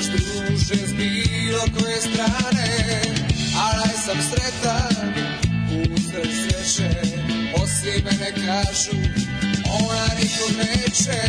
baš 0.00 0.06
druže 0.06 0.86
s 0.86 0.92
bilo 0.92 1.60
koje 1.78 2.00
strane. 2.00 3.00
Ali 3.56 3.90
sam 4.04 4.18
sretan 4.30 5.14
usred 5.94 6.30
sreće 6.32 6.90
Osim 7.62 8.04
mene 8.04 8.32
kažu 8.46 8.96
ona 9.64 10.06
nikom 10.20 10.56
neće 10.56 11.20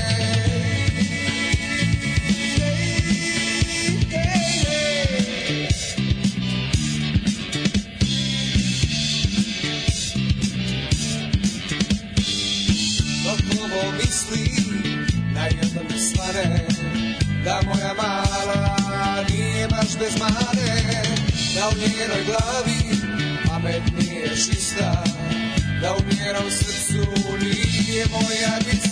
bez 20.02 20.20
mane 20.20 21.04
Da 21.56 21.70
u 21.70 21.74
njenoj 21.78 22.24
glavi 22.26 22.80
pamet 23.48 23.84
nije 24.00 24.30
čista 24.36 25.04
Da 25.82 25.96
u 25.96 26.00
njenom 26.02 26.52
srcu 26.52 27.08
nije 27.40 28.06
moja 28.12 28.58
lista 28.68 28.91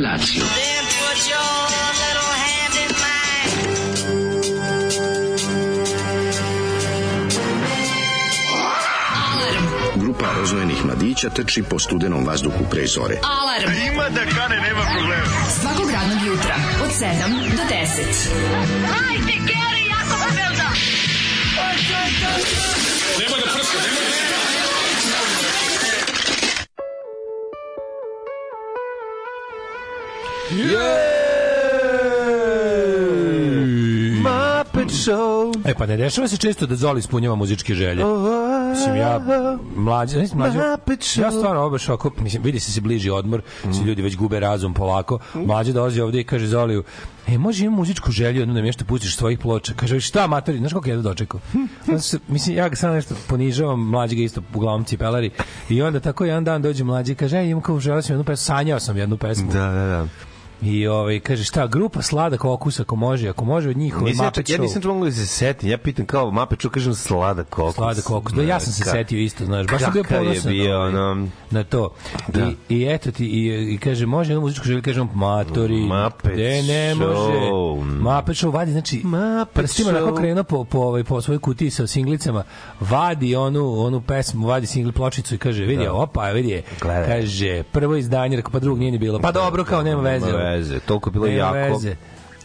mine. 0.00 0.80
Grupa 9.96 10.26
rozvojenih 10.36 10.84
mladića 10.84 11.30
trči 11.30 11.62
po 11.62 11.78
studenom 11.78 12.26
vazduhu 12.26 12.64
pre 12.70 12.86
zore. 12.86 13.18
Alarm. 13.22 13.92
Ima 13.92 14.08
da 14.08 14.20
kane, 14.20 14.56
nema 14.56 14.84
problema. 14.94 15.26
Svakog 15.60 15.90
radnog 15.90 16.26
jutra, 16.26 16.54
od 16.84 16.90
7 16.90 17.06
do 17.56 17.62
10. 17.62 17.80
Hajde, 18.92 19.32
Geri, 19.32 19.82
jako 19.90 20.16
se 20.18 20.34
velda. 20.36 20.70
Muppet 34.22 34.90
Show. 34.90 35.52
E 35.64 35.74
pa 35.74 35.86
ne 35.86 35.96
dešava 35.96 36.28
se 36.28 36.36
često 36.36 36.66
da 36.66 36.76
Zoli 36.76 36.98
ispunjava 36.98 37.36
muzičke 37.36 37.74
želje. 37.74 38.04
Mislim, 38.70 38.96
ja, 38.96 39.20
mlađe, 39.76 40.26
znam, 40.26 40.38
mlađe, 40.38 40.58
ja 41.20 41.30
stvarno 41.30 41.60
ovo 41.60 41.70
baš 41.70 41.88
ovako, 41.88 42.10
mislim, 42.22 42.42
vidi 42.42 42.60
se 42.60 42.72
se 42.72 42.80
bliži 42.80 43.10
odmor, 43.10 43.42
svi 43.62 43.84
ljudi 43.84 44.02
već 44.02 44.16
gube 44.16 44.40
razum 44.40 44.74
polako, 44.74 45.18
mlađe 45.34 45.72
dolazi 45.72 46.00
ovde 46.00 46.20
i 46.20 46.24
kaže 46.24 46.46
Zoliju, 46.46 46.84
e, 47.28 47.38
može 47.38 47.64
imam 47.64 47.76
muzičku 47.76 48.10
želju, 48.10 48.40
jednu 48.40 48.54
da 48.54 48.60
mi 48.60 48.66
nešto 48.66 48.84
pustiš 48.84 49.16
svojih 49.16 49.38
ploča. 49.38 49.72
Kaže, 49.76 50.00
šta, 50.00 50.26
matori, 50.26 50.58
znaš 50.58 50.72
kako 50.72 50.90
ja 50.90 50.96
dočekao? 50.96 51.40
Onda 51.88 52.00
se, 52.00 52.18
mislim, 52.28 52.56
ja 52.56 52.68
ga 52.68 52.76
sad 52.76 52.94
nešto 52.94 53.14
ponižavam, 53.28 53.88
mlađe 53.88 54.16
ga 54.16 54.22
isto 54.22 54.42
uglavnom 54.54 54.84
cipelari, 54.84 55.30
i 55.68 55.82
onda 55.82 56.00
tako 56.00 56.24
jedan 56.24 56.44
dan 56.44 56.62
dođe 56.62 56.84
mlađe 56.84 57.12
i 57.12 57.14
kaže, 57.16 57.38
ej, 57.38 57.50
imam 57.50 57.62
kao 57.62 57.80
želeo 57.80 58.02
sam 58.02 58.14
jednu 58.14 58.24
pesmu, 58.24 58.44
sanjao 58.44 58.80
sam 58.80 58.96
jednu 58.96 59.16
pesmu. 59.16 59.52
Da, 59.52 59.66
da, 59.66 59.86
da. 59.86 60.29
I 60.62 60.86
ovaj, 60.86 61.20
kaže, 61.20 61.44
šta, 61.44 61.66
grupa 61.66 62.02
sladak 62.02 62.44
okus, 62.44 62.80
ako 62.80 62.96
može, 62.96 63.28
ako 63.28 63.44
može 63.44 63.70
od 63.70 63.76
njih, 63.76 63.96
ovaj 63.96 64.10
Nisam, 64.10 64.30
ja, 64.48 64.58
nisam 64.58 64.82
mogu 64.84 65.04
da 65.04 65.12
se 65.12 65.26
setim. 65.26 65.70
Ja 65.70 65.78
pitam 65.78 66.06
kao 66.06 66.30
Muppet 66.30 66.58
Show, 66.58 66.70
kažem 66.70 66.94
sladak 66.94 67.48
kokus. 67.48 67.74
Sladak 67.74 68.04
kokus. 68.04 68.32
Da, 68.32 68.42
ja 68.42 68.60
sam 68.60 68.72
se 68.72 68.84
setio 68.84 69.18
isto, 69.18 69.44
znaš. 69.44 69.66
Baš 69.66 69.80
sam 69.80 69.92
bio 69.92 70.02
kakav 70.02 70.22
je 70.22 70.28
ponosan 70.28 70.52
bio, 70.52 70.76
ovaj, 70.76 70.92
na 71.50 71.64
to. 71.64 71.94
Da. 72.28 72.50
I, 72.68 72.76
I 72.76 72.86
eto 72.88 73.10
ti, 73.10 73.26
i, 73.26 73.74
i 73.74 73.78
kaže, 73.78 74.06
može 74.06 74.32
jednu 74.32 74.40
muzičku 74.40 74.64
želju, 74.64 74.82
kažem, 74.82 75.08
matori, 75.14 75.80
Muppet 75.80 76.32
gde 76.32 76.62
ne 76.62 76.94
može. 76.94 77.50
Muppet 78.00 78.36
Show 78.36 78.52
vadi, 78.52 78.72
znači, 78.72 79.02
Muppet 79.04 79.54
prstima 79.54 79.90
onako 79.90 80.14
krenuo 80.14 80.44
po, 80.44 80.64
po, 80.64 80.78
ovaj, 80.78 81.04
po 81.04 81.20
svojoj 81.20 81.38
kutiji 81.38 81.70
sa 81.70 81.86
singlicama, 81.86 82.42
vadi 82.80 83.36
onu, 83.36 83.80
onu 83.80 84.00
pesmu, 84.00 84.46
vadi 84.46 84.66
singl 84.66 84.90
pločicu 84.90 85.34
i 85.34 85.38
kaže, 85.38 85.64
vidi, 85.64 85.84
Da. 85.84 85.92
opa, 85.92 86.30
vidi. 86.30 86.62
Kaže, 86.78 87.62
prvo 87.62 87.96
izdanje, 87.96 88.36
rekao, 88.36 88.52
pa 88.52 88.58
drugog 88.58 88.78
nije 88.78 88.92
ni 88.92 88.98
bilo. 88.98 89.18
Pa 89.18 89.32
dobro, 89.32 89.64
kao 89.64 89.82
nema 89.82 90.02
veze. 90.02 90.49
Veze, 90.50 90.80
toliko 90.80 91.08
je 91.08 91.12
bilo 91.12 91.26
Nema 91.26 91.38
jako. 91.58 91.74
veze. 91.74 91.96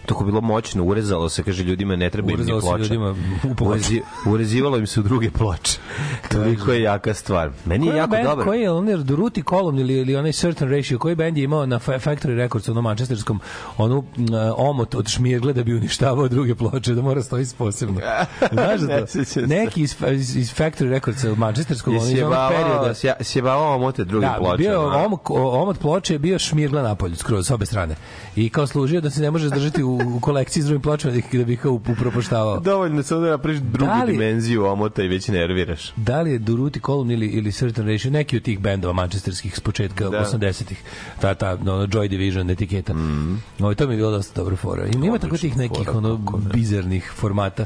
Tako 0.06 0.24
bilo 0.24 0.42
moćno, 0.42 0.84
urezalo 0.84 1.30
se, 1.30 1.44
kaže 1.44 1.64
ljudima 1.64 1.96
ne 1.96 2.10
treba 2.10 2.32
im 2.32 2.38
ni 2.38 2.44
Urezalo 2.44 2.62
se 2.62 2.68
ploča. 2.68 2.84
ljudima 2.84 3.16
u. 3.62 3.66
Urezi, 3.66 4.02
urezivalo 4.28 4.78
im 4.78 4.88
se 4.88 5.00
u 5.00 5.04
druge 5.04 5.30
ploče. 5.32 5.78
Toliko 6.32 6.72
je 6.72 6.82
jaka 6.82 7.14
stvar. 7.14 7.52
Meni 7.66 7.86
je 7.86 7.92
Koji 7.92 7.98
jako 7.98 8.12
band, 8.12 8.24
dobar. 8.26 8.46
Koji 8.46 8.62
je 8.62 8.72
onaj 8.72 8.96
Duruti 8.96 9.44
Column 9.44 9.80
ili, 9.80 9.94
ili 9.94 10.16
onaj 10.16 10.32
Certain 10.34 10.72
Ratio, 10.72 11.00
koji 11.00 11.16
band 11.16 11.38
je 11.38 11.44
imao 11.44 11.66
na 11.66 11.80
Fa- 11.80 12.00
Factory 12.02 12.36
Records, 12.36 12.70
ono 12.70 12.82
manchesterskom, 12.82 13.40
onu 13.78 14.04
m, 14.18 14.26
omot 14.58 14.96
od 14.96 15.08
šmirgle 15.08 15.54
da 15.54 15.64
bi 15.64 15.74
uništavao 15.74 16.28
druge 16.28 16.56
ploče, 16.56 16.94
da 16.94 17.02
mora 17.02 17.24
stoji 17.24 17.46
posebno. 17.58 18.02
Znaš 18.54 18.82
da 18.82 19.06
to? 19.06 19.26
se. 19.26 19.42
Neki 19.42 19.82
iz, 19.82 19.96
iz, 20.12 20.36
iz 20.36 20.50
Factory 20.50 20.90
Records, 20.90 21.24
manchesterskog, 21.38 21.94
Je 21.94 22.00
ono 22.00 22.10
iz 22.10 22.20
onog 22.20 22.34
perioda. 22.50 22.94
sjebavao, 22.94 23.24
sjebavao 23.24 23.76
omote 23.76 24.04
druge 24.04 24.26
Da, 24.26 24.36
ploče. 24.38 24.58
bio 24.58 24.82
omot, 24.96 25.20
omot 25.30 25.80
ploče 25.80 26.14
je 26.14 26.20
bio 26.20 26.40
šmirgla 26.40 26.82
napolju, 26.84 27.16
skroz 27.16 27.48
s 27.48 27.52
obe 27.52 27.66
strane. 27.66 27.96
I 28.36 28.50
kao 28.50 28.68
služio 28.68 29.02
da 29.02 29.10
se 29.10 29.22
ne 29.22 29.32
može 29.32 29.48
zdržati 29.48 29.84
u, 29.84 29.95
u 30.08 30.20
kolekciji 30.20 30.64
s 30.64 30.66
drugim 30.66 30.82
pločama 30.82 31.12
da, 31.12 31.18
ih- 31.20 31.34
da 31.34 31.44
bi 31.44 31.54
ih 31.54 31.60
kao 31.60 31.72
upropaštavao. 31.74 32.60
Dovoljno 32.60 33.04
samo 33.04 33.22
da 33.22 33.30
napraviš 33.30 33.60
drugu 33.60 33.86
Da 33.88 34.04
li- 34.04 34.12
dimenziju 34.12 34.66
omota 34.66 35.04
i 35.04 35.08
već 35.08 35.28
nerviraš. 35.28 35.94
da 35.96 36.22
li 36.22 36.32
je 36.32 36.40
Duruti 36.40 36.80
Column 36.80 37.12
ili, 37.12 37.28
ili 37.28 37.52
Certain 37.52 37.88
Ratio, 37.88 38.12
neki 38.12 38.38
od 38.38 38.44
tih 38.44 38.60
bendova 38.60 38.94
manchesterskih 38.96 39.56
s 39.56 39.60
početka 39.60 40.04
Da. 40.06 40.26
80-ih, 40.26 40.82
ta, 41.20 41.36
ta 41.36 41.56
no, 41.56 41.72
Joy 41.74 42.08
Division 42.08 42.50
etiketa. 42.50 42.94
Mm. 42.94 43.42
Ovo, 43.60 43.76
to 43.76 43.88
mi 43.88 43.94
je 43.94 43.98
bilo 43.98 44.12
dosta 44.12 44.34
dobra 44.36 44.56
fora. 44.56 44.86
Ima, 44.86 45.06
ima 45.06 45.18
tako 45.18 45.38
tih 45.38 45.58
nekih 45.58 45.78
fora, 45.78 45.98
ono, 46.00 46.18
kako 46.18 46.38
ne. 46.38 46.46
bizarnih 46.46 47.12
formata. 47.16 47.66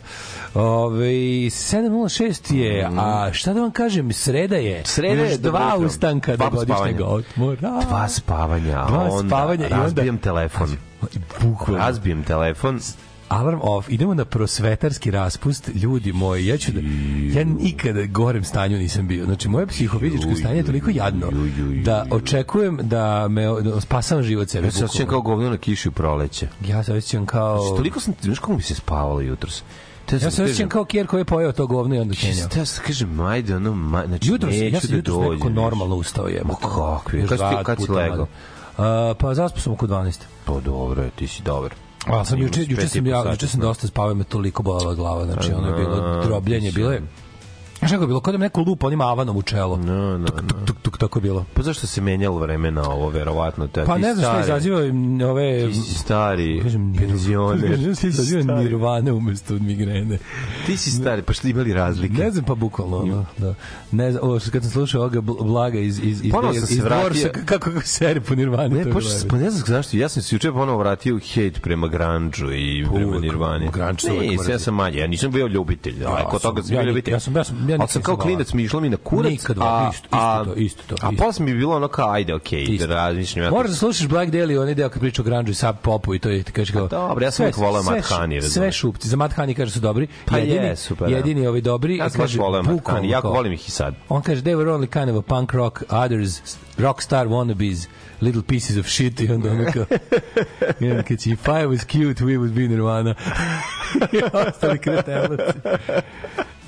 Ove, 0.53 1.09
706 1.49 2.53
je, 2.53 2.89
a 2.91 3.29
šta 3.33 3.53
da 3.53 3.61
vam 3.61 3.71
kažem, 3.71 4.13
sreda 4.13 4.55
je. 4.55 4.79
Mm. 4.79 4.85
Sreda 4.85 5.23
je, 5.23 5.37
dobro 5.37 5.59
dva 5.59 5.77
ustanka 5.77 6.31
do 6.31 6.37
Dva 6.39 6.49
godišnjeg 6.49 7.01
odmora. 7.01 7.81
Dva 7.81 8.07
spavanja, 8.09 8.85
Dva 8.87 9.03
onda 9.03 9.29
spavanja 9.29 9.61
i 9.61 9.65
onda- 9.65 9.77
razbijem 9.77 10.17
telefon. 10.17 10.69
Bukvalno. 11.41 11.77
Razbijem 11.77 12.23
telefon. 12.23 12.79
Alarm 13.29 13.59
off, 13.61 13.89
idemo 13.89 14.13
na 14.13 14.25
prosvetarski 14.25 15.11
raspust, 15.11 15.69
ljudi 15.75 16.13
moji, 16.13 16.47
ja 16.47 16.57
ću 16.57 16.71
da, 16.71 16.79
ja 17.39 17.45
nikada 17.45 18.05
gorem 18.05 18.43
stanju 18.43 18.77
nisam 18.77 19.07
bio, 19.07 19.25
znači 19.25 19.49
moje 19.49 19.67
psihofizičko 19.67 20.35
stanje 20.35 20.57
je 20.57 20.63
toliko 20.63 20.89
jadno 20.89 21.27
da 21.83 22.05
očekujem 22.11 22.79
da 22.81 23.27
me 23.27 23.61
da 23.61 23.81
spasavam 23.81 24.23
život 24.23 24.49
sebe. 24.49 24.67
Ja 24.67 24.71
se 24.71 24.85
osjećam 24.85 25.07
kao 25.07 25.21
govno 25.21 25.49
na 25.49 25.57
kiši 25.57 25.89
u 25.89 25.91
proleće. 25.91 26.47
Ja 26.67 26.83
se 26.83 26.93
osjećam 26.93 27.25
kao... 27.25 27.75
Toliko 27.77 27.99
sam, 27.99 28.13
znaš 28.21 28.39
kako 28.39 28.53
mi 28.53 28.61
se 28.61 28.75
spavalo 28.75 29.21
jutros? 29.21 29.63
Te 30.05 30.15
Ja 30.15 30.31
se 30.31 30.43
osjećam 30.43 30.69
kao 30.69 30.85
kjer 30.85 31.07
koji 31.07 31.21
je 31.21 31.25
pojeo 31.25 31.51
to 31.51 31.67
govno 31.67 31.95
i 31.95 31.99
onda 31.99 32.15
kenjao. 32.15 32.47
Ja 32.55 32.65
se 32.65 32.81
kažem, 32.87 33.19
ajde, 33.19 33.55
ono, 33.55 33.73
ma, 33.73 34.05
znači, 34.07 34.29
Jutros, 34.29 34.51
neću 34.53 34.75
ja 34.75 34.81
sam 34.81 34.89
da 34.89 34.95
jutros 34.95 35.17
dođem. 35.17 35.31
nekako 35.31 35.49
normalno 35.49 35.95
ustao 35.95 36.27
je. 36.27 36.41
Ma 36.43 36.55
kakvi? 36.55 37.19
Još 37.19 37.29
Kad 37.63 37.77
si 37.85 37.91
legao? 37.91 38.27
A, 38.79 39.13
pa 39.19 39.33
zaspao 39.33 39.61
sam 39.61 39.73
oko 39.73 39.87
12. 39.87 40.19
Pa 40.45 40.59
dobro 40.59 41.03
ti 41.15 41.27
si 41.27 41.43
dobar. 41.43 41.73
A 42.05 42.25
sam 42.25 42.39
juče 42.39 42.65
juče 42.67 42.87
sam 42.87 43.07
ja 43.07 43.31
juče 43.31 43.47
sam 43.47 43.59
sna. 43.59 43.61
dosta 43.61 43.87
spavao, 43.87 44.15
me 44.15 44.23
toliko 44.23 44.63
bolela 44.63 44.93
glava, 44.93 45.25
znači 45.25 45.53
ono 45.53 45.67
je 45.67 45.73
bilo 45.73 46.23
drobljenje, 46.23 46.71
bilo 46.71 46.91
je 46.91 47.01
Znaš 47.79 47.91
kako 47.91 48.03
je 48.03 48.07
bilo, 48.07 48.19
kao 48.19 48.31
da 48.31 48.37
me 48.37 48.45
neko 48.45 48.61
lupa 48.61 48.87
onim 48.87 49.01
avanom 49.01 49.37
u 49.37 49.41
čelo. 49.41 49.77
No, 49.77 50.17
no, 50.17 50.27
tuk, 50.27 50.41
tuk, 50.41 50.57
tuk, 50.65 50.77
tuk, 50.79 50.97
tako 50.97 51.19
je 51.19 51.23
bilo. 51.23 51.45
Pa 51.53 51.63
zašto 51.63 51.87
se 51.87 52.01
menjalo 52.01 52.39
vreme 52.39 52.71
na 52.71 52.83
ovo, 52.83 53.09
verovatno? 53.09 53.67
Te, 53.67 53.85
Pa 53.85 53.95
ti 53.95 54.01
ne 54.01 54.13
znam 54.13 54.23
šta 54.25 54.33
stari- 54.33 54.43
izaziva 54.43 54.83
im 54.83 55.21
ove... 55.21 55.67
Ti 55.67 55.73
si 55.75 55.93
stari 55.93 56.59
Kažem, 56.63 56.93
penzioner. 56.99 57.69
Kažem, 57.69 57.95
šta 57.95 58.07
izaziva 58.07 58.43
Stari. 58.43 58.63
nirvane 58.63 59.11
umesto 59.11 59.55
od 59.55 59.61
migrene. 59.61 60.17
Ti 60.65 60.77
si 60.77 60.91
stari, 60.91 61.21
pa 61.21 61.33
što 61.33 61.47
imali 61.47 61.73
razlike? 61.73 62.13
Ne 62.15 62.31
znam 62.31 62.45
pa 62.45 62.55
bukvalno 62.55 62.97
ono, 62.97 63.25
da. 63.37 63.53
Ne 63.91 64.11
znam, 64.11 64.23
ovo 64.23 64.39
što 64.39 64.51
kad 64.51 64.61
sam 64.63 64.71
slušao 64.71 65.01
ovoga 65.01 65.19
Bl- 65.19 65.43
Blaga 65.43 65.79
iz 65.79 65.99
iz 65.99 66.21
iz 66.23 66.31
Ponovo 66.31 66.53
sam 66.53 66.63
iz 66.63 66.69
se 66.69 66.81
vratio. 66.81 66.99
Dvorsa, 67.21 67.29
kako 67.45 67.65
kako 67.65 67.81
seri 67.81 68.19
po 68.21 68.35
Nirvani. 68.35 68.69
to 68.69 68.75
Ne, 68.75 68.81
je 68.81 68.91
pošto, 68.91 69.27
pa 69.29 69.37
ne 69.37 69.49
znam 69.49 69.63
zašto, 69.67 69.97
ja 69.97 70.09
sam 70.09 70.23
se 70.23 70.35
juče 70.35 70.51
ponovo 70.51 70.77
vratio 70.77 71.19
hejt 71.25 71.61
prema 71.61 71.87
grunge 71.87 72.37
i 72.49 72.85
prema 72.85 73.19
Nirvani. 73.19 73.69
se 73.97 74.11
uvek 74.11 74.47
Ne, 74.47 74.53
ja 74.53 74.59
sam 74.59 74.75
manje, 74.75 74.97
ja 74.97 75.07
nisam 75.07 75.31
bio 75.31 75.47
ljubitelj, 75.47 76.01
ja, 76.01 76.09
Ja 76.09 76.25
kod 76.25 76.41
toga 76.41 76.61
sam- 76.61 76.69
bio 76.71 76.81
ljubitelj. 76.81 77.13
ja 77.13 77.19
sam- 77.19 77.35
ja 77.35 77.43
sam- 77.43 77.68
ja 77.69 77.77
Ali 77.79 77.87
sam 77.87 78.01
kao 78.01 78.17
klinac 78.17 78.53
mi 78.53 78.63
išlo 78.63 78.79
mi 78.79 78.89
na 78.89 78.97
kurac, 78.97 79.31
Nikad, 79.31 79.57
a, 79.59 79.89
isto- 79.91 80.05
isto 80.05 80.07
a, 80.11 80.43
to, 80.45 80.53
isto 80.53 80.83
to, 80.87 80.95
A 81.01 81.11
isto. 81.11 81.23
posle 81.25 81.45
mi 81.45 81.51
je 81.51 81.57
bilo 81.57 81.75
ono 81.75 81.87
kao, 81.87 82.09
ajde, 82.09 82.33
okej, 82.35 82.63
Isto. 82.63 82.87
da 82.87 82.95
razmišljam. 82.95 83.45
Ja 83.45 83.51
Moraš 83.51 83.69
da 83.69 83.75
slušaš 83.75 84.07
Black 84.07 84.31
Daily, 84.31 84.59
onaj 84.59 84.75
deo 84.75 84.89
kad 84.89 84.99
priča 85.01 85.21
o 85.21 85.25
grunge 85.25 85.51
i 85.51 85.55
sub 85.55 85.75
popu 85.81 86.15
i 86.15 86.19
to 86.19 86.29
je 86.29 86.43
ti 86.43 86.51
kaže 86.51 86.73
kao. 86.73 86.87
dobro, 86.87 87.25
ja 87.25 87.31
sam 87.31 87.43
uvijek 87.43 87.57
Matt 87.57 88.05
šu- 88.05 88.13
Honey. 88.13 88.41
Sve 88.43 88.71
šupci, 88.71 89.07
za 89.07 89.17
Matt 89.17 89.35
Honey 89.35 89.53
kaže 89.53 89.71
su 89.71 89.79
dobri. 89.79 90.07
Pa 90.25 90.37
jedini, 90.37 90.65
jesu, 90.65 90.95
pa 90.95 91.05
da. 91.05 91.11
jedini 91.11 91.47
ovi 91.47 91.61
dobri. 91.61 91.97
Ja 91.97 92.09
sam 92.09 92.21
baš 92.21 92.35
Matt 92.35 92.67
bukvalno 92.67 93.01
Honey, 93.01 93.11
jako 93.11 93.29
volim 93.29 93.53
ih 93.53 93.67
i 93.67 93.71
sad. 93.71 93.95
On 94.09 94.21
kaže, 94.21 94.41
they 94.41 94.55
were 94.55 94.69
only 94.69 94.87
kind 94.89 95.09
of 95.09 95.25
a 95.25 95.27
punk 95.27 95.53
rock, 95.53 95.83
others 95.89 96.41
rockstar 96.77 97.27
wannabes, 97.27 97.87
little 98.21 98.41
pieces 98.43 98.77
of 98.77 98.87
shit 98.87 99.19
i 99.19 99.31
onda 99.31 99.51
ono 99.51 99.71
kao, 99.73 99.85
onda 100.91 101.03
kad 101.03 101.19
će, 101.19 101.29
if 101.29 101.39
I 101.39 101.65
was 101.65 101.79
cute, 101.81 102.23
we 102.23 102.37
would 102.37 102.51
be 102.51 102.61
Nirvana. 102.61 103.15
I 104.13 104.21
ostali 104.47 104.79
kretenaci. 104.79 105.59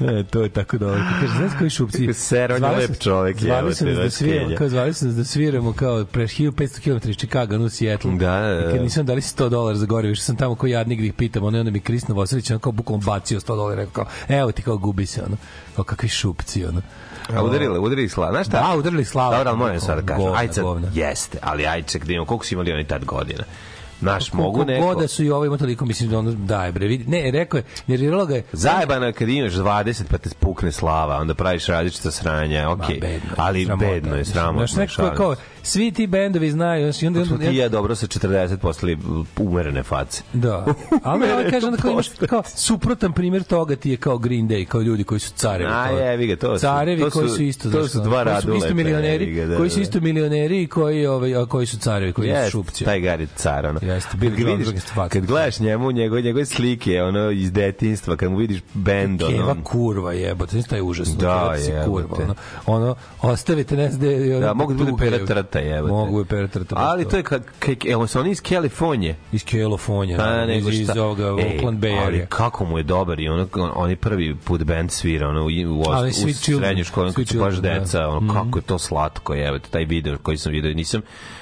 E, 0.09 0.23
to 0.23 0.41
je 0.41 0.49
tako 0.49 0.77
dobro. 0.77 1.01
Kaže, 1.21 1.33
znaš 1.37 1.51
koji 1.57 1.69
šupci? 1.69 2.13
Ser, 2.27 2.51
on 2.51 2.63
je 2.63 2.69
lep 2.77 2.99
čovek, 2.99 3.37
Zvali 3.39 3.75
su 3.75 3.85
nas 3.85 3.97
da 3.97 4.09
sviramo, 4.09 4.55
kao 4.57 4.69
zvali 4.69 4.93
su 4.93 5.05
nas 5.05 5.15
da 5.15 5.23
sviramo 5.23 5.73
kao 5.73 6.05
pre 6.05 6.23
1500 6.23 6.99
km 7.01 7.09
iz 7.09 7.17
Chicago, 7.17 7.57
no 7.57 7.69
Seattle. 7.69 8.11
Da, 8.11 8.39
da, 8.39 8.61
da. 8.61 8.71
Kad 8.71 8.81
nisam 8.81 9.05
dali 9.05 9.21
100 9.21 9.49
dolara 9.49 9.77
za 9.77 9.85
gorivo, 9.85 10.15
što 10.15 10.25
sam 10.25 10.35
tamo 10.35 10.55
kao 10.55 10.67
jadnik 10.67 10.99
da 10.99 11.05
ih 11.05 11.13
pitam, 11.13 11.43
ono, 11.43 11.59
onda 11.59 11.71
mi 11.71 11.79
Kristina 11.79 12.15
Vosilić, 12.15 12.51
ono 12.51 12.59
kao 12.59 12.71
bukvalno 12.71 13.05
bacio 13.05 13.39
100 13.39 13.47
dolara, 13.47 13.75
rekao 13.75 13.93
kao, 13.93 14.05
evo 14.37 14.51
ti 14.51 14.61
kao 14.61 14.77
gubi 14.77 15.05
se, 15.05 15.23
ono, 15.25 15.37
kao 15.75 15.83
kakvi 15.85 16.09
šupci, 16.09 16.65
ono. 16.65 16.81
A 17.35 17.43
udarili, 17.43 17.79
udarili 17.79 18.09
slava. 18.09 18.31
Znaš 18.31 18.47
šta? 18.47 18.67
Da, 18.67 18.77
udarili 18.77 19.05
slava. 19.05 19.37
Dobro, 19.37 19.49
ali 19.49 19.57
moram 19.57 19.79
sad 19.79 19.99
da 19.99 20.05
kažem. 20.05 20.23
Govna, 20.23 20.39
Ajde 20.39 20.53
sad, 20.53 20.63
govna. 20.63 20.87
jeste, 20.93 21.37
ali 21.41 21.65
ajde 21.65 21.87
ček 21.87 22.01
da 22.01 22.07
vidimo 22.07 22.25
koliko 22.25 22.45
su 22.45 22.53
imali 22.53 22.71
oni 22.73 22.87
tad 22.87 23.05
godina. 23.05 23.43
Naš, 24.01 24.33
mogu 24.33 24.65
neko... 24.65 24.87
god 24.87 24.97
da 24.99 25.07
su 25.07 25.23
i 25.23 25.31
ovo 25.31 25.45
ima 25.45 25.57
toliko, 25.57 25.85
mislim 25.85 26.09
da 26.09 26.19
ono, 26.19 26.31
daj 26.31 26.71
bre, 26.71 26.87
vidi. 26.87 27.03
Ne, 27.07 27.31
rekao 27.31 27.57
je, 27.57 27.63
nerviralo 27.87 28.25
ga 28.25 28.35
je, 28.35 28.43
Zajebano 28.51 29.05
je 29.05 29.13
kad 29.13 29.29
imaš 29.29 29.53
20 29.53 30.03
pa 30.09 30.17
te 30.17 30.29
pukne 30.39 30.71
slava, 30.71 31.17
onda 31.17 31.33
praviš 31.33 31.65
različita 31.65 32.11
sranja, 32.11 32.69
okej, 32.69 32.99
bedno 32.99 33.29
je, 33.29 33.35
ali 33.37 33.67
bedno 33.79 34.15
je, 34.15 34.25
sramotno. 34.25 34.67
Znaš, 34.67 34.97
neko 34.97 35.07
je 35.07 35.15
kao, 35.15 35.35
svi 35.63 35.91
ti 35.91 36.07
bendovi 36.07 36.51
znaju, 36.51 36.91
i 37.01 37.07
onda, 37.07 37.19
onda, 37.21 37.37
ti 37.39 37.55
ja 37.55 37.69
dobro 37.69 37.95
sa 37.95 38.07
40 38.07 38.57
postali 38.57 38.97
umerene 39.39 39.83
face. 39.83 40.21
Da. 40.33 40.65
Ali 41.03 41.31
on 41.31 41.51
kaže 41.51 41.67
onda 41.67 41.77
kao, 41.77 41.91
imaš 41.91 42.09
kao 42.09 42.43
suprotan 42.45 43.13
primjer 43.13 43.43
toga 43.43 43.75
ti 43.75 43.89
je 43.89 43.97
kao 43.97 44.17
Green 44.17 44.47
Day, 44.47 44.65
kao 44.65 44.81
ljudi 44.81 45.03
koji 45.03 45.19
su 45.19 45.33
carevi. 45.33 45.71
A, 45.71 45.87
jebi 45.89 46.27
ga, 46.27 46.35
to 46.35 46.57
su- 46.57 46.61
carevi 46.61 47.01
to 47.01 47.09
su- 47.09 47.19
koji 47.19 47.29
su 47.29 47.43
isto, 47.43 47.71
to 47.71 47.87
su 47.87 47.99
dva 47.99 48.41
su 48.41 48.53
isto 48.55 48.73
milioneri, 48.73 49.25
ga, 49.25 49.45
da, 49.45 49.57
koji 49.57 49.69
su 49.69 49.75
da. 49.75 49.81
isto 49.81 49.99
milioneri 49.99 50.61
i 50.63 50.67
koji, 50.67 51.05
ovaj, 51.05 51.35
a 51.35 51.45
koji 51.45 51.65
su 51.65 51.77
carevi, 51.77 52.13
koji 52.13 52.27
su 52.27 52.33
Jeste, 52.33 52.51
šupci. 52.51 52.85
taj 52.85 52.99
Gari 52.99 53.27
car, 53.35 53.65
ono. 53.65 53.79
Jeste, 53.83 54.17
Billy 54.17 54.21
kad, 54.21 54.37
ga 54.37 54.51
vidiš, 54.51 54.65
Greenberg 54.65 54.79
faca. 54.85 55.09
kad 55.09 55.25
gledaš 55.25 55.59
njemu, 55.59 55.91
njegove, 55.91 56.21
njegove 56.21 56.45
slike, 56.45 57.01
ono, 57.01 57.31
iz 57.31 57.51
detinjstva, 57.51 58.15
kad 58.15 58.31
mu 58.31 58.37
vidiš 58.37 58.59
bend, 58.73 59.21
ono, 59.21 59.31
Keva 59.31 59.55
kurva 59.63 60.13
jebote, 60.13 60.61
to 60.61 60.75
je 60.75 60.81
užasno. 60.81 61.15
Da, 61.15 61.53
jebote. 61.59 61.85
kurva, 61.85 62.17
ono, 62.23 62.35
ono, 62.65 62.95
ostavite 63.21 63.77
nas 63.77 63.93
da 63.93 64.07
je 64.07 64.37
ono, 64.37 64.45
Da, 64.45 64.53
mogu 64.53 64.73
da 64.73 64.77
bude 64.83 64.91
trta, 65.51 65.59
jebote. 65.59 65.91
Mogu 65.93 66.23
da 66.23 66.29
pera 66.29 66.47
trta. 66.47 66.75
Ali 66.77 67.09
to 67.09 67.17
je 67.17 67.23
kad, 67.23 67.43
evo 67.89 68.07
su 68.07 68.19
oni 68.19 68.31
iz 68.31 68.41
Kalifornije. 68.41 69.15
iz 69.31 69.45
Kalifornije, 69.45 70.17
Pa 70.17 70.23
naravno, 70.23 70.53
nego 70.53 70.69
iz, 70.69 70.79
iz 70.79 70.89
ovoga 70.89 71.25
Ej, 71.25 71.31
Oakland 71.31 71.83
Bay 71.83 72.05
Ali 72.05 72.25
kako 72.29 72.65
mu 72.65 72.77
je 72.77 72.83
dobar 72.83 73.19
i 73.19 73.29
ono, 73.29 73.47
on, 73.55 73.71
oni 73.75 73.95
prvi 73.95 74.35
put 74.35 74.63
band 74.63 74.91
svira 74.91 75.29
ono, 75.29 75.41
u, 75.41 75.45
u, 75.45 75.83
Ali 75.87 76.09
u 76.81 76.83
školu, 76.83 77.05
ono, 77.05 77.13
kad 77.13 77.27
su 77.27 77.39
baš 77.39 77.55
da. 77.55 77.61
deca, 77.79 78.07
ono, 78.07 78.33
kako 78.33 78.59
je 78.59 78.63
to 78.63 78.79
slatko, 78.79 79.35
evo, 79.35 79.59
taj 79.59 79.85
video 79.85 80.17
koji 80.17 80.37
sam 80.37 80.51
video, 80.51 80.73
nisam, 80.73 81.01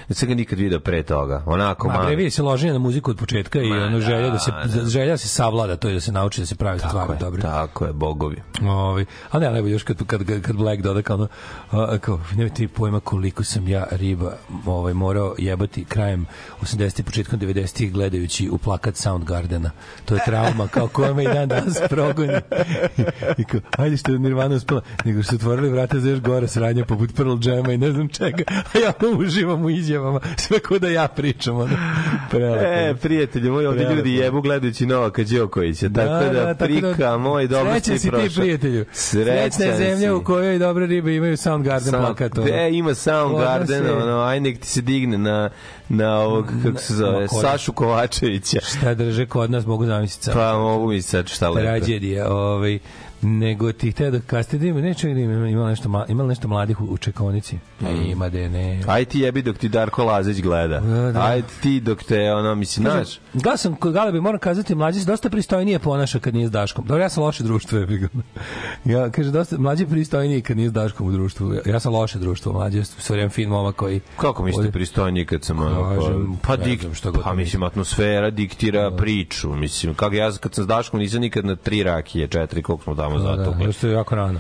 nisam 0.10 0.30
ga 0.30 0.36
nikad 0.36 0.60
video 0.60 0.80
pre 0.80 1.04
toga, 1.04 1.44
onako, 1.46 1.88
Ma 1.88 1.94
malo. 1.94 2.10
vidi 2.10 2.30
se 2.30 2.44
loženje 2.44 2.74
na 2.74 2.80
muziku 2.80 3.12
od 3.12 3.18
početka 3.18 3.62
i 3.62 3.70
Ma, 3.70 3.76
ono 3.76 4.00
želja 4.00 4.30
da 4.30 4.40
se 4.40 4.52
da, 4.52 4.86
želja 4.86 5.12
da 5.12 5.18
se 5.18 5.28
savlada, 5.28 5.76
to 5.76 5.88
je 5.88 5.94
da 5.94 6.00
se 6.00 6.12
nauči 6.12 6.42
da 6.42 6.46
se 6.46 6.56
pravi 6.56 6.80
stvari 6.80 7.14
dobre. 7.20 7.42
tako 7.42 7.86
je, 7.86 7.94
bogovi. 7.94 8.42
Ovi, 8.62 9.06
a 9.32 9.40
ne, 9.40 9.52
najbolje 9.52 9.74
još 9.74 9.84
kad, 9.84 10.06
kad, 10.06 10.42
kad, 10.42 10.56
Black 10.56 10.82
doda 10.82 11.02
kao 11.02 11.28
ono, 11.72 11.98
kao, 12.00 12.20
nemate 12.36 12.56
ti 12.56 12.68
pojma 12.68 13.00
koliko 13.00 13.44
sam 13.44 13.68
ja 13.68 13.86
riba 13.92 14.34
ovaj, 14.66 14.94
morao 14.94 15.36
jebati 15.38 15.86
krajem 15.86 16.26
80. 16.62 17.04
početkom 17.04 17.40
90. 17.40 17.92
gledajući 17.92 18.50
u 18.50 18.58
plakat 18.58 18.96
Soundgardena. 18.96 19.72
To 20.06 20.16
je 20.16 20.22
trauma, 20.26 20.68
kao 20.68 20.88
koja 20.88 21.14
me 21.14 21.24
i 21.24 21.28
dan 21.28 21.48
danas 21.48 21.78
progoni. 21.90 22.34
I 23.42 23.44
kao, 23.44 23.62
ajde 23.78 23.98
što 23.98 24.12
je 24.12 24.20
Nirvana 24.20 24.56
uspela, 24.56 24.82
nego 25.06 25.24
što 25.24 25.30
su 25.30 25.36
otvorili 25.36 25.70
vrata 25.70 26.00
za 26.00 26.10
još 26.10 26.20
gore 26.20 26.48
sranja 26.48 26.86
poput 26.86 27.16
Pearl 27.16 27.38
Jama 27.42 27.74
i 27.74 27.78
ne 27.78 27.92
znam 27.92 28.08
čega, 28.08 28.44
a 28.74 28.78
ja 28.78 28.94
uživam 29.20 29.66
u 29.66 29.70
izjavama, 30.00 30.20
sve 30.38 30.60
ko 30.60 30.80
da 30.80 30.90
ja 30.90 31.08
pričam, 31.08 31.56
ono, 31.56 31.76
prelepo. 32.30 32.64
E, 32.64 32.96
prijatelji 32.96 33.50
moji, 33.50 33.68
ovdje 33.68 33.96
ljudi 33.96 34.14
jebu 34.14 34.42
gledajući 34.42 34.86
Novaka 34.86 35.24
Đokovića, 35.24 35.90
tako 35.90 36.10
da, 36.10 36.20
tako 36.20 36.34
da- 36.44 36.56
prika, 36.56 37.18
moj, 37.18 37.48
dobro 37.48 37.72
Srećan 37.72 37.94
si 37.94 38.00
si 38.00 38.04
ti, 38.04 38.12
prošao. 38.12 38.42
prijatelju. 38.42 38.86
Srećna 38.94 39.66
je 39.66 39.78
zemlja 39.78 39.98
si. 40.00 40.12
u 40.12 40.24
kojoj 40.24 40.60
dobre 40.60 40.86
ribe 40.88 41.16
imaju 41.16 41.38
Soundgarden 41.38 41.94
Sound- 41.94 42.00
plakat. 42.00 42.38
ono. 42.38 42.48
E, 42.50 42.70
ima 42.72 42.94
Soundgarden, 42.94 43.90
ono, 43.92 44.20
aj 44.20 44.40
nek 44.40 44.60
ti 44.60 44.68
se 44.68 44.82
digne 44.82 45.18
na, 45.18 45.50
na 45.90 46.18
ovog, 46.18 46.46
kako 46.64 46.78
se 46.78 46.94
zove? 46.94 47.28
Sašu 47.28 47.74
Kovačevića. 47.74 48.60
Šta 48.62 48.94
drže 48.94 49.26
kod 49.26 49.52
nas, 49.52 49.66
mogu 49.66 49.86
zamisliti. 49.86 50.30
Pa 50.34 50.54
mogu 50.54 50.88
mi 50.88 51.02
sad 51.02 51.28
šta 51.28 51.50
lepo. 51.50 51.62
Tragedija. 51.62 52.32
Ovaj, 52.32 52.80
nego 53.22 53.72
ti 53.72 53.92
hteo 53.92 54.12
da 54.12 54.20
kasnije 54.20 54.60
da 54.60 54.68
ima, 54.68 54.82
neće 54.82 55.08
da 55.08 55.20
ima, 55.20 55.48
ima 55.48 55.70
nešto, 55.70 55.90
ma- 55.90 56.06
ima 56.10 56.24
nešto 56.24 56.48
mladih 56.48 56.82
u, 56.82 56.86
u 56.86 56.98
čekonici? 56.98 57.58
Ne, 57.80 58.12
ima 58.12 58.30
da 58.30 58.38
ne. 58.38 58.82
Aj 58.88 59.06
ti 59.06 59.20
jebi 59.20 59.42
dok 59.42 59.58
ti 59.58 59.70
Darko 59.70 60.04
Lazić 60.04 60.42
gleda. 60.42 60.80
Da, 60.80 61.12
da. 61.12 61.22
Aj 61.26 61.42
ti 61.62 61.80
dok 61.80 62.04
te, 62.04 62.34
ono, 62.34 62.56
mislim, 62.56 62.84
znaš, 62.92 63.20
Gledao 63.34 63.58
sam 63.58 63.76
kod 63.76 63.94
Galebi, 63.94 64.22
moram 64.22 64.40
kazati, 64.40 64.76
mlađi 64.76 65.00
se 65.00 65.06
dosta 65.06 65.30
pristojnije 65.30 65.80
ponaša 65.80 66.20
kad 66.20 66.34
nije 66.34 66.48
s 66.48 66.52
Daškom. 66.52 66.86
Dobro, 66.88 67.04
ja 67.04 67.10
sam 67.10 67.24
loše 67.24 67.44
društvo, 67.44 67.78
je 67.78 67.86
ga. 67.86 68.08
Ja, 68.86 69.10
kaže, 69.10 69.32
dosta, 69.32 69.58
mlađi 69.58 69.86
pristojniji 69.86 70.42
kad 70.42 70.58
nije 70.58 70.70
s 70.70 70.74
Daškom 70.74 71.08
u 71.08 71.12
društvu. 71.12 71.54
Ja, 71.54 71.62
ja 71.66 71.80
sam 71.80 71.94
loše 71.94 72.20
društvo, 72.20 72.54
mlađi 72.54 72.78
je 72.78 72.86
sve 72.86 73.14
vreme 73.16 73.30
fin 73.30 73.50
momak 73.50 73.76
koji... 73.76 74.00
Kako 74.18 74.44
mislite 74.44 74.68
ovde- 74.68 74.72
pristojniji 74.72 75.26
kad 75.26 75.44
sam 75.44 75.60
ono, 75.60 75.96
Kažem, 75.96 76.38
pa, 76.48 76.56
ne 76.56 76.64
dik, 76.64 76.82
god 77.04 77.24
pa 77.24 77.34
mislim 77.34 77.64
atmosfera 77.64 78.30
diktira 78.30 78.92
priču 78.92 79.56
mislim 79.56 79.94
kako 79.94 80.16
ja 80.16 80.32
kad 80.32 80.54
sam 80.54 80.64
s 80.64 80.68
Daškom 80.68 81.00
nisam 81.00 81.22
nikad 81.22 81.46
na 81.46 81.56
tri 81.56 81.84
rakije 81.84 82.28
četiri 82.28 82.64
koliko 82.64 82.84
smo 82.84 82.96
tamo 82.96 83.09
Da, 83.18 83.36
da, 83.36 83.44
zatukli 83.44 83.66
još 83.66 83.78
to 83.78 83.88
je 83.88 83.94
jako 83.94 84.16
rano. 84.16 84.40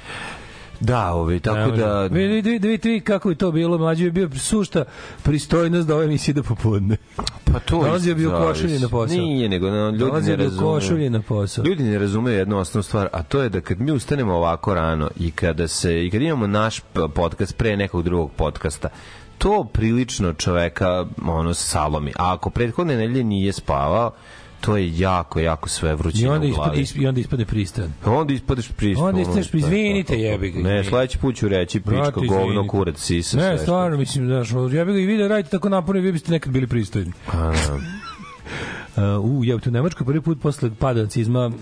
da 0.79 1.13
ovi 1.13 1.33
Ne 1.33 1.39
tako 1.39 1.71
da 1.71 2.01
Vidi, 2.01 2.27
vidi, 2.27 2.49
vidi, 2.49 2.67
vidi 2.67 2.99
kako 2.99 3.29
je 3.29 3.35
to 3.35 3.51
bilo. 3.51 3.77
Mlađi 3.77 4.05
je 4.05 4.11
bio 4.11 4.29
sušta 4.35 4.85
pristojnost 5.23 5.87
da 5.87 5.95
ove 5.95 6.05
emisije 6.05 6.33
do 6.33 6.43
popodne. 6.43 6.97
pa 7.53 7.59
to 7.59 7.83
Dolazio 7.83 8.15
bi 8.15 8.25
u 8.25 8.31
košulji 8.31 8.79
na 8.79 8.89
posao. 8.89 9.17
nije 9.17 9.49
nego 9.49 9.69
no, 9.69 9.85
ljudi 9.85 9.97
Dolazio 9.97 10.37
ne 10.37 10.43
razumeju 10.43 10.73
košulji 10.73 11.09
na 11.09 11.21
posao. 11.21 11.65
Ljudi 11.65 11.83
ne 11.83 11.99
razumeju 11.99 12.37
jednu 12.37 12.57
osnovnu 12.57 12.83
stvar, 12.83 13.09
a 13.13 13.23
to 13.23 13.41
je 13.41 13.49
da 13.49 13.61
kad 13.61 13.79
mi 13.79 13.91
ustanemo 13.91 14.33
ovako 14.33 14.73
rano 14.73 15.09
i 15.19 15.31
kada 15.31 15.67
se 15.67 16.05
i 16.05 16.11
kad 16.11 16.21
imamo 16.21 16.47
naš 16.47 16.81
podcast 17.15 17.57
pre 17.57 17.77
nekog 17.77 18.03
drugog 18.03 18.31
podcasta, 18.31 18.89
to 19.37 19.63
prilično 19.73 20.33
čoveka 20.33 21.05
ono 21.25 21.53
salomi. 21.53 22.11
A 22.15 22.33
ako 22.33 22.49
prethodne 22.49 22.97
nedelje 22.97 23.23
nije 23.23 23.53
spavao, 23.53 24.11
to 24.61 24.77
je 24.77 24.97
jako, 24.99 25.39
jako 25.39 25.69
sve 25.69 25.91
I 25.91 25.95
vrućina 25.95 26.33
onda, 26.33 26.45
u 26.45 26.49
ispade, 26.49 26.69
glavi. 26.69 26.81
isp- 26.81 27.01
I 27.01 27.07
onda 27.07 27.21
ispade 27.21 27.45
pristojan. 27.45 27.93
Onda 28.05 28.33
ispadeš 28.33 28.69
pristup. 28.71 29.05
Onda 29.05 29.21
ispadeš, 29.21 29.53
izvinite, 29.53 30.15
jebi 30.15 30.51
ga. 30.51 30.59
Ne, 30.59 30.83
sledeći 30.83 31.17
put 31.17 31.35
ću 31.35 31.47
reći 31.47 31.79
Brate, 31.79 32.19
govno, 32.27 32.67
kurac, 32.67 32.97
sisa. 32.99 33.37
Ne, 33.37 33.57
stvarno, 33.57 33.97
mislim, 33.97 34.25
znaš, 34.25 34.49
ja 34.73 34.85
bih 34.85 34.93
ga 34.95 34.99
i 35.01 35.05
vi 35.05 35.17
da 35.17 35.27
radite 35.27 35.49
tako 35.49 35.69
naporno, 35.69 36.01
vi 36.01 36.11
biste 36.11 36.31
nekad 36.31 36.53
bili 36.53 36.67
pristojni. 36.67 37.11
A, 37.27 37.53
u, 39.23 39.45
ja, 39.45 39.55
u 39.55 39.59
Nemačkoj 39.65 40.05
prvi 40.05 40.21
put 40.21 40.41
posle 40.41 40.71
pada 40.79 41.01
nacizma 41.01 41.45
uh, 41.47 41.53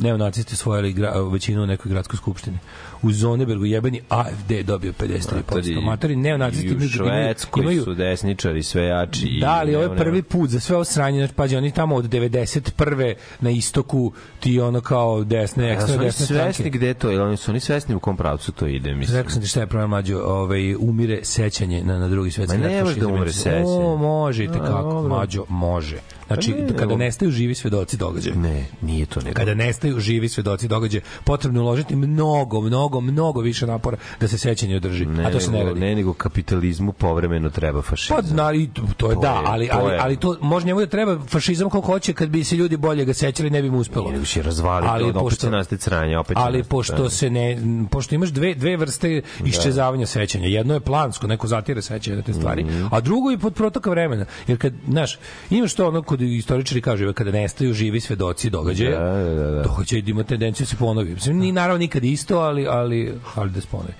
neonacisti 0.00 0.54
osvojili 0.54 0.92
gra, 0.92 1.20
većinu 1.32 1.62
u 1.62 1.66
nekoj 1.66 1.90
gradskoj 1.90 2.16
skupštini. 2.16 2.58
U 3.02 3.12
Zonebergu 3.12 3.64
jebeni 3.64 4.00
AFD 4.08 4.50
je 4.50 4.62
dobio 4.62 4.92
53%. 4.92 5.84
Matori 5.84 6.16
neonacisti 6.16 6.66
I 6.66 6.76
u 6.76 6.88
Švedskoj 6.88 7.60
imaju, 7.60 7.84
su 7.84 7.94
desničari 7.94 8.62
sve 8.62 8.84
jači. 8.84 9.26
i 9.26 9.40
Da, 9.40 9.50
ali 9.50 9.74
ovo 9.74 9.84
je 9.84 9.96
prvi 9.96 10.22
put 10.22 10.50
za 10.50 10.60
sve 10.60 10.76
ovo 10.76 10.84
sranje, 10.84 11.18
znači 11.18 11.34
pađi, 11.34 11.56
oni 11.56 11.70
tamo 11.70 11.96
od 11.96 12.04
91. 12.04 13.14
na 13.40 13.50
istoku 13.50 14.12
ti 14.40 14.60
ono 14.60 14.80
kao 14.80 15.24
desne, 15.24 15.72
ekstra 15.72 15.96
desne 15.96 16.26
svesni 16.26 16.36
stranke. 16.36 16.70
gde 16.70 16.94
to, 16.94 17.10
ili 17.12 17.22
oni 17.22 17.36
su 17.36 17.50
oni 17.50 17.60
svesni 17.60 17.94
u 17.94 18.00
kom 18.00 18.16
pravcu 18.16 18.52
to 18.52 18.66
ide, 18.66 18.94
mislim. 18.94 19.18
Rekao 19.18 19.30
sam 19.30 19.42
ti 19.42 19.48
šta 19.48 19.60
je 19.60 19.66
problem 19.66 19.90
mlađo, 19.90 20.18
ovaj, 20.18 20.74
umire 20.74 21.20
sećanje 21.22 21.82
na, 21.84 21.98
na 21.98 22.08
drugi 22.08 22.30
svetski 22.30 22.58
Ma 22.58 22.66
ne 22.66 22.84
može 22.84 23.00
da 23.00 23.06
umre 23.06 23.32
sećanje. 23.32 23.64
O, 23.64 23.96
može, 23.96 24.46
te 24.46 24.58
kako, 24.58 25.02
mlađo, 25.08 25.44
može. 25.48 25.96
Znači, 26.26 26.52
Pa 26.52 26.58
ne, 26.62 26.78
kada 26.78 26.96
nestaju 26.96 27.30
živi 27.30 27.54
svedoci 27.54 27.96
događaja. 27.96 28.36
Ne, 28.36 28.66
nije 28.82 29.06
to 29.06 29.20
nego. 29.20 29.34
Kada 29.34 29.54
nestaju 29.54 30.00
živi 30.00 30.28
svedoci 30.28 30.68
događaja, 30.68 31.02
potrebno 31.24 31.60
je 31.60 31.62
uložiti 31.62 31.96
mnogo, 31.96 32.60
mnogo, 32.60 33.00
mnogo 33.00 33.40
više 33.40 33.66
napora 33.66 33.96
da 34.20 34.28
se 34.28 34.38
sećanje 34.38 34.76
održi. 34.76 35.06
ne, 35.06 35.24
a 35.24 35.30
to 35.30 35.40
se 35.40 35.50
ne 35.50 35.64
radi. 35.64 35.80
Ne, 35.80 35.94
nego 35.94 36.12
kapitalizmu 36.14 36.92
povremeno 36.94 37.50
treba 37.50 37.82
fašizam. 37.82 38.16
Pa, 38.18 38.34
na, 38.34 38.52
i 38.52 38.68
to, 38.68 38.82
to 38.96 39.08
je 39.08 39.14
To 39.14 39.20
da, 39.20 39.28
je- 39.28 39.42
ali, 39.44 39.68
to 39.68 39.74
ali, 39.74 39.92
je. 39.92 39.98
ali 40.00 40.16
to 40.16 40.36
može 40.42 40.66
njemu 40.66 40.80
da 40.80 40.86
treba 40.86 41.18
fašizam 41.20 41.70
koliko 41.70 41.86
hoće 41.86 42.12
kad 42.12 42.28
bi 42.28 42.44
se 42.44 42.56
ljudi 42.56 42.76
bolje 42.76 43.04
ga 43.04 43.14
sećali 43.14 43.50
ne 43.50 43.62
bi 43.62 43.70
mu 43.70 43.78
uspelo. 43.78 44.10
Nego 44.10 44.24
će 44.24 44.42
razvaliti, 44.42 44.90
Ali 44.90 45.04
opet 45.04 45.14
pošto- 45.16 45.40
će 45.40 45.50
nastati 45.50 45.82
sranje, 45.82 46.18
opet 46.18 46.36
ali 46.36 46.64
pošto 46.64 47.10
se 47.10 47.30
ne 47.30 47.58
pošto 47.90 48.14
imaš 48.14 48.28
dve 48.30 48.54
dve 48.54 48.76
vrste 48.76 49.22
iščezavanja 49.44 50.06
sećanja 50.06 50.46
jedno 50.46 50.74
je 50.74 50.80
plansko 50.80 51.26
neko 51.26 51.46
zatire 51.46 51.82
sećanje 51.82 52.16
na 52.16 52.22
te 52.22 52.32
stvari 52.32 52.64
Mhm. 52.64 52.86
a 52.90 53.00
drugo 53.00 53.30
je 53.30 53.38
pod 53.38 53.54
protoka 53.54 53.90
vremena 53.90 54.24
jer 54.46 54.58
kad 54.58 54.72
znaš 54.88 55.18
imaš 55.50 55.74
to 55.74 55.88
ono 55.88 56.02
kod 56.14 56.22
istoričari 56.22 56.80
kažu 56.80 57.12
kada 57.12 57.30
nestaju 57.30 57.74
živi 57.74 58.00
svedoci 58.00 58.50
događaja 58.50 58.98
Da, 58.98 59.24
da, 59.24 59.34
da, 59.34 59.50
da. 59.50 59.62
događaj 59.62 60.02
da 60.02 60.10
ima 60.10 60.22
tendenciju 60.22 60.64
da 60.64 60.68
se 60.68 60.76
ponovi 60.76 61.14
mislim 61.14 61.38
ni 61.38 61.52
naravno 61.52 61.78
nikad 61.78 62.04
isto 62.04 62.38
ali 62.38 62.66
ali 62.66 63.14
ali 63.34 63.50
da 63.50 63.60
se 63.60 63.66
ponovi 63.70 63.92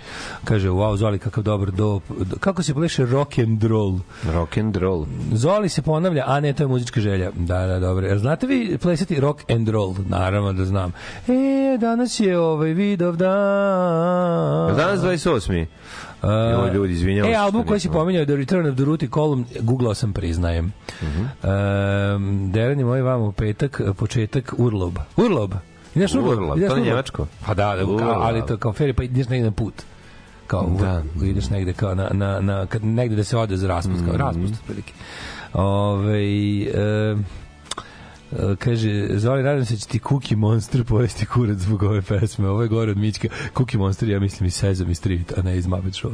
kaže 0.44 0.68
wow 0.68 0.96
Zoli 0.96 1.18
kakav 1.18 1.44
dobar 1.44 1.70
do 1.70 2.00
kako 2.40 2.62
se 2.62 2.74
pleše 2.74 3.06
rock 3.06 3.38
and 3.38 3.64
roll 3.64 3.98
Rock 4.32 4.58
and 4.58 4.76
roll. 4.76 5.06
Zoli 5.32 5.68
se 5.68 5.82
ponavlja, 5.82 6.24
a 6.26 6.40
ne, 6.40 6.52
to 6.52 6.62
je 6.62 6.66
muzička 6.66 7.00
želja. 7.00 7.30
Da, 7.36 7.66
da, 7.66 7.78
dobro. 7.78 8.06
Jel 8.06 8.18
znate 8.18 8.46
vi 8.46 8.78
plesati 8.78 9.20
rock 9.20 9.50
and 9.50 9.68
roll? 9.68 9.94
Naravno 10.08 10.52
da 10.52 10.64
znam. 10.64 10.92
E, 11.28 11.78
danas 11.78 12.20
je 12.20 12.38
ovaj 12.38 12.72
vidov 12.72 13.16
dan. 13.16 14.76
Danas 14.76 15.00
28. 15.00 15.66
A, 16.24 16.50
Evo 16.52 16.66
ljudi, 16.68 16.92
izvinjavam 16.92 17.30
E, 17.30 17.34
se 17.34 17.38
album 17.38 17.62
što 17.62 17.68
koji 17.68 17.80
si 17.80 17.88
pominjao, 17.90 18.24
The 18.24 18.36
Return 18.36 18.66
of 18.66 18.74
the 18.74 18.84
Ruti 18.84 19.08
Column, 19.08 19.44
googlao 19.60 19.94
sam, 19.94 20.12
priznajem. 20.12 20.64
Mm 20.64 20.72
Mhm. 21.02 21.24
-hmm. 21.42 22.50
Derani 22.50 22.84
moj 22.84 23.02
vam 23.02 23.22
u 23.22 23.32
petak, 23.32 23.80
početak 23.96 24.54
Urlob. 24.58 24.98
Urlob? 25.16 25.54
Ideš 25.94 26.14
Urlob? 26.14 26.28
Urlob, 26.28 26.58
Ideš 26.58 26.70
to 26.70 26.76
je 26.76 26.82
njemačko. 26.82 27.26
Pa 27.46 27.54
da, 27.54 27.76
da 27.76 27.98
kao, 27.98 28.12
ali 28.12 28.46
to 28.46 28.56
kao 28.56 28.72
feri, 28.72 28.92
pa 28.92 29.02
ideš 29.02 29.28
negde 29.28 29.44
na 29.44 29.52
put 29.52 29.74
kao 30.46 30.70
Da. 30.80 31.02
ideš 31.22 31.50
negde 31.50 31.72
kao 31.72 31.94
na, 31.94 32.08
na, 32.12 32.40
na 32.40 32.66
kad 32.66 32.84
negde 32.84 33.16
da 33.16 33.24
se 33.24 33.36
ode 33.36 33.56
za 33.56 33.68
raspust, 33.68 34.00
Mhm. 34.00 34.08
kao 34.08 34.16
raspust 34.18 34.54
otprilike. 34.54 34.92
Ove, 35.54 36.18
e, 36.18 36.62
e, 36.64 37.16
kaže, 38.58 39.08
Zoli, 39.18 39.42
nadam 39.42 39.64
se 39.64 39.74
da 39.74 39.80
će 39.80 39.86
ti 39.86 40.00
Cookie 40.08 40.36
Monster 40.36 40.84
pojesti 40.84 41.26
kurac 41.26 41.58
zbog 41.58 41.82
ove 41.82 42.02
pesme. 42.02 42.48
Ovo 42.48 42.62
je 42.62 42.68
gore 42.68 42.90
od 42.90 42.96
Mićka. 42.98 43.28
Cookie 43.56 43.78
Monster, 43.78 44.08
ja 44.08 44.20
mislim, 44.20 44.46
iz 44.46 44.54
Sesame 44.54 44.94
Street, 44.94 45.32
a 45.38 45.42
ne 45.42 45.56
iz 45.58 45.66
Muppet 45.66 45.92
Show. 45.94 46.12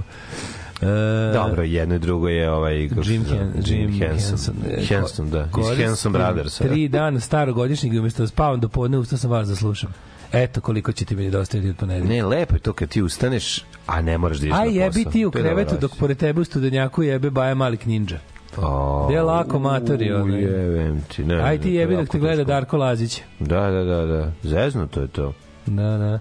E, 0.83 1.33
Dobro, 1.35 1.63
jedno 1.63 1.95
i 1.95 1.99
drugo 1.99 2.29
je 2.29 2.51
ovaj 2.51 2.77
Jim? 2.77 3.25
Hen, 3.25 3.53
Jim 3.67 3.93
Henson. 3.93 4.29
Henson. 4.31 4.55
e, 4.69 4.85
Henson, 4.85 5.31
da. 5.31 5.49
Iz 5.73 5.79
Henson 5.79 6.13
Brothers. 6.13 6.59
Tri 6.59 6.89
dana 6.89 7.21
starogodišnjeg 7.21 7.95
i 7.95 7.99
umesto 7.99 8.23
da 8.23 8.27
spavam 8.27 8.61
do 8.61 8.69
podne, 8.69 8.99
ustao 8.99 9.19
sam 9.19 9.31
vas 9.31 9.49
da 9.49 9.57
slušam. 9.57 9.93
Eto 10.33 10.61
koliko 10.61 10.93
će 10.93 11.05
ti 11.05 11.17
meni 11.17 11.31
dostaviti 11.31 11.71
od 11.71 11.77
ponedelja. 11.77 12.09
Ne, 12.09 12.23
lepo 12.25 12.55
je 12.55 12.61
to 12.61 12.73
kad 12.73 12.89
ti 12.89 13.03
ustaneš, 13.03 13.65
a 13.87 14.03
ne 14.03 14.19
moraš 14.19 14.39
da 14.39 14.47
ideš 14.47 14.57
na 14.57 14.63
Aj 14.63 14.69
posao. 14.69 14.83
jebi 14.83 15.05
ti 15.05 15.25
u 15.25 15.31
krevetu 15.31 15.75
dok 15.81 15.97
pored 15.97 16.19
tebe 16.19 16.41
u 16.41 16.45
studenjaku 16.45 17.03
jebe 17.03 17.31
Baja 17.31 17.55
Malik 17.55 17.87
Ninja. 17.87 18.19
O, 18.59 19.07
Gde 19.07 19.15
je 19.15 19.23
lako 19.23 19.59
matori, 19.59 20.13
u, 20.13 20.17
onaj. 20.17 20.41
Jebem 20.41 21.03
ti, 21.09 21.25
ne. 21.25 21.43
Aj 21.43 21.57
ti 21.59 21.63
to 21.63 21.69
je 21.69 21.75
jebi 21.75 21.95
dok 21.95 22.03
jako 22.03 22.13
te 22.13 22.19
gleda. 22.19 22.45
Darko 22.45 22.77
Lazić. 22.77 23.23
Da, 23.39 23.71
da, 23.71 23.85
da, 23.85 24.07
da. 24.07 24.33
Zeznuto 24.43 25.01
je 25.01 25.09
to. 25.09 25.33
Da, 25.67 25.99
da. 25.99 26.19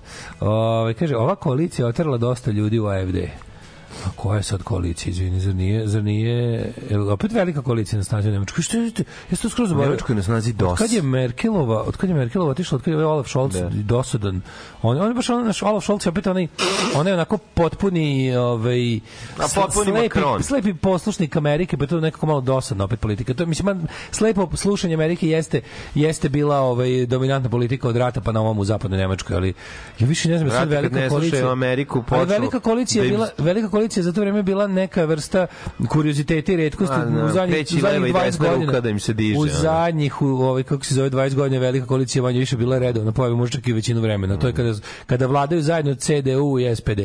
Ove, 0.47 0.93
kaže, 0.93 1.17
ova 1.17 1.35
koalicija 1.35 1.85
je 1.85 1.89
oterala 1.89 2.17
dosta 2.17 2.51
ljudi 2.51 2.79
u 2.79 2.87
AFD. 2.87 3.15
A 4.05 4.09
koja 4.15 4.37
je 4.37 4.43
sad 4.43 4.63
koalicija, 4.63 5.11
izvini, 5.11 5.39
zar 5.39 5.55
nije, 5.55 5.87
zar 5.87 6.03
nije, 6.03 6.33
je 6.89 6.97
li 6.97 7.09
opet 7.09 7.31
velika 7.31 7.61
koalicija 7.61 7.97
na 7.97 8.03
snazi 8.03 8.29
u 8.29 8.31
Nemačkoj? 8.31 8.61
Što 8.61 8.77
je, 8.77 8.91
jesi 9.29 9.41
to 9.41 9.49
skroz 9.49 9.69
zaboravio? 9.69 9.89
Nemačkoj 9.89 10.13
je 10.13 10.17
na 10.17 10.23
snazi 10.23 10.49
Od 10.49 10.55
DOS. 10.55 10.77
kad 10.77 10.91
je 10.91 11.01
Merkelova, 11.01 11.81
od 11.81 11.97
kad 11.97 12.09
je 12.09 12.15
Merkelova 12.15 12.51
otišla, 12.51 12.75
od 12.75 12.81
kad 12.81 12.91
je 12.91 12.97
ovaj 12.97 13.05
Olaf 13.05 13.27
Scholz 13.27 13.53
Da. 13.53 13.69
dosadan. 13.71 14.41
On, 14.81 14.97
on 14.97 15.07
je 15.07 15.13
baš 15.13 15.29
on, 15.29 15.45
naš 15.45 15.61
Olaf 15.63 15.83
Scholz 15.83 16.05
je 16.05 16.09
opet 16.09 16.27
onaj, 16.27 16.47
on 16.95 17.07
je 17.07 17.13
onako 17.13 17.37
potpuni, 17.37 18.09
ovaj, 18.35 18.95
A 18.95 18.99
potpuni 19.55 19.85
slepi, 19.85 20.01
Macron. 20.03 20.43
slepi 20.43 20.73
poslušnik 20.73 21.35
Amerike, 21.35 21.77
pa 21.77 21.83
je 21.83 21.87
to 21.87 21.99
nekako 21.99 22.25
malo 22.25 22.41
dosadno 22.41 22.83
opet 22.83 22.99
politika. 22.99 23.33
To 23.33 23.43
je, 23.43 23.47
mislim, 23.47 23.65
man, 23.67 23.87
slepo 24.11 24.49
slušanje 24.53 24.93
Amerike 24.93 25.27
jeste, 25.27 25.61
jeste 25.95 26.29
bila 26.29 26.59
ovaj, 26.59 27.05
dominantna 27.05 27.49
politika 27.49 27.87
od 27.87 27.95
rata 27.95 28.21
pa 28.21 28.31
na 28.31 28.41
ovom 28.41 28.59
u 28.59 28.65
zapadnoj 28.65 28.97
Nemačkoj, 28.99 29.35
ali 29.35 29.53
ja 29.99 30.07
više 30.07 30.29
ne 30.29 30.37
znam, 30.37 30.49
sad 30.49 30.59
Brate, 30.59 30.75
kad 30.75 30.83
velika 30.83 30.95
ne 30.95 31.09
slušaju 31.09 31.19
koalicija. 31.21 31.51
Ameriku, 31.51 31.97
ali 31.99 32.05
počnu 32.19 32.25
velika 32.27 32.59
koalicija 32.59 32.99
da 32.99 33.05
je 33.05 33.09
im- 33.09 33.15
bila, 33.15 33.29
velika 33.39 33.69
koalicija 33.69 33.78
je 33.81 34.03
za 34.03 34.13
to 34.13 34.21
vreme 34.21 34.43
bila 34.43 34.67
neka 34.67 35.05
vrsta 35.05 35.47
kurioziteta 35.89 36.51
i 36.51 36.55
retkosti 36.55 36.95
A, 36.95 37.05
da, 37.05 37.25
u 37.25 37.29
zadnjih, 37.29 37.65
u 37.77 37.79
zadnjih 37.79 38.09
i 38.09 38.13
20 38.13 38.23
desna 38.25 38.49
godina. 38.49 38.79
da 38.79 38.89
im 38.89 38.99
se 38.99 39.13
diže, 39.13 39.39
U 39.39 39.47
zadnjih, 39.47 40.21
u, 40.21 40.25
ovaj, 40.25 40.63
kako 40.63 40.85
se 40.85 40.93
zove, 40.93 41.09
20 41.09 41.35
godina 41.35 41.61
velika 41.61 41.85
koalicija 41.85 42.21
manje 42.23 42.39
više 42.39 42.57
bila 42.57 42.77
redovna 42.77 43.11
pojava, 43.11 43.35
možda 43.35 43.57
čak 43.57 43.67
i 43.67 43.73
većinu 43.73 44.01
vremena. 44.01 44.37
To 44.37 44.47
je 44.47 44.53
kada, 44.53 44.73
kada 45.05 45.27
vladaju 45.27 45.61
zajedno 45.61 45.95
CDU 45.95 46.59
i 46.59 46.75
SPD. 46.75 46.99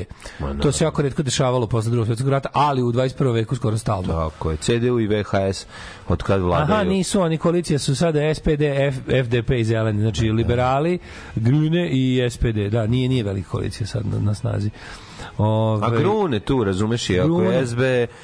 To 0.63 0.73
se 0.73 0.85
jako 0.85 1.03
redko 1.03 1.23
dešavalo 1.23 1.67
posle 1.67 1.91
drugog 1.91 2.07
svjetskog 2.07 2.29
rata, 2.31 2.49
ali 2.53 2.83
u 2.83 2.93
21. 2.93 3.35
veku 3.35 3.57
skoro 3.57 3.79
stalno. 3.79 4.09
Tako 4.09 4.51
je. 4.51 4.57
CDU 4.57 5.01
i 5.01 5.07
VHS 5.07 5.67
od 6.09 6.23
kad 6.23 6.41
vladaju. 6.41 6.73
Aha, 6.75 6.85
nisu 6.85 7.21
oni 7.21 7.39
koalicija 7.39 7.79
su 7.79 7.97
sada 7.97 8.35
SPD, 8.35 8.63
F, 8.63 8.97
FDP 9.25 9.51
i 9.51 9.65
zeleni, 9.65 10.01
znači 10.01 10.31
liberali, 10.31 10.99
Grune 11.37 11.89
i 11.91 12.31
SPD. 12.31 12.71
Da, 12.71 12.87
nije 12.87 13.09
nije 13.09 13.25
velika 13.25 13.49
koalicija 13.49 13.87
sad 13.87 14.07
na, 14.07 14.19
na 14.19 14.35
snazi. 14.35 14.71
Ove, 15.39 15.87
A 15.87 15.91
grune 15.91 16.41
tu, 16.41 16.65
razumeš, 16.65 17.11
i 17.11 17.21
ako 17.21 17.43
je 17.43 17.67
SB, 17.67 17.81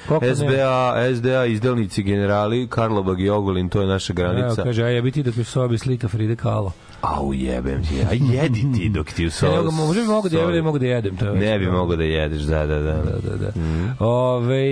Kako 0.09 0.25
ne? 0.25 0.35
SBA, 0.35 0.95
SDA, 1.17 1.45
izdelnici 1.47 2.03
generali, 2.03 2.67
Karlobag 2.69 3.21
i 3.21 3.31
Ogolin, 3.31 3.69
to 3.69 3.81
je 3.81 3.87
naša 3.87 4.13
Evo, 4.13 4.17
granica. 4.17 4.63
kaže, 4.63 4.83
a 4.83 4.89
jebi 4.89 5.11
ti 5.11 5.23
dok 5.23 5.37
je 5.37 5.41
u 5.41 5.45
sobi 5.45 5.79
slika 5.79 6.09
Fride 6.09 6.37
Kahlo. 6.37 6.73
Au, 7.03 7.33
jebem 7.33 7.83
ti, 7.83 7.95
a 8.03 8.13
jedi 8.33 8.73
ti 8.75 8.89
dok 8.89 9.07
ti 9.07 9.23
u 9.23 9.27
Ja, 9.27 9.31
sobi. 9.31 9.53
ne 9.53 9.63
mogu, 9.63 9.73
možda 9.77 10.03
bi 10.03 10.09
mogu 10.09 10.29
da 10.29 10.39
jedem, 10.39 10.65
mogu 10.65 10.79
da 10.79 10.87
jedem. 10.87 11.17
To 11.17 11.25
Ne 11.25 11.59
bi 11.59 11.65
problem. 11.65 11.73
mogao 11.73 11.97
da 11.97 12.05
jedeš, 12.05 12.43
da, 12.43 12.67
da, 12.67 12.79
da. 12.79 12.93
Da, 12.93 13.13
da, 13.21 13.37
da. 13.37 13.53
Ove, 14.01 14.65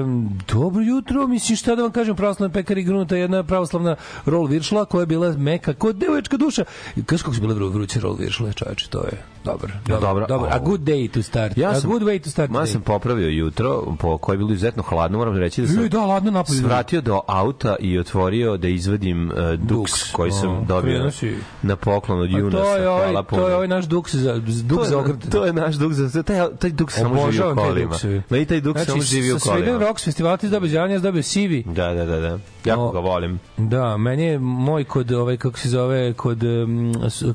um, 0.00 0.30
dobro 0.48 0.82
jutro, 0.82 1.26
mislim 1.26 1.56
šta 1.56 1.74
da 1.74 1.82
vam 1.82 1.92
kažem, 1.92 2.16
pravoslavna 2.16 2.52
pekari 2.52 2.82
grunuta 2.82 3.16
jedna 3.16 3.42
pravoslavna 3.42 3.96
rol 4.26 4.46
viršla 4.46 4.84
koja 4.84 5.02
je 5.02 5.06
bila 5.06 5.32
meka 5.32 5.74
kod 5.74 5.96
devojčka 5.96 6.36
duša. 6.36 6.64
Kaš 7.06 7.22
kako 7.22 7.34
su 7.34 7.40
bile 7.40 7.54
vru, 7.54 7.68
vruće 7.68 8.00
rol 8.00 8.14
viršle, 8.14 8.52
čoveče, 8.52 8.88
to 8.88 8.98
je 9.00 9.12
dobro. 9.44 9.72
Dobro, 9.86 10.00
dobro. 10.00 10.26
dobro. 10.28 10.48
A 10.52 10.58
good 10.60 10.80
day 10.80 11.10
to 11.10 11.22
start. 11.22 11.58
Ja 11.58 11.70
a 11.70 11.74
sam, 11.74 11.90
good 11.90 12.02
way 12.02 12.20
to 12.20 12.30
start. 12.30 12.50
Day. 12.50 12.66
sam 12.66 12.80
popravio 12.80 13.28
jutro, 13.28 13.96
po 13.98 14.18
koje 14.18 14.34
je 14.34 14.38
bilo 14.38 14.50
izuzetno 14.50 14.82
hladno, 14.82 15.18
moram 15.18 15.36
reći 15.36 15.60
da 15.60 15.68
sam 15.68 15.76
Joj, 15.76 15.88
da, 15.88 16.00
ladno 16.00 16.30
napolju. 16.30 16.58
svratio 16.58 17.00
do 17.00 17.20
auta 17.26 17.76
i 17.80 17.98
otvorio 17.98 18.56
da 18.56 18.68
izvadim 18.68 19.26
uh, 19.26 19.34
duks, 19.50 19.68
Duks. 19.92 20.12
koji 20.12 20.30
sam 20.32 20.64
dobio 20.68 21.10
si. 21.14 21.36
na 21.62 21.76
poklon 21.76 22.20
od 22.20 22.30
Junasa. 22.30 22.64
to 22.64 22.76
je 22.76 22.88
ovaj, 22.88 23.14
to 23.30 23.48
je 23.48 23.54
ovaj 23.54 23.68
naš 23.68 23.84
duks 23.84 24.14
za 24.14 24.38
duk 24.64 24.84
za 24.84 24.98
ogrt. 24.98 25.30
To 25.30 25.44
je 25.44 25.52
naš 25.52 25.74
duk 25.74 25.92
za 25.92 26.22
taj 26.22 26.38
taj 26.58 26.70
duk 26.70 26.90
samo 26.90 27.30
živi 27.30 27.52
u 27.52 27.54
kolima. 27.54 27.96
Ma 28.30 28.36
i 28.36 28.44
taj 28.44 28.60
duk 28.60 28.78
samo 28.86 29.02
živi 29.02 29.32
u 29.32 29.38
sa 29.38 29.50
Sweden 29.50 29.64
kolima. 29.64 29.78
Rocks 29.78 30.04
festivala 30.04 30.36
ti 30.36 30.48
dobio 30.48 30.68
zelanje, 30.68 30.94
ja 30.94 31.00
dobio 31.00 31.22
sivi. 31.22 31.62
Da, 31.66 31.94
da, 31.94 32.04
da, 32.04 32.20
da. 32.20 32.38
Jako 32.64 32.90
ga 32.90 32.98
volim. 32.98 33.40
Da, 33.56 33.96
meni 33.96 34.22
je 34.22 34.38
moj 34.38 34.84
kod 34.84 35.12
ovaj 35.12 35.36
kako 35.36 35.58
se 35.58 35.68
zove 35.68 36.12
kod 36.12 36.38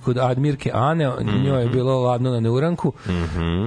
kod 0.04 0.18
Admirke 0.18 0.72
Ane, 0.74 1.12
njoj 1.44 1.64
je 1.64 1.70
bilo 1.70 2.02
ladno 2.02 2.32
na 2.32 2.40
neuranku. 2.40 2.94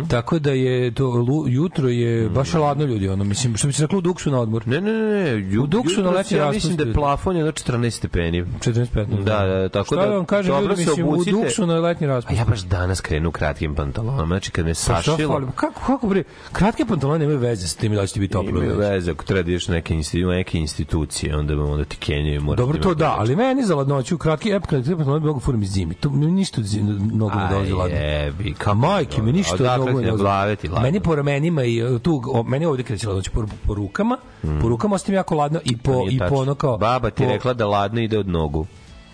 Tako 0.09 0.39
da 0.39 0.51
je 0.51 0.95
to 0.95 1.27
jutro 1.49 1.89
je 1.89 2.29
baš 2.29 2.55
je 2.55 2.61
ladno 2.61 2.85
ljudi, 2.85 3.09
ono 3.09 3.25
mislim 3.25 3.57
što 3.57 3.67
bi 3.67 3.73
se 3.73 3.83
reklo 3.83 4.01
duksu 4.01 4.31
na 4.31 4.41
odmor. 4.41 4.69
Ne, 4.69 4.81
ne, 4.81 4.93
ne, 4.93 5.39
ne. 5.41 5.59
U 5.59 5.67
duksu 5.67 6.03
na 6.03 6.11
letnji 6.11 6.39
Ja 6.39 6.51
mislim 6.51 6.77
da 6.77 6.85
je 6.85 6.93
plafon 6.93 7.37
je 7.37 7.45
na 7.45 7.53
14 7.53 7.91
stepeni. 7.91 8.45
45. 8.45 9.25
Da, 9.25 9.47
da, 9.47 9.69
tako 9.69 9.95
Šta 9.95 10.02
da, 10.03 10.09
da 10.09 10.17
vam 10.17 10.25
kažem, 10.25 10.55
ljudi, 10.55 10.77
se 10.77 10.83
mislim, 10.83 11.07
u 11.07 11.11
obucite. 11.11 11.31
duksu 11.33 11.67
na 11.67 11.75
letnji 11.75 12.07
A 12.07 12.09
raspust. 12.09 12.39
ja 12.39 12.45
baš 12.45 12.61
danas 12.61 13.01
krenu 13.01 13.29
u 13.29 13.33
kratkim 13.33 13.75
pantalonama. 13.75 14.27
Znači, 14.27 14.51
kad 14.51 14.65
me 14.65 14.71
Pa 14.71 14.75
sašilo... 14.75 15.17
fali? 15.19 15.47
Kako, 15.55 15.81
kako 15.87 16.07
bre? 16.07 16.23
Kratke 16.53 16.85
pantalone 16.87 17.19
nemaju 17.19 17.39
veze 17.39 17.69
s 17.69 17.75
tim 17.77 17.95
da 17.95 18.07
će 18.07 18.15
ti 18.15 18.21
biti 18.21 18.33
toplo. 18.33 18.51
Imaju 18.51 18.79
veze, 18.79 19.11
ako 19.11 19.25
treba 19.25 19.43
da 19.43 19.51
ideš 19.51 19.69
neke, 19.69 19.95
institu, 19.95 20.29
neke 20.29 20.59
institucije, 20.59 21.37
onda, 21.37 21.55
onda 21.55 21.85
ti 21.85 21.97
kenjaju. 21.97 22.41
Dobro, 22.57 22.77
ti 22.77 22.83
to 22.83 22.95
da, 22.95 23.15
ali 23.19 23.37
meni 23.37 23.63
za 23.65 23.75
ladnoću, 23.75 24.19
kratki 24.19 24.51
ep, 24.51 24.67
kratki 24.67 24.91
pantalone 24.91 25.21
bi 25.21 25.27
mogu 25.27 25.41
furim 25.41 25.63
iz 25.63 25.71
zimi. 25.71 25.95
To 25.95 26.11
mi 26.11 26.27
ništa 26.27 26.61
od 26.61 26.67
zimi, 26.67 26.91
mnogo 26.93 27.35
ne 27.35 27.49
dolazi 27.51 27.73
ladno. 27.73 27.97
jebi, 27.97 28.55
A 28.65 28.75
majke 28.75 29.23
mi 29.23 29.33
ništa 29.33 29.55
od 29.55 29.83
mnogo 29.83 30.01
ne 30.01 30.11
dolazi. 30.11 30.69
Meni 30.83 31.01
po 31.01 31.15
ramenima 31.15 31.65
i 31.65 31.83
uh, 31.85 32.01
tu, 32.01 32.23
meni 32.47 32.67
ovde 32.67 32.83
kreće 32.83 33.09
ladnoć 33.09 33.29
po, 33.29 33.45
po 33.67 33.75
rukama, 33.75 34.19
po 34.63 34.69
rukama 34.69 34.95
ostajem 34.95 35.17
jako 35.17 35.35
ladno 35.35 35.61
i 35.65 35.77
po, 35.77 35.93
Mm. 35.93 36.09
I 36.11 36.19
po 36.29 36.35
ono 36.35 36.55
kao... 36.55 36.79
Baba 36.79 37.11
ti 37.11 37.27
rekla 37.27 37.53
da 37.55 37.67
ladno 37.67 38.01
ide 38.01 38.19
od 38.19 38.29
nogu. 38.29 38.67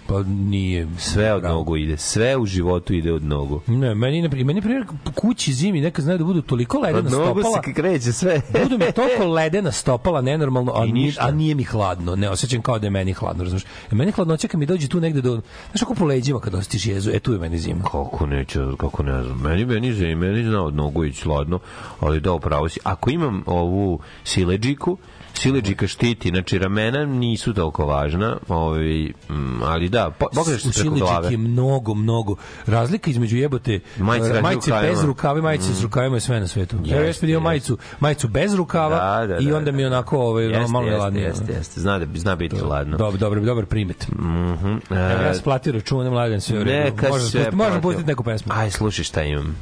Pa 0.09 0.23
nije. 0.23 0.87
Sve 0.99 1.35
od 1.35 1.43
nogu 1.43 1.77
ide. 1.77 1.97
Sve 1.97 2.37
u 2.37 2.47
životu 2.47 2.95
ide 2.95 3.13
od 3.13 3.25
nogu. 3.25 3.61
Ne, 3.67 3.95
meni, 3.95 4.23
na 4.23 4.29
meni 4.45 4.61
primjer 4.61 4.85
kući 5.15 5.53
zimi 5.53 5.81
neka 5.81 6.03
znaju 6.03 6.19
da 6.19 6.25
budu 6.25 6.43
toliko 6.43 6.79
ledena 6.79 6.99
Od 6.99 7.13
nogu 7.13 7.41
stopala. 7.41 7.63
se 7.65 7.73
kreće 7.73 8.13
sve. 8.13 8.41
Budu 8.63 8.79
mi 8.79 8.93
toliko 8.93 9.25
ledena 9.25 9.73
stopala 9.73 10.21
nenormalno, 10.21 10.73
a, 10.75 10.87
nije, 10.87 11.13
a 11.21 11.31
nije 11.31 11.55
mi 11.55 11.65
hladno. 11.65 12.17
Ne 12.17 12.31
osjećam 12.31 12.63
kao 12.63 12.79
da 12.79 12.87
je 12.87 12.91
meni 12.91 13.13
hladno, 13.13 13.43
razumiješ? 13.43 13.65
E, 13.65 13.95
meni 13.95 14.13
hladnoća 14.13 14.49
kad 14.49 14.61
mi 14.61 14.67
dođe 14.67 14.89
tu 14.89 15.01
negde 15.01 15.21
do... 15.21 15.41
Znaš 15.71 15.81
kako 15.81 15.95
po 15.95 16.05
leđima 16.05 16.41
kad 16.41 16.55
osjetiš 16.55 16.87
jezu? 16.87 17.11
E, 17.15 17.19
tu 17.19 17.33
je 17.33 17.39
meni 17.39 17.59
zima. 17.59 17.83
Kako 17.85 18.27
neće, 18.27 18.61
kako 18.77 19.03
ne 19.03 19.23
znam. 19.23 19.41
Meni, 19.41 19.65
meni, 19.65 19.93
zna, 19.93 20.17
meni 20.17 20.45
zna 20.45 20.65
od 20.65 20.75
nogu 20.75 21.05
ići 21.05 21.29
ladno, 21.29 21.59
ali 22.01 22.21
da, 22.21 22.33
upravo 22.33 22.69
si. 22.69 22.81
Ako 22.85 23.11
imam 23.11 23.43
ovu 23.47 24.01
sileđiku, 24.25 24.97
sileđika 25.39 25.87
štiti, 25.87 26.29
znači 26.29 26.59
ramena 26.59 27.05
nisu 27.07 27.55
toliko 27.55 27.87
važna, 27.87 28.37
ovaj, 28.49 29.05
mm, 29.29 29.63
ali 29.63 29.89
da, 29.89 30.11
po- 30.11 30.27
pogledaš 30.29 30.63
se 30.63 30.71
preko 30.73 30.95
glave. 30.97 31.31
je 31.31 31.37
mnogo, 31.39 31.95
mnogo. 31.95 32.37
Razlika 32.67 33.11
između 33.11 33.37
jebote 33.37 33.81
Majice 33.99 34.29
eh, 34.29 34.43
majice 34.43 34.67
rukavima. 34.67 34.93
bez 34.93 35.05
rukava 35.05 35.39
i 35.39 35.43
majice 35.43 35.75
s 35.75 35.83
rukavima 35.83 36.17
je 36.17 36.21
sve 36.21 36.41
na 36.41 36.47
svetu. 36.47 36.77
Evo 36.79 36.87
ja 36.91 37.01
Jeste, 37.01 37.21
sam 37.21 37.29
jeste. 37.29 37.43
majicu, 37.43 37.79
majicu 38.01 38.29
bez 38.29 38.55
rukava 38.55 38.97
Da, 39.19 39.27
da, 39.27 39.39
i 39.39 39.47
da, 39.47 39.57
onda 39.57 39.73
mi 39.73 39.83
da. 39.83 39.87
onako 39.87 40.19
ovaj, 40.19 40.45
Jeste, 40.45 40.73
malo 40.73 40.85
jeste, 40.85 40.91
neladnije. 40.93 41.25
jeste, 41.25 41.53
jeste. 41.53 41.81
Zna, 41.81 41.99
da, 41.99 42.07
zna 42.15 42.37
biti 42.37 42.57
ladno. 42.59 42.97
Dobar, 42.97 43.19
dobar, 43.19 43.41
dobar 43.41 43.67
primet. 43.67 44.09
Mhm. 44.09 44.67
Evo 44.91 45.01
ja 45.23 45.31
E, 45.31 45.35
sam 45.35 45.43
platio 45.45 45.73
račune, 45.73 46.11
mladen 46.11 46.41
sve 46.41 46.61
u 46.61 46.65
redu. 46.65 46.97
Se 46.99 47.09
pustiti- 47.09 47.57
platio. 47.57 47.81
pustiti 47.81 48.07
neku 48.07 48.23
pesmu. 48.25 48.53
Aj, 48.53 48.71
slušaj 48.71 49.05
šta 49.05 49.23
imam. 49.23 49.57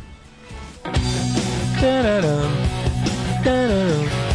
Tararam, 1.80 2.52
tararam. 3.44 4.02
ja 4.02 4.25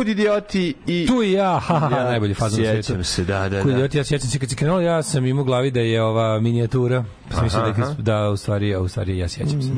Kud 0.00 0.08
idioti 0.08 0.74
i... 0.86 1.06
Tu 1.06 1.22
i 1.22 1.32
ja, 1.32 1.58
ha, 1.58 1.78
ha, 1.78 1.88
Ja, 1.92 2.04
najbolji 2.04 2.34
fazon 2.34 2.60
na 2.60 2.66
sjećam 2.66 2.82
svetu. 2.84 3.04
se, 3.04 3.24
da, 3.24 3.48
da, 3.48 3.62
Kud 3.62 3.66
da. 3.66 3.74
idioti, 3.74 3.98
ja 3.98 4.04
sjećam 4.04 4.28
se 4.28 4.38
kad 4.38 4.48
si 4.50 4.56
krenuo, 4.56 4.80
ja 4.80 5.02
sam 5.02 5.26
imao 5.26 5.42
u 5.42 5.44
glavi 5.44 5.70
da 5.70 5.80
je 5.80 6.02
ova 6.02 6.40
minijatura. 6.40 7.04
Pa 7.30 7.36
sam 7.36 7.44
mislio 7.44 7.94
da, 7.96 8.02
da, 8.14 8.30
u 8.30 8.36
stvari, 8.36 8.76
u 8.76 8.88
stvari 8.88 9.18
ja 9.18 9.28
sjećam 9.28 9.62
se. 9.62 9.68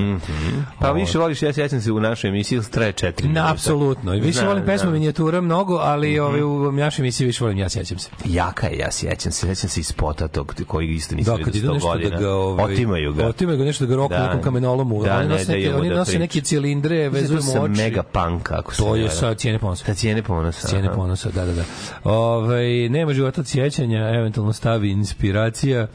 Pa 0.81 0.93
više 0.93 1.19
voliš, 1.19 1.43
ja 1.43 1.53
sjećam 1.53 1.81
se 1.81 1.93
u 1.93 2.01
našoj 2.01 2.29
emisiji, 2.29 2.61
traje 2.63 2.93
četiri 2.93 3.29
Na, 3.29 3.51
apsolutno. 3.53 4.13
Više 4.13 4.33
Znam, 4.33 4.47
volim 4.47 4.65
pesmu 4.65 4.79
znam. 4.81 4.93
minijatura 4.93 5.41
mnogo, 5.41 5.75
ali 5.75 6.19
ovaj, 6.19 6.43
u 6.43 6.73
našoj 6.73 7.03
emisiji 7.03 7.27
više 7.27 7.45
volim 7.45 7.59
ja 7.59 7.69
sjećam 7.69 7.99
se. 7.99 8.11
Jaka 8.25 8.67
je, 8.67 8.79
ja 8.79 8.91
sjećam 8.91 9.33
se, 9.33 9.47
sjećam 9.47 9.71
se 9.71 9.81
iz 9.81 9.87
spota 9.87 10.29
tog 10.29 10.55
koji 10.67 10.89
isto 10.89 11.15
nisam 11.15 11.33
Da, 11.33 11.37
vidio 11.37 11.45
kad 11.45 11.57
idu 11.57 11.69
100 11.69 11.75
nešto 11.75 11.89
godina. 11.89 12.11
da 12.11 12.17
ga 12.19 12.31
ovaj, 12.31 12.65
Otimaju 12.65 13.13
ga. 13.13 13.27
Otimaju 13.27 13.59
ga 13.59 13.65
nešto 13.65 13.85
da 13.85 13.89
ga 13.89 13.97
roku 13.97 14.09
Da. 14.11 14.23
nekom 14.23 14.43
kamenolomu. 14.43 15.03
Da, 15.05 15.17
oni 15.17 15.23
ne 15.23 15.29
nose 15.29 15.45
daju 15.45 15.73
mu 15.73 15.79
oni 15.79 15.89
da 15.89 15.95
nose 15.95 16.19
neke 16.19 16.41
cilindre, 16.41 16.97
Mislim 16.99 17.13
da 17.13 17.19
vezuju 17.19 17.39
to 17.41 17.45
mu 17.47 17.53
sa 17.53 17.63
oči. 17.63 17.73
mega 17.75 18.03
punk, 18.05 18.51
ako 18.51 18.75
se 18.75 18.79
To 18.79 18.95
ne 18.95 19.01
je 19.01 19.11
sa 19.11 19.35
cijene 19.35 19.59
ponosa. 19.59 19.85
Cijene 20.13 20.23
ponosa. 20.23 20.69
Cijene 20.69 20.89
aha. 20.89 20.97
ponosa, 20.97 21.31
da, 21.31 21.45
da, 21.47 21.53
da. 21.53 21.65
Ove, 22.05 22.89
nema 22.89 23.13
života 23.13 23.41
od 23.41 23.47
sjećanja, 23.47 24.09
eventualno 24.15 24.53
stavi 24.53 24.91
inspiracija. 24.91 25.87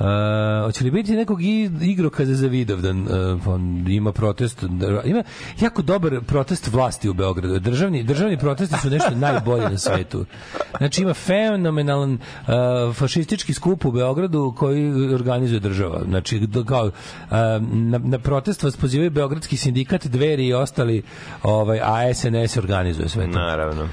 Uh, 0.00 0.06
hoće 0.64 0.84
li 0.84 0.90
biti 0.90 1.12
nekog 1.12 1.42
igrokaza 1.82 2.34
za 2.34 2.46
Vidovdan? 2.46 3.02
Uh, 3.02 3.40
pa 3.44 3.58
ima 3.88 4.12
protest, 4.12 4.62
ima 5.04 5.22
jako 5.60 5.82
dobar 5.82 6.20
protest 6.26 6.72
vlasti 6.72 7.08
u 7.08 7.14
Beogradu. 7.14 7.58
Državni, 7.58 8.02
državni 8.02 8.38
protesti 8.38 8.78
su 8.82 8.90
nešto 8.90 9.10
najbolje 9.14 9.70
na 9.70 9.78
svetu. 9.78 10.24
Znači 10.78 11.02
ima 11.02 11.14
fenomenalan 11.14 12.12
uh, 12.12 12.94
fašistički 12.94 13.54
skup 13.54 13.84
u 13.84 13.92
Beogradu 13.92 14.54
koji 14.56 15.14
organizuje 15.14 15.60
država. 15.60 16.02
Znači, 16.08 16.48
kao, 16.66 16.86
uh, 16.86 16.92
na, 17.72 17.98
na 17.98 18.18
protest 18.18 18.62
vas 18.62 18.76
pozivaju 18.76 19.10
Beogradski 19.10 19.56
sindikat, 19.56 20.06
dveri 20.06 20.46
i 20.46 20.54
ostali, 20.54 21.02
ovaj, 21.42 21.80
a 21.82 22.14
SNS 22.14 22.56
organizuje 22.56 23.08
sve 23.08 23.32
to. 23.32 23.38
Naravno. 23.38 23.88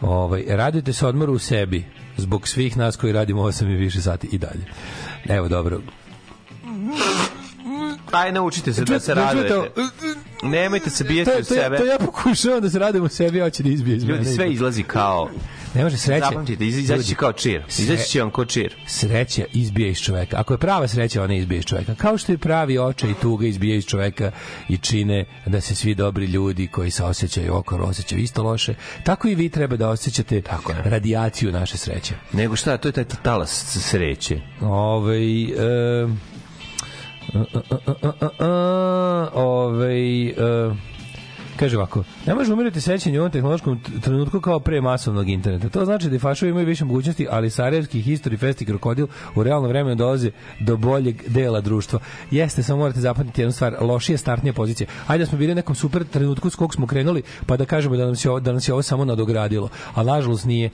Ovaj, 0.00 0.44
radite 0.48 0.92
se 0.92 1.06
odmoru 1.06 1.32
u 1.32 1.38
sebi 1.38 1.84
zbog 2.16 2.48
svih 2.48 2.76
nas 2.76 2.96
koji 2.96 3.12
radimo 3.12 3.42
8 3.42 3.70
i 3.70 3.76
više 3.76 4.00
sati 4.00 4.28
i 4.32 4.38
dalje. 4.38 4.64
Evo, 5.28 5.48
dobro. 5.48 5.80
Aj, 8.10 8.32
naučite 8.32 8.72
se 8.72 8.84
da 8.84 9.00
se 9.00 9.14
radujete. 9.14 9.54
Nemojte 10.42 10.90
se 10.90 11.04
bijeti 11.04 11.30
u 11.40 11.44
sebe. 11.44 11.76
to 11.76 11.84
ja 11.84 11.98
pokušavam 11.98 12.60
da 12.60 12.70
se 12.70 12.78
radim 12.78 13.04
u 13.04 13.08
sebi, 13.08 13.40
hoće 13.40 13.62
da 13.62 13.68
izbije 13.68 13.96
iz 13.96 14.04
mene. 14.04 14.18
Ljudi, 14.18 14.34
sve 14.34 14.52
izlazi 14.52 14.82
kao... 14.82 15.30
Ne 15.74 15.82
može 15.82 15.96
sreće. 15.96 16.24
Zapamtite, 16.24 16.66
iz- 16.66 16.76
izaći 16.78 17.04
će 17.04 17.14
kao 17.14 17.32
čir. 17.32 17.62
Izaći 17.78 18.08
će 18.10 18.20
vam 18.20 18.30
kao 18.30 18.44
čir. 18.44 18.74
Sreća 18.86 19.44
izbija 19.52 19.88
iz 19.88 19.98
čoveka. 19.98 20.36
Ako 20.40 20.54
je 20.54 20.58
prava 20.58 20.88
sreća, 20.88 21.22
ona 21.22 21.34
izbija 21.34 21.58
iz 21.58 21.64
čoveka. 21.64 21.94
Kao 21.94 22.18
što 22.18 22.32
je 22.32 22.38
pravi 22.38 22.78
očaj 22.78 23.10
i 23.10 23.14
tuga 23.14 23.46
izbija 23.46 23.76
iz 23.76 23.84
čoveka 23.84 24.30
i 24.68 24.78
čine 24.78 25.24
da 25.46 25.60
se 25.60 25.74
svi 25.74 25.94
dobri 25.94 26.26
ljudi 26.26 26.66
koji 26.66 26.90
se 26.90 27.04
osjećaju 27.04 27.54
okolo 27.56 27.84
osjećaju 27.86 28.22
isto 28.22 28.42
loše, 28.42 28.74
tako 29.04 29.28
i 29.28 29.34
vi 29.34 29.48
treba 29.48 29.76
da 29.76 29.88
osjećate 29.88 30.40
Tako 30.40 30.72
je. 30.72 30.82
radijaciju 30.84 31.52
naše 31.52 31.76
sreće. 31.78 32.14
Nego 32.32 32.56
šta, 32.56 32.76
to 32.76 32.88
je 32.88 32.92
taj 32.92 33.04
talas 33.22 33.50
sreće. 33.80 34.40
Ovaj 34.60 35.42
e, 35.44 36.08
ovaj 39.34 40.28
e, 40.28 40.34
Kaže 41.58 41.76
ovako, 41.76 42.04
ne 42.26 42.34
može 42.34 42.52
umirati 42.52 42.80
sećanje 42.80 43.18
u 43.18 43.22
ovom 43.22 43.32
tehnološkom 43.32 43.80
trenutku 44.02 44.40
kao 44.40 44.60
pre 44.60 44.80
masovnog 44.80 45.28
interneta. 45.28 45.68
To 45.68 45.84
znači 45.84 46.10
da 46.10 46.18
fašovi 46.18 46.50
imaju 46.50 46.66
više 46.66 46.84
mogućnosti, 46.84 47.26
ali 47.30 47.50
Sarajevski 47.50 48.02
History 48.02 48.38
Fest 48.38 48.62
i 48.62 48.64
Krokodil 48.64 49.06
u 49.34 49.42
realnom 49.42 49.68
vremenu 49.68 49.96
dolaze 49.96 50.30
do 50.60 50.76
boljeg 50.76 51.22
dela 51.28 51.60
društva. 51.60 52.00
Jeste, 52.30 52.62
samo 52.62 52.78
morate 52.78 53.00
zapamtiti 53.00 53.40
jednu 53.40 53.52
stvar, 53.52 53.76
lošije 53.80 54.18
startnije 54.18 54.52
pozicije. 54.52 54.86
Ajde 55.06 55.24
da 55.24 55.28
smo 55.28 55.38
bili 55.38 55.52
u 55.52 55.54
nekom 55.54 55.74
super 55.74 56.04
trenutku 56.04 56.50
s 56.50 56.56
kog 56.56 56.74
smo 56.74 56.86
krenuli, 56.86 57.22
pa 57.46 57.56
da 57.56 57.64
kažemo 57.64 57.96
da 57.96 58.04
nam 58.04 58.16
se 58.16 58.30
ovo, 58.30 58.40
da 58.40 58.52
nas 58.52 58.68
je 58.68 58.72
ovo 58.72 58.82
samo 58.82 59.04
nadogradilo. 59.04 59.68
A 59.94 60.02
nažalost 60.02 60.44
nije. 60.44 60.70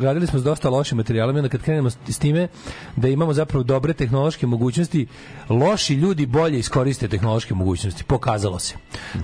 Radili 0.00 0.26
smo 0.26 0.38
s 0.38 0.44
dosta 0.44 0.70
lošim 0.70 0.98
materijalima 0.98 1.38
onda 1.38 1.48
kad 1.48 1.62
krenemo 1.62 1.90
s 1.90 2.18
time 2.18 2.48
da 2.96 3.08
imamo 3.08 3.32
zapravo 3.32 3.64
dobre 3.64 3.92
tehnološke 3.92 4.46
mogućnosti, 4.46 5.06
loši 5.48 5.94
ljudi 5.94 6.26
bolje 6.26 6.58
iskoriste 6.58 7.08
tehnološke 7.08 7.54
mogućnosti. 7.54 8.04
Pokazalo 8.04 8.58
se. 8.58 8.74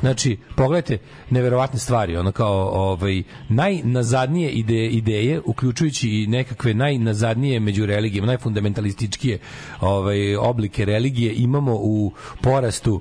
Znači, 0.00 0.38
pogledajte 0.68 0.98
neverovatne 1.30 1.78
stvari, 1.78 2.16
ono 2.16 2.32
kao 2.32 2.68
ovaj 2.68 3.22
najnazadnije 3.48 4.50
ideje, 4.50 4.90
ideje 4.90 5.40
uključujući 5.44 6.08
i 6.10 6.26
nekakve 6.26 6.74
najnazadnije 6.74 7.60
među 7.60 7.86
religijama, 7.86 8.26
najfundamentalističkije 8.26 9.38
ovaj 9.80 10.36
oblike 10.36 10.84
religije 10.84 11.34
imamo 11.34 11.74
u 11.74 12.12
porastu 12.42 13.00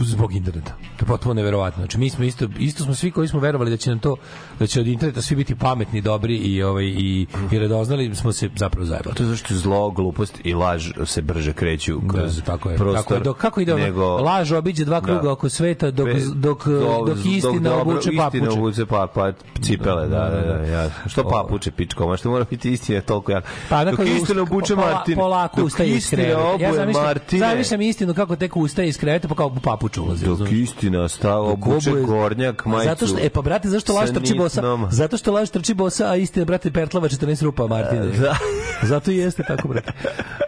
zbog 0.00 0.34
interneta. 0.34 0.72
To 0.96 1.04
je 1.04 1.08
potpuno 1.08 1.34
neverovatno. 1.34 1.80
Znači 1.80 1.98
mi 1.98 2.10
smo 2.10 2.24
isto 2.24 2.48
isto 2.58 2.84
smo 2.84 2.94
svi 2.94 3.10
koji 3.10 3.28
smo 3.28 3.40
verovali 3.40 3.70
da 3.70 3.76
će 3.76 3.90
nam 3.90 3.98
to 3.98 4.16
da 4.58 4.66
će 4.66 4.80
od 4.80 4.86
interneta 4.86 5.22
svi 5.22 5.36
biti 5.36 5.54
pametni, 5.54 6.00
dobri 6.00 6.36
i 6.36 6.62
ovaj 6.62 6.84
i 6.84 7.26
i 7.52 7.58
radoznali 7.58 8.14
smo 8.14 8.32
se 8.32 8.50
zapravo 8.56 8.86
zajebali. 8.86 9.14
To 9.16 9.22
je 9.22 9.28
zašto 9.28 9.54
zlo, 9.54 9.90
glupost 9.90 10.40
i 10.44 10.54
laž 10.54 10.90
se 11.04 11.22
brže 11.22 11.52
kreću 11.52 12.00
kroz 12.08 12.36
Da, 12.36 12.42
tako 12.42 12.70
je. 12.70 12.76
prostor. 12.76 13.02
Tako 13.02 13.14
je. 13.14 13.20
Dok, 13.20 13.36
kako 13.38 13.60
ide 13.60 13.74
ono? 13.74 13.84
nego... 13.84 14.16
Laž 14.16 14.52
obiđe 14.52 14.84
dva 14.84 15.00
kruga 15.00 15.20
Da. 15.20 15.30
oko 15.30 15.48
sveta 15.48 15.90
dok, 15.90 16.06
Pe- 16.06 16.34
dok, 16.34 16.66
do- 16.66 17.04
dok 17.06 17.18
istina 17.18 17.60
dobro- 17.60 17.80
obuče 17.82 17.98
Istina 18.10 18.24
papuče. 18.24 18.50
obuče 18.50 18.86
pa, 18.86 19.06
pa, 19.06 19.32
cipele, 19.62 20.08
da, 20.08 20.18
da, 20.20 20.40
da, 20.48 20.64
ja. 20.64 20.90
Što 21.06 21.24
papuče, 21.24 21.70
pičko, 21.70 22.06
ma 22.06 22.16
što 22.16 22.30
mora 22.30 22.44
biti 22.44 22.72
istina 22.72 23.00
toliko 23.00 23.32
jak. 23.32 23.44
Pa 23.68 23.84
dok 23.84 23.98
onako 23.98 24.02
istina 24.04 24.42
obuče 24.42 24.74
Martin. 24.76 25.14
Polako 25.16 25.56
dok 25.56 25.66
ustaje 25.66 25.88
iz 25.88 25.96
istina 25.96 26.22
kreveta. 26.22 26.40
obuje 26.44 26.64
Ja 26.64 26.74
zamišljam, 26.74 27.04
Martine. 27.04 27.48
zamišljam 27.48 27.80
istinu 27.80 28.14
kako 28.14 28.36
tek 28.36 28.56
ustaje 28.56 28.88
iz 28.88 28.98
kreveta 29.04 29.28
pa 29.28 29.34
kao 29.34 29.46
u 29.46 29.60
papuču 29.60 30.02
ulazi. 30.02 30.24
Dok 30.24 30.30
razumeš? 30.30 30.52
istina 30.52 31.08
stava 31.08 31.52
obuče 31.52 31.90
gornjak, 31.90 32.66
majicu. 32.66 32.88
Zato 32.88 33.06
što, 33.06 33.18
e 33.22 33.28
pa 33.28 33.42
brate, 33.42 33.68
zašto 33.68 33.94
laž 33.94 34.10
trči 34.10 34.34
bosa? 34.34 34.60
nitnom. 34.60 34.86
Zato 34.90 35.16
što 35.16 35.32
laž 35.32 35.50
trči 35.50 35.74
bosa, 35.74 36.10
a 36.10 36.16
istina, 36.16 36.44
brate, 36.44 36.70
pertlava 36.70 37.08
14 37.08 37.42
rupa 37.42 37.66
Martine. 37.66 38.06
Da. 38.06 38.36
Zato 38.90 39.10
i 39.10 39.16
jeste 39.16 39.42
tako, 39.42 39.68
brate. 39.68 39.92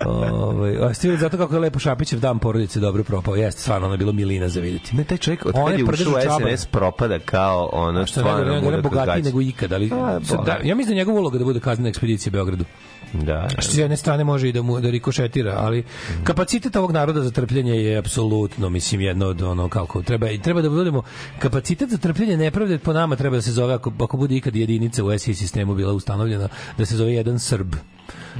Ovaj, 0.06 0.76
a 0.76 0.94
ste 0.94 1.16
zato 1.16 1.36
kako 1.36 1.54
je 1.54 1.60
lepo 1.60 1.78
Šapićev 1.78 2.20
dan 2.20 2.38
porodice 2.38 2.80
dobro 2.80 3.04
propao. 3.04 3.36
Jeste, 3.36 3.60
stvarno, 3.60 3.86
ono 3.86 3.94
je 3.94 3.98
bilo 3.98 4.12
milina 4.12 4.48
za 4.48 4.60
vidjeti. 4.60 4.96
Ne, 4.96 5.04
taj 5.04 5.18
čovjek 5.18 5.46
od 5.46 5.54
kad 5.66 5.78
je 5.78 5.84
ušao. 5.84 6.38
SNS 6.54 6.66
propada 6.66 7.18
kao 7.18 7.70
ono 7.72 8.06
Što 8.06 8.20
ne, 8.20 8.24
stvarno 8.24 8.44
ne, 8.44 8.60
ne, 8.60 8.60
muda 8.60 8.82
bogatiji 8.82 9.06
kagač. 9.06 9.24
nego 9.24 9.40
ikad, 9.40 9.72
ali 9.72 9.90
A, 9.92 10.20
sad, 10.24 10.44
da, 10.46 10.58
ja 10.64 10.74
mislim 10.74 10.86
da 10.86 10.92
je 10.92 10.96
njegova 10.96 11.20
uloga 11.20 11.38
da 11.38 11.44
bude 11.44 11.60
kaznena 11.60 11.88
ekspedicija 11.88 12.30
Beogradu. 12.30 12.64
Da, 13.12 13.48
Što 13.58 13.72
s 13.72 13.78
jedne 13.78 13.96
strane 13.96 14.24
može 14.24 14.48
i 14.48 14.52
da 14.52 14.62
mu 14.62 14.80
da 14.80 14.90
rikošetira, 14.90 15.54
ali 15.58 15.84
kapacitet 16.24 16.76
ovog 16.76 16.90
naroda 16.92 17.22
za 17.22 17.30
trpljenje 17.30 17.72
je 17.72 17.98
apsolutno 17.98 18.68
mislim 18.68 19.00
jedno 19.00 19.26
od 19.26 19.42
ono 19.42 19.68
kako 19.68 20.02
treba 20.02 20.30
i 20.30 20.38
treba 20.38 20.62
da 20.62 20.70
budemo 20.70 21.02
kapacitet 21.38 21.90
za 21.90 21.98
trpljenje 21.98 22.36
nepravde 22.36 22.78
po 22.78 22.92
nama 22.92 23.16
treba 23.16 23.36
da 23.36 23.42
se 23.42 23.52
zove 23.52 23.74
ako, 23.74 23.92
ako 24.00 24.16
bude 24.16 24.36
ikad 24.36 24.56
jedinica 24.56 25.04
u 25.04 25.18
SI 25.18 25.34
sistemu 25.34 25.74
bila 25.74 25.92
ustanovljena 25.92 26.48
da 26.78 26.86
se 26.86 26.96
zove 26.96 27.12
jedan 27.12 27.38
Srb. 27.38 27.76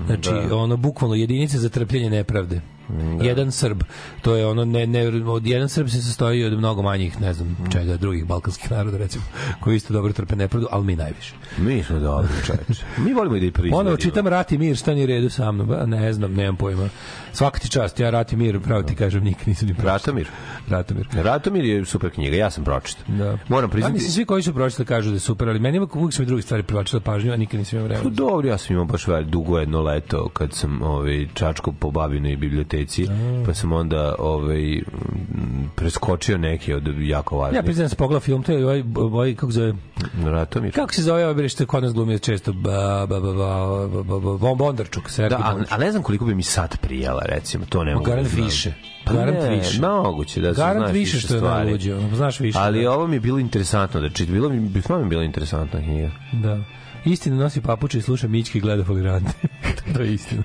Znači 0.07 0.31
ono 0.53 0.77
bukvalno 0.77 1.15
jedinica 1.15 1.59
za 1.59 1.69
trpljenje 1.69 2.11
nepravde. 2.11 2.61
Jedan 3.23 3.53
Srb. 3.53 3.83
To 4.23 4.37
je 4.37 4.47
ono 4.47 4.65
ne, 4.65 4.87
ne 4.87 5.09
od 5.25 5.47
jedan 5.47 5.69
Srb 5.69 5.89
se 5.89 6.03
sastoji 6.03 6.45
od 6.45 6.53
mnogo 6.53 6.83
manjih, 6.83 7.21
ne 7.21 7.33
znam, 7.33 7.57
čega 7.73 7.97
drugih 7.97 8.27
balkanskih 8.27 8.71
naroda 8.71 8.97
recimo, 8.99 9.25
koji 9.61 9.77
isto 9.77 9.93
dobro 9.93 10.13
trpe 10.13 10.37
nepravdu, 10.37 10.69
ali 10.71 10.85
mi 10.85 10.97
najviše. 10.97 11.35
Mi 11.59 11.83
smo 11.83 11.99
dobri 11.99 12.29
čoveče. 12.47 12.85
Mi 12.99 13.13
volimo 13.13 13.37
i 13.37 13.41
da 13.41 13.47
i 13.47 13.51
priznamo. 13.51 13.81
Ono, 13.81 13.97
čitam 13.97 14.27
Rat 14.27 14.53
i 14.53 14.59
mir, 14.59 14.77
stani 14.77 15.07
redu 15.07 15.31
sa 15.31 15.53
mnom. 15.53 15.67
Ba, 15.67 15.87
ne 15.87 16.13
znam, 16.13 16.35
nemam 16.35 16.57
pojma. 16.57 16.89
Svaka 17.33 17.59
ti 17.59 17.69
čast, 17.71 18.01
ja 18.01 18.11
Rat 18.11 18.33
i 18.33 18.37
mir, 18.37 18.61
pravo 18.61 18.83
ti 18.83 18.95
kažem, 18.95 19.25
nikad 19.25 19.49
nisam 19.49 19.69
ni 19.69 19.75
pročitao. 19.75 19.93
Ratomir. 19.97 20.29
Ratomir. 20.69 21.07
Ratomir 21.13 21.65
je 21.65 21.85
super 21.85 22.11
knjiga, 22.11 22.37
ja 22.37 22.51
sam 22.51 22.65
pročitao. 22.65 23.05
Da. 23.09 23.39
Moram 23.49 23.71
Pa 23.71 23.73
priznati. 23.73 23.93
mislim, 23.95 24.13
svi 24.13 24.25
koji 24.25 24.43
su 24.43 24.55
pročitali 24.55 24.87
kažu 24.87 25.11
da 25.11 25.17
je 25.17 25.21
super, 25.21 25.49
ali 25.49 25.59
meni 25.59 25.79
uvijek 25.95 26.13
su 26.15 26.23
mi 26.23 26.27
drugi 26.27 26.43
stvari 26.43 26.63
privlačile 26.63 27.01
pažnju, 27.01 27.33
a 27.33 27.37
nikad 27.37 27.59
nisam 27.61 27.79
imao 27.79 27.89
Pa 27.89 27.95
vremena. 27.95 28.17
dobro, 28.17 28.49
ja 28.49 28.59
sam 28.59 28.73
imao 28.73 28.85
baš 28.85 29.07
vel, 29.07 29.25
dugo 29.57 29.61
jedno 29.61 29.83
leto 29.83 30.29
kad 30.29 30.53
sam 30.53 30.83
ovaj, 30.83 31.27
čačko 31.35 31.73
po 31.73 31.91
babinoj 31.91 32.37
biblioteci, 32.37 33.07
pa 33.47 33.55
sam 33.55 33.73
onda 33.73 34.15
ovaj, 34.19 34.83
preskočio 35.75 36.39
neke 36.39 36.77
od 36.77 36.89
jako 37.01 37.39
važnih. 37.39 37.57
Ja 37.57 37.63
priznam 37.63 37.85
da 37.85 37.89
sam 37.89 37.97
pogledao 37.97 38.21
film, 38.21 38.43
to 38.43 38.53
je 38.53 38.65
ovaj, 38.65 38.85
ovaj 38.95 39.35
kako 39.35 39.53
zove, 39.53 39.75
Ratomir. 40.25 40.73
kako 40.73 40.95
se 40.95 41.03
zove 41.03 41.27
ovaj 41.27 41.49
što 41.49 41.63
je 41.63 41.67
kod 41.67 41.83
nas 41.83 41.93
glumio 41.93 42.19
često, 42.19 42.53
ba, 42.53 43.07
ba, 43.07 43.21
ba, 43.21 43.33
ba, 43.33 44.03
ba, 44.03 44.21
ba, 44.21 44.39
ba, 44.39 44.55
Bondarčuk, 44.55 45.11
Sergij 45.11 45.39
Da, 45.39 45.45
a, 45.45 45.57
a 45.71 45.79
ne 45.79 45.91
znam 45.91 46.03
koliko 46.03 46.25
bi 46.25 46.35
mi 46.35 46.43
sad 46.43 46.79
prijela, 46.79 47.23
recimo, 47.27 47.65
to 47.69 47.85
ne 47.85 47.95
mogu 47.95 48.05
da 48.05 48.11
Garant 48.11 48.33
više. 48.33 48.73
Pa 49.05 49.13
Garant 49.13 49.39
ne, 49.39 49.57
više. 49.57 49.81
moguće 49.81 50.41
da 50.41 50.55
se 50.55 50.61
Garant 50.61 50.79
znaš 50.79 50.93
više 50.93 51.21
što 51.21 51.35
je 51.35 51.41
najluđe, 51.41 51.95
ono, 51.95 52.17
znaš 52.17 52.41
više. 52.41 52.59
Ali 52.59 52.83
da. 52.83 52.93
ovo 52.93 53.07
mi 53.07 53.17
je 53.17 53.21
bilo 53.21 53.39
interesantno 53.39 54.01
da 54.01 54.09
čitam. 54.11 54.35
Bilo 54.35 54.49
mi, 54.49 54.61
bi 54.61 54.81
stvarno 54.83 55.05
mi 55.05 55.11
bila 55.11 55.25
interesantna 55.25 55.81
knjiga. 55.81 56.11
Da. 56.33 56.61
Istina 57.07 57.37
nosi 57.37 57.61
papuče 57.61 57.99
i 57.99 58.03
sluša 58.03 58.29
Mićke 58.29 58.59
i 58.59 58.61
gleda 58.61 58.85
folirante. 58.85 59.31
to 59.95 60.01
je 60.03 60.15
istina. 60.15 60.43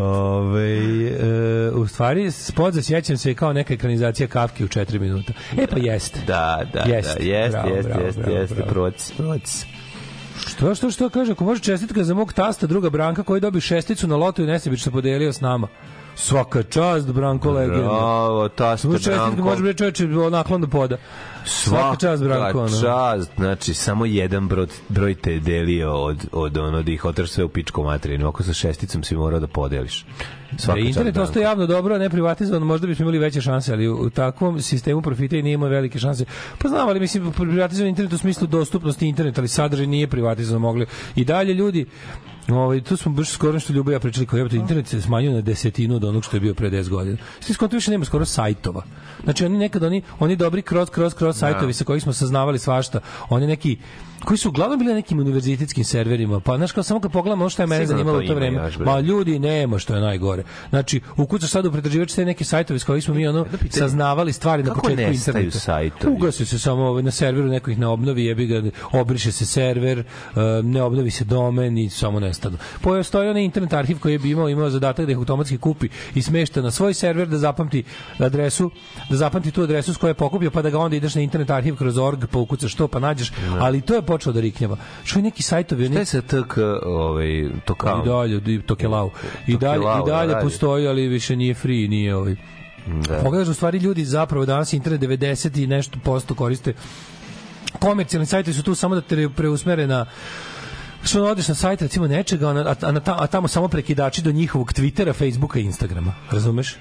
Ove, 0.00 0.78
e, 1.06 1.70
u 1.70 1.86
stvari, 1.86 2.30
spod 2.30 2.74
za 2.74 2.82
sjećam 2.82 3.16
se 3.16 3.34
kao 3.34 3.52
neka 3.52 3.74
ekranizacija 3.74 4.28
Kafke 4.28 4.64
u 4.64 4.68
4 4.68 4.98
minuta. 5.00 5.32
E 5.58 5.66
pa 5.66 5.76
jeste. 5.78 6.20
Da, 6.26 6.62
da, 6.72 6.80
Jest, 6.80 7.18
da, 7.18 7.24
jeste, 7.24 7.50
bravo, 7.50 7.76
jeste, 7.76 7.88
bravo, 7.88 8.06
jeste, 8.06 8.20
bravo, 8.20 8.38
jeste, 8.38 8.62
proc, 8.62 9.12
proc. 9.16 9.64
Što, 10.46 10.74
što, 10.74 10.90
što 10.90 11.08
kaže, 11.08 11.32
ako 11.32 11.44
može 11.44 11.62
čestitka 11.62 12.04
za 12.04 12.14
mog 12.14 12.32
tasta, 12.32 12.66
druga 12.66 12.90
Branka, 12.90 13.22
koji 13.22 13.40
dobi 13.40 13.60
šesticu 13.60 14.06
na 14.06 14.16
lotu 14.16 14.42
i 14.42 14.46
nesebično 14.46 14.92
podelio 14.92 15.32
s 15.32 15.40
nama. 15.40 15.68
Svaka 16.16 16.62
čast, 16.62 17.12
Branko 17.12 17.50
legenda. 17.50 17.82
Bravo, 17.82 18.48
ta 18.48 18.76
ste 18.76 18.88
Može 18.88 18.98
čestitka, 18.98 19.26
Branko. 19.26 19.42
može 19.42 19.62
bre 19.62 19.74
čoveče 19.74 20.06
naklon 20.06 20.60
do 20.60 20.66
poda. 20.66 20.96
Svaka 21.44 21.96
čast, 21.96 22.22
Branko, 22.22 22.58
ono. 22.58 22.80
čast, 22.80 23.30
znači 23.36 23.74
samo 23.74 24.06
jedan 24.06 24.48
broj, 24.48 24.66
broj 24.88 25.14
te 25.14 25.38
delio 25.38 25.92
od, 25.92 26.26
od 26.32 26.56
ono 26.56 26.82
da 26.82 26.92
ih 26.92 27.04
otraš 27.04 27.30
sve 27.30 27.44
u 27.44 27.48
pičku 27.48 27.82
materinu. 27.82 28.28
Oko 28.28 28.42
sa 28.42 28.52
šesticom 28.52 29.02
si 29.02 29.16
morao 29.16 29.40
da 29.40 29.46
podeliš. 29.46 30.06
Da 30.50 30.58
Svaka 30.58 30.80
je 30.80 30.86
čast, 30.86 30.96
internet 30.96 31.16
ostao 31.16 31.42
javno 31.42 31.66
dobro, 31.66 31.94
a 31.94 31.98
ne 31.98 32.10
privatizovan, 32.10 32.62
možda 32.62 32.86
bismo 32.86 33.02
imali 33.02 33.18
veće 33.18 33.40
šanse, 33.40 33.72
ali 33.72 33.88
u, 33.88 33.94
u 33.94 34.10
takvom 34.10 34.60
sistemu 34.60 35.02
profita 35.02 35.36
i 35.36 35.42
nije 35.42 35.54
imao 35.54 35.68
velike 35.68 35.98
šanse. 35.98 36.24
Pa 36.58 36.68
znam, 36.68 36.88
ali 36.88 37.00
mislim, 37.00 37.32
privatizovan 37.32 37.88
internet 37.88 38.12
u 38.12 38.18
smislu 38.18 38.46
dostupnosti 38.46 39.08
interneta, 39.08 39.40
ali 39.40 39.48
sadržaj 39.48 39.86
nije 39.86 40.08
privatizovan 40.08 40.60
mogli. 40.60 40.86
I 41.16 41.24
dalje 41.24 41.54
ljudi, 41.54 41.86
Ovaj 42.48 42.80
tu 42.80 42.96
smo 42.96 43.12
baš 43.12 43.30
skoro 43.30 43.60
što 43.60 43.72
Ljubo 43.72 43.90
ja 43.90 44.00
pričali 44.00 44.26
kao 44.26 44.36
jebote 44.36 44.56
internet 44.56 44.88
se 44.88 45.02
smanjio 45.02 45.32
na 45.32 45.40
desetinu 45.40 45.96
od 45.96 46.04
onog 46.04 46.24
što 46.24 46.36
je 46.36 46.40
bio 46.40 46.54
pre 46.54 46.70
10 46.70 46.88
godina. 46.88 47.16
Svi 47.40 47.54
skonto 47.54 47.76
više 47.76 47.90
nema 47.90 48.04
skoro 48.04 48.24
sajtova. 48.24 48.82
Znači 49.24 49.44
oni 49.44 49.58
nekad 49.58 49.82
oni 49.82 50.02
oni 50.18 50.36
dobri 50.36 50.62
kroz 50.62 50.90
kroz 50.90 51.14
kroz 51.14 51.38
sajtovi 51.38 51.72
sa 51.72 51.84
kojih 51.84 52.02
smo 52.02 52.12
saznavali 52.12 52.58
svašta. 52.58 53.00
Oni 53.28 53.46
neki 53.46 53.78
koji 54.24 54.38
su 54.38 54.48
uglavnom 54.48 54.78
bili 54.78 54.90
na 54.90 54.94
nekim 54.94 55.18
univerzitetskim 55.18 55.84
serverima. 55.84 56.40
Pa 56.40 56.56
znaš 56.56 56.72
kao 56.72 56.82
samo 56.82 57.00
kad 57.00 57.12
pogledamo 57.12 57.42
ono 57.42 57.50
što 57.50 57.62
je 57.62 57.66
mene 57.66 57.86
zanimalo 57.86 58.20
to 58.20 58.26
to 58.26 58.34
vreme. 58.34 58.70
Ma 58.84 59.00
ljudi 59.00 59.38
nema 59.38 59.78
što 59.78 59.94
je 59.94 60.00
najgore. 60.00 60.42
Znači 60.70 61.00
ukucaš 61.16 61.50
sad 61.50 61.66
u 61.66 61.72
pretraživač 61.72 62.12
te 62.14 62.24
neke 62.24 62.44
sajtove 62.44 62.78
s 62.78 62.84
kojih 62.84 63.04
smo 63.04 63.14
mi 63.14 63.28
ono 63.28 63.46
saznavali 63.70 64.32
stvari 64.32 64.62
na 64.62 64.74
početku 64.74 65.12
interneta. 65.12 65.58
sajtovi? 65.58 66.14
Ugasi 66.14 66.46
se 66.46 66.58
samo 66.58 66.82
ovaj, 66.82 67.02
na 67.02 67.10
serveru 67.10 67.48
neko 67.48 67.70
ih 67.70 67.78
ne 67.78 67.86
obnovi, 67.86 68.24
jebi 68.24 68.46
ga, 68.46 68.62
obriše 68.92 69.32
se 69.32 69.46
server, 69.46 70.04
ne 70.62 70.82
obnovi 70.82 71.10
se 71.10 71.24
domen 71.24 71.78
i 71.78 71.90
samo 71.90 72.20
nestanu. 72.20 72.56
Postoji 72.80 73.28
onaj 73.28 73.42
internet 73.42 73.72
arhiv 73.72 73.98
koji 73.98 74.12
je 74.12 74.18
bi 74.18 74.30
imao, 74.30 74.48
imao 74.48 74.70
zadatak 74.70 75.06
da 75.06 75.12
ih 75.12 75.18
automatski 75.18 75.58
kupi 75.58 75.88
i 76.14 76.22
smešta 76.22 76.62
na 76.62 76.70
svoj 76.70 76.94
server 76.94 77.28
da 77.28 77.38
zapamti 77.38 77.84
adresu, 78.18 78.70
da 79.10 79.16
zapamti 79.16 79.50
tu 79.50 79.62
adresu 79.62 79.94
s 79.94 79.96
koje 79.96 80.10
je 80.10 80.14
pokupio, 80.14 80.50
pa 80.50 80.62
da 80.62 80.70
ga 80.70 80.78
onda 80.78 80.96
ideš 80.96 81.14
na 81.14 81.20
internet 81.20 81.50
arhiv 81.50 81.76
kroz 81.76 81.98
org, 81.98 82.24
pa 82.30 82.38
ukucaš 82.38 82.74
to, 82.74 82.88
pa 82.88 82.98
nađeš, 82.98 83.32
ali 83.58 83.80
to 83.80 83.94
je 83.94 84.02
počelo 84.14 84.32
da 84.32 84.40
riknjava. 84.40 84.76
Što 85.04 85.18
je 85.18 85.22
neki 85.22 85.42
sajtovi, 85.42 85.88
Šta 85.88 85.98
je 85.98 86.06
sa 86.06 86.20
TK, 86.22 86.58
ovaj, 86.86 87.50
to 87.64 87.74
kao? 87.74 88.02
i 88.02 88.08
dalje, 88.08 88.62
Tokelau. 88.62 89.10
I 89.46 89.56
dalje, 89.56 89.82
i 89.82 90.06
dalje 90.06 90.32
radi. 90.32 90.44
postoji, 90.44 90.88
ali 90.88 91.08
više 91.08 91.36
nije 91.36 91.54
free, 91.54 91.88
nije 91.88 92.16
ovaj. 92.16 92.36
Da. 92.86 93.18
Pogledaš 93.24 93.48
u 93.48 93.54
stvari 93.54 93.78
ljudi 93.78 94.04
zapravo 94.04 94.46
danas 94.46 94.72
internet 94.72 95.00
90 95.00 95.62
i 95.62 95.66
nešto 95.66 95.98
posto 96.04 96.34
koriste 96.34 96.74
komercijalni 97.78 98.26
sajtovi 98.26 98.54
su 98.54 98.62
tu 98.62 98.74
samo 98.74 98.94
da 98.94 99.00
te 99.00 99.28
preusmere 99.36 99.86
na 99.86 100.06
što 101.04 101.24
odeš 101.24 101.48
na 101.48 101.54
sajt 101.54 101.82
recimo 101.82 102.06
nečega, 102.06 102.48
a, 102.48 102.74
a, 102.82 102.92
a, 103.06 103.16
a 103.18 103.26
tamo 103.26 103.48
samo 103.48 103.68
prekidači 103.68 104.22
do 104.22 104.32
njihovog 104.32 104.72
Twittera, 104.72 105.12
Facebooka 105.14 105.58
i 105.58 105.62
Instagrama. 105.62 106.14
Razumeš? 106.30 106.76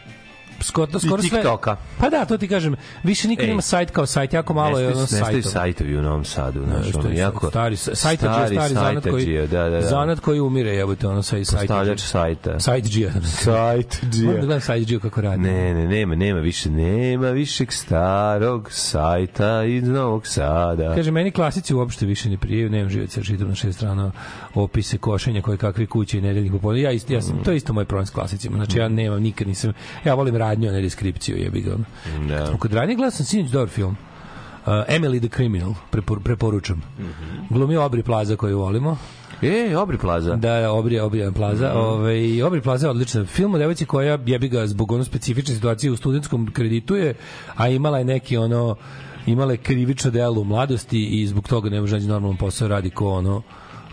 Skoro, 0.64 1.00
skoro 1.00 1.22
sve, 1.22 1.30
TikToka. 1.30 1.76
Pa 2.00 2.10
da, 2.10 2.26
to 2.26 2.38
ti 2.38 2.48
kažem. 2.48 2.76
Više 3.04 3.28
niko 3.28 3.44
nema 3.44 3.62
sajt 3.62 3.92
kao 3.92 4.06
sajt, 4.06 4.34
jako 4.34 4.54
malo 4.54 4.80
je 4.80 4.88
ono 4.88 5.02
Nestaju 5.02 5.24
sajtova. 5.24 5.52
sajtovi 5.52 5.98
u 5.98 6.02
Novom 6.02 6.26
Sadu, 6.26 6.64
znaš, 6.66 6.90
Što 6.90 7.00
ono, 7.00 7.10
jako... 7.12 7.50
stari 7.50 7.76
sajtađija, 7.76 8.48
stari 8.48 8.74
zanat 8.74 9.04
koji 9.04 9.14
sajtađija, 9.14 9.48
da, 9.48 9.70
da, 9.70 9.70
da. 9.70 9.82
zanat 9.82 10.20
koji 10.20 10.40
umire, 10.40 10.70
jebote, 10.70 11.08
ono 11.08 11.24
sa 11.24 11.36
Postavljač 11.38 12.02
sajta. 12.02 12.60
Sajtđija. 12.60 13.12
Sajtđija. 13.24 14.26
Moram 14.26 14.42
da 14.42 14.46
gledam 14.46 14.62
sajtđiju 14.62 15.00
kako 15.00 15.22
radi. 15.22 15.42
Ne, 15.42 15.74
ne, 15.74 15.88
nema, 15.88 16.16
nema 16.16 16.40
više, 16.40 16.70
nema 16.70 17.30
višeg 17.30 17.72
starog 17.72 18.72
sajta 18.72 19.64
iz 19.64 19.88
Novog 19.88 20.28
Sada. 20.28 20.96
Kaže, 20.96 21.12
meni 21.12 21.32
klasici 21.32 21.74
uopšte 21.74 22.06
više 22.06 22.30
ne 22.30 22.38
prijaju, 22.38 22.70
nemam 22.70 22.90
živaca, 22.90 23.24
čitam 23.24 23.48
na 23.48 23.56
šest 23.56 23.78
strana 23.78 24.12
opise 24.56 24.98
košenja 24.98 25.42
koje 25.42 25.58
kakve 25.58 25.86
kuće 25.86 26.18
i 26.18 26.22
nedeljnih 26.22 26.52
popolja. 26.52 26.92
Ja, 26.92 27.00
ja 27.10 27.22
sam, 27.22 27.44
to 27.44 27.52
je 27.52 27.58
isto 27.58 27.74
moj 27.74 27.86
problem 27.86 28.06
s 28.06 28.10
klasicima. 28.10 28.58
Znači, 28.58 28.78
ja 28.80 28.88
nemam, 28.88 29.22
nikad 29.22 29.48
nisam, 29.48 29.74
ja 30.06 30.14
volim 30.14 30.36
radnju, 30.54 30.70
a 30.70 30.72
ne 30.72 30.82
deskripciju, 30.82 31.38
jebi 31.38 31.62
ga. 31.62 31.78
Da. 32.28 32.58
Kod 32.58 32.74
radnje 32.74 32.96
gledao 32.96 33.12
sam 33.12 33.26
sinoć 33.26 33.52
dobar 33.52 33.70
film. 33.70 33.96
Uh, 34.66 34.72
Emily 34.88 35.20
the 35.20 35.30
Criminal, 35.30 35.74
prepor, 35.92 36.20
preporučam. 36.24 36.82
Glumi 37.50 37.78
Obri 37.78 38.04
Plaza 38.04 38.36
koju 38.36 38.60
volimo. 38.60 38.98
E, 39.42 39.78
Obri 39.78 39.98
Plaza. 39.98 40.36
Da, 40.36 40.60
da, 40.60 40.72
Obri, 40.72 41.00
Obri 41.00 41.32
Plaza. 41.36 41.74
Mm. 41.74 41.78
Ovaj, 41.78 42.44
Obri 42.44 42.62
Plaza 42.62 42.88
je 42.88 42.92
odličan 42.92 43.26
film 43.26 43.54
o 43.54 43.58
devojci 43.58 43.86
koja 43.86 44.20
jebi 44.26 44.50
ga 44.50 44.68
zbog 44.68 44.92
ono 44.92 45.04
specifične 45.04 45.56
situacije 45.56 45.92
u 45.92 45.98
studentskom 45.98 46.52
kreditu 46.54 46.96
je, 46.96 47.16
a 47.56 47.70
imala 47.70 47.98
je 47.98 48.06
neki 48.06 48.38
ono 48.38 48.76
imala 49.26 49.52
je 49.52 49.58
krivično 49.58 50.12
delo 50.12 50.42
u 50.42 50.44
mladosti 50.44 51.06
i 51.06 51.28
zbog 51.28 51.48
toga 51.48 51.70
ne 51.70 51.82
može 51.82 51.96
naći 51.96 52.08
normalan 52.08 52.38
posao, 52.38 52.68
radi 52.68 52.90
ko 52.90 53.10
ono 53.10 53.42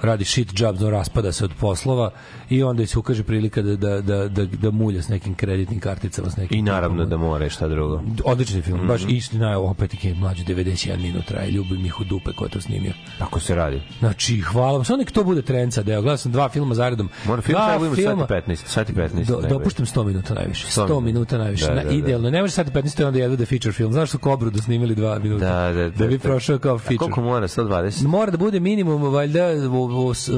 radi 0.02 0.24
shit 0.24 0.60
job, 0.60 0.80
no, 0.80 0.90
raspada 0.90 1.32
se 1.32 1.44
od 1.44 1.50
poslova 1.60 2.10
i 2.50 2.62
onda 2.62 2.86
se 2.86 2.98
ukaže 2.98 3.22
prilika 3.22 3.62
da, 3.62 3.76
da, 3.76 4.00
da, 4.00 4.28
da, 4.28 4.44
da 4.46 4.70
mulja 4.70 5.02
s 5.02 5.08
nekim 5.08 5.34
kreditnim 5.34 5.80
karticama. 5.80 6.30
S 6.30 6.36
nekim 6.36 6.58
I 6.58 6.62
naravno 6.62 7.04
da 7.04 7.16
more, 7.16 7.50
šta 7.50 7.68
drugo. 7.68 8.02
Odlični 8.24 8.62
film, 8.62 8.78
Mhm. 8.78 8.88
baš 8.88 9.02
istina, 9.08 9.58
opet 9.60 10.04
je 10.04 10.14
mlađe 10.14 10.44
91 10.44 10.70
minut 10.98 11.24
traje, 11.24 11.50
ljubim 11.50 11.86
ih 11.86 12.00
u 12.00 12.04
dupe 12.04 12.32
ko 12.32 12.44
je 12.44 12.50
to 12.50 12.60
snimio. 12.60 12.92
Tako 13.18 13.40
se 13.40 13.54
radi. 13.54 13.82
Znači, 13.98 14.40
hvala 14.40 14.72
vam. 14.72 14.84
Samo 14.84 14.96
nek 14.96 15.10
to 15.10 15.24
bude 15.24 15.42
trend 15.42 15.74
sad. 15.74 15.88
Evo, 15.88 16.02
gledao 16.02 16.16
sam 16.16 16.32
dva 16.32 16.48
filma 16.48 16.74
zaredom. 16.74 17.08
Mora 17.24 17.42
film 17.42 17.58
treba 17.60 17.86
imati 17.86 18.02
filma. 18.02 18.16
sati 18.18 18.32
15, 18.46 18.66
sati 18.66 18.92
15. 18.92 19.26
Do, 19.26 19.40
dopuštam 19.48 19.86
100 19.86 20.04
minuta 20.04 20.34
najviše. 20.34 20.66
100, 20.68 20.86
100 20.86 21.00
minuta 21.00 21.38
najviše. 21.38 21.66
Da, 21.66 21.74
Da, 21.74 21.82
da, 21.82 21.84
da. 21.84 21.94
Idealno. 21.94 22.30
Ne 22.30 22.40
može 22.40 22.52
sati 22.52 22.70
15, 22.70 22.96
to 22.96 23.02
je 23.02 23.06
onda 23.06 23.18
jedno 23.18 23.36
da 23.36 23.46
feature 23.46 23.72
film. 23.72 23.92
Znaš 23.92 24.08
što 24.08 24.18
Kobru 24.18 24.50
da 24.50 24.62
snimili 24.62 24.94
dva 24.94 25.18
minuta? 25.18 25.44
Da, 25.44 25.72
da, 25.72 25.80
da. 25.80 25.90
Da 25.90 26.06
bi 26.06 26.12
da. 26.12 26.22
prošao 26.22 26.58
kao 26.58 26.74
A 26.74 26.78
feature. 26.78 26.98
koliko 26.98 27.20
mora? 27.22 27.48
120? 27.48 28.02
Mora 28.02 28.30
da 28.30 28.36
bude 28.38 28.60
minimum 28.60 29.02
valjda 29.04 29.44
o- 29.70 30.06
o- 30.08 30.14
s- 30.14 30.30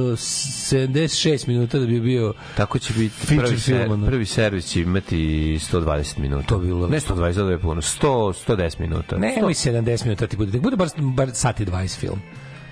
76 0.66 1.46
minuta 1.46 1.78
da 1.78 1.86
bi 1.86 2.00
bio 2.02 2.34
Tako 2.56 2.78
će 2.78 2.92
biti 2.92 3.26
prvi, 3.26 3.46
film, 3.46 3.58
ser, 3.58 3.90
ono. 3.90 4.06
prvi 4.06 4.26
servis 4.26 4.66
će 4.66 4.80
imati 4.80 5.16
120 5.62 6.18
minuta. 6.18 6.46
To 6.46 6.58
bi 6.58 6.66
bilo 6.66 6.86
Ne 6.88 6.94
lepo. 6.96 7.14
120, 7.14 7.34
to 7.34 7.50
je 7.50 7.58
puno. 7.58 7.80
100, 7.82 8.06
110 8.48 8.80
minuta. 8.80 9.16
Nemoj 9.16 9.54
70 9.54 10.04
minuta 10.04 10.26
ti 10.26 10.36
bude. 10.36 10.60
Bude 10.60 10.76
bar, 10.76 10.88
bar 10.96 11.30
sati 11.32 11.66
20 11.66 11.98
film. 11.98 12.18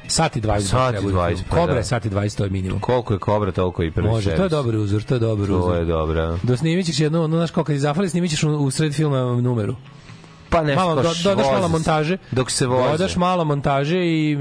Sati 0.08 0.40
20 0.40 0.60
Sati 0.60 0.90
treba 0.90 1.02
bude 1.02 1.14
20, 1.14 1.28
film. 1.28 1.44
pa 1.50 1.56
Kobra 1.56 1.74
da. 1.74 1.82
sati 1.84 2.10
20, 2.10 2.36
to 2.36 2.44
je 2.44 2.50
minimum. 2.50 2.80
Koliko 2.80 3.12
je 3.12 3.18
kobra, 3.18 3.52
toliko 3.52 3.82
i 3.82 3.90
prvi 3.90 4.08
Može, 4.08 4.24
servis. 4.24 4.36
to 4.38 4.44
je 4.44 4.48
dobar 4.48 4.76
uzor, 4.76 5.02
to 5.02 5.14
je 5.14 5.20
dobar 5.20 5.46
To 5.46 5.58
uzor. 5.58 5.76
je 5.76 5.84
dobro. 5.84 6.38
Do 6.42 6.56
snimit 6.56 6.86
ćeš 6.86 7.00
jednu, 7.00 7.22
ono, 7.22 7.36
znaš 7.36 7.50
kao 7.50 7.64
kad 7.64 7.74
je 7.74 7.80
zafali, 7.80 8.08
snimit 8.08 8.30
ćeš 8.30 8.42
u, 8.42 8.50
u 8.50 8.70
sred 8.70 8.94
filma 8.94 9.18
numeru. 9.20 9.76
Pa 10.50 10.62
nešto 10.62 10.80
malo, 10.80 10.94
do, 10.94 11.02
kao 11.02 11.12
dodaš 11.24 11.46
malo 11.52 11.68
montaže. 11.68 12.16
Dok 12.30 12.50
se 12.50 12.66
voze. 12.66 12.90
Dodaš 12.90 13.16
malo 13.16 13.44
montaže 13.44 14.06
i... 14.06 14.36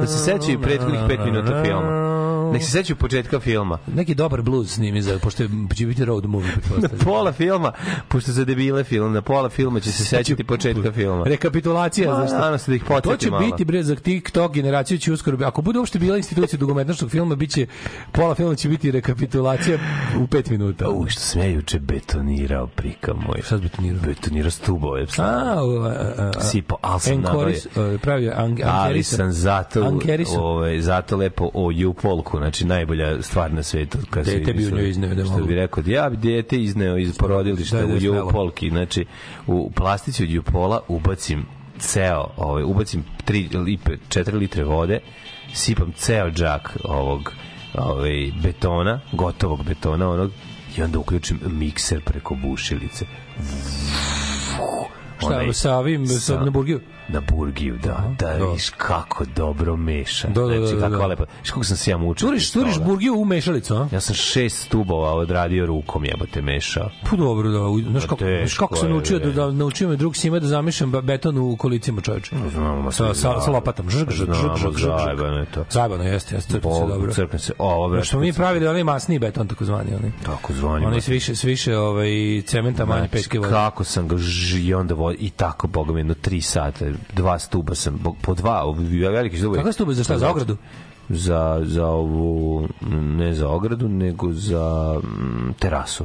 Da 0.00 0.06
se 0.06 0.18
sećaju 0.18 0.62
prethodnih 0.62 1.00
5 1.00 1.24
minuta 1.24 1.62
filma. 1.64 2.06
Nek 2.52 2.62
se 2.62 2.70
sećaju 2.70 2.96
početka 2.96 3.40
filma. 3.40 3.78
Neki 3.94 4.14
dobar 4.14 4.42
blues 4.42 4.74
snimi 4.74 5.02
za, 5.02 5.18
pošto 5.22 5.44
će 5.76 5.86
biti 5.86 6.04
road 6.04 6.26
movie, 6.26 6.52
pretpostavljam. 6.52 6.98
Pola 7.04 7.32
filma, 7.32 7.72
pošto 8.08 8.32
za 8.32 8.44
debile 8.44 8.84
film, 8.84 9.12
na 9.12 9.22
pola 9.22 9.48
filma 9.48 9.80
će 9.80 9.92
se 9.92 10.04
sećati 10.04 10.44
početka 10.44 10.92
filma. 10.92 11.24
Rekapitulacija, 11.24 12.10
Ma, 12.10 12.16
znaš 12.16 12.30
šta? 12.30 12.58
se 12.58 12.70
da 12.70 12.74
ih 12.76 12.84
To 13.02 13.16
će 13.16 13.30
malo. 13.30 13.46
biti, 13.46 13.64
bre, 13.64 13.82
za 13.82 13.96
TikTok 13.96 14.52
generaciju 14.52 14.98
će 14.98 15.12
uskoro... 15.12 15.46
Ako 15.46 15.62
bude 15.62 15.78
uopšte 15.78 15.98
bila 15.98 16.16
institucija 16.16 16.58
dugometražnog 16.58 17.10
filma, 17.10 17.34
biće, 17.34 17.66
pola 18.12 18.34
filma 18.34 18.54
će 18.54 18.68
biti 18.68 18.90
rekapitulacija 18.90 19.78
u 20.18 20.26
pet 20.26 20.50
minuta. 20.50 20.88
U, 20.88 21.08
što 21.08 21.20
sam 21.20 21.40
ja 21.40 21.46
juče 21.46 21.78
betonirao, 21.78 22.66
prika 22.66 23.14
moj. 23.14 23.42
Šta 23.42 23.56
betonirao? 23.56 24.00
Betonirao 24.06 24.50
stubove. 24.50 25.02
A, 25.02 25.04
u, 25.04 25.25
a, 25.26 25.92
a, 26.18 26.30
a, 26.36 26.40
Sipo, 26.40 26.76
ali 26.82 27.00
sam 27.00 27.12
Enkoris, 27.12 27.66
nabavio. 27.74 27.94
uh, 27.94 28.00
pravio 28.00 28.32
Ali 28.66 29.02
sam 29.02 29.32
zato, 29.32 29.98
ovaj, 30.38 30.80
zato 30.80 31.16
lepo 31.16 31.50
o 31.54 31.70
Jupolku, 31.74 32.38
znači 32.38 32.64
najbolja 32.64 33.22
stvar 33.22 33.52
na 33.52 33.62
svetu. 33.62 33.98
Kad 34.10 34.24
Dete 34.24 34.52
bi 34.52 34.66
u 34.66 34.70
njoj 34.70 34.88
izneo 34.88 35.14
da 35.14 35.24
Što 35.24 35.44
bi 35.44 35.54
rekao, 35.54 35.82
ja 35.86 36.10
bi 36.10 36.16
dete 36.16 36.56
izneo 36.56 36.98
iz 36.98 37.18
porodilišta 37.18 37.76
Da, 37.76 37.86
da, 37.86 37.94
u. 37.94 37.98
Jupolki, 37.98 38.70
znači 38.70 39.06
u 39.46 39.70
plastici 39.70 40.22
od 40.22 40.30
Jupola 40.30 40.80
ubacim 40.88 41.46
ceo, 41.78 42.26
ovaj, 42.36 42.62
ubacim 42.62 43.04
3 43.26 43.64
lipe, 43.64 43.96
4 44.08 44.34
litre 44.34 44.64
vode, 44.64 45.00
sipam 45.54 45.92
ceo 45.96 46.30
džak 46.30 46.76
ovog 46.84 47.32
ovaj, 47.74 48.32
betona, 48.42 49.00
gotovog 49.12 49.64
betona 49.64 50.10
onog, 50.10 50.30
i 50.76 50.82
onda 50.82 50.98
uključim 50.98 51.40
mikser 51.46 52.00
preko 52.00 52.34
bušilice. 52.34 53.06
Šta, 55.18 55.52
sa 55.52 55.78
ovim, 55.78 56.06
sa, 56.06 56.20
sa- 56.20 56.40
na 56.40 56.50
burgiju? 56.50 56.80
Na 57.08 57.20
burgiju, 57.30 57.78
da, 57.84 58.14
da, 58.18 58.38
da. 58.38 58.52
viš 58.52 58.70
kako 58.70 59.24
dobro 59.36 59.76
meša. 59.76 60.28
Da, 60.28 60.40
da, 60.40 60.46
da, 60.46 60.66
znači, 60.66 60.74
da, 60.74 60.80
kako 60.80 60.96
da. 60.96 61.06
lepo. 61.06 61.24
Viš 61.40 61.50
kako 61.50 61.64
sam 61.64 61.76
se 61.76 61.90
ja 61.90 61.98
mučio. 61.98 62.28
Turiš, 62.28 62.50
turiš 62.50 62.78
burgiju 62.80 63.14
u 63.14 63.24
mešalicu, 63.24 63.74
a? 63.76 63.88
Ja 63.92 64.00
sam 64.00 64.14
šest 64.14 64.62
stubova 64.62 65.14
odradio 65.14 65.66
rukom, 65.66 66.04
jebote, 66.04 66.42
mešao. 66.42 66.90
Pa 67.10 67.16
dobro, 67.16 67.48
da. 67.50 67.90
Znaš 67.90 68.02
Pa 68.02 68.08
kako, 68.08 68.24
znaš 68.24 68.54
kako 68.58 68.76
sam 68.76 68.90
naučio 68.90 69.18
da, 69.18 69.30
da 69.30 69.50
naučio 69.50 69.88
me 69.88 69.96
drug 69.96 70.16
Sima 70.16 70.38
da 70.38 70.46
zamišljam 70.46 70.92
be- 70.92 71.02
beton 71.02 71.38
u 71.38 71.56
kolicima 71.56 72.00
čoveče. 72.00 72.36
Znamo, 72.52 72.92
Sa, 72.92 73.14
sa, 73.14 73.40
sa 73.40 73.50
lopatom. 73.50 73.90
Žrg, 73.90 74.10
žrg, 74.10 74.32
žrg, 74.32 74.56
žrg, 74.56 74.76
žrg. 74.76 74.92
Zajebano 75.04 75.36
je 75.36 75.46
to. 75.46 75.64
Zajebano, 75.70 76.04
jeste, 76.04 76.34
jeste, 76.34 76.52
crkne 76.52 76.72
se 76.74 76.86
dobro. 76.86 77.12
crkne 77.12 77.38
se. 77.38 77.52
O, 77.58 77.74
ovo, 77.74 77.88
Znaš, 77.94 78.10
smo 78.10 78.20
mi 78.20 78.32
pravili 78.32 78.66
onaj 78.66 78.84
masni 78.84 79.18
beton, 79.18 79.48
takozvani, 79.48 79.94
onaj. 79.94 80.10
Tako 80.24 80.52
zvani. 80.52 80.86
Onaj 80.86 81.00
s 81.00 81.08
više, 81.08 81.34
s 81.34 81.44
više 81.44 81.76
ovaj, 81.78 82.42
cementa, 82.46 82.84
manje 82.84 82.98
Znači, 83.00 83.12
peske 83.12 83.38
vode. 83.38 83.50
kako 83.50 83.84
sam 83.84 84.08
ga 84.08 84.16
i 84.58 84.74
onda 84.74 84.94
i 85.18 85.30
tako, 85.30 85.66
boga 85.68 85.92
mi, 85.92 86.00
jedno 86.00 86.14
tri 86.14 86.40
sata, 86.40 86.84
dva 87.14 87.38
stuba 87.38 87.74
sam, 87.74 87.98
po 88.22 88.34
dva, 88.34 88.62
veliki 89.10 89.36
stubovi. 89.36 89.56
Kakva 89.56 89.72
stuba, 89.72 89.92
za 89.92 90.04
šta, 90.04 90.18
za 90.18 90.30
ogradu? 90.30 90.56
Za, 91.08 91.60
za 91.64 91.86
ovu, 91.86 92.68
ne 92.90 93.34
za 93.34 93.48
ogradu, 93.48 93.88
nego 93.88 94.32
za 94.32 94.94
mm, 95.02 95.52
terasu. 95.58 96.04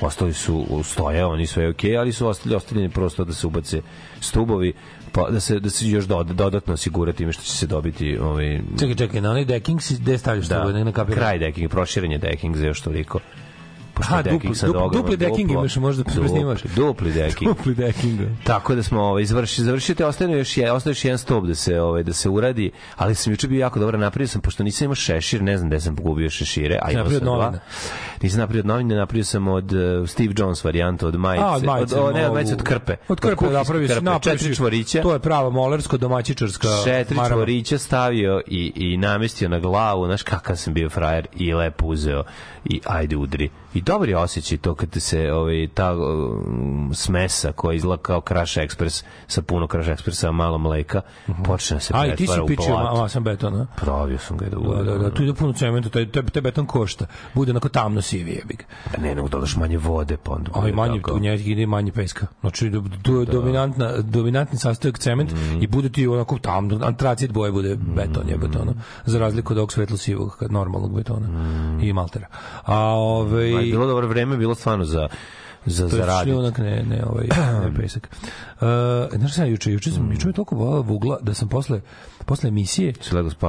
ostali 0.00 0.32
su 0.32 0.54
stoje, 0.84 1.24
oni 1.24 1.46
sve 1.46 1.68
okej, 1.68 1.98
ali 1.98 2.12
su 2.12 2.26
ostali 2.26 2.54
ostavljeni 2.54 2.88
prosto 2.90 3.24
da 3.24 3.32
se 3.32 3.46
ubace 3.46 3.82
stubovi 4.20 4.72
pa 5.12 5.30
da 5.30 5.40
se 5.40 5.60
da 5.60 5.70
se 5.70 5.88
još 5.88 6.04
doda- 6.04 6.32
dodatno 6.34 6.74
osigurati 6.74 7.18
time 7.18 7.32
što 7.32 7.42
će 7.42 7.52
se 7.52 7.66
dobiti 7.66 8.18
ovaj 8.18 8.60
Čekaj, 8.78 8.94
čekaj, 8.94 9.20
na 9.20 9.30
onaj 9.30 9.44
decking 9.44 9.82
si 9.82 9.94
gde 9.96 10.18
stavljaš 10.18 10.46
da, 10.46 10.72
ne 10.72 10.84
na 10.84 10.92
kapiram. 10.92 11.18
kraj 11.18 11.38
decking, 11.38 11.70
proširen 11.70 12.12
je 12.12 12.18
decking 12.18 12.56
za 12.56 12.66
još 12.66 12.80
toliko. 12.80 13.18
Pošto 13.94 14.08
Aha, 14.08 14.18
je 14.18 14.22
decking 14.22 14.42
dupli- 14.44 14.54
sa 14.54 14.66
dup- 14.66 14.72
dogama, 14.72 14.92
dupli 14.92 15.16
decking 15.16 15.48
duplo. 15.48 15.60
imaš, 15.60 15.76
možda. 15.76 16.02
Dupli, 16.04 16.70
dupli 16.76 17.12
decking. 17.12 17.48
Dupli 17.48 17.74
decking. 17.74 18.20
da. 18.20 18.26
Tako 18.44 18.74
da 18.74 18.82
smo 18.82 19.00
ovaj 19.02 19.24
završili 19.24 19.64
završite 19.64 20.06
ostane 20.06 20.38
još 20.38 20.56
je 20.56 20.72
ostaje 20.72 20.90
još 20.90 21.04
jedan 21.04 21.18
stop 21.18 21.44
da 21.44 21.54
se 21.54 21.80
ovaj 21.80 22.02
da 22.02 22.12
se 22.12 22.28
uradi, 22.28 22.70
ali 22.96 23.14
sam 23.14 23.32
juče 23.32 23.48
bio 23.48 23.60
jako 23.60 23.78
dobro 23.78 23.98
napravio 23.98 24.28
sam 24.28 24.40
pošto 24.40 24.62
nisam 24.62 24.84
imao 24.84 24.94
šešir, 24.94 25.42
ne 25.42 25.56
znam 25.58 25.70
gde 25.70 25.80
sam 25.80 25.96
pogubio 25.96 26.30
šešire, 26.30 26.78
a 26.82 26.90
imao 26.90 27.04
Napravio 27.04 27.18
sam 27.20 27.28
od 27.28 27.50
dva. 27.50 27.58
Nisam 28.22 28.38
napravio 28.40 28.60
od 28.60 28.66
novine, 28.66 28.94
napravio 28.94 29.24
sam 29.24 29.48
od 29.48 29.72
uh, 29.72 29.78
Steve 30.08 30.34
Jones 30.38 30.64
varijantu 30.64 31.06
od 31.06 31.14
majice, 31.16 31.44
A, 31.44 31.50
od 31.50 31.64
majice. 31.64 31.96
od, 31.96 32.08
o, 32.08 32.12
ne, 32.12 32.26
od 32.26 32.32
majice 32.34 32.52
od 32.54 32.62
krpe. 32.62 32.96
Od 33.08 33.20
krpe, 33.20 33.36
kuhinjske 33.36 33.58
napraviš, 33.58 33.90
krpe, 33.90 34.00
napraviš. 34.02 34.40
četiri 34.40 34.56
čvorića. 34.56 35.02
To 35.02 35.12
je 35.12 35.18
prava 35.18 35.50
molersko 35.50 35.96
domaćičarska 35.96 36.68
četiri 36.84 37.16
čvorića 37.28 37.78
stavio 37.78 38.40
i, 38.46 38.72
i 38.76 38.96
namestio 38.96 39.48
na 39.48 39.58
glavu, 39.58 40.06
znaš 40.06 40.22
kakav 40.22 40.56
sam 40.56 40.74
bio 40.74 40.90
frajer 40.90 41.26
i 41.36 41.54
lepo 41.54 41.86
uzeo 41.86 42.24
i 42.64 42.80
ajde 42.86 43.16
udri. 43.16 43.50
I 43.74 43.81
dobar 43.82 44.08
je 44.08 44.16
osjećaj 44.16 44.58
to 44.58 44.74
kad 44.74 44.88
se 44.92 45.32
ovaj, 45.32 45.68
ta 45.74 45.92
um, 45.92 46.90
smesa 46.94 47.52
koja 47.52 47.74
izgleda 47.74 48.02
kao 48.02 48.20
Crash 48.22 48.58
Express 48.58 49.04
sa 49.26 49.42
puno 49.42 49.66
Crash 49.66 49.88
Expressa, 49.88 50.32
malo 50.32 50.58
mleka, 50.58 51.00
počne 51.44 51.76
da 51.76 51.80
se 51.80 51.92
A, 51.96 52.06
i 52.06 52.10
ti 52.10 52.16
si 52.16 52.26
pretvara 52.26 52.42
u 52.42 52.46
pičio 52.46 52.74
masan 52.76 53.24
beton, 53.24 53.54
a? 53.54 53.66
Pravio 53.76 54.18
sam 54.18 54.36
ga 54.36 54.44
da 54.44 54.50
Da, 54.52 54.56
bude. 54.58 54.84
da, 54.84 54.98
da, 54.98 55.10
tu 55.10 55.22
ide 55.22 55.34
puno 55.34 55.52
cementa, 55.52 55.88
taj, 55.88 56.08
taj, 56.08 56.22
taj 56.24 56.42
beton 56.42 56.66
košta. 56.66 57.06
Bude 57.34 57.50
onako 57.50 57.68
tamno 57.68 58.02
sivi, 58.02 58.30
jebi 58.32 58.54
ga. 58.54 58.64
Pa 58.86 59.02
ne, 59.02 59.14
nego 59.14 59.28
dodaš 59.28 59.56
manje 59.56 59.78
vode, 59.78 60.16
pa 60.16 60.32
onda 60.32 60.50
A 60.54 60.58
i 60.58 60.62
bude 60.62 60.72
manje, 60.72 60.96
tako. 60.96 61.14
u 61.14 61.20
njej 61.20 61.42
ide 61.42 61.66
manje 61.66 61.92
peska. 61.92 62.26
Znači, 62.40 62.70
do- 62.70 62.82
tu 63.02 63.14
je 63.14 63.26
dominantna, 63.26 63.92
dominantni 63.98 64.58
sastojak 64.58 64.98
cement 64.98 65.32
Mhm. 65.32 65.62
i 65.62 65.66
bude 65.66 65.88
ti 65.88 66.06
onako 66.06 66.38
tamno, 66.38 66.80
antracit 66.82 67.32
boje 67.32 67.52
bude 67.52 67.76
beton, 67.76 68.28
je 68.28 68.36
betona. 68.38 68.72
Za 69.04 69.18
razliku 69.18 69.52
od 69.52 69.58
ovog 69.58 69.72
svetlo 69.72 69.96
sivog, 69.96 70.36
kad 70.36 70.52
normalnog 70.52 70.94
betona 70.94 71.28
i 71.82 71.92
maltera. 71.92 72.26
A 72.64 72.78
ove... 72.88 73.50
Je 73.72 73.78
bilo 73.78 73.86
dobro 73.86 74.06
vreme, 74.06 74.36
bilo 74.36 74.54
stvarno 74.54 74.84
za 74.84 75.08
za 75.66 75.88
To 75.88 75.96
je 75.96 76.00
zaraditi. 76.00 76.30
šljunak, 76.30 76.58
ne, 76.58 76.82
ne, 76.82 77.04
ovaj, 77.06 77.26
ne 77.64 77.74
pesak. 77.76 78.08
Uh, 78.60 78.66
znaš 79.18 79.32
šta, 79.32 79.44
juče, 79.44 79.72
juče, 79.72 79.90
sam, 79.90 80.12
juče 80.12 80.26
me 80.26 80.32
toliko 80.32 80.54
vugla 80.82 81.18
da 81.22 81.34
sam 81.34 81.48
posle, 81.48 81.80
posle 82.26 82.48
emisije 82.48 82.94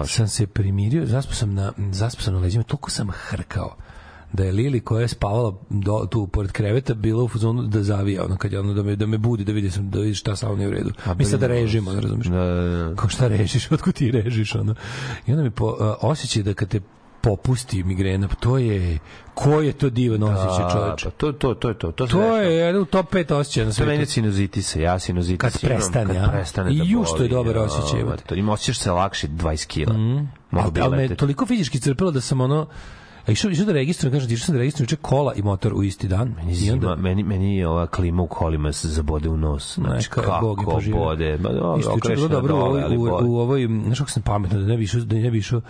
sam 0.07 0.27
se 0.27 0.47
primirio, 0.47 1.05
zaspao 1.05 1.33
sam 1.33 1.53
na, 1.53 1.73
zaspao 1.91 2.23
sam 2.23 2.33
na 2.33 2.39
leđima, 2.39 2.63
toliko 2.63 2.91
sam 2.91 3.09
hrkao 3.11 3.75
da 4.33 4.43
je 4.43 4.51
Lili 4.51 4.79
koja 4.79 5.01
je 5.01 5.07
spavala 5.07 5.53
do, 5.69 6.07
tu 6.11 6.27
pored 6.27 6.51
kreveta 6.51 6.93
bila 6.93 7.23
u 7.23 7.27
fazonu 7.27 7.63
da 7.63 7.83
zavija 7.83 8.25
ono 8.25 8.37
kad 8.37 8.53
je 8.53 8.59
ono 8.59 8.73
da 8.73 8.83
me 8.83 8.95
da 8.95 9.05
me 9.05 9.17
budi 9.17 9.43
da 9.43 9.51
vidi 9.51 9.71
sam 9.71 9.89
da 9.89 9.99
vidi 9.99 10.15
šta 10.15 10.35
sa 10.35 10.45
mnom 10.45 10.57
nije 10.57 10.67
u 10.67 10.71
redu. 10.71 10.91
Mi 11.17 11.25
sad 11.25 11.39
da 11.39 11.47
režimo, 11.47 11.93
ne 11.93 12.01
razumeš? 12.01 12.27
Da, 12.27 12.45
da, 12.45 12.89
da. 12.89 12.95
Kao 12.95 13.09
šta 13.09 13.27
režiš, 13.27 13.71
otkud 13.71 13.93
ti 13.93 14.11
režiš 14.11 14.55
ono. 14.55 14.75
I 15.27 15.31
onda 15.31 15.43
mi 15.43 15.51
po, 15.51 15.65
uh, 15.65 15.95
osjećaj 16.01 16.43
da 16.43 16.53
kad 16.53 16.69
te 16.69 16.79
popusti 17.23 17.83
migrena, 17.83 18.27
pa 18.27 18.35
to 18.35 18.57
je 18.57 18.99
ko 19.33 19.61
je 19.61 19.73
to 19.73 19.89
divan 19.89 20.23
osjećaj, 20.23 20.65
A, 20.65 20.71
čoveče. 20.71 21.05
pa 21.05 21.11
to, 21.11 21.31
to, 21.31 21.53
to 21.53 21.67
je 21.69 21.75
to. 21.75 21.91
To, 21.91 22.07
To 22.07 22.37
je 22.37 22.55
jedan 22.55 22.81
u 22.81 22.85
top 22.85 23.13
5 23.13 23.33
osjećaja 23.33 23.65
na 23.65 23.71
To 23.71 23.81
meni 23.81 23.93
je 23.93 23.97
svetu. 23.97 24.11
sinuzitisa, 24.11 24.79
ja 24.79 24.99
sinuzitisa 24.99 25.49
Kad 25.49 25.63
imam, 25.63 25.75
prestane, 25.75 26.13
kad 26.15 26.31
prestane 26.31 26.71
I 26.71 26.77
da 26.77 26.83
ju, 26.83 27.03
što 27.05 27.23
je 27.23 27.29
dobar 27.29 27.55
ja, 27.55 27.61
osjećaj, 27.61 28.17
te. 28.17 28.23
to, 28.23 28.35
Ima 28.35 28.51
osjećaš 28.51 28.77
se 28.77 28.91
lakše 28.91 29.27
20 29.27 29.67
kila. 29.67 29.93
Mm. 29.93 30.31
Ali, 30.51 30.81
ali 30.81 30.97
me 30.97 31.15
toliko 31.15 31.45
fizički 31.45 31.79
crpilo 31.79 32.11
da 32.11 32.21
sam 32.21 32.41
ono 32.41 32.67
A 33.27 33.31
išao, 33.31 33.51
išao 33.51 33.65
da 33.65 33.73
registrujem, 33.73 34.13
kažem 34.13 34.27
ti, 34.27 34.33
išao 34.33 34.45
sam 34.45 34.55
da 34.55 34.59
registrujem 34.59 34.85
juče 34.85 34.95
kola 34.95 35.33
i 35.33 35.41
motor 35.41 35.73
u 35.73 35.83
isti 35.83 36.07
dan. 36.07 36.35
Meni, 36.37 36.57
I 36.57 36.71
onda, 36.71 36.81
zima, 36.81 36.95
meni, 36.97 37.23
meni 37.23 37.57
je 37.57 37.67
ova 37.67 37.87
klima 37.87 38.21
u 38.23 38.27
kolima 38.27 38.71
se 38.71 38.87
zabode 38.87 39.29
u 39.29 39.37
nos. 39.37 39.73
Znači, 39.75 40.09
Neka, 40.11 40.39
Bog 40.41 40.57
kako 40.57 40.71
poživio. 40.71 40.99
bode. 40.99 41.37
Ma, 41.37 41.49
dobro, 41.49 41.79
Isto 41.79 42.09
je 42.09 42.15
bilo 42.15 42.27
dobro 42.27 42.55
u 42.55 42.59
u, 42.95 42.97
bode. 42.99 43.25
u 43.25 43.37
ovoj, 43.37 43.67
znaš 43.85 43.97
kako 43.97 44.11
sam 44.11 44.23
pametno, 44.23 44.59
da 44.59 44.65
ne 44.65 44.77
bi 44.77 44.83
išao, 44.83 45.01
da 45.01 45.15
ne 45.15 45.31
bi 45.31 45.37
išao 45.37 45.61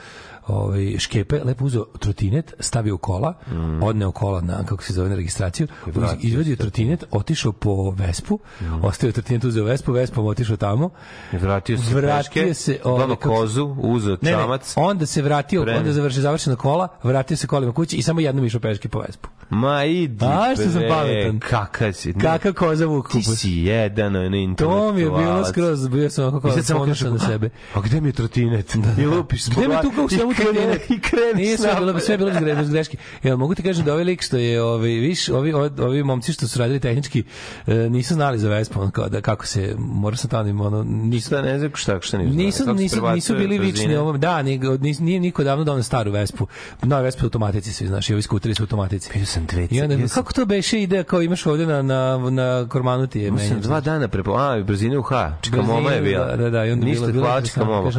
ovaj, 0.48 0.96
škepe, 1.00 1.40
lepo 1.40 1.66
uzeo 1.66 1.86
trotinet, 1.94 2.54
stavio 2.60 2.98
kola, 2.98 3.34
odneo 3.82 4.12
kola 4.12 4.42
na, 4.42 4.64
kako 4.64 4.84
se 4.84 4.94
zove, 4.94 5.10
na 5.10 5.16
registraciju, 5.16 5.68
Mm. 5.88 5.90
Mm. 5.92 6.06
izvadio 6.20 6.56
trotinet, 6.56 7.04
otišao 7.12 7.52
po 7.52 7.92
Vespu, 7.92 8.40
ostavio 8.82 9.12
trotinet, 9.12 9.44
uzeo 9.44 9.64
Vespu, 9.66 9.92
Vespom 9.92 10.26
otišao 10.26 10.58
tamo, 10.58 10.90
I 11.34 11.38
Vratio 11.38 11.78
se 11.78 11.96
Vratio 11.96 12.18
peške, 12.38 12.54
se, 12.54 12.80
ovaj, 12.84 13.08
kako 13.08 13.16
se- 13.16 13.30
kozu, 13.30 13.76
uzeo 13.78 14.18
Ne, 14.22 14.32
ne, 14.32 14.32
čamac. 14.34 14.74
onda 14.78 15.06
se 15.06 15.22
vratio, 15.22 15.62
Krene. 15.62 15.78
onda 15.78 15.92
završi 15.92 16.22
završena 16.22 16.56
kola, 16.56 16.88
vratio 17.04 17.38
se 17.38 17.48
kolima 17.48 17.72
kući 17.74 17.96
i 17.96 18.02
samo 18.02 18.20
jednom 18.20 18.46
išao 18.46 18.62
peške 18.62 18.90
po 18.90 19.00
Vespu. 19.00 19.30
Ma 19.50 19.84
idi, 19.84 20.26
A, 20.26 20.54
što 20.54 20.64
sam 20.64 20.74
bre, 20.74 20.90
pametan. 20.90 21.40
Kakav 21.42 21.94
si. 21.94 22.08
ne, 22.10 22.22
Kakav 22.22 22.54
koza 22.54 22.86
vuk 22.86 23.08
Ti 23.08 23.12
kupus. 23.14 23.40
si 23.40 23.52
jedan, 23.52 24.16
ono, 24.16 24.26
To 24.56 24.94
mi 24.94 25.02
je 25.02 25.06
bilo 25.06 25.18
intelektualac. 25.18 25.50
skroz, 25.50 25.88
bio 25.88 26.10
sam 26.10 26.26
onako 26.26 26.48
I 26.50 26.52
kao 26.64 26.78
ponosan 26.78 27.14
na 27.14 27.20
sebe. 27.20 27.50
a 27.74 27.82
gde 27.82 28.02
mi 28.02 28.10
je 28.10 28.14
trotinet? 28.14 28.76
I 28.98 29.06
lupiš 29.06 29.46
Gde 29.48 29.68
mi 29.68 29.76
tu 29.82 29.92
kao 29.92 30.06
u 30.06 30.10
svemu 30.10 30.32
i 30.32 30.33
krene-? 30.34 30.80
I 30.90 31.00
krene 31.00 31.58
sve 31.58 31.76
bilo, 31.80 32.00
sve 32.00 32.18
bilo 32.18 32.32
bez 32.32 32.40
gre- 32.42 32.56
bez 32.56 32.70
greške. 32.70 32.98
Jel, 33.24 33.38
mogu 33.38 33.56
ti 33.56 33.64
kažem 33.64 33.86
da 33.86 33.92
ovaj 33.94 34.04
lik 34.04 34.22
što 34.22 34.38
je, 34.38 34.62
ovaj, 34.64 34.90
viš, 34.90 35.30
ovi, 35.30 35.54
ovi, 35.54 35.70
ovi 35.80 36.04
momci 36.04 36.34
što 36.34 36.48
su 36.48 36.60
radili 36.60 36.80
tehnički, 36.80 37.24
e, 37.68 37.76
nisu 37.76 38.14
znali 38.14 38.40
za 38.40 38.50
Vespu, 38.50 38.82
ono, 38.82 38.92
kao 38.92 39.10
da 39.10 39.22
kako 39.22 39.46
se, 39.46 39.76
mora 39.78 40.16
sam 40.16 40.30
tamo, 40.30 40.64
ono, 40.64 40.84
nisu, 40.84 41.28
Šta 41.28 41.42
ne 41.42 41.60
znam 41.60 41.72
šta, 41.76 42.02
šta 42.02 42.18
nisu. 42.18 42.38
Nisu, 42.38 42.64
znali. 42.64 42.78
Nisu, 42.78 42.96
prebacuje 42.96 43.16
nisu 43.16 43.36
bili 43.36 43.60
vični 43.60 43.96
ovom, 43.96 44.20
da, 44.20 44.42
ni, 44.42 44.58
nis, 44.80 45.00
nije 45.00 45.20
niko 45.20 45.44
davno 45.44 45.64
donao 45.64 45.84
staru 45.84 46.12
Vespu. 46.12 46.48
Nove 46.82 47.04
Vespe 47.04 47.24
u 47.24 47.26
automatici 47.26 47.74
svi, 47.74 47.88
znaš, 47.88 48.10
i 48.10 48.14
ovi 48.14 48.22
skuteri 48.22 48.56
su 48.56 48.64
automatici. 48.64 49.10
Vidio 49.14 49.26
sam 49.26 49.46
dve 49.46 49.68
I 49.72 49.82
onda, 49.82 49.96
ja 49.96 50.08
sam- 50.08 50.24
kako 50.24 50.34
to 50.34 50.46
beše 50.46 50.82
ide, 50.82 51.04
kao 51.04 51.22
imaš 51.22 51.46
ovde 51.46 51.66
na, 51.66 51.82
na, 51.82 52.30
na 52.30 52.68
kormanu 52.70 53.08
ti 53.08 53.20
je 53.20 53.32
menjač, 53.32 53.64
dva 53.64 53.82
dana 53.82 54.08
prepo... 54.08 54.34
A, 54.38 54.64
brzine 54.64 54.98
u 54.98 55.02
H. 55.02 55.38
Čika 55.42 55.62
moma 55.62 55.92
je 55.92 56.02
bila. 56.02 56.26
Da, 56.26 56.36
da, 56.38 56.50
da, 56.50 56.66
i 56.66 56.72
onda 56.72 56.86
Ništa, 56.86 57.08
bilo 57.08 57.26
hvala 57.26 57.42
čika 57.42 57.64
moma. 57.64 57.92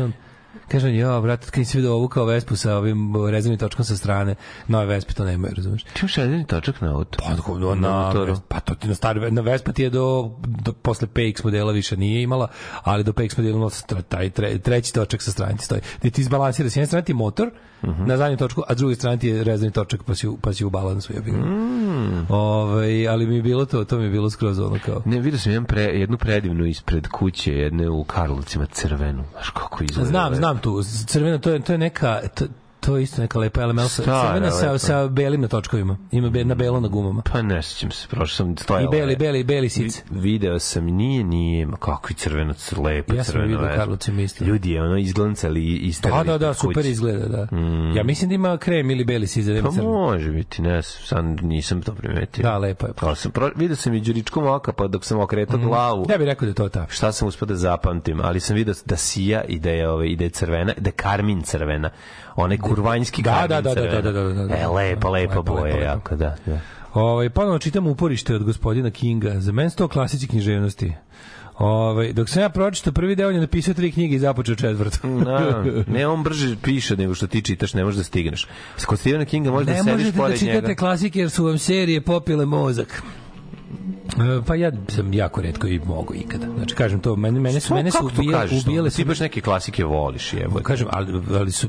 Kaže 0.68 0.87
on, 0.87 0.94
jo, 0.94 1.20
brate, 1.20 1.46
kad 1.50 1.59
nisi 1.59 1.79
vidio 1.79 1.94
ovu 1.94 2.09
kao 2.09 2.24
Vespu 2.24 2.57
sa 2.57 2.77
ovim 2.77 3.27
rezervnim 3.31 3.59
točkom 3.59 3.85
sa 3.85 3.96
strane, 3.96 4.35
nove 4.68 4.87
Vespe 4.87 5.12
to 5.12 5.24
nemaju, 5.24 5.55
razumeš? 5.57 5.83
Ti 5.85 5.90
imaš 6.00 6.18
jedan 6.18 6.44
točak 6.44 6.81
na 6.81 6.94
auto. 6.94 7.18
Pa, 7.18 7.37
tako, 7.37 7.59
na, 7.59 7.74
Na 7.74 8.07
motoru. 8.07 8.37
pa 8.48 8.61
to 8.61 8.74
ti 8.74 8.88
na 8.88 8.94
stari, 8.94 9.31
na 9.31 9.40
Vespa 9.42 9.72
ti 9.72 9.83
je 9.83 9.90
do, 9.90 10.31
do 10.40 10.72
posle 10.72 11.09
PX 11.09 11.44
modela 11.44 11.72
više 11.72 11.96
nije 11.96 12.23
imala, 12.23 12.48
ali 12.83 13.04
do 13.04 13.12
PX 13.12 13.37
modela 13.38 13.71
taj 14.08 14.31
tre, 14.31 14.58
treći 14.58 14.94
točak 14.94 15.23
sa 15.23 15.31
strane 15.31 15.56
ti 15.56 15.65
stoji. 15.65 15.81
Gde 16.00 16.10
ti 16.10 16.21
izbalansira, 16.21 16.71
s 16.71 16.77
jedne 16.77 16.87
strane 16.87 17.04
ti 17.04 17.12
je 17.12 17.17
Mhm. 17.87 18.06
na 18.06 18.16
zadnju 18.16 18.37
točku, 18.37 18.62
a 18.68 18.74
s 18.74 18.76
druge 18.76 18.94
strane 18.94 19.18
ti 19.18 19.28
je 19.28 19.44
rezervni 19.44 19.72
točak 19.72 20.02
pa 20.02 20.14
si, 20.14 20.28
pa 20.40 20.52
si 20.52 20.64
u 20.64 20.70
balansu. 20.70 21.12
Ja 21.12 21.20
bih. 21.20 21.35
Mm. 21.35 22.26
Ovaj, 22.28 23.08
ali 23.08 23.26
mi 23.26 23.37
je 23.37 23.42
bilo 23.42 23.64
to, 23.64 23.85
to 23.85 23.98
mi 23.98 24.04
je 24.04 24.10
bilo 24.10 24.30
skroz 24.30 24.58
ono 24.58 24.78
kao... 24.85 25.02
Ne, 25.04 25.20
vidio 25.20 25.38
sam 25.38 25.52
jedan 25.52 25.64
pre, 25.64 25.82
jednu 25.82 26.18
predivnu 26.18 26.66
ispred 26.66 27.08
kuće, 27.08 27.52
jedne 27.52 27.90
u 27.90 28.04
Karlovcima, 28.04 28.66
crvenu. 28.66 29.24
Znaš 29.32 29.50
kako 29.50 29.85
izgleda. 29.85 30.08
Znam, 30.08 30.35
znam 30.35 30.58
tu. 30.58 30.82
Crvena, 31.06 31.38
to 31.38 31.50
je, 31.50 31.60
to 31.60 31.72
je 31.72 31.78
neka... 31.78 32.20
To, 32.35 32.44
to 32.87 32.96
je 32.96 33.02
isto 33.02 33.22
neka 33.22 33.38
lepa 33.38 33.66
LML 33.66 33.80
sa, 33.80 34.02
crvena 34.02 34.50
sa, 34.50 34.78
sa 34.78 35.08
belim 35.08 35.40
na 35.40 35.48
točkovima. 35.48 35.96
Ima 36.10 36.30
be, 36.30 36.44
na 36.44 36.54
belo 36.54 36.80
na 36.80 36.88
gumama. 36.88 37.22
Pa 37.22 37.42
ne 37.42 37.62
sjećam 37.62 37.90
se, 37.90 38.08
prošao 38.08 38.37
sam 38.37 38.56
stojao. 38.56 38.82
I 38.85 38.88
beli, 38.90 39.16
beli, 39.16 39.44
beli 39.44 39.68
sic. 39.68 40.02
Video 40.10 40.58
sam, 40.58 40.85
nije, 40.87 41.24
nije, 41.24 41.66
ma 41.66 41.76
kako 41.76 42.08
je 42.10 42.14
crveno, 42.14 42.52
cr- 42.52 42.85
lepo 42.85 43.14
Ja 43.14 43.24
sam 43.24 43.32
crveno. 43.32 43.46
vidio 43.46 43.58
u 43.58 43.62
vespa. 43.62 43.76
Karlovcima 43.76 44.20
isto. 44.22 44.44
Ljudi 44.44 44.70
je 44.70 44.82
ono 44.82 44.98
izglancali 44.98 45.64
i 45.64 45.80
Da, 45.80 45.87
isterali. 45.87 46.26
da, 46.26 46.38
da, 46.38 46.48
kod 46.48 46.56
super 46.56 46.87
izgleda, 46.87 47.26
da. 47.28 47.46
Ja 47.96 48.04
mislim 48.04 48.28
da 48.28 48.35
ima 48.35 48.58
krem 48.58 48.90
ili 48.90 49.04
beli 49.04 49.26
sic, 49.26 49.44
da 49.46 49.62
Pa 49.62 49.70
crno. 49.70 49.90
može 49.90 50.30
biti, 50.30 50.62
ne, 50.62 50.82
sad 50.82 51.24
nisam 51.42 51.82
to 51.82 51.94
primetio. 51.94 52.42
Da, 52.42 52.58
lepo 52.58 52.87
je. 52.87 52.92
Kao 52.92 53.14
sam, 53.14 53.32
pro, 53.32 53.50
vidio 53.56 53.76
sam 53.76 53.94
i 53.94 54.00
đuričkom 54.00 54.46
oka, 54.46 54.72
pa 54.72 54.87
dok 54.87 55.04
sam 55.04 55.20
okretao 55.20 55.58
glavu, 55.58 56.06
Ja 56.10 56.18
bih 56.18 56.26
rekao 56.26 56.46
da 56.46 56.50
je 56.50 56.54
to 56.54 56.68
ta. 56.68 56.87
šta 56.90 57.12
sam 57.12 57.28
uspio 57.28 57.46
da 57.46 57.54
zapamtim, 57.54 58.20
ali 58.20 58.40
sam 58.40 58.56
vidio 58.56 58.74
da 58.87 58.96
sija 58.96 59.42
i 59.44 59.58
da 59.58 59.70
je, 59.70 59.88
ove, 59.88 60.08
i 60.08 60.16
da 60.16 60.24
je 60.24 60.30
crvena, 60.30 60.72
da 60.78 60.88
je 60.88 60.92
karmin 60.92 61.42
crvena. 61.42 61.90
Onaj 62.37 62.58
kurvanjski 62.58 63.22
Da, 63.22 63.30
karmin 63.30 63.48
da, 63.48 63.60
da, 63.60 63.74
da, 63.74 63.80
crvena. 63.80 64.00
da, 64.02 64.12
da, 64.12 64.22
da, 64.24 64.46
da. 64.46 64.56
E, 64.56 64.66
lepa, 64.66 65.08
lepa 65.08 65.42
boja, 65.42 65.76
jako, 65.76 66.16
da, 66.16 66.37
da. 66.46 66.60
Ovaj 66.94 67.30
ponovo 67.30 67.58
čitam 67.58 67.87
uporište 67.87 68.35
od 68.35 68.44
gospodina 68.44 68.90
Kinga. 68.90 69.40
Za 69.40 69.52
mene 69.52 69.70
su 69.70 69.76
to 69.76 69.88
klasici 69.88 70.26
književnosti. 70.26 70.92
Ovaj 71.58 72.12
dok 72.12 72.28
sam 72.28 72.42
ja 72.42 72.48
pročitao 72.48 72.92
prvi 72.92 73.16
deo, 73.16 73.28
on 73.28 73.35
je 73.35 73.40
napisao 73.40 73.74
tri 73.74 73.92
knjige 73.92 74.16
i 74.16 74.18
započeo 74.18 74.54
četvrtu. 74.54 75.08
No, 75.08 75.64
ne, 75.88 76.06
on 76.06 76.22
brže 76.22 76.56
piše 76.62 76.96
nego 76.96 77.14
što 77.14 77.26
ti 77.26 77.42
čitaš, 77.42 77.74
ne 77.74 77.85
možeš 77.85 77.98
da 77.98 78.04
stigneš. 78.04 78.46
Kod 78.87 78.98
Stephena 78.98 79.24
Kinga 79.24 79.50
možeš 79.50 79.66
da 79.66 79.72
ne 79.72 79.78
sediš 79.78 79.90
možete 79.96 80.12
da 80.12 80.22
pored 80.22 80.38
čitate 80.38 80.54
njega. 80.58 80.74
klasike 80.74 81.18
jer 81.18 81.30
su 81.30 81.44
vam 81.44 81.58
serije 81.58 82.00
popile 82.00 82.46
mozak. 82.46 83.02
E, 84.08 84.42
Pa 84.46 84.54
ja 84.54 84.72
sam 84.88 85.12
jako 85.12 85.42
redko 85.42 85.66
i 85.66 85.78
mogu 85.78 86.14
ikada. 86.14 86.46
Znači 86.56 86.74
kažem 86.74 87.00
to, 87.00 87.16
mene 87.16 87.40
mene 87.40 87.60
su 87.60 87.74
mene 87.74 87.90
su 87.90 88.06
ubijale, 88.08 88.48
ubijale 88.58 88.90
Ti 88.90 88.96
su 88.96 89.04
baš 89.04 89.20
neke 89.20 89.40
klasike 89.40 89.85
voliš, 89.85 90.32
jebote. 90.32 90.64
kažem, 90.64 90.87
ali, 90.90 91.22
ali 91.32 91.52
su 91.52 91.68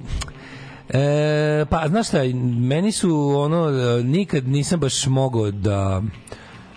E, 0.89 1.65
pa 1.69 1.87
znaš 1.87 2.07
šta, 2.07 2.23
meni 2.59 2.91
su 2.91 3.33
ono 3.37 3.69
e, 3.69 4.03
nikad 4.03 4.47
nisam 4.47 4.79
baš 4.79 5.05
mogao 5.05 5.51
da 5.51 6.01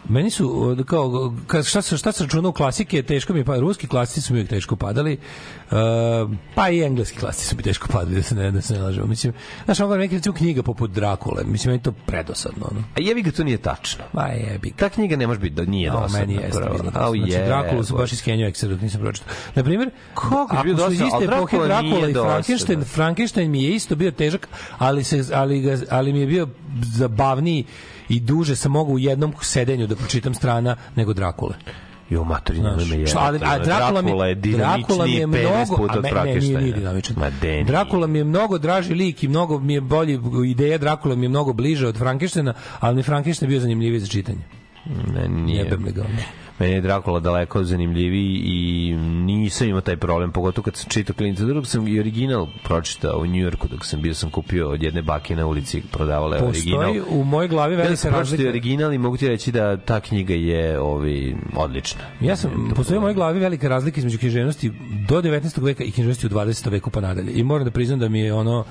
Meni 0.08 0.30
su 0.30 0.76
kao 0.86 1.34
kad 1.46 1.64
šta 1.64 1.82
se 1.82 1.96
šta 1.96 2.12
se 2.12 2.24
računa 2.24 2.48
u 2.48 2.52
klasike, 2.52 3.02
teško 3.02 3.32
mi 3.32 3.44
pa 3.44 3.56
ruski 3.56 3.86
klasici 3.86 4.20
su 4.20 4.32
mi 4.32 4.38
uvijek 4.38 4.50
teško 4.50 4.76
padali. 4.76 5.18
Uh, 5.70 5.76
pa 6.54 6.70
i 6.70 6.82
engleski 6.82 7.18
klasici 7.18 7.46
su 7.46 7.56
mi 7.56 7.62
teško 7.62 7.88
padali 7.92 8.16
da 8.16 8.22
se 8.22 8.34
ne 8.34 8.50
da 8.50 8.60
se 8.60 8.74
ne 8.74 8.80
lažemo. 8.80 9.06
Mislim, 9.06 9.32
znaš, 9.64 9.80
ovo 9.80 9.96
neki 9.96 10.14
recimo 10.14 10.34
knjiga 10.34 10.62
poput 10.62 10.90
Drakule, 10.90 11.44
mislim 11.44 11.72
meni 11.72 11.82
to 11.82 11.92
predosadno, 11.92 12.68
ono. 12.70 12.80
A 12.96 13.00
jebi 13.00 13.22
ga, 13.22 13.30
to 13.30 13.44
nije 13.44 13.58
tačno. 13.58 14.04
Ma 14.12 14.26
jebi 14.26 14.70
ga. 14.70 14.76
Ta 14.76 14.88
knjiga 14.88 15.16
ne 15.16 15.26
može 15.26 15.40
biti 15.40 15.54
da 15.54 15.64
nije 15.64 15.90
dosadna. 15.90 16.18
meni 16.18 16.34
jeste. 16.34 16.62
Au, 16.94 17.16
Znači, 17.16 17.32
je, 17.32 17.46
Drakulu 17.46 17.84
su 17.84 17.96
baš 17.96 18.12
iz 18.12 18.22
Kenja 18.22 18.46
Ekser, 18.46 18.68
dok 18.68 18.80
nisam 18.80 19.00
pročitao. 19.00 19.34
Na 19.54 19.62
primjer, 19.64 19.90
Kako 20.14 20.56
je 20.66 20.72
ako 20.74 20.82
su 20.82 20.92
iz 20.92 21.00
iste 21.00 21.24
epohe 21.24 21.56
Drakula 21.56 21.80
nije 21.82 22.10
i 22.10 22.14
Frankenstein. 22.14 22.84
Frankenstein 22.84 23.50
mi 23.50 23.62
je 23.62 23.74
isto 23.74 23.96
bio 23.96 24.10
težak, 24.10 24.48
ali, 24.78 25.04
se, 25.04 25.24
ali, 25.34 25.60
ga, 25.60 25.78
ali 25.90 26.12
mi 26.12 26.20
je 26.20 26.26
bio 26.26 26.48
zabavniji 26.82 27.64
i 28.08 28.20
duže 28.20 28.56
sam 28.56 28.72
mogao 28.72 28.94
u 28.94 28.98
jednom 28.98 29.32
sedenju 29.40 29.86
da 29.86 29.96
pročitam 29.96 30.34
strana 30.34 30.76
nego 30.96 31.12
Drakule. 31.12 31.54
Jo, 32.10 32.24
matori, 32.24 32.60
nemoj 32.60 32.84
me 32.84 33.06
Šta, 33.06 33.18
ali, 33.18 33.40
a. 33.44 33.58
Drakula 33.58 34.02
mi, 34.02 34.10
Drakula 34.10 34.26
je 34.26 34.34
Drakula 34.34 35.04
mi 35.04 35.12
je 35.12 35.26
dinamičniji 35.26 35.26
15 35.26 35.50
mnogo, 35.50 35.76
puta 35.76 35.94
a 35.94 35.98
od 35.98 36.02
me, 36.02 36.10
ne, 36.24 36.34
nije, 36.40 36.58
nije 36.58 36.72
Frankensteina. 36.72 37.64
Drakula 37.64 38.06
mi 38.06 38.18
je 38.18 38.24
mnogo 38.24 38.58
draži 38.58 38.94
lik 38.94 39.22
i 39.22 39.28
mnogo 39.28 39.58
mi 39.58 39.74
je 39.74 39.80
bolji 39.80 40.20
ideja 40.46 40.78
Drakula 40.78 41.14
mi 41.14 41.24
je 41.24 41.28
mnogo 41.28 41.52
bliže 41.52 41.88
od 41.88 41.98
Frankensteina, 41.98 42.54
ali 42.80 42.96
mi 42.96 43.02
Frankenstein 43.02 43.48
bio 43.48 43.60
zanimljiviji 43.60 44.00
za 44.00 44.06
čitanje. 44.06 44.44
Ne, 45.14 45.28
nije. 45.28 45.64
Jebem 45.64 45.84
ga. 45.94 46.04
Meni 46.58 46.72
je 46.72 46.80
Drakula 46.80 47.20
daleko 47.20 47.64
zanimljiviji 47.64 48.42
i 48.44 48.94
nisam 48.96 49.68
imao 49.68 49.80
taj 49.80 49.96
problem, 49.96 50.32
pogotovo 50.32 50.62
kad 50.64 50.76
sam 50.76 50.90
čitao 50.90 51.16
klinica. 51.16 51.44
Drug 51.44 51.66
sam 51.66 51.88
i 51.88 52.00
original 52.00 52.46
pročitao 52.64 53.18
u 53.18 53.26
Njujorku 53.26 53.68
dok 53.68 53.86
sam 53.86 54.02
bio, 54.02 54.14
sam 54.14 54.30
kupio 54.30 54.70
od 54.70 54.82
jedne 54.82 55.02
bake 55.02 55.36
na 55.36 55.46
ulici, 55.46 55.82
prodavala 55.92 56.36
je 56.36 56.42
original. 56.42 56.80
Postoji 56.80 57.20
u 57.20 57.24
mojoj 57.24 57.48
glavi 57.48 57.76
velika 57.76 57.96
sam 57.96 58.10
pročitao 58.10 58.20
razlika. 58.20 58.48
original 58.48 58.92
i 58.92 58.98
mogu 58.98 59.16
ti 59.16 59.28
reći 59.28 59.52
da 59.52 59.76
ta 59.76 60.00
knjiga 60.00 60.34
je 60.34 60.80
ovi, 60.80 61.36
odlična. 61.56 62.00
Ja 62.20 62.36
sam, 62.36 62.72
postoji 62.76 62.98
u 62.98 63.00
mojoj 63.00 63.14
glavi 63.14 63.40
velika 63.40 63.68
razlika 63.68 63.98
između 63.98 64.18
književnosti 64.18 64.72
do 65.08 65.22
19. 65.22 65.62
veka 65.64 65.84
i 65.84 65.90
književnosti 65.90 66.26
u 66.26 66.30
20. 66.30 66.70
veku 66.70 66.90
pa 66.90 67.00
nadalje. 67.00 67.32
I 67.32 67.42
moram 67.44 67.64
da 67.64 67.70
priznam 67.70 67.98
da 67.98 68.08
mi 68.08 68.20
je 68.20 68.34
ono, 68.34 68.64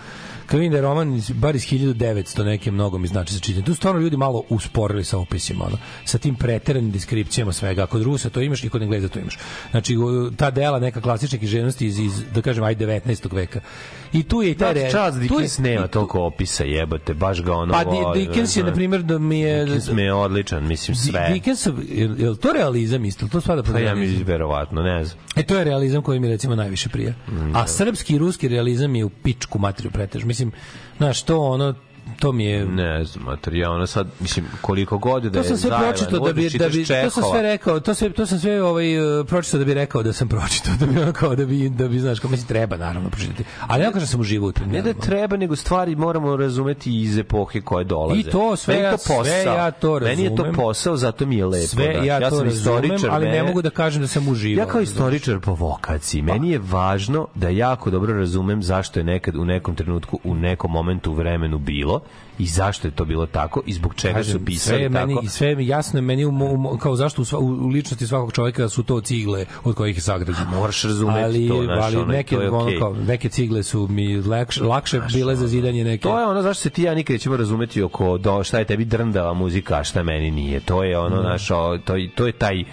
kad 0.48 0.60
vidim 0.60 0.72
da 0.72 0.78
je 0.78 0.82
roman 0.82 1.14
iz- 1.16 1.32
bar 1.32 1.56
iz 1.56 1.64
1900 1.64 1.98
neke 2.46 2.72
mnogo 2.72 2.98
mi 2.98 3.08
znači 3.08 3.34
za 3.34 3.40
čitanje. 3.40 3.66
Tu 3.66 3.74
stvarno 3.74 4.02
ljudi 4.02 4.18
malo 4.18 4.44
usporili 4.50 5.04
sa 5.04 5.18
opisima, 5.18 5.66
ono, 5.66 5.78
sa 6.06 6.18
tim 6.18 6.36
preteranim 6.36 6.92
deskripcijama 6.92 7.54
svega. 7.54 7.86
Kod 7.86 8.04
Rusa 8.04 8.30
to 8.30 8.42
imaš 8.42 8.64
i 8.64 8.70
kod 8.70 8.82
Engleza 8.82 9.08
to 9.08 9.20
imaš. 9.20 9.38
Znači, 9.72 9.96
ta 10.38 10.52
dela 10.52 10.80
neka 10.80 11.02
klasična 11.02 11.38
književnosti 11.38 11.88
iz, 11.88 12.00
iz 12.00 12.12
da 12.26 12.42
kažem, 12.42 12.64
aj 12.64 12.76
19. 12.76 13.34
veka. 13.34 13.60
I 14.14 14.24
tu 14.24 14.42
je 14.42 14.52
i 14.52 14.56
taj... 14.56 14.74
Da, 14.74 14.82
re- 14.82 14.90
Charles 14.90 15.16
je- 15.16 15.20
Dickens 15.20 15.58
nema 15.58 15.88
toliko 15.88 16.22
opisa, 16.22 16.64
jebote, 16.64 17.14
baš 17.14 17.42
ga 17.42 17.54
ono 17.54 17.74
Pa 17.74 17.80
Di- 17.82 17.90
voli, 17.94 18.20
Dickens 18.20 18.56
je, 18.56 18.64
na 18.64 18.74
primjer, 18.74 19.04
da 19.04 19.18
mi 19.20 19.40
je... 19.40 19.66
Dickens 19.66 19.90
mi 19.90 20.02
je 20.02 20.14
odličan, 20.16 20.68
mislim, 20.68 20.96
sve. 20.98 21.30
Dickensov, 21.30 21.74
je, 21.82 22.10
je 22.18 22.36
to 22.38 22.54
realizam 22.54 23.06
isto? 23.06 23.28
To 23.28 23.42
spada 23.42 23.64
pod 23.64 23.74
Pa 23.74 23.80
ja 23.80 23.84
realizam? 23.84 24.08
mislim, 24.08 24.28
verovatno, 24.28 24.82
ne 24.82 25.06
znam. 25.06 25.18
E 25.36 25.44
to 25.44 25.58
je 25.58 25.64
realizam 25.64 26.02
koji 26.02 26.20
mi 26.20 26.28
recimo 26.28 26.56
najviše 26.56 26.90
prija. 26.90 27.14
A 27.54 27.68
srpski 27.68 28.16
i 28.16 28.18
ruski 28.18 28.48
realizam 28.48 28.96
je 28.96 29.06
u 29.06 29.10
pičku 29.10 29.60
materiju 29.60 29.92
pretež. 29.92 30.24
Mislim, 30.24 30.37
znaš, 30.98 31.24
to 31.24 31.40
ono, 31.42 31.74
to 32.20 32.32
mi 32.32 32.46
je... 32.46 32.66
Ne 32.66 33.04
znam, 33.04 33.26
mater, 33.26 33.54
ja 33.54 33.72
ono 33.72 33.88
sad, 33.88 34.08
mislim, 34.20 34.46
koliko 34.62 34.98
god 34.98 35.24
da 35.24 35.32
To 35.32 35.38
je 35.38 35.44
sam 35.44 35.58
sve 35.58 35.70
pročitao 35.80 36.12
da 36.12 36.18
god 36.20 36.36
bi 36.36 36.50
da 36.50 36.70
bi 36.70 36.86
to 36.86 37.10
sam 37.12 37.24
sve 37.24 37.42
rekao, 37.42 37.80
to 37.80 37.94
sve 37.94 38.10
to 38.10 38.26
sam 38.26 38.40
sve 38.40 38.64
ovaj 38.64 39.20
uh, 39.20 39.28
pročitao 39.28 39.58
da 39.60 39.66
bi 39.66 39.74
rekao 39.74 40.04
da 40.04 40.14
sam 40.14 40.28
pročitao, 40.28 40.74
da 40.80 40.86
bi 40.86 41.00
ono 41.00 41.14
kao 41.14 41.36
da 41.36 41.46
bi 41.46 41.70
da 41.70 41.88
bi 41.88 42.00
znaš, 42.00 42.20
kao 42.20 42.30
mislim 42.30 42.48
treba 42.48 42.78
naravno 42.78 43.10
pročitati. 43.10 43.44
Ali 43.62 43.80
ne 43.80 43.86
kažem 43.86 44.00
da 44.00 44.06
sam 44.06 44.20
uživao 44.20 44.50
u 44.50 44.52
tim. 44.52 44.68
Ne 44.68 44.82
da 44.82 44.94
treba, 44.94 45.38
nego 45.38 45.56
stvari 45.56 45.96
moramo 45.96 46.36
razumeti 46.38 47.02
iz 47.02 47.18
epohe 47.18 47.62
koje 47.62 47.84
dolaze. 47.84 48.20
I 48.20 48.24
to 48.24 48.56
sve 48.56 48.74
Meni 48.74 48.86
ja- 48.86 48.92
to 48.92 48.98
posao. 48.98 49.24
sve 49.24 49.44
ja 49.44 49.72
to 49.72 50.00
Meni 50.00 50.24
je 50.24 50.30
to 50.30 50.36
razumem. 50.36 50.56
posao, 50.56 50.98
zato 50.98 51.26
mi 51.26 51.38
je 51.38 51.46
lepo. 51.46 51.68
sve 51.68 51.92
znaš. 51.94 52.06
ja, 52.06 52.20
to 52.20 52.30
sam 52.30 52.46
razumem, 52.46 52.84
istoričar, 52.84 53.10
ali 53.12 53.26
ne 53.26 53.44
mogu 53.44 53.62
da 53.62 53.70
kažem 53.70 54.02
da 54.02 54.08
sam 54.08 54.28
uživao. 54.28 54.62
Ja 54.62 54.68
kao 54.68 54.82
istoričar 54.82 55.40
po 55.40 55.54
vokaciji, 55.54 56.22
meni 56.22 56.50
je 56.50 56.60
važno 56.62 57.28
da 57.36 57.50
jako 57.50 57.90
dobro 57.90 58.14
razumem 58.14 58.64
zašto 58.64 59.00
je 59.00 59.04
nekad 59.04 59.36
u 59.36 59.46
nekom 59.46 59.76
trenutku, 59.76 60.20
u 60.24 60.36
nekom 60.36 60.72
momentu 60.72 61.14
vremenu 61.14 61.58
bilo 61.58 62.02
i 62.40 62.46
zašto 62.46 62.88
je 62.88 62.92
to 62.92 63.06
bilo 63.06 63.26
tako 63.26 63.62
i 63.66 63.74
zbog 63.74 63.96
čega 63.96 64.14
su 64.14 64.18
Kažem, 64.20 64.40
sve 64.40 64.46
pisali 64.46 64.82
je 64.82 64.90
meni, 64.90 65.14
tako. 65.16 65.26
i 65.26 65.30
sve 65.30 65.48
je 65.48 65.68
jasno 65.68 65.98
je 65.98 66.02
meni 66.02 66.26
u, 66.26 66.32
u, 66.72 66.78
kao 66.78 66.96
zašto 66.96 67.22
u, 67.22 67.26
sva, 67.26 67.40
u, 67.40 67.68
ličnosti 67.68 68.08
svakog 68.08 68.34
čovjeka 68.34 68.70
su 68.70 68.84
to 68.84 69.02
cigle 69.02 69.46
od 69.64 69.76
kojih 69.76 69.98
je 69.98 70.02
sagrađeno. 70.02 70.50
moraš 70.52 70.84
razumeti 70.84 71.24
ali, 71.24 71.48
to, 71.48 71.64
znaš, 71.64 71.84
ali 71.84 71.96
ono, 71.96 72.06
neke, 72.06 72.36
to 72.36 72.42
je 72.42 72.50
ono, 72.50 72.64
okej. 72.64 72.80
kao, 72.80 72.94
neke 72.94 73.30
cigle 73.30 73.64
su 73.64 73.88
mi 73.88 74.22
lakše, 74.22 74.64
lakše 74.64 75.02
bile 75.14 75.36
za 75.36 75.48
zidanje 75.48 75.84
neke. 75.84 76.02
To 76.02 76.20
je 76.20 76.26
ono 76.26 76.42
zašto 76.42 76.62
se 76.62 76.70
ti 76.70 76.84
ja 76.84 76.96
nikad 76.96 77.20
ćemo 77.20 77.38
razumeti 77.38 77.82
oko 77.82 78.18
do 78.18 78.44
šta 78.44 78.60
je 78.60 78.66
tebi 78.66 78.86
drndava 78.86 79.34
muzika, 79.34 79.78
a 79.78 79.84
šta 79.84 80.04
meni 80.04 80.32
nije. 80.32 80.60
To 80.60 80.84
je 80.84 80.98
ono 80.98 81.22
naš, 81.22 81.52
o, 81.52 81.78
to, 81.86 81.94
to 82.16 82.26
je 82.26 82.32
taj 82.32 82.64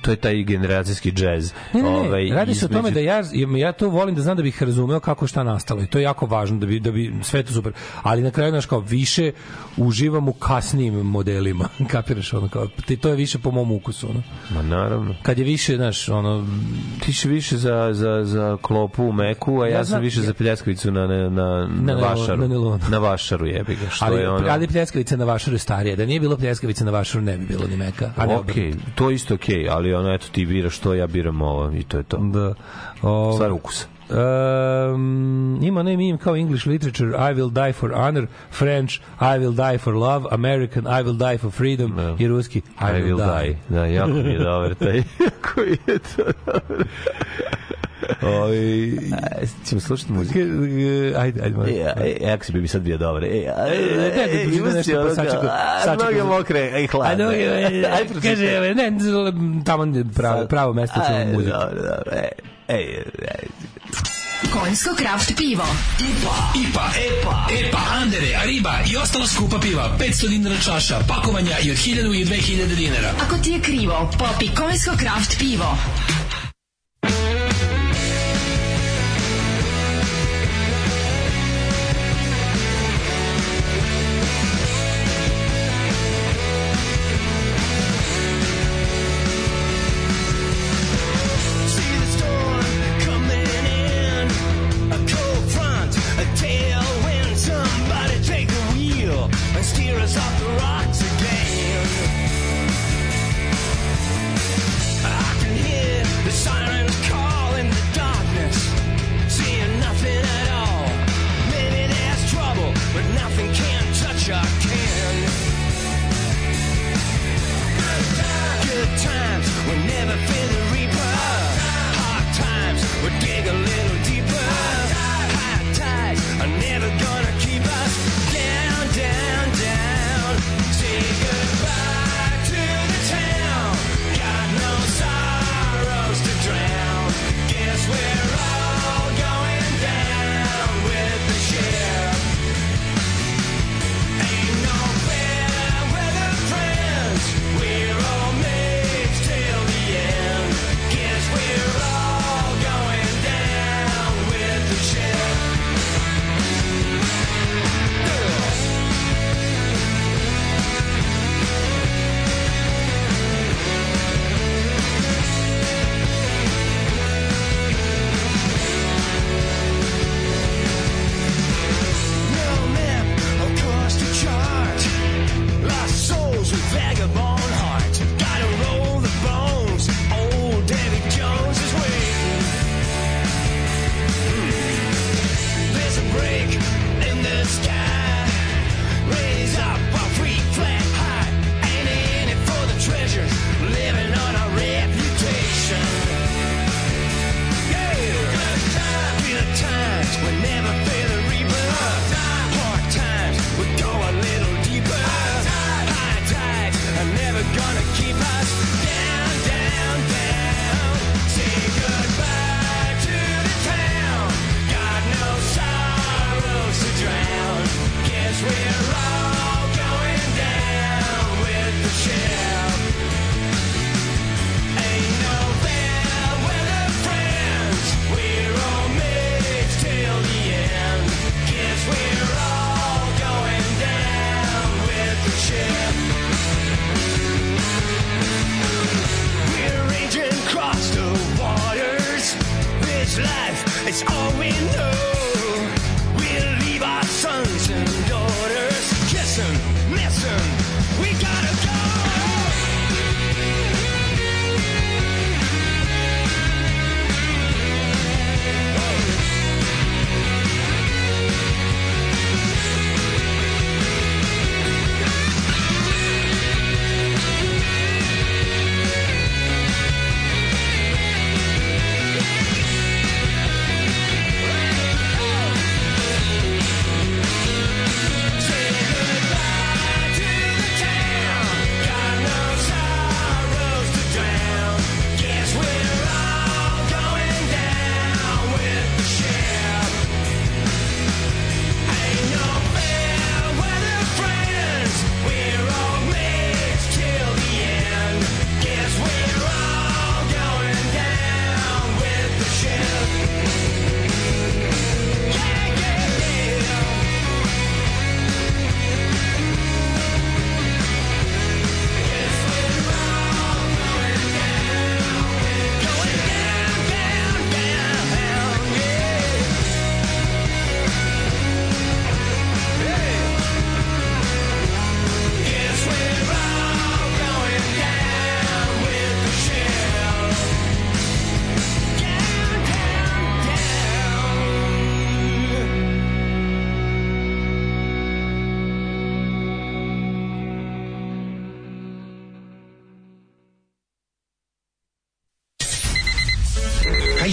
to 0.00 0.10
je 0.10 0.16
taj 0.16 0.42
generacijski 0.44 1.12
džez. 1.12 1.52
Ne, 1.74 1.82
ne, 1.82 1.90
ne, 1.90 1.96
Ovaj, 1.98 2.28
radi 2.28 2.54
se 2.54 2.64
o 2.64 2.68
tome 2.68 2.80
između- 2.80 2.94
da 2.94 3.00
ja, 3.00 3.22
ja 3.58 3.72
to 3.72 3.88
volim 3.88 4.14
da 4.14 4.22
znam 4.22 4.36
da 4.36 4.42
bih 4.42 4.62
razumeo 4.62 5.00
kako 5.00 5.26
šta 5.26 5.42
nastalo 5.42 5.82
i 5.82 5.86
to 5.86 5.98
je 5.98 6.02
jako 6.02 6.26
važno 6.26 6.58
da 6.58 6.66
bi, 6.66 6.80
da 6.80 6.90
bi 6.90 7.14
sve 7.22 7.42
to 7.42 7.52
super, 7.52 7.72
ali 8.02 8.22
na 8.22 8.30
kraju 8.30 8.50
znaš 8.50 8.66
kao 8.66 8.80
više 8.80 9.32
uživam 9.76 10.28
u 10.28 10.32
kasnijim 10.32 10.94
modelima, 10.96 11.68
kapiraš 11.90 12.32
ono 12.32 12.48
kao, 12.48 12.66
te- 12.86 12.96
to 12.96 13.08
je 13.08 13.16
više 13.16 13.38
po 13.38 13.50
mom 13.50 13.72
ukusu 13.72 14.10
ono. 14.10 14.22
Ma 14.50 14.62
naravno. 14.64 15.14
kad 15.22 15.38
je 15.38 15.44
više 15.44 15.76
znaš 15.76 16.08
ono 16.08 16.46
Ti 17.00 17.12
si 17.12 17.28
više 17.28 17.56
za, 17.56 17.88
za, 17.92 18.24
za 18.24 18.56
klopu 18.62 19.04
u 19.04 19.12
meku, 19.12 19.60
a 19.60 19.66
ja, 19.66 19.70
Ja 19.70 19.76
sam 19.76 19.84
znam- 19.86 20.02
više 20.02 20.20
za 20.22 20.34
pljeskavicu 20.34 20.90
na, 20.90 21.06
na, 21.06 21.16
na, 21.20 21.30
na, 21.68 21.68
na- 21.84 21.94
vašaru. 21.94 22.36
na 22.36 22.46
nilonu. 22.48 22.78
Na 22.88 22.98
vašaru 22.98 23.46
jebi 23.46 23.74
ga. 23.74 23.90
Što 23.90 24.04
ali, 24.04 24.20
je 24.20 24.30
ono... 24.30 24.46
ali 24.50 24.66
pljeskavica 24.68 25.16
na 25.16 25.24
vašaru 25.24 25.54
je 25.54 25.58
starija. 25.58 25.96
Da 25.96 26.06
nije 26.06 26.20
bilo 26.20 26.36
pljeskavice 26.36 26.84
na 26.84 26.90
vašaru, 26.90 27.24
ne 27.24 27.38
bi 27.38 27.46
bilo 27.46 27.66
ni 27.66 27.76
meka. 27.76 28.12
A 28.16 28.26
ne 28.26 28.36
Ok, 28.36 28.46
to 28.94 29.10
je 29.10 29.14
isto 29.14 29.34
okej, 29.34 29.68
ali 29.68 29.89
ono, 29.94 30.14
eto, 30.14 30.26
ti 30.32 30.46
biraš 30.46 30.78
to, 30.78 30.94
ja 30.94 31.06
biram 31.06 31.42
ovo 31.42 31.72
i 31.72 31.82
to 31.82 31.96
je 31.96 32.02
to. 32.02 32.16
Da. 32.16 32.54
O, 33.02 33.32
Stvar 33.34 33.52
ukusa. 33.52 33.86
Um, 34.10 35.58
ima 35.62 35.82
ne 35.82 35.96
meme 35.96 36.18
kao 36.18 36.36
English 36.36 36.66
literature 36.66 37.10
I 37.30 37.34
will 37.34 37.50
die 37.50 37.72
for 37.72 37.92
honor, 37.92 38.26
French 38.50 39.00
I 39.20 39.38
will 39.38 39.52
die 39.52 39.78
for 39.78 39.94
love, 39.94 40.26
American 40.30 40.84
I 40.86 41.02
will 41.02 41.16
die 41.18 41.38
for 41.38 41.50
freedom 41.50 41.96
Da. 41.96 42.16
i 42.18 42.28
ruski 42.28 42.58
I, 42.58 42.98
I 42.98 43.02
will 43.02 43.16
die. 43.16 43.56
Da, 43.68 43.86
jako 43.86 44.10
mi 44.10 44.32
je 44.32 44.38
dobar 44.38 44.74
taj. 44.74 44.96
jako 45.24 45.60
je 45.60 45.98
to 45.98 46.22
dobar. 46.46 46.84
Oj, 48.22 48.92
ćemo 49.68 49.80
slušati 49.80 50.12
muziku. 50.12 50.38
Ajde, 51.18 51.42
ajde, 51.42 51.56
molim. 51.56 51.74
E, 51.74 51.94
e, 51.96 52.16
jako 52.26 52.44
si 52.44 52.52
bi 52.52 52.60
mi 52.60 52.68
sad 52.68 52.82
bio 52.82 52.98
dobar. 52.98 53.24
E, 53.24 53.52
a, 53.56 53.66
E, 53.68 53.76
e, 53.76 53.96
da 53.96 54.22
e, 54.22 54.42
pročitam 54.42 54.66
imaš 54.66 54.74
nešto, 54.74 55.04
pa 55.08 55.14
sad 55.14 55.26
ću 55.98 56.04
Noge 56.04 56.22
mokre, 56.22 56.70
ej, 56.74 56.84
A 56.84 56.88
hladne. 56.92 57.24
Aj, 57.24 58.04
pročitaj. 58.08 58.34
kaže, 58.34 58.74
ne, 58.74 58.92
tamo 59.64 59.84
je 59.84 60.04
pravo, 60.16 60.46
pravo 60.46 60.72
mesto 60.72 61.00
Aj, 61.00 61.24
za 61.24 61.32
muziku. 61.32 61.58
Dobro, 61.58 61.82
dobro. 61.82 62.12
Ej, 62.12 62.28
ej, 62.68 63.02
ej. 63.18 63.46
Konjsko 64.52 64.94
kraft 64.96 65.36
pivo. 65.36 65.64
IPA, 66.00 66.34
IPA, 66.68 66.86
EPA, 67.06 67.46
EPA, 67.60 67.78
Andere, 68.02 68.34
Ariba 68.42 68.74
i 68.92 68.96
ostala 68.96 69.26
skupa 69.26 69.58
piva. 69.60 69.96
500 69.98 70.28
dinara 70.28 70.56
čaša, 70.64 70.98
pakovanja 71.08 71.58
i 71.62 71.70
od 71.70 71.76
1000 71.76 72.20
i 72.20 72.24
2000 72.24 72.76
dinara. 72.76 73.10
Ako 73.26 73.36
ti 73.36 73.50
je 73.50 73.60
krivo, 73.60 74.10
popi 74.18 74.54
konjsko 74.54 74.96
kraft 74.96 75.38
pivo. 75.38 75.76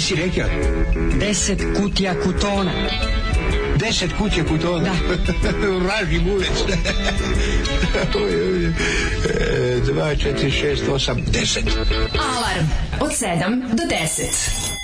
Si 0.08 0.16
rekao? 0.16 0.49
Deset 1.20 1.60
kutija 1.78 2.16
kutona. 2.22 2.72
Deset 3.76 4.12
kutija 4.18 4.45
kutona? 4.45 4.84
Da. 4.84 4.93
Vraži 5.86 6.20
bulec. 6.20 6.49
Dva, 9.91 10.16
četiri, 10.16 10.51
šest, 10.51 10.84
osam, 10.89 11.18
deset. 11.28 11.66
Alarm 12.14 12.68
od 12.99 13.12
7 13.12 13.68
do 13.70 13.84
10. 13.84 14.77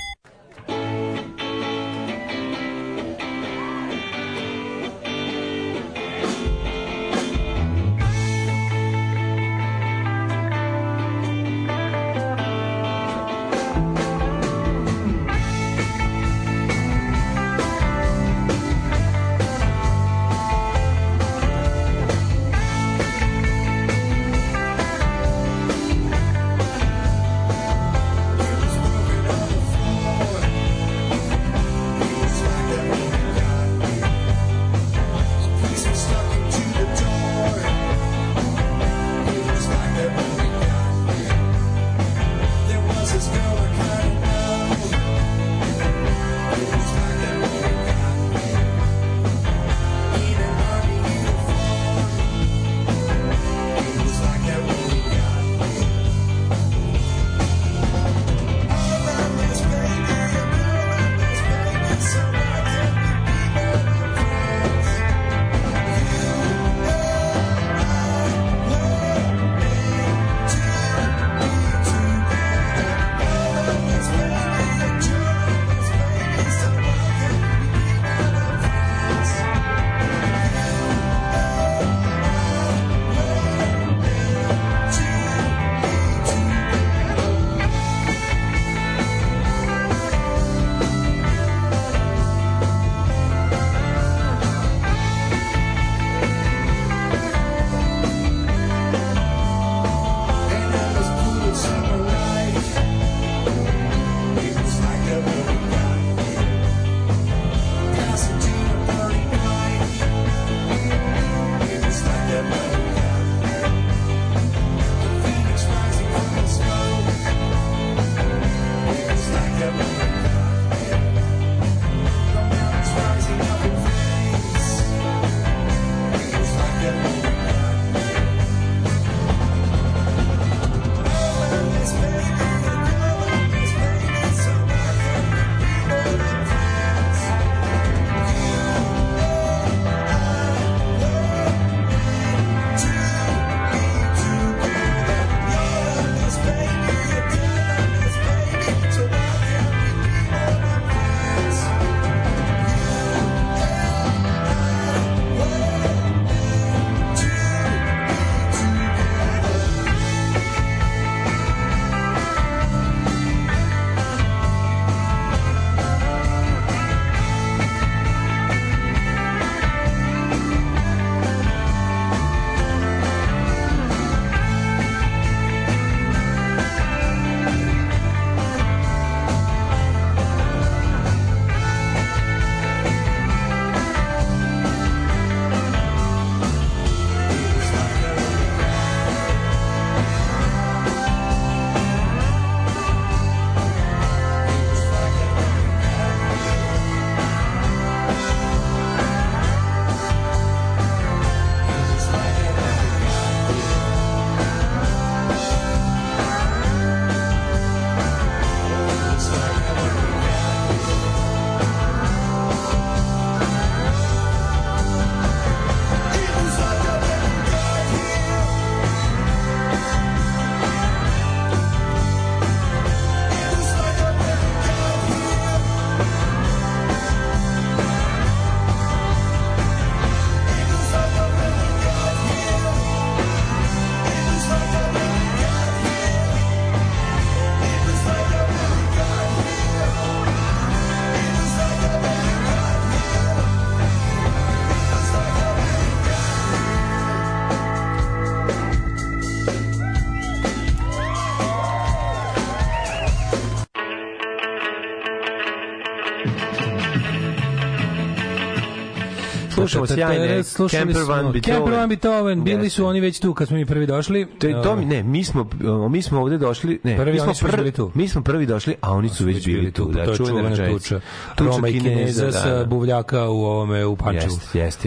slušamo 259.88 260.14
sjajne 260.14 260.44
Camper 260.70 261.04
Van 261.08 261.32
Beethoven. 261.32 261.60
Camper 261.60 261.74
Van 261.74 261.90
Beethoven, 261.90 262.44
bili 262.44 262.70
su 262.70 262.86
oni 262.86 263.00
već 263.00 263.20
tu 263.20 263.34
kad 263.34 263.48
smo 263.48 263.58
mi 263.58 263.66
prvi 263.66 263.86
došli. 263.86 264.28
To 264.40 264.48
je 264.48 264.64
to 264.64 264.76
mi 264.76 264.86
ne, 264.86 265.04
mi 265.04 265.24
smo 265.24 265.50
mi 265.90 266.02
smo 266.02 266.22
ovde 266.22 266.38
došli, 266.38 266.80
ne, 266.84 266.98
Prvi, 266.98 267.12
mi 267.12 267.36
smo 267.36 267.50
bili 267.58 267.72
tu. 267.72 267.92
Mi 267.94 268.08
smo 268.08 268.22
prvi 268.22 268.46
došli, 268.46 268.76
a 268.82 268.92
oni 268.94 269.10
su 269.10 269.26
već 269.26 269.46
bili 269.46 269.72
tu. 269.72 269.92
Da, 269.92 270.06
to 270.06 270.12
je 270.12 270.18
čuvena 270.18 270.70
tuča. 270.72 271.00
Roma 271.38 271.68
i 271.68 271.80
Kineza 271.80 272.26
da, 272.26 272.32
sa 272.32 272.58
da. 272.58 272.66
buvljaka 272.66 273.30
u 273.30 273.44
ovome 273.44 273.86
u 273.86 273.96
Pančevu. 273.96 274.36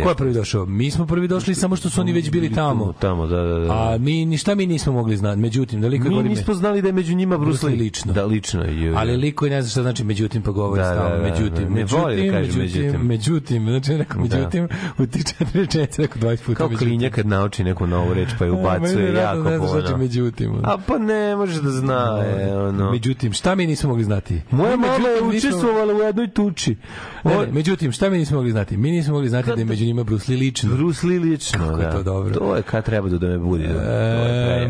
Ko 0.03 0.09
je 0.09 0.15
prvi 0.15 0.33
došao? 0.33 0.67
Mi 0.67 0.91
smo 0.91 1.07
prvi 1.07 1.29
došli 1.29 1.55
samo 1.55 1.77
što 1.77 1.91
su 1.91 2.01
oni 2.01 2.13
već 2.13 2.31
bili 2.31 2.55
tamo. 2.55 2.93
Tamo, 2.93 3.27
da, 3.27 3.43
da, 3.43 3.59
da. 3.59 3.73
A 3.73 3.99
mi 3.99 4.25
ništa 4.25 4.55
mi 4.55 4.67
nismo 4.67 4.93
mogli 4.93 5.17
znati. 5.17 5.41
Međutim, 5.41 5.81
da 5.81 5.89
liko 5.89 6.05
mi 6.05 6.11
govori 6.11 6.29
nismo 6.29 6.55
znali 6.55 6.83
da 6.83 6.89
je 6.89 6.93
među 6.93 7.15
njima 7.15 7.39
Bruce 7.39 7.67
Lee 7.67 7.77
lično. 7.77 8.13
Da, 8.13 8.25
lično. 8.25 8.65
Ali 8.97 9.17
liko 9.17 9.49
ne 9.49 9.63
zna 9.63 9.71
šta 9.71 9.83
znači 9.83 10.05
međutim 10.05 10.43
pa 10.43 10.51
govori 10.51 10.83
Da, 10.83 10.93
stalno. 10.93 11.23
međutim, 11.23 11.69
međutim, 11.69 12.33
kaže 12.33 12.59
međutim, 12.59 12.63
međutim. 12.63 13.01
međutim, 13.07 13.65
znači 13.65 13.97
rekao 13.97 14.27
Da. 14.27 14.37
međutim, 14.37 14.69
u 14.99 15.07
ti 15.07 15.25
četiri 15.25 15.61
rečenice 15.61 16.03
rekao 16.03 16.23
20 16.23 16.37
puta 16.37 16.55
Kao 16.55 16.69
međutim. 16.69 16.89
klinja 16.89 17.11
kad 17.11 17.27
nauči 17.27 17.65
neku 17.65 17.87
novu 17.87 18.15
reč 18.15 18.29
pa 18.39 18.45
je 18.45 18.51
ubacuje 18.61 19.05
je 19.05 19.15
jako 19.15 19.43
šta 19.43 19.59
znači 19.61 19.87
puno. 19.87 19.99
međutim. 19.99 20.51
ono. 20.51 20.63
A 20.65 20.79
pa 20.79 20.99
ne 20.99 21.37
može 21.37 21.63
da 21.63 21.71
zna, 21.71 22.25
e, 22.39 22.57
ono. 22.57 22.91
Međutim, 22.91 23.33
šta 23.33 23.55
mi 23.55 23.67
nismo 23.67 23.89
mogli 23.89 24.05
znati? 24.05 24.41
Moja 24.51 24.77
mama 24.77 25.09
je 25.09 25.23
učestvovala 25.25 25.95
u 25.95 25.99
jednoj 25.99 26.29
tuči. 26.29 26.77
Ne, 27.25 27.37
ne, 27.37 27.47
međutim, 27.47 27.93
šta 27.93 28.11
mi 28.11 28.19
nismo 28.19 28.37
mogli 28.37 28.51
znati? 28.51 28.77
Mi 28.77 28.91
nismo 28.91 29.15
mogli 29.15 29.29
znati 29.29 29.47
da 29.49 29.59
je 29.59 29.65
među 29.65 29.85
njima 29.85 30.05
Bruce 30.05 30.33
Lee 30.33 30.39
lično. 30.39 30.77
Bruce 30.77 31.07
Lee 31.07 31.19
lično, 31.19 31.59
Kako 31.61 31.81
je 31.81 31.87
da. 31.87 31.93
to 31.93 32.03
dobro. 32.03 32.35
To 32.35 32.57
je 32.57 32.63
kad 32.63 32.85
treba 32.85 33.09
da 33.09 33.27
me 33.27 33.39
budi. 33.39 33.65
To 33.65 33.71
je 33.71 34.69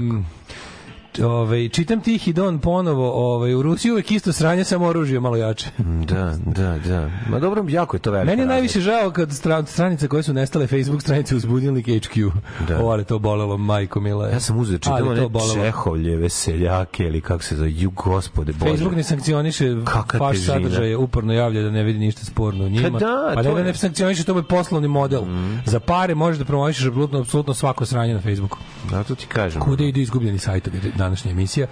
Ovaj 1.25 1.69
čitam 1.69 2.01
Tihi 2.01 2.33
Don 2.33 2.59
ponovo, 2.59 3.35
ovaj 3.35 3.55
u 3.55 3.63
Rusiji 3.63 3.93
uvek 3.93 4.11
isto 4.11 4.33
sranje 4.33 4.65
samo 4.65 4.87
oružje 4.87 5.21
malo 5.21 5.37
jače. 5.37 5.67
Da, 5.79 6.35
da, 6.47 6.79
da. 6.79 7.11
Ma 7.29 7.39
dobro, 7.39 7.65
jako 7.69 7.97
je 7.97 8.01
to 8.01 8.11
veliko. 8.11 8.31
Meni 8.31 8.43
je 8.43 8.47
najviše 8.47 8.81
žao 8.81 9.11
kad 9.11 9.33
stra, 9.33 9.67
stranice 9.67 10.09
koje 10.09 10.23
su 10.23 10.33
nestale 10.33 10.67
Facebook 10.67 11.03
stranice 11.03 11.37
uz 11.37 11.45
budilnik 11.45 11.87
HQ. 11.87 12.31
Da. 12.69 12.85
O, 12.85 12.89
ali 12.89 13.05
to 13.05 13.19
bolelo, 13.19 13.57
majko 13.57 14.01
mila. 14.01 14.29
Ja 14.29 14.41
sam 14.41 14.59
uzeo 14.59 14.79
čitamo 14.79 14.97
Ali 14.97 15.05
to 15.05 15.11
one 15.11 15.29
bolelo. 15.29 15.55
Čehovljeve 15.55 16.29
seljake 16.29 17.05
ili 17.05 17.21
kako 17.21 17.43
se 17.43 17.57
zove, 17.57 17.73
ju 17.73 17.91
gospode 17.91 18.53
Bože. 18.53 18.71
Facebook 18.71 18.97
ne 18.97 19.03
sankcioniše 19.03 19.77
Kakva 19.85 20.21
vaš 20.21 20.37
težina. 20.37 20.55
sadržaj, 20.55 20.95
uporno 20.95 21.33
javlja 21.33 21.63
da 21.63 21.71
ne 21.71 21.83
vidi 21.83 21.99
ništa 21.99 22.25
sporno 22.25 22.65
u 22.65 22.69
njima. 22.69 22.91
Pa 22.91 22.99
da, 22.99 23.33
pa 23.35 23.43
ne 23.43 23.55
da 23.55 23.63
ne 23.63 23.75
sankcioniše, 23.75 24.25
to 24.25 24.37
je 24.37 24.43
poslovni 24.43 24.89
model. 24.89 25.23
Za 25.65 25.81
pare 25.81 26.15
možeš 26.15 26.39
da 26.39 26.45
promovišeš 26.45 26.87
apsolutno, 26.87 27.21
apsolutno 27.21 27.55
svako 27.55 27.87
sranje 27.87 28.15
na 28.15 28.21
Facebooku. 28.21 28.59
Da, 28.91 29.05
to 29.05 29.15
ti 29.15 29.27
kažem. 29.27 29.61
Kuda 29.61 29.85
idu 29.85 30.01
izgubljeni 30.01 30.39
sajtovi, 30.39 30.81
današnja 31.07 31.31
emisija. 31.31 31.67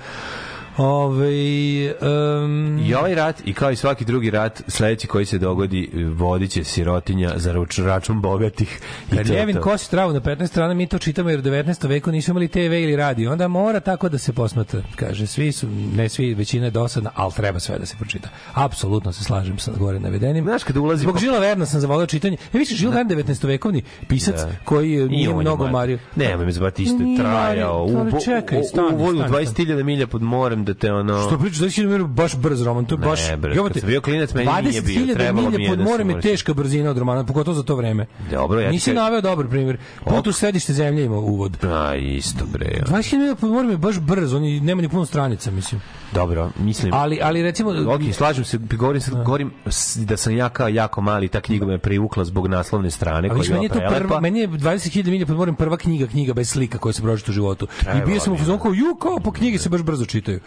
Ove, 0.77 1.95
um, 2.01 2.79
I 2.87 2.95
ovaj 2.95 3.15
rat, 3.15 3.43
i 3.45 3.55
kao 3.55 3.71
i 3.71 3.77
svaki 3.77 4.05
drugi 4.05 4.31
rat, 4.31 4.63
sledeći 4.69 5.07
koji 5.07 5.27
se 5.27 5.39
dogodi, 5.39 5.91
vodit 6.17 6.51
će 6.51 6.65
sirotinja 6.65 7.33
za 7.37 7.55
račun 7.79 8.21
bogatih. 8.21 8.81
I 9.13 9.17
Kad 9.17 9.27
Ljevin 9.27 9.57
kosi 9.61 9.91
travu 9.91 10.13
na 10.13 10.21
15 10.21 10.47
strana, 10.47 10.75
mi 10.75 10.87
to 10.87 10.99
čitamo 10.99 11.31
jer 11.31 11.41
u 11.41 11.43
19. 11.43 11.89
veku 11.89 12.13
nisu 12.13 12.31
imali 12.31 12.49
TV 12.49 12.59
ili 12.59 12.97
radio. 12.97 13.33
Onda 13.33 13.49
mora 13.49 13.81
tako 13.81 14.09
da 14.09 14.19
se 14.19 14.33
posmatra. 14.33 14.83
Kaže, 14.97 15.27
svi 15.27 15.53
su, 15.53 15.69
ne 15.97 16.09
svi, 16.09 16.35
većina 16.35 16.65
je 16.65 16.71
dosadna, 16.71 17.11
ali 17.15 17.33
treba 17.33 17.61
sve 17.61 17.79
da 17.79 17.87
se 17.87 17.97
pročita. 17.97 18.29
Apsolutno 18.55 19.13
se 19.13 19.25
slažem 19.25 19.59
sa 19.59 19.73
gore 19.79 20.01
navedenim. 20.01 20.45
Znaš, 20.45 20.65
kada 20.65 20.81
ulazi... 20.81 21.03
Zbog 21.03 21.19
Žila 21.19 21.39
Verna 21.39 21.67
sam 21.67 21.81
zavolio 21.81 22.07
čitanje. 22.07 22.37
Ja 22.53 22.59
više 22.59 22.75
Žil 22.75 22.91
Vern 22.91 23.09
19. 23.09 23.47
vekovni 23.47 23.83
pisac 24.09 24.37
Da. 24.41 24.51
koji 24.65 25.09
nije 25.09 25.35
mnogo 25.35 25.65
mar- 25.65 25.71
mario. 25.73 25.99
Nemoj 26.17 26.47
me 26.47 26.53
zbati 26.53 26.83
isto 26.83 26.99
trajao. 27.19 27.89
čekaj, 28.25 28.63
stani, 28.63 28.89
u, 28.97 29.01
u, 29.01 29.05
u, 29.05 29.15
stani, 29.15 29.33
20.000 29.47 29.83
milja 29.83 30.07
pod 30.07 30.23
morem 30.23 30.64
da 30.65 30.75
te 30.75 30.93
ono... 30.93 31.23
Što 31.23 31.39
pričaš, 31.39 31.59
da 31.59 31.71
si 31.71 31.87
mir 31.87 32.05
baš 32.05 32.37
brz 32.37 32.63
roman, 32.63 32.85
to 32.85 32.95
je 32.95 32.99
Ne, 32.99 33.07
baš... 33.07 33.21
kad 33.65 33.81
sam 33.81 33.87
bio 33.87 34.01
klinac, 34.01 34.35
meni 34.35 34.51
nije 34.63 34.83
bio, 34.83 34.95
20.000 34.97 35.15
trebalo 35.15 35.51
mi 35.51 35.63
je 35.63 35.69
pod 35.69 35.79
da 35.79 35.85
se 35.85 35.91
morem 35.91 36.11
je 36.11 36.21
teška 36.21 36.55
brzina 36.55 36.91
od 36.91 36.99
romana, 36.99 37.25
pogotovo 37.25 37.55
za 37.55 37.63
to 37.63 37.77
vreme. 37.77 38.07
Dobro, 38.31 38.61
ja 38.61 38.71
Nisi 38.71 38.93
naveo 38.93 39.21
dobar 39.21 39.47
primjer. 39.49 39.79
Put 40.05 40.27
u 40.27 40.33
središte 40.33 40.73
zemlje 40.73 41.05
ima 41.05 41.17
uvod. 41.17 41.65
A, 41.65 41.95
isto 41.97 42.45
bre. 42.47 42.83
20.000 42.87 43.19
milja 43.19 43.35
pod 43.35 43.51
morem 43.51 43.71
je 43.71 43.77
baš 43.77 43.99
brz, 43.99 44.35
on 44.35 44.45
i 44.45 44.61
nema 44.61 44.83
ni 44.83 44.89
puno 44.89 45.07
stranica, 45.07 45.51
mislim. 45.51 45.81
Dobro, 46.13 46.51
mislim... 46.59 46.95
Ali, 46.95 47.19
ali 47.23 47.43
recimo... 47.43 47.71
Ok, 47.71 48.01
slažem 48.13 48.45
se, 48.45 48.59
govorim, 48.59 49.01
sad, 49.01 49.25
govorim 49.25 49.51
s- 49.67 49.97
da 49.97 50.17
sam 50.17 50.37
ja 50.37 50.49
kao 50.49 50.69
jako 50.69 51.01
mali, 51.01 51.29
ta 51.29 51.41
knjiga 51.41 51.67
me 51.67 51.79
privukla 51.79 52.25
zbog 52.25 52.47
naslovne 52.47 52.91
strane, 52.91 53.29
koja 53.29 53.43
je 53.43 53.51
meni 53.51 53.65
je 53.65 53.69
bila 53.69 53.89
to 53.89 53.95
prva, 53.97 54.21
meni 54.21 54.39
je 54.39 54.49
20.000 54.49 55.11
milja 55.11 55.27
pod 55.27 55.37
morem 55.37 55.55
prva 55.55 55.77
knjiga, 55.77 56.07
knjiga 56.07 56.33
bez 56.33 56.49
slika 56.49 56.79
koja 56.79 56.93
se 56.93 57.03
pročita 57.03 57.31
u 57.31 57.35
životu. 57.35 57.67
I 57.95 58.07
bio 58.07 58.21
sam 58.21 58.33
u 58.33 58.35
mi 58.35 58.39
fazonu 58.39 58.59
kao, 58.59 58.73
ju, 58.73 58.97
kao, 58.97 59.19
po 59.19 59.33
knjige 59.33 59.59
se 59.59 59.69
baš 59.69 59.83
brzo 59.83 60.05
čitaju. 60.05 60.41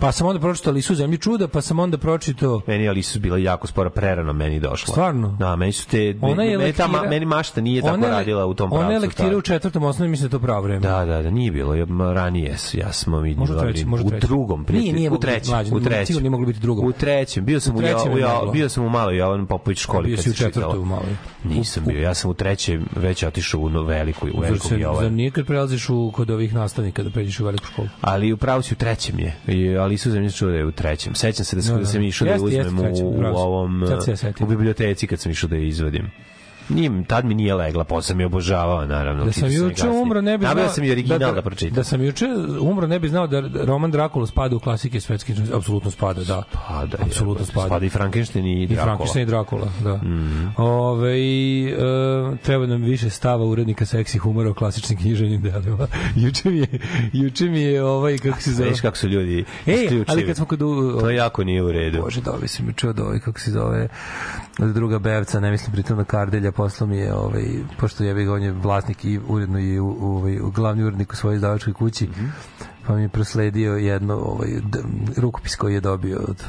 Pa 0.00 0.12
sam 0.12 0.26
onda 0.26 0.40
pročitao 0.40 0.72
Lisu 0.72 0.92
u 0.92 0.96
zemlji 0.96 1.18
čuda, 1.18 1.48
pa 1.48 1.60
sam 1.60 1.78
onda 1.78 1.98
pročitao 1.98 2.60
Meni 2.66 2.84
je 2.84 2.88
Alisu 2.88 3.20
bila 3.20 3.38
jako 3.38 3.66
sporo 3.66 3.90
prerano 3.90 4.32
meni 4.32 4.60
došla. 4.60 4.92
Stvarno? 4.92 5.28
Da, 5.28 5.56
meni 5.56 5.72
su 5.72 5.88
te 5.88 6.14
Ona 6.20 6.42
je 6.42 6.58
meni, 6.58 6.72
ta, 6.72 6.88
meni 7.10 7.26
mašta 7.26 7.60
nije 7.60 7.82
tako 7.82 8.04
je- 8.04 8.10
radila 8.10 8.46
u 8.46 8.54
tom 8.54 8.70
pravcu. 8.70 8.84
Ona 8.84 8.92
je 8.92 8.98
lektira 8.98 9.36
u 9.36 9.40
četvrtom 9.40 9.82
osnovi, 9.82 10.10
mislim 10.10 10.28
da 10.28 10.38
to 10.38 10.42
pravo 10.42 10.62
vreme. 10.62 10.80
Da, 10.80 11.04
da, 11.04 11.22
da, 11.22 11.30
nije 11.30 11.50
bilo. 11.52 11.74
Ranije 12.14 12.58
su, 12.58 12.78
ja 12.78 12.92
smo 12.92 13.20
mi 13.20 13.34
Možda 13.34 13.56
u 13.56 13.60
trećem, 13.60 13.88
možda 13.88 14.06
u 14.06 14.16
u 14.16 14.20
drugom, 14.20 14.66
Nije, 14.68 14.92
nije 14.92 15.10
u 15.10 15.18
trećem, 15.18 15.50
mlađe, 15.50 15.74
u 15.74 15.80
trećem. 15.80 16.06
sigurno 16.06 16.22
nije 16.22 16.30
moglo 16.30 16.46
biti 16.46 16.60
drugom. 16.60 16.86
U 16.86 16.92
trećem, 16.92 17.44
bio 17.44 17.60
sam 17.60 17.74
U 17.74 17.78
u, 17.78 17.80
trećem 17.80 18.12
u, 18.12 18.18
ja, 18.18 18.34
moglo. 18.34 18.52
bio 18.52 18.68
sam 18.68 18.84
u 18.84 18.88
maloj 18.88 19.16
Jovan 19.16 19.46
Popović 19.46 19.78
školi 19.78 20.06
Bio 20.06 20.16
si 20.16 20.30
u 20.30 20.34
četvrtoj 20.34 20.78
u 20.78 20.84
maloj. 20.84 21.16
Nisam 21.44 21.84
bio, 21.86 22.00
ja 22.00 22.14
sam 22.14 22.30
u 22.30 22.34
trećem 22.34 22.86
već 22.96 23.22
otišao 23.22 23.60
u 23.60 23.66
veliku, 23.66 24.26
u 24.26 24.30
Zar, 24.30 24.40
veliku 24.40 24.68
zar 24.68 24.80
Jovan. 24.80 25.14
nije 25.14 25.30
kad 25.30 25.46
prelaziš 25.46 25.88
u, 25.88 26.10
kod 26.14 26.30
ovih 26.30 26.54
nastavnika 26.54 27.02
da 27.02 27.10
pređeš 27.10 27.40
u 27.40 27.44
veliku 27.44 27.66
školu? 27.66 27.88
Ali 28.00 28.32
upravo 28.32 28.62
si 28.62 28.74
u 28.74 28.76
trećem 28.76 29.18
je. 29.18 29.36
I 29.50 29.76
Alisu 29.76 30.10
zemlje 30.10 30.30
čuda 30.30 30.52
je 30.52 30.64
u 30.64 30.72
trećem. 30.72 31.14
Sećam 31.14 31.44
se 31.44 31.56
da, 31.56 31.62
sam, 31.62 31.74
Da, 31.74 31.78
da, 31.78 31.84
da. 31.84 31.90
sam 31.90 32.02
išao 32.02 32.24
da 32.24 32.32
je 32.32 32.34
Jeste, 32.34 32.56
jeste 32.56 32.68
uzmem 32.68 32.84
trećem, 32.84 33.06
u, 33.06 33.10
u 33.10 33.36
ovom 33.36 33.82
u 34.40 34.46
biblioteci 34.46 35.06
kad 35.06 35.20
sam 35.20 35.32
išao 35.32 35.48
da 35.48 35.56
je 35.56 35.68
izvadim. 35.68 36.10
Nije, 36.70 37.04
tad 37.04 37.24
mi 37.24 37.34
nije 37.34 37.54
legla, 37.54 37.84
posle 37.84 38.02
sam 38.02 38.20
je 38.20 38.26
obožavao, 38.26 38.86
naravno. 38.86 39.24
Da 39.24 39.32
sam 39.32 39.50
juče 39.52 39.88
umro 39.88 40.20
ne 40.20 40.38
bi 40.38 40.46
znao 40.46 40.68
sam 40.68 40.84
i 40.84 40.90
original 40.90 41.34
da, 41.34 41.42
pročitam. 41.42 41.74
Da 41.74 41.84
sam 41.84 42.02
juče 42.02 42.26
umro 42.60 42.86
ne 42.86 42.98
bi 42.98 43.08
znao 43.08 43.26
da 43.26 43.42
roman 43.64 43.90
Drakula 43.90 44.26
spada 44.26 44.56
u 44.56 44.60
klasike 44.60 45.00
svetske 45.00 45.34
apsolutno 45.54 45.90
spada, 45.90 46.24
da. 46.24 46.42
Spada, 46.50 46.96
apsolutno 47.00 47.44
spada. 47.46 47.66
Spada 47.66 47.86
i 47.86 47.88
Frankenstein 47.88 48.46
i 48.46 48.62
I 48.62 48.66
Dracula. 48.66 48.84
Frankenstein 48.84 49.22
i 49.22 49.26
Drakula, 49.26 49.68
da. 49.80 49.96
Mhm. 49.96 50.46
Ove, 50.56 51.10
e, 51.12 51.74
treba 52.42 52.66
nam 52.66 52.82
više 52.82 53.10
stava 53.10 53.44
urednika 53.44 53.86
seksi 53.86 54.18
humora 54.18 54.50
o 54.50 54.54
klasičnim 54.54 54.98
književnim 54.98 55.42
delima. 55.42 55.86
juče 56.16 56.50
mi 56.50 56.58
je, 56.58 56.66
juče 57.12 57.44
mi 57.44 57.60
je 57.60 57.84
ovaj, 57.84 58.18
kako 58.18 58.40
se 58.40 58.52
zove... 58.52 58.68
Viš 58.70 58.80
kako 58.80 58.96
su 58.96 59.08
ljudi 59.08 59.44
Ej, 59.66 59.74
isključivi. 59.74 60.04
ali 60.08 60.26
kad 60.26 60.36
smo 60.36 60.46
kod... 60.46 60.62
u- 60.62 60.96
To 61.00 61.10
jako 61.10 61.44
nije 61.44 61.62
u 61.62 61.72
redu. 61.72 62.02
Bože, 62.02 62.20
da, 62.20 62.32
sam 62.46 62.66
mi 62.66 62.72
čuo 62.72 62.92
da 62.92 63.02
ovaj, 63.04 63.18
kako 63.18 63.40
se 63.40 63.50
zove, 63.50 63.88
druga 64.58 64.98
bevca, 64.98 65.40
ne 65.40 65.50
mislim 65.50 65.72
pritom 65.72 65.98
na 65.98 66.04
Kardelja, 66.04 66.52
poslao 66.60 66.88
mi 66.88 66.96
je, 66.96 67.14
ovaj, 67.14 67.44
pošto 67.78 68.04
je 68.04 68.30
on 68.30 68.42
je 68.42 68.52
vlasnik 68.52 69.04
i 69.04 69.20
uredno 69.28 69.58
i 69.58 69.78
ovaj, 69.78 70.38
glavni 70.54 70.82
urednik 70.84 71.12
u 71.12 71.16
svojoj 71.16 71.36
izdavačkoj 71.36 71.72
kući, 71.72 72.06
Mhm. 72.06 72.26
Pa 72.90 72.96
mi 72.96 73.02
je 73.02 73.08
prosledio 73.08 73.72
jedno 73.72 74.14
ovaj, 74.14 74.48
rukopis 75.16 75.56
koji 75.56 75.74
je 75.74 75.80
dobio 75.80 76.20
od, 76.28 76.44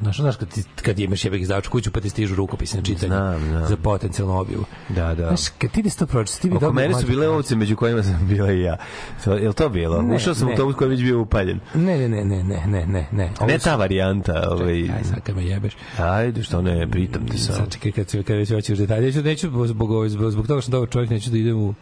znaš, 0.00 0.16
znaš 0.16 0.36
kad, 0.36 0.48
ti, 0.48 0.62
kad 0.82 0.98
imaš 0.98 1.24
jebek 1.24 1.42
izdavačku 1.42 1.72
kuću 1.72 1.90
pa 1.90 2.00
ti 2.00 2.10
stižu 2.10 2.34
rukopisi 2.34 2.76
na 2.76 2.82
čitanje 2.82 3.08
Znam, 3.08 3.40
znam. 3.40 3.66
za 3.66 3.76
potencijalnu 3.76 4.38
objavu. 4.38 4.64
Da, 4.88 5.14
da. 5.14 5.26
Znaš, 5.26 5.48
kad 5.58 5.70
ti 5.70 5.82
ne 5.82 5.90
to 5.90 6.06
pročitaš, 6.06 6.40
ti 6.40 6.50
bi 6.50 6.56
Oko 6.56 6.72
mene 6.72 6.94
su 6.94 7.06
bile 7.06 7.28
ovce 7.28 7.56
među 7.56 7.76
kojima 7.76 8.02
sam 8.02 8.26
bila 8.28 8.52
i 8.52 8.60
ja. 8.60 8.76
To, 9.24 9.34
je 9.34 9.48
li 9.48 9.54
to 9.54 9.68
bilo? 9.68 10.02
Ne, 10.02 10.16
Ušao 10.16 10.34
sam 10.34 10.46
ne. 10.46 10.50
u 10.50 10.52
autobus 10.52 10.74
koji 10.76 10.86
je 10.86 10.90
već 10.90 11.02
bio 11.02 11.20
upaljen. 11.20 11.60
Ne, 11.74 11.98
ne, 11.98 12.08
ne, 12.08 12.24
ne, 12.24 12.44
ne, 12.44 12.66
ne, 12.66 12.86
ne, 12.86 13.08
ne. 13.12 13.30
Ovo 13.40 13.50
Ne 13.50 13.58
ta 13.58 13.76
varijanta. 13.76 14.48
Ovaj, 14.50 14.82
Aj, 14.82 15.04
sad 15.04 15.20
kad 15.20 15.36
me 15.36 15.46
jebeš. 15.46 15.76
Ajde, 15.98 16.42
što 16.42 16.62
ne, 16.62 16.90
pritam 16.90 17.26
te 17.26 17.38
sam. 17.38 17.54
Sad 17.54 17.72
čekaj 17.72 17.92
kad 17.92 18.24
kad 18.24 18.36
već 18.36 18.50
hoćeš 18.50 18.78
detalje. 18.78 19.06
Neću, 19.06 19.22
neću 19.22 19.48
zbog, 19.48 19.66
zbog, 19.66 20.08
zbog, 20.08 20.30
zbog 20.30 20.46
toga 20.46 20.60
što 20.60 20.70
sam 20.70 20.72
dobar 20.72 20.88
čovjek, 20.88 21.10
neću 21.10 21.30
da 21.30 21.38
idem 21.38 21.58
u 21.58 21.74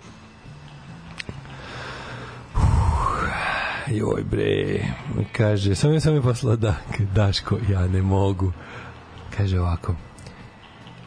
Joj 3.90 4.22
bre, 4.30 4.80
kaže, 5.32 5.74
sam 5.74 5.92
je 5.92 6.00
sam 6.00 6.14
je 6.14 6.22
poslao 6.22 6.56
da, 6.56 6.74
Daško, 7.14 7.58
ja 7.70 7.88
ne 7.88 8.02
mogu. 8.02 8.52
Kaže 9.36 9.60
ovako, 9.60 9.94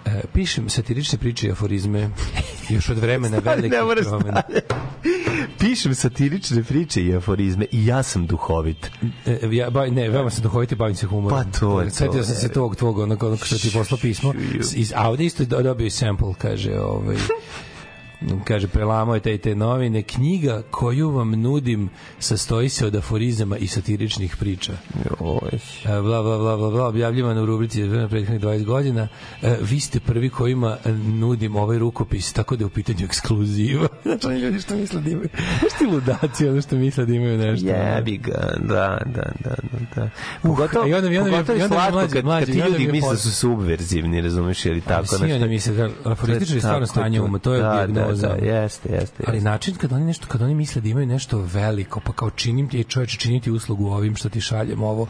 e, 0.05 0.21
pišem 0.34 0.69
satirične 0.69 1.17
priče 1.19 1.47
i 1.47 1.51
aforizme 1.51 2.09
još 2.69 2.89
od 2.89 2.97
vremena 2.97 3.38
velikih 3.45 3.71
ne 3.71 3.84
moraš 3.84 4.05
promena. 4.05 4.41
Pišem 5.59 5.95
satirične 5.95 6.63
priče 6.63 7.03
i 7.03 7.15
aforizme 7.15 7.65
i 7.71 7.86
ja 7.86 8.03
sam 8.03 8.28
duhovit. 8.28 8.91
E, 9.26 9.39
ja, 9.51 9.69
ba, 9.69 9.88
ne, 9.88 10.09
veoma 10.09 10.30
sam 10.30 10.43
duhovit 10.43 10.71
i 10.71 10.76
bavim 10.76 10.95
se 10.95 11.07
humorom. 11.07 11.43
Pa 11.43 11.59
to 11.59 11.82
je 11.82 11.89
to, 11.89 11.95
Setio 11.95 12.23
sam 12.23 12.36
se 12.36 12.49
tog, 12.49 12.76
tvog, 12.76 12.97
onog, 12.97 13.23
onog 13.23 13.45
što 13.45 13.57
ti 13.57 13.71
poslao 13.73 13.97
pismo. 14.01 14.34
Iz, 14.76 14.93
a 14.95 15.09
ovde 15.09 15.26
isto 15.26 15.45
do- 15.45 15.61
dobio 15.61 15.89
sample, 15.89 16.34
kaže, 16.38 16.80
ovaj, 16.80 17.15
kaže, 18.43 18.68
prelamao 18.68 19.16
je 19.16 19.22
te 19.22 19.34
i 19.34 19.38
te 19.38 19.55
novine. 19.55 20.01
Knjiga 20.01 20.61
koju 20.72 21.09
vam 21.09 21.32
nudim 21.32 21.89
sastoji 22.20 22.70
se 22.70 22.86
od 22.88 22.95
aforizama 22.95 23.57
i 23.57 23.68
satiričnih 23.68 24.38
priča. 24.38 24.74
Oj. 25.20 25.49
E, 25.86 26.01
bla, 26.01 26.24
bla, 26.24 26.38
bla, 26.38 26.57
bla, 26.57 26.70
bla, 26.70 26.88
objavljivano 26.88 27.43
u 27.43 27.45
rubrici 27.45 27.89
za 27.89 28.07
prethodnih 28.07 28.41
20 28.41 28.63
godina. 28.63 29.07
E, 29.41 29.57
vi 29.61 29.80
ste 29.80 29.99
prvi 29.99 30.30
kojima 30.30 30.78
nudim 31.07 31.55
ovaj 31.55 31.78
rukopis, 31.78 32.34
tako 32.34 32.55
da 32.55 32.61
je 32.61 32.66
u 32.66 32.70
pitanju 32.70 33.05
ekskluziva. 33.05 33.88
znači, 34.03 34.28
oni 34.28 34.39
ljudi 34.39 34.59
što 34.59 34.76
misle 34.76 35.01
da 35.01 35.09
imaju, 35.09 35.30
ti 35.80 35.86
ludaci, 35.86 36.47
ono 36.47 36.61
što 36.61 36.76
misle 36.76 37.05
da 37.05 37.13
imaju 37.13 37.38
nešto. 37.38 37.68
Jebi 37.68 38.18
ga, 38.18 38.53
da, 38.59 38.97
da, 39.05 39.32
da, 39.43 39.55
da. 39.72 39.80
da. 39.95 40.09
Pogotovo, 40.41 40.88
i 40.88 40.93
onda 40.93 41.09
mi- 41.09 41.18
onda 41.18 41.32
mi- 41.32 41.38
onda 41.38 41.68
slatko 41.68 41.97
mlađi- 41.97 42.13
kad, 42.13 42.26
mlađi, 42.26 42.45
kad 42.45 42.53
ti 42.55 42.70
ljudi 42.72 42.91
misle 42.91 43.09
da 43.11 43.18
su 43.18 43.32
subverzivni, 43.32 44.22
razumeš, 44.22 44.66
ili 44.66 44.82
tako 44.82 45.07
Svi 45.07 45.34
oni 45.34 45.47
misle 45.47 45.74
da 45.74 45.89
aforističari 46.03 46.59
stvarno 46.59 46.88
stanje 46.88 47.22
uma, 47.22 47.39
to 47.39 47.53
je 47.53 47.61
da, 47.61 47.74
dijagnoza. 47.74 48.14
Da, 48.22 48.45
jeste, 48.45 48.89
jeste. 48.93 49.24
Ali 49.28 49.41
način 49.41 49.76
kad 49.76 49.93
oni 49.93 50.05
nešto 50.05 50.28
kad 50.28 50.41
oni 50.41 50.55
misle 50.55 50.82
da 50.82 50.89
imaju 50.89 51.07
nešto 51.07 51.38
veliko, 51.53 51.99
pa 51.99 52.13
kao 52.13 52.30
činim 52.30 52.70
ti 52.70 52.84
čoveče 52.84 53.18
činiti 53.18 53.51
uslugu 53.51 53.86
ovim 53.86 54.16
što 54.16 54.30
ti 54.30 54.41
šaljem 54.41 54.84
ovo, 54.84 55.07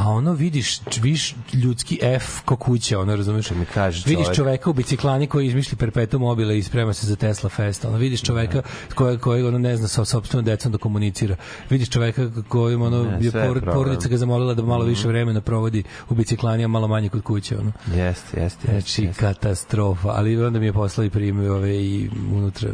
a 0.00 0.08
ono 0.08 0.32
vidiš 0.32 0.80
viš 1.02 1.34
ljudski 1.52 1.98
F 2.02 2.40
ko 2.44 2.56
kuća, 2.56 3.00
ono 3.00 3.16
razumeš? 3.16 3.50
mi 3.50 3.64
kaže 3.74 4.02
vidiš 4.06 4.24
čovek. 4.24 4.36
čoveka 4.36 4.70
u 4.70 4.72
biciklani 4.72 5.26
koji 5.26 5.46
izmišlji 5.46 5.78
perpetuum 5.78 6.22
mobile 6.22 6.58
i 6.58 6.62
sprema 6.62 6.92
se 6.92 7.06
za 7.06 7.16
Tesla 7.16 7.48
Fest, 7.48 7.84
ono 7.84 7.96
vidiš 7.96 8.22
čoveka 8.22 8.62
koji 8.94 9.18
koji 9.18 9.42
ono 9.42 9.58
ne 9.58 9.76
zna 9.76 9.88
sa 9.88 10.04
sopstvenom 10.04 10.44
decom 10.44 10.72
da 10.72 10.78
komunicira. 10.78 11.36
Vidiš 11.70 11.90
čoveka 11.90 12.30
kojim 12.48 12.82
ono 12.82 13.02
Ne, 13.02 13.18
je 13.20 13.32
por, 13.32 13.64
porodica 13.72 14.08
ga 14.08 14.16
zamolila 14.16 14.54
da 14.54 14.62
malo 14.62 14.84
više 14.84 15.08
vremena 15.08 15.40
provodi 15.40 15.82
u 16.08 16.14
biciklani, 16.14 16.64
a 16.64 16.68
malo 16.68 16.88
manje 16.88 17.08
kod 17.08 17.22
kuće, 17.22 17.58
ono. 17.58 17.72
Jeste, 17.86 18.00
jeste, 18.00 18.40
jeste. 18.40 18.66
Znači, 18.70 19.02
jeste. 19.02 19.20
katastrofa. 19.20 20.08
Ali 20.08 20.44
onda 20.44 20.58
mi 20.58 20.66
je 20.66 20.72
poslao 20.72 21.04
i 21.04 21.10
primio 21.10 21.54
ove 21.54 21.76
i 21.76 22.10
unutra 22.32 22.70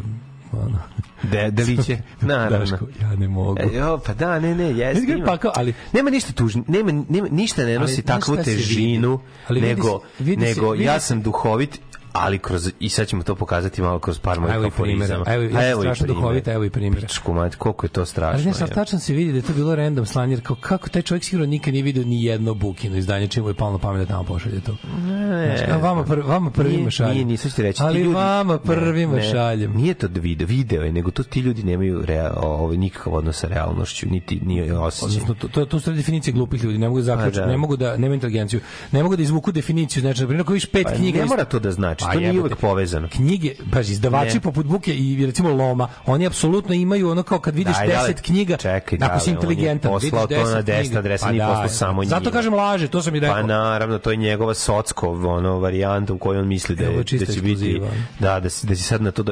ono. 0.53 0.79
De, 1.23 1.51
deliće, 1.51 1.97
naravno. 2.21 2.57
Daško, 2.59 2.85
ja 3.01 3.15
ne 3.15 3.27
mogu. 3.27 3.59
E, 3.59 3.69
jo, 3.73 3.99
pa 3.99 4.13
da, 4.13 4.39
ne, 4.39 4.55
ne, 4.55 4.63
jeste. 4.67 4.99
Vidi 5.01 5.13
ima. 5.13 5.25
pa 5.25 5.37
kao, 5.37 5.51
ali 5.55 5.73
Nema 5.93 6.09
ništa 6.09 6.33
tužno, 6.33 6.63
nema, 6.67 7.03
nema 7.09 7.27
ništa 7.31 7.65
ne 7.65 7.75
nosi 7.75 7.93
znaš 7.93 8.05
takvu 8.05 8.35
se 8.35 8.41
vidi? 8.41 8.57
težinu 8.57 9.19
Ali 9.47 9.59
vidi 9.59 9.69
nego 9.69 10.01
vidi 10.19 10.41
se- 10.43 10.47
nego 10.49 10.71
vidi 10.71 10.83
ja 10.83 10.99
sam 10.99 11.21
duhovit 11.21 11.79
ali 12.19 12.39
kroz 12.39 12.71
i 12.79 12.89
sad 12.89 13.07
ćemo 13.07 13.23
to 13.23 13.35
pokazati 13.35 13.81
malo 13.81 13.99
kroz 13.99 14.19
par 14.19 14.39
mojih 14.39 14.55
Evo 14.55 14.63
i 14.63 14.67
aforizama. 14.67 15.25
Evo, 15.27 15.49
sam 15.51 15.59
i 15.59 15.73
strašno 15.73 16.05
primjera. 16.05 16.21
duhovita, 16.21 16.53
evo 16.53 16.63
i 16.63 16.69
primjera. 16.69 17.07
Pičku 17.07 17.33
mać, 17.33 17.55
koliko 17.55 17.85
je 17.85 17.89
to 17.89 18.05
strašno. 18.05 18.37
Ali 18.37 18.45
ne, 18.45 18.53
sad 18.53 18.73
tačno 18.73 18.99
se 18.99 19.13
vidi 19.13 19.31
da 19.31 19.37
je 19.37 19.41
to 19.41 19.53
bilo 19.53 19.75
random 19.75 20.05
slanje, 20.05 20.33
jer 20.33 20.41
kao 20.43 20.55
kako 20.55 20.89
taj 20.89 21.01
čovjek 21.01 21.23
sigurno 21.23 21.45
nikad 21.45 21.73
nije 21.73 21.83
video 21.83 22.03
ni 22.03 22.23
jedno 22.23 22.53
bukino 22.53 22.97
izdanje 22.97 23.27
čim 23.27 23.43
mu 23.43 23.49
je 23.49 23.53
palo 23.53 23.71
na 23.71 23.77
pamet 23.77 24.07
da 24.07 24.13
tamo 24.13 24.23
pošalje 24.23 24.61
to. 24.61 24.75
Ne, 25.05 25.57
Znači, 25.57 25.81
vama, 25.81 26.03
prv, 26.03 26.27
vama 26.27 26.51
prvima 26.51 26.89
šaljem. 26.89 27.13
Nije, 27.13 27.25
nisu 27.25 27.55
ti 27.55 27.61
reći. 27.61 27.83
Ali 27.83 27.99
ljudi, 27.99 28.15
vama 28.15 28.57
prvima 28.57 29.13
ne, 29.13 29.19
ne, 29.19 29.31
šaljem. 29.31 29.71
Nije 29.77 29.93
to 29.93 30.07
video, 30.13 30.47
video 30.47 30.83
je, 30.83 30.91
nego 30.91 31.11
to 31.11 31.23
ti 31.23 31.39
ljudi 31.39 31.63
nemaju 31.63 32.01
rea, 32.05 32.33
ovaj, 32.37 32.77
nikakav 32.77 33.13
odnos 33.13 33.39
sa 33.39 33.47
realnošću, 33.47 34.07
niti 34.09 34.39
nije 34.45 34.77
osjećaj. 34.77 35.07
Odnosno, 35.07 35.35
to, 35.35 35.47
to, 35.47 35.65
to 35.65 35.79
su 35.79 35.91
definicije 35.91 36.33
glupih 36.33 36.63
ljudi, 36.63 36.77
ne 36.77 36.87
mogu 36.87 36.99
da 36.99 37.05
zaključiti, 37.05 37.39
Pa 37.39 37.45
da. 37.45 37.51
ne 37.51 37.57
mogu 37.57 37.77
da, 37.77 37.97
nema 37.97 38.13
inteligenciju, 38.15 38.59
ne 38.91 39.03
mogu 39.03 39.15
da 39.15 39.21
izvuku 39.21 39.51
definiciju, 39.51 40.01
znači, 40.01 40.21
na 40.21 40.27
primjer, 40.27 40.41
ako 40.41 40.53
viš 40.53 40.65
pet 40.65 40.83
Pa 40.83 40.91
knjiga... 40.93 41.19
ne 41.19 41.25
mora 41.25 41.45
to 41.45 41.59
da 41.59 41.71
znači, 41.71 42.05
Pa 42.07 42.13
to 42.13 42.19
nije 42.21 42.39
uvek 42.41 42.55
povezano. 42.55 43.07
knjige, 43.09 43.53
paži, 43.71 43.91
izdavači 43.91 44.33
Ne. 44.33 44.41
poput 44.41 44.65
Buke 44.65 44.93
i 44.93 45.25
recimo 45.25 45.49
Loma, 45.49 45.87
oni 46.05 46.25
apsolutno 46.27 46.73
imaju 46.75 47.09
ono 47.09 47.23
kao 47.23 47.39
kad 47.39 47.55
vidiš 47.55 47.75
Daj, 47.75 47.87
dale, 47.87 48.09
10 48.09 48.21
knjiga, 48.21 48.57
čekaj, 48.57 48.99
ako 49.01 49.19
si 49.19 49.29
inteligentan, 49.31 49.91
vidiš 49.93 50.09
to 50.11 50.17
na 50.17 50.25
10 50.25 50.63
10 50.63 50.79
knjiga. 50.79 50.99
adresa, 50.99 51.25
Pa 51.25 51.31
nije 51.31 51.39
da, 51.39 51.47
poslao 51.47 51.69
samo 51.69 52.05
Zato 52.05 52.19
njima. 52.19 52.31
kažem 52.31 52.53
laže, 52.53 52.87
to 52.87 53.01
sam 53.01 53.15
i 53.15 53.19
rekao. 53.19 53.35
Pa 53.35 53.43
naravno, 53.43 53.97
to 53.97 54.11
je 54.11 54.17
njegova 54.17 54.53
Sockov 54.53 54.97
ono, 55.27 55.59
varijanta 55.59 56.13
u 56.13 56.17
kojoj 56.17 56.39
on 56.39 56.47
misli 56.47 56.75
da, 56.75 56.83
je, 56.83 56.97
da 57.19 57.25
će 57.25 57.41
biti... 57.41 57.81
Da, 58.19 58.39
da, 58.39 58.49
si- 58.49 58.67
da 58.67 58.75
si 58.75 58.83
sad 58.83 59.01
na 59.01 59.11
to... 59.11 59.23
Da, 59.23 59.31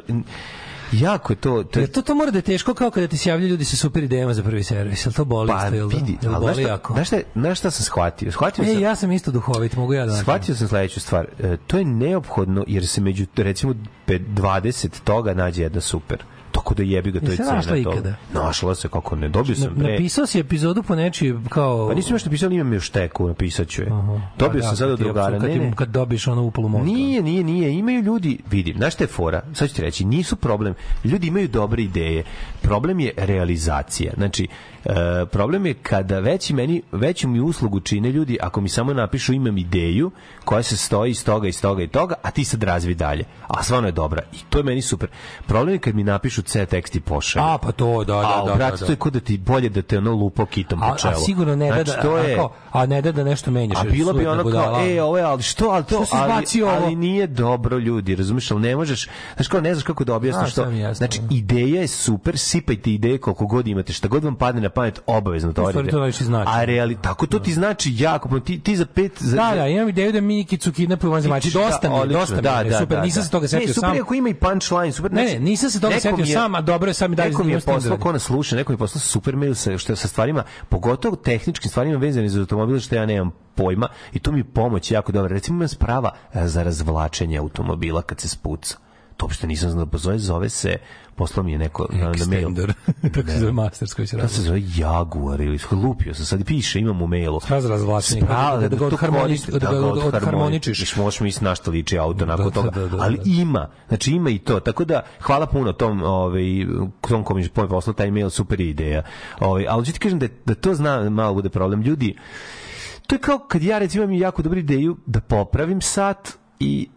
jako 0.92 1.34
je 1.34 1.38
to... 1.38 1.64
to 1.64 1.80
Jer 1.80 1.92
to, 1.92 2.02
to 2.02 2.16
mora 2.16 2.32
da 2.32 2.38
je 2.38 2.42
teško 2.42 2.74
kao 2.74 2.92
kada 2.92 3.08
ti 3.08 3.18
se 3.18 3.30
javljaju 3.30 3.50
ljudi 3.50 3.66
sa 3.66 3.78
super 3.78 4.04
idejama 4.04 4.34
za 4.34 4.44
prvi 4.44 4.64
servis. 4.64 5.06
Jel 5.06 5.14
to 5.14 5.26
boli 5.26 5.48
pa 5.48 5.64
isto? 5.66 5.76
Jel, 5.76 5.90
da? 5.90 5.98
vidi, 5.98 6.18
ali 6.26 6.36
boli 6.40 6.54
znaš 6.54 6.68
jako? 6.68 6.94
znaš 6.94 7.08
šta, 7.08 7.18
znaš 7.36 7.60
šta 7.60 7.72
sam 7.72 7.84
shvatio? 7.84 8.32
Shvatio 8.32 8.64
E, 8.64 8.68
sam, 8.68 8.82
ja 8.82 8.96
sam 8.96 9.12
isto 9.12 9.32
duhovit, 9.32 9.76
mogu 9.76 9.94
ja 9.94 10.06
da. 10.06 10.16
Shvatio 10.16 10.56
sam 10.56 10.68
sledeću 10.68 11.00
stvar. 11.00 11.28
E, 11.40 11.58
to 11.68 11.78
je 11.78 11.86
neophodno 11.86 12.64
jer 12.68 12.88
se 12.88 13.02
među 13.02 13.26
recimo 13.36 13.74
pe- 14.08 14.20
20 14.20 14.88
toga 15.04 15.34
nađe 15.34 15.62
jedna 15.62 15.82
super. 15.82 16.24
Tako 16.56 16.74
da 16.74 16.84
jebi 16.84 17.12
ga, 17.12 17.20
to 17.20 17.32
je 17.32 17.38
cena 17.38 17.52
našla 17.52 17.78
ikada? 17.78 18.16
Našla 18.34 18.76
se, 18.76 18.88
kako 18.90 19.16
ne, 19.16 19.30
dobio 19.30 19.56
sam 19.56 19.76
pre. 19.76 19.92
napisao 19.92 20.26
si 20.26 20.40
epizodu 20.40 20.84
po 20.84 20.96
nečiji 20.96 21.34
kao... 21.50 21.88
Pa 21.88 21.94
nisam 21.94 22.16
još 22.16 22.26
napisao, 22.26 22.48
ali 22.48 22.56
imam 22.56 22.74
još 22.74 22.90
teku, 22.90 23.28
napisat 23.28 23.68
ću 23.68 23.82
je. 23.82 23.90
Dobio 24.38 24.62
Pa 24.62 24.68
sam 24.68 24.72
da, 24.72 24.76
sada 24.76 24.92
kad 24.92 24.92
od 24.92 25.00
drugara. 25.00 25.40
kad 25.40 25.50
ne. 25.50 25.74
Kad 25.76 25.90
dobiš 25.90 26.28
ono 26.28 26.44
upalu 26.44 26.70
mozga. 26.70 26.86
Nije, 26.86 27.22
nije, 27.22 27.44
nije. 27.44 27.74
Imaju 27.74 28.02
ljudi, 28.02 28.38
vidim, 28.52 28.78
znaš 28.78 29.02
je 29.02 29.08
fora? 29.08 29.42
Sad 29.54 29.70
ću 29.70 29.76
ti 29.76 29.82
reći, 29.82 30.06
nisu 30.06 30.36
problem. 30.36 30.74
Ljudi 31.04 31.28
imaju 31.28 31.48
dobre 31.48 31.84
ideje. 31.84 32.24
Problem 32.62 33.00
je 33.00 33.12
realizacija. 33.18 34.14
Znači, 34.18 34.48
e, 34.86 35.26
problem 35.26 35.66
je 35.66 35.74
kada 35.74 36.20
veći 36.20 36.54
meni, 36.54 36.82
veću 36.92 37.28
mi 37.28 37.40
uslugu 37.40 37.80
čine 37.80 38.12
ljudi 38.12 38.38
ako 38.42 38.62
mi 38.62 38.70
samo 38.70 38.94
napišu 38.94 39.34
imam 39.34 39.58
ideju 39.58 40.12
koja 40.46 40.64
se 40.64 40.78
stoji 40.78 41.12
iz 41.12 41.26
toga, 41.26 41.48
iz 41.48 41.62
toga 41.62 41.84
i 41.84 41.88
toga, 41.88 42.16
a 42.22 42.32
ti 42.32 42.46
sad 42.46 42.64
razvi 42.64 42.96
dalje. 42.96 43.24
A 43.48 43.64
stvarno 43.64 43.88
je 43.88 43.92
dobra. 43.92 44.22
I 44.34 44.38
to 44.50 44.58
je 44.58 44.64
meni 44.64 44.82
super. 44.82 45.10
Problem 45.48 45.76
je 45.76 45.80
kad 45.80 45.96
mi 45.96 46.04
napišu 46.04 46.42
C 46.42 46.66
tekst 46.66 46.96
i 46.96 47.00
pošalju. 47.00 47.46
A, 47.46 47.58
pa 47.58 47.72
to, 47.72 48.04
da, 48.04 48.14
da, 48.14 48.20
A, 48.20 48.46
da. 48.46 48.56
brate, 48.56 48.72
da, 48.72 48.78
da. 48.80 48.86
to 48.86 48.92
je 48.92 48.96
kod 48.96 49.14
da 49.14 49.20
ti 49.20 49.38
bolje 49.38 49.70
da 49.70 49.82
te 49.82 49.98
ono 49.98 50.12
lupo 50.12 50.46
kitom 50.46 50.84
A, 50.84 50.92
po 50.92 50.98
čelu. 50.98 51.14
a 51.14 51.16
sigurno 51.16 51.56
ne 51.56 51.68
da, 51.68 51.74
Znači, 51.74 51.92
da, 51.92 52.02
to 52.02 52.16
a, 52.16 52.20
je, 52.20 52.36
kao, 52.36 52.54
a 52.72 52.86
ne 52.86 53.02
da 53.02 53.12
da 53.12 53.24
nešto 53.24 53.52
menjaš. 53.52 53.80
a 53.80 53.84
bilo 53.84 54.14
bi 54.14 54.28
ono 54.28 54.52
kao, 54.52 54.86
e, 54.88 55.02
ovo 55.02 55.18
je, 55.18 55.24
ali 55.24 55.44
što, 55.44 55.70
ali 55.70 55.84
to, 55.84 56.06
Što 56.06 56.16
ali, 56.16 56.64
ali 56.64 56.96
nije 56.96 57.28
dobro 57.28 57.78
ljudi, 57.78 58.16
razumiješ, 58.16 58.52
ali 58.52 58.62
ne 58.62 58.76
možeš, 58.76 59.08
znaš 59.36 59.48
kao, 59.48 59.62
ne 59.62 59.74
znaš 59.74 59.84
kako 59.84 60.04
da 60.04 60.16
objasniš 60.16 60.58
A, 60.58 60.62
jasno, 60.72 60.94
znači, 60.94 61.20
da. 61.20 61.36
ideja 61.36 61.82
je 61.82 61.88
super, 61.88 62.38
sipajte 62.38 62.92
ideje 62.92 63.18
koliko 63.18 63.46
god 63.46 63.68
imate, 63.68 63.94
šta 63.94 64.08
god 64.08 64.24
vam 64.24 64.36
padne 64.36 64.62
na 64.62 64.70
pamet, 64.76 65.00
obavezno 65.06 65.54
to 65.54 65.64
U 65.64 65.70
stvari 65.70 65.92
radite. 65.92 66.20
to 66.20 66.26
znači. 66.26 66.50
A 66.54 66.66
reali, 66.66 66.98
tako 67.02 67.26
to 67.26 67.40
ti 67.40 67.54
znači 67.54 67.94
jako, 67.98 68.40
ti, 68.40 68.60
ti 68.60 68.76
za 68.76 68.86
pet, 68.86 69.12
za, 69.20 69.36
Da, 69.36 69.56
da, 69.56 69.68
imam 69.68 69.90
ideju 69.90 70.12
da 70.12 70.22
Mikicu 70.22 70.72
kidnapuju. 70.72 71.12
Dosta 71.12 71.90
mi, 71.90 71.96
je, 71.96 72.02
odlično, 72.02 72.20
dosta 72.20 72.36
mi, 72.36 72.68
je, 72.68 72.70
da, 72.70 72.80
super, 72.80 72.98
da, 72.98 73.04
nisam 73.04 73.20
da. 73.20 73.26
se 73.26 73.32
toga 73.32 73.48
setio 73.48 73.68
ne, 73.68 73.74
super 73.74 73.90
sam. 73.90 74.02
ako 74.02 74.14
ima 74.14 74.30
i 74.30 74.34
punchline, 74.34 74.92
super. 74.92 75.12
Ne, 75.12 75.22
znači, 75.22 75.40
ne, 75.40 75.46
nisam 75.46 75.70
se 75.70 75.82
toga 75.82 76.00
setio 76.00 76.26
sam, 76.26 76.56
a 76.56 76.62
dobro 76.62 76.90
je 76.90 76.94
sad 76.94 77.10
mi 77.10 77.16
dalje 77.16 77.30
Neko 77.30 77.44
mi 77.44 77.52
je 77.52 77.60
poslao, 77.60 77.98
ko 77.98 78.12
nas 78.12 78.24
sluša, 78.24 78.56
neko 78.56 78.72
mi 78.72 78.74
je 78.74 78.78
poslao 78.78 79.02
super 79.02 79.36
mail 79.36 79.56
sa, 79.56 79.78
što, 79.78 79.96
sa 79.96 80.08
stvarima, 80.08 80.44
pogotovo 80.70 81.16
tehničkim 81.16 81.70
stvarima 81.70 81.98
vezanim 81.98 82.30
za 82.30 82.40
automobil, 82.40 82.80
što 82.80 82.96
ja 82.96 83.06
nemam 83.06 83.32
pojma, 83.56 83.88
i 84.14 84.20
to 84.20 84.32
mi 84.32 84.40
je 84.40 84.44
pomoć 84.44 84.92
jako 84.92 85.12
dobra. 85.12 85.34
Recimo 85.34 85.56
imam 85.56 85.68
sprava 85.68 86.12
e, 86.34 86.48
za 86.48 86.64
razvlačenje 86.64 87.38
automobila 87.38 88.02
kad 88.02 88.20
se 88.20 88.28
spuca. 88.28 88.78
To 89.18 89.26
uopšte 89.26 89.48
nisam 89.48 89.72
znao, 89.72 89.86
pa 89.86 89.98
zove, 89.98 90.20
zove 90.20 90.50
se, 90.50 90.78
poslao 91.16 91.44
mi 91.44 91.52
je 91.52 91.58
neko 91.58 91.88
na, 91.92 92.06
na 92.10 92.26
mail. 92.28 92.50
Tako 93.14 93.28
se 93.28 93.40
zove 93.40 93.52
Masters 93.52 93.94
koji 93.94 94.08
se 94.08 94.18
To 94.18 94.28
se 94.28 94.36
radi. 94.38 94.48
zove 94.48 94.62
Jaguar 94.78 95.42
ili 95.42 95.60
lupio 95.74 96.14
sam, 96.14 96.26
sad 96.26 96.46
piše, 96.46 96.80
imam 96.80 97.02
u 97.02 97.08
mailu. 97.08 97.40
Sprava 97.40 97.62
za 97.62 97.70
razvlačenje, 97.70 98.22
Sprava, 98.22 98.58
da 98.58 98.68
ga 98.68 98.78
to 98.78 98.86
odharmoni- 98.88 99.22
koristi, 99.22 99.52
da 99.52 99.60
ga 99.60 99.68
odharmoničiš. 99.70 100.06
odharmoničiš. 100.06 100.80
Viš, 100.80 100.96
Možeš 100.96 101.20
misliti 101.20 101.46
na 101.46 101.56
što 101.56 101.72
liči 101.72 101.98
auto 101.98 102.26
nakon 102.26 102.46
Da, 102.46 102.52
toga, 102.52 102.70
da, 102.70 102.82
da, 102.82 102.88
da, 102.88 102.98
ali 103.00 103.18
da. 103.18 103.24
ima, 103.28 103.68
znači 103.88 104.12
ima 104.12 104.30
i 104.30 104.40
to, 104.40 104.60
tako 104.60 104.86
da 104.86 105.02
hvala 105.22 105.46
puno 105.46 105.74
tom, 105.74 106.04
ovaj, 106.04 106.44
tom 107.02 107.24
kom 107.24 107.38
je 107.40 107.50
poslao 107.50 107.94
taj 107.94 108.12
mail, 108.12 108.30
super 108.30 108.62
ideja. 108.62 109.04
Ovaj, 109.40 109.66
ali 109.70 109.86
ću 109.86 109.94
ti 109.94 110.00
kažem 110.00 110.20
da, 110.20 110.28
da 110.46 110.56
to 110.56 110.74
zna 110.74 111.10
malo 111.10 111.34
bude 111.34 111.50
problem. 111.50 111.82
Ljudi, 111.82 112.16
to 113.08 113.16
je 113.16 113.20
kao 113.20 113.40
kad 113.40 113.64
ja 113.64 113.80
recimo 113.80 114.04
imam 114.04 114.16
jako 114.16 114.42
dobru 114.42 114.60
ideju 114.60 114.98
da 115.06 115.20
popravim 115.22 115.82
sat 115.82 116.30
i 116.60 116.88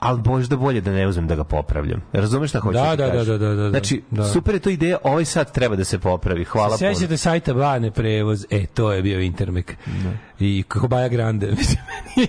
ali 0.00 0.22
možda 0.24 0.56
bolje 0.56 0.80
da 0.80 0.90
ne 0.92 1.06
uzmem 1.08 1.26
da 1.26 1.34
ga 1.34 1.44
popravljam. 1.44 2.02
Razumeš 2.12 2.50
šta 2.50 2.60
hoću 2.60 2.78
Da, 2.78 2.96
da, 2.96 3.10
kažem? 3.10 3.38
da, 3.38 3.38
da, 3.38 3.54
da, 3.54 3.62
da. 3.62 3.70
Znači, 3.70 4.02
Da. 4.10 4.24
super 4.24 4.54
je 4.54 4.60
to 4.60 4.70
ideja, 4.70 4.98
ovaj 5.04 5.24
sat 5.24 5.52
treba 5.52 5.76
da 5.76 5.84
se 5.84 5.98
popravi. 5.98 6.44
Hvala 6.44 6.76
puno. 6.78 6.94
Sećate 6.94 7.16
sajta 7.16 7.54
Bane 7.54 7.90
prevoz, 7.90 8.46
e, 8.50 8.66
to 8.66 8.92
je 8.92 9.02
bio 9.02 9.20
Intermek. 9.20 9.76
I 10.40 10.64
kako 10.68 10.88
Baja 10.88 11.08
Grande. 11.08 11.50
Mislim, 11.58 11.78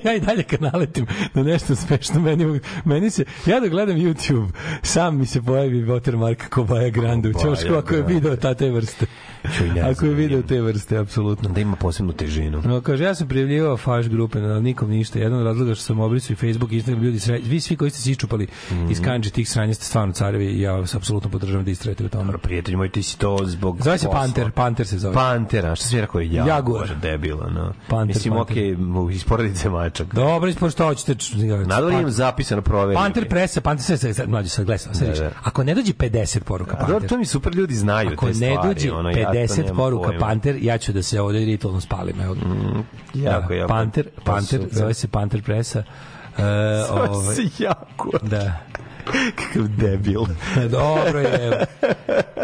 ja 0.04 0.14
i 0.14 0.20
dalje 0.20 0.44
kad 0.44 0.62
naletim 0.62 1.06
na 1.34 1.44
nešto 1.44 1.76
smešno, 1.76 2.22
meni, 2.22 2.60
meni 2.86 3.10
se, 3.10 3.26
ja 3.46 3.60
da 3.60 3.68
gledam 3.68 3.96
YouTube, 3.98 4.50
sam 4.84 5.18
mi 5.18 5.26
se 5.26 5.42
pojavi 5.42 5.86
watermark 5.86 6.50
ko 6.50 6.64
Baja 6.64 6.90
Grande 6.90 7.30
u 7.30 7.34
ćošku, 7.34 7.74
ako 7.74 7.96
je 7.96 8.02
video 8.02 8.36
ta 8.36 8.54
te 8.54 8.70
vrste. 8.70 9.06
Čuj, 9.48 9.70
ne 9.70 9.82
Ako 9.82 10.06
je 10.06 10.14
video 10.14 10.42
te 10.42 10.62
vrste, 10.62 10.98
apsolutno. 10.98 11.50
da 11.50 11.62
ima 11.62 11.76
posebnu 11.76 12.14
težinu. 12.14 12.62
No, 12.66 12.82
kaže, 12.82 13.04
ja 13.04 13.16
sam 13.16 13.28
prijavljivao 13.28 13.78
faš 13.78 14.08
grupe, 14.08 14.40
na 14.40 14.60
nikom 14.60 14.90
ništa. 14.90 15.20
Jedan 15.20 15.40
od 15.40 15.46
razloga 15.46 15.76
što 15.76 15.84
sam 15.84 16.00
obrisao 16.00 16.34
i 16.34 16.38
Facebook, 16.38 16.72
Instagram, 16.72 17.04
ljudi, 17.04 17.20
sre... 17.20 17.40
vi 17.40 17.60
svi 17.60 17.76
koji 17.76 17.92
ste 17.92 18.00
se 18.00 18.12
iščupali 18.12 18.48
Mhm. 18.72 18.92
iz 18.92 19.02
kanđe 19.02 19.30
tih 19.30 19.50
sranja 19.50 19.74
ste 19.74 19.86
stvarno 19.86 20.14
carevi 20.14 20.46
i 20.46 20.62
ja 20.62 20.72
vas 20.72 20.96
apsolutno 20.96 21.30
podržavam 21.30 21.66
da 21.66 21.72
istrajete 21.72 22.06
u 22.06 22.10
tome. 22.10 22.24
Dobro, 22.24 22.38
prijatelj 22.38 22.76
moj, 22.76 22.90
ti 22.90 23.04
si 23.04 23.20
to 23.20 23.38
zbog 23.44 23.82
Zove 23.82 23.98
se 23.98 24.06
posla. 24.06 24.20
Panter, 24.22 24.52
Panter 24.52 24.88
se 24.88 24.98
zove. 24.98 25.14
Pantera, 25.14 25.76
što 25.76 25.86
si 25.86 26.02
rekao? 26.02 26.22
Jaguar. 26.22 26.48
Jaguar. 26.48 26.90
Debilo, 27.02 27.50
no. 27.50 27.74
Panter, 27.90 28.08
Mislim, 28.08 28.34
Panter. 28.34 28.52
okej, 28.54 28.76
okay, 28.76 29.14
iz 29.14 29.24
porodice 29.24 29.70
mačak. 29.70 30.14
Dobro, 30.14 30.50
ispod 30.50 30.72
što 30.72 30.86
hoćete. 30.86 31.16
Nadal 31.66 31.92
imam 31.92 32.12
zapisano 32.12 32.62
proveri. 32.62 32.96
Panter 32.96 33.30
presa, 33.30 33.62
Panter 33.62 33.98
sad, 33.98 34.30
mlađe, 34.30 34.50
sad, 34.50 34.66
gledaj, 34.66 34.78
sad, 34.80 35.08
Da, 35.08 35.14
da. 35.14 35.32
Ako 35.44 35.64
ne 35.64 35.76
dođe 35.76 35.94
50 35.94 36.40
poruka 36.40 36.72
A 36.72 36.80
dobro, 36.80 36.94
Panter, 36.94 37.10
to 37.10 37.18
mi 37.18 37.26
super 37.26 37.56
ljudi 37.56 37.76
znaju 37.76 38.10
ako 38.10 38.26
te 38.26 38.30
ne 38.30 38.34
stvari. 38.34 38.68
dođe 38.68 38.92
ono, 38.92 39.10
ja 39.10 39.16
to 39.16 39.22
50 39.22 39.31
nemam 39.34 39.76
poruka 39.76 40.08
pojma. 40.08 40.20
Panter, 40.20 40.58
ja 40.62 40.78
ću 40.78 40.94
da 40.94 41.04
se 41.04 41.22
ovde 41.22 41.40
ritualno 41.40 41.82
spalim. 41.82 42.22
Evo. 42.22 42.36
Jako, 43.14 43.48
Da, 43.48 43.56
jako. 43.56 43.68
Panter, 43.68 44.06
To 44.06 44.22
Panter, 44.24 44.62
zove 44.72 44.94
se 44.94 45.08
Panter 45.08 45.42
presa. 45.44 45.80
E, 45.80 46.42
Zove 46.88 47.10
ovaj, 47.10 47.36
se 47.36 47.42
Jaguar. 47.60 48.22
Da. 48.24 48.60
Kakav 49.36 49.68
debil. 49.70 50.22
Dobro 50.70 51.20
je. 51.20 51.66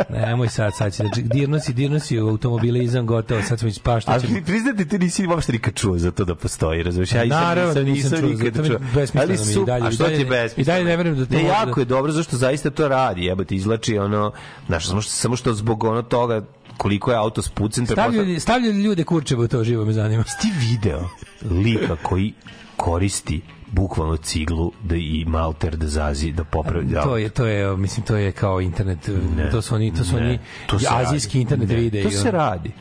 Nemoj 0.10 0.48
sad, 0.50 0.76
sad 0.76 0.94
će, 0.94 0.98
znači, 0.98 1.22
dirno 1.24 1.60
si, 1.60 1.74
dirno 1.74 2.00
si 2.00 2.20
u 2.20 2.30
automobilizam, 2.30 3.06
gotovo, 3.06 3.42
sad 3.42 3.60
ćemo 3.60 3.70
ispašta. 3.70 4.12
Ali 4.12 4.42
priznati 4.42 4.88
ti 4.88 5.00
nisi 5.00 5.28
uopšte 5.28 5.52
nikad 5.52 5.74
čuo 5.74 5.98
za 5.98 6.12
to 6.12 6.26
da 6.26 6.36
postoji, 6.36 6.84
razumiješ? 6.84 7.12
Ja 7.12 7.24
nisam, 7.24 7.40
Naravno 7.40 7.74
da 7.74 7.84
nisam, 7.84 7.94
nisam 7.94 8.12
nisam 8.12 8.20
čuo, 8.22 8.46
nikad 8.46 8.64
mi 8.64 8.70
čuo. 8.70 8.78
besmisleno 8.96 9.22
Ali 9.24 9.48
mi 9.48 9.54
su, 9.54 9.66
dalje, 9.66 9.88
a 9.88 9.92
što 9.92 10.06
ti 10.06 10.12
je 10.14 10.50
i 10.58 10.64
dalje 10.64 10.86
ne 10.86 10.98
verujem 10.98 11.18
da 11.18 11.26
to 11.26 11.34
Ne, 11.34 11.44
jako 11.44 11.76
da- 11.76 11.82
je 11.82 11.86
dobro 11.86 12.12
zašto 12.12 12.38
zaista 12.38 12.70
to 12.70 12.88
radi, 12.88 13.24
jebote, 13.24 13.56
izlači 13.56 13.98
ono, 13.98 14.32
znaš, 14.68 14.88
samo 14.88 15.02
što, 15.02 15.12
samo 15.12 15.36
što 15.36 15.54
zbog 15.54 15.84
ono 15.84 16.02
toga 16.02 16.42
koliko 16.78 17.12
je 17.12 17.18
auto 17.18 17.42
spucen, 17.42 17.86
Stavljaju, 17.88 18.40
stavljaju 18.40 18.74
ljude 18.76 19.04
kurčeva 19.04 19.44
u 19.44 19.48
to, 19.48 19.64
živo 19.64 19.86
me 19.86 19.94
zanima. 19.94 20.24
ti 20.24 20.48
video 20.62 21.10
lika 21.44 21.96
koji 21.96 22.34
koristi 22.78 23.42
bukvalno 23.68 24.18
ciglu 24.18 24.72
da 24.84 24.96
i 24.96 25.26
malter 25.28 25.76
da 25.76 25.88
zazi 25.88 26.32
da 26.32 26.44
popravi 26.44 26.94
To 26.94 27.18
je 27.18 27.30
to 27.30 27.46
je 27.46 27.78
mislim 27.78 28.06
to 28.06 28.16
je 28.16 28.32
kao 28.32 28.62
internet 28.62 29.10
to 29.52 29.62
su 29.62 29.76
oni 29.76 29.94
to 29.94 30.04
su 30.04 30.16
Ne, 30.16 30.22
oni 30.22 30.40
to 30.68 30.78
azijski 30.90 31.30
radi. 31.30 31.42
internet 31.42 31.70
Ne, 31.70 31.76
videi. 31.76 32.04
to 32.04 32.10
se 32.12 32.32
radi 32.32 32.72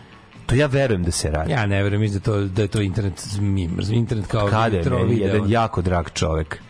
to 0.46 0.54
ja 0.54 0.66
verujem 0.66 1.02
da 1.02 1.10
se 1.10 1.30
radi 1.30 1.52
Ja 1.52 1.66
ne 1.66 1.82
verujem 1.82 2.00
mislim 2.00 2.20
da 2.20 2.24
to 2.24 2.40
da 2.40 2.62
je 2.62 2.68
to 2.68 2.80
internet 2.80 3.36
mim, 3.40 3.78
internet 3.90 4.26
kao 4.26 4.48
kada 4.48 4.76
je 4.76 4.82
video. 5.04 5.26
jedan 5.26 5.50
jako 5.50 5.82
drag 5.82 6.06
čovek 6.10 6.62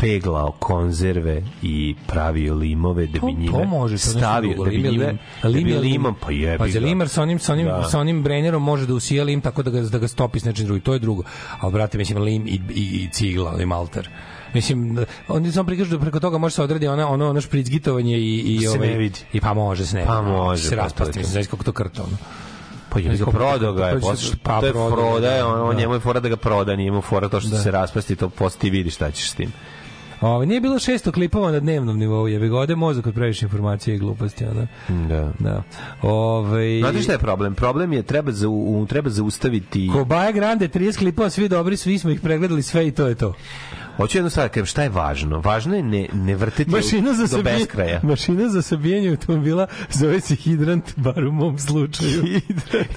peglao 0.00 0.52
konzerve 0.52 1.42
i 1.62 1.94
pravio 2.06 2.54
limove 2.54 3.06
da 3.06 3.12
bi 3.12 3.20
To- 3.20 3.26
njime 3.28 3.52
to 3.52 3.64
može, 3.64 3.70
to 3.86 4.00
je 4.00 4.06
nešto 4.06 4.10
stavio 4.10 4.54
da 4.56 4.64
bi 4.64 4.76
njime 4.78 4.88
lim. 5.06 5.18
da 5.42 5.48
bi 5.50 5.74
limom 5.74 6.14
pa 6.16 6.30
jebi 6.32 6.58
Pa 6.58 6.68
za 6.68 6.80
limar 6.80 7.08
sa 7.08 7.22
onim 7.22 7.38
sa 7.38 7.52
onim 7.52 7.66
Da. 7.66 7.84
sa 7.84 7.98
onim 8.00 8.22
brenerom 8.22 8.62
može 8.62 8.86
da 8.86 8.94
usija 8.94 9.24
lim 9.24 9.40
tako 9.40 9.62
da 9.62 9.70
ga 9.70 9.80
da 9.82 9.98
ga 9.98 10.08
stopi 10.08 10.40
s 10.40 10.44
nečim 10.44 10.64
drugim. 10.66 10.80
To 10.82 10.92
je 10.92 10.98
drugo. 10.98 11.22
A 11.60 11.70
brate 11.70 11.98
mislim 11.98 12.18
lim 12.18 12.46
i 12.46 12.60
i, 12.70 12.82
i 12.96 13.08
cigla, 13.08 13.50
lim 13.50 13.72
alter. 13.72 14.08
Mislim, 14.54 14.94
da- 14.94 15.04
oni 15.28 15.52
samo 15.52 15.66
prikažu 15.66 15.90
da 15.90 16.00
preko 16.00 16.20
toga 16.20 16.38
može 16.38 16.54
se 16.54 16.62
odredi 16.62 16.88
ono 16.88 17.08
ono 17.08 17.30
ono 17.30 17.40
špricgitovanje 17.40 18.18
i 18.18 18.38
i 18.38 18.60
Se 18.60 18.68
ovaj 18.68 18.88
ne 18.88 18.96
vidi. 18.96 19.18
i 19.32 19.40
pa 19.40 19.54
može 19.54 19.86
se 19.86 19.96
ne. 19.96 20.04
Pa 20.06 20.20
vidi. 20.20 20.32
može, 20.32 20.62
se 20.62 20.70
pa 20.70 20.76
to 20.76 20.82
raspasti, 20.82 21.12
to. 21.12 21.18
mislim, 21.18 21.32
znaš 21.32 21.46
kako 21.46 21.64
to 21.64 21.72
krta 21.72 22.02
ono. 22.02 22.16
Pa 22.88 22.98
je 23.00 23.16
ga 23.16 23.26
prodao 23.26 23.72
ga 23.72 23.86
je, 23.86 23.94
pa- 23.94 24.00
posle, 24.00 24.36
pa 24.42 24.60
to 24.60 24.66
je 24.66 24.72
prodaje, 24.72 25.38
da, 25.38 25.46
on, 25.48 25.60
on 25.60 25.74
da. 25.74 25.80
njemu 25.80 25.94
je 25.94 26.00
fora 26.00 26.20
da 26.20 26.28
ga 26.28 26.36
proda, 26.36 26.76
nije 26.76 26.90
mu 26.90 27.00
fora 27.02 27.28
to 27.28 27.40
što 27.40 27.50
Da. 27.50 27.58
se 27.58 27.70
raspasti, 27.70 28.16
to 28.16 28.28
posle 28.28 28.60
ti 28.60 28.70
vidiš 28.70 28.94
šta 28.94 29.10
ćeš 29.10 29.30
s 29.30 29.34
tim. 29.34 29.52
Ovaj 30.20 30.46
nije 30.46 30.60
bilo 30.60 30.74
600 30.74 31.12
klipova 31.12 31.52
na 31.52 31.60
dnevnom 31.60 31.98
nivou, 31.98 32.28
jebi 32.28 32.48
ga 32.48 32.58
ode 32.58 32.76
mozak 32.76 33.06
od 33.06 33.14
previše 33.14 33.46
informacije 33.46 33.94
i 33.96 33.98
gluposti, 33.98 34.44
ona. 34.44 34.66
Da. 35.08 35.32
Da. 35.38 35.62
Ovaj 36.02 36.78
Znate 36.80 37.02
šta 37.02 37.12
je 37.12 37.18
problem? 37.18 37.54
Problem 37.54 37.92
je 37.92 38.02
treba, 38.02 38.32
za, 38.32 38.48
u, 38.48 38.86
treba 38.88 39.10
zaustaviti... 39.10 39.90
Kobaja 39.92 40.32
Grande 40.32 40.68
30 40.68 40.98
klipova, 40.98 41.30
svi 41.30 41.48
dobri, 41.48 41.76
svi 41.76 41.98
smo 41.98 42.10
ih 42.10 42.20
pregledali 42.20 42.62
sve 42.62 42.88
i 42.88 42.90
to 42.90 43.06
je 43.06 43.14
to. 43.14 43.34
Hoću 44.00 44.18
jednu 44.18 44.30
stvar, 44.30 44.48
da 44.48 44.52
kažem, 44.52 44.66
šta 44.66 44.82
je 44.82 44.88
važno? 44.88 45.40
Važno 45.40 45.76
je 45.76 45.82
ne, 45.82 46.08
ne 46.12 46.34
vrteti 46.34 46.70
Mašina 46.70 47.12
za 47.12 47.22
do 47.22 47.28
sabijanje, 47.28 47.58
beskraja. 47.58 48.00
mašina 48.02 48.48
za 48.48 48.62
sabijanje 48.62 49.10
automobila 49.10 49.66
zove 49.90 50.20
se 50.20 50.34
hidrant, 50.34 50.92
bar 50.96 51.24
u 51.24 51.32
mom 51.32 51.58
slučaju. 51.58 52.24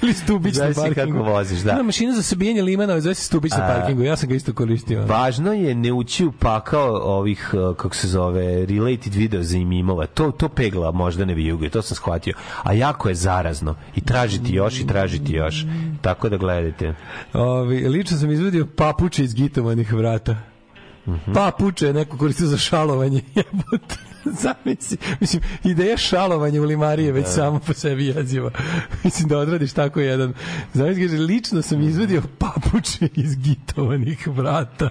Ili 0.01 0.13
stubić 0.13 0.55
na 0.55 0.71
parkingu. 0.75 1.19
kako 1.19 1.31
voziš, 1.31 1.59
da. 1.59 1.71
Ima 1.71 1.83
mašina 1.83 2.13
za 2.13 2.21
sabijanje 2.21 2.61
limana, 2.61 2.99
zove 3.01 3.15
se 3.15 3.23
stubić 3.23 3.51
na 3.51 3.67
parkingu. 3.67 4.03
Ja 4.03 4.15
sam 4.15 4.29
ga 4.29 4.35
isto 4.35 4.53
koristio. 4.53 5.05
Važno 5.05 5.53
je 5.53 5.75
ne 5.75 5.93
ući 5.93 6.25
u 6.25 6.31
pakao 6.31 6.95
ovih, 6.95 7.53
uh, 7.53 7.75
kako 7.75 7.95
se 7.95 8.07
zove, 8.07 8.65
related 8.65 9.13
video 9.13 9.43
za 9.43 9.57
imimova. 9.57 10.05
To, 10.05 10.31
to 10.31 10.49
pegla 10.49 10.91
možda 10.91 11.25
ne 11.25 11.33
vijuguje, 11.33 11.69
to 11.69 11.81
sam 11.81 11.95
shvatio. 11.95 12.33
A 12.63 12.73
jako 12.73 13.09
je 13.09 13.15
zarazno. 13.15 13.75
I 13.95 14.01
tražiti 14.01 14.53
još 14.53 14.79
i 14.79 14.87
tražiti 14.87 15.33
još. 15.33 15.65
Tako 16.01 16.29
da 16.29 16.37
gledajte. 16.37 16.95
Ovi, 17.33 17.87
lično 17.87 18.17
sam 18.17 18.31
izvedio 18.31 18.67
papuče 18.75 19.23
iz 19.23 19.33
gitovanih 19.33 19.93
vrata. 19.93 20.52
Mhm. 21.07 21.33
Papuče 21.33 21.85
je 21.87 21.93
neko 21.93 22.17
koristio 22.17 22.47
za 22.47 22.57
šalovanje. 22.57 23.21
Jebote. 23.35 24.12
Zamisli, 24.41 24.97
mislim, 25.19 25.41
ideja 25.63 25.97
šalovanja 25.97 26.61
u 26.61 26.65
limarije 26.65 27.11
već 27.11 27.27
samo 27.27 27.59
po 27.59 27.73
sebi 27.73 28.05
jeziva. 28.05 28.51
Mislim 29.03 29.29
da 29.29 29.37
odradiš 29.37 29.73
tako 29.73 29.99
jedan. 29.99 30.33
Zamisli, 30.73 31.01
kaže, 31.03 31.17
lično 31.17 31.61
sam 31.61 31.81
izvedio 31.81 32.21
papuče 32.37 33.07
iz 33.15 33.35
gitovanih 33.35 34.27
vrata. 34.27 34.89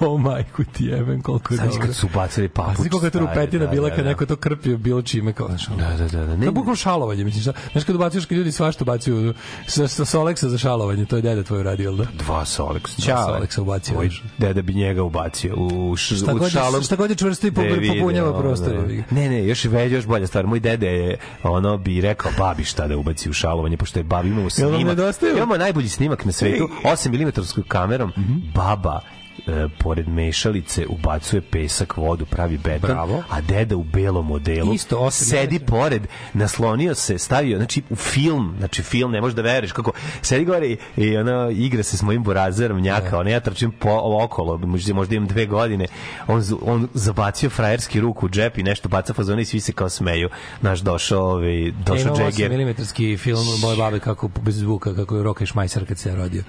O 0.00 0.18
majku 0.18 0.64
ti 0.64 0.84
jebem, 0.84 1.22
koliko 1.22 1.54
je 1.54 1.58
dobro. 1.58 1.80
kad 1.80 1.94
su 1.94 2.08
bacili 2.14 2.46
A 2.46 2.50
papuč. 2.50 2.76
znaš 2.76 2.88
koliko 2.88 3.06
je 3.06 3.10
to 3.10 3.18
rupetina 3.18 3.64
da, 3.64 3.70
bila 3.70 3.88
da, 3.88 3.94
kad 3.94 4.04
da. 4.04 4.10
neko 4.10 4.26
to 4.26 4.36
krpio 4.36 4.76
bilo 4.78 5.02
čime 5.02 5.32
kao 5.32 5.48
znaš. 5.48 5.66
Da, 5.68 5.96
da, 5.96 6.08
da. 6.08 6.26
da. 6.26 6.36
Ne, 6.36 6.46
bukvalno 6.46 6.76
šalovanje, 6.76 7.24
mislim. 7.24 7.42
šta- 7.42 7.52
Znaš 7.72 7.84
kad 7.84 7.94
ubaciš 7.96 8.24
kad 8.24 8.38
ljudi 8.38 8.52
svašta 8.52 8.84
bacuju 8.84 9.34
sa, 9.66 9.88
sa 9.88 10.04
Soleksa 10.04 10.48
za 10.48 10.58
šalovanje, 10.58 11.04
to 11.04 11.16
je 11.16 11.22
deda 11.22 11.42
tvoj 11.42 11.62
radio, 11.62 11.82
jel 11.84 11.96
da? 11.96 12.04
dva 12.14 12.44
Solex. 12.44 13.06
Dva. 13.06 13.16
Solexa 13.18 13.60
ubacio. 13.60 13.94
Ovaj 13.94 14.08
deda 14.38 14.62
bi 14.62 14.74
njega 14.74 15.02
ubacio 15.02 15.54
u, 15.56 15.96
š, 15.96 16.16
Šta 16.16 16.34
u 16.34 16.38
god 16.38 16.50
šalom. 16.50 16.82
šta 16.82 16.96
god 16.96 17.10
je 17.10 17.16
čvrsto 17.16 17.46
i 17.46 17.50
da 17.50 17.62
popunjava 17.94 18.40
prostor, 18.40 18.61
ga. 18.70 19.02
Ne, 19.10 19.28
ne, 19.28 19.46
još 19.46 19.64
je 19.64 19.90
još 19.90 20.06
bolja 20.06 20.26
stvar. 20.26 20.46
Moj 20.46 20.60
dede 20.60 20.86
je 20.86 21.16
ono 21.42 21.76
bi 21.76 22.00
rekao 22.00 22.32
babi 22.38 22.64
šta 22.64 22.88
da 22.88 22.96
ubaci 22.96 23.30
u 23.30 23.32
šalovanje 23.32 23.76
pošto 23.76 23.98
je 23.98 24.04
babi 24.04 24.30
vam 24.30 24.50
snimak. 24.50 25.36
Imamo 25.36 25.56
najbolji 25.56 25.88
snimak 25.88 26.24
na 26.24 26.32
svetu, 26.32 26.68
8 26.84 27.26
mm 27.26 27.60
kamerom. 27.68 28.12
Mhm. 28.18 28.34
Baba 28.54 29.00
e, 29.46 29.68
pored 29.78 30.08
mešalice 30.08 30.86
ubacuje 30.86 31.42
pesak, 31.42 31.96
vodu, 31.96 32.26
pravi 32.26 32.58
beton, 32.58 32.90
Bravo. 32.90 33.22
a 33.30 33.40
deda 33.40 33.76
u 33.76 33.82
belom 33.82 34.26
modelu 34.26 34.74
Isto, 34.74 34.98
osam 34.98 35.26
sedi 35.26 35.46
milimetara. 35.46 35.78
pored, 35.78 36.02
naslonio 36.34 36.94
se, 36.94 37.18
stavio, 37.18 37.56
znači 37.56 37.82
u 37.90 37.96
film, 37.96 38.54
znači 38.58 38.82
film, 38.82 39.12
ne 39.12 39.20
možeš 39.20 39.36
da 39.36 39.42
veruješ 39.42 39.72
kako 39.72 39.92
sedi 40.22 40.44
gore 40.44 40.66
i, 40.68 40.76
i 40.96 41.16
ono 41.16 41.50
igra 41.50 41.82
se 41.82 41.96
s 41.96 42.02
mojim 42.02 42.22
burazerom, 42.22 42.80
njaka, 42.80 43.18
ono 43.18 43.30
ja 43.30 43.40
trčim 43.40 43.72
po 43.72 44.00
okolo, 44.02 44.58
možda, 44.58 44.94
možda 44.94 45.14
imam 45.14 45.28
dve 45.28 45.46
godine, 45.46 45.86
on, 46.26 46.42
on 46.62 46.88
zabacio 46.94 47.50
frajerski 47.50 48.00
ruku 48.00 48.26
u 48.26 48.28
džep 48.28 48.58
i 48.58 48.62
nešto 48.62 48.88
baca 48.88 49.12
fazone 49.12 49.42
i 49.42 49.44
svi 49.44 49.60
se 49.60 49.72
kao 49.72 49.88
smeju. 49.88 50.28
Naš 50.60 50.80
došao, 50.80 51.24
ovaj, 51.24 51.72
došao 51.86 52.16
Jagger. 52.16 52.50
8 52.50 53.14
mm 53.14 53.18
film 53.18 53.46
moje 53.60 53.76
babe 53.76 54.00
kako 54.00 54.28
bez 54.28 54.56
zvuka 54.56 54.94
kako 54.94 55.16
je 55.16 55.22
Roka 55.22 55.46
Šmajser 55.46 55.86
kad 55.86 55.98
se 55.98 56.14
rodio. 56.16 56.42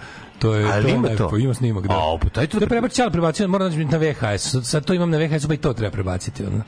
To 0.43 0.55
je 0.55 0.65
Ali 0.67 0.83
to 0.83 0.89
ima 0.89 1.07
to? 1.09 1.37
Ima 1.37 1.53
snimak, 1.53 1.87
da. 1.87 1.93
A, 1.93 2.17
pa 2.17 2.29
taj 2.29 2.47
to- 2.47 2.57
to 2.59 2.63
je 2.65 2.81
prebacio, 3.09 3.47
moram 3.47 3.67
naći 3.67 3.85
na 3.85 3.97
VHS. 3.99 4.55
Sad- 4.63 4.85
to 4.85 4.93
imam 4.93 5.09
na 5.09 5.17
VHS, 5.17 5.47
pa 5.47 5.53
i 5.53 5.57
to 5.57 5.73
treba 5.73 5.91
prebaciti. 5.91 6.45
Ono. 6.45 6.61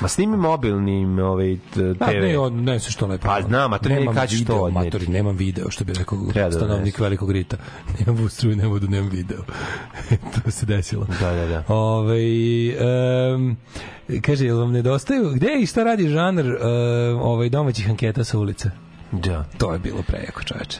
Ma 0.00 0.08
snimi 0.08 0.36
mobilnim 0.36 1.18
ovaj, 1.18 1.56
t- 1.74 1.94
Pa, 1.98 2.06
ne, 2.06 2.12
TV. 2.32 2.40
od, 2.40 2.52
ne 2.52 2.80
se 2.80 2.90
što 2.90 3.06
lepo. 3.06 3.26
Pa 3.26 3.42
znam, 3.42 3.72
a 3.72 3.78
to 3.78 3.88
Nemam 3.88 4.14
kad 4.14 4.28
ćeš 4.28 4.38
to 4.38 4.44
video, 4.44 4.56
odneti. 4.58 4.84
matori, 4.86 5.06
nemam 5.08 5.36
video, 5.36 5.70
što 5.70 5.84
bi 5.84 5.92
rekao 5.92 6.18
Treba 6.24 6.48
da 6.48 6.52
stanovnik 6.52 6.78
doneseš. 6.78 7.00
velikog 7.00 7.32
rita. 7.32 7.56
Nemam 7.98 8.24
ustruju, 8.24 8.56
ne 8.56 8.66
vodu, 8.66 8.88
nemam 8.88 9.10
video. 9.10 9.38
to 10.34 10.50
se 10.50 10.66
desilo. 10.66 11.06
Da, 11.20 11.32
da, 11.32 11.46
da. 11.46 11.64
Ove, 11.68 12.18
um, 13.34 13.56
kaže, 14.20 14.46
jel 14.46 14.58
vam 14.58 14.72
nedostaju? 14.72 15.30
Gde 15.30 15.48
i 15.54 15.66
šta 15.66 15.84
radi 15.84 16.08
žanr 16.08 16.46
uh, 16.46 16.58
ovaj, 17.20 17.48
domaćih 17.48 17.90
anketa 17.90 18.24
sa 18.24 18.38
ulice? 18.38 18.70
Da. 19.12 19.44
To 19.58 19.72
je 19.72 19.78
bilo 19.78 20.02
prejako, 20.02 20.42
čoveče. 20.42 20.78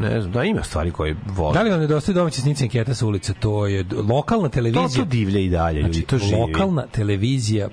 Ne 0.00 0.20
znam, 0.20 0.32
da 0.32 0.44
ima 0.44 0.62
stvari 0.62 0.90
koje 0.90 1.16
vole. 1.26 1.54
Da 1.54 1.62
li 1.62 1.70
vam 1.70 1.80
nedostaje 1.80 2.14
domaće 2.14 2.40
snimci 2.40 2.64
anketa 2.64 2.94
sa 2.94 3.06
ulice? 3.06 3.34
To 3.34 3.66
je 3.66 3.84
lokalna 4.08 4.48
to, 4.48 4.54
televizija. 4.54 5.04
to 5.04 5.10
divlje 5.10 5.44
i 5.44 5.48
dalje, 5.48 5.80
ljudi, 5.80 5.92
znači, 5.92 6.06
to 6.06 6.18
živi. 6.18 6.40
lokalna 6.40 6.86
televizija 6.92 7.68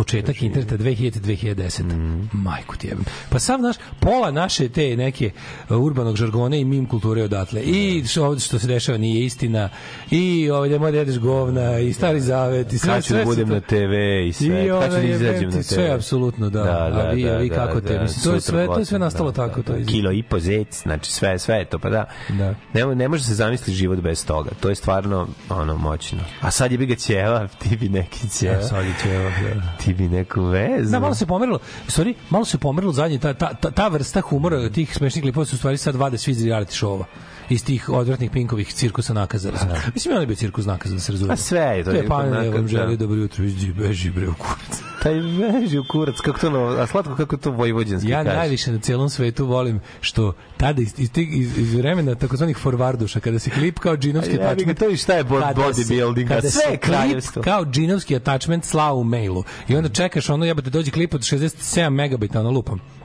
početak 0.00 0.42
interneta 0.42 0.76
2000-2010. 0.76 1.82
Mhm. 1.82 2.20
Majku 2.34 2.76
ti 2.76 2.86
jebem. 2.86 3.04
Pa 3.30 3.38
sav 3.38 3.60
naš, 3.60 3.76
pola 4.00 4.30
naše 4.32 4.68
te 4.68 4.96
neke 4.96 5.30
uh, 5.68 5.76
urbanog 5.78 6.16
žargona 6.16 6.56
i 6.56 6.64
mim 6.64 6.86
kulture 6.86 7.22
odatle. 7.22 7.62
I 7.62 8.04
što, 8.06 8.24
ovdje 8.24 8.40
što 8.40 8.58
se 8.58 8.66
dešava 8.66 8.98
nije 8.98 9.24
istina. 9.24 9.68
I 10.10 10.22
ovdje 10.50 10.78
moj 10.78 10.92
dedeš 10.92 11.18
govna 11.18 11.78
i 11.78 11.92
stari 11.92 12.20
zavet. 12.20 12.72
I 12.72 12.78
sve, 12.78 12.90
Kad 12.90 13.04
ću 13.04 13.14
da 13.14 13.24
budem 13.24 13.48
to- 13.48 13.54
na 13.54 13.60
TV 13.60 13.92
i 14.20 14.32
sve. 14.32 14.66
I 14.66 14.68
kad 14.70 14.84
ću 14.84 14.90
da 14.90 14.98
je, 14.98 15.10
izađem 15.10 15.44
na 15.44 15.56
TV. 15.56 15.62
sve 15.64 15.90
apsolutno, 15.90 16.50
da. 16.50 16.60
A 16.60 17.10
vi- 17.10 17.28
a 17.28 17.36
vi 17.36 17.48
kako 17.48 17.80
te, 17.80 17.98
mislim, 17.98 18.22
to 18.24 18.34
je 18.34 18.40
sve- 18.40 18.66
to 18.66 18.78
je 18.78 18.84
sve 18.84 18.98
nastalo 18.98 19.32
tako, 19.32 19.62
to 19.62 19.72
je- 19.72 19.84
Kilo 19.86 20.12
i 20.12 20.22
po 20.22 20.38
zec, 20.40 20.82
znači 20.82 21.12
sve, 21.12 21.38
sve 21.38 21.56
je 21.56 21.64
to, 21.64 21.78
pa 21.78 21.90
da. 21.90 22.04
Da. 22.30 22.54
Ne, 22.76 22.94
ne 22.94 23.08
može 23.08 23.24
se 23.24 23.34
zamisliti 23.34 23.72
život 23.72 23.98
bez 24.00 24.26
toga. 24.26 24.50
To 24.60 24.68
je 24.68 24.74
stvarno 24.74 25.28
ono 25.50 25.76
moćno. 25.76 26.18
A 26.40 26.50
sad 26.50 26.72
je 26.72 26.78
bi 26.78 26.86
ga 26.86 26.94
ćeva, 26.96 27.48
ti 27.48 27.76
bi 27.76 27.88
neki 27.90 28.28
ćeva. 28.30 28.54
Ja, 28.54 28.62
sad 28.62 28.84
je 28.84 28.92
ćeva, 29.02 29.22
da. 29.24 29.76
Ti 29.76 29.89
bi 29.94 30.08
neku 30.08 30.42
vezu. 30.42 30.90
Da, 30.90 31.00
malo 31.00 31.14
se 31.14 31.26
pomerilo. 31.26 31.58
Sorry, 31.88 32.14
malo 32.30 32.44
se 32.44 32.58
pomerilo 32.58 32.92
zadnje 32.92 33.18
ta, 33.18 33.34
ta, 33.34 33.54
ta, 33.54 33.70
ta 33.70 33.88
vrsta 33.88 34.20
humora 34.20 34.68
tih 34.70 34.96
smešnih 34.96 35.22
klipova 35.24 35.46
su 35.46 35.56
u 35.56 35.58
stvari 35.58 35.76
sad 35.76 35.96
vade 35.96 36.18
svi 36.18 36.32
iz 36.32 36.44
reality 36.44 36.84
showa 36.84 37.04
iz 37.50 37.64
tih 37.64 37.88
odvratnih 37.88 38.30
pinkovih 38.30 38.74
cirkusa 38.74 39.14
nakaza. 39.14 39.50
razumeš? 39.54 39.78
Mislim, 39.94 40.14
on 40.14 40.20
je 40.20 40.26
bio 40.26 40.36
cirkus 40.36 40.66
nakaza, 40.66 40.94
da 40.94 41.00
se 41.00 41.12
razume. 41.12 41.32
A 41.32 41.36
sve 41.36 41.60
je 41.60 41.84
to. 41.84 41.90
To 41.90 41.96
je 41.96 42.06
panel, 42.06 42.44
ja 42.44 42.50
vam 42.50 42.68
želi 42.68 42.96
da. 42.96 43.06
dobro 43.06 43.20
jutro, 43.20 43.44
iđi, 43.44 43.72
beži 43.72 44.10
bre 44.10 44.28
u 44.28 44.34
kurac. 44.34 44.82
Taj 45.02 45.14
veži 45.14 45.78
u 45.78 45.84
kurac, 45.88 46.20
kako 46.20 46.38
to, 46.38 46.50
no, 46.50 46.58
a 46.60 46.86
slatko 46.86 47.16
kako 47.16 47.36
to 47.36 47.50
vojvođanski 47.50 48.10
Ja 48.10 48.24
kaže. 48.24 48.36
najviše 48.36 48.72
na 48.72 48.78
celom 48.78 49.10
svetu 49.10 49.46
volim 49.46 49.80
što 50.00 50.32
tada 50.56 50.82
iz, 50.82 50.94
iz, 50.98 51.10
iz, 51.16 51.58
iz 51.58 51.74
vremena 51.74 52.14
takozvanih 52.14 52.56
forwarduša, 52.64 53.20
kada 53.20 53.38
se 53.38 53.50
klip 53.50 53.78
kao 53.78 53.96
džinovski 53.96 54.34
Ja 54.36 54.46
attachment... 54.50 54.78
to 54.78 54.88
i 54.90 54.96
šta 54.96 55.12
je 55.14 55.24
bodybuilding, 55.24 56.28
kada 56.28 56.50
sve 56.50 56.76
kraljevstvo. 56.76 57.42
klip 57.42 57.44
kao 57.44 57.64
džinovski 57.64 58.16
attachment 58.16 58.64
slao 58.64 58.96
u 58.96 59.04
mailu. 59.04 59.44
I 59.68 59.76
onda 59.76 59.88
čekaš 59.88 60.30
ono, 60.30 60.44
jebate, 60.44 60.70
dođe 60.70 60.90
klip 60.90 61.14
od 61.14 61.20
67 61.20 61.88
megabita, 61.90 62.40
ono 62.40 62.50
lupam 62.50 62.99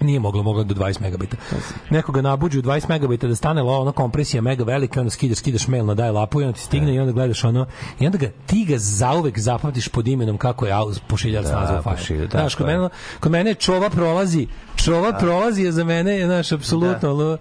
Nije 0.00 0.20
moglo, 0.20 0.42
moglo 0.42 0.64
do 0.64 0.74
20 0.74 1.00
megabita. 1.00 1.36
Nekoga 1.90 2.20
nabuđu 2.20 2.62
20 2.62 2.88
megabita 2.88 3.26
da 3.26 3.36
stane 3.36 3.62
lo, 3.62 3.80
ono 3.80 3.92
kompresija 3.92 4.42
mega 4.42 4.64
velika, 4.64 5.00
onda 5.00 5.10
skidaš, 5.10 5.38
skidaš 5.38 5.68
mail 5.68 5.86
na 5.86 5.94
daj 5.94 6.10
lapu 6.10 6.40
i 6.40 6.44
onda 6.44 6.52
ti 6.52 6.60
stigne 6.60 6.94
i 6.94 6.98
onda 6.98 7.12
gledaš 7.12 7.44
ono 7.44 7.66
i 8.00 8.06
onda 8.06 8.18
ga 8.18 8.30
ti 8.46 8.64
ga 8.64 8.78
zauvek 8.78 9.38
zapamtiš 9.38 9.88
pod 9.88 10.08
imenom 10.08 10.38
kako 10.38 10.66
je 10.66 10.74
pošiljač 11.08 11.44
Da, 11.44 11.60
nazvao 11.60 11.82
fajl. 11.82 11.96
pošiljač, 11.96 12.30
Znaš, 12.30 12.54
kod 12.54 12.66
mene, 12.66 12.88
kod 13.20 13.32
mene 13.32 13.54
čova 13.54 13.90
prolazi 13.90 14.46
čova 14.86 15.12
prolazi 15.12 15.62
je 15.62 15.72
za 15.72 15.84
mene 15.84 16.12
je 16.12 16.26
naš 16.28 16.52
apsolutno 16.52 17.12
ono 17.12 17.38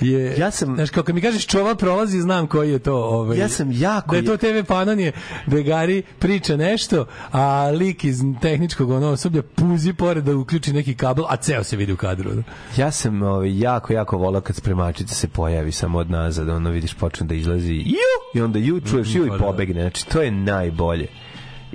je 0.00 0.36
Ja 0.38 0.50
sam- 0.50 0.74
znaš 0.74 0.90
kako 0.90 1.12
mi 1.12 1.20
kažeš 1.20 1.46
čova 1.46 1.74
prolazi 1.74 2.20
znam 2.20 2.46
koji 2.46 2.70
je 2.70 2.78
to 2.78 2.94
ovaj 2.94 3.38
Ja 3.38 3.48
sam 3.48 3.72
jako- 3.72 4.10
da 4.10 4.16
je 4.16 4.24
to 4.24 4.36
TV 4.36 4.64
Panonije 4.66 5.12
da 5.46 5.60
Gari 5.60 6.02
priča 6.18 6.56
nešto 6.56 7.06
a 7.32 7.70
lik 7.70 8.04
iz 8.04 8.20
tehničkog 8.42 8.90
ono 8.90 9.08
osoblja 9.08 9.42
puzi 9.44 9.92
pored 9.92 10.24
da 10.24 10.36
uključi 10.36 10.72
neki 10.72 10.94
kabel 10.94 11.24
a 11.28 11.36
ceo 11.36 11.64
se 11.64 11.76
vidi 11.76 11.92
u 11.92 11.96
kadru 11.96 12.30
ono. 12.30 12.42
Ja 12.76 12.90
sam 12.90 13.22
ovaj, 13.22 13.58
jako, 13.58 13.92
jako 13.92 14.18
volao 14.18 14.40
kad 14.40 14.56
spremačica 14.56 15.14
se 15.14 15.28
pojavi 15.28 15.72
samo 15.72 15.98
od 15.98 16.10
nazad, 16.10 16.48
ono 16.48 16.70
vidiš 16.70 16.94
počne 16.94 17.26
da 17.26 17.34
izlazi 17.34 17.72
ju, 17.74 17.96
i 18.34 18.40
onda 18.40 18.58
ju 18.58 18.80
čuješ 18.80 19.14
ju 19.14 19.26
i 19.26 19.28
Pa 19.28 19.36
da. 19.36 19.44
pobegne. 19.44 19.80
Znači, 19.80 20.06
to 20.06 20.22
je 20.22 20.30
najbolje. 20.30 21.06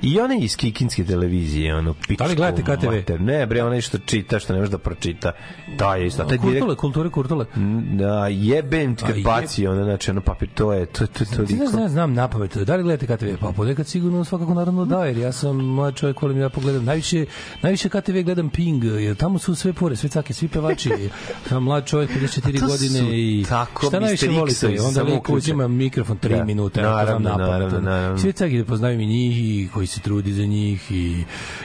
I 0.01 0.19
one 0.19 0.39
iz 0.39 0.55
kikinske 0.55 1.03
televizije, 1.03 1.75
ono, 1.75 1.93
pičku 1.93 2.13
Da 2.17 2.25
li 2.25 2.35
gledate 2.35 2.61
KTV? 2.63 2.85
mater. 2.87 3.21
Ne, 3.21 3.45
bre, 3.45 3.63
onaj 3.63 3.81
što 3.81 3.97
čita, 3.97 4.39
što 4.39 4.53
ne 4.53 4.59
može 4.59 4.71
da 4.71 4.77
pročita. 4.77 5.31
Da, 5.77 5.95
je 5.95 6.07
isto. 6.07 6.17
Taj 6.19 6.37
direkt, 6.37 6.43
Kurtule, 6.51 6.75
kulture, 6.75 7.09
kurtule. 7.09 7.45
da, 7.91 8.27
jebem 8.27 8.95
ti 8.95 9.03
kad 9.03 9.15
A 9.15 9.17
je- 9.17 9.23
baci, 9.23 9.67
ono, 9.67 9.83
znači, 9.83 10.11
ono, 10.11 10.21
papir, 10.21 10.49
to 10.49 10.73
je, 10.73 10.85
to, 10.85 11.07
to, 11.07 11.25
to, 11.27 11.41
ne 11.51 11.67
znam, 11.67 11.89
znam 11.89 12.13
na 12.13 12.27
pamet. 12.27 12.57
Da 12.57 12.75
li 12.75 12.83
gledate 12.83 13.07
KTV? 13.07 13.25
Pa 13.41 13.51
ponekad 13.51 13.87
sigurno 13.87 14.25
svakako 14.25 14.53
naravno 14.53 14.85
da, 14.85 15.05
jer 15.05 15.17
ja 15.17 15.31
sam 15.31 15.55
mlad 15.57 15.95
čovjek, 15.95 16.21
volim 16.21 16.39
ja 16.39 16.49
pogledam. 16.49 16.85
Najviše, 16.85 17.25
najviše 17.61 17.89
KTV 17.89 18.19
gledam 18.21 18.49
Ping, 18.49 18.83
jer 18.83 19.15
tamo 19.15 19.39
su 19.39 19.55
sve 19.55 19.73
pore, 19.73 19.95
sve 19.95 20.09
cake, 20.09 20.33
svi 20.33 20.47
pevači. 20.47 20.89
Sam 21.49 21.63
mlad 21.63 21.85
čovjek, 21.85 22.09
54 22.11 22.17
A 22.47 22.51
to 22.51 22.59
su 22.59 22.67
godine 22.67 23.09
i 23.11 23.45
tako 23.49 23.87
šta 23.87 23.99
najviše 23.99 24.29
volite? 24.29 24.67
Onda 24.81 25.03
lik 25.03 25.29
uzima 25.29 25.67
mikrofon 25.67 26.17
3 26.17 26.29
Da. 26.29 26.45
znam 26.81 26.83
Naravno, 26.83 27.29
naravno, 27.29 27.67
ono. 27.67 27.79
naravno. 27.81 28.17
Svi 28.17 28.31
cake 28.33 28.57
da 28.57 28.65
poznaju 28.65 28.99
i 28.99 29.05
njih 29.05 29.37
i 29.39 29.67
koji 29.67 29.87
se 29.89 29.99
trudi 29.99 30.33
za 30.33 30.45
njih 30.45 30.91
i, 30.91 31.23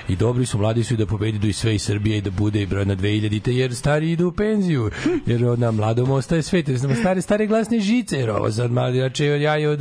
i 0.08 0.16
dobri 0.16 0.46
su, 0.46 0.58
mladi 0.58 0.84
su 0.84 0.94
i 0.94 0.96
da 0.96 1.06
pobedi 1.06 1.48
i 1.48 1.52
sve 1.52 1.74
i 1.74 1.78
Srbije 1.78 2.18
i 2.18 2.20
da 2.20 2.30
bude 2.30 2.62
i 2.62 2.66
broj 2.66 2.84
na 2.84 2.96
2000-te 2.96 3.52
jer 3.52 3.74
stari 3.74 4.10
idu 4.10 4.28
u 4.28 4.32
penziju 4.32 4.90
jer 5.26 5.44
od 5.44 5.58
nam 5.58 5.76
mladom 5.76 6.10
ostaje 6.10 6.42
svet 6.42 6.68
jer 6.68 6.78
smo 6.78 6.94
stari, 6.94 7.22
stari 7.22 7.46
glasne 7.46 7.80
žice 7.80 8.18
jer 8.18 8.30
ovo 8.30 8.50
sad 8.50 8.70
mladi 8.70 8.98
jače 8.98 9.32
od 9.32 9.40
jaje 9.40 9.68
od 9.68 9.80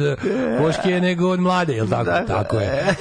koške 0.61 1.01
nego 1.01 1.29
od 1.29 1.39
mlade, 1.39 1.73
jel 1.73 1.87
tako? 1.87 2.11
Tako 2.27 2.57
je. 2.59 2.83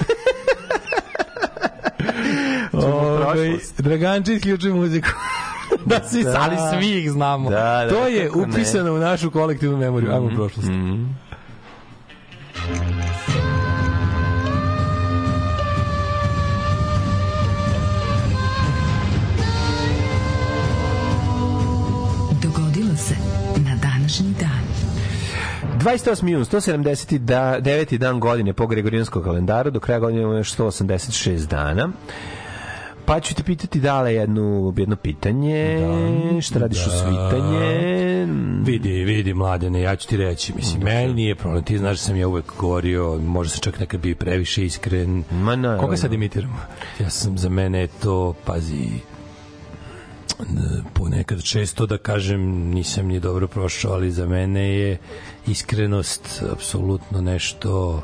Ove, 2.73 3.59
Draganče 3.79 4.35
isključuje 4.35 4.75
muziku. 4.75 5.09
da 5.87 6.01
svi, 6.09 6.23
Da. 6.23 6.39
ali 6.41 6.57
svi 6.71 6.99
ih 6.99 7.11
znamo. 7.11 7.51
Da, 7.51 7.57
da, 7.57 7.89
to 7.89 8.07
je 8.07 8.25
kako 8.27 8.39
ne. 8.39 8.43
Mhm. 8.43 8.51
upisano 8.53 8.95
u 8.95 8.99
našu 8.99 9.31
kolektivnu 9.31 9.79
memoriju. 9.79 10.13
Ajmo 10.13 10.27
u 10.27 10.31
prošlost. 10.31 10.69
Dogodilo 10.69 11.09
28. 25.83 26.29
jun, 26.29 26.45
179. 26.45 27.99
dan 27.99 28.21
godine 28.21 28.53
po 28.53 28.67
Gregorijanskom 28.67 29.23
kalendaru, 29.23 29.71
do 29.71 29.81
kraja 29.81 29.99
godine 29.99 30.23
imamo 30.23 30.37
još 30.37 30.57
186 30.57 31.47
dana. 31.47 31.89
Pa 33.05 33.21
ću 33.21 33.35
te 33.35 33.43
pitati 33.43 33.81
dale 33.81 34.15
jednu, 34.15 34.75
jedno 34.77 34.97
pitanje. 34.97 35.79
šta 36.43 36.59
radiš 36.59 36.87
u 36.87 36.91
da. 36.91 36.97
svitanje? 36.97 38.27
Vidi, 38.65 39.05
vidi, 39.05 39.35
mladene, 39.35 39.81
ja 39.81 39.97
ću 39.97 40.09
ti 40.09 40.17
reći, 40.17 40.53
mislim, 40.57 40.83
meni 40.83 41.15
nije 41.15 41.35
problem, 41.35 41.65
ti 41.65 41.79
znaš 41.79 41.99
da 41.99 42.05
sam 42.05 42.17
ja 42.17 42.29
uvek 42.29 42.53
govorio, 42.59 43.19
možda 43.19 43.51
sam 43.51 43.61
čak 43.61 43.81
nekad 43.81 44.01
bio 44.01 44.15
previše 44.15 44.65
iskren. 44.65 45.25
Ma 45.31 45.57
naravno. 45.57 45.83
Koga 45.83 45.97
sad 45.97 46.13
imitiramo? 46.13 46.59
Ja 47.01 47.11
sam 47.11 47.39
za 47.39 47.49
mene 47.49 47.87
to, 48.03 48.35
pazi, 48.45 48.89
ponekad 50.93 51.43
često 51.43 51.87
da 51.87 51.99
kažem 51.99 52.41
nisam 52.71 53.07
ni 53.07 53.21
dobro 53.21 53.49
prošao, 53.49 53.93
ali 53.93 54.11
za 54.11 54.27
mene 54.27 54.79
je 54.79 54.99
iskrenost 55.47 56.43
apsolutno 56.53 57.21
nešto 57.21 58.03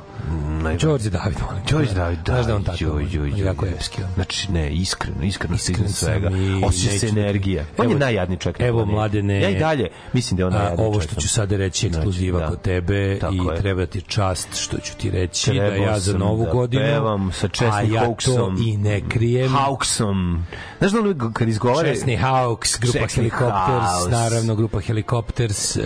Đorđe 0.81 1.11
David, 1.11 1.37
molim. 1.41 1.63
Đorđe 1.71 1.95
David, 1.95 2.19
da. 2.19 2.33
Znaš 2.33 2.47
da 2.47 2.57
on 2.57 2.63
tako, 2.65 2.79
je 2.99 3.09
joj, 3.11 3.33
jako 3.37 3.67
epski. 3.67 4.03
Znači, 4.15 4.53
ne, 4.53 4.71
iskreno, 4.71 5.23
iskreno 5.23 5.57
se 5.59 5.73
Iskren 5.73 5.87
iznad 5.87 5.99
sam 5.99 6.09
svega. 6.09 6.31
Osjeća 6.67 6.99
se 6.99 7.07
energija. 7.09 7.65
On 7.79 7.87
je 7.87 7.91
Evo- 7.91 7.99
najjadniji 7.99 8.39
čovjek. 8.39 8.59
na 8.59 8.67
Evo, 8.67 8.85
mladene, 8.87 9.41
Ja 9.41 9.51
i 9.51 9.59
dalje 9.59 9.89
mislim 10.13 10.37
da 10.37 10.43
je 10.43 10.47
on 10.47 10.53
A, 10.53 10.59
najjadniji 10.59 10.87
ovo 10.87 10.95
čovjek 10.95 11.11
što 11.11 11.21
ću 11.21 11.29
sada 11.29 11.57
reći 11.57 11.87
je 11.87 11.89
ekskluziva 11.89 12.39
Znači, 12.39 12.45
da. 12.45 12.51
kod 12.51 12.63
tebe 12.63 13.19
Tako 13.19 13.35
i 13.35 13.39
je. 13.39 13.57
treba 13.57 13.87
ti 13.87 14.01
čast 14.03 14.49
što 14.57 14.79
ću 14.79 14.97
ti 14.97 15.11
reći 15.11 15.51
da 15.51 15.57
Trebao 15.61 15.85
ja 15.85 15.99
za 15.99 16.19
novu 16.19 16.45
da 16.45 16.51
godinu 16.53 16.83
pevam 16.85 17.33
sa 17.33 17.49
Chesney 17.49 17.73
a 17.73 17.83
ja 17.85 18.01
to 18.01 18.07
Hawksom. 18.09 18.69
i 18.69 18.77
ne 18.77 19.01
krijem 19.03 19.53
Hawksom. 19.53 20.39
Znaš 20.79 20.93
da 20.93 21.01
on 21.01 21.33
kad 21.33 21.49
izgovara... 21.49 21.89
Chesney 21.89 22.19
Hawks, 22.19 22.81
grupa 22.81 22.99
Chesney 22.99 23.15
Helicopters, 23.15 23.49
Hawks. 23.89 24.11
naravno 24.11 24.55
grupa 24.55 24.81
Helicopters, 24.81 25.77
uh, 25.77 25.83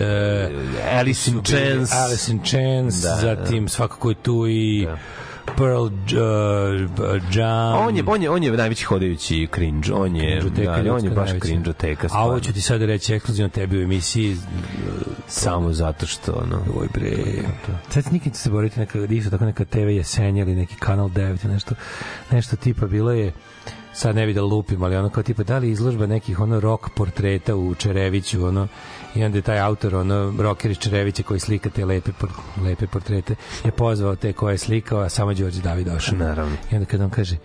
Alice 0.93 1.31
in 1.31 1.43
Chains. 1.43 1.91
Alice 1.93 2.31
in 2.31 2.39
Chains, 2.41 2.95
Da, 2.95 3.09
da. 3.09 3.15
zatim 3.15 3.69
svakako 3.69 4.09
je 4.09 4.15
tu 4.23 4.47
i 4.47 4.87
Pearl 5.57 5.83
uh, 5.83 5.91
Jam. 7.35 7.87
On 7.87 7.97
je, 7.97 8.03
on 8.07 8.23
je, 8.23 8.29
on 8.29 8.43
je 8.43 8.51
najveći 8.51 8.85
hodajući 8.85 9.47
cringe. 9.55 9.93
On 9.93 10.15
je, 10.15 10.41
Cringeoteka 10.41 10.83
da, 10.83 10.93
on 10.93 11.03
je 11.03 11.09
baš 11.09 11.25
najveća. 11.25 11.45
cringeoteka. 11.45 12.07
A 12.11 12.25
ovo 12.25 12.39
ću 12.39 12.53
ti 12.53 12.61
sad 12.61 12.81
reći 12.81 13.13
ekskluzivno 13.13 13.49
tebi 13.49 13.77
u 13.77 13.81
emisiji 13.81 14.37
Samo 15.27 15.73
zato 15.73 16.05
što, 16.05 16.31
ono... 16.31 16.59
Oj 16.79 16.87
bre. 16.93 17.11
Sad 17.89 18.13
nikad 18.13 18.35
se 18.35 18.49
boriti 18.49 18.79
neka 18.79 18.99
isto 19.09 19.29
tako 19.29 19.45
neka 19.45 19.65
TV 19.65 19.89
jesenja 19.89 20.41
ili 20.41 20.55
neki 20.55 20.75
kanal 20.75 21.09
9 21.09 21.45
ili 21.45 21.53
nešto 21.53 21.75
nešto 22.31 22.55
tipa 22.55 22.85
bilo 22.87 23.11
je 23.11 23.31
sad 23.93 24.15
ne 24.15 24.25
bi 24.25 24.33
da 24.33 24.43
lupim, 24.43 24.83
ali 24.83 24.95
ono 24.95 25.09
kao 25.09 25.23
tipa 25.23 25.43
da 25.43 25.57
li 25.57 25.69
izložba 25.69 26.05
nekih 26.05 26.39
ono 26.39 26.59
rock 26.59 26.89
portreta 26.95 27.55
u 27.55 27.75
Čereviću, 27.75 28.45
ono 28.45 28.67
i 29.15 29.23
onda 29.23 29.37
je 29.37 29.41
taj 29.41 29.59
autor, 29.59 29.95
ono, 29.95 30.33
rocker 30.39 30.71
iz 30.71 30.77
Čerevića 30.77 31.23
koji 31.23 31.39
slika 31.39 31.69
te 31.69 31.85
lepe, 31.85 32.11
lepe 32.65 32.87
portrete, 32.87 33.35
je 33.65 33.71
pozvao 33.71 34.15
te 34.15 34.33
koje 34.33 34.53
je 34.53 34.57
slikao, 34.57 34.99
a 34.99 35.09
samo 35.09 35.33
Đorđe 35.33 35.61
David 35.61 35.87
došao. 35.87 36.17
Naravno. 36.17 36.55
I 36.71 36.75
onda 36.75 36.85
kad 36.85 37.01
on 37.01 37.09
kaže, 37.09 37.37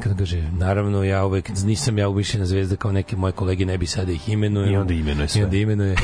kad 0.00 0.12
on 0.12 0.18
kaže, 0.18 0.42
naravno 0.58 1.04
ja 1.04 1.24
uvek 1.24 1.48
nisam 1.64 1.98
ja 1.98 2.08
umišljena 2.08 2.46
zvezda 2.46 2.76
kao 2.76 2.92
neke 2.92 3.16
moje 3.16 3.32
kolege, 3.32 3.66
ne 3.66 3.78
bi 3.78 3.86
sada 3.86 4.12
ih 4.12 4.28
imenujem. 4.28 4.72
I 4.72 4.76
onda 4.76 4.94
imenuje 4.94 5.28
sve. 5.28 5.40
I 5.40 5.44
onda 5.44 5.56
imenuje. 5.56 5.96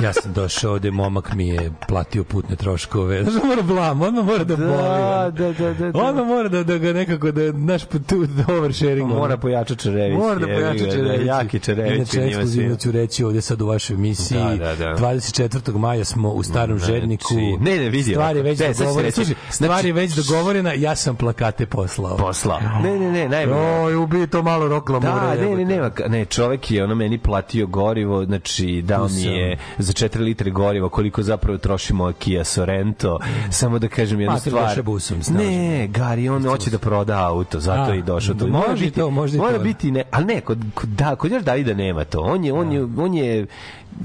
Ja 0.00 0.12
sam 0.12 0.32
došao 0.32 0.72
ovde, 0.72 0.90
momak 0.90 1.34
mi 1.34 1.48
je 1.48 1.72
platio 1.88 2.24
putne 2.24 2.56
troškove. 2.56 3.22
Znaš, 3.22 3.34
on 3.42 3.48
mora 3.48 3.62
blam, 3.62 4.02
odmah 4.02 4.24
mora 4.24 4.44
da, 4.44 4.56
boli. 4.56 4.68
Da, 4.68 4.74
ono. 4.74 5.30
da, 5.30 5.52
da, 5.52 5.74
da, 5.74 5.90
da. 5.92 5.98
Odmah 6.00 6.26
mora 6.26 6.48
da, 6.48 6.64
da 6.64 6.78
ga 6.78 6.92
nekako, 6.92 7.30
da, 7.30 7.52
naš 7.52 7.82
tu 7.84 8.26
oversharing. 8.48 9.10
ono. 9.10 9.14
Mora 9.20 9.36
pojača 9.36 9.74
Čerević. 9.74 10.18
Mora 10.18 10.34
da 10.34 10.46
pojača 10.46 10.84
ga, 10.84 10.90
Čerević. 10.90 11.26
Jaki 11.26 11.58
Čerević. 11.60 11.96
Inače, 11.96 12.20
ekskluzivno 12.26 12.76
ću 12.76 12.90
reći 12.92 13.24
ovde 13.24 13.40
sad 13.40 13.62
u 13.62 13.66
vašoj 13.66 13.94
emisiji. 13.94 14.38
Da, 14.58 14.74
da, 14.74 14.76
da. 14.76 14.94
24. 14.96 15.76
maja 15.78 16.04
smo 16.04 16.30
u 16.30 16.42
starom 16.42 16.78
Znači, 16.78 16.92
žedniku. 16.92 17.34
ne, 17.60 17.76
ne, 17.78 17.88
vidi 17.88 18.10
Stvar 18.10 18.36
je 18.36 18.42
ovako. 18.42 18.48
već 18.64 18.78
dogovorena. 18.78 19.02
reći. 19.02 19.14
Slušaj, 19.14 19.34
stvar 19.50 19.86
je 19.86 19.92
već 19.92 20.12
dogovorena, 20.12 20.72
ja 20.72 20.96
sam 20.96 21.16
plakate 21.16 21.66
poslao. 21.66 22.16
Poslao. 22.16 22.60
Ne, 22.82 22.98
ne, 22.98 23.10
ne, 23.10 23.28
najbolje. 23.34 23.60
Oj, 23.76 23.96
ubije 23.96 24.26
to 24.26 24.42
malo 24.42 24.68
rok 24.68 24.90
Da, 24.90 24.94
lamura. 24.94 25.34
ne, 25.36 25.56
ne, 25.56 25.64
nema, 25.66 25.90
ne, 26.08 26.24
čovek 26.24 26.70
je 26.70 26.84
ono 26.84 26.94
meni 26.94 27.18
platio 27.18 27.66
gorivo, 27.66 28.24
znači 28.24 28.82
dao 28.82 29.08
mi 29.08 29.22
je 29.22 29.56
za 29.78 29.92
4 29.92 30.18
litre 30.18 30.50
goriva 30.50 30.88
koliko 30.88 31.22
zapravo 31.22 31.58
troši 31.58 31.92
moja 31.94 32.12
Kia 32.14 32.44
Sorento. 32.44 33.18
Samo 33.50 33.78
da 33.78 33.88
kažem 33.88 34.20
jednu 34.20 34.38
stvar. 34.38 34.82
busom. 34.82 35.18
Ne, 35.30 35.86
Gari, 35.88 36.28
on 36.28 36.44
hoće 36.44 36.70
da 36.70 36.78
proda 36.78 37.18
auto, 37.20 37.60
zato 37.60 37.92
je 37.92 37.98
i 37.98 38.02
došao 38.02 38.34
tu. 38.34 38.46
da, 38.46 38.52
može 38.58 38.86
i 38.86 38.90
to, 38.90 39.10
može 39.10 39.36
i 39.36 39.40
mora 39.40 39.56
to. 39.56 39.62
biti 39.64 39.90
ne, 39.90 40.02
ali 40.10 40.24
ne, 40.24 40.40
kod, 40.40 40.58
kod, 40.74 40.88
da, 40.88 41.16
kod 41.16 41.32
još 41.32 41.42
Davida 41.42 41.74
nema 41.74 42.04
to. 42.04 42.20
On 42.20 42.44
je, 42.44 42.52
on 42.52 42.72
je, 42.72 42.82
on 42.98 43.14
je 43.14 43.46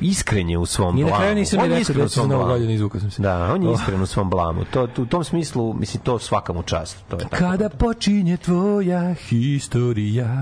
iskren 0.01 0.49
je 0.49 0.57
u 0.57 0.65
svom 0.65 0.95
Ni 0.95 1.01
blamu. 1.01 1.11
na 1.11 1.19
kraju 1.19 1.35
nisam 1.35 1.59
ni 1.59 1.67
rekao 1.69 1.95
da 1.95 2.03
u 2.03 2.09
svom 2.09 2.29
novu 2.29 2.45
godinu 2.45 2.71
izvukao 2.71 3.01
sam 3.01 3.11
se. 3.11 3.21
Da, 3.21 3.53
on 3.53 3.63
je 3.63 3.73
iskren 3.73 4.01
u 4.01 4.05
svom 4.05 4.29
blamu. 4.29 4.65
To, 4.65 4.87
u 4.97 5.05
tom 5.05 5.23
smislu, 5.23 5.73
mislim, 5.73 6.03
to 6.03 6.19
svaka 6.19 6.53
mu 6.53 6.63
čast. 6.63 6.97
To 7.07 7.15
je 7.15 7.19
tako. 7.19 7.35
Kada 7.37 7.69
počinje 7.69 8.37
tvoja 8.37 9.13
historija? 9.15 10.39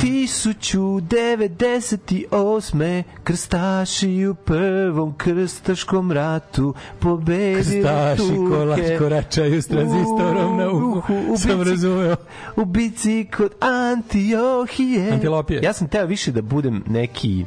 1098. 1.87 3.03
krstaši 3.23 4.25
u 4.25 4.35
prvom 4.35 5.13
krstaškom 5.13 6.11
ratu 6.11 6.73
pobedili 6.99 7.61
Krstaši 7.81 8.27
Turke. 8.27 8.97
koračaju 8.97 9.61
s 9.61 9.67
tranzistorom 9.67 10.57
na 10.57 10.69
uhu. 10.69 11.13
u 11.29 11.37
Sam 11.37 11.51
bici- 11.51 11.63
razumeo. 11.65 12.15
U 12.55 12.65
bici 12.65 13.27
kod 13.37 13.51
Antiohije. 13.61 15.11
Antilopije. 15.11 15.61
Ja 15.61 15.73
sam 15.73 15.87
teo 15.87 16.05
više 16.05 16.31
da 16.31 16.41
budem 16.41 16.83
neki 16.87 17.45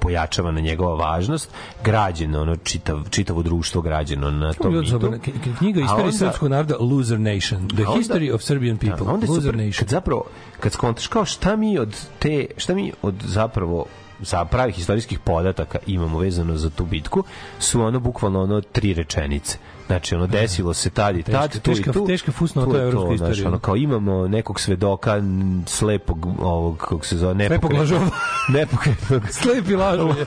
pojačavana 0.00 0.60
njegova 0.60 0.94
važnost, 0.94 1.50
građeno 1.84 2.40
ono 2.40 2.56
čitav, 2.56 3.08
čitavo 3.14 3.42
društvo 3.42 3.82
građeno 3.82 4.30
na 4.30 4.52
tom 4.52 4.78
mitu. 4.78 5.12
Knjiga 5.58 5.80
istorije 5.80 6.12
srpskog 6.12 6.48
naroda 6.48 6.76
Loser 6.80 7.20
Nation. 7.20 7.68
The 7.68 7.86
onda- 7.86 8.00
History 8.00 8.34
of 8.34 8.42
Serbian 8.42 8.76
People. 8.76 9.06
Da, 9.06 9.12
onda 9.12 9.26
je 9.26 9.30
Loser 9.30 9.42
super, 9.42 9.56
Nation. 9.56 9.78
kad 9.78 9.88
zapravo, 9.88 10.24
kad 10.60 10.72
skontaš 10.72 11.06
kao 11.06 11.24
šta 11.24 11.56
mi 11.56 11.78
od 11.78 11.96
te, 12.18 12.46
šta 12.56 12.74
mi 12.74 12.92
od 13.02 13.14
zapravo 13.24 13.86
sa 14.22 14.44
pravih 14.44 14.78
istorijskih 14.78 15.18
podataka 15.18 15.78
imamo 15.86 16.18
vezano 16.18 16.56
za 16.56 16.70
tu 16.70 16.84
bitku, 16.84 17.24
su 17.58 17.82
ono 17.82 18.00
bukvalno 18.00 18.42
ono 18.42 18.60
tri 18.60 18.94
rečenice. 18.94 19.58
Znači, 19.86 20.14
ono, 20.14 20.26
desilo 20.26 20.74
se 20.74 20.90
tad 20.90 21.16
i 21.16 21.22
Teška- 21.22 21.32
tad, 21.32 21.52
tu 21.52 21.70
teška- 21.70 21.90
i 21.90 21.92
tu. 21.92 22.06
teška 22.06 22.32
fusnota 22.32 22.90
znaš, 22.90 23.14
istoriji. 23.14 23.44
Ono, 23.44 23.58
kao 23.58 23.76
imamo 23.76 24.28
nekog 24.28 24.60
svedoka 24.60 25.22
slepog, 25.66 26.26
ovog, 26.40 26.76
kako 26.78 27.06
se 27.06 27.16
zove, 27.16 27.46
Slepog 27.46 27.72
lažova. 27.72 28.06
nepokretnog 28.48 29.22
Slepi 29.30 29.74
lažov 29.74 30.08
je. 30.10 30.26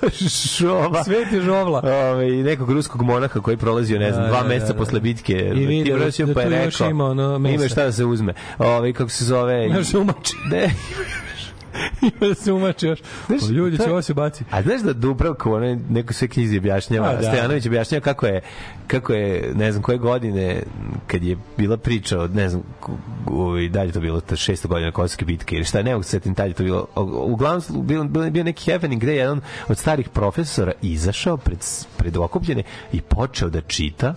žova. 0.50 1.04
Sveti 1.04 1.42
žovla. 1.42 1.82
Ove, 1.86 2.30
i 2.30 2.44
nekog 2.44 2.72
ruskog 2.72 3.02
monaha 3.02 3.40
koji 3.40 3.58
prolazio, 3.58 4.00
ne 4.00 4.12
znam, 4.12 4.24
Da, 4.24 4.30
dva 4.30 4.42
da, 4.42 4.48
meseca 4.48 4.68
da, 4.68 4.74
da. 4.74 4.80
posle 4.80 5.00
bitke. 5.00 5.52
I 5.56 5.84
Tim 5.84 5.98
Rusijom, 5.98 6.28
da 6.28 6.34
pa 6.36 6.42
je 6.42 6.50
rekao, 6.50 6.90
ima 6.90 7.06
ono. 7.06 7.36
Ima 7.50 7.68
šta 7.68 7.84
da 7.84 7.92
se 7.92 8.06
uzme. 8.06 8.34
Ove, 8.58 8.94
kako 8.94 9.10
se 9.10 9.26
zove... 9.26 9.84
Se 9.84 9.98
umači. 9.98 10.34
Ne, 10.46 10.70
Ima 12.02 12.28
da 12.28 12.36
se 12.36 12.52
umači 12.54 12.86
još. 12.88 13.00
Znaš, 13.28 13.42
Pa 13.42 13.48
ljudi 13.48 13.78
će 13.78 13.92
ovo 13.92 14.02
se 14.02 14.14
baci. 14.14 14.44
A 14.52 14.62
znaš 14.62 14.82
da 14.82 14.94
Dubravko, 14.94 15.56
ono 15.56 15.80
neko 15.90 16.14
sve 16.14 16.28
knjizi 16.28 16.58
objašnjava, 16.58 17.08
A, 17.08 17.16
da. 17.16 17.22
Stojanović 17.24 17.66
objašnjava 17.66 18.02
kako 18.02 18.26
je, 18.28 18.42
kako 18.88 19.14
je, 19.14 19.52
ne 19.56 19.72
znam, 19.72 19.84
koje 19.84 19.98
godine, 19.98 20.64
kad 21.08 21.24
je 21.24 21.38
bila 21.58 21.78
priča 21.78 22.20
od, 22.20 22.36
ne 22.36 22.50
znam, 22.50 22.64
ku- 22.80 22.98
ovaj, 23.32 23.70
dalje 23.70 23.92
to 23.92 24.00
bilo, 24.00 24.22
ta 24.22 24.36
600 24.36 24.68
godina 24.68 24.92
Kosovske 24.92 25.26
bitke, 25.26 25.56
ili 25.56 25.66
šta, 25.66 25.82
ne 25.82 25.92
mogu 25.92 26.04
se 26.04 26.10
setim 26.10 26.34
dalje 26.34 26.54
to 26.54 26.64
bilo, 26.64 26.88
O- 26.96 27.24
uglavnom 27.26 27.62
bio, 27.70 28.04
bio, 28.04 28.30
bio 28.32 28.44
neki 28.44 28.72
happening 28.72 29.02
gde 29.02 29.12
je 29.12 29.18
jedan 29.18 29.42
od 29.68 29.78
starih 29.78 30.10
profesora 30.10 30.72
izašao 30.82 31.38
pred, 31.38 31.60
pred 31.98 32.18
okupljene 32.18 32.64
i 32.92 33.02
počeo 33.02 33.50
da 33.50 33.62
čita, 33.62 34.14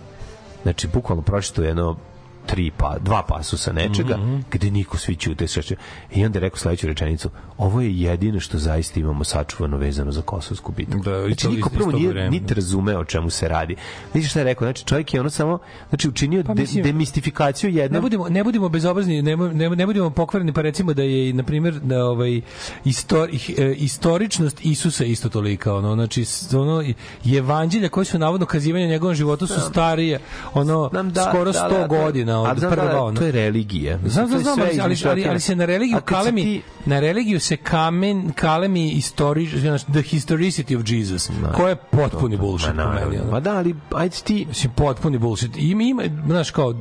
znači, 0.63 0.87
bukvalno 0.87 1.21
pročito 1.23 1.63
jedno 1.63 1.97
tri 2.41 2.71
pa 2.71 2.97
dva 2.99 3.23
pasusa 3.23 3.71
nečega 3.73 4.17
Mhm. 4.17 4.37
gde 4.51 4.71
niko 4.71 4.97
svi 4.97 5.15
ćute 5.15 5.45
i 6.11 6.25
onda 6.25 6.37
je 6.37 6.41
rekao 6.41 6.57
sledeću 6.57 6.87
rečenicu 6.87 7.29
ovo 7.57 7.81
je 7.81 7.99
jedino 7.99 8.39
što 8.39 8.57
zaista 8.57 8.99
imamo 8.99 9.23
sačuvano 9.23 9.77
vezano 9.77 10.11
za 10.11 10.21
kosovsku 10.21 10.71
bitku. 10.71 10.97
Da, 10.99 11.25
znači 11.25 11.47
niko 11.47 11.69
prvo 11.69 11.91
nije 11.91 12.29
niti 12.29 12.53
razumeo 12.53 12.99
o 12.99 13.05
čemu 13.05 13.29
se 13.29 13.47
radi. 13.47 13.75
Vidiš 14.13 14.29
šta 14.29 14.39
je 14.39 14.45
rekao? 14.45 14.65
Znači 14.65 14.85
čovjek 14.85 15.13
je 15.13 15.19
ono 15.19 15.29
samo 15.29 15.59
znači 15.89 16.09
učinio 16.09 16.43
Pa 16.43 16.53
de, 16.53 16.61
mislim- 16.61 16.83
demistifikaciju 16.83 17.69
jednog 17.69 17.93
Ne 17.93 18.01
budemo 18.01 18.29
ne 18.29 18.43
budemo 18.43 18.69
bezobrazni, 18.69 19.21
ne, 19.21 19.37
ne, 19.37 19.69
ne 19.69 19.85
budemo 19.85 20.09
pokvareni, 20.09 20.53
pa 20.53 20.61
recimo 20.61 20.93
da 20.93 21.03
je 21.03 21.33
na 21.33 21.43
primjer 21.43 21.73
da 21.75 22.05
ovaj 22.05 22.41
istori, 22.85 23.39
e, 23.57 23.73
istoričnost 23.73 24.57
Isusa 24.61 25.05
isto 25.05 25.29
tolika, 25.29 25.75
ono 25.75 25.93
znači 25.95 26.25
ono 26.53 26.83
i 27.25 27.35
evanđelja 27.35 27.89
koji 27.89 28.05
su 28.05 28.19
navodno 28.19 28.45
kazivanja 28.45 28.87
njegovom 28.87 29.15
životu 29.15 29.47
su 29.47 29.61
starije, 29.61 30.19
ono 30.53 30.89
da, 31.03 31.21
skoro 31.23 31.45
da, 31.45 31.59
100 31.59 31.69
da, 31.69 31.87
to 31.87 31.95
je- 31.95 32.01
godina 32.01 32.30
ali 32.33 32.49
od 32.57 32.71
prva 32.71 32.85
da, 32.85 33.01
ono. 33.01 33.19
to 33.19 33.25
je 33.25 33.31
religija 33.31 33.97
Znam, 33.99 34.25
to 34.25 34.29
znam, 34.31 34.43
znam, 34.43 34.59
ali, 34.61 34.79
ali, 34.81 34.95
ali, 35.05 35.25
ali 35.25 35.39
se 35.39 35.55
na 35.55 35.65
religiju 35.65 35.97
si 35.97 36.03
kalemi, 36.05 36.43
ti- 36.43 36.61
na 36.85 36.99
religiju 36.99 37.39
se 37.39 37.57
kamen, 37.57 38.31
kalemi 38.31 38.89
istori, 38.89 39.45
znači, 39.49 39.85
the 39.85 40.01
historicity 40.01 40.75
of 40.75 40.83
Jesus, 40.87 41.29
koja 41.53 41.69
je 41.69 41.75
potpuni 41.75 42.37
bullshit 42.37 42.73
Ma, 42.75 42.99
meni. 43.01 43.19
ono. 43.19 43.31
Ma 43.31 43.39
da, 43.39 43.53
ali 43.53 43.75
ajde 43.91 44.15
ti 44.17 44.45
Mislim, 44.47 44.73
potpuni 44.73 45.17
bullshit. 45.17 45.51
Ima, 45.55 45.83
ima, 45.83 46.03
znaš, 46.27 46.51
kao, 46.51 46.75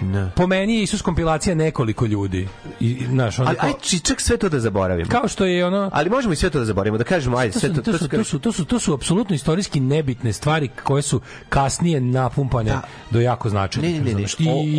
Ne. 0.00 0.30
po 0.36 0.46
meni 0.46 0.76
je 0.76 0.82
Isus 0.82 1.02
kompilacija 1.02 1.54
nekoliko 1.54 2.06
ljudi. 2.06 2.48
I, 2.80 3.02
znaš, 3.06 3.38
onda 3.38 3.48
ali 3.48 3.58
kao, 3.58 3.66
ajde 3.66 3.78
či- 3.80 4.00
čak 4.00 4.20
sve 4.20 4.36
to 4.36 4.48
da 4.48 4.60
zaboravimo 4.60 5.10
kao 5.10 5.28
što 5.28 5.44
je 5.44 5.66
ono... 5.66 5.90
ali 5.92 6.10
možemo 6.10 6.32
i 6.32 6.36
sve 6.36 6.50
to 6.50 6.58
da 6.58 6.64
zaboravimo 6.64 6.98
da 6.98 7.04
kažemo 7.04 7.36
ajde 7.36 7.52
To 7.52 7.60
sve 7.60 7.68
to, 7.68 7.82
to, 7.82 7.92
su, 7.92 8.08
to, 8.08 8.24
su, 8.24 8.38
to, 8.38 8.52
su, 8.52 8.64
to 8.64 8.78
su 8.78 8.94
apsolutno 8.94 9.34
istorijski 9.34 9.80
nebitne 9.80 10.32
stvari 10.32 10.68
koje 10.78 11.02
su 11.02 11.20
kasnije 11.48 12.00
napumpane 12.00 12.70
Da. 12.70 12.82
do 13.10 13.20
jako 13.20 13.48
značajnih. 13.48 13.94
Ne, 13.94 14.12
ne, 14.12 14.14
ne, 14.14 14.26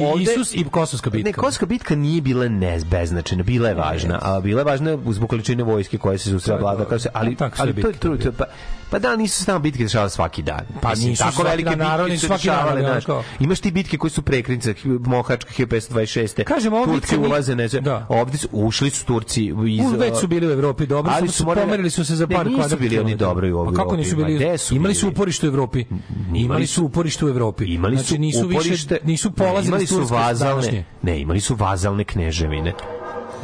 ovde- 0.10 0.24
Isus 0.26 0.54
i 0.54 0.66
Kosovska 0.66 1.10
bitka. 1.10 1.26
Ne, 1.26 1.34
Kosovska 1.34 1.66
bitka 1.66 1.96
nije 1.96 2.22
bila 2.22 2.48
ne 2.48 2.80
beznačajna, 2.82 3.44
bila 3.44 3.70
je 3.70 3.76
važna, 3.76 4.20
a 4.22 4.40
bila 4.40 4.62
je 4.62 4.66
važna 4.66 4.98
zbog 5.08 5.30
količine 5.30 5.64
vojske 5.64 5.98
koje 5.98 6.18
se 6.18 6.30
susrela 6.30 6.60
vlada, 6.60 6.86
kao 6.86 7.00
se, 7.00 7.10
ali, 7.14 7.36
tako 7.36 7.56
ali 7.60 7.74
to 7.74 7.80
je 7.80 7.94
bitke 7.94 8.00
to 8.22 8.32
pa, 8.34 8.46
pa 8.90 9.00
da, 9.00 9.16
nisu 9.16 9.40
se 9.40 9.46
tamo 9.46 9.60
bitke 9.60 9.84
dešavale 9.84 10.10
svaki 10.10 10.42
dan. 10.44 10.62
Pa 10.82 10.90
Mislim, 10.90 11.10
nisu 11.10 11.24
tako 11.24 11.44
velike 11.44 11.70
dan, 11.70 11.78
naravno, 11.80 12.04
bitke 12.06 12.14
nisu 12.14 12.20
su 12.20 12.28
se 12.28 12.28
svaki 12.30 12.48
dan, 12.48 12.56
dešavale, 12.56 12.82
ono 12.82 12.90
znaš. 12.90 13.06
kao- 13.06 13.24
Imaš 13.40 13.60
ti 13.60 13.72
bitke 13.72 13.98
koje 13.98 14.12
su 14.12 14.22
prekrince, 14.22 14.74
Mohačka 14.86 15.52
1526. 15.54 16.44
Kažem, 16.46 16.74
ova 16.74 16.86
Turci 16.86 17.00
bitka 17.02 17.18
nije- 17.18 17.28
ulaze, 17.28 17.56
ne 17.56 17.68
znam, 17.68 17.84
Da. 17.84 18.06
ovde 18.10 18.38
su, 18.38 18.48
ušli 18.52 18.90
su 18.90 19.06
Turci 19.06 19.44
iz... 19.46 19.54
U, 19.86 19.90
već 19.90 20.18
su 20.18 20.28
bili 20.28 20.48
u 20.48 20.52
Evropi 20.52 20.86
dobro, 20.88 21.12
Ali 21.16 21.28
su 21.30 21.46
morali- 21.46 21.62
pomerili 21.62 21.90
su 21.90 22.06
se 22.06 22.16
za 22.16 22.28
par 22.28 22.46
nisu 22.46 22.58
kvadratnih 22.58 22.90
bili 22.90 23.02
oni 23.02 23.16
dobri 23.16 23.52
u 23.52 23.62
A 23.62 23.74
kako 23.74 23.96
nisu 23.96 24.12
Evropi, 24.12 24.34
bili? 24.34 24.58
imali 24.72 24.96
su 24.96 25.08
uporište 25.08 25.48
u 25.48 25.50
Evropi. 25.50 25.80
Imali 25.80 26.40
Imali 26.40 26.68
su 26.68 26.86
uporište 26.86 27.26
u 27.26 27.30
Evropi. 27.30 27.66
Imali 27.66 27.98
su 27.98 28.04
znači, 28.04 28.18
nisu 28.20 28.46
uporište, 28.48 28.98
nisu 29.04 29.32
polazili 29.32 29.88
su 30.08 30.14
vazalne, 30.14 30.84
ne, 31.02 31.20
imali 31.20 31.40
su 31.40 31.56
vazalne 31.56 32.04
kneževine. 32.04 32.74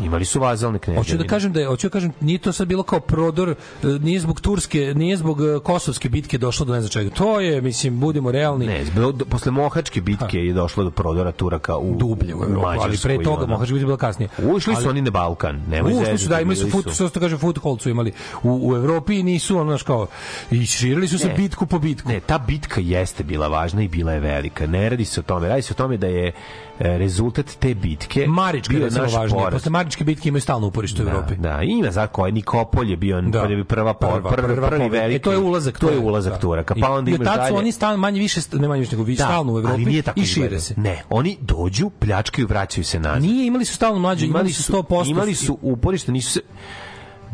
Imali 0.03 0.25
su 0.25 0.39
vazalne 0.39 0.79
kneževine. 0.79 0.99
Hoću 1.01 1.17
da 1.17 1.23
kažem 1.23 1.53
da 1.53 1.59
je, 1.59 1.67
hoću 1.67 1.87
da 1.87 1.91
kažem 1.91 2.11
nije 2.21 2.39
to 2.39 2.51
sad 2.51 2.67
bilo 2.67 2.83
kao 2.83 2.99
prodor, 2.99 3.49
e, 3.49 3.55
nije 3.83 4.19
zbog 4.19 4.41
turske, 4.41 4.93
nije 4.95 5.17
zbog 5.17 5.41
e, 5.41 5.59
kosovske 5.63 6.09
bitke 6.09 6.37
došlo 6.37 6.65
do 6.65 6.73
ne 6.73 6.81
znam 6.81 6.89
čega. 6.89 7.09
To 7.09 7.39
je, 7.39 7.61
mislim, 7.61 7.99
budimo 7.99 8.31
realni. 8.31 8.65
Ne, 8.65 8.85
zbog, 8.85 9.23
posle 9.29 9.51
Mohačke 9.51 10.01
bitke 10.01 10.37
je 10.39 10.53
došlo 10.53 10.83
do 10.83 10.91
prodora 10.91 11.31
Turaka 11.31 11.77
u 11.77 11.95
dublje 11.97 12.35
u 12.35 12.41
ali 12.41 12.51
Mađarsku 12.51 13.03
pre 13.03 13.15
i 13.15 13.23
toga 13.23 13.43
ono. 13.43 13.47
Mohačka 13.53 13.73
bitka 13.73 13.83
je 13.83 13.85
bila 13.85 13.97
kasnije. 13.97 14.29
Ušli 14.43 14.75
su 14.75 14.81
Ali- 14.81 14.89
oni 14.89 15.01
na 15.01 15.11
Balkan, 15.11 15.61
nemoj 15.69 15.91
Ušli 15.91 16.05
su 16.05 16.11
zezati, 16.11 16.29
da 16.29 16.41
imali 16.41 16.55
su 16.55 16.69
fut, 16.69 16.81
što 16.81 17.07
se 17.07 17.13
to 17.13 17.19
kaže 17.19 17.37
foothold 17.37 17.81
su 17.81 17.89
imali 17.89 18.11
u, 18.43 18.69
u 18.69 18.75
Evropi 18.75 19.23
nisu 19.23 19.57
ono 19.57 19.71
znaš 19.71 19.83
kao 19.83 20.07
i 20.51 20.65
širili 20.65 21.07
su 21.07 21.17
se 21.17 21.27
Ne. 21.27 21.33
bitku 21.33 21.65
po 21.65 21.79
bitku. 21.79 22.09
Ne, 22.09 22.19
ta 22.19 22.37
bitka 22.37 22.81
jeste 22.81 23.23
bila 23.23 23.47
važna 23.47 23.83
i 23.83 23.87
bila 23.87 24.11
je 24.11 24.19
velika. 24.19 24.67
Ne 24.67 24.89
radi 24.89 25.05
se 25.05 25.19
o 25.19 25.23
tome, 25.23 25.47
radi 25.47 25.61
se 25.61 25.73
o 25.73 25.75
tome 25.75 25.97
da 25.97 26.07
je 26.07 26.31
rezultat 26.79 27.55
te 27.55 27.73
bitke 27.75 28.27
Marička 28.27 28.73
bio 28.73 28.89
naš 28.91 29.13
važnije. 29.13 29.29
poraz. 29.35 29.53
Posle 29.53 29.69
Maričke 29.71 30.03
bitke 30.03 30.29
imaju 30.29 30.41
stalno 30.41 30.67
uporište 30.67 31.03
u 31.03 31.07
Evropi. 31.07 31.35
Da, 31.35 31.49
da, 31.49 31.61
ima 31.61 31.91
za 31.91 32.07
koje 32.07 32.31
Nikopolj 32.31 32.91
je 32.91 32.97
bio 32.97 33.21
Da. 33.21 33.47
prva, 33.65 33.93
prva, 33.93 34.21
Prva- 34.21 34.31
prva 34.31 34.67
prvi 34.69 34.89
veliki. 34.89 35.15
E, 35.15 35.19
to 35.19 35.31
je 35.31 35.37
ulazak 35.37 35.79
to 35.79 35.89
je 35.89 35.97
ulazak 35.99 36.33
Da. 36.33 36.39
Turaka. 36.39 36.73
I- 36.77 36.81
Pa 36.81 36.91
onda 36.91 37.11
I 37.11 37.15
imaš 37.15 37.25
dalje. 37.27 37.49
su 37.49 37.55
oni 37.55 37.71
stalno 37.71 37.97
manje 37.97 38.19
više 38.19 38.41
ne 38.53 38.67
manje 38.67 38.79
više 38.79 38.91
nego 38.91 39.03
više 39.03 39.23
stalno 39.23 39.53
u 39.53 39.59
Evropi 39.59 39.85
nije 39.85 40.01
tako 40.01 40.19
i 40.19 40.25
šire 40.25 40.59
se. 40.59 40.73
Ne, 40.77 41.03
oni 41.09 41.37
dođu, 41.41 41.89
pljačkaju, 41.91 42.47
vraćaju 42.47 42.85
se 42.85 42.99
nazad. 42.99 43.21
Nije, 43.21 43.47
imali 43.47 43.65
su 43.65 43.73
stalno 43.75 43.99
mlađe, 43.99 44.25
imali 44.25 44.51
su 44.51 44.73
100%. 44.73 45.09
imali 45.09 45.35
su 45.35 45.57
uporište, 45.61 46.11
nisu 46.11 46.31
se 46.31 46.41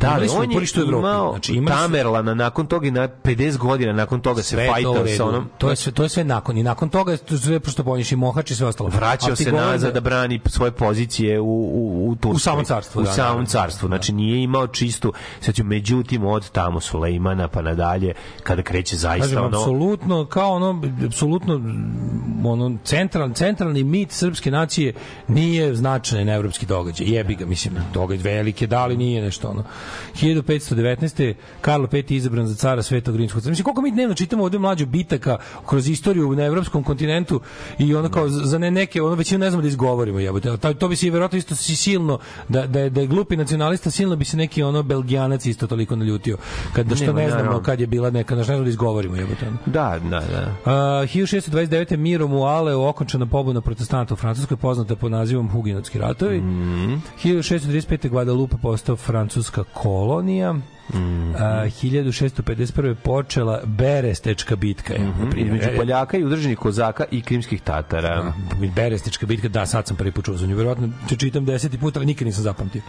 Da, 0.02 0.12
ali 0.14 0.28
on 0.30 0.52
je 0.52 0.68
imao 0.98 1.32
Znači, 1.32 1.64
Tamerlana, 1.68 2.34
nakon 2.34 2.68
toga 2.68 2.88
i 2.88 2.92
na 2.92 3.08
50 3.08 3.58
godina 3.58 3.94
nakon 3.94 4.22
toga 4.22 4.42
se 4.42 4.68
fajtao 4.68 5.08
sa 5.18 5.26
onom... 5.26 5.50
To 5.58 5.70
je 5.70 5.76
sve 5.76 5.92
to 5.92 6.04
je 6.04 6.10
sve 6.10 6.24
nakon 6.24 6.58
i 6.58 6.64
nakon 6.64 6.90
toga 6.90 7.18
sve 7.44 7.60
prosto 7.60 7.84
poniš 7.84 8.12
i 8.12 8.16
mohač 8.16 8.52
i 8.52 8.56
sve 8.56 8.68
ostalo. 8.68 8.90
vraćao 8.90 9.36
se 9.36 9.52
nazad 9.52 9.94
da 9.94 10.00
brani 10.00 10.40
svoje 10.46 10.72
pozicije 10.72 11.40
u 11.40 11.72
u 11.74 12.10
u 12.10 12.16
Turskoj. 12.16 12.36
U 12.36 12.40
samom 12.40 12.66
carstvu, 12.66 13.02
u 13.02 13.04
da, 13.04 13.12
samom 13.12 13.38
da, 13.38 13.44
da. 13.44 13.50
carstvu. 13.50 13.88
Znači 13.88 14.14
nije 14.14 14.44
imao 14.44 14.68
čistu, 14.68 15.14
sad 15.40 15.56
ću 15.56 15.64
međutim 15.64 16.26
od 16.26 16.50
tamo 16.50 16.80
Sulejmana 16.80 17.48
pa 17.48 17.62
nadalje 17.62 18.14
kada 18.44 18.62
kreće 18.62 18.96
zaista 18.96 19.28
Kažem, 19.28 19.44
ono 19.44 19.48
apsolutno, 19.48 20.26
kao 20.26 20.52
ono, 20.52 20.82
apsolutno, 21.06 21.62
ono, 22.46 22.78
central, 22.84 23.34
centralni 23.34 23.84
mit 23.84 24.12
srpske 24.12 24.52
nacije 24.52 24.94
nije 25.28 25.76
značajan 25.76 26.30
evropski 26.30 26.66
događaj. 26.66 27.08
Jebi 27.08 27.36
ga, 27.36 27.46
mislim, 27.46 27.74
događaj 27.94 28.34
velike, 28.34 28.68
da 28.68 28.86
li 28.86 28.98
nije 28.98 29.22
nešto 29.22 29.50
ono. 29.50 29.64
1519. 30.22 31.34
Karlo 31.62 31.88
V. 31.92 32.04
izabran 32.10 32.48
za 32.48 32.56
cara 32.56 32.84
Svetog 32.84 33.16
Rimskog 33.16 33.42
cara. 33.42 33.50
Mislim, 33.50 33.64
koliko 33.64 33.82
mi 33.82 33.92
dnevno 33.92 34.16
čitamo 34.16 34.44
ovde 34.44 34.60
mlađu 34.60 34.86
bitaka 34.86 35.38
kroz 35.68 35.90
istoriju 35.90 36.36
na 36.36 36.44
evropskom 36.44 36.84
kontinentu 36.84 37.42
i 37.80 37.96
ono 37.96 38.10
kao 38.10 38.30
za 38.30 38.58
ne 38.58 38.72
neke, 38.72 39.02
ono 39.02 39.16
većinu 39.16 39.40
ne 39.40 39.50
znamo 39.50 39.62
da 39.62 39.68
izgovorimo, 39.68 40.20
jebote. 40.20 40.58
To, 40.58 40.74
to 40.74 40.88
bi 40.88 40.96
se 40.96 41.08
i 41.08 41.10
verovatno 41.10 41.38
isto 41.38 41.56
si 41.56 41.76
silno, 41.76 42.20
da, 42.50 42.68
da, 42.68 42.80
je, 42.80 42.90
da 42.90 43.02
je 43.02 43.08
glupi 43.08 43.38
nacionalista, 43.38 43.92
silno 43.92 44.16
bi 44.16 44.26
se 44.26 44.38
neki 44.38 44.64
ono 44.64 44.84
belgijanac 44.84 45.46
isto 45.46 45.68
toliko 45.68 45.96
naljutio. 45.96 46.38
Kad 46.74 46.86
da 46.86 46.96
što 46.96 47.14
ne 47.14 47.30
znamo 47.30 47.62
kad 47.62 47.80
je 47.80 47.88
bila 47.88 48.10
neka, 48.10 48.36
ne 48.36 48.44
znamo 48.44 48.64
da 48.64 48.70
izgovorimo, 48.70 49.16
jebote. 49.16 49.46
Da, 49.66 50.00
da, 50.10 50.20
da. 50.20 50.56
Uh, 50.66 50.72
1629. 51.10 51.98
mirom 51.98 52.34
u 52.34 52.44
Aleu 52.44 52.84
okončana 52.84 53.26
pobuna 53.26 53.62
protestanta 53.62 54.14
u 54.14 54.18
Francuskoj 54.18 54.58
poznata 54.58 54.96
pod 54.96 55.12
nazivom 55.12 55.50
Huginotski 55.50 56.00
ratovi. 56.00 56.42
Mm. 56.42 57.02
1635. 57.24 58.10
Guadalupe 58.10 58.56
postao 58.62 58.96
francuska 58.96 59.64
kolonija. 59.74 60.56
Mm. 60.94 61.30
Uh, 61.30 61.38
1651. 61.38 62.96
počela 62.96 63.62
Berestečka 63.64 64.56
bitka. 64.56 64.94
Mm 64.94 65.14
-hmm. 65.22 65.38
Između 65.38 65.68
Poljaka 65.78 66.18
i 66.18 66.24
udrženih 66.24 66.58
kozaka 66.58 67.06
i 67.12 67.22
krimskih 67.22 67.62
tatara. 67.62 68.34
Berestečka 68.76 69.26
bitka, 69.26 69.48
da, 69.48 69.66
sad 69.66 69.88
sam 69.88 69.98
prvi 69.98 70.12
put 70.12 70.26
čuo 70.26 70.38
za 70.38 70.48
nju. 70.48 70.56
Verovatno 70.56 70.90
ću 71.10 71.16
čitam 71.16 71.46
deseti 71.46 71.78
put, 71.78 71.98
ali 71.98 72.06
nikad 72.06 72.26
nisam 72.26 72.44
zapamtio. 72.44 72.82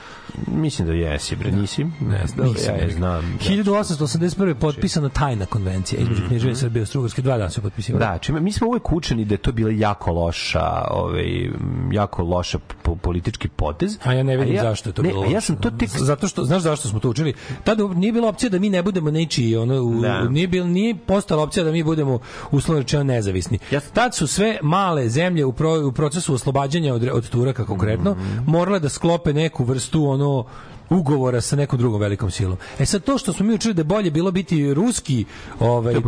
Mislim 0.46 0.88
da 0.88 0.94
jesi, 0.94 1.36
bre, 1.36 1.52
nisi? 1.52 1.84
Ne, 1.84 2.26
znam, 2.26 2.48
Nisam. 2.48 2.74
ja 2.74 2.82
je 2.82 2.90
znam. 2.90 3.38
Da. 3.38 3.54
1881. 3.54 4.54
potpisana 4.54 5.08
tajna 5.08 5.46
konvencija 5.46 6.00
između 6.00 6.22
Knježeve 6.28 6.54
Srbije 6.56 6.80
i 6.80 6.84
Austro-Ugarske. 6.84 7.22
Dva 7.22 7.38
dana 7.38 7.50
su 7.50 7.62
potpisivali. 7.62 8.04
Da, 8.04 8.18
čime, 8.18 8.40
mi 8.40 8.52
smo 8.52 8.68
uvek 8.68 8.92
učeni 8.92 9.24
da 9.24 9.34
je 9.34 9.38
to 9.38 9.52
bila 9.52 9.70
jako 9.70 10.12
loša, 10.12 10.84
ovaj, 10.90 11.50
jako 11.92 12.22
loša 12.22 12.58
po, 12.82 12.96
politički 12.96 13.48
potez. 13.48 13.98
A 14.04 14.12
ja 14.12 14.22
ne 14.22 14.36
vidim 14.36 14.54
ja, 14.54 14.62
zašto 14.62 14.88
je 14.88 14.92
to 14.92 15.02
ne, 15.02 15.08
bilo. 15.08 15.24
Ja 15.24 15.40
sam 15.40 15.56
to 15.56 15.70
tek... 15.70 15.88
Zato 15.88 16.28
što, 16.28 16.44
znaš 16.44 16.62
zašto 16.62 16.88
smo 16.88 17.00
to 17.00 17.10
učili? 17.10 17.34
Tada 17.64 17.84
nije 17.92 18.12
bila 18.12 18.28
opcija 18.28 18.50
da 18.50 18.58
mi 18.58 18.70
ne 18.70 18.82
budemo 18.82 19.10
nečiji, 19.10 19.56
ono, 19.56 19.74
u, 19.76 20.00
Da. 20.00 20.24
nije, 20.24 20.48
bil, 20.48 20.66
nije 20.66 20.94
postala 20.96 21.42
opcija 21.42 21.64
da 21.64 21.72
mi 21.72 21.82
budemo 21.82 22.18
uslovno 22.50 22.80
rečeno 22.80 23.04
nezavisni. 23.04 23.58
Ja- 23.70 23.80
Tad 23.82 24.14
su 24.14 24.26
sve 24.26 24.58
male 24.62 25.08
zemlje 25.08 25.44
u, 25.44 25.52
pro, 25.52 25.88
u 25.88 25.92
procesu 25.92 26.34
oslobađanja 26.34 26.94
od, 26.94 27.08
od 27.12 27.28
Turaka 27.28 27.64
konkretno 27.64 28.10
Mhm. 28.12 28.38
morale 28.46 28.80
da 28.80 28.88
sklope 28.88 29.32
neku 29.32 29.64
vrstu 29.64 30.04
ono 30.04 30.44
ugovora 30.92 31.40
sa 31.40 31.56
nekom 31.56 31.78
drugom 31.78 32.00
velikom 32.00 32.30
silom. 32.30 32.56
E 32.78 32.86
sad 32.86 33.02
to 33.02 33.18
što 33.18 33.32
smo 33.32 33.46
mi 33.46 33.54
učili 33.54 33.74
da 33.74 33.80
je 33.80 33.84
bolje 33.86 34.10
bilo 34.10 34.30
biti 34.30 34.74
ruski, 34.74 35.24
ovaj 35.60 35.94
To 35.94 35.98
je. 35.98 36.02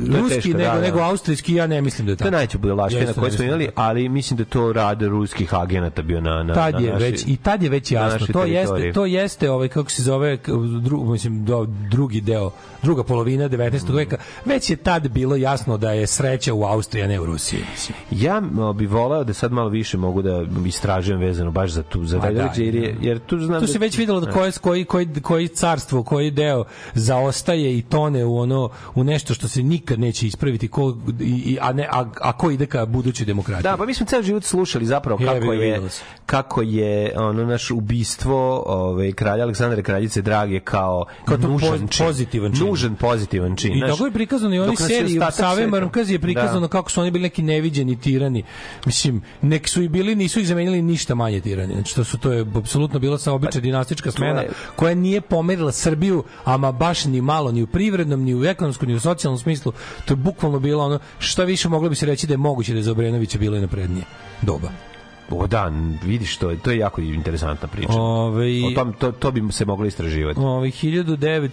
To 0.00 0.16
je 0.16 0.20
ruski 0.20 0.34
teško, 0.34 0.48
nego 0.50 0.64
da, 0.64 0.74
da. 0.74 0.80
nego 0.80 0.98
austrijski, 1.00 1.54
ja 1.54 1.66
ne 1.66 1.80
mislim 1.80 2.06
da 2.06 2.12
je 2.12 2.16
To 2.16 2.18
tako. 2.18 2.28
je 2.28 2.32
najveća 2.32 2.58
budalaština 2.58 3.02
Jeste, 3.02 3.20
koju 3.20 3.30
smo 3.30 3.38
da 3.38 3.44
imali, 3.44 3.64
je 3.64 3.68
tako. 3.68 3.80
ali 3.80 4.08
mislim 4.08 4.36
da 4.36 4.42
je 4.42 4.46
to 4.46 4.72
rad 4.72 5.02
ruskih 5.02 5.54
agenata 5.54 6.02
bio 6.02 6.20
na, 6.20 6.42
na, 6.42 6.54
tad 6.54 6.74
na 6.74 6.80
je 6.80 6.92
naši- 6.92 7.02
već 7.02 7.24
i 7.24 7.36
tad 7.38 7.62
je 7.62 7.68
već 7.70 7.90
na 7.90 7.96
jasno 7.98 8.18
to 8.18 8.24
teritoriji. 8.24 8.52
jeste 8.54 8.92
to 8.92 9.06
jeste 9.06 9.50
ovaj 9.50 9.68
kako 9.68 9.90
se 9.90 10.02
zove 10.02 10.38
dru, 10.80 11.04
mislim 11.04 11.44
do, 11.44 11.66
drugi 11.90 12.20
deo 12.20 12.50
druga 12.82 13.04
polovina 13.04 13.48
19. 13.48 13.94
veka 13.94 14.16
već 14.44 14.70
je 14.70 14.76
tad 14.78 15.08
bilo 15.08 15.36
jasno 15.36 15.76
da 15.76 15.92
je 15.92 16.06
sreća 16.06 16.54
u 16.54 16.64
Austriji 16.64 17.04
a 17.04 17.08
ne 17.08 17.20
u 17.20 17.26
Rusiji 17.26 17.60
mislim. 17.72 17.96
Ja 18.12 18.42
bi 18.74 18.86
voleo 18.86 19.24
da 19.24 19.34
sad 19.34 19.52
malo 19.52 19.68
više 19.68 19.96
mogu 19.98 20.22
da 20.22 20.28
istražujem 20.66 21.20
vezano 21.20 21.50
baš 21.50 21.70
za 21.70 21.82
tu 21.82 22.04
za 22.04 22.18
da, 22.18 22.28
događaj, 22.28 22.64
jer, 22.64 22.74
je- 22.74 22.96
jer 23.00 23.18
tu 23.18 23.38
znam 23.38 23.60
tu 23.60 23.66
da, 23.66 23.72
se 23.72 23.78
već 23.78 23.98
videlo 23.98 24.17
da 24.20 24.32
koje 24.32 24.52
koji 24.52 24.84
koji 24.84 25.08
koji 25.22 25.48
carstvo 25.48 26.02
koji 26.02 26.30
deo 26.30 26.64
zaostaje 26.94 27.78
i 27.78 27.82
tone 27.82 28.24
u 28.24 28.38
ono 28.38 28.58
u 28.94 29.04
nešto 29.04 29.34
što 29.34 29.48
se 29.48 29.62
nikad 29.62 30.00
neće 30.00 30.26
ispraviti 30.26 30.68
ko 30.68 30.96
i, 31.20 31.24
i- 31.24 31.58
a 31.60 31.72
ne 31.72 31.88
a, 31.92 32.04
a 32.20 32.32
ko 32.32 32.50
ide 32.50 32.66
ka 32.66 32.86
budućoj 32.86 33.26
demokratiji 33.26 33.62
Da, 33.62 33.76
pa 33.76 33.86
mi 33.86 33.94
smo 33.94 34.06
ceo 34.06 34.22
život 34.22 34.44
slušali 34.44 34.86
zapravo 34.86 35.18
kako 35.18 35.52
je 35.52 35.58
videlo 35.60 35.88
se. 35.88 36.02
kako 36.26 36.62
je 36.62 36.88
ono 37.16 37.44
naš 37.44 37.70
ubistvo 37.70 38.38
ovaj 38.66 39.12
kralja 39.12 39.42
Aleksandra 39.42 39.82
kraljice 39.82 40.22
Drage 40.22 40.60
kao, 40.60 41.04
Kao 41.24 41.36
nužan 41.38 41.88
čin. 41.88 42.06
pozitivan 42.06 42.52
čin. 42.52 42.66
Nužan 42.66 42.94
pozitivan 42.96 43.56
čin. 43.56 43.72
I 43.74 43.80
tako 43.80 44.04
je 44.04 44.10
prikazano 44.12 44.54
i 44.54 44.58
je 44.58 44.76
seriji 44.78 45.18
u 45.18 45.22
Save 45.32 45.66
Marmkazi 45.66 46.12
je 46.12 46.18
prikazano 46.18 46.60
Da. 46.60 46.68
kako 46.68 46.90
su 46.90 47.00
oni 47.00 47.10
bili 47.10 47.22
neki 47.22 47.42
neviđeni 47.42 48.00
tirani. 48.00 48.42
Mislim, 48.86 49.22
nek 49.42 49.68
su 49.68 49.82
i 49.82 49.88
bili, 49.88 50.14
nisu 50.14 50.40
ih 50.40 50.46
zamenili 50.48 50.82
ništa 50.82 51.14
manje 51.14 51.40
tirani. 51.40 51.74
Znači, 51.74 51.94
to, 51.94 52.04
su, 52.04 52.18
to 52.18 52.32
je 52.32 52.46
apsolutno 52.56 52.98
bila 52.98 53.18
sa 53.18 53.32
obična 53.32 53.60
dinastička 53.60 54.07
smena 54.10 54.40
je- 54.40 54.48
koja 54.76 54.94
nije 54.94 55.20
pomerila 55.20 55.72
Srbiju, 55.72 56.24
ama 56.44 56.72
baš 56.72 57.04
ni 57.04 57.20
malo, 57.20 57.52
ni 57.52 57.62
u 57.62 57.66
privrednom, 57.66 58.22
ni 58.22 58.34
u 58.34 58.44
ekonomskom, 58.44 58.88
ni 58.88 58.94
u 58.94 59.00
socijalnom 59.00 59.38
smislu. 59.38 59.72
To 60.04 60.12
je 60.12 60.16
bukvalno 60.16 60.58
bilo 60.58 60.84
ono, 60.84 60.98
šta 61.18 61.44
više 61.44 61.68
moglo 61.68 61.88
bi 61.88 61.94
se 61.94 62.06
reći 62.06 62.26
da 62.26 62.32
je 62.32 62.38
moguće 62.38 62.72
da 62.72 62.78
je 62.78 62.82
za 62.82 62.92
Obrenovića 62.92 63.38
bilo 63.38 63.56
i 63.56 63.60
naprednije 63.60 64.04
doba. 64.42 64.87
O 65.30 65.46
da, 65.46 65.72
vidiš 66.02 66.36
to, 66.36 66.50
je- 66.50 66.56
to 66.58 66.70
je 66.70 66.78
jako 66.78 67.00
interesantna 67.00 67.68
priča. 67.68 67.92
Ove, 67.92 68.46
O 68.64 68.74
tom, 68.74 68.92
to, 68.92 69.12
to 69.12 69.30
bi 69.30 69.52
se 69.52 69.64
moglo 69.64 69.86
istraživati. 69.86 70.40
Ove, 70.40 70.68
1902. 70.68 71.48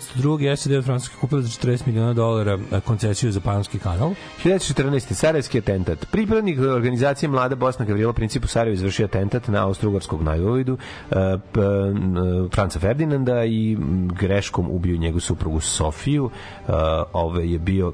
SED 0.55 0.73
od 0.73 0.85
Francuske 0.85 1.15
kupila 1.17 1.41
za 1.41 1.47
40 1.49 1.87
miliona 1.87 2.13
dolara 2.13 2.57
a, 2.71 2.79
koncesiju 2.79 3.31
za 3.31 3.39
Panamski 3.39 3.79
kanal. 3.79 4.13
1914. 4.43 5.13
Sarajevski 5.13 5.57
atentat. 5.59 6.05
Pripadnik 6.05 6.59
organizacije 6.61 7.29
Mlada 7.29 7.55
Bosna 7.55 7.85
Gavrilo 7.85 8.13
Princip 8.13 8.43
u 8.43 8.47
Sarajevu 8.47 8.73
izvršio 8.73 9.05
atentat 9.05 9.47
na 9.47 9.67
austro-ugarskog 9.67 10.21
najvovidu 10.23 10.77
n- 11.11 12.17
Franca 12.49 12.79
Ferdinanda 12.79 13.45
i 13.45 13.77
greškom 14.11 14.69
ubio 14.69 14.97
njegu 14.97 15.19
suprugu 15.19 15.59
Sofiju. 15.59 16.25
Uh, 16.25 16.73
ove 17.13 17.49
je 17.49 17.59
bio 17.59 17.93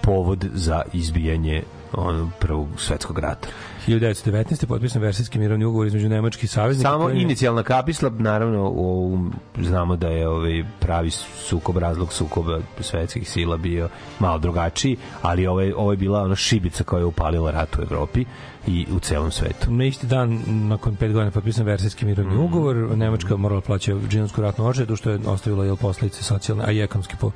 povod 0.00 0.44
za 0.54 0.82
izbijanje 0.92 1.62
ono, 1.92 2.30
prvog 2.38 2.68
svetskog 2.76 3.18
rata. 3.18 3.48
1919. 3.86 4.66
potpisan 4.66 5.02
versijski 5.02 5.38
mirovni 5.38 5.64
ugovor 5.64 5.86
između 5.86 6.08
Nemačke 6.08 6.44
i 6.44 6.48
saveznika. 6.48 6.90
Samo 6.90 7.04
koji 7.04 7.20
inicijalna 7.20 7.62
kapisla, 7.62 8.10
naravno, 8.18 8.68
u, 8.68 9.18
znamo 9.60 9.96
da 9.96 10.08
je 10.08 10.28
ovaj 10.28 10.64
pravi 10.80 11.10
sukob, 11.10 11.76
razlog 11.76 12.12
sukoba 12.12 12.58
svetskih 12.80 13.30
sila 13.30 13.56
bio 13.56 13.88
malo 14.18 14.38
drugačiji, 14.38 14.96
ali 15.22 15.46
ovo 15.46 15.60
je, 15.60 15.74
ovo 15.76 15.90
je 15.90 15.96
bila 15.96 16.22
ona 16.22 16.36
šibica 16.36 16.84
koja 16.84 17.00
je 17.00 17.04
upalila 17.04 17.50
rat 17.50 17.78
u 17.78 17.82
Evropi 17.82 18.24
i 18.66 18.86
u 18.96 18.98
celom 18.98 19.30
svetu. 19.30 19.70
Na 19.72 19.84
isti 19.84 20.06
dan, 20.06 20.42
nakon 20.46 20.96
pet 20.96 21.12
godina, 21.12 21.30
potpisan 21.30 21.66
versijski 21.66 22.06
mirovni 22.06 22.32
Mhm. 22.34 22.42
ugovor. 22.44 22.76
Nemačka 22.76 23.36
morala 23.36 23.60
plaća 23.60 23.92
džinovsku 24.08 24.40
ratnu 24.42 24.66
odštetu, 24.66 24.96
što 24.96 25.10
je 25.10 25.18
ostavilo 25.26 25.64
jel, 25.64 25.76
posledice 25.76 26.22
socijalne, 26.22 26.64
a 26.66 26.72
i 26.72 26.80
ekonomski 26.80 27.16
po 27.20 27.30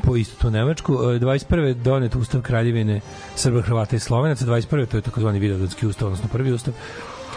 po 0.00 0.16
istu 0.16 0.36
tu 0.36 0.50
Nemačku. 0.50 0.92
E, 0.92 1.18
21. 1.18 1.74
donet 1.74 2.16
ustav 2.16 2.42
kraljevine 2.42 3.00
Srba, 3.34 3.62
Hrvata 3.62 3.96
i 3.96 3.98
Slovenaca. 3.98 4.44
21. 4.44 4.86
to 4.86 4.96
je 4.96 5.02
takozvani 5.02 5.38
Vidovdanski 5.38 5.86
ustav, 5.86 6.06
odnosno 6.06 6.28
prvi 6.32 6.52
ustav. 6.52 6.74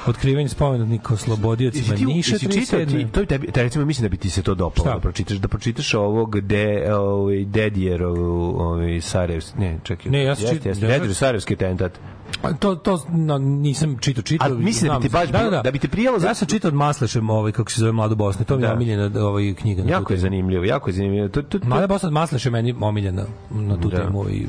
Otkrivanje 0.08 0.50
spomenutnika 0.50 1.14
oslobodiocima 1.14 1.96
Niša 1.98 2.34
jesi 2.34 2.46
čitao 2.52 2.80
ti, 2.80 2.86
37. 2.86 3.12
to 3.12 3.20
je 3.20 3.26
tebi, 3.26 3.48
te, 3.48 3.64
recimo, 3.64 3.86
mislim 3.86 4.04
da 4.04 4.10
bi 4.10 4.18
ti 4.18 4.30
se 4.30 4.42
to 4.42 4.56
dopalo 4.56 4.84
Šta? 4.84 4.94
da 4.94 5.00
pročitaš, 5.00 5.38
da 5.38 5.48
pročitaš 5.48 5.94
ovog 5.94 6.42
de, 6.42 6.66
ovaj, 6.94 7.46
Dedijerovu, 7.46 8.56
ovaj, 8.60 9.02
Sarajevski, 9.02 9.60
ne, 9.60 9.80
čekaj. 9.84 10.12
Ne, 10.12 10.24
ja 10.24 10.36
sam 10.36 10.44
jeste, 10.44 10.56
čit- 10.56 10.66
jeste, 10.66 10.86
ja- 10.86 10.90
Dedijerov 10.90 11.14
Sarajevski 11.14 11.54
atentat. 11.54 12.00
A 12.44 12.54
To, 12.54 12.76
to 12.76 13.06
no, 13.10 13.38
nisam 13.38 13.98
čitao, 13.98 14.24
čitao. 14.24 14.48
A 14.48 14.54
mislim 14.54 14.92
da 14.92 14.98
bi 14.98 15.04
ti 15.04 15.10
baš 15.10 15.32
bilo- 15.32 15.62
da 15.62 15.72
bi 15.72 15.80
ti 15.80 15.88
prijelo 15.88 16.20
za- 16.20 16.28
Ja 16.28 16.34
sam 16.34 16.48
čitao 16.48 16.68
od 16.68 16.74
Maslešem, 16.76 17.30
ovaj, 17.30 17.52
kako 17.52 17.72
se 17.72 17.80
zove 17.80 17.92
Mlado 17.92 18.16
Bosne, 18.16 18.46
to 18.46 18.56
mi 18.58 18.64
je 18.64 18.68
Da. 18.68 18.74
omiljena 18.74 19.12
ovaj, 19.20 19.54
knjiga. 19.54 19.84
Jako 19.84 20.14
je 20.14 20.20
zanimljivo, 20.20 20.64
jako 20.66 20.90
je 20.90 20.94
zanimljivo. 20.94 21.28
To, 21.28 21.42
to, 21.42 21.60
to, 21.60 21.68
Mlada 21.68 21.88
Bosna 21.88 22.08
od 22.08 22.14
Masleša 22.14 22.50
je 22.50 22.52
meni 22.52 22.76
omiljena 22.82 23.24
na 23.52 23.78
tu 23.78 23.90
Da. 23.90 23.98
temu 23.98 24.20
ovaj, 24.20 24.42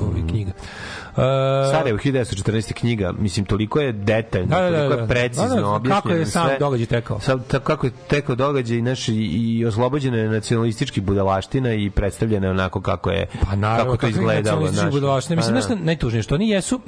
ovaj 0.00 0.20
knjiga. 0.30 0.52
Uh, 1.12 1.18
Sarajevo 1.70 1.98
1914. 1.98 2.72
knjiga, 2.72 3.12
mislim 3.12 3.44
toliko 3.44 3.80
je 3.80 3.92
detaljno, 3.94 4.46
Da, 4.48 4.60
da, 4.60 4.70
da, 4.70 4.76
toliko 4.78 4.96
da. 4.96 5.02
je 5.02 5.08
precizno 5.08 5.48
Da, 5.48 5.54
da, 5.54 5.66
objašnjeno. 5.66 5.94
kako 5.96 6.08
je 6.10 6.26
sam 6.26 6.46
sve. 6.46 6.56
događaj 6.58 6.86
tekao. 6.86 7.20
Sam, 7.20 7.40
tako 7.40 7.64
kako 7.64 7.86
je 7.86 7.92
tekao 8.08 8.34
događaj 8.36 8.78
naš 8.78 9.08
i, 9.08 9.14
i 9.14 9.66
oslobođena 9.66 10.16
je 10.16 10.28
nacionalistički 10.30 11.00
budalaština 11.00 11.74
i 11.74 11.90
predstavljena 11.90 12.46
je 12.46 12.50
onako 12.50 12.80
kako 12.80 13.10
je 13.10 13.26
Pa 13.42 13.56
naravno, 13.56 13.92
kako 13.92 13.96
to 13.98 14.08
izgledalo. 14.08 14.66
znaš. 14.68 14.90
budalaštine. 14.90 15.36
Mislim, 15.36 15.54
Pa, 15.54 15.60
znaš 15.60 15.64
šta 15.66 15.84
najtužnije, 15.84 16.22
što 16.22 16.34
oni 16.34 16.48
jesu 16.48 16.80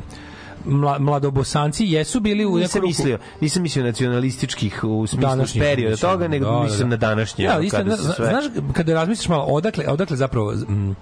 mla, 0.64 0.98
mladobosanci 0.98 1.84
jesu 1.84 2.20
bili 2.20 2.44
u 2.44 2.50
ruku- 2.50 2.82
mislio, 2.82 3.18
nisam 3.40 3.62
mislio 3.62 3.84
nacionalističkih 3.84 4.84
u 4.84 5.06
smislu 5.06 5.28
Današnjih, 5.28 5.62
perioda 5.62 5.96
toga, 5.98 6.28
nego 6.28 6.44
da, 6.46 6.60
mislim 6.60 6.80
da. 6.80 6.86
na 6.86 6.96
današnje. 6.98 7.44
Ja, 7.44 7.60
isto, 7.60 7.76
kada 7.76 7.96
sve... 7.96 8.14
znaš, 8.18 8.44
kada 8.72 8.94
razmisliš 8.94 9.28
malo, 9.28 9.44
odakle, 9.44 9.84
odakle 9.88 10.16
zapravo 10.16 10.52
mm, 10.52 10.94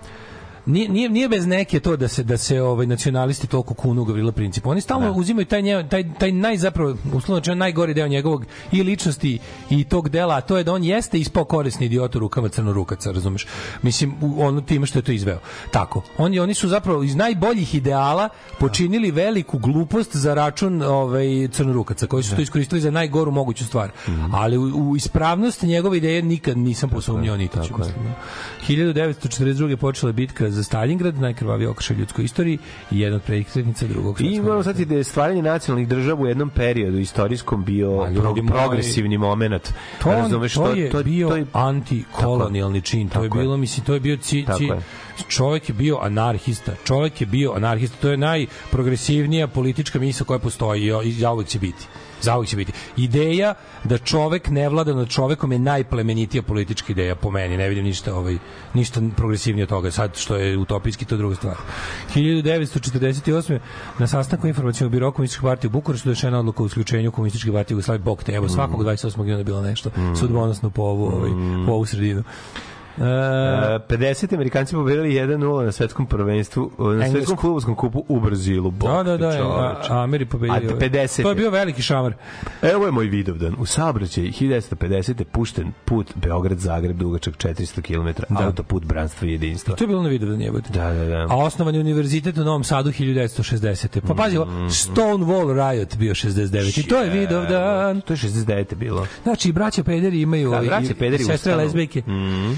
nije, 0.66 0.88
nije, 0.88 1.08
nije 1.08 1.28
bez 1.28 1.46
neke 1.46 1.80
to 1.80 1.96
da 1.96 2.08
se 2.08 2.22
da 2.22 2.36
se 2.38 2.62
ovaj 2.62 2.86
nacionalisti 2.86 3.46
toliko 3.46 3.74
kunu 3.74 4.04
Gavrila 4.04 4.32
Principa. 4.32 4.70
Oni 4.70 4.80
stalno 4.80 5.12
uzimaju 5.12 5.46
taj 5.46 5.62
nje, 5.62 5.86
taj 5.90 6.04
taj 6.18 6.32
naj 6.32 6.56
zapravo 6.56 6.96
uslovno 7.14 7.38
rečeno 7.38 7.54
najgori 7.54 7.94
deo 7.94 8.08
njegovog 8.08 8.44
i 8.72 8.82
ličnosti 8.82 9.38
i 9.70 9.84
tog 9.84 10.08
dela, 10.08 10.36
a 10.36 10.40
to 10.40 10.56
je 10.56 10.64
da 10.64 10.72
on 10.72 10.84
jeste 10.84 11.18
ispao 11.18 11.44
korisni 11.44 11.86
idiot 11.86 12.16
u 12.16 12.18
rukama 12.18 12.48
crnorukaca, 12.48 13.12
razumeš? 13.12 13.46
Mislim 13.82 14.14
ono 14.38 14.60
time 14.60 14.86
što 14.86 14.98
je 14.98 15.02
to 15.02 15.12
izveo. 15.12 15.38
Tako. 15.70 16.02
Oni 16.18 16.40
oni 16.40 16.54
su 16.54 16.68
zapravo 16.68 17.02
iz 17.02 17.14
najboljih 17.14 17.74
ideala 17.74 18.28
počinili 18.58 19.10
veliku 19.10 19.58
glupost 19.58 20.16
za 20.16 20.34
račun 20.34 20.82
ovaj 20.82 21.48
crnorukaca 21.48 22.06
koji 22.06 22.22
su 22.22 22.36
to 22.36 22.42
iskoristili 22.42 22.80
za 22.80 22.90
najgoru 22.90 23.30
moguću 23.30 23.64
stvar. 23.64 23.90
Ali 24.32 24.58
u, 24.58 24.62
u 24.62 24.96
ispravnost 24.96 25.62
njegove 25.62 25.96
ideje 25.96 26.22
nikad 26.22 26.58
nisam 26.58 26.90
posumnjao 26.90 27.36
niti 27.36 27.58
ću. 27.66 27.78
mislim, 27.78 27.96
da. 28.04 28.14
1942. 28.68 29.76
počela 29.76 30.12
bitka 30.12 30.51
za 30.52 30.64
Stalingrad, 30.64 31.14
najkrvaviji 31.14 31.66
okršaj 31.66 31.96
ljudskoj 31.96 32.24
istoriji 32.24 32.58
i 32.90 33.00
jedna 33.00 33.16
od 33.16 33.22
prekretnica 33.22 33.86
drugog 33.86 34.20
I 34.20 34.24
svetskog 34.24 34.44
moramo 34.44 34.62
sad 34.62 34.76
da 34.76 34.94
je 34.94 35.04
stvaranje 35.04 35.42
nacionalnih 35.42 35.88
država 35.88 36.22
u 36.22 36.26
jednom 36.26 36.50
periodu 36.50 36.98
istorijskom 36.98 37.64
bio 37.64 38.06
ljudi 38.06 38.42
pro, 38.46 38.56
progresivni 38.56 39.18
moment. 39.18 39.72
To, 40.02 40.10
Razumeš, 40.10 40.54
to, 40.54 40.70
je 40.70 40.90
bio 41.04 41.28
to 41.28 41.36
je- 41.36 41.46
antikolonijalni 41.52 42.80
čin. 42.80 43.08
To 43.08 43.22
je 43.22 43.30
bilo, 43.30 43.56
mislim, 43.56 43.86
to 43.86 43.94
je 43.94 44.00
bio 44.00 44.16
ci, 44.16 44.46
ci, 44.58 44.64
je. 44.64 44.80
čovjek 45.28 45.68
je 45.68 45.74
bio 45.74 45.98
anarhista. 46.02 46.72
Čovjek 46.84 47.20
je 47.20 47.26
bio 47.26 47.52
anarhista. 47.52 47.96
To 48.00 48.08
je 48.08 48.16
najprogresivnija 48.16 49.46
politička 49.48 49.98
misla 49.98 50.26
koja 50.26 50.38
postoji 50.38 50.82
i 50.82 50.92
i 51.04 51.12
zauvek 51.12 51.46
će 51.46 51.58
biti. 51.58 51.86
Zauvek 52.22 52.48
će 52.48 52.56
biti. 52.56 52.72
Ideja 52.96 53.54
da 53.84 53.98
čovek 53.98 54.48
ne 54.48 54.68
vlada 54.68 54.94
nad 54.94 55.08
čovekom 55.08 55.52
je 55.52 55.58
najplemenitija 55.58 56.42
politička 56.42 56.92
ideja 56.92 57.14
po 57.14 57.30
meni. 57.30 57.56
Ne 57.56 57.68
vidim 57.68 57.84
ništa 57.84 58.14
ovaj 58.14 58.38
ništa 58.74 59.00
progresivnije 59.16 59.62
od 59.62 59.68
toga. 59.68 59.90
Sad 59.90 60.16
što 60.16 60.36
je 60.36 60.58
utopijski 60.58 61.04
to 61.04 61.14
je 61.14 61.18
druga 61.18 61.34
stvar. 61.34 61.56
1948. 62.14 63.58
na 63.98 64.06
sastanku 64.06 64.48
informacionog 64.48 64.92
biro 64.92 65.12
komunističke 65.12 65.42
partije 65.42 65.68
u 65.68 65.72
Bukureštu 65.72 66.08
došena 66.08 66.38
odluka 66.38 66.62
o 66.62 66.66
isključenju 66.66 67.10
komunističke 67.10 67.52
partije 67.52 67.74
Jugoslavije 67.74 68.04
Bog 68.04 68.24
te. 68.24 68.32
Evo 68.32 68.48
svakog 68.48 68.84
28. 68.84 69.18
juna 69.18 69.38
je 69.38 69.44
bilo 69.44 69.62
nešto 69.62 69.90
sudbonosno 70.20 70.70
po 70.70 70.82
ovu, 70.82 71.04
ovaj, 71.04 71.30
po 71.66 71.72
ovu 71.72 71.86
sredinu. 71.86 72.22
E, 72.94 73.02
E, 73.02 73.78
50 73.88 74.34
Amerikanci 74.34 74.74
pobedili 74.74 75.08
1-0 75.10 75.38
na 75.62 75.72
svetskom 75.72 76.06
prvenstvu, 76.06 76.70
na 76.78 76.84
Englesku. 76.84 77.12
svetskom 77.12 77.36
klubovskom 77.36 77.74
kupu 77.74 78.04
u 78.08 78.20
Brazilu. 78.20 78.70
Bog 78.70 78.90
Da, 78.90 79.02
da, 79.02 79.16
da, 79.18 79.28
a, 79.28 79.32
čoveče. 79.32 79.92
a 79.92 80.02
Ameri 80.02 80.24
pobedio. 80.24 80.54
A 80.54 80.60
50. 80.72 81.22
To 81.22 81.28
je 81.28 81.34
bio 81.34 81.50
veliki 81.50 81.82
šamar. 81.82 82.14
Evo 82.64 82.86
je 82.86 82.92
moj 82.92 83.06
vidovdan. 83.06 83.54
U 83.58 83.66
saobraćaju 83.66 84.26
1950. 84.30 85.24
pušten 85.24 85.72
put 85.84 86.12
Beograd-Zagreb 86.16 86.92
dugačak 86.92 87.34
400 87.36 87.82
km, 87.82 88.22
Da. 88.28 88.46
autoput 88.46 88.84
Branstva 88.84 89.28
i 89.28 89.32
jedinstva. 89.32 89.74
To 89.76 89.84
je 89.84 89.88
bilo 89.88 90.02
na 90.02 90.08
vidu 90.08 90.26
da 90.26 90.36
nije 90.36 90.50
bude. 90.50 90.68
Da, 90.70 90.92
da, 90.92 91.04
da. 91.04 91.26
A 91.28 91.36
osnovan 91.36 91.74
je 91.74 91.80
univerzitet 91.80 92.38
u 92.38 92.44
Novom 92.44 92.64
Sadu 92.64 92.90
1960. 92.90 94.00
Pa 94.00 94.14
pazi, 94.14 94.32
Mm-hmm. 94.32 94.68
Stonewall 94.68 95.46
Riot 95.70 95.96
bio 95.96 96.14
69. 96.14 96.78
I 96.78 96.82
to 96.82 96.96
je 96.96 97.10
Vidovdan. 97.10 98.00
To 98.00 98.12
je 98.12 98.16
69. 98.16 98.74
bilo. 98.74 99.06
Znači, 99.22 99.48
i 99.48 99.52
braća 99.52 99.82
pederi 99.82 100.20
imaju, 100.20 100.50
Da, 100.50 100.60
braća 100.60 100.90
i- 100.90 100.94
pederi 100.94 101.22
i 101.22 101.26
sestre 101.26 101.54
lezbijke, 101.56 102.02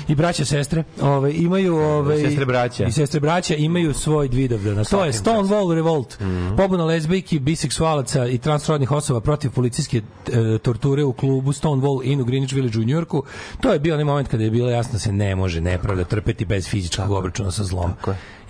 i 0.08 0.14
braća 0.24 0.44
sestre, 0.44 0.84
ovaj, 1.00 1.32
imaju... 1.36 1.76
Ovaj, 1.76 2.18
Sestre 2.18 2.44
braća. 2.44 2.84
I 2.84 2.92
sestre 2.92 3.20
braća 3.20 3.54
imaju 3.54 3.94
svoj 3.94 4.28
Vidovdan. 4.28 4.78
A 4.78 4.84
To 4.84 5.04
je 5.04 5.12
Stonewall 5.12 5.74
Revolt. 5.74 6.20
Mhm. 6.20 6.56
Pobuna 6.56 6.84
lezbijki, 6.84 7.38
biseksualaca 7.38 8.26
i 8.26 8.38
transrodnih 8.38 8.92
osoba 8.92 9.20
protiv 9.20 9.50
policijske 9.50 9.98
e, 9.98 10.58
torture 10.58 11.04
u 11.04 11.12
klubu 11.12 11.52
Stonewall 11.52 12.00
Inn 12.04 12.20
u 12.20 12.24
Greenwich 12.24 12.54
Village 12.54 12.78
u 12.78 12.82
Njujorku. 12.82 13.22
To 13.60 13.72
je 13.72 13.78
bio 13.78 13.94
onaj 13.94 14.04
moment 14.04 14.28
kada 14.28 14.44
je 14.44 14.50
bilo 14.50 14.70
jasno 14.70 14.92
da 14.92 14.98
se 14.98 15.12
ne 15.12 15.36
može 15.36 15.60
nepravda 15.60 16.04
trpeti 16.04 16.44
bez 16.44 16.68
fizičkog 16.68 17.10
obračuna 17.10 17.50
sa 17.50 17.64
zlom. 17.64 17.90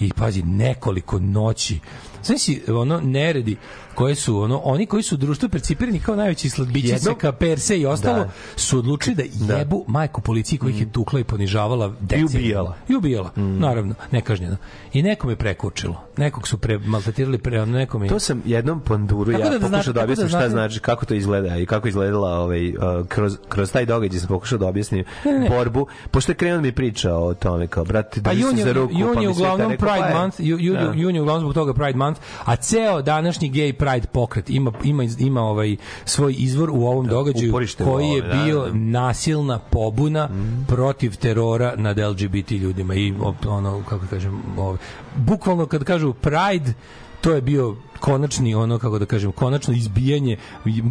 I 0.01 0.13
pazi, 0.13 0.43
nekoliko 0.43 1.19
noći. 1.19 1.79
Znaš 2.25 2.41
si, 2.41 2.63
ono, 2.69 3.01
neredi 3.01 3.57
koje 3.95 4.15
su, 4.15 4.39
ono, 4.39 4.59
oni 4.59 4.87
koji 4.87 5.03
su 5.03 5.15
u 5.15 5.19
društvu 5.19 5.49
percipirani 5.49 5.99
kao 6.01 6.17
najveći 6.17 6.51
sladbići 6.51 6.89
Jedno- 6.89 7.15
ka 7.15 7.33
perse 7.33 7.79
i 7.79 7.87
ostalo, 7.87 8.19
Da. 8.19 8.31
su 8.57 8.79
odlučili 8.79 9.17
da 9.17 9.55
jebu 9.55 9.85
majku 9.87 10.21
policiji 10.21 10.59
koja 10.59 10.71
ih 10.71 10.81
je 10.81 10.93
tukla 10.93 11.21
i 11.21 11.25
ponižavala 11.25 11.93
decenijama. 12.01 12.29
ubijala. 12.35 12.77
I 12.89 12.95
ubijala, 12.95 13.31
naravno, 13.37 13.95
nekažnjeno. 14.11 14.57
I 14.93 15.03
nekom 15.03 15.31
je 15.31 15.37
prekučilo. 15.37 16.01
Nekog 16.17 16.49
su 16.49 16.59
pre, 16.59 16.79
maltretirali 16.79 17.39
pre, 17.39 17.67
nekom 17.67 18.03
je... 18.03 18.09
To 18.09 18.19
sam 18.19 18.43
jednom 18.45 18.81
panduru 18.81 19.33
ja 19.33 19.39
da 19.39 19.59
da 19.59 19.69
pokušao 19.69 19.93
da 19.93 20.03
objasnim 20.03 20.25
da 20.25 20.29
šta 20.31 20.49
znači, 20.49 20.81
kako 20.81 21.07
to 21.07 21.15
izgleda 21.15 21.57
i 21.57 21.67
kako 21.67 21.89
izgledala 21.89 22.31
ovaj, 22.31 22.69
uh, 22.69 22.75
kroz, 23.09 23.37
kroz 23.49 23.73
taj 23.73 23.87
događaj 23.87 24.21
sam 24.21 24.29
pokušao 24.29 24.59
da 24.59 24.67
objasnim 24.67 25.05
ne. 25.25 25.49
borbu, 25.49 25.87
pošto 26.11 26.33
je 26.33 26.37
krenuo 26.37 26.57
da 26.57 26.63
mi 26.63 26.73
priča 26.73 27.15
o 27.15 27.35
tome, 27.35 27.67
kao, 27.67 27.85
brate, 27.85 28.21
Pa 28.23 28.33
jun 28.33 28.57
se 28.57 28.63
za 28.63 28.73
ruku, 28.73 28.95
pa 29.15 29.21
mi 29.21 29.35
sve 29.35 29.49
Pride 29.69 29.79
pa 30.03 30.21
month, 30.21 30.41
ju, 30.41 30.59
ju, 30.59 30.73
Da. 30.75 30.93
jun 30.95 31.15
je 31.15 31.21
uglavnom 31.21 31.41
zbog 31.43 31.55
toga 31.55 31.75
Pride 31.75 31.99
month, 31.99 32.21
a 32.45 32.57
ceo 32.57 33.03
današnji 33.03 33.51
gay 33.51 33.73
Pride 33.85 34.07
pokret 34.13 34.51
ima, 34.51 34.73
ima, 34.85 35.05
ima 35.19 35.43
ovaj 35.43 35.77
svoj 36.05 36.35
izvor 36.39 36.71
u 36.71 36.87
ovom 36.87 37.07
događaju 37.07 37.51
uporište 37.51 37.85
u 37.85 37.87
koji 37.87 38.09
je 38.09 38.23
da, 38.23 38.43
bio 38.45 38.61
da. 38.61 38.69
Mhm. 38.69 38.91
nasilna 38.91 39.59
pobuna 39.59 40.29
protiv 40.69 41.17
terora 41.17 41.75
nad 41.77 41.99
LGBT 41.99 42.51
ljudima 42.51 42.95
i 42.95 43.15
ono, 43.49 43.83
kako 43.89 44.07
kažem, 44.07 44.43
ovaj, 44.59 44.79
bukvalno 45.17 45.67
kad 45.67 45.85
kažu 45.85 46.13
Pride, 46.13 46.73
to 47.21 47.33
je 47.33 47.41
bio 47.41 47.77
konačni 48.01 48.55
ono 48.55 48.79
kako 48.79 48.99
da 48.99 49.07
kažem 49.07 49.33
konačno 49.33 49.75
izbijanje 49.75 50.37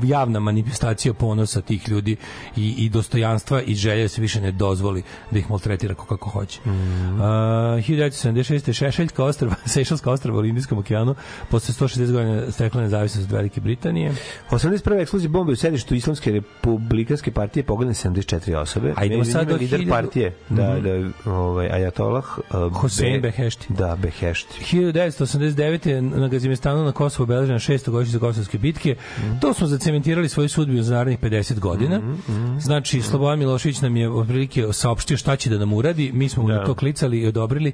javna 0.04 0.40
manifestacija 0.40 1.14
ponosa 1.14 1.62
tih 1.62 1.90
ljudi 1.90 2.16
i, 2.56 2.76
i 2.78 2.90
dostojanstva 2.90 3.62
i 3.62 3.76
želje 3.76 4.02
da 4.02 4.08
se 4.08 4.22
više 4.22 4.42
ne 4.42 4.52
dozvoli 4.52 5.04
da 5.32 5.40
ih 5.40 5.50
maltretira 5.50 5.94
kako, 5.94 6.18
kako 6.18 6.30
hoće. 6.30 6.60
Mm. 6.66 6.70
Uh, 6.70 6.74
1976. 7.20 8.74
Šešeljka 8.74 9.24
ostrava, 9.24 9.56
Sejšelska 9.74 10.12
ostrava 10.12 10.40
u 10.40 10.46
Indijskom 10.46 10.78
okeanu 10.78 11.16
posle 11.50 11.88
160 11.88 12.12
godina 12.12 12.52
stekla 12.52 12.82
nezavisnost 12.82 13.30
od 13.30 13.36
Velike 13.36 13.62
Britanije. 13.62 14.12
81. 14.52 15.02
eksplozija 15.02 15.30
bombe 15.30 15.54
u 15.54 15.56
sedištu 15.56 15.96
Islamske 15.96 16.32
republikanske 16.32 17.32
partije 17.32 17.64
pogodne 17.64 17.94
74 17.94 18.56
osobe. 18.56 18.94
A 18.98 19.06
idemo 19.06 19.26
sad 19.26 19.48
do 19.48 19.56
lider 19.56 19.80
1000 19.80 19.90
partije, 19.90 20.36
da, 20.50 20.80
da, 20.80 21.32
ovaj, 21.32 21.70
Ajatolah 21.72 22.26
uh, 22.38 22.78
Hossein 22.78 23.22
Be- 23.22 23.32
Behešti. 23.32 23.68
Da, 23.70 23.96
Behešti. 23.96 24.78
1989. 24.78 25.88
je 25.88 26.02
na 26.02 26.28
Gazimestanu 26.28 26.84
na 26.84 26.92
Kosovo 26.94 27.24
obeležena 27.24 27.60
6. 27.60 27.90
godišnjica 27.90 28.20
Kosovske 28.20 28.58
bitke. 28.58 28.96
To 29.42 29.54
smo 29.54 29.68
zacementirali 29.68 30.30
svoju 30.30 30.50
sudbinu 30.50 30.84
za 30.84 30.96
narednih 30.96 31.20
50 31.20 31.60
godina. 31.60 32.02
Znači, 32.60 33.02
Slobodan 33.02 33.40
Milošević 33.40 33.82
nam 33.82 33.98
je 33.98 34.10
otprilike 34.10 34.66
saopštio 34.72 35.18
šta 35.18 35.36
će 35.36 35.50
da 35.50 35.58
nam 35.58 35.74
uradi. 35.74 36.12
Mi 36.14 36.30
smo 36.30 36.48
Da. 36.48 36.66
to 36.66 36.76
klicali 36.76 37.20
i 37.20 37.28
odobrili. 37.28 37.72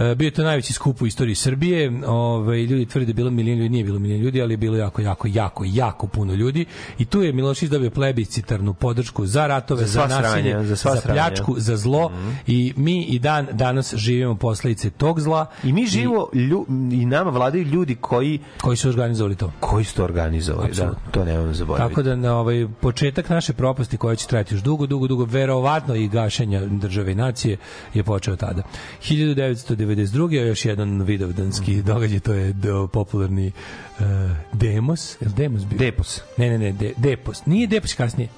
E, 0.00 0.14
bio 0.14 0.26
je 0.26 0.30
to 0.30 0.42
najveći 0.42 0.72
skup 0.72 1.02
u 1.02 1.06
istoriji 1.06 1.34
Srbije. 1.34 1.92
Ove, 2.06 2.62
ljudi 2.62 2.86
tvrde 2.86 3.06
da 3.06 3.10
je 3.10 3.14
bilo 3.14 3.30
milion 3.30 3.58
ljudi, 3.58 3.68
nije 3.68 3.84
bilo 3.84 3.98
milion 3.98 4.20
ljudi, 4.20 4.42
ali 4.42 4.52
je 4.52 4.56
bilo 4.56 4.76
jako, 4.76 5.02
jako, 5.02 5.28
jako, 5.28 5.64
jako 5.66 6.06
puno 6.06 6.34
ljudi. 6.34 6.64
I 6.98 7.04
tu 7.04 7.22
je 7.22 7.32
Milošić 7.32 7.70
dobio 7.70 7.90
plebiscitarnu 7.90 8.74
podršku 8.74 9.26
za 9.26 9.46
ratove, 9.46 9.86
za, 9.86 9.86
za 9.86 10.06
nasilje, 10.06 10.52
sranje, 10.52 10.66
za, 10.66 10.74
za 10.74 11.00
pljačku, 11.12 11.52
sranje. 11.52 11.60
za 11.60 11.76
zlo. 11.76 12.08
Mm 12.08 12.12
-hmm. 12.14 12.34
I 12.46 12.72
mi 12.76 13.02
i 13.02 13.18
dan 13.18 13.46
danas 13.52 13.94
živimo 13.94 14.34
posledice 14.34 14.90
tog 14.90 15.20
zla. 15.20 15.46
I 15.64 15.72
mi 15.72 15.86
živimo, 15.86 16.26
i, 16.32 16.38
lju, 16.38 16.66
i 16.92 17.06
nama 17.06 17.30
vladaju 17.30 17.64
ljudi 17.64 17.94
koji... 17.94 18.38
Koji 18.60 18.76
su 18.76 18.88
organizovali 18.88 19.34
to. 19.34 19.52
Koji 19.60 19.84
su 19.84 19.94
to 19.94 20.04
organizovali, 20.04 20.68
Absolutno. 20.68 21.00
da, 21.06 21.10
to 21.10 21.24
nemam 21.24 21.54
zaboraviti. 21.54 21.88
Tako 21.88 22.02
da 22.02 22.16
na 22.16 22.36
ovaj, 22.36 22.66
početak 22.80 23.28
naše 23.28 23.52
propasti 23.52 23.96
koja 23.96 24.16
će 24.16 24.26
trajati 24.26 24.54
još 24.54 24.62
dugo, 24.62 24.86
dugo, 24.86 25.06
dugo, 25.06 25.24
verovatno 25.24 25.94
i 25.94 26.08
gašenja 26.08 26.66
države 26.66 27.12
i 27.12 27.14
nacije 27.14 27.56
je 27.94 28.02
počeo 28.02 28.36
tada. 28.36 28.62
1990 29.02 29.89
92. 29.96 30.46
još 30.46 30.64
jedan 30.64 31.02
vidovdanski 31.02 31.72
mm 31.72 31.78
-hmm. 31.78 31.82
događaj, 31.82 32.20
to 32.20 32.32
je 32.32 32.52
do, 32.52 32.86
popularni 32.86 33.52
uh, 33.98 34.04
Demos. 34.52 35.16
Je 35.20 35.28
Demos 35.36 35.64
bio? 35.64 35.78
Depos. 35.78 36.20
Ne, 36.36 36.50
ne, 36.50 36.58
ne, 36.58 36.72
de, 36.72 36.92
Depos. 36.96 37.46
Nije 37.46 37.66
Depos 37.66 37.94
kasnije. 37.94 38.28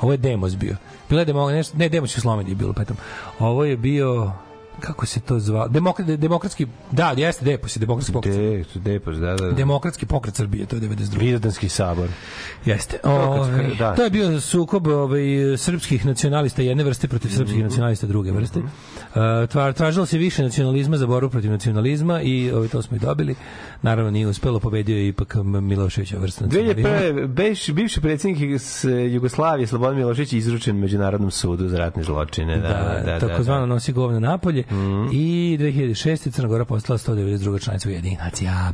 Ovo 0.00 0.12
je 0.12 0.18
Demos 0.18 0.56
bio. 0.56 0.76
Bilo 1.08 1.20
je 1.20 1.24
Demos, 1.24 1.52
nešto, 1.52 1.78
ne, 1.78 1.88
Demos 1.88 2.16
je 2.16 2.18
u 2.18 2.20
Sloveniji 2.20 2.54
bilo, 2.54 2.72
petom. 2.72 2.96
Pa 3.38 3.46
Ovo 3.46 3.64
je 3.64 3.76
bio 3.76 4.32
kako 4.80 5.06
se 5.06 5.20
to 5.20 5.40
zvao? 5.40 5.68
Demokrat, 5.68 6.08
demokratski, 6.08 6.66
da, 6.92 7.14
jeste 7.16 7.44
Depos, 7.44 7.76
je 7.76 7.80
demokratski 7.80 8.12
pokret. 8.12 8.34
De, 8.34 8.64
Depos, 8.76 9.16
da, 9.16 9.36
da. 9.36 9.50
Demokratski 9.50 10.06
pokret 10.06 10.34
Srbije, 10.34 10.66
to 10.66 10.76
je 10.76 10.82
92. 10.82 11.18
Vidovdanski 11.18 11.68
sabor. 11.68 12.08
Jeste. 12.64 12.98
kre- 13.04 13.78
da. 13.78 13.94
To 13.94 14.04
je 14.04 14.10
bio 14.10 14.40
sukob 14.40 14.86
ovaj, 14.86 15.20
srpskih 15.56 16.06
nacionalista 16.06 16.62
jedne 16.62 16.84
vrste 16.84 17.08
protiv 17.08 17.28
srpskih 17.28 17.62
nacionalista 17.64 18.06
druge 18.06 18.32
vrste. 18.32 18.58
Uh, 18.58 18.66
tva- 19.14 19.72
tražilo 19.72 20.06
se 20.06 20.18
više 20.18 20.42
nacionalizma 20.42 20.96
za 20.96 21.06
borbu 21.06 21.30
protiv 21.30 21.50
nacionalizma 21.50 22.20
i 22.22 22.50
ovaj, 22.50 22.68
to 22.68 22.82
smo 22.82 22.96
i 22.96 23.00
dobili. 23.00 23.34
Naravno 23.82 24.10
nije 24.10 24.26
uspelo, 24.26 24.60
pobedio 24.60 24.96
je 24.96 25.08
ipak 25.08 25.34
Miloševića 25.44 26.18
vrsta 26.18 26.44
nacionalizma. 26.44 26.90
2001. 26.90 27.26
Beš, 27.26 27.70
bivši 27.70 28.00
predsjednik 28.00 28.60
s 28.60 28.84
Jugoslavije 29.10 29.66
Slobodan 29.66 29.96
Milošević 29.96 30.32
izručen 30.32 30.76
Međunarodnom 30.76 31.30
sudu 31.30 31.68
za 31.68 31.78
ratne 31.78 32.02
zločine. 32.02 32.56
Da, 32.56 32.68
Da, 32.68 33.02
da, 33.06 33.12
da, 33.12 33.18
takozvano 33.18 33.60
da. 33.60 33.66
nosi 33.66 33.92
govno 33.92 34.20
napolje 34.20 34.64
i 35.12 35.56
2006. 35.60 36.30
Crna 36.30 36.48
Gora 36.48 36.64
postala 36.64 36.98
192. 36.98 37.62
članica 37.62 37.88
Ujedinih 37.88 38.18
nacija. 38.18 38.72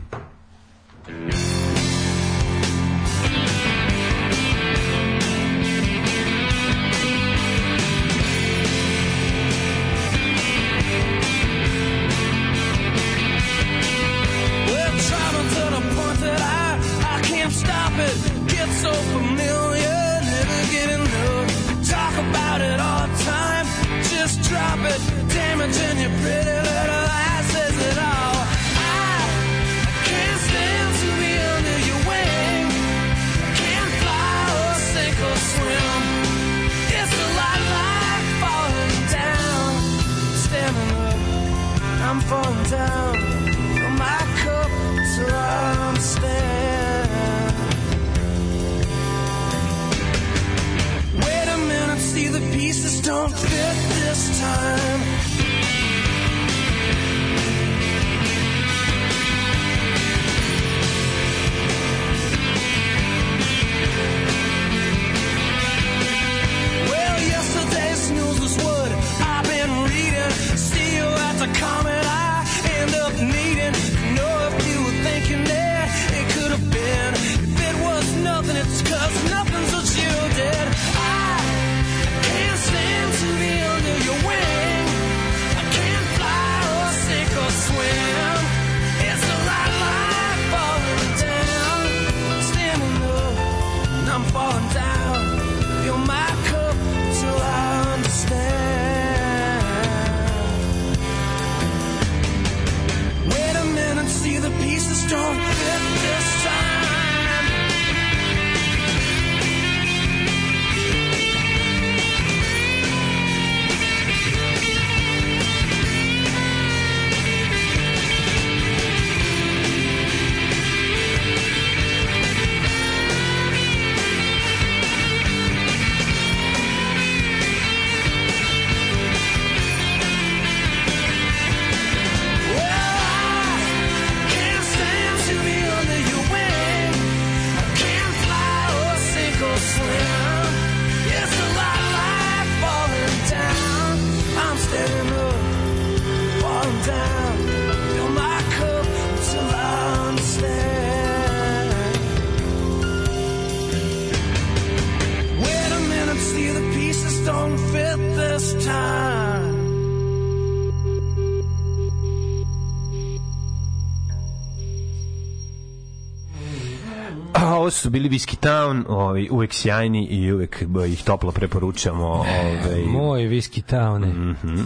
Su 167.83 167.91
bili 167.91 168.09
Whiskey 168.09 168.37
Town, 168.37 168.85
ovaj, 168.89 169.29
uvek 169.31 169.53
sjajni 169.53 170.07
i 170.07 170.33
uvek 170.33 170.65
ih 170.89 171.05
toplo 171.05 171.33
preporučamo. 171.33 172.07
Ovaj, 172.07 172.85
Moj 172.87 173.21
Whiskey 173.21 173.63
Town. 173.63 174.05
Mhm, 174.05 174.65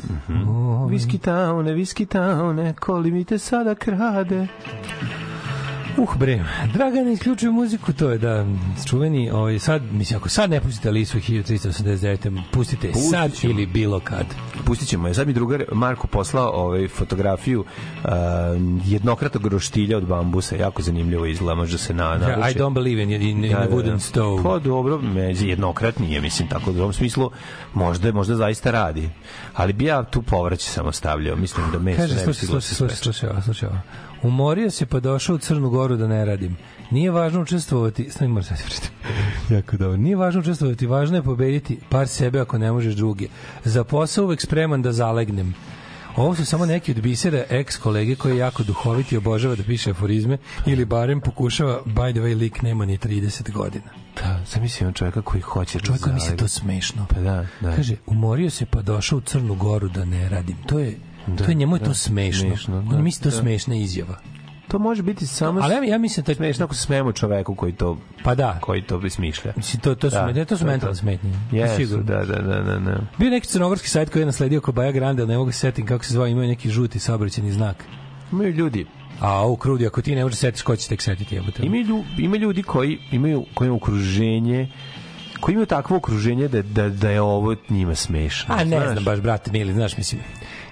Whiskey 0.91 1.19
Towne, 1.19 1.75
Whiskey 1.75 2.07
Towne, 2.07 2.75
koli 2.81 3.11
mi 3.11 3.25
te 3.25 3.39
sada 3.39 3.75
krade. 3.75 4.47
Uh 5.99 6.17
bre, 6.17 6.45
Dragana 6.75 7.11
isključuje 7.11 7.51
muziku, 7.53 7.93
to 7.93 8.11
je 8.11 8.19
da 8.19 8.47
čuveni, 8.89 9.31
ovaj 9.31 9.59
sad 9.59 9.83
mislim 9.93 10.19
ako 10.19 10.29
sad 10.29 10.51
ne 10.51 10.61
pustite 10.61 10.91
Lisu 10.91 11.19
1389, 11.19 12.43
pustite 12.53 12.93
Pustit 12.93 13.11
sad 13.11 13.35
ćemo. 13.35 13.53
ili 13.53 13.67
bilo 13.67 14.01
kad. 14.01 14.27
Pustit 14.65 14.89
ćemo 14.89 15.09
je. 15.09 15.15
Sad 15.15 15.27
mi 15.27 15.33
drugar 15.33 15.65
Marko 15.73 16.07
poslao 16.07 16.51
ovaj, 16.51 16.89
fotografiju 16.89 17.61
uh, 17.61 18.11
jednokratnog 18.85 19.47
roštilja 19.47 19.97
od 19.97 20.07
bambusa. 20.07 20.57
Jako 20.57 20.83
zanimljivo 20.83 21.27
izgleda. 21.27 21.55
Možda 21.55 21.79
se 21.79 21.95
na, 21.95 22.05
Yeah, 22.05 22.21
naruči. 22.21 22.59
I 22.59 22.63
don't 22.63 22.75
believe 22.75 23.03
in, 23.03 23.11
in, 23.11 23.45
in 23.45 23.57
a 23.57 23.69
wooden 23.69 23.99
stove. 23.99 24.43
Pa 24.43 24.59
dobro, 24.59 24.99
me, 24.99 25.23
jednokratni 25.23 26.13
je, 26.13 26.21
mislim, 26.21 26.49
tako 26.49 26.73
da 26.73 26.79
u 26.79 26.83
tom 26.83 26.93
smislu 26.93 27.31
možda, 27.75 28.13
možda 28.13 28.35
zaista 28.35 28.71
radi. 28.71 29.11
Ali 29.55 29.73
bi 29.73 29.85
ja 29.85 30.05
tu 30.05 30.23
povrće 30.23 30.71
samo 30.71 30.93
stavljao. 30.93 31.37
Mislim 31.37 31.71
da 31.73 31.79
meso 31.79 32.01
Kaže, 32.01 32.15
slušaj, 32.15 32.49
slušaj, 32.49 32.61
slušaj, 32.61 32.97
slušaj, 32.97 33.43
slušaj. 33.45 33.69
Umorio 34.23 34.71
se 34.71 34.87
pa 34.87 35.01
došao 35.01 35.37
u 35.37 35.39
Crnu 35.39 35.71
Goru 35.71 35.97
da 35.97 36.07
ne 36.07 36.25
radim. 36.25 36.57
Nije 36.91 37.11
važno 37.11 37.41
učestvovati, 37.41 38.11
stani 38.11 38.29
moram 38.29 38.45
sad 38.45 38.59
jako 39.57 39.77
dobro. 39.77 39.97
Nije 39.97 40.17
važno 40.17 40.41
učestvovati, 40.41 40.87
važno 40.87 41.17
je 41.17 41.23
pobediti 41.23 41.79
par 41.89 42.09
sebe 42.09 42.41
ako 42.41 42.59
ne 42.59 42.73
možeš 42.73 42.95
druge. 42.95 43.29
Za 43.65 43.85
posao 43.85 44.25
uvek 44.25 44.41
spreman 44.41 44.83
da 44.83 44.93
zalegnem. 44.93 45.55
Ovo 46.17 46.35
su 46.35 46.45
samo 46.45 46.67
neki 46.67 46.91
od 46.93 47.01
bisera 47.01 47.45
ex 47.51 47.77
kolege 47.77 48.15
koji 48.15 48.33
je 48.33 48.39
jako 48.39 48.63
duhoviti 48.63 49.15
i 49.15 49.19
obožava 49.19 49.55
da 49.55 49.63
piše 49.63 49.91
aforizme 49.91 50.39
ili 50.67 50.85
barem 50.85 51.21
pokušava, 51.21 51.83
by 51.87 52.13
the 52.13 52.21
way, 52.21 52.39
lik 52.39 52.63
nema 52.63 52.85
ni 52.85 52.99
30 52.99 53.53
godina. 53.53 53.85
Da, 54.17 54.41
zamislim 54.47 54.93
čovjeka 54.93 55.23
koji 55.23 55.41
hoće 55.41 55.79
Čovjek 55.79 56.03
koji 56.03 56.11
da 56.11 56.15
misli 56.15 56.37
to 56.37 56.49
smešno. 56.49 57.07
Pa 57.15 57.21
da, 57.21 57.47
da. 57.61 57.77
Kaže, 57.77 57.97
umorio 58.07 58.51
se 58.51 58.67
pa 58.67 58.83
došao 58.83 59.19
u 59.19 59.21
Crnu 59.21 59.55
Goru 59.55 59.89
da 59.89 60.05
ne 60.05 60.29
radim. 60.29 60.57
To 60.67 60.79
je, 60.79 60.99
to 61.37 61.45
je 61.45 61.55
njemu 61.55 61.77
je 61.77 61.81
to 61.81 61.87
da, 61.87 61.95
smešno. 61.95 62.41
smešno, 62.41 62.79
On 62.79 62.89
da, 62.89 62.99
misli 62.99 63.23
to 63.23 63.31
da. 63.31 63.37
smešna 63.37 63.75
izjava. 63.75 64.19
To 64.69 64.79
može 64.79 65.03
biti 65.03 65.27
samo 65.27 65.61
Ali 65.63 65.75
ja, 65.75 65.85
ja 65.85 65.99
mislim 65.99 66.25
da 66.25 66.35
smešno 66.35 66.65
ako 66.65 66.75
se 66.75 66.87
čoveku 67.15 67.55
koji 67.55 67.73
to 67.73 67.99
pa 68.25 68.35
da, 68.35 68.59
koji 68.61 68.83
to 68.83 68.99
bi 68.99 69.11
smišlja. 69.11 69.53
mislim 69.57 69.81
to 69.81 69.95
to 69.95 70.11
su 70.11 70.17
Da, 70.17 70.33
da, 70.33 70.45
to 70.45 70.57
su 70.57 70.67
mentalne 70.67 70.97
smetnje. 70.97 71.31
Jesu, 71.53 71.77
Sigurno. 71.77 72.05
da, 72.05 72.25
da, 72.25 72.43
da, 72.43 72.63
da, 72.63 72.79
da. 72.79 73.01
Bio 73.19 73.31
neki 73.31 73.47
crnogorski 73.47 73.89
sajt 73.89 74.11
koji 74.11 74.23
je 74.23 74.27
nasledio 74.27 74.61
Kobaja 74.61 74.93
Grande, 74.93 75.27
ne 75.27 75.39
mogu 75.39 75.53
se 75.53 75.59
setim 75.59 75.87
kako 75.87 76.05
se 76.05 76.13
zvao, 76.13 76.27
imao 76.27 76.47
neki 76.47 76.71
žuti 76.71 76.99
saobraćajni 76.99 77.53
znak. 77.53 77.85
Imaju 78.33 78.53
ljudi, 78.53 78.87
A 79.21 79.47
u 79.47 79.57
krudi, 79.57 79.87
ako 79.87 80.03
ti 80.03 80.15
ne 80.15 80.23
možeš 80.25 80.39
setiš, 80.39 80.63
ko 80.63 80.77
će 80.77 80.89
tek 80.89 81.03
setiti 81.03 81.35
jebote? 81.35 81.63
imaju, 81.63 81.85
lju- 81.85 82.05
ima 82.19 82.37
ljudi 82.37 82.63
koji 82.63 82.99
imaju 83.11 83.45
koji 83.55 83.67
imaju 83.67 83.77
okruženje 83.77 84.69
koji 85.41 85.53
imaju 85.53 85.67
takvo 85.67 85.97
okruženje 85.97 86.49
da, 86.49 86.63
da, 86.63 86.89
da 86.89 87.11
je 87.11 87.21
ovo 87.21 87.57
njima 87.71 87.95
smešno. 87.95 88.55
A 88.55 88.59
ne 88.59 88.65
znaš? 88.67 88.93
znam 88.93 89.05
baš, 89.05 89.21
brate, 89.21 89.51
mili, 89.53 89.73
znaš, 89.73 89.97
mislim, 89.97 90.21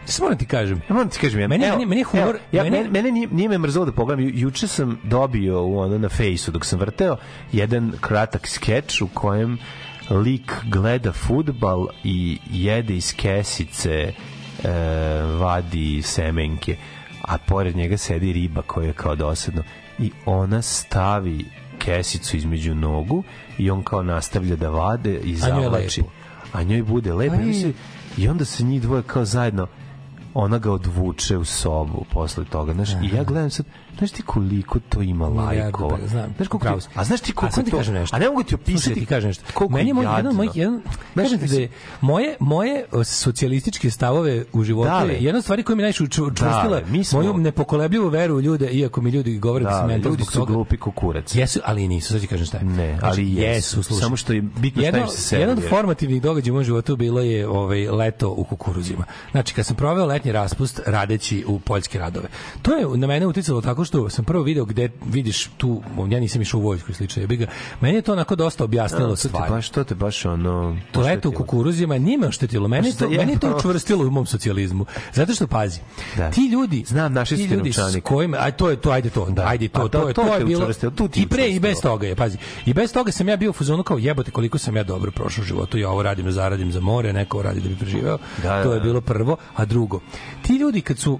samo 0.06 0.26
moram 0.26 0.38
ti 0.38 0.46
kažem, 0.46 0.78
Ja 0.80 0.94
moram 0.94 1.08
ti 1.08 1.18
kažem, 1.18 1.40
ja, 1.40 1.48
Meni- 1.48 1.64
evo, 1.64 1.76
meni- 1.76 1.86
meni 1.86 2.00
je 2.00 2.04
humor- 2.04 2.20
evo, 2.20 2.38
ja, 2.52 2.64
meni- 2.64 2.90
mene, 2.90 3.10
nije, 3.12 3.28
nije 3.28 3.48
me 3.48 3.58
mrzelo 3.58 3.84
da 3.84 3.92
pogledam. 3.92 4.24
Ju, 4.24 4.30
juče 4.34 4.66
sam 4.66 4.98
dobio 5.04 5.62
u 5.62 5.78
ono 5.78 5.98
na 5.98 6.08
fejsu 6.08 6.50
dok 6.50 6.64
sam 6.64 6.78
vrteo 6.78 7.16
jedan 7.52 7.92
kratak 8.00 8.48
skeč 8.48 9.00
u 9.00 9.08
kojem 9.08 9.58
lik 10.10 10.52
gleda 10.64 11.12
futbal 11.12 11.86
i 12.04 12.38
jede 12.46 12.96
iz 12.96 13.14
kesice 13.14 13.90
e, 13.92 14.12
vadi 15.34 16.02
semenke 16.02 16.76
a 17.22 17.38
pored 17.38 17.76
njega 17.76 17.96
sedi 17.96 18.32
riba 18.32 18.62
koja 18.62 18.86
je 18.86 18.92
kao 18.92 19.14
dosadno. 19.16 19.62
I 19.98 20.10
ona 20.26 20.62
stavi 20.62 21.44
kesicu 21.78 22.36
između 22.36 22.74
nogu 22.74 23.22
i 23.58 23.70
on 23.70 23.82
kao 23.82 24.02
nastavlja 24.02 24.56
da 24.56 24.68
vade 24.68 25.10
i 25.14 25.36
A 25.42 25.50
njoj 25.50 25.62
zavlači. 25.62 26.02
a 26.52 26.62
njoj 26.62 26.82
bude 26.82 27.12
lepo. 27.12 27.36
I 28.16 28.28
onda 28.28 28.44
se 28.44 28.64
njih 28.64 28.82
dvoje 28.82 29.02
kao 29.02 29.24
zajedno 29.24 29.66
ona 30.34 30.58
ga 30.58 30.72
odvuče 30.72 31.36
u 31.36 31.44
sobu 31.44 32.04
posle 32.12 32.44
toga, 32.44 32.72
znaš, 32.72 32.90
i 32.90 33.16
ja 33.16 33.24
gledam 33.24 33.50
sad, 33.50 33.66
znaš 33.98 34.10
ti 34.10 34.22
koliko 34.22 34.78
to 34.80 35.02
ima 35.02 35.30
Milijardu, 35.30 35.60
lajkova, 35.62 35.98
pa, 35.98 36.06
znam, 36.06 36.34
znaš 36.36 36.48
koliko, 36.48 36.68
ti- 36.70 36.86
a 36.94 37.04
znaš 37.04 37.20
ti 37.20 37.32
koliko 37.32 37.62
ti 37.62 37.70
to, 37.70 37.76
kažem 37.76 37.94
nešto. 37.94 38.16
a 38.16 38.20
ne 38.20 38.28
mogu 38.28 38.42
ti 38.42 38.54
opisati, 38.54 38.82
Slušaj, 38.82 38.94
ti 38.94 39.06
kažem 39.06 39.28
nešto. 39.28 39.44
koliko 39.54 39.74
Meni 39.74 39.90
je 39.90 39.94
moj, 39.94 40.06
jedan, 40.16 40.34
mojih, 40.34 40.50
jedan, 40.54 40.82
kažem 41.14 41.38
ti 41.38 41.46
da 41.46 41.56
je, 41.56 41.68
moje, 42.00 42.36
moje 42.40 42.84
socijalističke 43.04 43.90
stavove 43.90 44.44
u 44.52 44.64
životu 44.64 44.88
Dale. 44.88 45.12
je 45.12 45.18
jedna 45.20 45.42
stvari 45.42 45.62
koja 45.62 45.76
mi 45.76 45.82
najviše 45.82 46.02
učvrstila 46.04 46.80
smo- 47.04 47.18
moju 47.18 47.34
nepokolebljivu 47.34 48.08
veru 48.08 48.36
u 48.36 48.40
ljude, 48.40 48.68
iako 48.68 49.00
mi 49.00 49.10
ljudi 49.10 49.38
govore 49.38 49.64
da, 49.64 49.70
Da, 49.70 49.76
sam 49.76 49.86
mental 49.88 50.10
ljudi 50.10 50.24
su 50.24 50.46
glupi 50.46 50.76
kukurac. 50.76 51.34
Jesu, 51.34 51.60
ali 51.64 51.88
nisu, 51.88 52.08
sad 52.08 52.20
ti 52.20 52.26
kažem 52.26 52.46
šta 52.46 52.58
je. 52.58 52.64
Ne, 52.64 52.88
Znači, 52.90 53.06
ali 53.06 53.34
jesu. 53.34 53.82
slušaj. 53.82 54.00
Samo 54.00 54.16
što 54.16 54.32
je 54.32 54.42
bitno 54.42 54.82
šta 54.82 54.86
Jedno, 54.86 55.00
im 55.00 55.08
se 55.08 55.16
servira. 55.18 55.50
jedan 55.50 55.64
od 55.64 55.70
formativnih 55.70 56.22
događaja 56.22 56.52
u 56.52 56.56
mom 56.56 56.64
životu 56.64 56.96
bilo 56.96 57.20
je 57.20 57.48
ovaj 57.48 57.88
leto 57.88 58.30
u 58.30 58.44
kukuruzima. 58.44 59.04
Znači 59.30 59.54
kad 59.54 59.66
sam 59.66 59.76
proveo 59.76 60.06
letnji 60.06 60.32
raspust 60.32 60.80
radeći 60.86 61.44
u 61.46 61.58
poljske 61.60 61.98
radove. 61.98 62.28
To 62.62 62.72
je 62.72 62.86
na 62.88 63.06
mene 63.06 63.26
uticalo 63.26 63.60
tako 63.60 63.83
što 63.84 64.10
sam 64.10 64.24
prvo 64.24 64.42
video 64.42 64.64
gde 64.64 64.90
vidiš 65.06 65.50
tu, 65.56 65.82
ja 66.10 66.20
nisam 66.20 66.42
išao 66.42 66.60
u 66.60 66.62
vojsku 66.62 66.90
i 66.90 66.94
slično, 66.94 67.22
jebi 67.22 67.36
ga. 67.36 67.46
Meni 67.80 67.94
je 67.94 68.02
to 68.02 68.12
onako 68.12 68.36
dosta 68.36 68.64
objasnilo 68.64 69.08
to 69.08 69.16
te 69.22 69.28
stvari. 69.28 69.50
baš, 69.50 69.68
to 69.68 69.84
te 69.84 69.94
baš 69.94 70.24
ono... 70.24 70.76
To 70.92 71.00
leto 71.00 71.28
u 71.28 71.32
kukuruzima 71.32 71.98
nije 71.98 72.18
me 72.18 72.26
oštetilo. 72.26 72.68
Meni, 72.68 72.92
to, 72.92 73.10
meni 73.10 73.32
je 73.32 73.38
to 73.38 73.56
učvrstilo 73.56 74.06
u 74.06 74.10
mom 74.10 74.26
socijalizmu. 74.26 74.86
Zato 75.12 75.34
što, 75.34 75.46
pazi, 75.46 75.80
Da. 76.16 76.30
ti 76.30 76.46
ljudi... 76.46 76.84
Znam, 76.86 77.26
ste 77.26 77.36
ljudi 77.36 77.72
s 77.72 77.78
kojima... 78.02 78.36
Aj, 78.40 78.52
to 78.52 78.70
je 78.70 78.76
to, 78.76 78.90
ajde 78.90 79.10
to. 79.10 79.26
Da. 79.30 79.46
Ajde 79.46 79.68
to, 79.68 79.80
A 79.80 79.82
to, 79.82 79.88
to- 79.88 80.08
je, 80.08 80.14
to 80.14 80.22
to, 80.22 80.34
je 80.34 80.44
bilo... 80.44 80.72
tu 80.96 81.08
ti 81.08 81.22
I 81.22 81.26
pre 81.26 81.48
i 81.48 81.60
bez 81.60 81.80
toga 81.82 82.06
je, 82.06 82.16
pazi. 82.16 82.38
I 82.66 82.74
bez 82.74 82.92
toga 82.92 83.12
sam 83.12 83.28
ja 83.28 83.36
bio 83.36 83.50
u 83.50 83.52
fazonu 83.52 83.82
kao 83.82 83.98
jebote 83.98 84.30
koliko 84.30 84.58
sam 84.58 84.76
ja 84.76 84.84
dobro 84.84 85.10
prošao 85.10 85.42
u 85.42 85.44
životu. 85.44 85.78
Ja 85.78 85.90
ovo 85.90 86.02
radim 86.02 86.24
da 86.24 86.32
zaradim 86.32 86.72
za 86.72 86.80
more, 86.80 87.12
neko 87.12 87.42
radi 87.42 87.60
da 87.60 87.68
bi 87.68 87.76
preživeo. 87.76 88.18
Da, 88.42 88.62
to 88.62 88.68
da, 88.68 88.74
je 88.74 88.80
da. 88.80 88.84
bilo 88.84 89.00
prvo. 89.00 89.36
A 89.54 89.64
drugo, 89.64 90.00
ti 90.42 90.56
ljudi 90.56 90.80
kad 90.80 90.98
su 90.98 91.18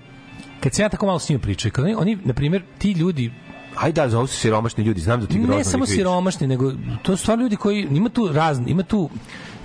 kad 0.64 0.74
se 0.74 0.82
ja 0.82 0.88
tako 0.88 1.06
malo 1.06 1.18
s 1.18 1.28
njima 1.28 1.42
pričaju, 1.42 1.72
kad 1.72 1.84
oni, 1.84 1.94
oni 1.94 2.18
na 2.24 2.34
primjer, 2.34 2.62
ti 2.78 2.92
ljudi 2.92 3.32
Ajde, 3.76 4.06
da, 4.06 4.18
ovo 4.18 4.26
su 4.26 4.36
siromašni 4.36 4.84
ljudi, 4.84 5.00
znam 5.00 5.20
da 5.20 5.26
ti 5.26 5.38
grozno 5.38 5.56
ne 5.56 5.64
samo 5.64 5.86
siromašni, 5.86 6.46
nego 6.46 6.72
to 7.02 7.16
su 7.16 7.22
stvarno 7.22 7.42
ljudi 7.42 7.56
koji 7.56 7.88
ima 7.90 8.08
tu 8.08 8.28
razni, 8.32 8.70
ima 8.70 8.82
tu 8.82 9.10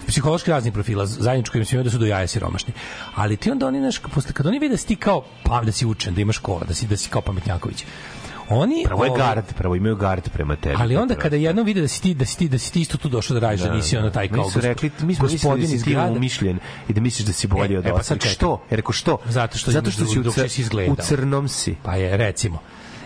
psihološki 0.08 0.52
raznih 0.52 0.74
profila, 0.74 1.06
zajedničko 1.06 1.58
im 1.58 1.66
svima 1.66 1.84
da 1.84 1.90
su 1.90 1.98
do 1.98 2.06
jaja 2.06 2.28
siromašni. 2.28 2.74
Ali 3.16 3.38
ti 3.38 3.52
onda 3.52 3.68
oni, 3.68 3.80
znaš, 3.80 4.00
posle, 4.14 4.34
kad 4.34 4.46
oni 4.46 4.60
vide 4.60 4.74
da 4.74 4.78
si 4.78 4.88
ti 4.88 4.96
kao, 4.96 5.24
pa, 5.44 5.62
da 5.62 5.72
si 5.72 5.86
učen, 5.86 6.16
da 6.16 6.22
imaš 6.22 6.36
škola, 6.36 6.64
da 6.68 6.74
si, 6.74 6.88
da 6.88 6.98
si 6.98 7.10
kao 7.10 7.22
pametnjaković, 7.22 7.86
oni... 8.50 8.84
Prvo 8.86 9.06
je 9.06 9.12
ovaj, 9.12 9.26
gard, 9.26 9.54
prvo 9.54 9.76
imaju 9.76 9.96
gard 9.96 10.30
prema 10.30 10.56
tebi. 10.56 10.76
Ali 10.80 10.96
onda 10.96 11.14
prvo. 11.14 11.22
kada 11.22 11.36
jednom 11.36 11.66
vide 11.66 11.82
da 11.82 11.88
si 11.88 12.02
ti 12.02 12.14
da 12.14 12.26
si 12.26 12.38
ti 12.38 12.48
da 12.50 12.58
si 12.58 12.74
ti 12.74 12.82
isto 12.82 12.98
tu 12.98 13.10
došao 13.10 13.34
da 13.34 13.40
radiš, 13.40 13.62
da, 13.62 13.74
nisi 13.74 13.98
ono 13.98 14.10
taj 14.10 14.28
kao 14.28 14.46
Mi 14.46 14.52
su 14.52 14.60
rekli, 14.62 14.92
mi 15.00 15.16
smo 15.16 15.24
mislili 15.24 15.28
da 15.30 15.34
gospodin 15.34 15.68
si 15.68 15.76
iz 15.76 15.84
ti 15.84 15.92
grada. 15.92 16.12
umišljen 16.12 16.60
i 16.90 16.94
da 16.94 17.02
misliš 17.02 17.28
da 17.28 17.34
si 17.34 17.48
bolji 17.48 17.76
E, 17.76 17.78
od 17.78 17.86
e, 17.86 17.92
pa 17.92 18.04
sad. 18.04 18.24
Što? 18.24 18.62
Ja 18.72 18.76
rekao 18.78 18.92
što? 18.94 19.18
Zato 19.26 19.58
što 19.58 19.72
Zato 19.72 19.92
što 19.92 20.06
si 20.06 20.20
u, 20.20 20.24
cr- 20.24 20.92
u 20.92 20.96
crnom 20.96 21.48
si. 21.48 21.76
Pa 21.84 21.96
je, 21.96 22.18
recimo. 22.18 22.60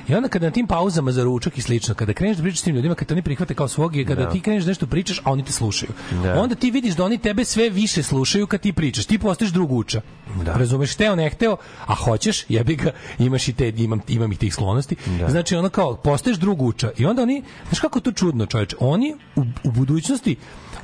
I 0.08 0.16
onda 0.16 0.28
kada 0.30 0.46
na 0.46 0.52
tim 0.52 0.68
pauzama 0.68 1.12
za 1.12 1.24
ručak 1.24 1.58
i 1.58 1.62
slično, 1.62 1.96
kada 1.96 2.14
kreneš 2.14 2.38
da 2.38 2.44
pričaš 2.44 2.60
s 2.60 2.64
tim 2.64 2.76
ljudima, 2.76 2.96
kada 2.96 3.08
te 3.08 3.14
oni 3.14 3.22
prihvate 3.22 3.54
kao 3.54 3.68
svog 3.68 3.96
i 3.96 4.06
kada 4.06 4.24
Da. 4.24 4.30
ti 4.30 4.42
kreneš 4.42 4.66
nešto 4.66 4.88
pričaš, 4.88 5.20
a 5.24 5.32
oni 5.32 5.44
te 5.46 5.52
slušaju. 5.52 5.92
Da. 6.24 6.40
Onda 6.42 6.56
ti 6.56 6.72
vidiš 6.72 6.96
da 6.96 7.06
oni 7.06 7.18
tebe 7.18 7.46
sve 7.46 7.70
više 7.70 8.04
slušaju 8.04 8.48
kad 8.48 8.62
ti 8.62 8.74
pričaš. 8.74 9.06
Ti 9.06 9.18
postaješ 9.18 9.52
drug 9.52 9.72
uča. 9.72 10.02
Da. 10.46 10.54
Razumeš, 10.54 10.94
hteo, 10.94 11.16
ne 11.16 11.30
hteo, 11.30 11.58
a 11.86 11.96
hoćeš, 11.96 12.46
jebi 12.50 12.76
ga, 12.76 12.92
imaš 13.20 13.48
i 13.48 13.54
te, 13.54 13.70
imam, 13.78 14.02
imam 14.08 14.32
i 14.32 14.36
tih 14.36 14.54
sklonosti. 14.54 14.96
Da. 15.20 15.30
Znači, 15.30 15.56
ono 15.56 15.70
kao, 15.70 15.96
postaješ 15.96 16.38
drug 16.38 16.62
uča. 16.62 16.92
I 16.98 17.06
onda 17.06 17.22
oni, 17.22 17.44
znaš 17.68 17.80
kako 17.80 18.00
to 18.00 18.12
čudno, 18.12 18.46
čoveče, 18.46 18.76
oni 18.80 19.16
u, 19.36 19.42
u 19.64 19.72
budućnosti, 19.72 20.36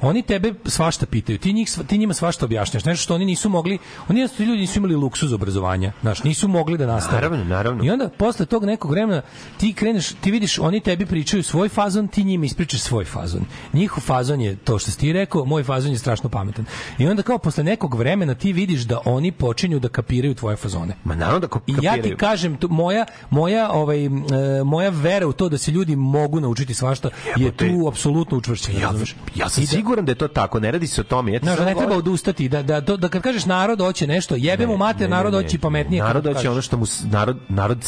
oni 0.01 0.21
tebe 0.21 0.53
svašta 0.65 1.05
pitaju, 1.05 1.37
ti, 1.37 1.53
njih, 1.53 1.69
ti 1.87 1.97
njima 1.97 2.13
svašta 2.13 2.45
objašnjaš, 2.45 2.85
nešto 2.85 3.03
što 3.03 3.15
oni 3.15 3.25
nisu 3.25 3.49
mogli, 3.49 3.77
oni 4.09 4.19
jednostavno 4.19 4.49
ljudi 4.51 4.61
nisu 4.61 4.79
imali 4.79 4.95
luksuz 4.95 5.33
obrazovanja, 5.33 5.91
znaš, 6.01 6.23
nisu 6.23 6.47
mogli 6.47 6.77
da 6.77 6.85
nastave. 6.85 7.15
Naravno, 7.21 7.43
naravno. 7.43 7.83
I 7.85 7.89
onda 7.89 8.09
posle 8.09 8.45
tog 8.45 8.65
nekog 8.65 8.91
vremena 8.91 9.08
ti 9.57 9.73
kreneš, 9.73 10.07
ti 10.11 10.31
vidiš, 10.31 10.59
oni 10.59 10.79
tebi 10.79 11.05
pričaju 11.05 11.43
svoj 11.43 11.69
fazon, 11.69 12.07
ti 12.07 12.23
njima 12.23 12.45
ispričaš 12.45 12.81
svoj 12.81 13.05
fazon. 13.05 13.41
Njihov 13.73 14.01
fazon 14.01 14.41
je 14.41 14.55
to 14.55 14.79
što 14.79 14.91
si 14.91 14.97
ti 14.97 15.13
rekao, 15.13 15.45
moj 15.45 15.63
fazon 15.63 15.91
je 15.91 15.97
strašno 15.97 16.29
pametan. 16.29 16.65
I 16.97 17.07
onda 17.07 17.23
kao 17.23 17.37
posle 17.37 17.63
nekog 17.63 17.95
vremena 17.95 18.35
ti 18.35 18.53
vidiš 18.53 18.81
da 18.81 18.99
oni 19.05 19.31
počinju 19.31 19.79
da 19.79 19.89
kapiraju 19.89 20.35
tvoje 20.35 20.55
fazone. 20.55 20.95
Ma 21.03 21.15
naravno 21.15 21.39
da 21.39 21.47
ko- 21.47 21.59
I 21.67 21.71
ja 21.73 21.77
ti 21.77 21.85
kapiraju. 21.87 22.17
kažem, 22.17 22.57
to, 22.57 22.67
moja, 22.69 23.05
moja, 23.29 23.71
ovaj, 23.71 24.05
e, 24.05 24.09
moja 24.65 24.89
vera 24.91 25.27
u 25.27 25.33
to 25.33 25.49
da 25.49 25.57
se 25.57 25.71
ljudi 25.71 25.95
mogu 25.95 26.39
naučiti 26.39 26.73
svašta 26.73 27.09
je 27.27 27.33
Jebote. 27.37 27.69
tu 27.69 27.87
apsolutno 27.87 28.37
učvršćena. 28.37 28.79
Ja, 28.79 28.91
ja 29.35 29.49
sam 29.49 29.63
da- 29.63 29.67
siguran 29.67 30.05
da 30.05 30.11
je 30.11 30.15
to 30.15 30.27
tako, 30.29 30.59
ne 30.59 30.71
radi 30.71 30.87
se 30.87 31.01
o 31.01 31.05
tome. 31.05 31.33
Ja 31.33 31.39
ti 31.39 31.45
da 31.47 31.65
ne 31.65 31.75
treba 31.75 31.95
odustati, 31.95 32.49
da, 32.49 32.63
da, 32.63 32.81
to- 32.81 32.97
da 32.97 33.09
kad 33.09 33.21
kažeš 33.21 33.45
narod 33.45 33.79
hoće 33.79 34.07
nešto, 34.07 34.35
jebemo 34.35 34.77
mater, 34.77 35.09
narod 35.09 35.33
hoće 35.33 35.59
pametnije. 35.59 36.03
Narod 36.03 36.25
hoće 36.27 36.49
ono 36.49 36.61
što 36.61 36.77
mu 36.77 36.85
narod 37.03 37.37
narod 37.49 37.85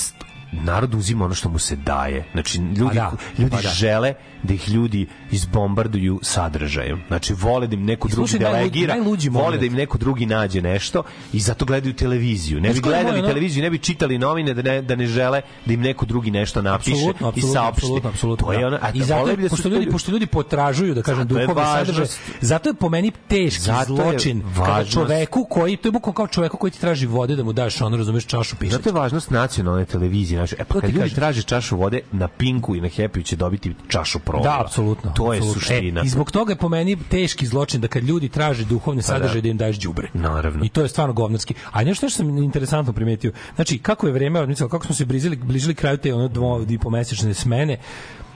narod 0.51 0.95
uzima 0.95 1.25
ono 1.25 1.33
što 1.33 1.49
mu 1.49 1.59
se 1.59 1.75
daje. 1.75 2.25
Znači 2.31 2.57
ljudi 2.57 2.81
Pa 2.87 2.93
da, 2.93 3.11
ljudi 3.37 3.51
pa 3.51 3.61
da. 3.61 3.69
žele 3.69 4.13
da 4.43 4.53
ih 4.53 4.69
ljudi 4.69 5.07
izbombarduju 5.31 6.19
sadržajem. 6.23 7.03
Znači 7.07 7.33
vole 7.33 7.67
da 7.67 7.73
im 7.75 7.85
neko 7.85 8.07
I 8.07 8.11
drugi 8.11 8.39
delegira, 8.39 8.95
najluđi 8.95 9.29
vole 9.29 9.57
da 9.57 9.65
im 9.65 9.73
neko 9.73 9.97
drugi 9.97 10.25
nađe 10.25 10.61
nešto 10.61 11.03
i 11.33 11.39
zato 11.39 11.65
gledaju 11.65 11.93
televiziju. 11.93 12.61
Ne 12.61 12.69
bi 12.69 12.75
je 12.77 12.81
gledali 12.81 13.05
moj, 13.05 13.19
ono- 13.19 13.27
televiziju, 13.27 13.63
ne 13.63 13.69
bi 13.69 13.77
čitali 13.77 14.17
novine 14.17 14.53
da 14.53 14.61
ne, 14.61 14.81
da 14.81 14.95
ne 14.95 15.07
žele 15.07 15.41
da 15.65 15.73
im 15.73 15.81
neko 15.81 16.05
drugi 16.05 16.31
nešto 16.31 16.61
napiše 16.61 16.91
Apsolutno, 16.91 17.33
i 17.35 17.41
saopšti. 17.41 17.77
apsolutno, 17.77 18.09
apsolutno. 18.09 18.45
To 18.47 18.53
je 18.53 18.59
da. 18.59 18.67
ono, 18.67 18.77
a 18.81 18.89
I 18.93 19.03
zato, 19.03 19.35
bi 19.35 19.43
da 19.43 19.49
pošto, 19.49 19.69
to 19.69 19.75
ljudi, 19.75 19.91
pošto 19.91 20.11
ljudi 20.11 20.25
potražuju, 20.25 20.93
da 20.95 21.01
kažem, 21.01 21.27
je 21.29 21.47
važnost- 21.47 21.77
sadržaje, 21.77 22.07
zato 22.41 22.69
je 22.69 22.73
po 22.73 22.89
meni 22.89 23.11
teški 23.27 23.61
Zato 23.61 23.79
je 23.79 23.85
zločin 23.85 24.43
kada 24.57 24.85
čoveku 24.85 25.45
koji, 25.45 25.77
to 25.77 25.87
je 25.87 25.91
bukvalno 25.91 26.15
kao 26.15 26.27
čoveku 26.27 26.57
koji 26.57 26.71
ti 26.71 26.79
traži 26.79 27.05
vode 27.05 27.35
da 27.35 27.43
mu 27.43 27.53
daš 27.53 27.81
ono, 27.81 27.97
razumeš, 27.97 28.25
čašu 28.25 28.55
pišeć. 28.55 28.71
Zato 28.73 28.89
je 28.89 28.93
važnost 28.93 29.29
nacionalne 29.31 29.85
televizije. 29.85 30.40
Znači, 30.47 30.61
e, 30.61 30.63
pa 30.63 30.81
kad 30.81 30.89
ljudi 30.89 31.09
traže 31.15 31.43
čašu 31.43 31.77
vode, 31.77 31.99
na 32.11 32.27
Pinku 32.27 32.75
i 32.75 32.81
na 32.81 32.87
Happy 32.89 33.25
će 33.25 33.35
dobiti 33.35 33.75
čašu 33.87 34.19
proliva. 34.19 34.49
Da, 34.57 34.61
apsolutno. 34.65 35.11
To 35.15 35.33
je 35.33 35.37
apsolutno. 35.37 35.61
suština. 35.61 36.01
E, 36.01 36.05
I 36.05 36.09
zbog 36.09 36.31
toga 36.31 36.51
je 36.51 36.55
po 36.55 36.69
meni 36.69 36.97
teški 37.09 37.47
zločin 37.47 37.81
da 37.81 37.87
kad 37.87 38.03
ljudi 38.03 38.29
traže 38.29 38.65
duhovne 38.65 39.01
sadržaje 39.01 39.41
da. 39.41 39.45
da 39.45 39.49
im 39.49 39.57
daješ 39.57 39.77
đubre. 39.79 40.09
Naravno. 40.13 40.65
I 40.65 40.69
to 40.69 40.81
je 40.81 40.87
stvarno 40.87 41.13
govnarski. 41.13 41.53
A 41.71 41.83
nešto 41.83 42.09
što 42.09 42.17
sam 42.17 42.37
interesantno 42.37 42.93
primetio, 42.93 43.31
znači 43.55 43.77
kako 43.77 44.07
je 44.07 44.13
vreme 44.13 44.41
odmicalo, 44.41 44.69
kako 44.69 44.85
smo 44.85 44.95
se 44.95 45.05
bližili, 45.05 45.35
bližili 45.35 45.75
kraju 45.75 45.97
te 45.97 46.13
ono 46.13 46.27
dvo 46.27 46.65
i 46.69 46.77
po 46.77 46.89
mesečne 46.89 47.33
smene, 47.33 47.77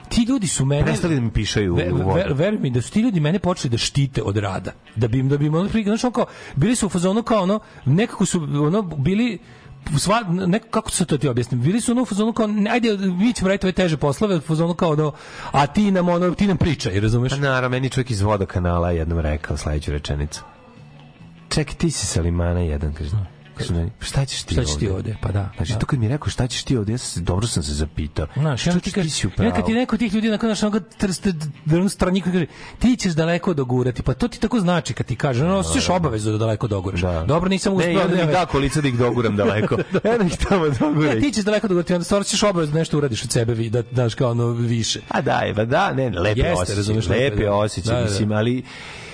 ti 0.08 0.22
ljudi 0.28 0.48
su 0.48 0.64
mene 0.64 0.84
Prestali 0.84 1.14
da 1.14 1.20
mi 1.20 1.30
pišaju 1.30 1.72
u 1.72 1.76
Ve- 1.76 1.90
vodu. 1.90 2.12
ver, 2.14 2.32
veruj 2.32 2.58
mi 2.58 2.70
da 2.70 2.82
su 2.82 2.92
ti 2.92 3.00
ljudi 3.00 3.20
mene 3.20 3.38
počeli 3.38 3.70
da 3.70 3.78
štite 3.78 4.22
od 4.22 4.36
rada. 4.36 4.72
Da 4.96 5.08
bi 5.08 5.18
im 5.18 5.28
da 5.28 5.36
bi 5.38 5.46
im 5.46 5.54
ono 5.54 5.68
prije, 5.68 5.84
znači 5.84 6.06
ono 6.06 6.12
kao 6.12 6.26
bili 6.56 6.76
su 6.76 6.86
u 6.86 6.88
fazonu 6.88 7.22
kao 7.22 7.42
ono 7.42 7.60
nekako 7.84 8.26
su 8.26 8.42
ono 8.42 8.82
bili 8.82 9.38
sva, 9.98 10.20
neko, 10.28 10.68
kako 10.70 10.90
se 10.90 11.06
to 11.06 11.18
ti 11.18 11.28
objasnim, 11.28 11.60
bili 11.60 11.80
su 11.80 11.92
ono 11.92 12.02
u 12.02 12.04
fazonu 12.04 12.32
kao, 12.32 12.46
ne, 12.46 12.70
ajde, 12.70 12.96
mi 12.96 13.32
ćemo 13.32 13.48
raditi 13.48 13.66
ove 13.66 13.72
teže 13.72 13.96
poslove, 13.96 14.36
u 14.36 14.40
fazonu 14.40 14.74
kao 14.74 14.96
da, 14.96 15.10
a 15.52 15.66
ti 15.66 15.90
nam, 15.90 16.08
ono, 16.08 16.34
ti 16.34 16.46
nam 16.46 16.56
pričaj, 16.56 17.00
razumeš? 17.00 17.32
Pa 17.32 17.36
naravno, 17.36 17.68
meni 17.68 17.90
čovjek 17.90 18.10
iz 18.10 18.20
voda 18.20 18.46
kanala 18.46 18.90
jednom 18.90 19.18
rekao 19.18 19.56
sledeću 19.56 19.92
rečenicu. 19.92 20.42
Čekaj, 21.48 21.74
ti 21.74 21.90
si 21.90 22.06
Salimana 22.06 22.60
jedan, 22.60 22.92
kaže. 22.92 23.35
Meni, 23.70 23.90
šta 24.00 24.24
ćeš 24.24 24.42
ti 24.42 24.54
Šta 24.54 24.64
ćeš 24.64 24.76
ti 24.76 24.88
ovde? 24.88 25.16
Pa 25.20 25.28
da, 25.28 25.50
Znači, 25.56 25.72
da. 25.72 25.78
to 25.78 25.86
kad 25.86 25.98
mi 25.98 26.06
je 26.06 26.10
rekao 26.10 26.28
šta 26.28 26.46
ćeš 26.46 26.62
ti 26.62 26.76
ovde, 26.76 26.92
ja 26.92 26.98
se, 26.98 27.20
dobro 27.20 27.46
sam 27.46 27.62
se 27.62 27.74
zapitao. 27.74 28.26
Znaš, 28.36 28.66
onda 28.66 28.80
ti 28.80 28.90
Čovječe, 28.90 28.94
kaže, 28.94 29.08
ti 29.08 29.14
si 29.14 29.26
u 29.26 29.30
i 29.30 29.32
onda 29.38 29.52
kad 29.52 29.66
ti 29.66 29.72
neko 29.74 29.96
tih 29.96 30.14
ljudi 30.14 30.28
nakon 30.28 30.48
našeg 30.48 30.64
onoga 30.64 30.84
trste 30.88 31.32
drnu 31.64 31.88
straniku 31.88 32.30
kaže 32.32 32.46
ti 32.78 32.96
ćeš 32.96 33.12
daleko 33.12 33.54
dogurati, 33.54 34.02
pa 34.02 34.14
to 34.14 34.28
ti 34.28 34.40
tako 34.40 34.60
znači 34.60 34.94
kad 34.94 35.06
ti 35.06 35.16
kaže, 35.16 35.44
ono, 35.44 35.56
osjećaš 35.56 35.88
obavezu 35.90 36.32
da 36.32 36.38
daleko 36.38 36.66
doguraš. 36.66 37.00
Da. 37.00 37.24
Dobro, 37.24 37.48
nisam 37.48 37.76
Ne, 37.76 37.84
i 37.84 37.88
uspeo. 37.88 38.04
onda 38.04 38.16
mi 38.16 38.26
ne, 38.26 38.32
da 38.32 38.46
kolica 38.46 38.80
da 38.80 38.88
ih 38.88 38.98
doguram 38.98 39.36
daleko. 39.36 39.76
Eno 40.14 40.24
ih 40.24 40.36
tamo 40.38 40.68
doguraj. 40.70 41.14
Ne, 41.14 41.20
ti 41.20 41.32
ćeš 41.32 41.44
daleko 41.44 41.68
dogurati, 41.68 41.94
onda 41.94 42.04
stvarno 42.04 42.24
ćeš 42.24 42.42
obavezu 42.42 42.72
da 42.72 42.78
nešto 42.78 42.98
uradiš 42.98 43.24
od 43.24 43.30
sebe, 43.30 43.54
da 43.54 43.82
daš 43.82 44.14
kao 44.14 44.30
ono 44.30 44.46
više. 44.46 45.00
A 45.08 45.20
daj, 45.20 45.54
pa 45.54 45.64
da, 45.64 45.92
ne, 45.92 46.10
ne, 46.10 46.18
lepe 46.20 46.52
osjećaj, 46.52 46.94
lepe, 47.10 47.44
da. 47.44 47.52
osjećaj, 47.54 47.94
Da, 47.94 47.96
da, 47.96 48.04
da. 48.04 48.10
mislim, 48.10 48.32
ali 48.32 48.62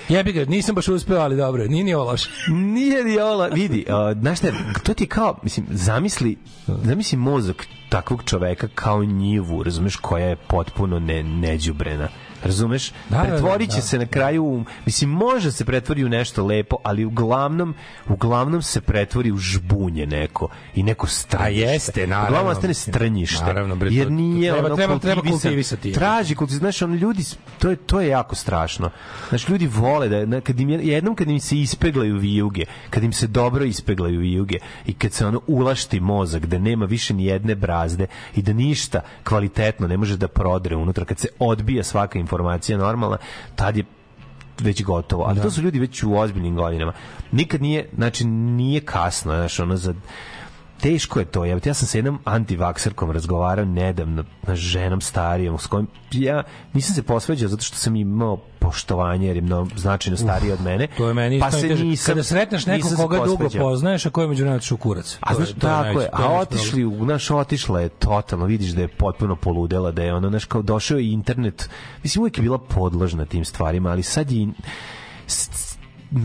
Jebi 0.09 0.31
ga, 0.31 0.45
nisam 0.45 0.75
baš 0.75 0.87
uspeo, 0.87 1.19
ali 1.19 1.37
dobro, 1.37 1.67
nije 1.67 1.83
ni 1.83 1.93
ovo. 1.93 2.15
Nije 2.47 3.03
ni 3.03 3.19
ovo, 3.19 3.47
vidi, 3.47 3.85
uh, 3.87 4.21
znaš 4.21 4.37
šta, 4.37 4.47
to 4.83 4.93
ti 4.93 5.07
kao, 5.07 5.39
mislim, 5.43 5.65
zamisli, 5.69 6.37
zamisli 6.67 7.17
mozak 7.17 7.67
takvog 7.89 8.23
čoveka 8.25 8.67
kao 8.75 9.03
njivu, 9.03 9.63
razumeš, 9.63 9.95
koja 9.95 10.27
je 10.27 10.35
potpuno 10.35 10.99
ne, 10.99 11.23
neđubrena. 11.23 12.07
Razumeš? 12.43 12.91
Da, 13.09 13.17
da, 13.17 13.23
Pretvorit 13.23 13.69
će 13.69 13.75
da. 13.75 13.81
se 13.81 13.97
na 13.97 14.05
kraju, 14.05 14.43
u- 14.45 14.63
mislim, 14.85 15.09
može 15.09 15.51
se 15.51 15.65
pretvori 15.65 16.03
u 16.03 16.09
nešto 16.09 16.45
lepo, 16.45 16.75
ali 16.83 17.05
uglavnom, 17.05 17.75
uglavnom 18.09 18.61
se 18.61 18.81
pretvori 18.81 19.31
u 19.31 19.37
žbunje 19.37 20.05
neko 20.05 20.47
i 20.75 20.83
neko 20.83 21.07
strnjište. 21.07 21.45
A 21.45 21.69
jeste, 21.69 22.07
naravno. 22.07 22.29
Uglavnom 22.29 22.51
ostane 22.51 22.73
strnjište. 22.73 23.45
Naravno, 23.45 23.75
bre, 23.75 23.89
jer 23.91 24.03
to- 24.03 24.09
to 24.09 24.15
nije 24.15 24.51
treba- 24.51 24.65
ono 24.65 24.75
treba- 24.75 24.99
treba 24.99 25.21
kultivisati. 25.21 25.91
Traži 25.91 26.35
kultivisati. 26.35 26.59
Znaš, 26.59 26.81
ono, 26.81 26.95
ljudi, 26.95 27.23
to 27.59 27.69
je, 27.69 27.75
to 27.75 28.01
je 28.01 28.07
jako 28.07 28.35
strašno. 28.35 28.89
Znaš, 29.29 29.49
ljudi 29.49 29.67
vole 29.67 30.09
da, 30.09 30.25
na- 30.25 30.41
kad 30.41 30.59
im, 30.59 30.69
je- 30.69 30.79
jednom 30.83 31.15
kad 31.15 31.29
im 31.29 31.39
se 31.39 31.57
ispeglaju 31.57 32.17
vijuge, 32.17 32.65
kad 32.89 33.03
im 33.03 33.13
se 33.13 33.27
dobro 33.27 33.65
ispeglaju 33.65 34.19
vijuge 34.19 34.57
i 34.85 34.93
kad 34.93 35.13
se 35.13 35.25
ono 35.25 35.41
ulašti 35.47 35.99
mozak, 35.99 36.45
da 36.45 36.57
nema 36.59 36.85
više 36.85 37.13
ni 37.13 37.25
jedne 37.25 37.55
brazde 37.55 38.07
i 38.35 38.41
da 38.41 38.53
ništa 38.53 39.01
kvalitetno 39.23 39.87
ne 39.87 39.97
može 39.97 40.17
da 40.17 40.27
prodre 40.27 40.75
unutra, 40.75 41.05
kad 41.05 41.19
se 41.19 41.27
odbija 41.39 41.83
svaka 41.83 42.19
informacija 42.19 42.32
normalna, 42.77 43.17
tad 43.55 43.77
je 43.77 43.83
već 44.59 44.83
gotovo. 44.83 45.23
Ali 45.23 45.41
to 45.41 45.51
su 45.51 45.61
ljudi 45.61 45.79
već 45.79 46.03
u 46.03 46.17
ozbiljnim 46.17 46.55
godinama. 46.55 46.93
Nikad 47.31 47.61
nije, 47.61 47.89
znači 47.95 48.25
nije 48.25 48.81
kasno, 48.81 49.31
znaš, 49.31 49.59
ono 49.59 49.75
za 49.75 49.93
teško 50.83 51.19
je 51.19 51.25
to. 51.25 51.45
Ja, 51.45 51.59
ja 51.65 51.73
sam 51.73 51.87
sa 51.87 51.97
jednom 51.97 52.19
antivakserkom 52.25 53.11
razgovarao 53.11 53.65
nedavno, 53.65 54.23
na 54.43 54.55
ženom 54.55 55.01
starijom, 55.01 55.59
s 55.59 55.67
kojom 55.67 55.87
ja 56.11 56.43
nisam 56.73 56.95
se 56.95 57.03
posveđao 57.03 57.49
zato 57.49 57.63
što 57.63 57.77
sam 57.77 57.95
imao 57.95 58.37
poštovanje 58.59 59.27
jer 59.27 59.35
je 59.35 59.41
mnogo 59.41 59.69
značajno 59.75 60.17
stariji 60.17 60.51
od 60.51 60.61
mene. 60.61 60.87
To 60.97 61.07
je 61.07 61.13
meni 61.13 61.39
pa 61.39 61.51
se 61.51 61.57
najteže. 61.57 61.83
nisam, 61.85 62.11
Kada 62.11 62.23
sretneš 62.23 62.65
nekog 62.65 62.91
koga 62.97 63.19
dugo 63.25 63.49
poznaješ, 63.49 64.05
a 64.05 64.09
koji 64.09 64.23
je 64.23 64.29
među 64.29 64.45
nama 64.45 64.55
otišao 64.55 64.75
u 64.75 64.79
kurac. 64.79 65.17
A 65.21 65.29
To 65.29 65.35
znaš, 65.35 65.49
je- 65.49 65.53
to 65.53 65.59
tako 65.59 66.01
je, 66.01 66.07
to 66.07 66.23
a 66.23 66.39
otišli, 66.39 66.85
u, 66.85 67.05
znaš, 67.05 67.31
otišla 67.31 67.81
je 67.81 67.89
totalno, 67.89 68.45
vidiš 68.45 68.69
da 68.69 68.81
je 68.81 68.87
potpuno 68.87 69.35
poludela, 69.35 69.91
da 69.91 70.03
je 70.03 70.13
ono, 70.13 70.29
znaš, 70.29 70.45
kao 70.45 70.61
došao 70.61 70.97
je 70.97 71.11
internet, 71.11 71.69
mislim, 72.03 72.21
uvijek 72.21 72.37
je 72.37 72.41
bila 72.41 72.57
podložna 72.57 73.25
tim 73.25 73.45
stvarima, 73.45 73.89
ali 73.89 74.03
sad 74.03 74.31
je 74.31 74.47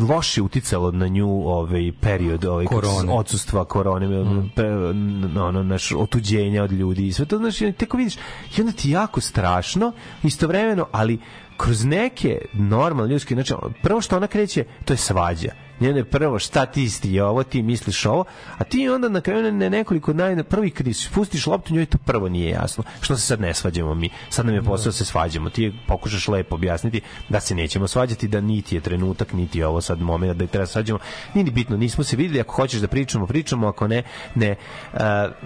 loše 0.08 0.42
uticalo 0.42 0.90
na 0.90 1.08
nju 1.08 1.28
ovaj 1.44 1.92
period 2.00 2.44
ovaj 2.44 2.66
Korone. 2.66 3.12
odsustva 3.12 3.64
korone 3.64 4.06
pre- 4.48 4.90
n- 4.90 5.38
ono 5.38 5.62
naš 5.62 5.92
otuđenja 5.92 6.62
od 6.62 6.72
ljudi 6.72 7.06
i 7.06 7.12
sve 7.12 7.26
to 7.26 7.38
znači 7.38 7.72
teko 7.72 7.96
vidiš 7.96 8.14
i 8.48 8.60
onda 8.60 8.72
ti 8.72 8.90
jako 8.90 9.20
strašno 9.20 9.92
istovremeno 10.22 10.86
ali 10.92 11.18
kroz 11.56 11.84
neke 11.84 12.38
normalne 12.52 13.12
ljudske 13.12 13.34
znači 13.34 13.52
prvo 13.82 14.00
što 14.00 14.16
ona 14.16 14.26
kreće 14.26 14.64
to 14.84 14.92
je 14.92 14.96
svađa 14.96 15.52
njene 15.80 16.04
prvo 16.04 16.38
šta 16.38 16.66
ti 16.66 16.82
isti 16.82 17.20
ovo 17.20 17.42
ti 17.42 17.62
misliš 17.62 18.06
ovo 18.06 18.24
a 18.58 18.64
ti 18.64 18.88
onda 18.88 19.08
na 19.08 19.20
kraju 19.20 19.52
ne 19.52 19.70
nekoliko 19.70 20.12
naj 20.12 20.42
prvi 20.42 20.70
kad 20.70 20.86
spustiš 20.96 21.46
loptu 21.46 21.74
njoj 21.74 21.86
to 21.86 21.98
prvo 21.98 22.28
nije 22.28 22.50
jasno. 22.50 22.84
Što 23.00 23.16
se 23.16 23.26
sad 23.26 23.40
ne 23.40 23.54
svađamo 23.54 23.94
mi? 23.94 24.10
Sad 24.30 24.46
nam 24.46 24.54
je 24.54 24.62
posao 24.62 24.84
da 24.84 24.92
se 24.92 25.04
svađamo. 25.04 25.50
Ti 25.50 25.72
pokušaš 25.86 26.28
lepo 26.28 26.54
objasniti 26.54 27.00
da 27.28 27.40
se 27.40 27.54
nećemo 27.54 27.88
svađati 27.88 28.28
da 28.28 28.40
niti 28.40 28.74
je 28.74 28.80
trenutak 28.80 29.32
niti 29.32 29.58
je 29.58 29.66
ovo 29.66 29.80
sad 29.80 30.00
moment 30.00 30.36
da 30.36 30.46
treba 30.46 30.62
da 30.62 30.66
se 30.66 30.72
svađamo. 30.72 30.98
Nije 31.34 31.44
ni 31.44 31.50
bitno 31.50 31.76
nismo 31.76 32.04
se 32.04 32.16
videli 32.16 32.40
ako 32.40 32.54
hoćeš 32.54 32.80
da 32.80 32.88
pričamo 32.88 33.26
pričamo. 33.26 33.68
Ako 33.68 33.88
ne 33.88 34.02
ne. 34.34 34.56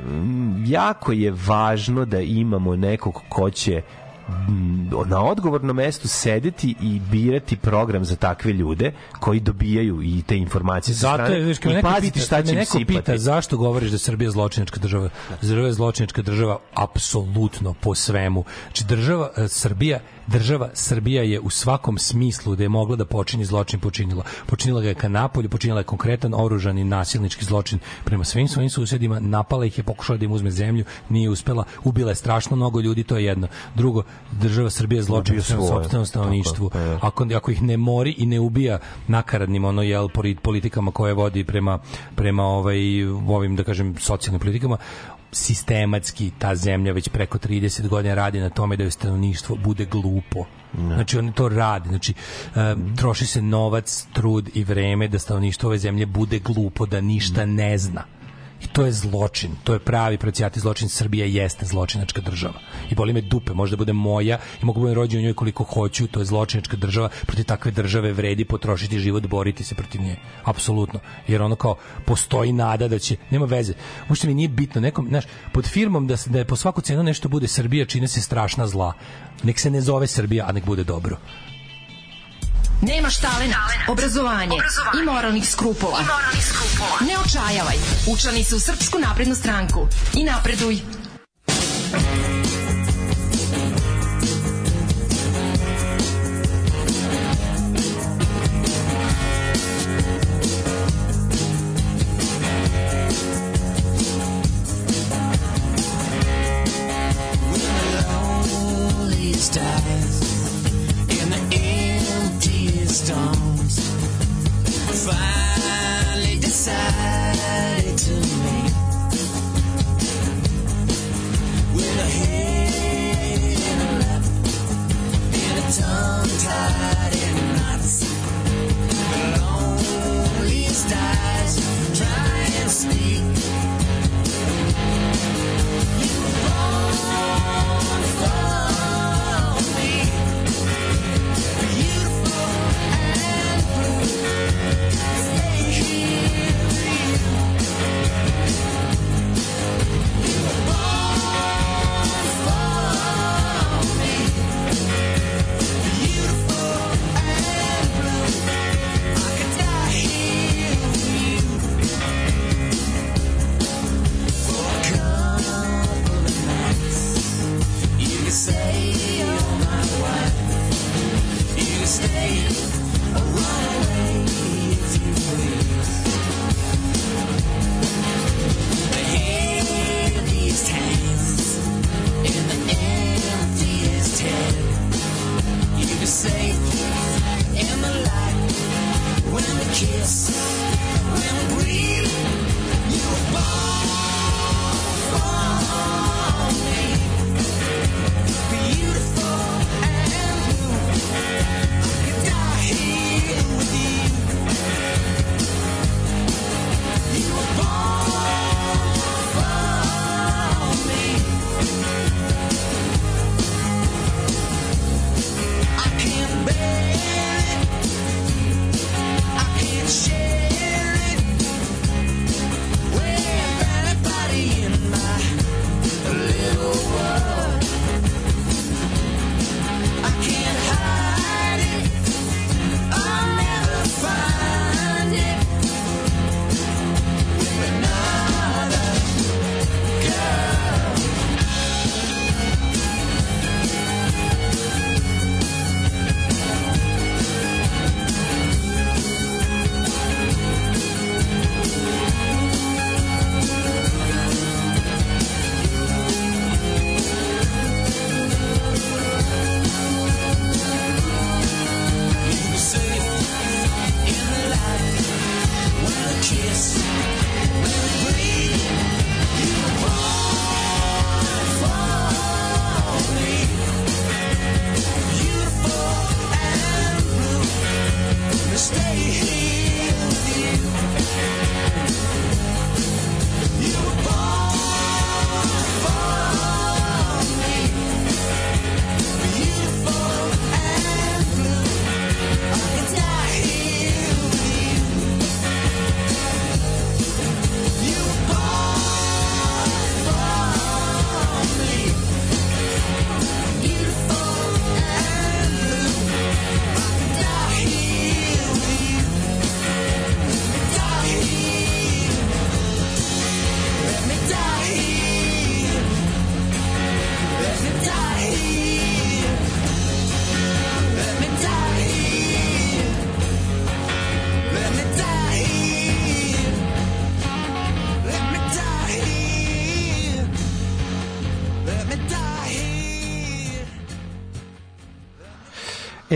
M, 0.06 0.64
jako 0.66 1.12
je 1.12 1.34
važno 1.46 2.04
da 2.04 2.20
imamo 2.20 2.76
nekog 2.76 3.22
ko 3.28 3.50
će 3.50 3.82
na 5.06 5.24
odgovornom 5.24 5.76
mestu 5.76 6.08
sedeti 6.08 6.74
i 6.82 7.00
birati 7.10 7.56
program 7.56 8.04
za 8.04 8.16
takve 8.16 8.52
ljude 8.52 8.92
koji 9.20 9.40
dobijaju 9.40 10.02
i 10.02 10.22
te 10.22 10.36
informacije 10.36 10.94
sa 10.94 11.00
Zato 11.00 11.14
strane 11.14 11.36
je, 11.36 11.54
me 11.64 11.78
i 11.78 11.82
paziti 11.82 12.12
pita, 12.12 12.24
šta 12.26 12.42
će 12.42 12.54
neko 12.54 12.78
pita 12.78 12.92
sipati. 12.92 13.18
zašto 13.18 13.56
govoriš 13.56 13.90
da 13.90 13.94
je 13.94 13.98
Srbija 13.98 14.30
zločinačka 14.30 14.80
država. 14.80 15.08
Srbija 15.40 15.66
je 15.66 15.72
zločinačka 15.72 16.22
država 16.22 16.58
apsolutno 16.74 17.74
po 17.80 17.94
svemu. 17.94 18.44
Znači 18.66 18.84
država 18.84 19.30
e, 19.36 19.48
Srbija 19.48 20.00
država 20.26 20.70
Srbija 20.74 21.22
je 21.22 21.40
u 21.40 21.50
svakom 21.50 21.98
smislu 21.98 22.56
da 22.56 22.62
je 22.62 22.68
mogla 22.68 22.96
da 22.96 23.04
počini 23.04 23.44
zločin 23.44 23.80
počinila. 23.80 24.24
Počinila 24.46 24.80
ga 24.80 24.88
je 24.88 24.94
ka 24.94 25.08
napolju, 25.08 25.48
počinila 25.48 25.80
je 25.80 25.84
konkretan 25.84 26.34
oružani 26.34 26.84
nasilnički 26.84 27.44
zločin 27.44 27.78
prema 28.04 28.24
svim 28.24 28.48
svojim 28.48 28.70
susedima, 28.70 29.20
napala 29.20 29.64
ih 29.66 29.78
je, 29.78 29.84
pokušala 29.84 30.18
da 30.18 30.24
im 30.24 30.32
uzme 30.32 30.50
zemlju, 30.50 30.84
nije 31.08 31.30
uspela, 31.30 31.64
ubila 31.84 32.10
je 32.10 32.14
strašno 32.14 32.56
mnogo 32.56 32.80
ljudi, 32.80 33.04
to 33.04 33.16
je 33.16 33.24
jedno. 33.24 33.48
Drugo, 33.74 34.02
država 34.32 34.70
Srbija 34.70 34.98
je 34.98 35.02
zločin 35.02 35.40
prema 35.48 35.66
sopstvenom 35.66 36.06
stanovništvu. 36.06 36.70
Ako, 37.00 37.26
ako 37.36 37.50
ih 37.50 37.62
ne 37.62 37.76
mori 37.76 38.14
i 38.18 38.26
ne 38.26 38.40
ubija 38.40 38.78
nakaradnim 39.08 39.64
ono 39.64 39.82
jel 39.82 40.08
polit- 40.08 40.40
politikama 40.40 40.90
koje 40.90 41.14
vodi 41.14 41.44
prema 41.44 41.78
prema 42.14 42.42
ovaj 42.44 43.04
ovim 43.28 43.56
da 43.56 43.64
kažem 43.64 43.96
socijalnim 43.98 44.40
politikama 44.40 44.76
sistematski 45.32 46.30
ta 46.38 46.54
zemlja 46.54 46.92
već 46.92 47.08
preko 47.08 47.38
30 47.38 47.88
godina 47.88 48.14
radi 48.14 48.40
na 48.40 48.50
tome 48.50 48.76
da 48.76 48.82
joj 48.82 48.90
stanovništvo 48.90 49.56
bude 49.56 49.84
glupo. 49.84 50.44
Znači 50.94 51.18
oni 51.18 51.32
to 51.32 51.48
rade, 51.48 51.88
znači 51.88 52.14
um, 52.54 52.96
troši 52.96 53.26
se 53.26 53.42
novac, 53.42 54.06
trud 54.12 54.50
i 54.54 54.64
vreme 54.64 55.08
da 55.08 55.18
stanovništvo 55.18 55.68
ove 55.68 55.78
zemlje 55.78 56.06
bude 56.06 56.38
glupo, 56.38 56.86
da 56.86 57.00
ništa 57.00 57.46
ne 57.46 57.78
zna. 57.78 58.04
I 58.62 58.66
to 58.66 58.84
je 58.84 58.92
zločin, 58.92 59.50
to 59.64 59.72
je 59.72 59.78
pravi 59.78 60.18
procijati 60.18 60.60
zločin. 60.60 60.88
Srbija 60.88 61.26
jeste 61.26 61.66
zločinačka 61.66 62.20
država. 62.20 62.54
I 62.90 62.94
boli 62.94 63.12
me 63.12 63.20
dupe, 63.20 63.52
možda 63.52 63.76
bude 63.76 63.92
moja 63.92 64.38
i 64.62 64.64
mogu 64.64 64.80
budem 64.80 64.94
rođen 64.94 65.20
u 65.20 65.22
njoj 65.22 65.34
koliko 65.34 65.64
hoću, 65.64 66.06
to 66.06 66.20
je 66.20 66.26
zločinačka 66.26 66.76
država. 66.76 67.08
Protiv 67.26 67.44
takve 67.44 67.70
države 67.70 68.12
vredi 68.12 68.44
potrošiti 68.44 68.98
život, 68.98 69.26
boriti 69.26 69.64
se 69.64 69.74
protiv 69.74 70.00
nje. 70.00 70.16
Apsolutno. 70.44 71.00
Jer 71.28 71.42
ono 71.42 71.56
kao, 71.56 71.76
postoji 72.06 72.52
nada 72.52 72.88
da 72.88 72.98
će, 72.98 73.16
nema 73.30 73.46
veze. 73.46 73.74
Možda 74.08 74.28
mi 74.28 74.34
nije 74.34 74.48
bitno, 74.48 74.80
nekom, 74.80 75.08
znaš, 75.08 75.24
pod 75.52 75.66
firmom 75.66 76.06
da, 76.06 76.16
se- 76.16 76.30
da 76.30 76.38
je 76.38 76.44
po 76.44 76.56
svaku 76.56 76.80
cenu 76.80 77.02
nešto 77.02 77.28
bude 77.28 77.48
Srbija, 77.48 77.86
čine 77.86 78.08
se 78.08 78.20
strašna 78.20 78.66
zla. 78.66 78.92
Nek 79.42 79.58
se 79.58 79.70
ne 79.70 79.80
zove 79.80 80.06
Srbija, 80.06 80.46
a 80.48 80.52
nek 80.52 80.64
bude 80.64 80.84
dobro. 80.84 81.16
Nemaš 82.82 83.16
talent, 83.16 83.54
obrazovanje, 83.88 84.56
i 85.00 85.04
moralnih 85.04 85.48
skrupula. 85.48 85.98
Ne 87.00 87.14
očajavaj. 87.26 87.76
Učlani 88.12 88.44
se 88.44 88.56
u 88.56 88.60
Srpsku 88.60 88.98
naprednu 88.98 89.34
stranku 89.34 89.86
i 90.14 90.24
napreduj. 90.24 90.74
loneliest 90.74 92.41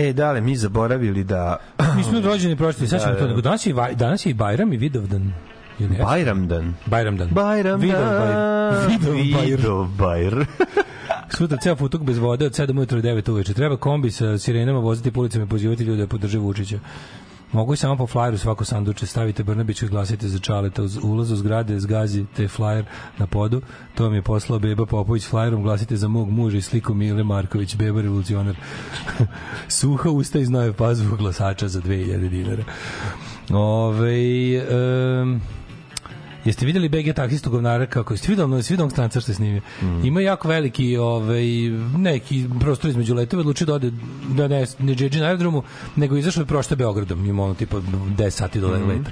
E, 0.07 0.13
dale, 0.13 0.41
mi 0.41 0.55
zaboravili 0.55 1.23
da... 1.23 1.57
Mi 1.95 2.03
smo 2.03 2.19
rođeni 2.21 2.55
prošli, 2.55 2.87
sad 2.87 3.01
ćemo 3.01 3.13
Da, 3.13 3.19
to. 3.19 3.23
da. 3.23 3.29
Nego 3.29 3.41
danas 3.41 3.65
je, 3.65 3.73
danas 3.95 4.25
je 4.25 4.29
i 4.29 4.33
Bajram 4.33 4.73
i 4.73 4.77
Vidovdan. 4.77 5.33
Jeste? 5.79 6.03
Bajramdan. 6.03 6.73
Bajramdan. 6.85 7.27
Bajram 7.31 7.79
Vidovbajr. 7.79 8.89
Vidovbajr. 8.89 9.57
Vidovbajr. 9.57 10.45
Sutra 11.37 11.57
ceo 11.57 11.75
putok 11.75 12.01
bez 12.01 12.17
vode 12.17 12.45
od 12.45 12.51
7 12.51 12.77
ujutro 12.77 13.01
do 13.01 13.07
9 13.09 13.31
uveče. 13.31 13.53
Treba 13.53 13.77
kombi 13.77 14.11
sa 14.11 14.37
sirenama 14.37 14.79
voziti 14.79 15.11
po 15.11 15.19
ulicama 15.19 15.45
i 15.45 15.47
pozivati 15.47 15.83
ljude 15.83 16.01
da 16.01 16.07
podrže 16.07 16.39
Vučića. 16.39 16.79
Mogu 17.51 17.73
i 17.73 17.77
samo 17.77 17.95
po 17.95 18.07
flyeru 18.07 18.37
svako 18.37 18.65
sanduče 18.65 19.05
stavite 19.05 19.43
Brnabiću 19.43 19.85
i 19.85 19.89
glasite 19.89 20.27
za 20.27 20.39
Čaleta 20.39 20.83
uz 20.83 20.97
ulaz 21.03 21.31
u 21.31 21.35
zgrade 21.35 21.79
zgazi 21.79 22.25
te 22.35 22.47
flyer 22.47 22.83
na 23.17 23.27
podu 23.27 23.61
to 23.95 24.03
vam 24.03 24.13
je 24.13 24.21
poslao 24.21 24.59
Beba 24.59 24.85
Popović 24.85 25.29
flyerom 25.29 25.61
glasite 25.63 25.95
za 25.95 26.07
mog 26.07 26.29
muža 26.29 26.57
i 26.57 26.61
sliku 26.61 26.93
Mile 26.93 27.23
Marković 27.23 27.75
Beba 27.75 28.01
revolucionar 28.01 28.55
suha 29.77 30.09
usta 30.09 30.39
i 30.39 30.45
znoje 30.45 30.73
pazvu 30.73 31.17
glasača 31.17 31.67
za 31.67 31.81
2000 31.81 32.29
dinara 32.29 32.63
Ove, 33.49 34.17
um, 35.21 35.41
Jeste 36.45 36.65
videli 36.65 36.89
BG 36.89 37.13
taksistu 37.15 37.49
govnara 37.49 37.85
kako 37.85 38.13
jeste 38.13 38.31
videli 38.31 38.43
ono 38.43 38.63
svi 38.63 38.77
stranca 38.91 39.21
što 39.21 39.31
je 39.31 39.35
snimio. 39.35 39.61
Ima 40.03 40.21
jako 40.21 40.47
veliki 40.47 40.97
ovaj 40.97 41.45
neki 41.97 42.45
prostor 42.59 42.89
između 42.89 43.15
letova 43.15 43.41
odlučio 43.41 43.67
da 43.67 43.73
ode 43.73 43.91
da 44.29 44.47
ne 44.47 44.65
ne 44.79 44.95
džedži 44.95 45.19
na 45.19 45.25
aerodromu, 45.25 45.63
nego 45.95 46.17
izašao 46.17 46.43
da 46.43 46.47
prošta 46.47 46.75
Beogradom, 46.75 47.25
ima 47.25 47.43
ono 47.43 47.53
tipa 47.53 47.77
10 47.77 48.29
sati 48.29 48.59
do 48.59 48.67
leta. 48.67 49.11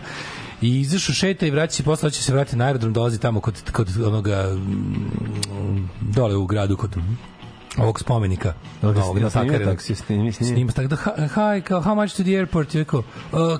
I 0.62 0.80
izašao 0.80 1.16
šeta 1.16 1.46
i 1.46 1.52
vraća 1.52 1.74
se 1.74 1.84
posle 1.84 2.12
će 2.12 2.24
se 2.24 2.34
vratiti 2.34 2.58
na 2.58 2.66
aerodrom, 2.66 2.94
dolazi 2.94 3.20
tamo 3.20 3.40
kod 3.40 3.72
kod 3.72 3.90
onoga 4.06 4.56
mm, 4.56 5.90
dole 6.02 6.36
u 6.36 6.46
gradu 6.46 6.78
kod 6.78 6.98
ovog 7.78 8.00
spomenika. 8.00 8.54
Ovog 8.84 8.96
snimi, 9.96 10.32
snimi. 10.34 10.54
Snima 10.54 10.72
tako 10.72 10.88
da, 10.88 10.96
hi, 11.28 11.62
kao, 11.62 11.82
how 11.82 11.96
much 11.96 12.16
to 12.18 12.24
the 12.24 12.32
airport? 12.32 12.76
Je 12.76 12.80
rekao, 12.80 13.00
uh, 13.00 13.06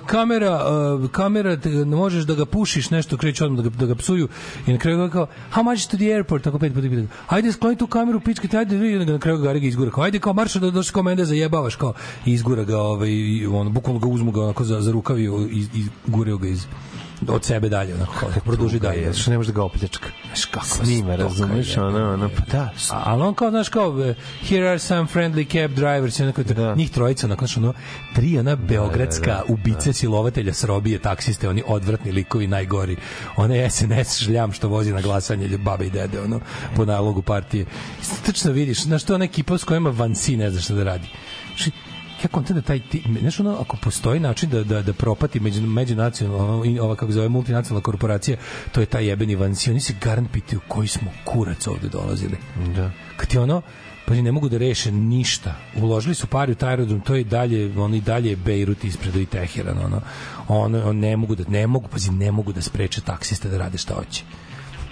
kamera, 0.06 0.60
uh, 0.64 1.10
kamera, 1.10 1.56
te, 1.56 1.68
ne 1.68 1.96
možeš 1.96 2.24
da 2.24 2.34
ga 2.34 2.46
pušiš, 2.46 2.90
nešto 2.90 3.16
kreće 3.16 3.44
odmah 3.44 3.64
da 3.64 3.70
ga, 3.70 3.76
da 3.76 3.86
ga 3.86 3.94
psuju. 3.94 4.28
I 4.66 4.72
na 4.72 4.78
kraju 4.78 5.10
kao, 5.10 5.26
how 5.54 5.62
much 5.62 5.90
to 5.90 5.96
the 5.96 6.12
airport? 6.14 6.44
Tako 6.44 6.58
pet 6.58 6.74
puta 6.74 6.88
pita. 6.88 7.14
Ajde, 7.28 7.52
skloni 7.52 7.76
tu 7.76 7.86
kameru, 7.86 8.20
pičke, 8.20 8.48
te, 8.48 8.58
ajde, 8.58 8.76
vidi, 8.76 9.06
na 9.06 9.18
kraju 9.18 9.38
ga 9.38 9.52
ga 9.52 9.66
izgura. 9.66 9.90
Kao, 9.90 10.04
ajde, 10.04 10.18
kao, 10.18 10.32
marša 10.32 10.58
da 10.58 10.70
došli 10.70 10.92
kao 10.92 11.02
mende 11.02 11.24
zajebavaš, 11.24 11.76
kao, 11.76 11.92
i 12.26 12.32
izgura 12.32 12.64
ga, 12.64 12.78
ovaj, 12.80 13.46
on, 13.46 13.72
bukvalno 13.72 14.00
ga 14.00 14.08
uzmu 14.08 14.30
ga 14.30 14.42
onako 14.42 14.64
za, 14.64 14.80
za 14.80 14.92
rukav 14.92 15.18
i, 15.18 15.24
i, 15.24 15.66
i 15.74 15.86
gureo 16.06 16.38
ga 16.38 16.48
iz 16.48 16.66
od 17.28 17.44
sebe 17.44 17.68
dalje, 17.68 17.94
onako, 17.94 18.12
kao, 18.12 18.28
produži 18.44 18.78
dalje. 18.78 19.02
Je, 19.02 19.12
što 19.14 19.30
ne 19.30 19.36
može 19.36 19.52
da 19.52 19.56
ga 19.56 19.62
opljačka. 19.64 20.08
Znaš 20.26 20.44
kako 20.44 20.66
Snima, 20.66 21.16
razumeš, 21.16 21.76
je. 21.76 21.82
ono, 21.82 22.12
ono, 22.12 22.28
pa 22.28 22.52
da, 22.52 22.70
A- 22.90 23.02
ali 23.04 23.22
on 23.22 23.34
kao, 23.34 23.50
znaš, 23.50 23.68
kao, 23.68 24.04
e, 24.04 24.14
here 24.42 24.68
are 24.68 24.78
some 24.78 25.06
friendly 25.14 25.52
cab 25.52 25.74
drivers, 25.74 26.20
onako, 26.20 26.42
Da. 26.42 26.74
njih 26.74 26.90
trojica, 26.90 27.26
onako, 27.26 27.46
znaš, 27.46 27.56
ono, 27.56 27.72
tri 28.14 28.38
ona 28.38 28.56
beogradska 28.56 29.42
ubice 29.48 29.92
silovatelja 29.92 30.52
s 30.54 30.64
robije, 30.64 30.98
taksiste, 30.98 31.48
oni 31.48 31.62
odvratni 31.66 32.12
likovi, 32.12 32.46
najgori. 32.46 32.96
Onaj 33.36 33.70
SNS 33.70 34.18
šljam 34.18 34.52
što 34.52 34.68
vozi 34.68 34.92
na 34.92 35.00
glasanje 35.00 35.58
babe 35.58 35.86
i 35.86 35.90
dede, 35.90 36.20
ono, 36.20 36.40
po 36.76 36.84
nalogu 36.84 37.22
partije. 37.22 37.66
Tačno 38.26 38.52
vidiš, 38.52 38.82
znaš, 38.82 39.04
to 39.04 39.12
je 39.12 39.14
ona 39.14 39.24
ekipa 39.24 39.58
s 39.58 39.64
kojima 39.64 39.90
Vansi 39.90 40.36
ne 40.36 40.50
zna 40.50 40.60
šta 40.60 40.74
da 40.74 40.84
radi. 40.84 41.08
Ja 42.22 42.28
kontam 42.28 42.56
da 42.56 42.62
taj 42.62 42.80
ti, 42.80 43.02
znaš 43.20 43.40
ono, 43.40 43.56
ako 43.60 43.76
postoji 43.76 44.20
način 44.20 44.50
da, 44.50 44.64
da, 44.64 44.82
da 44.82 44.92
propati 44.92 45.40
među, 45.40 45.62
međunacionalno, 45.62 46.64
i 46.64 46.78
ova, 46.78 46.96
kako 46.96 47.12
zove, 47.12 47.28
multinacionalna 47.28 47.82
korporacija, 47.82 48.36
to 48.72 48.80
je 48.80 48.86
taj 48.86 49.06
jebeni 49.06 49.34
vansi. 49.34 49.70
Oni 49.70 49.80
se 49.80 49.94
garant 50.00 50.30
pitaju 50.32 50.60
koji 50.68 50.88
smo 50.88 51.10
kurac 51.24 51.66
ovde 51.66 51.88
dolazili. 51.88 52.36
Da. 52.76 52.90
Kad 53.16 53.28
ti 53.28 53.38
ono, 53.38 53.62
pa 54.06 54.14
ne 54.14 54.32
mogu 54.32 54.48
da 54.48 54.58
reše 54.58 54.92
ništa. 54.92 55.54
Uložili 55.76 56.14
su 56.14 56.26
pari 56.26 56.52
u 56.52 56.54
taj 56.54 56.70
aerodrom, 56.70 57.00
to 57.00 57.14
je 57.14 57.24
dalje, 57.24 57.78
oni 57.78 58.00
dalje 58.00 58.30
je 58.30 58.36
Bejrut 58.36 58.84
ispred 58.84 59.16
i 59.16 59.26
Teheran, 59.26 59.78
ono. 59.78 60.00
Ono, 60.48 60.88
on 60.88 60.98
ne 60.98 61.16
mogu 61.16 61.34
da, 61.34 61.44
ne 61.48 61.66
mogu, 61.66 61.88
pazi, 61.88 62.10
ne 62.10 62.32
mogu 62.32 62.52
da 62.52 62.62
spreče 62.62 63.00
taksiste 63.00 63.48
da 63.48 63.58
rade 63.58 63.78
šta 63.78 63.94
hoće 63.94 64.24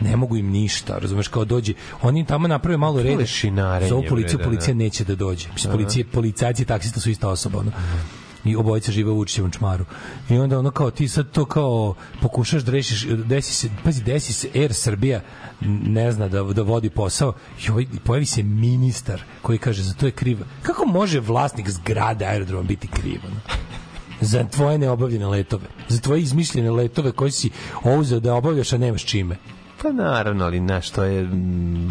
ne 0.01 0.16
mogu 0.16 0.37
im 0.37 0.51
ništa, 0.51 0.99
razumeš, 0.99 1.29
kao 1.29 1.45
dođe, 1.45 1.73
oni 2.03 2.27
tamo 2.27 2.49
naprave 2.49 2.77
malo 2.77 3.03
reda. 3.03 3.16
Zovu 3.89 4.05
policiju, 4.09 4.39
da, 4.39 4.45
policija 4.45 4.75
da. 4.75 4.79
neće 4.79 5.05
da 5.05 5.15
dođe. 5.15 5.49
Mislim, 5.53 5.73
policije, 5.73 6.05
policajci 6.05 6.62
i 6.62 6.66
taksista 6.66 7.01
su 7.01 7.11
ista 7.11 7.29
osoba, 7.29 7.59
ono. 7.59 7.73
i 8.45 8.57
obojica 8.57 8.93
žive 8.93 9.11
u 9.11 9.16
Vučićevom 9.16 9.51
čmaru. 9.51 9.85
I 10.31 10.39
onda 10.39 10.59
ono 10.59 10.71
kao 10.71 10.91
ti 10.91 11.09
sad 11.09 11.31
to 11.31 11.45
kao 11.45 11.95
pokušaš 12.23 12.62
da 12.62 12.73
rešiš, 12.73 13.07
desi 13.07 13.55
se, 13.55 13.69
pazi, 13.85 14.03
desi 14.03 14.33
se 14.33 14.49
Air 14.55 14.75
Srbija 14.75 15.21
ne 15.87 16.12
zna 16.12 16.29
da, 16.29 16.43
da 16.43 16.62
vodi 16.62 16.91
posao 16.91 17.33
i 17.66 17.71
ovaj, 17.71 17.87
pojavi 18.05 18.27
se 18.27 18.43
ministar 18.43 19.23
koji 19.43 19.59
kaže 19.59 19.83
za 19.83 19.95
to 19.95 20.07
je 20.07 20.12
kriv. 20.12 20.39
Kako 20.62 20.87
može 20.87 21.21
vlasnik 21.21 21.71
zgrade 21.71 22.25
aerodroma 22.25 22.62
biti 22.62 22.89
kriv? 22.89 23.21
Ono? 23.27 23.41
za 24.21 24.45
tvoje 24.45 24.79
neobavljene 24.79 25.27
letove, 25.27 25.66
za 25.89 26.01
tvoje 26.01 26.23
izmišljene 26.23 26.71
letove 26.71 27.12
koje 27.12 27.31
si 27.31 27.51
ouzeo 27.85 28.21
da 28.21 28.35
obavljaš, 28.35 28.73
a 28.73 28.79
nemaš 28.79 29.05
čime. 29.05 29.37
Pa 29.85 29.93
naravno, 29.93 30.44
ali 30.44 30.59
znaš, 30.59 30.90
to 30.90 31.05
je 31.05 31.23
mm, 31.23 31.90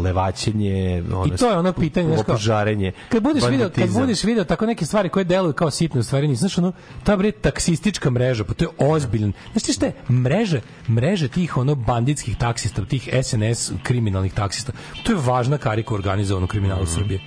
levaćenje, 0.00 1.02
ono, 1.12 1.26
I 1.26 1.36
to 1.36 1.50
je 1.50 1.56
ono 1.56 1.72
pitanje, 1.72 2.06
znaš 2.06 2.20
kao, 2.20 2.34
opožarenje, 2.34 2.92
Kad 3.08 3.22
budeš 3.22 3.42
video, 3.44 3.70
kad 3.70 3.90
budeš 3.90 4.24
video 4.24 4.44
tako 4.44 4.66
neke 4.66 4.86
stvari 4.86 5.08
koje 5.08 5.24
deluju 5.24 5.52
kao 5.52 5.70
sitne, 5.70 6.00
u 6.00 6.04
stvari 6.04 6.28
nisu, 6.28 6.40
znaš 6.40 6.58
ono, 6.58 6.72
ta 7.04 7.16
bre 7.16 7.32
taksistička 7.32 8.10
mreža, 8.10 8.44
pa 8.44 8.54
to 8.54 8.64
je 8.64 8.68
ozbiljan. 8.80 9.32
Znaš 9.52 9.62
ti 9.62 9.72
šta 9.72 9.86
je? 9.86 9.92
Mreže, 10.10 10.60
mreže 10.88 11.28
tih 11.28 11.56
ono 11.56 11.74
banditskih 11.74 12.36
taksista, 12.36 12.84
tih 12.84 13.08
SNS 13.22 13.72
kriminalnih 13.82 14.32
taksista, 14.32 14.72
to 15.02 15.12
je 15.12 15.18
važna 15.18 15.58
karika 15.58 15.94
u 15.94 15.96
organizovanom 15.96 16.48
kriminalu 16.48 16.82
Mhm. 16.82 16.90
Srbije. 16.90 17.20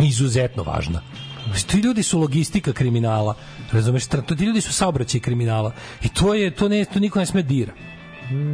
Izuzetno 0.00 0.62
važna. 0.62 1.00
Znači, 1.46 1.66
Ti 1.66 1.78
ljudi 1.78 2.02
su 2.02 2.18
logistika 2.18 2.72
kriminala, 2.72 3.34
razumeš, 3.72 4.06
to- 4.06 4.34
ti 4.34 4.44
ljudi 4.44 4.60
su 4.60 4.72
saobraćaj 4.72 5.20
kriminala. 5.20 5.72
I 6.02 6.08
to 6.08 6.34
je 6.34 6.50
to 6.50 6.68
ne 6.68 6.84
to 6.84 6.98
niko 7.00 7.18
ne 7.18 7.26
sme 7.26 7.42
dira. 7.42 7.72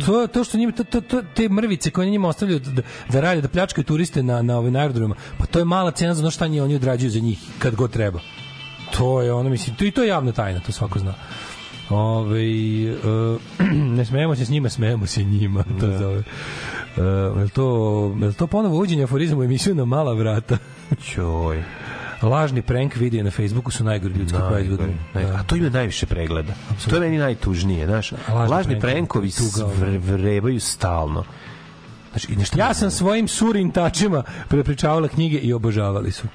To 0.07 0.27
to 0.27 0.45
što 0.45 0.59
njima 0.59 0.73
to, 0.73 0.85
to, 0.85 1.01
to, 1.01 1.23
te 1.35 1.49
mrvice 1.49 1.91
koje 1.91 2.11
njima 2.11 2.29
ostavljaju 2.29 2.61
da, 2.61 2.83
da 3.09 3.21
rade 3.21 3.41
da 3.41 3.49
pljačkaju 3.49 3.85
turiste 3.85 4.23
na 4.23 4.43
na 4.43 4.59
ovim 4.59 4.77
aerodromima. 4.77 5.15
Pa 5.39 5.47
to 5.47 5.59
je 5.59 5.65
mala 5.65 5.91
cena 5.91 6.15
za 6.15 6.23
ono 6.23 6.31
šta 6.31 6.45
oni 6.45 6.75
odrađuju 6.75 7.11
za 7.11 7.21
njih 7.21 7.39
kad 7.59 7.75
god 7.75 7.91
treba. 7.91 8.21
To 8.99 9.23
je 9.23 9.33
ono 9.33 9.51
mislim 9.51 9.77
to 9.77 9.85
i 9.85 9.91
to 9.91 10.03
je 10.03 10.09
javna 10.09 10.33
tajna, 10.33 10.61
to 10.61 10.73
svako 10.73 10.99
zna. 10.99 11.15
Ove, 11.91 12.41
uh, 12.93 13.41
ne 13.97 14.05
smejemo 14.05 14.37
se 14.37 14.45
s 14.45 14.51
njima, 14.51 14.69
smejemo 14.69 15.07
se 15.07 15.25
njima, 15.25 15.65
to 15.81 15.87
da. 15.87 15.99
zove. 15.99 16.19
Uh, 16.19 17.05
je, 17.39 17.43
li 17.45 17.51
to, 17.51 18.17
je 18.23 18.33
to 18.33 18.47
ponovo 18.47 18.79
uđenje 18.79 19.05
aforizma 19.05 19.39
u 19.39 19.45
emisiju 19.45 19.75
na 19.75 19.85
mala 19.85 20.15
vrata? 20.15 20.59
Čoj. 21.05 21.63
Lažni 22.23 22.63
prank 22.63 22.97
video 22.97 23.25
na 23.25 23.31
Facebooku 23.31 23.71
su 23.71 23.85
najgori 23.85 24.15
ljudski 24.15 24.39
proizvodi. 24.49 24.83
Najgore, 24.83 24.99
najgore. 25.15 25.37
A 25.39 25.43
to 25.43 25.57
ima 25.57 25.69
najviše 25.69 26.07
pregleda. 26.07 26.53
To 26.91 26.95
je 26.97 27.01
meni 27.01 27.19
najtužnije, 27.19 27.87
znaš. 27.87 28.13
lažni 28.29 28.51
Lažni 28.51 28.81
prankovi, 28.81 29.29
vre- 29.29 29.99
vrebaju 29.99 30.61
stalno. 30.61 31.25
Znači, 32.11 32.33
i 32.33 32.37
nešto 32.37 32.59
Ja 32.59 32.75
sam 32.75 32.91
svojim 32.91 33.29
surim 33.29 33.71
tačima 33.71 34.23
prepričavala 34.49 35.09
knjige 35.09 35.39
i 35.39 35.53
obožavali 35.53 36.13
su. 36.13 36.27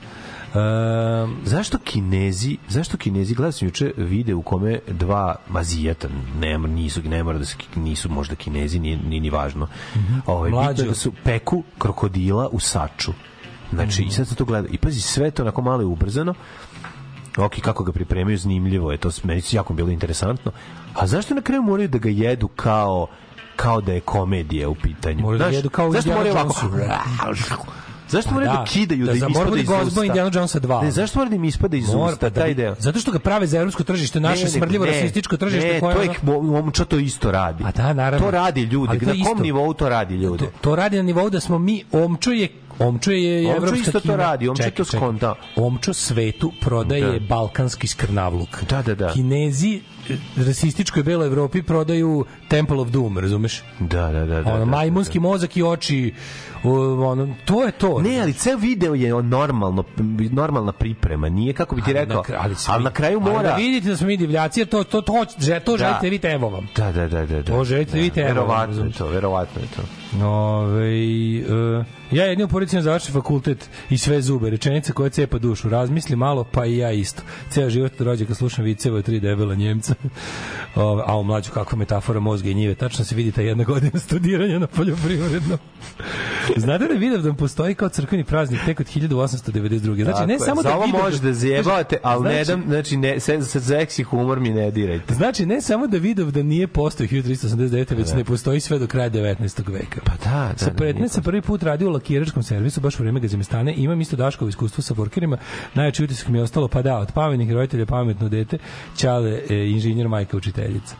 Um, 0.54 1.38
Zašto 1.46 1.78
Kinezi, 1.78 2.58
zašto 2.70 2.98
Kinezi, 2.98 3.34
gledao 3.36 3.52
sam 3.52 3.68
juče 3.68 3.92
video 3.98 4.38
u 4.38 4.42
kome 4.42 4.80
dva 4.88 5.36
mazijata, 5.50 6.08
ne, 6.40 6.58
nisu, 6.58 7.02
ne 7.04 7.24
mora 7.24 7.38
da 7.38 7.46
su, 7.46 7.58
nisu 7.76 8.10
možda 8.10 8.36
Kinezi, 8.36 8.80
nije, 8.80 8.98
nije 8.98 9.22
ni 9.22 9.30
važno. 9.30 9.68
Bitno 9.96 10.46
je 10.46 10.52
Mlađo. 10.52 10.86
da 10.86 10.94
su 10.94 11.12
peku 11.24 11.64
krokodila 11.78 12.48
u 12.52 12.60
saču. 12.60 13.12
Znači, 13.72 14.04
i 14.04 14.12
sad 14.12 14.28
se 14.28 14.36
to 14.36 14.46
gleda. 14.46 14.68
I 14.68 14.78
pazi, 14.78 15.02
sve 15.02 15.32
to 15.32 15.44
onako 15.44 15.62
malo 15.62 15.82
je 15.82 15.86
ubrzano. 15.86 16.34
Ok, 17.38 17.62
kako 17.62 17.84
ga 17.84 17.92
pripremaju, 17.92 18.38
zanimljivo 18.38 18.92
je, 18.92 18.98
to 18.98 19.10
meni 19.24 19.42
jako 19.52 19.74
bilo 19.74 19.90
interesantno. 19.90 20.52
A 20.94 21.08
zašto 21.08 21.36
na 21.36 21.42
kraju 21.42 21.62
moraju 21.64 21.90
da 21.90 21.98
ga 21.98 22.10
jedu 22.10 22.48
kao 22.48 23.08
kao 23.56 23.82
da 23.82 23.94
je 23.94 24.00
komedija 24.00 24.70
u 24.70 24.76
pitanju? 24.76 25.22
Moraju 25.22 25.40
da 25.40 25.46
jedu 25.48 25.70
kao 25.70 25.92
zašto 25.92 26.12
moraju 26.12 26.34
ovako? 26.34 26.56
Zašto 28.10 28.32
moraju 28.32 28.52
da, 28.52 28.58
da, 28.58 28.64
kidaju, 28.64 29.06
da 29.06 29.12
da, 29.12 29.18
im 29.18 29.32
ispada 29.32 29.52
da 29.52 29.60
iz 29.60 29.68
Gozbo 29.68 29.88
usta? 29.88 30.04
Indiana 30.04 30.32
Jonesa 30.34 30.60
2. 30.60 30.84
Ne, 30.84 30.92
zašto 30.92 31.20
mora 31.20 31.30
da 31.30 31.36
im 31.36 31.44
ispada 31.44 31.78
iz 31.78 31.88
Mora, 31.88 32.06
usta, 32.06 32.18
pa 32.20 32.30
da 32.30 32.42
taj 32.42 32.54
deo? 32.54 32.76
Zato 32.80 33.00
što 33.00 33.12
ga 33.12 33.20
prave 33.20 33.48
za 33.48 33.58
evropsko 33.58 33.84
tržište, 33.84 34.20
naše 34.20 34.44
Ne, 34.44 34.50
smrdljivo 34.50 34.86
ne, 34.86 34.92
rasističko 34.92 35.38
tržište 35.38 35.74
ne, 35.74 35.80
koje 35.80 35.96
to 35.96 36.02
ono- 36.02 36.12
je 36.12 36.18
mo- 36.24 36.42
momča 36.44 36.86
to 36.86 36.98
isto 36.98 37.32
radi. 37.32 37.64
A 37.64 37.72
da, 37.72 37.94
naravno. 37.94 38.26
To 38.26 38.32
radi 38.32 38.62
ljudi. 38.62 38.90
Ali 38.90 39.00
to 39.00 39.06
Na 39.06 39.12
je 39.12 39.18
kom 39.18 39.32
isto. 39.32 39.44
nivou 39.44 39.74
to 39.74 39.90
radi 39.90 40.16
ljudi? 40.16 40.46
To, 40.46 40.52
to 40.62 40.76
radi 40.76 40.98
na 40.98 41.04
nivou 41.04 41.30
da 41.30 41.40
smo 41.40 41.60
mi 41.60 41.84
omčo 41.92 42.32
je 42.32 42.48
Omčo 42.80 43.12
je 43.12 43.40
Omčo 43.42 43.58
evropska 43.58 43.78
isto 43.80 43.92
to 43.92 44.00
Kina. 44.00 44.16
radi, 44.16 44.48
Omčo 44.48 44.64
Čekaj, 44.64 44.76
to 44.76 44.86
skonta. 44.86 45.36
Omčo 45.56 45.94
svetu 45.94 46.52
prodaje 46.62 47.20
Da. 47.20 47.26
balkanski 47.28 47.88
skrnavluk. 47.88 48.64
Da, 48.64 48.82
da, 48.82 48.96
da. 48.96 49.08
Kinezi 49.10 49.82
e, 50.10 50.16
rasističkoj 50.38 51.04
beloj 51.04 51.28
Evropi 51.28 51.62
prodaju 51.62 52.26
Temple 52.48 52.78
of 52.78 52.90
Doom, 52.90 53.18
razumeš? 53.18 53.64
Da, 53.80 54.12
da, 54.12 54.26
da. 54.26 54.42
da, 54.42 54.50
ono, 54.50 54.60
da, 54.60 54.66
majmunski 54.66 55.20
mozak 55.20 55.58
i 55.58 55.64
oči, 55.64 56.14
ono, 56.64 57.36
to 57.46 57.66
je 57.66 57.72
to. 57.72 58.02
Ne, 58.02 58.22
ali 58.22 58.34
ceo 58.34 58.58
video 58.58 58.94
je 58.94 59.14
normalno, 59.14 59.84
normalna 60.32 60.72
priprema, 60.72 61.30
nije 61.30 61.54
kako 61.54 61.76
bi 61.76 61.82
ti 61.82 61.90
Ali 61.90 61.94
rekao, 61.96 62.24
na 62.30 62.38
ali, 62.40 62.56
se 62.56 62.72
ali 62.72 62.78
vidi- 62.78 62.84
na 62.84 62.92
kraju 62.92 63.20
ali 63.24 63.32
mora... 63.32 63.50
da 63.50 63.56
vidite 63.56 63.90
da 63.90 63.98
smo 63.98 64.08
mi 64.08 64.18
divljaci, 64.18 64.60
jer 64.60 64.68
to, 64.68 64.84
to, 64.84 65.02
to, 65.02 65.26
to, 65.26 65.60
to 65.60 65.78
želite, 65.78 66.00
vidite, 66.02 66.28
evo 66.30 66.50
vam. 66.50 66.68
Da, 66.76 66.92
da, 66.92 67.08
da, 67.08 67.26
da. 67.26 67.36
da. 67.36 67.44
To 67.46 67.64
želite, 67.64 67.98
vidite, 67.98 68.22
evo 68.22 68.42
vam, 68.42 68.60
Verovatno 68.62 68.86
je 68.86 68.92
to, 68.92 69.08
verovatno 69.08 69.62
je 69.62 69.68
to. 69.68 69.82
Ove, 70.24 70.88
e, 70.90 71.84
ja 72.12 72.26
jedni 72.26 72.44
u 72.44 72.50
završim 72.82 73.14
fakultet 73.14 73.70
i 73.90 73.98
sve 73.98 74.22
zube, 74.22 74.50
rečenica 74.50 74.94
koja 74.94 75.10
cepa 75.10 75.38
dušu. 75.38 75.70
Razmisli 75.70 76.16
malo, 76.16 76.44
pa 76.44 76.66
i 76.66 76.78
ja 76.78 76.92
isto. 76.92 77.22
Ceo 77.50 77.70
život 77.70 77.92
dođe 78.00 78.26
kad 78.26 78.38
slušam 78.38 78.66
viceve 78.66 79.02
tri 79.02 79.20
debela 79.20 79.56
Njemca. 79.56 79.96
Ove, 80.76 81.04
a 81.06 81.18
u 81.18 81.24
mlađu 81.24 81.52
kakva 81.52 81.78
metafora 81.78 82.20
mozga 82.20 82.50
i 82.50 82.54
njive. 82.54 82.76
Tačno 82.76 83.06
se 83.06 83.16
vidi 83.16 83.32
ta 83.32 83.42
jedna 83.42 83.64
godina 83.64 84.00
studiranja 84.00 84.60
na 84.60 84.68
poljoprivrednom. 84.68 85.58
Znate 86.58 86.86
da 86.88 86.94
Vidovdan 86.94 87.36
postoji 87.36 87.76
kao 87.76 87.90
crkveni 87.90 88.24
praznik 88.24 88.60
tek 88.66 88.80
od 88.80 88.86
1892. 88.86 90.04
Znači, 90.04 90.06
ne 90.06 90.14
Tako 90.14 90.32
je. 90.32 90.40
samo 90.40 90.62
Za 90.62 90.70
da 90.70 90.76
ovo 90.76 90.86
Vidovdan- 90.86 91.04
može 91.04 91.20
da 91.20 91.34
zjebavate, 91.34 91.98
ali 92.04 92.24
ne 92.24 92.44
Znači- 92.44 92.62
dam, 92.62 92.70
znači, 92.70 92.98
ne, 92.98 93.20
se, 93.20 93.42
se, 93.42 93.62
seksi 93.62 94.04
humor 94.04 94.40
mi 94.40 94.50
ne 94.50 94.72
dirajte. 94.72 95.14
Znači, 95.14 95.46
ne 95.46 95.62
samo 95.62 95.88
da 95.88 95.98
Vidovdan 95.98 96.46
nije 96.46 96.68
postao 96.68 97.08
1389. 97.08 97.96
već 97.96 98.14
ne 98.14 98.24
postoji 98.24 98.60
sve 98.60 98.80
do 98.80 98.88
kraja 98.88 99.10
19. 99.10 99.72
veka. 99.72 99.97
Pa 100.04 100.12
da, 100.24 100.50
da. 100.52 100.58
Sa 100.58 100.70
da, 100.70 100.76
pretne 100.76 101.00
nije 101.00 101.10
sam 101.10 101.24
prvi 101.24 101.42
put 101.42 101.64
radio 101.64 101.88
u 101.88 101.92
lakiračkom 101.92 102.44
servisu, 102.44 102.82
baš 102.82 103.00
u 103.00 103.04
vreme 103.04 103.20
Gazimestane. 103.20 103.74
Imam 103.78 104.02
isto 104.02 104.16
Daškovo 104.16 104.50
iskustvo 104.50 104.82
sa 104.82 104.94
workerima. 104.94 105.38
Najjači 105.74 106.04
utisak 106.04 106.28
mi 106.28 106.38
je 106.38 106.44
ostalo, 106.44 106.68
pa 106.68 106.82
da, 106.82 106.98
od 106.98 107.12
pametnih 107.12 107.52
roditelja 107.52 107.86
pametno 107.86 108.30
dete, 108.30 108.58
Ćale, 108.98 109.42
e, 109.50 109.70
inženjer, 109.70 110.08
majka, 110.08 110.38
učiteljica. 110.38 110.96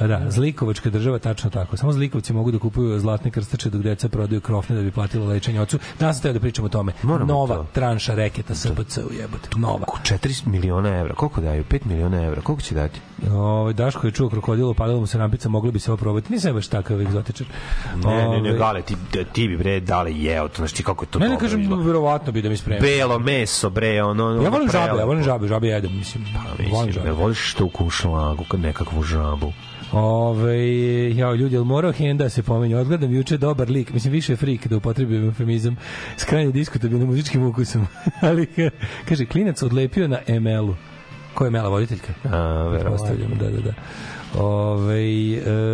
Da, 0.00 0.30
zlikovačka 0.30 0.90
država, 0.90 1.18
tačno 1.18 1.50
tako. 1.50 1.76
Samo 1.76 1.92
zlikovci 1.92 2.32
mogu 2.32 2.50
da 2.50 2.58
kupuju 2.58 2.98
zlatne 3.00 3.30
krstače 3.30 3.70
dok 3.70 3.82
deca 3.82 4.08
prodaju 4.08 4.40
krofne 4.40 4.76
da 4.76 4.82
bi 4.82 4.90
platilo 4.90 5.26
lečenje 5.26 5.60
ocu. 5.60 5.78
Sam 5.98 6.20
teo 6.22 6.32
da 6.32 6.40
pričamo 6.40 6.66
o 6.66 6.68
tome. 6.68 6.92
Moramo 7.02 7.32
Nova 7.32 7.54
to. 7.56 7.66
tranša 7.72 8.14
reketa 8.14 8.54
SPC 8.54 8.96
u 8.98 9.12
jebote. 9.20 9.48
Nova. 9.56 9.82
Oko 9.82 9.98
4 10.04 10.46
miliona 10.46 10.88
evra. 10.88 11.14
Koliko 11.14 11.40
daju? 11.40 11.64
5 11.64 11.80
miliona 11.86 12.22
evra. 12.24 12.40
Koliko 12.40 12.62
će 12.62 12.74
dati? 12.74 13.00
Ovaj 13.30 13.72
Daško 13.72 14.06
je 14.06 14.10
čuo 14.12 14.28
krokodilo, 14.28 14.74
padalo 14.74 15.00
mu 15.00 15.06
se 15.06 15.18
rampica, 15.18 15.48
moglo 15.48 15.70
bi 15.70 15.78
se 15.78 15.90
ovo 15.90 15.96
probati. 15.96 16.32
Nisam 16.32 16.52
baš 16.54 16.68
takav 16.68 17.00
egzotičar. 17.00 17.46
Ne, 17.96 18.14
ne, 18.14 18.28
ne, 18.28 18.48
Ovaj, 18.48 18.58
Gale, 18.58 18.82
ti, 18.82 18.96
ti 19.32 19.48
bi 19.48 19.56
bre 19.56 19.80
dale 19.80 20.12
jeo, 20.12 20.48
to 20.48 20.56
znaš 20.56 20.72
ti 20.72 20.82
kako 20.82 21.04
je 21.04 21.08
to 21.08 21.18
Ne, 21.18 21.28
ne 21.28 21.38
kažem, 21.38 21.60
izgleda. 21.60 21.82
verovatno 21.82 22.32
bi 22.32 22.42
da 22.42 22.48
mi 22.48 22.56
spremi. 22.56 22.80
Belo 22.80 23.18
meso, 23.18 23.70
bre, 23.70 24.02
ono... 24.02 24.26
ono 24.26 24.42
Ja 24.42 24.48
volim 24.48 24.70
žabe, 24.70 24.98
ja 24.98 25.04
volim 25.04 25.22
žabe, 25.22 25.48
žabe 25.48 25.68
jedem, 25.68 25.96
mislim. 25.96 26.24
volim 26.34 26.70
Mislim, 26.70 26.92
žabe. 26.92 27.06
ne 27.06 27.12
voliš 27.12 27.50
što 27.50 27.64
u 27.64 27.68
kušlagu, 27.68 28.44
kad 28.48 28.60
nekakvu 28.60 29.02
žabu. 29.02 29.52
Ove, 29.92 30.58
ja, 31.16 31.34
ljudi, 31.34 31.54
jel 31.54 31.64
morao 31.64 31.92
Henda 31.92 32.24
da 32.24 32.30
se 32.30 32.42
pomenje? 32.42 32.76
Odgledam 32.76 33.12
juče 33.14 33.36
dobar 33.36 33.70
lik, 33.70 33.92
mislim, 33.92 34.12
više 34.12 34.32
je 34.32 34.36
frik 34.36 34.66
da 34.66 34.76
upotrebim 34.76 35.24
eufemizam 35.24 35.76
s 36.16 36.24
krajnje 36.24 36.52
diskutabilnim 36.52 37.08
muzičkim 37.08 37.46
ukusom. 37.46 37.86
Ali, 38.20 38.46
ka- 38.46 38.70
kaže, 39.08 39.26
klinac 39.26 39.62
odlepio 39.62 40.08
na 40.08 40.18
ML-u. 40.28 40.74
Ko 41.34 41.44
je 41.44 41.50
Mela 41.50 41.68
voditeljka? 41.68 42.12
A, 42.24 42.38
verovatno. 42.68 43.06
Da, 43.40 43.50
da, 43.50 43.60
da. 43.60 43.72
Ove, 44.40 45.02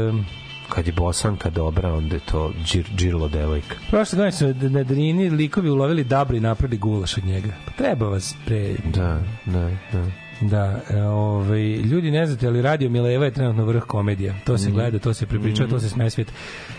um, 0.08 0.24
Kad 0.68 0.86
je 0.86 0.92
bosanka 0.92 1.50
dobra, 1.50 1.94
onda 1.94 2.16
je 2.16 2.20
to 2.20 2.52
džir, 2.64 2.86
džirlo 2.96 3.28
devojka. 3.28 3.74
Prošle 3.90 4.16
godine 4.16 4.32
su 4.32 4.68
na 4.70 4.82
Drini 4.82 5.30
likovi 5.30 5.70
ulovili 5.70 6.04
dabra 6.04 6.36
i 6.36 6.40
napravili 6.40 6.78
gulaš 6.78 7.18
od 7.18 7.24
njega. 7.24 7.48
Pa 7.66 7.72
treba 7.72 8.08
vas 8.08 8.34
pre... 8.46 8.74
Da, 8.94 9.20
da, 9.46 9.70
da. 9.92 10.23
Da, 10.40 10.80
e, 10.90 11.02
ovaj, 11.02 11.62
ljudi 11.62 12.10
ne 12.10 12.26
znate, 12.26 12.46
ali 12.46 12.62
Radio 12.62 12.90
Mileva 12.90 13.24
je 13.24 13.30
trenutno 13.30 13.64
vrh 13.64 13.82
komedija. 13.82 14.34
To 14.44 14.52
Mhm. 14.52 14.62
se 14.62 14.70
gleda, 14.70 14.98
to 14.98 15.14
se 15.14 15.26
prepričava, 15.26 15.68
to 15.68 15.80
se 15.80 15.88
sme 15.88 16.10
svijet. 16.10 16.32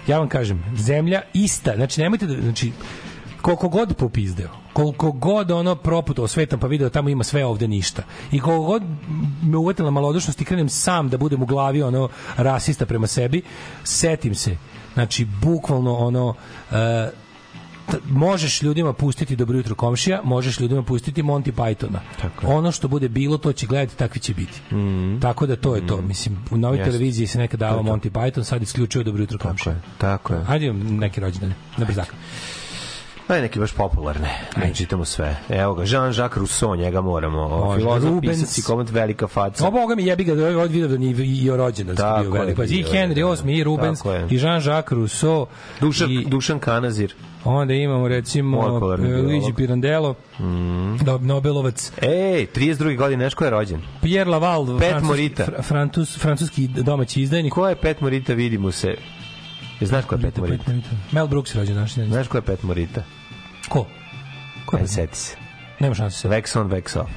Ja 0.07 0.19
vam 0.19 0.30
kažem, 0.30 0.64
zemlja 0.76 1.22
ista, 1.34 1.76
znači 1.76 2.02
nemojte 2.02 2.27
da, 2.27 2.41
znači, 2.41 2.72
koliko 3.41 3.69
god 3.69 3.95
popizdeo, 3.95 4.49
koliko 4.73 5.11
god 5.11 5.52
ono 5.52 5.76
proputao 5.76 6.27
svetom 6.27 6.60
pa 6.60 6.68
video 6.68 6.90
tamo 6.90 7.10
ima 7.10 7.23
sve 7.23 7.45
ovde 7.45 7.68
ništa. 7.68 8.03
I 8.32 8.40
koliko 8.40 8.64
god 8.64 8.84
me 9.44 9.57
uvetila 9.57 9.91
malodušnost 9.91 10.41
i 10.41 10.45
krenem 10.45 10.69
sam 10.69 11.10
da 11.10 11.18
budem 11.18 11.41
u 11.41 11.45
glavi 11.45 11.84
ono 11.84 12.10
rasista 12.38 12.86
prema 12.86 13.07
sebi, 13.07 13.41
setim 13.84 14.36
se. 14.36 14.57
Znači, 14.94 15.26
bukvalno 15.41 15.95
ono 15.95 16.34
t- 16.69 17.11
možeš 18.10 18.62
ljudima 18.62 18.94
pustiti 18.94 19.36
Dobro 19.36 19.57
jutro 19.57 19.76
komšija, 19.76 20.22
možeš 20.24 20.60
ljudima 20.60 20.84
pustiti 20.84 21.24
Monty 21.24 21.52
Pythona. 21.52 21.99
Tako 22.22 22.48
je. 22.48 22.53
ono 22.53 22.72
što 22.72 22.88
bude 22.88 23.10
bilo, 23.10 23.38
to 23.38 23.53
će 23.53 23.68
gledati, 23.68 23.98
takvi 23.98 24.22
će 24.22 24.34
biti. 24.34 24.62
Tako 25.22 25.45
da 25.45 25.56
to 25.56 25.76
je 25.76 25.88
to. 25.88 26.02
Mislim, 26.02 26.38
u 26.52 26.57
novoj 26.57 26.78
Jeste. 26.78 26.91
televiziji 26.91 27.28
se 27.28 27.38
nekad 27.40 27.60
davao 27.60 27.84
Monty 27.84 28.10
Python, 28.10 28.44
sad 28.44 28.62
isključio 28.62 29.03
Dobro 29.03 29.24
jutro 29.24 29.38
Tako 29.38 29.49
komšija. 29.49 29.74
je, 29.74 29.82
tako 29.98 30.34
je. 30.34 30.44
Hajde 30.44 30.74
neki 30.74 31.20
rođendan, 31.22 31.53
na 31.78 31.86
brzak. 31.86 32.07
Ajde, 32.07 32.65
neki 33.30 33.60
baš 33.60 33.72
popularne. 33.72 34.30
Ne 34.57 34.73
čitamo 34.73 35.06
sve. 35.06 35.35
Evo 35.49 35.73
ga, 35.73 35.84
Jean-Jacques 35.84 36.38
Rousseau, 36.38 36.76
njega 36.76 37.02
moramo. 37.02 37.47
Može. 37.49 37.80
Filozof, 37.80 38.10
Rubens. 38.10 38.39
pisac 38.39 38.57
i 38.57 38.61
komad 38.61 38.89
velika 38.89 39.27
faca. 39.27 39.68
O 39.68 39.72
Boga 39.72 39.95
mi 39.95 40.06
jebi 40.06 40.23
ga, 40.23 40.35
da 40.35 40.60
od 40.60 40.72
video 40.72 40.88
da 40.89 40.97
ni 40.97 41.10
i 41.10 41.49
rođendan 41.49 41.95
Tako 41.95 42.22
bio 42.22 42.31
velik. 42.31 42.56
Pa 42.57 42.64
I 42.64 42.68
Henry 42.84 43.14
da. 43.35 43.43
VIII, 43.43 43.57
i 43.60 43.64
Rubens, 43.64 43.99
i 44.30 44.38
Jean-Jacques 44.38 44.91
Rousseau, 44.91 45.45
Dušan, 45.81 46.11
i 46.11 46.26
Dušan 46.26 46.60
Kanazir. 46.60 47.14
onda 47.43 47.73
imamo 47.73 48.07
recimo. 48.07 48.80
Luigi 49.23 49.53
Pirandello, 49.53 50.15
da, 51.02 51.18
Nobelovac, 51.18 51.91
Ej, 52.02 52.47
32. 52.56 52.97
godine, 52.97 53.23
znaš 53.23 53.34
ko 53.34 53.43
je 53.43 53.49
rođen? 53.49 53.81
Pierre 54.02 54.30
Laval, 54.31 54.80
Pet 54.80 55.02
Morita. 55.03 55.45
fr- 55.45 55.64
frantus, 55.64 56.18
francuski 56.18 56.68
domaći 56.68 57.22
izdajnik. 57.22 57.53
Ko 57.53 57.68
je 57.68 57.76
Pet 57.76 58.02
Morita, 58.02 58.34
vidi 58.34 58.57
mu 58.57 58.72
se. 58.72 58.95
Je, 59.80 59.88
Znaš 59.88 60.06
ko 60.06 60.15
je 60.15 60.22
Pet 60.22 60.38
Morita? 60.38 60.72
Mel 61.11 61.27
Brooks 61.27 61.56
je 61.56 61.60
rođen 61.60 61.88
znam. 61.88 62.07
Znaš 62.07 62.27
ko 62.27 62.38
je 62.38 62.41
Pet 62.41 62.64
Morita? 62.64 63.03
Ko? 63.70 63.86
Ko 64.66 64.78
je? 64.78 64.82
Ne, 64.82 64.88
seti 64.88 65.18
se. 65.18 65.36
Nema 65.80 65.96
šanse 65.96 66.20
se. 66.20 66.28
Vex 66.30 66.60
on, 66.60 66.70
Vex 66.70 67.00
off. 67.00 67.12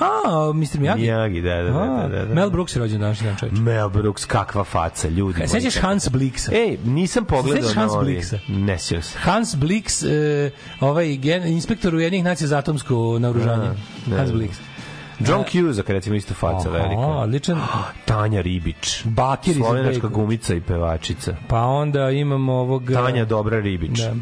A, 0.00 0.52
Mr. 0.52 0.78
Miyagi? 0.78 1.02
Miyagi, 1.02 1.40
da, 1.42 1.62
da, 1.62 1.70
da, 1.70 1.78
A, 1.78 2.08
da, 2.08 2.24
da. 2.24 2.34
Mel 2.34 2.50
Brooks 2.50 2.76
je 2.76 2.80
rođen 2.80 3.00
danas 3.00 3.22
dan 3.22 3.36
čovječ. 3.36 3.58
Mel 3.58 3.88
Brooks, 3.88 4.24
kakva 4.24 4.64
faca, 4.64 5.08
ljudi. 5.08 5.38
moji. 5.38 5.48
Sećaš 5.48 5.76
Hans 5.76 6.08
Blixa? 6.08 6.52
Ej, 6.52 6.78
nisam 6.84 7.24
pogledao 7.24 7.62
Sećaš 7.62 7.74
Hans. 7.76 7.92
Blixa? 7.92 8.38
Ne 8.48 8.78
sjećam 8.78 9.02
se. 9.02 9.18
Hans 9.18 9.54
Blix, 9.54 10.06
e, 10.08 10.50
ovaj 10.80 11.16
gen, 11.16 11.46
inspektor 11.46 11.94
Ujedinjenih 11.94 12.24
nacija 12.24 12.48
za 12.48 12.58
atomsko 12.58 13.18
naoružanje. 13.18 13.68
Hans. 14.16 14.30
Blix. 14.30 14.50
John 15.18 15.44
Cusack, 15.52 15.88
recimo, 15.88 16.16
isto 16.16 16.34
faca 16.34 16.68
Aha, 16.68 16.78
velika. 16.78 17.00
odličan. 17.00 17.60
Tanja 18.04 18.40
Ribić. 18.40 19.04
Bakir 19.04 19.56
iz 19.56 19.56
Slovenačka 19.56 20.08
gumica 20.08 20.54
i 20.54 20.60
pevačica. 20.60 21.36
Pa 21.48 21.60
onda 21.60 22.10
imamo 22.10 22.52
ovog... 22.52 22.90
Tanja 22.92 23.24
Dobra 23.24 23.60
Ribić. 23.60 23.98
Da. 24.00 24.14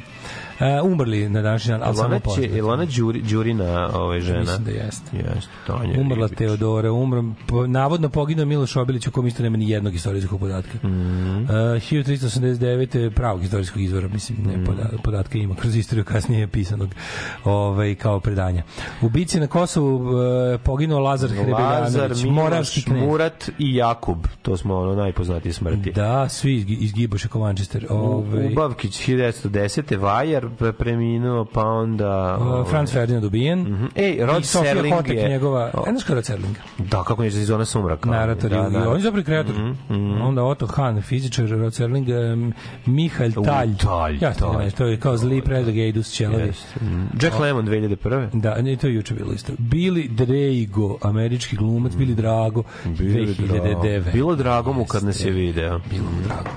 E, 0.61 0.81
umrli 0.83 1.29
na 1.29 1.43
današnji 1.43 1.71
dan, 1.71 1.83
ali 1.83 1.97
samo 1.97 2.21
poznati. 2.21 2.49
Ilona 2.49 2.85
Đuri, 2.85 3.23
Đurina 3.23 3.91
ovaj 3.95 4.21
žena. 4.21 4.41
Mislim 4.41 4.65
da 4.65 4.71
jeste. 4.71 5.17
Jeste, 5.17 5.51
Tanja 5.67 6.01
Umrla 6.01 6.27
Ribić. 6.27 6.39
Teodora, 6.39 6.93
umro, 6.93 7.25
po, 7.47 7.67
navodno 7.67 8.09
poginuo 8.09 8.45
Miloš 8.45 8.77
Obilić 8.77 9.07
u 9.07 9.11
kom 9.11 9.27
isto 9.27 9.43
nema 9.43 9.57
ni 9.57 9.71
jednog 9.71 9.95
istorijskog 9.95 10.41
podatka. 10.41 10.79
Mm. 10.83 10.91
-hmm. 10.91 11.43
uh, 11.43 11.49
1389. 11.49 13.11
pravog 13.11 13.45
istorijskog 13.45 13.83
izvora, 13.83 14.09
mislim, 14.09 14.39
ne 14.47 14.65
poda, 14.65 14.91
podatka 15.05 15.39
ima 15.39 15.55
kroz 15.55 15.77
istoriju 15.77 16.05
kasnije 16.05 16.47
pisanog 16.47 16.89
ovaj, 17.45 17.95
kao 17.95 18.21
predanja. 18.21 18.63
U 19.03 19.09
bici 19.09 19.41
na 19.41 19.47
Kosovu 19.47 19.97
uh, 19.97 20.61
poginuo 20.63 21.01
Lazar 21.01 21.31
Hrebeljanović, 21.31 22.25
moravski 22.25 22.83
knez. 22.83 23.03
Murat 23.03 23.51
i 23.59 23.75
Jakub. 23.75 24.19
To 24.43 24.57
smo 24.57 24.77
ono 24.79 24.95
najpoznatije 24.95 25.53
smrti. 25.53 25.93
Da, 25.93 26.29
svi 26.29 26.55
iz, 26.55 26.65
iz 26.69 26.93
Giboše 26.93 27.29
Kovančester. 27.29 27.87
Ovaj, 27.91 28.47
Ubavkić 28.47 29.09
1910. 29.09 29.99
Vajar 29.99 30.44
preminuo, 30.79 31.45
pa 31.45 31.63
onda... 31.63 32.39
uh, 32.61 32.71
Franz 32.71 32.93
Ferdinand 32.93 33.25
ubijen. 33.25 33.61
Mhm. 33.61 33.85
Ej, 33.97 34.19
Rod 34.21 34.45
Serling 34.45 34.95
Kotek, 34.97 35.17
je- 35.17 35.29
njegova... 35.29 35.71
O. 35.75 35.85
E, 35.87 35.91
znaš 35.91 36.07
Rod 36.09 36.25
Serling? 36.25 36.57
Da, 36.79 37.03
kako 37.05 37.23
neće 37.23 37.39
iz 37.39 37.47
zona 37.47 37.65
sumraka. 37.65 38.11
narator 38.11 38.51
da, 38.51 38.69
da, 38.71 38.91
on 38.91 38.97
je 38.97 39.03
zapravo 39.03 39.25
kreator. 39.25 39.55
Mhm, 39.55 40.23
Onda 40.23 40.43
Otto 40.45 40.67
Hahn, 40.67 41.01
fizičar, 41.01 41.49
Rod 41.49 41.75
Serling, 41.75 42.09
um, 42.33 42.53
Mihael 42.87 43.33
Talj. 43.33 43.77
Talj, 43.77 44.19
ja 44.21 44.33
to 44.33 44.53
Talj. 44.53 44.71
to 44.71 44.87
je 44.87 45.01
kao 45.01 45.17
zli 45.17 45.41
predrag 45.43 45.79
Eidus 45.79 46.11
Ćelavi. 46.11 46.43
Jeste. 46.43 46.85
Mhm. 46.85 47.05
Jack 47.23 47.39
Lemmon 47.39 47.67
2001. 47.67 48.29
Da, 48.33 48.63
ne, 48.63 48.77
to 48.77 48.87
je 48.87 48.95
juče 48.95 49.15
bilo 49.15 49.33
isto. 49.33 49.53
Billy 49.53 50.09
Drago, 50.09 50.99
američki 51.03 51.57
glumac, 51.57 51.93
Billy 51.93 52.15
Drago, 52.15 52.63
Bilo 52.85 53.25
2009. 53.25 54.13
Bilo 54.13 54.37
drago 54.37 54.73
mu 54.73 54.85
kad 54.85 55.05
nas 55.05 55.25
je 55.25 55.31
video. 55.31 55.81
Bilo 55.91 56.05
mu 56.05 56.23
drago. 56.25 56.51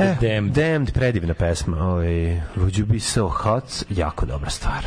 E, 0.00 0.16
Damned. 0.20 0.52
Damned, 0.52 0.92
predivna 0.92 1.34
pesma. 1.34 1.76
Ovaj, 1.76 2.40
Would 2.56 2.78
you 2.78 2.86
be 2.86 3.00
so 3.00 3.28
hot? 3.28 3.64
Jako 3.90 4.26
dobra 4.26 4.50
stvar. 4.50 4.84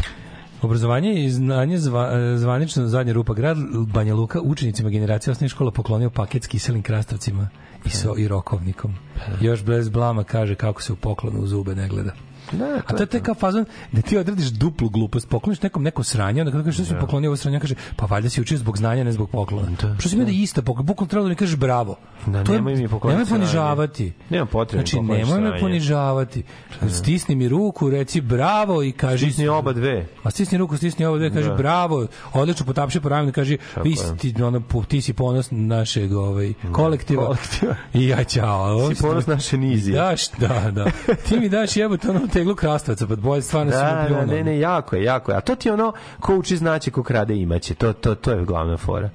Obrazovanje 0.62 1.14
i 1.26 1.30
znanje 1.30 1.78
zva, 1.78 2.12
e, 2.14 2.38
zvanično 2.38 2.88
zadnja 2.88 3.14
rupa 3.14 3.34
grad 3.34 3.58
Banja 3.94 4.16
Luka 4.16 4.42
učenicima 4.42 4.90
generacije 4.90 5.32
osnovnih 5.32 5.52
škola 5.52 5.72
poklonio 5.72 6.10
paket 6.10 6.44
s 6.44 6.48
kiselim 6.48 6.82
krastavcima 6.82 7.50
i 7.86 7.90
so 7.90 8.16
i 8.18 8.28
rokovnikom. 8.28 8.96
Još 9.42 9.64
bez 9.64 9.90
blama 9.90 10.24
kaže 10.24 10.56
kako 10.56 10.82
se 10.82 10.94
u 10.94 10.96
poklonu 10.96 11.40
u 11.40 11.48
zube 11.48 11.76
ne 11.76 11.88
gleda. 11.88 12.12
Da, 12.52 12.82
A 12.88 12.96
to 12.96 13.04
je 13.04 13.08
taj 13.08 13.22
kao 13.22 13.36
fazon 13.36 13.66
da 13.92 14.02
ti 14.02 14.18
odradiš 14.18 14.48
duplu 14.48 14.90
glupost, 14.90 15.30
pokloniš 15.30 15.62
nekom 15.62 15.84
neko 15.84 16.04
sranje, 16.04 16.42
onda 16.42 16.52
kada 16.52 16.64
kažeš 16.64 16.86
što 16.86 16.94
si 16.94 17.00
poklonio 17.02 17.30
ovo 17.30 17.38
sranje, 17.38 17.60
kaže 17.60 17.76
pa 17.96 18.06
valjda 18.06 18.30
si 18.30 18.42
učio 18.42 18.58
zbog 18.58 18.78
znanja, 18.78 19.04
ne 19.04 19.12
zbog 19.12 19.30
poklona. 19.30 19.68
Što 20.00 20.10
si 20.10 20.18
mi 20.18 20.26
da 20.26 20.32
isto 20.32 20.62
poklon, 20.62 20.86
bukvalno 20.86 21.10
trebalo 21.10 21.26
da 21.26 21.30
mi 21.30 21.36
kažeš 21.36 21.56
bravo. 21.56 21.96
Da, 22.26 22.44
To 22.44 22.54
nemoj 22.54 22.76
mi 22.76 22.88
pokloniti 22.88 23.18
Nemoj 23.20 23.40
ponižavati. 23.40 24.14
Nema 24.30 24.46
potrebe 24.46 24.86
Znači, 24.86 25.02
nemoj 25.02 25.42
me 25.42 25.60
ponižavati. 25.60 26.44
Stisni 26.90 27.36
mi 27.36 27.50
ruku, 27.50 27.90
reci 27.90 28.22
bravo 28.22 28.84
i 28.84 28.92
kaži... 28.92 29.26
Stisni 29.26 29.48
oba 29.48 29.74
dve. 29.74 30.08
A 30.24 30.32
stisni 30.32 30.58
ruku, 30.58 30.78
stisni 30.78 31.06
oba 31.06 31.18
dve, 31.18 31.34
kaže 31.34 31.50
Da. 31.50 31.56
bravo, 31.56 32.08
odlično 32.34 32.66
potapši 32.66 33.00
po 33.00 33.10
ramenu, 33.10 33.32
kaže 33.32 33.58
vi 33.84 33.96
ti, 34.18 34.44
ono, 34.44 34.62
ti 34.88 35.02
si 35.02 35.14
ponos 35.14 35.48
našeg 35.52 36.14
ovaj, 36.14 36.54
kolektiva. 36.72 37.26
kolektiva. 37.26 37.76
I 37.94 38.08
ja 38.08 38.24
ćao. 38.24 38.96
Si 38.96 39.02
ponos 39.02 39.28
naše 39.28 39.58
nizije. 39.58 39.96
Daš, 39.98 40.30
da, 40.32 40.72
da. 40.72 40.86
Ti 41.28 41.40
mi 41.40 41.50
daš 41.50 41.78
jebote 41.78 42.10
ono 42.10 42.28
teglu 42.34 42.56
krastavaca, 42.56 43.08
pa 43.08 43.16
bolje 43.16 43.42
stvarno 43.42 43.72
Da, 43.72 44.08
me 44.10 44.16
da, 44.16 44.26
ne, 44.26 44.44
ne, 44.44 44.60
jako 44.60 44.96
je, 44.96 45.04
jako 45.04 45.32
je. 45.32 45.38
A 45.38 45.42
to 45.42 45.56
ti 45.56 45.70
ono, 45.70 45.94
ko 46.20 46.36
uči 46.36 46.58
znaće, 46.58 46.92
ko 46.92 47.04
krade 47.04 47.36
imaće. 47.36 47.74
To, 47.76 47.94
to, 47.94 48.16
to 48.16 48.32
je 48.32 48.46
glavna 48.46 48.78
fora. 48.78 49.10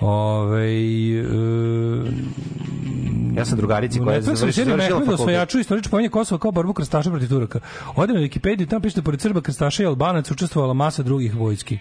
Ove, 0.00 0.64
e, 0.64 1.24
Ja 3.36 3.44
sam 3.44 3.58
drugarici 3.58 3.98
koja 3.98 4.14
je 4.14 4.22
Netflix 4.22 4.24
završila 4.24 4.52
seriju 4.52 4.52
završila 4.52 4.76
Mehmedu 4.76 4.98
fakultet. 4.98 5.20
osvajaču 5.20 5.58
istoričko 5.58 5.90
pomenje 5.90 6.08
Kosova 6.08 6.38
kao 6.38 6.50
borbu 6.50 6.72
krstaša 6.72 7.10
protiv 7.10 7.28
Turaka. 7.28 7.60
Ode 7.96 8.12
na 8.12 8.20
Wikipediju, 8.20 8.68
tamo 8.68 8.80
piše 8.80 8.96
da 8.96 9.02
pored 9.02 9.20
Srba, 9.20 9.40
krstaša 9.40 9.82
i 9.82 9.86
Albanac 9.86 10.30
učestvovala 10.30 10.74
masa 10.74 11.02
drugih 11.02 11.36
vojski. 11.36 11.78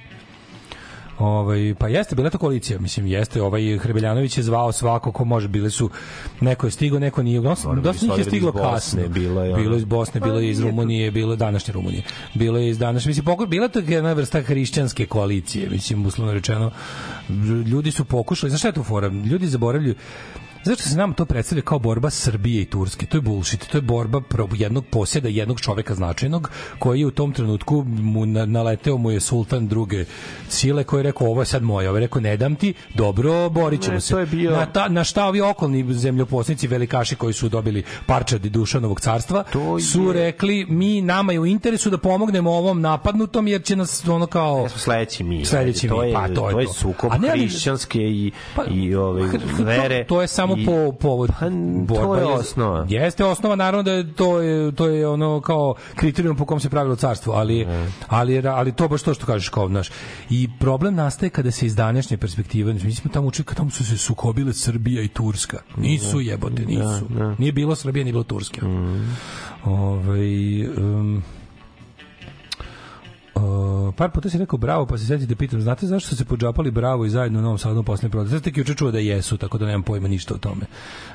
Ovaj 1.19 1.75
pa 1.79 1.87
jeste 1.87 2.15
bila 2.15 2.29
to 2.29 2.37
koalicija, 2.37 2.79
mislim 2.79 3.07
jeste, 3.07 3.41
ovaj 3.41 3.77
Hrebeljanović 3.77 4.37
je 4.37 4.43
zvao 4.43 4.71
svako 4.71 5.11
ko 5.11 5.25
može, 5.25 5.47
bile 5.47 5.69
su 5.69 5.89
neko 6.41 6.67
je 6.67 6.71
stigao, 6.71 6.99
neko 6.99 7.23
nije. 7.23 7.41
Dosta, 7.41 7.69
njih 8.01 8.17
je 8.17 8.23
stiglo 8.23 8.51
kasno. 8.51 9.07
bilo 9.07 9.43
je 9.43 9.55
bilo 9.55 9.77
iz 9.77 9.85
Bosne, 9.85 10.21
bilo 10.21 10.39
je 10.39 10.49
iz 10.49 10.57
Pa 10.57 10.61
nije 10.61 10.63
to- 10.63 10.69
Rumunije, 10.69 11.11
bilo 11.11 11.33
je 11.33 11.37
današnje 11.37 11.73
Rumunije. 11.73 12.03
Bilo 12.33 12.57
je 12.59 12.69
iz 12.69 12.77
današnje, 12.77 13.09
mislim 13.09 13.25
pokoj 13.25 13.47
bila 13.47 13.67
to 13.67 13.79
jedna 13.79 14.13
vrsta 14.13 14.41
hrišćanske 14.41 15.05
koalicije, 15.05 15.69
mislim 15.69 16.05
uslovno 16.05 16.33
rečeno. 16.33 16.71
Ljudi 17.65 17.91
su 17.91 18.05
pokušali, 18.05 18.49
znaš 18.49 18.61
šta 18.61 18.67
je 18.67 18.73
tu 18.73 18.83
fora? 18.83 19.07
Ljudi 19.07 19.47
zaboravljaju 19.47 19.95
Zašto 20.67 20.83
se 20.83 20.97
nam 20.97 21.13
to 21.13 21.25
predstavlja 21.25 21.61
kao 21.61 21.79
borba 21.79 22.09
Srbije 22.09 22.61
i 22.61 22.65
Turske? 22.65 23.05
To 23.05 23.17
je 23.17 23.21
bullshit. 23.21 23.67
To 23.67 23.77
je 23.77 23.81
borba 23.83 24.21
pro 24.21 24.47
jednog 24.53 24.85
posjeda, 24.85 25.29
jednog 25.29 25.61
čoveka 25.61 25.95
značajnog, 25.95 26.49
koji 26.79 26.99
je 26.99 27.05
u 27.05 27.11
tom 27.11 27.33
trenutku 27.33 27.83
mu 27.87 28.25
na, 28.25 28.45
naleteo 28.45 28.97
mu 28.97 29.11
je 29.11 29.19
sultan 29.19 29.67
druge 29.67 30.05
sile 30.49 30.83
koji 30.83 30.99
je 30.99 31.03
rekao 31.03 31.27
ovo 31.27 31.41
je 31.41 31.45
sad 31.45 31.63
moje. 31.63 31.89
Ovo 31.89 31.97
je 31.97 32.01
rekao 32.01 32.21
ne 32.21 32.37
dam 32.37 32.55
ti, 32.55 32.73
dobro, 32.95 33.49
borit 33.49 33.81
ćemo 33.81 33.93
Ne, 33.93 34.01
se. 34.01 34.09
to 34.09 34.19
je 34.19 34.25
bio- 34.25 34.51
na, 34.51 34.65
ta, 34.67 34.87
na 34.89 35.03
šta 35.03 35.25
ovi 35.25 35.41
okolni 35.41 35.93
zemljoposnici 35.93 36.67
velikaši 36.67 37.15
koji 37.15 37.33
su 37.33 37.49
dobili 37.49 37.83
parčad 38.05 38.41
Dušanovog 38.41 39.01
carstva 39.01 39.43
To 39.43 39.79
su 39.81 40.03
je- 40.03 40.13
rekli 40.15 40.65
mi 40.65 41.01
nama 41.01 41.33
je 41.33 41.39
u 41.39 41.45
interesu 41.45 41.89
da 41.89 41.97
pomognemo 41.99 42.51
ovom 42.51 42.81
napadnutom 42.81 43.47
jer 43.47 43.63
će 43.63 43.75
nas 43.75 44.07
ono 44.07 44.27
kao 44.27 44.61
Ja 44.63 44.69
sledeći 44.69 45.23
mi. 45.23 45.45
Sledeći 45.45 45.87
to 45.87 46.01
mi, 46.01 46.07
je, 46.07 46.13
pa, 46.13 46.27
to 46.27 46.47
je 46.47 46.53
to 46.53 46.59
je 46.59 46.65
to. 46.65 46.73
sukob 46.73 47.11
ne, 47.13 47.29
ali- 47.29 47.39
hrišćanske 47.39 47.99
i, 48.01 48.31
Pa, 48.55 48.63
i 48.65 48.95
ove, 48.95 49.31
to- 49.31 49.37
vere. 49.59 50.05
To 50.05 50.21
je 50.21 50.27
samo 50.27 50.56
i- 50.57 50.65
po 50.65 50.91
povod 50.91 51.29
Pa, 51.39 51.45
borba 51.85 52.05
to 52.05 52.15
je 52.15 52.25
osnova. 52.25 52.85
Jeste 52.89 53.25
osnova 53.25 53.55
naravno 53.55 53.83
da 53.83 53.91
je 53.91 54.13
to 54.13 54.39
je 54.39 54.71
to 54.71 54.87
je 54.87 55.07
ono 55.07 55.41
kao 55.41 55.75
kriterijum 55.95 56.37
po 56.37 56.45
kom 56.45 56.59
se 56.59 56.69
pravilo 56.69 56.95
carstvo, 56.95 57.33
ali 57.33 57.67
ali 58.07 58.47
ali 58.47 58.71
to 58.71 58.87
baš 58.87 59.01
to 59.01 59.13
što 59.13 59.25
kažeš 59.25 59.49
kao 59.49 59.67
naš. 59.67 59.89
I 60.29 60.49
problem 60.59 60.95
nastaje 60.95 61.29
kada 61.29 61.51
se 61.51 61.65
iz 61.65 61.75
današnje 61.75 62.17
perspektive, 62.17 62.73
mi 62.73 62.93
smo 62.93 63.11
tamo 63.11 63.27
učili 63.27 63.45
tamo 63.55 63.69
su 63.69 63.85
se 63.85 63.97
sukobile 63.97 64.53
Srbija 64.53 65.01
i 65.01 65.07
Turska. 65.07 65.57
Nisu 65.77 66.21
jebote, 66.21 66.65
nisu. 66.65 67.05
Nije 67.37 67.51
bilo 67.51 67.75
Srbije, 67.75 68.03
nije 68.03 68.13
bilo 68.13 68.23
Turske. 68.23 68.61
Ovaj 69.63 70.67
um, 70.67 71.23
Uh, 73.37 73.93
par 73.95 74.11
puta 74.11 74.29
si 74.29 74.37
rekao 74.37 74.57
bravo, 74.57 74.85
pa 74.85 74.97
se 74.97 75.05
setite 75.05 75.35
pitam, 75.35 75.61
znate 75.61 75.87
zašto 75.87 76.09
su 76.09 76.15
se 76.15 76.25
podžapali 76.25 76.71
bravo 76.71 77.05
i 77.05 77.09
zajedno 77.09 77.39
u 77.39 77.41
Novom 77.41 77.57
Sadu 77.57 77.83
posle 77.83 78.09
prodaje? 78.09 78.31
Sad 78.31 78.43
tek 78.43 78.57
juče 78.57 78.73
čuo 78.73 78.91
da 78.91 78.99
jesu, 78.99 79.37
tako 79.37 79.57
da 79.57 79.65
nemam 79.65 79.83
pojma 79.83 80.07
ništa 80.07 80.33
o 80.33 80.37
tome. 80.37 80.65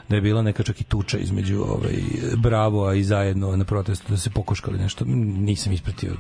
Da 0.09 0.17
je 0.17 0.23
bila 0.23 0.43
neka 0.43 0.63
čak 0.63 0.81
i 0.81 0.85
tuča 0.85 1.19
između 1.19 1.63
ovaj, 1.63 1.95
bravo 2.37 2.87
a 2.87 2.95
i 2.95 3.05
zajedno 3.05 3.57
na 3.57 3.65
protestu, 3.65 4.07
da 4.09 4.17
se 4.17 4.31
pokoškali 4.31 4.79
nešto. 4.79 5.05
Nisam 5.07 5.73
ispratio. 5.73 6.13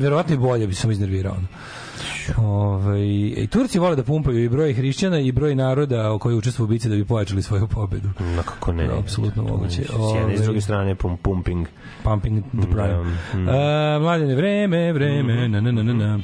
Verovatno 0.00 0.34
i 0.34 0.38
bolje 0.38 0.66
bi 0.66 0.74
sam 0.74 0.90
iznervirao. 0.90 1.32
ono. 1.32 1.46
Ovaj, 2.36 3.02
I 3.36 3.46
Turci 3.50 3.78
vole 3.78 3.96
da 3.96 4.02
pumpaju 4.02 4.44
i 4.44 4.48
broj 4.48 4.72
hrišćana 4.72 5.18
i 5.18 5.32
broj 5.32 5.54
naroda 5.54 6.18
koji 6.18 6.36
učestvuju 6.36 6.64
u 6.64 6.68
bici 6.68 6.88
da 6.88 6.94
bi 6.96 7.04
pojačali 7.04 7.42
svoju 7.42 7.66
pobedu. 7.66 8.08
Ma 8.36 8.42
kako 8.42 8.72
ne. 8.72 8.86
Da, 8.86 8.98
apsolutno 8.98 9.42
moguće. 9.42 9.70
S 9.70 9.78
jedne 9.78 10.34
i 10.34 10.36
s 10.36 10.40
Ovaj, 10.40 10.44
druge 10.44 10.60
strane 10.60 10.94
pum, 10.94 11.16
pumping. 11.16 11.66
Pumping 12.02 12.44
the 12.44 12.70
prime. 12.70 12.88
Da, 12.88 13.38
mm. 13.38 13.48
A, 13.48 13.98
mladene, 14.00 14.34
vreme, 14.34 14.92
vreme, 14.92 15.48
na, 15.48 15.60
na, 15.60 15.72
na, 15.72 15.82
na, 15.82 15.92
na. 15.92 16.18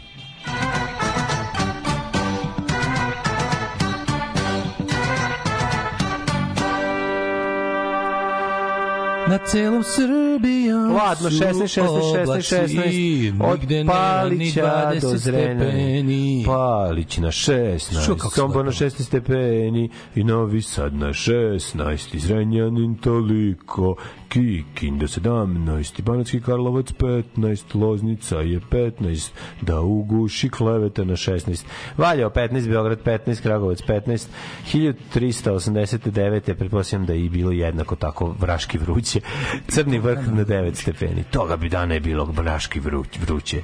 Na 9.30 9.38
celom 9.38 9.82
Srbijom 9.82 10.92
Ladno, 10.92 11.30
16, 11.30 11.80
16, 11.80 12.26
16, 12.26 13.36
16. 13.36 13.52
Od 13.52 13.60
Palića 13.86 14.90
20 14.94 15.00
do 15.00 15.18
stepeni. 15.18 16.44
Palić 16.46 17.18
na 17.18 17.28
16, 17.28 18.04
Čuo 18.06 18.16
kako 18.16 18.30
se 18.30 18.36
Sombor 18.36 18.64
na 18.64 18.70
lepo. 18.70 18.84
16 18.84 19.02
stepeni 19.02 19.90
i 20.14 20.24
Novi 20.24 20.62
Sad 20.62 20.94
na 20.94 21.08
16, 21.08 22.16
i 22.16 22.18
Zrenjanin 22.18 22.94
toliko, 22.94 23.96
Kikinda 24.30 25.06
17, 25.06 25.98
i 25.98 26.02
Banacki 26.02 26.40
Karlovac 26.40 26.92
15, 26.92 27.74
Loznica 27.74 28.36
je 28.36 28.60
15, 28.60 29.30
da 29.60 29.80
uguši 29.80 30.48
kleveta 30.50 31.04
na 31.04 31.12
16, 31.12 31.64
Valjevo 31.96 32.30
15, 32.30 32.68
Beograd 32.68 33.02
15, 33.04 33.42
Kragovac 33.42 33.82
15, 33.82 34.26
1389. 34.72 36.54
pretpostavljam 36.54 37.06
da 37.06 37.12
je 37.12 37.30
bilo 37.30 37.52
jednako 37.52 37.96
tako 37.96 38.34
vraški 38.38 38.78
vruće, 38.78 39.20
Crni 39.68 39.98
vrh 39.98 40.28
na 40.28 40.44
9 40.44 40.74
stepeni. 40.74 41.24
Toga 41.30 41.56
bi 41.56 41.68
dana 41.68 41.94
je 41.94 42.00
bilo 42.00 42.24
vraški 42.24 42.80
vruć, 42.80 43.18
vruće. 43.26 43.62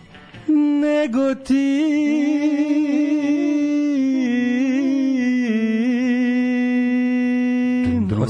nego 0.80 1.34
ti 1.34 2.15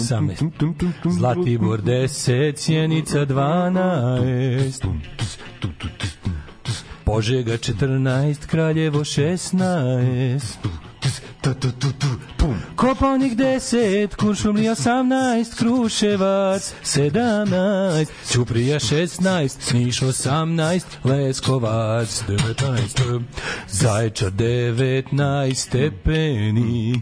Osamnaest. 0.06 0.42
Zlatibor 1.04 1.82
10, 1.82 2.58
Sjenica 2.58 3.26
12, 3.26 4.86
Požega 7.04 7.56
14, 7.56 8.46
Kraljevo 8.46 9.00
16, 9.00 10.40
Kopaonik 12.76 13.32
10, 13.32 14.16
Kuršumlija 14.16 14.72
18, 14.72 15.58
Kruševac 15.58 16.74
17, 16.84 18.06
Ćuprija 18.32 18.78
16, 18.78 19.74
Niš 19.74 20.00
18, 20.00 20.84
Leskovac 21.04 22.22
19, 22.28 23.20
Zaječar 23.68 24.32
19 24.32 25.54
stepeni, 25.54 26.94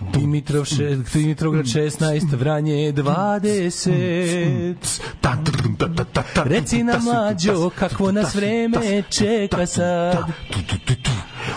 Dimitrov 0.00 0.64
še, 0.64 0.96
Dimitrovgrad 1.12 1.66
16, 1.66 2.36
Vranje 2.36 2.92
20. 2.92 4.74
Reci 6.44 6.82
nam 6.82 7.04
mlađo, 7.04 7.70
kakvo 7.70 8.12
nas 8.12 8.34
vreme 8.34 9.02
čeka 9.10 9.66
sad. 9.66 10.24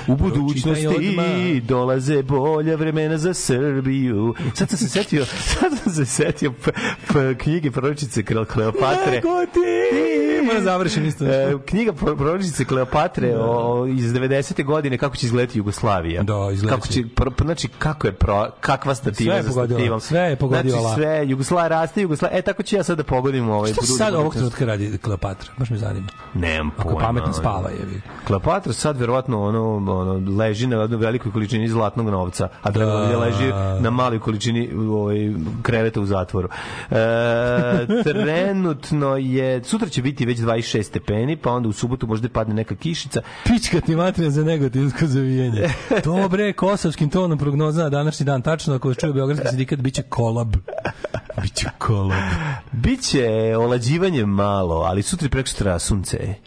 U 0.08 0.16
budućnosti 0.16 0.88
odmah. 0.88 1.26
dolaze 1.62 2.24
bolja 2.24 2.76
vremena 2.76 3.18
za 3.18 3.34
Srbiju. 3.34 4.34
Sad 4.54 4.70
sam 4.70 4.78
se 4.78 4.90
setio, 4.90 5.26
sad 5.52 5.72
sam 5.78 5.94
se 5.94 6.06
setio 6.06 6.54
knjige 7.38 7.72
proročice 7.72 8.24
Kleopatre. 8.24 9.12
Nego 9.12 9.46
ti 9.46 9.60
Moram 10.44 10.64
završim 10.64 11.06
isto. 11.06 11.26
E, 11.26 11.54
knjiga 11.66 11.92
pro- 11.94 12.16
proročice 12.16 12.66
Kleopatre 12.66 13.38
o, 13.38 13.42
o, 13.74 13.88
iz 13.88 14.06
90. 14.06 14.66
godine 14.66 14.98
kako 14.98 15.16
će 15.16 15.26
izgledati 15.26 15.58
Jugoslavija. 15.58 16.24
Da, 16.24 16.50
izgledat 16.54 16.76
kako 16.76 16.88
će. 16.88 17.04
pro, 17.16 17.32
znači 17.42 17.68
kako 17.70 18.08
je 18.08 18.14
pro, 18.14 18.48
kakva 18.60 18.96
stativa 18.96 19.16
Sve 19.26 19.38
je 19.38 19.44
za 19.44 19.50
pogodila, 19.50 19.78
stativom. 19.78 20.00
sve 20.00 20.20
je 20.20 20.36
pogodila. 20.36 20.80
Znači 20.80 20.96
sve 20.96 21.24
Jugoslavija 21.28 21.68
raste, 21.70 22.02
Jugoslavija. 22.02 22.40
E 22.40 22.42
tako 22.42 22.64
ću 22.64 22.76
ja 22.76 22.84
sad 22.84 22.98
da 22.98 23.04
pogodim 23.04 23.50
ovaj 23.50 23.74
Šta 23.74 23.86
sad 23.86 24.14
ovog 24.16 24.34
trenutka 24.34 24.66
radi 24.66 24.98
Kleopatra? 24.98 25.52
Baš 25.58 25.70
me 25.70 25.78
zanima. 25.78 26.08
Nemam 26.34 26.72
Ako 26.78 26.84
pojma. 26.84 27.00
pametno 27.00 27.26
ono. 27.26 27.34
spava 27.34 27.70
je. 27.70 28.02
Kleopatra 28.28 28.74
sad 28.74 28.98
verovatno 28.98 29.44
ono, 29.44 29.62
ono 29.98 30.38
leži 30.38 30.68
na 30.68 30.78
velikoj 30.78 31.32
količini 31.32 31.68
zlatnog 31.70 32.10
novca, 32.10 32.48
a 32.62 32.72
da, 32.72 32.86
Da. 32.86 33.18
leži 33.20 33.52
na 33.80 33.90
maloj 33.90 34.20
količini 34.20 34.70
ovaj 34.90 35.34
kreveta 35.62 36.02
u 36.02 36.06
zatvoru. 36.06 36.50
E, 36.92 36.96
trenutno 38.04 39.18
je 39.18 39.64
sutra 39.64 39.90
će 39.90 40.02
biti 40.02 40.26
već 40.26 40.40
26 40.40 40.84
stepeni, 40.84 41.38
pa 41.38 41.52
onda 41.52 41.70
u 41.70 41.74
subotu 41.74 42.08
možda 42.08 42.30
padne 42.30 42.54
neka 42.54 42.76
kišica. 42.76 43.22
Pička 43.44 43.82
ti 43.82 43.96
materija 43.96 44.32
za 44.32 44.44
negativsko 44.44 45.06
zavijanje. 45.06 45.70
Dobre, 46.04 46.54
kosovskim 46.54 47.10
tonom 47.10 47.38
prognoza 47.38 47.84
na 47.84 47.90
današnji 47.90 48.26
dan. 48.26 48.42
Tačno, 48.42 48.76
ako 48.76 48.94
čuje 48.94 49.14
Beogradski 49.14 49.48
sindikat, 49.48 49.80
biće 49.80 50.02
kolab. 50.02 50.56
Biće 51.42 51.70
kolab. 51.78 52.20
Biće 52.72 53.56
olađivanje 53.58 54.26
malo, 54.26 54.76
ali 54.76 55.02
sutra 55.02 55.26
i 55.26 55.30
preko 55.30 55.50
sutra 55.50 55.80
sunce. 55.80 56.47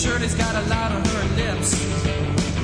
Shirley's 0.00 0.34
got 0.34 0.54
a 0.54 0.66
lot 0.70 0.92
on 0.92 1.04
her 1.04 1.24
lips. 1.36 1.76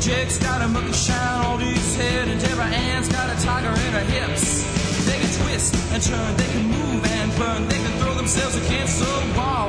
Jake's 0.02 0.38
got 0.38 0.62
a 0.62 0.68
mucky 0.68 0.92
shine 0.92 1.44
on 1.44 1.60
his 1.60 1.94
head 1.94 2.28
and 2.28 2.40
Deborah 2.40 2.64
Ann's 2.64 3.08
got 3.08 3.28
a 3.28 3.38
tiger 3.44 3.68
in 3.68 3.92
her 3.92 4.06
hips. 4.08 4.64
They 5.04 5.18
can 5.20 5.30
twist 5.42 5.74
and 5.92 6.02
turn, 6.02 6.36
they 6.38 6.46
can 6.46 6.64
move 6.64 7.04
and 7.04 7.36
burn, 7.36 7.68
they 7.68 7.76
can 7.76 7.92
throw 8.00 8.14
themselves 8.14 8.56
against 8.56 9.00
the 9.00 9.34
wall. 9.36 9.68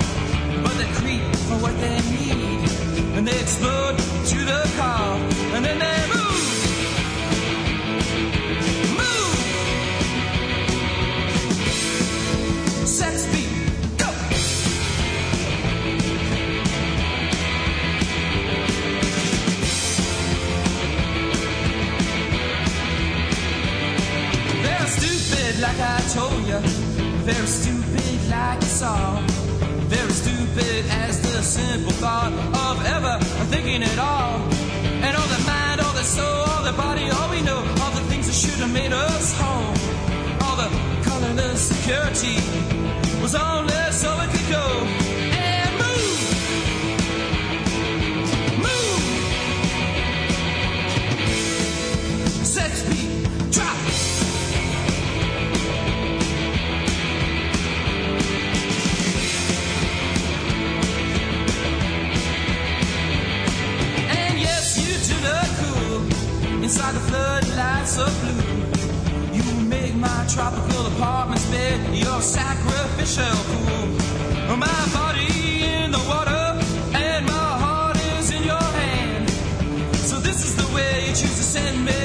But 0.64 0.78
they 0.78 0.88
creep 0.96 1.24
for 1.48 1.58
what 1.60 1.78
they 1.82 2.00
need 2.08 2.70
and 3.18 3.28
they 3.28 3.38
explode 3.38 3.98
to 3.98 4.40
the 4.46 4.72
call 4.78 5.18
and 5.54 5.66
then 5.66 5.78
they. 5.78 6.16
Move! 6.16 6.37
Like 25.56 25.80
I 25.80 26.00
told 26.14 26.44
you. 26.46 26.60
Very 27.24 27.48
stupid, 27.48 28.30
like 28.30 28.60
you 28.62 28.68
saw. 28.68 29.22
Very 29.88 30.12
stupid 30.12 30.86
as 31.06 31.22
the 31.22 31.42
simple 31.42 31.92
thought 32.04 32.34
of 32.66 32.76
ever 32.86 33.18
thinking 33.52 33.82
at 33.84 33.98
all. 33.98 34.42
And 35.06 35.16
all 35.16 35.28
the 35.28 35.44
mind, 35.48 35.80
all 35.80 35.94
the 35.94 36.04
soul, 36.04 36.44
all 36.52 36.64
the 36.64 36.74
body, 36.74 37.10
all 37.10 37.30
we 37.30 37.42
know, 37.42 37.60
all 37.82 37.92
the 37.92 38.06
things 38.10 38.28
that 38.28 38.36
should 38.36 38.60
have 38.60 38.74
made 38.74 38.92
us 38.92 39.34
whole. 39.40 39.74
All 40.44 40.58
the 40.64 40.70
colorless 41.08 41.62
security 41.72 42.38
was 43.22 43.34
only 43.36 43.82
so 43.92 44.10
it 44.20 44.30
could 44.32 44.50
go. 44.52 45.07
Inside 66.68 66.96
the 66.96 67.00
floodlights 67.00 67.98
of 67.98 68.12
blue. 68.20 69.38
You 69.38 69.44
make 69.70 69.96
my 69.96 70.26
tropical 70.28 70.86
apartment's 70.88 71.50
bed 71.50 71.96
your 71.96 72.20
sacrificial 72.22 73.38
pool. 73.50 74.58
My 74.58 74.82
body 74.94 75.64
in 75.64 75.92
the 75.92 76.04
water 76.10 76.46
and 76.94 77.26
my 77.26 77.50
heart 77.64 77.96
is 78.20 78.32
in 78.32 78.44
your 78.44 78.68
hand. 78.82 79.30
So 80.10 80.20
this 80.20 80.44
is 80.44 80.58
the 80.58 80.68
way 80.76 81.08
you 81.08 81.14
choose 81.16 81.38
to 81.42 81.48
send 81.56 81.86
me 81.86 82.02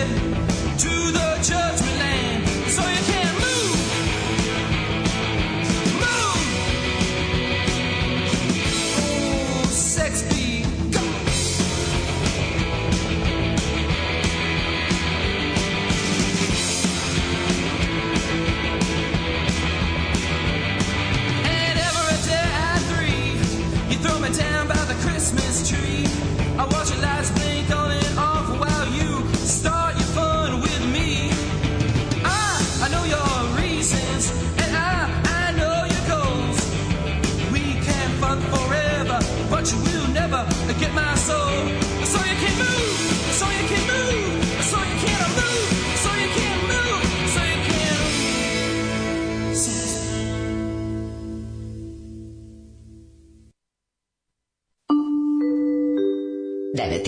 to 0.85 0.93
the 1.19 1.29
judgment 1.43 1.97
land. 1.99 2.71
So 2.71 2.83
you 2.95 3.03
can 3.11 3.22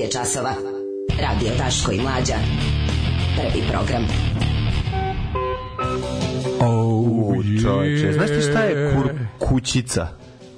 je 0.05 0.11
časova. 0.11 0.55
Radio 1.21 1.51
Daško 1.59 1.93
i 1.93 2.01
Mlađa. 2.01 2.35
Prvi 3.37 3.65
program. 3.71 4.03
Oh, 6.61 7.45
Čovječe, 7.63 8.13
znaš 8.13 8.29
ti 8.29 8.41
šta 8.41 8.61
je 8.61 8.95
kur, 8.97 9.13
kućica? 9.39 10.09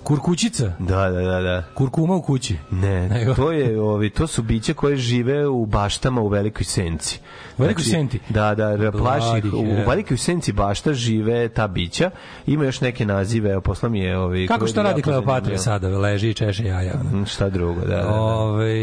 Kurkućica? 0.03 0.73
Da, 0.79 1.11
da, 1.11 1.21
da, 1.21 1.41
da. 1.41 1.63
Kurkuma 1.75 2.15
u 2.15 2.23
kući? 2.23 2.57
Ne, 2.71 3.09
Nego- 3.15 3.35
to 3.35 3.53
je 3.53 3.81
ovi 3.81 4.11
to 4.11 4.27
su 4.27 4.43
biće 4.43 4.75
koje 4.75 4.97
žive 4.97 5.47
u 5.47 5.67
baštama 5.67 6.21
u 6.21 6.29
velikoj 6.29 6.65
senci. 6.65 7.21
U 7.59 7.63
velikoj 7.63 7.85
senti? 7.85 8.21
Da, 8.29 8.55
da, 8.55 8.93
plaši 8.93 9.27
Bloody 9.27 9.55
u 9.55 9.75
hell. 9.75 9.89
velikoj 9.89 10.17
senci 10.17 10.53
bašta 10.53 10.95
žive 10.95 11.49
ta 11.49 11.69
bića. 11.69 12.11
Ima 12.47 12.65
još 12.65 12.81
neke 12.81 13.07
nazive, 13.07 13.51
evo 13.51 13.61
posla 13.61 13.89
mi 13.89 14.01
je 14.01 14.19
ovi 14.19 14.47
Kako 14.47 14.67
šta 14.67 14.83
radi 14.83 15.03
Kleopatra 15.03 15.59
sada? 15.59 15.89
Leži 15.89 16.31
i 16.31 16.35
češe 16.35 16.65
jaja. 16.65 17.01
Šta 17.27 17.49
drugo, 17.49 17.81
da, 17.81 17.87
da. 17.87 18.03
da. 18.03 18.15
Ove, 18.15 18.75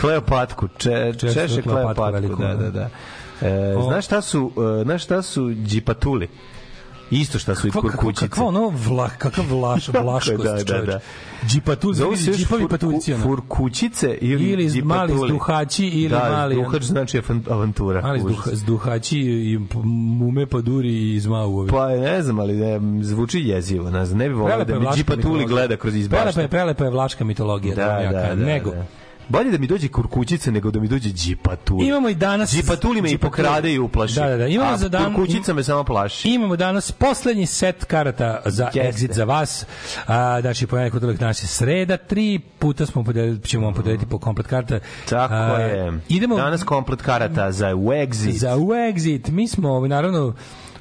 Kleopatku, 0.00 0.68
če, 0.78 1.12
Češe 1.12 1.34
češe 1.34 1.62
Kleopatku 1.62 1.94
Kleopatku, 1.94 2.12
veliku, 2.14 2.42
da, 2.42 2.54
da, 2.54 2.70
da. 2.70 2.88
E, 3.42 3.76
O. 3.76 3.82
znaš 3.82 4.04
šta 4.04 4.20
su, 4.20 4.50
e, 4.80 4.84
znaš 4.84 5.04
šta 5.04 5.22
su 5.22 5.50
džipatuli? 5.64 6.28
Isto 7.10 7.38
šta 7.38 7.54
su 7.54 7.68
i 7.68 7.70
kurkućice. 7.72 8.28
kakva 8.28 8.44
ono 8.44 8.72
vla, 8.86 9.08
kakav 9.08 9.44
vlaš, 9.50 9.88
vlaškost, 10.02 10.44
da, 10.44 10.78
da, 10.78 10.82
da. 10.82 11.00
Džipatul, 11.46 11.94
Zovu 11.94 12.16
se 12.16 12.30
još 12.30 12.36
džipavi 12.36 12.64
fur- 12.64 13.22
furkućice 13.22 14.18
ili, 14.20 14.44
Ili 14.44 14.68
z- 14.68 14.82
mali 14.82 15.08
džipatuli. 15.08 15.28
zduhači 15.28 15.86
ili 15.86 16.08
da, 16.08 16.30
mali- 16.30 16.54
zduhač 16.54 16.82
znači 16.82 17.20
avantura. 17.50 18.00
Ali 18.04 18.18
Užas. 18.18 18.28
zduha, 18.32 18.50
zduhači 18.52 19.18
i 19.20 19.58
mume 19.84 20.46
paduri 20.46 21.14
i 21.14 21.20
zmauovi. 21.20 21.70
Pa 21.70 21.88
ne 21.88 22.22
znam, 22.22 22.38
ali 22.38 22.52
ne, 22.54 22.80
zvuči 23.02 23.40
jezivo. 23.40 23.90
Ne, 23.90 24.06
znam, 24.06 24.18
ne 24.18 24.28
bi 24.28 24.34
Prelepa 24.44 24.64
da 24.64 24.78
mi 24.80 24.86
džipatuli 24.96 25.44
gleda 25.46 25.76
kroz 25.76 25.94
Prelepa 26.10 26.40
je, 26.40 26.48
prelepa 26.48 26.84
je 26.84 26.90
vlaška 26.90 27.24
mitologija. 27.24 27.74
Da, 27.74 27.84
da, 27.84 28.18
da, 28.18 28.34
da, 28.34 28.44
Nego, 28.44 28.70
da. 28.70 28.84
Bolje 29.28 29.50
da 29.50 29.58
mi 29.58 29.66
dođe 29.66 29.88
kurkućica 29.88 30.50
nego 30.50 30.70
da 30.70 30.80
mi 30.80 30.88
dođe 30.88 31.08
džipatuli. 31.10 31.86
Imamo 31.86 32.08
i 32.08 32.14
danas... 32.14 32.50
Džipatuli 32.52 33.02
me 33.02 33.08
i 33.08 33.12
Džipatuli. 33.12 33.30
pokrade 33.30 33.72
i 33.72 33.78
uplaši. 33.78 34.14
Da, 34.14 34.26
da, 34.26 34.36
da. 34.36 34.46
Imamo 34.46 34.70
A 34.70 34.76
za 34.76 34.88
dan... 34.88 35.14
kurkućica 35.14 35.54
me 35.54 35.62
samo 35.64 35.84
plaši. 35.84 36.28
Imamo 36.28 36.56
danas 36.56 36.92
poslednji 36.92 37.46
set 37.46 37.84
karata 37.84 38.42
za 38.44 38.64
Jeste. 38.64 38.80
exit 39.06 39.12
za 39.12 39.24
vas. 39.24 39.66
A, 40.06 40.40
znači, 40.40 40.66
ponedeljak 40.66 40.94
utorak 40.94 41.16
danas 41.16 41.42
je 41.42 41.46
sreda. 41.46 41.96
Tri 41.96 42.38
puta 42.58 42.86
smo 42.86 43.04
podeliti, 43.04 43.48
ćemo 43.48 43.64
vam 43.64 43.74
podeliti 43.74 44.06
po 44.06 44.18
komplet 44.18 44.46
karta. 44.46 44.78
Tako 45.08 45.34
A, 45.34 45.58
je. 45.60 46.00
Idemo 46.08 46.36
Danas 46.36 46.62
komplet 46.62 47.02
karata 47.02 47.52
za 47.52 47.68
Wexit. 47.68 48.30
za 48.30 48.56
u 48.56 48.66
exit. 48.66 49.30
Mi 49.30 49.48
smo, 49.48 49.68
ovaj, 49.70 49.88
naravno, 49.88 50.34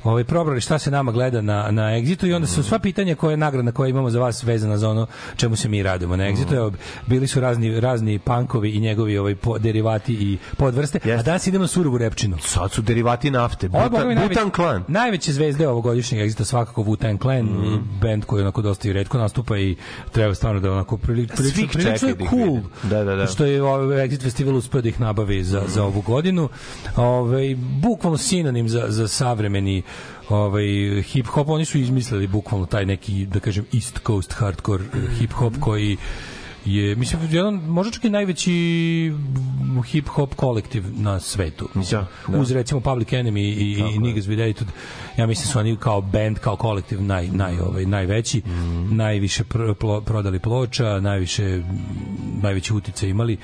ovaj 0.07 0.23
probrali 0.23 0.61
šta 0.61 0.79
se 0.79 0.91
nama 0.91 1.11
gleda 1.11 1.41
na 1.41 1.71
na 1.71 1.83
Exitu 1.83 2.25
i 2.25 2.33
onda 2.33 2.47
su 2.47 2.63
sva 2.63 2.79
pitanja 2.79 3.15
koje 3.15 3.37
nagrada 3.37 3.71
koje 3.71 3.89
imamo 3.89 4.09
za 4.09 4.19
vas 4.19 4.43
vezana 4.43 4.77
za 4.77 4.89
ono 4.89 5.07
čemu 5.35 5.55
se 5.55 5.69
mi 5.69 5.83
radimo 5.83 6.15
na 6.15 6.23
Exitu. 6.25 6.53
Evo, 6.53 6.71
bili 7.07 7.27
su 7.27 7.41
razni 7.41 7.79
razni 7.79 8.19
pankovi 8.19 8.69
i 8.69 8.79
njegovi 8.79 9.17
ovaj 9.17 9.35
po, 9.35 9.57
derivati 9.59 10.13
i 10.13 10.37
podvrste. 10.57 10.99
A 11.11 11.23
danas 11.23 11.47
idemo 11.47 11.61
na 11.61 11.67
surovu 11.67 11.97
repčinu. 11.97 12.37
Sad 12.39 12.71
su 12.71 12.81
derivati 12.81 13.31
nafte. 13.31 13.65
Je, 13.65 13.69
Butan, 13.69 13.89
Butan 13.89 14.07
najveće- 14.09 14.55
Clan. 14.55 14.83
Najveće 14.87 15.33
zvezde 15.33 15.67
ovogodišnjeg 15.67 15.97
Exita 16.21 16.43
svakako 16.43 16.83
Wu-Tang 16.83 17.21
Clan, 17.21 17.45
Mhm. 17.45 17.75
bend 18.01 18.25
koji 18.25 18.41
onako 18.41 18.61
dosta 18.61 18.87
i 18.89 18.93
retko 18.93 19.17
nastupa 19.17 19.57
i 19.57 19.75
treba 20.11 20.35
stvarno 20.35 20.59
da 20.59 20.71
onako 20.71 20.97
prili- 20.97 21.27
prilično, 21.27 21.67
prilično 21.69 22.07
je 22.07 22.15
da 22.15 22.23
ih 22.23 22.29
cool. 22.29 22.59
Da, 22.83 23.03
da, 23.03 23.15
da. 23.15 23.27
Što 23.27 23.45
je 23.45 23.63
ovaj 23.63 24.07
Exit 24.07 24.21
festival 24.21 24.55
uspeo 24.55 24.81
da 24.81 24.89
ih 24.89 24.99
nabavi 25.01 25.43
za, 25.43 25.61
za 25.67 25.83
ovu 25.83 26.01
godinu. 26.01 26.49
Ovaj 26.95 27.55
bukvalno 27.55 28.17
sinonim 28.17 28.69
za, 28.69 28.85
za 28.87 29.07
savremeni 29.07 29.81
ovaj 30.29 30.67
hip 31.01 31.27
hop 31.27 31.49
oni 31.49 31.65
su 31.65 31.77
izmislili 31.77 32.27
bukvalno 32.27 32.65
taj 32.65 32.85
neki 32.85 33.25
da 33.25 33.39
kažem 33.39 33.65
East 33.73 33.99
Coast 34.07 34.33
hardcore 34.33 34.83
hip 35.19 35.31
hop 35.31 35.53
koji 35.59 35.97
je 36.67 36.95
mislim 36.95 37.21
jedan 37.31 37.53
možda 37.53 37.91
čak 37.91 38.05
i 38.05 38.09
najveći 38.09 38.53
hip 39.85 40.07
hop 40.07 40.33
kolektiv 40.35 40.83
na 40.95 41.19
svetu. 41.19 41.69
Mislim, 41.73 42.01
da. 42.27 42.39
Uz 42.39 42.51
recimo 42.51 42.81
Public 42.81 43.07
Enemy 43.07 43.39
i, 43.39 43.51
i, 43.51 43.95
i 43.95 43.99
Niggas 43.99 44.25
with 44.25 44.49
Attitude. 44.49 44.71
Ja 45.17 45.27
mislim 45.27 45.47
su 45.47 45.59
oni 45.59 45.77
kao 45.79 46.01
band, 46.01 46.39
kao 46.39 46.55
kolektiv 46.55 47.01
naj, 47.01 47.27
naj, 47.27 47.59
ovaj, 47.59 47.85
najveći, 47.85 48.41
najviše 48.91 49.43
pr, 49.43 49.73
plo, 49.79 50.01
prodali 50.01 50.39
ploča, 50.39 50.99
najviše 50.99 51.61
najveći 52.41 52.73
utice 52.73 53.09
imali. 53.09 53.37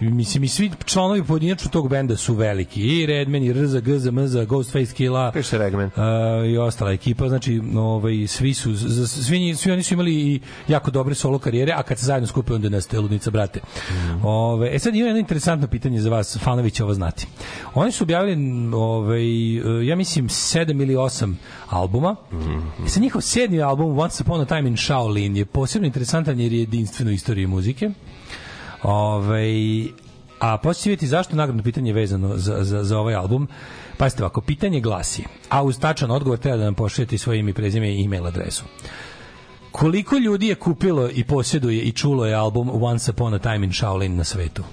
Mislim 0.00 0.44
i 0.44 0.48
svi 0.48 0.70
članovi 0.84 1.24
pojedinačno 1.24 1.70
tog 1.70 1.88
benda 1.88 2.16
su 2.16 2.34
veliki. 2.34 2.82
I 2.82 3.06
Redman, 3.06 3.42
i 3.42 3.52
Rza, 3.52 3.80
Gza, 3.80 4.10
Mza, 4.10 4.44
Ghostface 4.44 4.94
Killa. 4.94 5.32
Se 5.42 5.58
Regman. 5.58 5.86
Uh, 5.86 5.92
i 6.46 6.58
ostala 6.58 6.92
ekipa, 6.92 7.28
znači 7.28 7.60
ovaj 7.76 8.26
svi 8.26 8.54
su 8.54 8.76
svi, 9.06 9.54
svi 9.54 9.72
oni 9.72 9.82
su 9.82 9.94
imali 9.94 10.14
i 10.14 10.40
jako 10.68 10.90
dobre 10.90 11.14
solo 11.14 11.38
karijere, 11.38 11.72
a 11.76 11.82
kad 11.82 11.98
se 11.98 12.06
zajedno 12.06 12.26
skupe 12.26 12.54
onda 12.54 12.67
nastaje 12.70 13.00
ludnica 13.00 13.30
brate. 13.30 13.60
Ove, 14.22 14.74
e 14.74 14.78
sad 14.78 14.94
ima 14.94 15.06
jedno 15.06 15.20
interesantno 15.20 15.68
pitanje 15.68 16.00
za 16.00 16.10
vas, 16.10 16.38
fanovi 16.40 16.70
će 16.70 16.84
ovo 16.84 16.94
znati. 16.94 17.26
Oni 17.74 17.92
su 17.92 18.04
objavili 18.04 18.32
m, 18.32 18.74
ovaj 18.74 19.56
e, 19.56 19.86
ja 19.86 19.96
mislim 19.96 20.28
7 20.28 20.82
ili 20.82 20.94
8 20.94 21.34
albuma. 21.68 22.16
E 22.86 22.88
sad 22.88 23.02
njihov 23.02 23.20
sedmi 23.20 23.62
album 23.62 23.98
Once 23.98 24.22
Upon 24.22 24.40
a 24.40 24.44
Time 24.44 24.68
in 24.68 24.76
Shaolin 24.76 25.36
je 25.36 25.44
posebno 25.44 25.86
interesantan 25.86 26.40
jer 26.40 26.52
je 26.52 26.58
jedinstven 26.58 27.08
u 27.08 27.12
istoriji 27.12 27.46
muzike. 27.46 27.90
Ove, 28.82 29.44
a 30.40 30.58
poslije 30.58 30.90
vidjeti 30.90 31.06
zašto 31.06 31.36
nagradno 31.36 31.62
pitanje 31.62 31.90
je 31.90 31.94
vezano 31.94 32.36
za, 32.36 32.64
za, 32.64 32.84
za 32.84 32.98
ovaj 32.98 33.14
album. 33.14 33.48
Pazite 33.96 34.22
ovako, 34.22 34.40
pitanje 34.40 34.80
glasi, 34.80 35.24
a 35.48 35.62
uz 35.62 35.78
tačan 35.78 36.10
odgovor 36.10 36.38
treba 36.38 36.56
da 36.56 36.64
nam 36.64 36.74
pošaljete 36.74 37.18
svoje 37.18 37.38
ime 37.38 37.50
i 37.50 37.54
prezime 37.54 37.94
i 37.94 38.04
e-mail 38.04 38.26
adresu. 38.26 38.64
Koliko 39.78 40.16
ljudi 40.16 40.48
je 40.48 40.54
kupilo 40.54 41.10
i 41.14 41.24
posjeduje 41.24 41.82
i 41.82 41.92
čulo 41.92 42.26
je 42.26 42.34
album 42.34 42.82
Once 42.82 43.10
Upon 43.10 43.34
a 43.34 43.38
Time 43.38 43.66
in 43.66 43.72
Shaolin 43.72 44.16
na 44.16 44.24
svetu? 44.24 44.64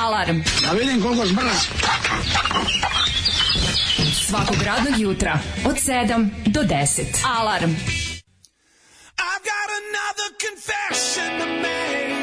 Alarm. 0.00 0.42
Da 0.62 0.72
vidim 0.72 1.02
koliko 1.02 1.26
zbrz. 1.26 1.60
Svakog 4.26 4.56
radnog 4.62 5.00
jutra 5.00 5.38
od 5.66 5.76
7 5.76 6.28
do 6.46 6.60
10. 6.60 7.04
Alarm. 7.40 7.70
I've 9.20 9.44
got 9.52 9.68
another 9.82 10.28
confession 10.46 11.40
to 11.40 11.46
make. 11.46 12.19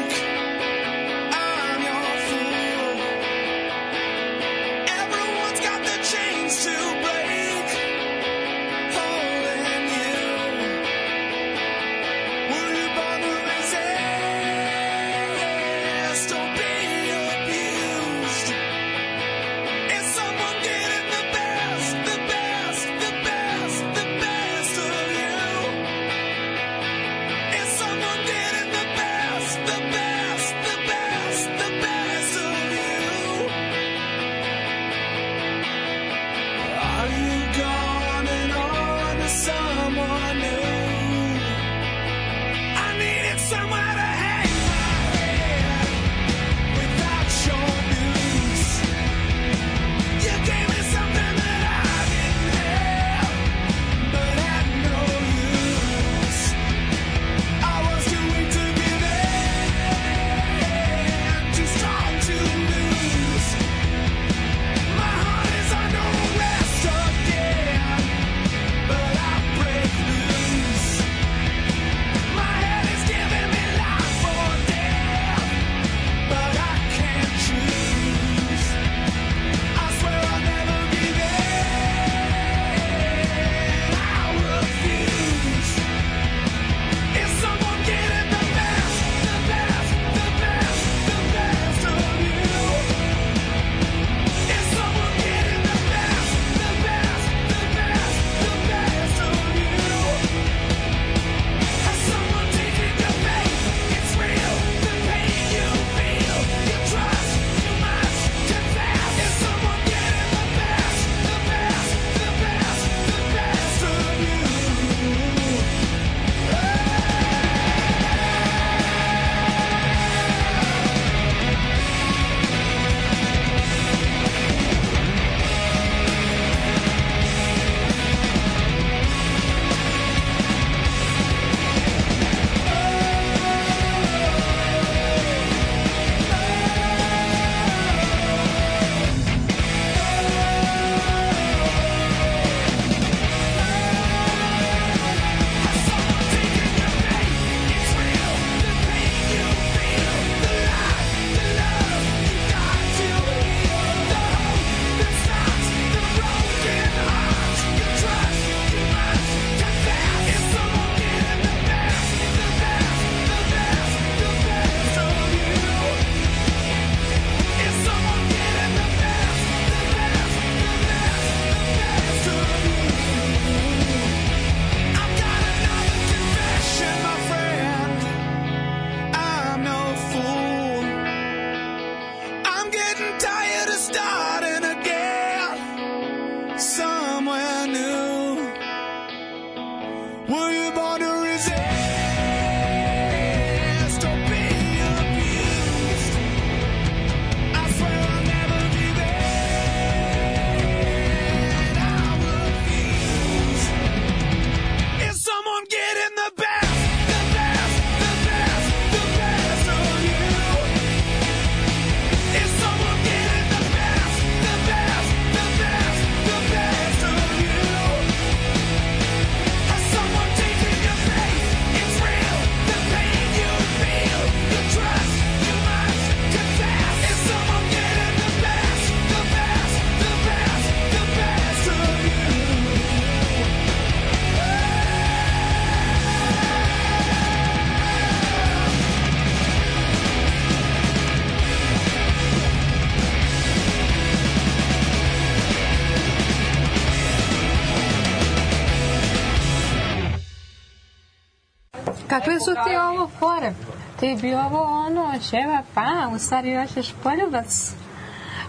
Kakve 252.18 252.40
su 252.40 252.54
ti 252.54 252.76
ovo 252.76 253.08
fore? 253.18 253.52
Ti 254.00 254.18
bi 254.22 254.34
ovo 254.34 254.62
ono, 254.62 255.18
ćeva, 255.30 255.62
pa, 255.74 256.08
u 256.14 256.18
stvari 256.18 256.56
hoćeš 256.56 256.94
poljubac. 257.02 257.72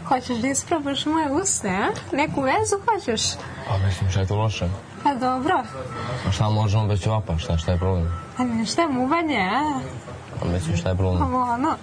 Hoćeš 0.07 0.37
da 0.37 0.47
isprobaš 0.47 1.05
moje 1.05 1.31
usne, 1.31 1.69
a? 1.69 2.15
Neku 2.15 2.41
vezu 2.41 2.75
hoćeš? 2.85 3.21
Pa 3.67 3.77
mislim, 3.77 4.09
šta 4.09 4.19
je 4.19 4.27
to 4.27 4.35
loše? 4.35 4.69
Pa 5.03 5.13
dobro. 5.13 5.63
A 6.27 6.31
šta 6.31 6.49
možemo 6.49 6.87
bez 6.87 7.01
ćevapa? 7.01 7.37
Šta, 7.37 7.57
šta 7.57 7.71
je 7.71 7.77
problem? 7.77 8.13
A 8.37 8.43
ne, 8.43 8.65
šta 8.65 8.81
je 8.81 8.87
muvanje, 8.87 9.49
a? 9.51 9.79
Pa 10.39 10.47
mislim, 10.47 10.77
šta 10.77 10.89
je 10.89 10.95
problem? 10.95 11.21
Ovo 11.21 11.41
ono. 11.41 11.75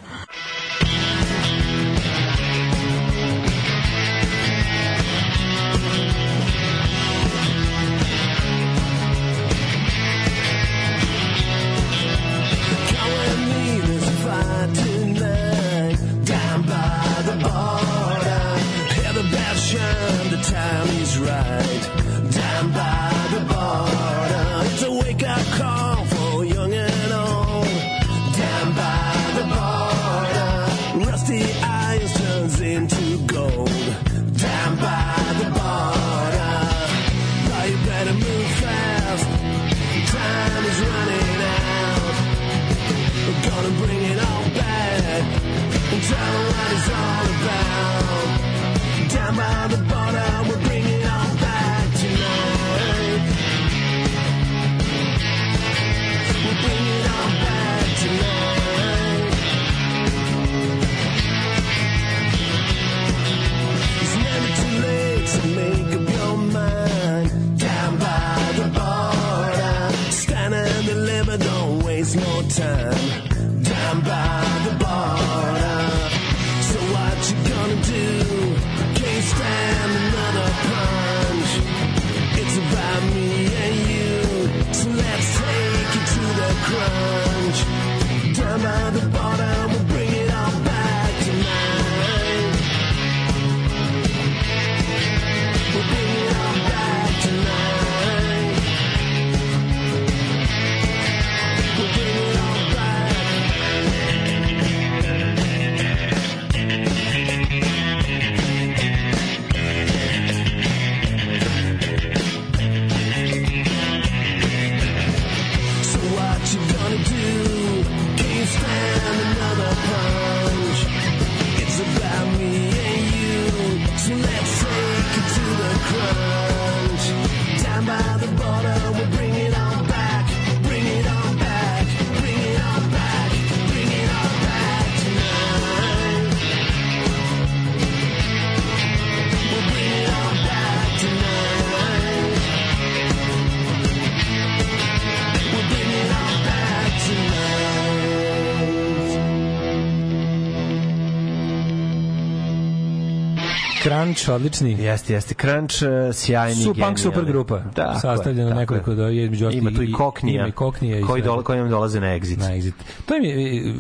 Crunch, 153.97 154.29
odlični. 154.31 154.73
Jeste, 154.75 155.13
jeste. 155.13 155.35
Crunch, 155.35 155.75
uh, 155.75 156.15
sjajni, 156.15 156.55
Su 156.57 156.75
punk 156.77 156.99
super 156.99 157.25
grupa. 157.25 157.63
Tako 157.75 158.01
Sastavljeno 158.01 158.43
je, 158.43 158.49
tako 158.49 158.61
nekoliko 158.61 158.95
da 158.95 159.03
je 159.03 159.25
između 159.25 159.51
Ima 159.51 159.71
tu 159.71 159.83
i 159.83 159.93
Koknija, 159.93 160.35
Ima 160.37 160.49
i 160.49 160.53
Koknija. 160.53 161.07
koji, 161.07 161.23
dole, 161.23 161.45
koji 161.45 161.59
nam 161.59 161.71
dolaze 161.71 162.01
na 162.01 162.07
exit. 162.09 162.39
Na 162.39 162.47
exit. 162.47 162.73
To 163.07 163.17
im 163.17 163.25
je, 163.25 163.35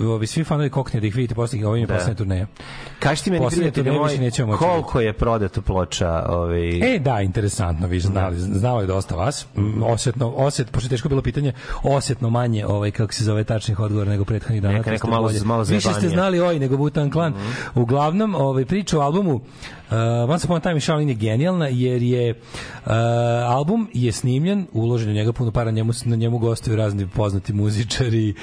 ovi 0.06 0.26
svi 0.26 0.44
fanovi 0.44 0.70
Koknija 0.70 1.00
da 1.00 1.06
ih 1.06 1.16
vidite 1.16 1.34
posle 1.34 1.66
ovim 1.66 1.80
je 1.80 1.86
Da. 1.86 1.94
poslednja 1.94 2.14
turneja. 2.14 2.46
Kaži 2.98 3.24
ti 3.24 3.30
meni, 3.30 3.70
turneja 3.72 3.94
moj, 3.94 4.10
više 4.10 4.22
nećemo 4.22 4.52
moći 4.52 4.58
koliko 4.60 5.00
je 5.00 5.12
prodato 5.12 5.62
ploča 5.62 6.24
ovaj, 6.28 6.94
E, 6.94 6.98
da, 6.98 7.20
interesantno, 7.20 7.86
vi 7.86 8.00
znali, 8.00 8.36
znalo 8.38 8.80
je 8.80 8.86
dosta 8.86 9.14
vas. 9.14 9.46
Osetno, 9.84 10.28
oset, 10.28 10.70
pošto 10.70 10.86
je 10.86 10.90
teško 10.90 11.08
bilo 11.08 11.22
pitanje, 11.22 11.52
osetno 11.82 12.30
manje, 12.30 12.66
ovaj, 12.66 12.90
kako 12.90 13.12
se 13.12 13.24
zove 13.24 13.44
tačnih 13.44 13.80
odgovora 13.80 14.10
nego 14.10 14.24
prethodnih 14.24 14.62
dana. 14.62 14.78
Neka- 14.78 14.90
neka 14.90 15.06
malo- 15.08 15.30
malo 15.44 15.62
Više 15.62 15.92
ste 15.92 16.08
znali 16.08 16.40
oj 16.40 16.58
nego 16.58 16.76
Butan 16.76 17.10
Klan. 17.10 17.32
Mhm. 17.32 17.80
Uglavnom, 17.80 18.34
ovaj, 18.34 18.64
priča 18.64 18.98
o 18.98 19.02
albumu 19.02 19.40
uh, 19.90 20.30
Once 20.30 20.44
Upon 20.44 20.56
a 20.56 20.60
Time 20.60 20.74
in 20.74 20.80
Shaolin 20.80 21.08
je 21.08 21.14
genijalna, 21.14 21.68
jer 21.68 22.02
je 22.02 22.34
uh, 22.86 22.92
album 23.48 23.88
je 23.94 24.12
snimljen, 24.12 24.66
uložen 24.72 25.10
u 25.10 25.12
njega 25.12 25.32
puno 25.32 25.50
para, 25.50 25.70
njemu, 25.70 25.92
na 26.04 26.16
njemu 26.16 26.38
gostuju 26.38 26.76
razni 26.76 27.08
poznati 27.08 27.52
muzičari, 27.52 28.34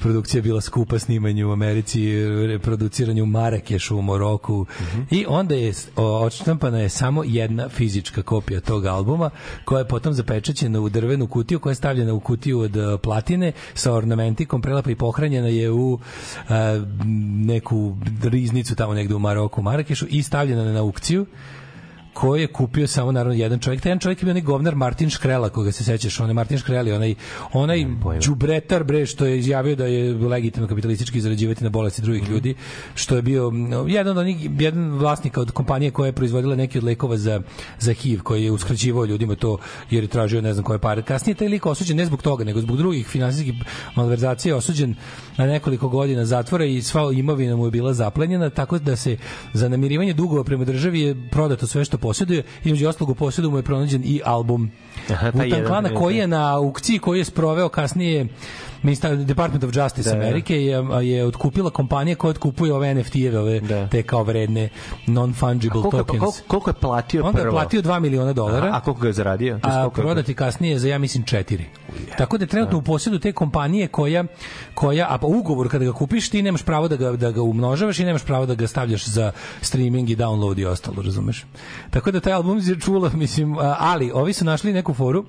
produkcija 0.00 0.38
je 0.38 0.42
bila 0.42 0.60
skupa 0.60 0.98
snimanje 0.98 1.44
u 1.44 1.52
Americi, 1.52 2.26
reproduciranje 2.46 3.22
u 3.22 3.26
Marakešu, 3.26 3.98
u 3.98 4.02
Moroku, 4.02 4.66
i 5.10 5.24
onda 5.28 5.54
je 5.54 5.72
odštampana 5.96 6.78
je 6.78 6.88
samo 6.88 7.24
jedna 7.26 7.68
fizička 7.68 8.22
kopija 8.22 8.60
tog 8.60 8.86
albuma, 8.86 9.30
koja 9.64 9.78
je 9.78 9.88
potom 9.88 10.12
zapečaćena 10.12 10.80
u 10.80 10.88
drvenu 10.88 11.26
kutiju, 11.26 11.60
koja 11.60 11.70
je 11.70 11.74
stavljena 11.74 12.14
u 12.14 12.20
kutiju 12.20 12.60
od 12.60 12.76
e, 12.76 12.98
platine 13.02 13.52
sa 13.74 13.92
ornamentikom, 13.92 14.62
prelepa 14.62 14.90
i 14.90 14.94
pohranjena 14.94 15.48
je 15.48 15.70
u 15.70 15.98
e, 15.98 16.52
neku 17.46 17.96
riznicu 18.22 18.74
tamo 18.74 18.94
negde 18.94 19.14
u 19.14 19.18
Maroku, 19.18 19.60
u 19.60 19.64
Marakešu 19.64 20.06
i 20.08 20.22
stavljena 20.22 20.72
na 20.72 20.80
aukciju 20.80 21.26
koji 22.12 22.40
je 22.40 22.46
kupio 22.46 22.86
samo 22.86 23.12
naravno 23.12 23.34
jedan 23.34 23.58
čovjek. 23.58 23.82
Taj 23.82 23.90
jedan 23.90 24.00
čovjek 24.00 24.22
je 24.22 24.24
bio 24.24 24.32
onaj 24.32 24.42
govnar 24.42 24.74
Martin 24.74 25.10
Škrela, 25.10 25.48
koga 25.48 25.72
se 25.72 25.84
sećaš, 25.84 26.20
onaj 26.20 26.34
Martin 26.34 26.58
Škreli, 26.58 26.92
onaj, 26.92 27.14
onaj 27.52 27.86
đubretar 28.26 28.84
bre, 28.84 29.06
što 29.06 29.26
je 29.26 29.38
izjavio 29.38 29.76
da 29.76 29.86
je 29.86 30.14
legitimno 30.14 30.68
kapitalistički 30.68 31.20
zarađivati 31.20 31.64
na 31.64 31.70
bolesti 31.70 32.02
drugih 32.02 32.30
ljudi, 32.30 32.54
što 32.94 33.16
je 33.16 33.22
bio 33.22 33.50
mm, 33.50 33.88
jedan 33.88 34.10
od 34.10 34.18
onih, 34.18 34.50
jedan 34.58 34.90
vlasnika 34.98 35.40
od 35.40 35.50
kompanije 35.50 35.90
koja 35.90 36.06
je 36.06 36.12
proizvodila 36.12 36.56
neki 36.56 36.78
od 36.78 36.84
lekova 36.84 37.16
za, 37.16 37.40
za 37.78 37.92
HIV, 37.92 38.22
koji 38.22 38.44
je 38.44 38.50
uskraćivao 38.50 39.04
ljudima 39.04 39.34
to 39.34 39.58
jer 39.90 40.04
je 40.04 40.08
tražio 40.08 40.40
ne 40.40 40.52
znam 40.52 40.64
koje 40.64 40.78
pare. 40.78 41.02
Kasnije 41.02 41.34
taj 41.34 41.48
lik 41.48 41.66
osuđen 41.66 41.96
ne 41.96 42.06
zbog 42.06 42.22
toga, 42.22 42.44
nego 42.44 42.60
zbog 42.60 42.76
drugih 42.76 43.06
finansijskih 43.06 43.54
malverzacija 43.94 44.56
osuđen 44.56 44.94
na 45.36 45.46
nekoliko 45.46 45.88
godina 45.88 46.24
zatvora 46.24 46.64
i 46.64 46.82
sva 46.82 47.12
imovina 47.12 47.56
mu 47.56 47.66
je 47.66 47.70
bila 47.70 47.92
zaplenjena, 47.92 48.50
tako 48.50 48.78
da 48.78 48.96
se 48.96 49.16
za 49.52 49.68
namirivanje 49.68 50.12
dugova 50.12 50.44
prema 50.44 50.64
državi 50.64 51.00
je 51.00 51.28
prodato 51.30 51.66
sve 51.66 51.84
što 51.84 51.98
posjeduje 52.02 52.42
i 52.64 52.70
među 52.70 52.88
ostalog 52.88 53.10
u 53.10 53.14
posjedu 53.14 53.50
mu 53.50 53.56
je 53.56 53.62
pronađen 53.62 54.02
i 54.04 54.20
album 54.24 54.70
Aha, 55.10 55.32
Wu-Tang 55.32 55.66
Klana 55.66 55.94
koji 55.94 56.16
je 56.16 56.26
na 56.26 56.56
aukciji 56.56 56.98
koji 56.98 57.18
je 57.18 57.24
sproveo 57.24 57.68
kasnije 57.68 58.26
Department 59.16 59.64
of 59.64 59.70
Justice 59.74 60.10
Da, 60.10 60.16
da. 60.16 60.22
Amerike 60.22 60.56
je, 60.56 60.76
je 61.02 61.26
otkupila 61.26 61.70
kompanija 61.70 62.16
koja 62.16 62.30
otkupuje 62.30 62.74
ove 62.74 62.94
NFT-eve, 62.94 63.38
ove 63.38 63.60
te 63.88 64.02
kao 64.02 64.22
vredne 64.22 64.68
non-fungible 65.06 65.70
koliko, 65.72 65.96
je- 65.96 65.98
tokens. 65.98 66.20
koliko, 66.20 66.38
koliko 66.48 66.70
je 66.70 66.74
platio 66.74 67.24
On 67.24 67.32
ga 67.32 67.38
je 67.38 67.42
prvo? 67.42 67.52
platio 67.52 67.82
2 67.82 68.00
miliona 68.00 68.32
dolara. 68.32 68.66
A, 68.66 68.76
a 68.76 68.80
koliko 68.80 69.00
ga 69.00 69.06
je 69.06 69.12
zaradio? 69.12 69.58
A 69.62 69.80
je- 69.80 69.90
prodati 69.92 70.34
kasnije 70.34 70.78
za 70.78 70.88
ja 70.88 70.98
mislim 70.98 71.24
4. 71.24 71.58
Tako 72.18 72.38
da 72.38 72.42
je 72.42 72.48
trenutno 72.48 72.78
u 72.78 72.82
posjedu 72.82 73.18
te 73.18 73.32
kompanije 73.32 73.88
koja 73.88 74.24
koja 74.74 75.06
a 75.10 75.18
po 75.18 75.26
ugovoru 75.28 75.68
kada 75.68 75.84
ga 75.84 75.92
kupiš 75.92 76.28
ti 76.28 76.42
nemaš 76.42 76.62
pravo 76.62 76.88
da 76.88 76.96
ga 76.96 77.12
da 77.12 77.30
ga 77.30 77.42
umnožavaš 77.42 77.98
i 77.98 78.04
nemaš 78.04 78.22
pravo 78.22 78.46
da 78.46 78.54
ga 78.54 78.66
stavljaš 78.66 79.06
za 79.06 79.32
streaming 79.60 80.10
i 80.10 80.16
download 80.16 80.58
i 80.58 80.64
ostalo, 80.64 81.02
razumeš? 81.02 81.46
Tako 81.90 82.10
da 82.10 82.20
taj 82.20 82.32
album 82.32 82.58
je 82.60 82.80
čula, 82.80 83.10
mislim, 83.14 83.56
ali 83.78 84.10
ovi 84.12 84.32
su 84.32 84.44
našli 84.44 84.72
neku 84.72 84.94
foru 84.94 85.24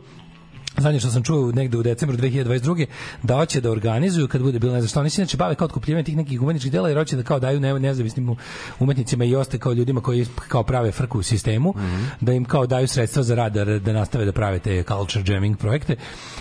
Zadnje 0.78 1.00
što 1.00 1.10
sam 1.10 1.24
čuo 1.24 1.52
negde 1.52 1.78
u 1.78 1.84
decembru 1.84 2.18
2022. 2.18 2.86
da 3.24 3.36
hoće 3.36 3.62
da 3.62 3.72
organizuju 3.72 4.28
kad 4.28 4.41
bude 4.41 4.60
bilo 4.60 4.74
ne 4.74 4.82
znam 4.82 4.90
šta, 4.90 5.00
oni 5.00 5.10
se 5.10 5.22
inače 5.22 5.38
bave 5.38 5.56
kao 5.56 5.66
otkupljivanjem 5.66 6.06
tih 6.06 6.18
nekih 6.18 6.41
umetničkih 6.41 6.72
dela 6.72 6.90
jer 6.90 6.98
hoće 6.98 7.16
da 7.16 7.24
kao 7.24 7.40
daju 7.40 7.60
ne- 7.60 7.80
nezavisnim 7.80 8.36
umetnicima 8.80 9.26
i 9.26 9.36
ostaje 9.36 9.60
kao 9.60 9.74
ljudima 9.74 10.02
koji 10.02 10.26
kao 10.48 10.64
prave 10.64 10.91
frku 10.91 11.20
u 11.20 11.24
sistemu, 11.24 11.74
da 12.22 12.34
im 12.34 12.45
kao 12.45 12.68
daju 12.68 12.88
sredstva 12.88 13.24
za 13.24 13.36
rad 13.36 13.54
da, 13.54 13.66
da 13.66 13.94
nastave 13.94 14.26
da 14.26 14.32
prave 14.32 14.60
te 14.60 14.84
culture 14.84 15.24
jamming 15.28 15.58
projekte 15.58 15.95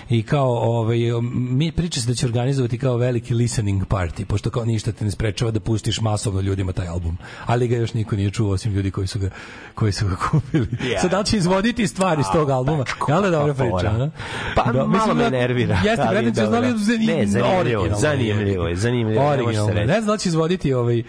i 0.09 0.23
kao 0.23 0.49
ovaj 0.51 0.99
mi 1.33 1.73
priča 1.73 2.01
se 2.01 2.07
da 2.07 2.15
će 2.15 2.27
organizovati 2.27 2.79
kao 2.79 2.97
veliki 2.97 3.35
listening 3.35 3.83
party 3.85 4.25
pošto 4.25 4.51
kao 4.51 4.65
ništa 4.65 4.93
te 4.93 5.05
ne 5.05 5.11
sprečava 5.11 5.51
da 5.51 5.61
pustiš 5.61 6.01
masovno 6.01 6.41
ljudima 6.41 6.73
taj 6.73 6.89
album 6.89 7.19
ali 7.47 7.69
ga 7.69 7.77
još 7.77 7.95
niko 7.95 8.17
nije 8.17 8.31
čuo 8.31 8.53
osim 8.53 8.73
ljudi 8.73 8.91
koji 8.91 9.07
su 9.07 9.19
ga 9.19 9.31
koji 9.75 9.93
su 9.93 10.07
ga 10.07 10.17
kupili 10.31 10.67
Yeah. 10.67 11.01
sad 11.01 11.11
da 11.11 11.23
će 11.23 11.37
izvoditi 11.37 11.87
stvari 11.87 12.21
iz 12.21 12.27
tog 12.33 12.51
albuma 12.51 12.85
jel 13.09 13.23
da 13.23 13.31
dobra 13.31 13.55
priča. 13.55 14.11
Pa 14.55 14.63
Da, 14.63 14.73
malo 14.73 14.89
mislim 14.89 15.17
me 15.17 15.23
da- 15.25 15.31
nervira. 15.31 15.79
Jeste, 15.85 16.03
ali 16.07 16.33
dobro. 16.33 16.47
znali 16.47 16.79
zanimljivo. 16.79 17.19
Ne, 17.19 17.27
zanimljivo, 17.27 17.89
zanimljivo 18.01 18.69
je, 18.69 18.77
zanimljivo, 18.77 19.29
Originalno. 19.29 19.75
Ne 19.75 19.87
znam 19.87 20.07
da 20.07 20.13
li 20.13 20.19
će 20.19 20.29
izvoditi 20.29 20.73
ovaj 20.73 21.03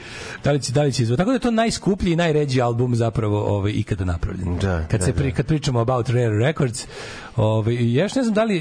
da 0.44 0.52
li 0.52 0.62
će 0.62 0.72
da 0.72 0.82
li 0.82 0.94
će 0.94 1.04
izvoditi. 1.04 1.18
Tako 1.18 1.30
da 1.30 1.36
je 1.36 1.40
to 1.40 1.52
najskuplji 1.52 2.12
i 2.12 2.16
najređi 2.16 2.62
album 2.62 2.96
zapravo 2.96 3.40
ovaj 3.40 3.72
ikada 3.76 4.06
napravljen. 4.06 4.58
Da, 4.62 4.86
kad 4.88 5.00
da, 5.00 5.06
se 5.06 5.14
pri, 5.14 5.30
da. 5.30 5.36
kad 5.36 5.46
pričamo 5.46 5.80
about 5.80 6.10
Rare 6.10 6.38
Records, 6.38 6.88
ovaj 7.36 7.94
još 7.94 8.16
ne 8.16 8.24
znam 8.24 8.34
da 8.34 8.44
li 8.44 8.60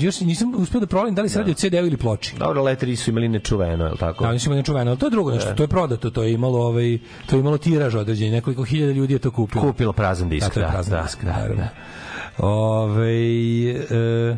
još 0.00 0.20
nisam 0.20 0.52
uspeo 0.56 0.80
da 0.80 0.86
proverim 0.86 1.14
da 1.14 1.22
li 1.22 1.28
se 1.28 1.38
radi 1.38 1.50
o 1.50 1.54
CD-u 1.54 1.86
ili 1.86 1.96
ploči. 1.96 2.36
Dobro, 2.38 2.62
leteri 2.62 2.96
su 2.96 3.10
imali 3.10 3.28
nečuveno, 3.28 3.84
je 3.84 3.90
li 3.90 3.98
tako? 3.98 4.24
Da, 4.24 4.30
da 4.30 4.50
je 4.50 4.56
nečuveno, 4.56 4.90
ali 4.90 4.98
to 4.98 5.06
je 5.06 5.10
drugo 5.10 5.30
nešto, 5.30 5.54
to 5.54 5.62
je 5.62 5.68
prodato, 5.68 6.10
to 6.10 6.22
je 6.22 6.32
imalo 6.32 6.66
ovaj 6.66 6.98
to 7.26 7.36
je 7.36 7.40
imalo 7.40 7.58
tiraž 7.58 7.94
određeni, 7.94 8.30
nekoliko 8.30 8.62
hiljada 8.64 8.92
ljudi 8.92 9.12
je 9.12 9.18
to 9.18 9.30
kupilo. 9.30 9.62
Kupilo 9.62 9.92
prazan 9.92 10.28
disk, 10.28 10.46
Da, 10.46 10.52
to 10.54 10.60
je 10.60 10.66
da, 10.66 10.72
prazan 10.72 10.96
da, 10.98 11.02
disk, 11.02 11.24
da, 11.24 11.30
naravno. 11.32 11.56
da. 11.56 11.68
Ovaj, 12.38 13.70
e, 13.70 14.36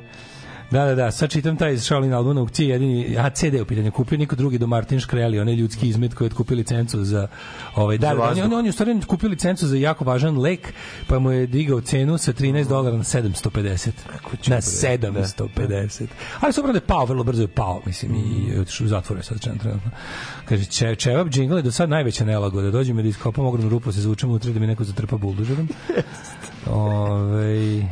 Da, 0.71 0.85
da, 0.85 0.95
da, 0.95 1.11
sad 1.11 1.31
čitam 1.31 1.57
taj 1.57 1.79
Shaolin 1.79 2.13
album 2.13 2.35
na 2.35 2.41
aukciji, 2.41 2.69
jedini, 2.69 3.17
a 3.19 3.31
CD 3.31 3.55
u 3.63 3.65
pitanju, 3.65 3.93
kupio 3.93 4.19
niko 4.19 4.37
drugi 4.37 4.59
do 4.59 4.67
Martin 4.67 5.01
Škreli, 5.01 5.41
onaj 5.41 5.55
ljudski 5.55 5.89
izmet 5.89 6.15
koji 6.15 6.27
je 6.27 6.31
otkupio 6.31 6.57
licencu 6.57 7.05
za, 7.05 7.29
ovaj, 7.75 7.99
da, 7.99 8.09
Za 8.09 8.15
da, 8.15 8.23
on, 8.23 8.41
on, 8.41 8.53
on 8.53 8.65
je 8.65 8.71
u 8.71 8.73
stvari 8.73 9.01
kupio 9.07 9.29
licencu 9.29 9.67
za 9.67 9.77
jako 9.77 10.05
važan 10.05 10.39
lek, 10.39 10.73
pa 11.07 11.19
mu 11.19 11.31
je 11.33 11.47
digao 11.47 11.81
cenu 11.81 12.19
sa 12.19 12.33
13 12.33 12.69
dolara 12.69 12.97
na 12.97 13.05
750. 13.05 13.91
Na 14.47 14.61
750. 14.61 16.07
Ali 16.41 16.53
su 16.53 16.63
da 16.63 16.73
je 16.73 16.81
pao, 16.81 17.05
vrlo 17.05 17.25
brzo 17.25 17.43
je 17.43 17.49
pao, 17.49 17.83
mislim, 17.87 18.15
i 18.15 18.57
Mm. 18.57 18.61
otišao 18.61 18.85
u 18.85 18.89
zatvore 18.89 19.23
sad 19.23 19.41
trenutno. 19.41 19.91
Kaže, 20.45 20.65
če, 20.65 20.95
Čevap 20.95 21.29
džingl 21.29 21.57
je 21.57 21.63
do 21.63 21.73
sad 21.73 21.91
najveća 21.91 22.25
nelagoda. 22.25 22.71
Dođe 22.71 22.93
mi 22.93 23.03
da 23.03 23.09
iskopam 23.09 23.47
ogromnu 23.47 23.71
rupu, 23.71 23.93
se 23.93 24.01
zvučem 24.01 24.31
unutra 24.31 24.53
da 24.53 24.61
mi 24.61 24.67
neko 24.67 24.85
zatrpa 24.85 25.17
buldožerom. 25.17 25.69
Ove, 26.67 27.83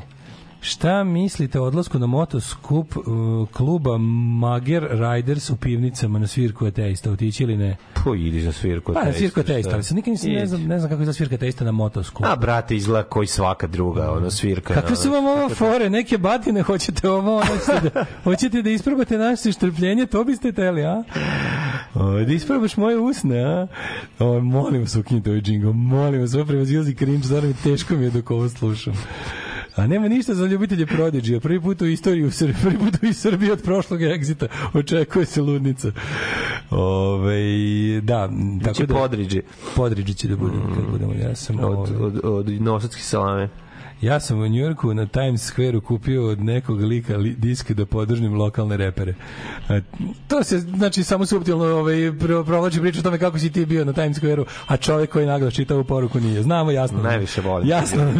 šta 0.64 1.04
mislite 1.04 1.60
o 1.60 1.64
odlasku 1.64 1.98
na 1.98 2.06
motoskup 2.06 2.96
uh, 2.96 3.04
kluba 3.48 3.98
Mager 4.38 4.88
Riders 4.90 5.50
u 5.50 5.56
pivnicama 5.56 6.18
na 6.18 6.26
svirku 6.26 6.66
ateista? 6.66 7.10
Otići 7.10 7.42
ili 7.42 7.56
ne? 7.56 7.76
Po, 8.04 8.14
idi 8.14 8.40
za 8.40 8.52
svirku. 8.52 8.92
Pa, 8.92 8.98
na 8.98 9.00
ateista, 9.00 9.18
svirku 9.18 9.40
ateista, 9.40 9.74
ali 9.74 9.82
sam 9.82 9.96
nikad 9.96 10.10
nisam, 10.10 10.30
ne 10.30 10.46
znam, 10.46 10.62
ne 10.62 10.78
znam 10.78 10.90
kako 10.90 11.02
je 11.02 11.06
za 11.06 11.12
svirka 11.12 11.34
ateista 11.34 11.64
na 11.64 11.72
motoskupu. 11.72 12.28
A, 12.28 12.36
brate, 12.36 12.76
izgleda 12.76 13.08
koji 13.08 13.26
svaka 13.26 13.66
druga, 13.66 14.12
ono, 14.12 14.30
svirka. 14.30 14.74
Kakve 14.74 14.96
su 14.96 15.10
vam 15.10 15.26
ovo 15.26 15.48
fore, 15.48 15.90
neke 15.90 16.18
batine, 16.18 16.62
hoćete 16.62 17.08
ovo, 17.08 17.36
ono, 17.36 17.58
ste 17.62 17.90
da, 17.94 18.04
hoćete 18.24 18.62
da 18.62 18.70
isprobate 18.70 19.18
naše 19.18 19.52
strpljenje, 19.52 20.06
to 20.06 20.24
biste 20.24 20.52
teli, 20.52 20.84
a? 20.84 21.02
O, 21.94 22.10
da 22.10 22.32
isprobaš 22.32 22.76
moje 22.76 22.98
usne, 22.98 23.44
a? 23.44 23.66
O, 24.18 24.40
molim 24.40 24.80
vas, 24.80 24.96
ukinite 24.96 25.30
ovaj 25.30 25.42
džingo, 25.42 25.72
molim 25.72 26.20
vas, 26.20 26.34
ovo 26.34 26.44
prevazilazi 26.44 26.94
cringe, 26.94 27.24
stvarno 27.24 27.48
mi 27.48 27.54
teško 27.54 27.94
mi 27.94 28.04
je 28.04 28.10
dok 28.10 28.30
ovo 28.30 28.48
slušam. 28.48 28.94
A 29.76 29.86
nema 29.86 30.08
ništa 30.08 30.34
za 30.34 30.46
ljubitelje 30.46 30.86
Prodigy, 30.86 31.40
prvi 31.40 31.60
put 31.60 31.82
u 31.82 31.86
istoriji 31.86 32.24
u 32.24 32.30
Srbiji, 32.30 32.56
prvi 32.62 32.78
put 32.78 32.94
u 33.10 33.12
Srbiji 33.12 33.50
od 33.50 33.62
prošlog 33.62 34.02
egzita, 34.02 34.46
očekuje 34.74 35.26
se 35.26 35.42
ludnica. 35.42 35.92
Ove, 36.70 38.00
da, 38.00 38.30
tako 38.64 38.86
da... 38.86 38.94
podriđi. 38.94 39.42
Podriđi 39.76 40.14
će 40.14 40.28
da 40.28 40.36
bude, 40.36 40.56
kad 40.74 40.90
budemo, 40.90 41.12
ja 41.12 41.34
sam... 41.34 41.58
Od, 41.58 41.64
ovaj, 41.64 41.92
od, 42.00 42.20
od 42.24 42.62
novosadske 42.62 43.02
salame. 43.02 43.48
Ja 44.00 44.20
sam 44.20 44.38
u 44.38 44.48
Njujorku 44.48 44.94
na 44.94 45.06
Times 45.06 45.52
Square 45.52 45.80
kupio 45.80 46.28
od 46.28 46.40
nekog 46.40 46.80
lika 46.80 47.16
li, 47.16 47.30
disk 47.30 47.70
da 47.70 47.86
podržnim 47.86 48.34
lokalne 48.34 48.76
repere. 48.76 49.14
A, 49.68 49.80
to 50.28 50.44
se, 50.44 50.58
znači, 50.58 51.04
samo 51.04 51.26
suptilno 51.26 51.64
ovaj, 51.66 51.94
pro, 52.20 52.44
provlači 52.44 52.80
priču 52.80 52.98
o 52.98 53.02
tome 53.02 53.18
kako 53.18 53.38
si 53.38 53.52
ti 53.52 53.66
bio 53.66 53.84
na 53.84 53.92
Times 53.92 54.16
Square-u, 54.16 54.44
a 54.66 54.76
čovjek 54.76 55.10
koji 55.10 55.26
naglas 55.26 55.54
čita 55.54 55.74
ovu 55.74 55.84
poruku 55.84 56.20
nije. 56.20 56.42
Znamo, 56.42 56.70
jasno. 56.70 57.02
Najviše 57.02 57.40
volim. 57.40 57.68
Jasno. 57.68 57.98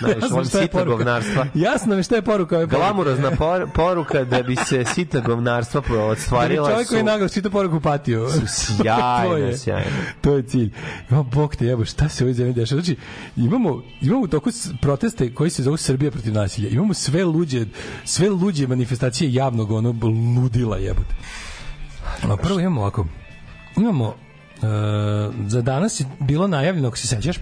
Najviše 0.00 0.26
volim 0.30 0.68
poruka. 0.72 0.96
govnarstva. 0.96 1.46
Jasno 1.54 1.94
je 1.94 2.02
šta 2.02 2.16
je 2.16 2.22
poruka 2.22 2.56
ove 2.56 2.66
poruke. 2.66 2.76
Glamurozna 2.78 3.30
por, 3.30 3.66
poruka 3.74 4.24
da 4.24 4.42
bi 4.42 4.56
se 4.56 4.84
sitna 4.84 5.20
govnarstva 5.20 5.80
Da 5.80 5.88
bi 5.88 5.96
ostvarila 5.96 6.70
čovjek 6.70 6.86
su... 6.86 6.92
koji 6.92 7.02
naglas 7.02 7.32
čita 7.32 7.50
poruku 7.50 7.80
patio. 7.80 8.28
sjajne, 8.46 9.28
to 9.28 9.36
je, 9.36 9.56
sjajne. 9.56 9.86
To 10.20 10.34
je 10.34 10.42
cilj. 10.42 10.70
Ima 11.10 11.22
bog 11.22 11.56
te 11.56 11.66
jebo, 11.66 11.84
šta 11.84 12.08
se 12.08 12.24
u 12.24 12.26
ovoj 12.26 12.34
zemlji 12.34 12.52
dešava? 12.54 12.80
Znači, 12.80 13.00
imamo, 13.36 13.82
imamo 14.02 14.26
toku 14.26 14.50
s- 14.50 14.68
proteste 15.20 15.34
koji 15.34 15.50
se 15.50 15.62
zovu 15.62 15.76
Srbija 15.76 16.10
protiv 16.10 16.32
nasilja. 16.32 16.68
Imamo 16.68 16.94
sve 16.94 17.24
luđe, 17.24 17.66
sve 18.04 18.30
luđe 18.30 18.66
manifestacije 18.66 19.32
javnog 19.32 19.70
ono 19.70 19.94
ludila 20.36 20.78
jebote. 20.78 21.14
A 22.22 22.36
prvo 22.36 22.60
imamo 22.60 22.80
ovako. 22.80 23.06
Imamo 23.76 24.06
uh, 24.06 24.14
za 25.46 25.62
danas 25.62 26.00
je 26.00 26.06
bilo 26.20 26.46
najavljeno, 26.46 26.88
ako 26.88 26.96
se 26.96 27.06
sećaš, 27.06 27.36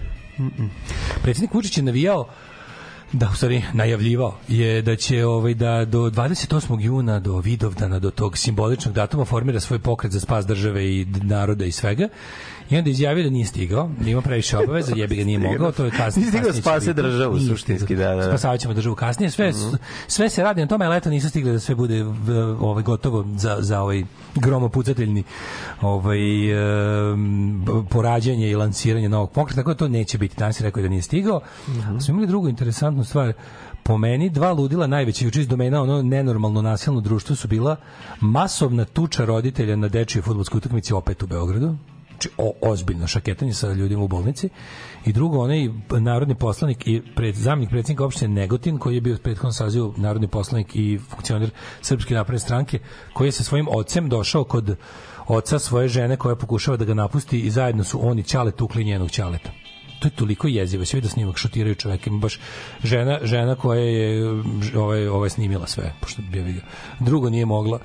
predsjednik 1.21 1.53
Vučić 1.53 1.77
je 1.77 1.83
navijao 1.83 2.27
da 3.11 3.29
u 3.33 3.35
stvari 3.35 3.63
najavljivao 3.73 4.37
je 4.47 4.81
da 4.81 4.95
će 4.95 5.25
ovaj 5.25 5.53
da 5.53 5.85
do 5.85 6.09
28. 6.09 6.81
juna 6.81 7.19
do 7.19 7.37
Vidovdana 7.37 7.99
do 7.99 8.11
tog 8.11 8.37
simboličnog 8.37 8.93
datuma 8.93 9.25
formira 9.25 9.59
svoj 9.59 9.79
pokret 9.79 10.11
za 10.11 10.19
spas 10.19 10.45
države 10.45 10.85
i 10.85 11.05
naroda 11.23 11.65
i 11.65 11.71
svega. 11.71 12.09
I 12.69 12.77
onda 12.77 12.89
izjavio 12.89 13.23
da 13.23 13.29
nije 13.29 13.45
stigao, 13.45 13.89
da 13.99 14.09
ima 14.09 14.21
previše 14.21 14.57
obaveza, 14.57 14.93
jebi 14.95 15.15
ga 15.15 15.23
nije 15.23 15.39
mogao, 15.39 15.71
to 15.71 15.85
je 15.85 15.91
kasnije. 15.91 16.31
Nije 16.31 16.41
stigao 16.41 16.61
spase 16.61 16.93
državu, 16.93 17.35
Nije 17.35 17.47
suštinski, 17.47 17.95
da, 17.95 18.09
da, 18.09 18.15
da. 18.15 18.23
Spasavat 18.23 18.59
ćemo 18.59 18.73
državu 18.73 18.95
kasnije. 18.95 19.31
Sve, 19.31 19.53
sve 20.07 20.29
se 20.29 20.43
radi 20.43 20.61
na 20.61 20.67
tome, 20.67 20.85
ali 20.85 20.97
eto 20.97 21.09
nisu 21.09 21.29
stigli 21.29 21.51
da 21.51 21.59
sve 21.59 21.75
bude 21.75 22.05
ovaj, 22.59 22.83
gotovo 22.83 23.25
za, 23.35 23.57
za 23.59 23.81
ovaj 23.81 24.03
gromopucateljni 24.35 25.23
ovaj, 25.81 26.19
porađanje 27.89 28.49
i 28.49 28.55
lansiranje 28.55 29.09
novog 29.09 29.31
pokreta, 29.31 29.61
tako 29.61 29.69
da 29.69 29.77
to 29.77 29.87
neće 29.87 30.17
biti. 30.17 30.35
Danas 30.37 30.59
je 30.59 30.63
rekao 30.63 30.83
da 30.83 30.89
nije 30.89 31.01
stigao. 31.01 31.41
Mhm. 31.67 31.99
Smo 31.99 32.11
imali 32.11 32.27
drugu 32.27 32.49
interesantnu 32.49 33.03
stvar. 33.03 33.33
Po 33.83 33.97
meni, 33.97 34.29
dva 34.29 34.51
ludila 34.51 34.87
najveće 34.87 35.25
juče 35.25 35.41
iz 35.41 35.47
domena 35.47 35.81
ono 35.81 36.01
nenormalno 36.01 36.61
nasilno 36.61 37.01
društvo 37.01 37.35
su 37.35 37.47
bila 37.47 37.75
masovna 38.19 38.85
tuča 38.85 39.25
roditelja 39.25 39.75
na 39.75 39.87
dečjoj 39.87 40.21
fudbalskoj 40.21 40.57
utakmici 40.57 40.93
opet 40.93 41.23
u 41.23 41.27
Beogradu 41.27 41.75
o, 42.37 42.53
ozbiljno 42.61 43.07
šaketanje 43.07 43.53
sa 43.53 43.73
ljudima 43.73 44.03
u 44.03 44.07
bolnici. 44.07 44.49
I 45.05 45.13
drugo 45.13 45.39
onaj 45.39 45.69
narodni 45.99 46.35
poslanik 46.35 46.87
i 46.87 47.01
pred 47.15 47.35
zamjenik 47.35 47.69
predsjednika 47.69 48.05
opštine 48.05 48.33
Negotin 48.33 48.77
koji 48.77 48.95
je 48.95 49.01
bio 49.01 49.15
u 49.15 49.17
prethodnom 49.17 49.53
sazivu 49.53 49.93
narodni 49.97 50.27
poslanik 50.27 50.75
i 50.75 50.99
funkcioner 51.09 51.49
Srpske 51.81 52.13
napredne 52.13 52.39
stranke 52.39 52.79
koji 53.13 53.27
je 53.27 53.31
sa 53.31 53.43
svojim 53.43 53.67
ocem 53.71 54.09
došao 54.09 54.43
kod 54.43 54.75
oca 55.27 55.59
svoje 55.59 55.87
žene 55.87 56.17
koja 56.17 56.35
pokušava 56.35 56.77
da 56.77 56.85
ga 56.85 56.93
napusti 56.93 57.39
i 57.39 57.49
zajedno 57.49 57.83
su 57.83 58.09
oni 58.09 58.23
ćale 58.23 58.51
tukli 58.51 58.83
njenog 58.83 59.11
ćaleta 59.11 59.58
to 59.99 60.07
je 60.07 60.11
toliko 60.11 60.47
jezivo, 60.47 60.85
sve 60.85 61.01
da 61.01 61.09
snimak 61.09 61.37
šutiraju 61.37 61.75
čoveka, 61.75 62.09
ima 62.09 62.19
baš 62.19 62.39
žena, 62.83 63.19
žena 63.23 63.55
koja 63.55 63.81
je 63.81 64.41
ovaj, 64.75 65.07
ovaj 65.07 65.29
snimila 65.29 65.67
sve, 65.67 65.93
pošto 66.01 66.21
bi 66.21 66.53
ga. 66.53 66.61
Drugo 66.99 67.29
nije 67.29 67.45
mogla. 67.45 67.79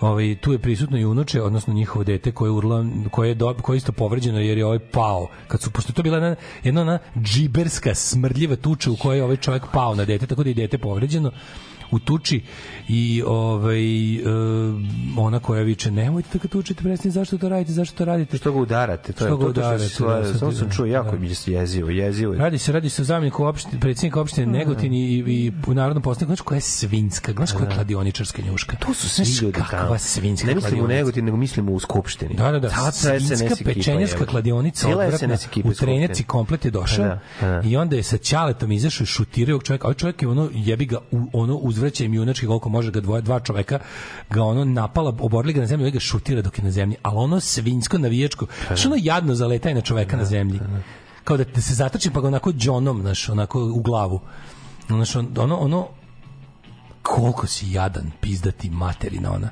Ovaj, 0.00 0.36
tu 0.40 0.52
je 0.52 0.58
prisutno 0.58 0.98
i 0.98 1.04
unuče, 1.04 1.42
odnosno 1.42 1.74
njihovo 1.74 2.04
dete 2.04 2.32
koje 2.32 2.48
je 2.48 2.52
urla, 2.52 2.86
koje 3.10 3.28
je, 3.28 3.34
do, 3.34 3.54
koje 3.62 3.74
je 3.74 3.78
isto 3.78 3.92
povređeno 3.92 4.40
jer 4.40 4.58
je 4.58 4.66
ovaj 4.66 4.78
pao. 4.78 5.28
Kad 5.48 5.62
su, 5.62 5.70
pošto 5.70 5.92
to 5.92 6.02
bila 6.02 6.16
jedna, 6.16 6.36
jedna 6.62 6.98
džiberska, 7.22 7.94
smrdljiva 7.94 8.56
tuča 8.56 8.90
u 8.90 8.96
kojoj 8.96 9.18
je 9.18 9.24
ovaj 9.24 9.36
čovjek 9.36 9.62
pao 9.72 9.94
na 9.94 10.04
dete, 10.04 10.26
tako 10.26 10.44
da 10.44 10.50
i 10.50 10.54
dete 10.54 10.78
povređeno 10.78 11.32
u 11.90 11.98
tuči 11.98 12.42
i 12.88 13.22
ovaj 13.26 14.14
e, 14.14 14.20
ona 15.18 15.40
koja 15.40 15.62
viče 15.62 15.90
nemojte 15.90 16.28
da 16.32 16.38
ga 16.38 16.48
tučite 16.48 16.82
predsjednik 16.82 17.14
zašto 17.14 17.38
to 17.38 17.48
radite 17.48 17.72
zašto 17.72 17.96
to 17.96 18.04
radite 18.04 18.36
Što 18.36 18.52
ga 18.52 18.58
udarate? 18.58 19.12
To 19.12 19.24
je 19.24 19.28
Što 19.28 19.36
ga 19.36 19.44
to, 19.46 19.52
to 19.52 19.60
udarate, 19.60 19.88
što 19.88 20.08
da, 20.08 20.24
se 20.24 20.30
sad 20.30 20.38
samo 20.38 20.50
ti- 20.52 20.56
sam 20.58 20.70
čuo 20.70 20.86
jako 20.86 21.10
da. 21.10 21.18
mi 21.18 21.26
je 21.28 21.34
jezivo, 21.46 21.90
jezivo. 21.90 22.32
je. 22.32 22.38
Radi 22.38 22.58
se, 22.58 22.72
radi 22.72 22.88
se 22.88 23.02
o 23.02 23.04
zamjeniku 23.04 23.44
opštine, 23.44 23.80
predsjednika 23.80 24.20
opštine 24.20 24.46
Negotin 24.46 24.94
i, 24.94 25.04
i 25.18 25.52
u 25.66 25.74
narodnom 25.74 26.02
poslaniku, 26.02 26.28
znaš 26.28 26.40
koja 26.40 26.56
je 26.56 26.60
svinska, 26.60 27.32
znaš 27.32 27.52
koja 27.52 27.68
je 27.68 27.74
kladioničarska 27.74 28.42
njuška. 28.42 28.76
To 28.76 28.94
su 28.94 29.08
svi 29.08 29.44
ljudi 29.44 29.52
kakva 29.52 29.78
tamo. 29.78 29.98
svinska 29.98 30.46
Ne 30.46 30.54
mislim 30.54 30.84
u. 30.84 30.88
Negotin, 30.88 31.24
nego 31.24 31.36
mislim 31.36 31.68
u 31.68 31.80
Skupštini. 31.80 32.34
Da, 32.34 32.50
da, 32.50 32.58
da. 32.58 32.68
Ta 32.68 32.92
Svinska 32.92 33.56
pečenjarska 33.64 34.26
kladionica 34.26 34.88
odvratna. 34.88 35.36
U 35.64 35.72
trenjaci 35.72 36.24
komplet 36.24 36.64
je 36.64 36.70
došao 36.70 37.04
Da, 37.04 37.20
da. 37.40 37.62
i 37.64 37.76
onda 37.76 37.96
je 37.96 38.02
sa 38.02 38.16
ćaletom 38.16 38.72
izašao 38.72 39.02
i 39.02 39.06
šutirao 39.06 39.54
ovog 39.54 39.62
čovjeka. 39.62 39.86
Ovaj 39.86 39.94
čovjek 39.94 40.22
je 40.22 40.28
ono 40.28 40.48
jebi 40.54 40.86
ga 40.86 40.98
u, 41.10 41.26
ono 41.32 41.54
uzvraća 41.80 42.04
im 42.04 42.14
junački 42.14 42.46
koliko 42.46 42.68
može 42.68 42.90
ga 42.90 43.00
dvoje, 43.00 43.22
dva 43.22 43.40
čoveka 43.40 43.78
ga 44.30 44.42
ono 44.42 44.64
napala, 44.64 45.12
oborili 45.20 45.52
ga 45.52 45.60
na 45.60 45.66
zemlju 45.66 45.86
i 45.86 45.90
ga 45.90 46.00
šutira 46.00 46.42
dok 46.42 46.58
je 46.58 46.64
na 46.64 46.70
zemlji. 46.70 46.96
Ali 47.02 47.16
ono 47.18 47.40
svinjsko 47.40 47.98
navijačko, 47.98 48.46
što 48.76 48.88
ono 48.88 48.96
jadno 49.00 49.34
zaletaje 49.34 49.74
na 49.74 49.80
čoveka 49.80 50.16
na 50.16 50.24
zemlji. 50.24 50.60
Kao 51.24 51.36
da, 51.36 51.44
da 51.44 51.60
se 51.60 51.74
zatrči 51.74 52.10
pa 52.10 52.20
ga 52.20 52.28
onako 52.28 52.52
džonom, 52.52 53.00
znaš, 53.00 53.28
onako 53.28 53.62
u 53.64 53.80
glavu. 53.82 54.20
Znaš, 54.86 55.16
on- 55.16 55.28
ono, 55.38 55.56
ono, 55.56 55.88
koliko 57.02 57.46
si 57.46 57.72
jadan, 57.72 58.10
pizdati 58.20 58.70
materina 58.70 59.32
ona. 59.32 59.50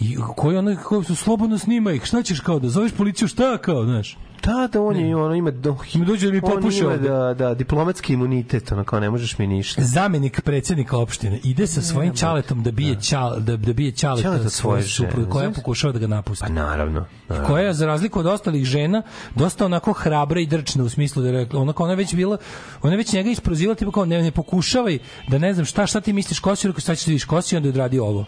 I 0.00 0.16
koji 0.36 0.56
ono, 0.56 0.76
koji 0.84 1.04
su 1.04 1.14
slobodno 1.16 1.58
snima 1.58 1.92
ih, 1.92 2.04
šta 2.04 2.22
ćeš 2.22 2.40
kao 2.40 2.58
da 2.58 2.68
zoveš 2.68 2.92
policiju, 2.92 3.28
šta 3.28 3.58
kao, 3.58 3.84
znaš? 3.84 4.16
Da, 4.44 4.68
da, 4.72 4.82
on 4.82 4.96
je, 4.96 5.16
ono, 5.16 5.34
ima, 5.34 5.50
do, 5.50 5.76
Mi 5.94 6.04
dođe 6.04 6.26
da 6.26 6.32
mi 6.32 6.40
on 6.42 6.52
popuše 6.54 6.78
ima, 6.78 6.88
ovde. 6.88 7.08
da, 7.08 7.34
da, 7.34 7.54
diplomatski 7.54 8.12
imunitet, 8.12 8.72
ono, 8.72 8.84
kao 8.84 9.00
ne 9.00 9.10
možeš 9.10 9.38
mi 9.38 9.46
ništa. 9.46 9.82
Zamenik 9.82 10.40
predsjednika 10.40 10.98
opštine 10.98 11.40
ide 11.44 11.66
sa 11.66 11.82
svojim 11.82 12.16
čaletom 12.16 12.62
da 12.62 12.70
bije 12.70 13.00
čal, 13.02 13.40
da, 13.40 13.56
da 13.56 13.72
bije 13.72 13.92
čaleta 13.92 14.22
Ćaleta 14.22 14.50
svoje 14.50 14.82
supruge 14.82 15.30
koja 15.30 15.44
znaš? 15.46 15.56
pokušava 15.56 15.92
da 15.92 15.98
ga 15.98 16.06
napusti. 16.06 16.44
Pa 16.46 16.52
naravno. 16.52 17.06
naravno. 17.28 17.48
koja 17.48 17.66
je 17.66 17.72
za 17.74 17.86
razliku 17.86 18.20
od 18.20 18.26
ostalih 18.26 18.64
žena 18.64 19.02
dosta 19.34 19.64
onako 19.64 19.92
hrabra 19.92 20.40
i 20.40 20.46
drčna 20.46 20.84
u 20.84 20.88
smislu 20.88 21.22
da 21.22 21.28
je 21.28 21.34
rekla 21.34 21.60
onako 21.60 21.82
ona 21.82 21.92
je 21.92 21.96
već 21.96 22.14
bila 22.14 22.36
ona 22.82 22.92
je 22.92 22.96
već 22.96 23.12
njega 23.12 23.30
isprozivala 23.30 23.74
tipa 23.74 23.92
kao 23.92 24.04
ne 24.04 24.22
ne 24.22 24.30
pokušavaj 24.30 24.98
da 25.28 25.38
ne 25.38 25.54
znam 25.54 25.66
šta 25.66 25.86
šta 25.86 26.00
ti 26.00 26.12
misliš 26.12 26.38
kosi 26.38 26.66
rekao 26.68 26.80
šta 26.80 26.94
ćeš 26.94 27.04
da 27.06 27.10
vidiš 27.10 27.24
kosi 27.24 27.56
onda 27.56 27.66
je 27.68 27.70
odradio 27.70 28.04
ovo 28.04 28.24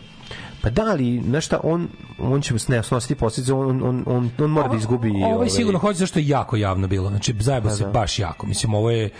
Pa 0.62 0.70
da, 0.70 0.82
ali, 0.82 1.22
znaš 1.24 1.46
šta, 1.46 1.60
on, 1.62 1.88
on 2.18 2.40
će 2.40 2.54
ne 2.68 2.82
snositi 2.82 3.14
posljedice, 3.14 3.52
on, 3.52 3.82
on, 3.82 4.04
on, 4.06 4.30
on 4.38 4.50
mora 4.50 4.68
da 4.68 4.76
izgubi... 4.76 5.10
ovo 5.10 5.34
ovaj, 5.34 5.46
je 5.46 5.50
sigurno 5.50 5.78
hoće 5.78 5.98
zašto 5.98 6.18
je 6.18 6.28
jako 6.28 6.56
javno 6.56 6.88
bilo 6.88 7.08
znači 7.08 7.34
zajebo 7.40 7.70
se 7.70 7.84
da. 7.84 7.90
baš 7.90 8.18
jako 8.18 8.46
mislim 8.46 8.74
ovo 8.74 8.90
je 8.90 9.10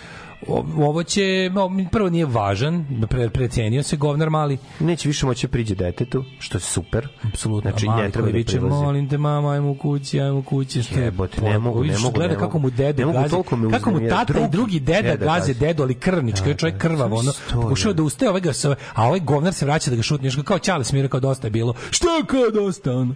ovo 0.77 1.03
će 1.03 1.51
no, 1.53 1.71
prvo 1.93 2.11
nije 2.11 2.27
važan 2.27 2.87
pre, 3.09 3.29
precenio 3.31 3.83
se 3.83 3.97
govnar 3.97 4.31
mali. 4.31 4.59
Neće 4.81 5.09
više 5.09 5.27
moći 5.27 5.47
da 5.47 5.51
priđe 5.51 5.75
detetu, 5.75 6.25
što 6.39 6.57
je 6.59 6.61
super. 6.61 7.09
apsolutno 7.23 7.71
Znači, 7.71 7.87
mali 7.87 8.03
ne 8.03 8.11
treba 8.11 8.27
koji 8.27 8.33
da 8.33 8.37
viče, 8.37 8.61
molim 8.61 9.09
te 9.09 9.19
mama 9.19 9.53
ajmo 9.53 9.79
kući 9.79 10.21
ajmo 10.21 10.43
kući 10.43 10.83
što 10.83 10.99
je 10.99 11.05
Jebote, 11.05 11.41
ne 11.41 11.59
mogu, 11.59 11.85
ne 11.85 11.99
mogu, 11.99 12.15
gleda 12.15 12.35
kako 12.37 12.59
mu 12.59 12.71
Ne 12.79 12.93
gazi. 13.13 13.31
toliko 13.31 13.57
me 13.57 13.71
kako 13.71 13.91
mu 13.91 14.09
tata 14.09 14.33
i 14.33 14.37
Drugi 14.37 14.51
drugi 14.51 14.81
deda 14.81 15.03
deda 15.03 15.25
gaze 15.25 15.55
dedo 15.55 15.83
ali 15.83 15.95
krvnički 15.95 16.49
je 16.49 16.55
čovjek 16.55 16.79
krvav 16.79 17.15
ono 17.15 17.33
Sto, 17.33 17.63
pokušava 17.63 17.93
da. 17.93 17.97
da 17.97 18.03
ustaje 18.03 18.29
ovaj 18.29 18.41
ga 18.41 18.51
a 18.95 19.07
ovaj 19.07 19.21
govnar 19.21 19.55
se 19.55 19.65
vraća 19.65 19.91
da 19.91 19.97
ga 19.97 20.03
šutne 20.03 20.31
kao 20.45 20.59
čale 20.59 20.85
smira 20.85 21.09
kao 21.09 21.21
dosta 21.21 21.47
je 21.47 21.51
bilo. 21.51 21.75
Šta 21.91 22.07
kao 22.27 22.51
dosta 22.63 22.93
ono 22.93 23.15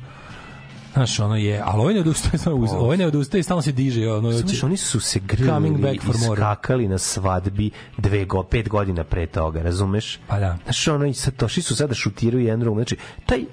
Znaš, 0.96 1.20
ono 1.20 1.36
je, 1.36 1.62
ali 1.64 1.80
ovaj 1.80 1.94
ne 1.94 2.00
odustaje, 2.00 2.38
samo 2.38 2.56
uz- 2.56 2.70
ovaj 2.72 2.96
ne 2.96 3.06
odustaje 3.06 3.42
stalno 3.42 3.62
se 3.62 3.72
diže. 3.72 4.08
Ono, 4.08 4.32
hoće- 4.32 4.66
oni 4.66 4.76
su 4.76 5.00
se 5.00 5.20
grlili 5.20 5.50
back 5.72 6.02
for 6.02 6.14
i 6.14 6.18
more. 6.18 6.40
skakali 6.40 6.88
na 6.88 6.98
svadbi 6.98 7.70
dve 7.98 8.24
go, 8.24 8.42
pet 8.42 8.68
godina 8.68 9.04
pre 9.04 9.26
toga, 9.26 9.62
razumeš? 9.62 10.18
Pa 10.26 10.38
da. 10.38 10.58
Znaš, 10.64 10.88
ono, 10.88 11.06
i 11.06 11.14
sad 11.14 11.34
došli 11.34 11.62
su 11.62 11.76
sada 11.76 11.94
šutiraju 11.94 12.44
jedan 12.44 12.60
drugog. 12.60 12.78
Znači, 12.78 12.96
taj, 13.26 13.44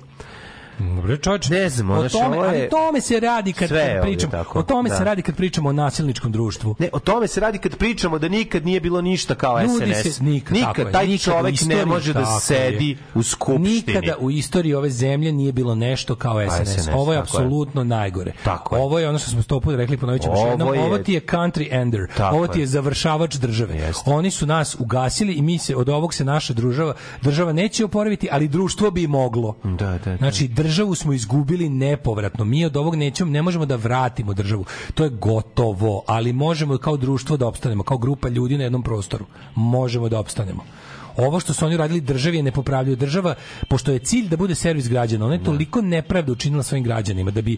Dobre, 0.95 1.17
čovječ, 1.17 1.49
ne 1.49 1.69
znam, 1.69 1.89
o 1.89 2.09
tome, 2.09 2.37
ovo 2.37 2.47
ali 2.47 2.57
je... 2.57 2.69
tome 2.69 3.01
se 3.01 3.19
radi 3.19 3.53
kad, 3.53 3.69
kad 3.69 3.77
ovdje 3.77 4.01
pričamo. 4.03 4.31
tako, 4.31 4.59
o 4.59 4.63
tome 4.63 4.89
da. 4.89 4.95
se 4.95 5.03
radi 5.03 5.21
kad 5.21 5.35
pričamo 5.35 5.69
o 5.69 5.73
nasilničkom 5.73 6.31
društvu. 6.31 6.75
Ne, 6.79 6.89
o 6.93 6.99
tome 6.99 7.27
se 7.27 7.39
radi 7.39 7.57
kad 7.57 7.75
pričamo 7.75 8.19
da 8.19 8.27
nikad 8.27 8.65
nije 8.65 8.79
bilo 8.79 9.01
ništa 9.01 9.35
kao 9.35 9.61
Ljudi 9.61 9.93
SNS. 9.93 10.15
se 10.15 10.23
nikad, 10.23 10.55
je, 10.77 10.91
taj 10.91 11.07
nikad 11.07 11.33
u 11.33 11.37
čovek 11.37 11.53
istoriji, 11.53 11.77
ne 11.77 11.85
može 11.85 12.13
da 12.13 12.25
sedi 12.25 12.89
je. 12.89 12.97
u 13.15 13.23
skupštini. 13.23 13.69
Nikada 13.87 14.15
u 14.19 14.31
istoriji 14.31 14.73
ove 14.73 14.89
zemlje 14.89 15.31
nije 15.31 15.51
bilo 15.51 15.75
nešto 15.75 16.15
kao 16.15 16.49
SNS. 16.49 16.69
SNS, 16.73 16.87
Ovo 16.93 17.13
je 17.13 17.19
apsolutno 17.19 17.83
najgore. 17.83 18.31
Tako. 18.43 18.75
Ovo 18.75 18.99
je 18.99 19.09
ono 19.09 19.19
što 19.19 19.29
smo 19.29 19.41
sto 19.41 19.59
puta 19.59 19.77
rekli, 19.77 19.97
ponovit 19.97 20.21
ćemo 20.21 20.35
još 20.35 20.49
jednom. 20.49 20.73
je- 20.73 20.79
Ovo 20.81 20.97
ti 20.97 21.13
je 21.13 21.21
country 21.21 21.67
ender. 21.71 22.07
Tako 22.17 22.35
Ovo 22.35 22.47
ti 22.47 22.59
je 22.59 22.63
je. 22.63 22.67
završavač 22.67 23.35
države. 23.35 23.75
Jeste. 23.75 24.03
Oni 24.05 24.31
su 24.31 24.45
nas 24.45 24.75
ugasili 24.79 25.33
i 25.33 25.41
mi 25.41 25.57
se 25.57 25.75
od 25.75 25.89
ovog 25.89 26.13
se 26.13 26.25
naša 26.25 26.53
država 26.53 26.93
država 27.21 27.53
neće 27.53 27.85
oporaviti, 27.85 28.27
ali 28.31 28.47
društvo 28.47 28.91
bi 28.91 29.07
moglo. 29.07 29.55
Da, 29.63 29.69
da, 29.71 29.97
da. 30.05 30.17
Znači 30.17 30.47
državu 30.73 30.95
smo 30.95 31.13
izgubili 31.13 31.69
nepovratno. 31.69 32.45
Mi 32.45 32.65
od 32.65 32.77
ovog 32.77 32.95
nećemo, 32.95 33.31
ne 33.31 33.41
možemo 33.41 33.65
da 33.65 33.75
vratimo 33.75 34.33
državu. 34.33 34.65
To 34.93 35.03
je 35.03 35.09
gotovo, 35.09 36.03
ali 36.07 36.33
možemo 36.33 36.77
kao 36.77 36.97
društvo 36.97 37.37
da 37.37 37.47
opstanemo, 37.47 37.83
kao 37.83 37.97
grupa 37.97 38.29
ljudi 38.29 38.57
na 38.57 38.63
jednom 38.63 38.83
prostoru. 38.83 39.25
Možemo 39.55 40.09
da 40.09 40.19
opstanemo. 40.19 40.63
Ovo 41.17 41.39
što 41.39 41.53
su 41.53 41.65
oni 41.65 41.77
radili 41.77 42.01
državi 42.01 42.37
je 42.37 42.43
nepopravljivo. 42.43 42.95
Država, 42.95 43.35
pošto 43.67 43.91
je 43.91 43.99
cilj 43.99 44.27
da 44.29 44.37
bude 44.37 44.55
servis 44.55 44.89
građana, 44.89 45.25
ona 45.25 45.33
je 45.35 45.43
toliko 45.43 45.81
nepravda 45.81 46.31
učinila 46.31 46.63
svojim 46.63 46.83
građanima 46.83 47.31
da 47.31 47.41
bi 47.41 47.57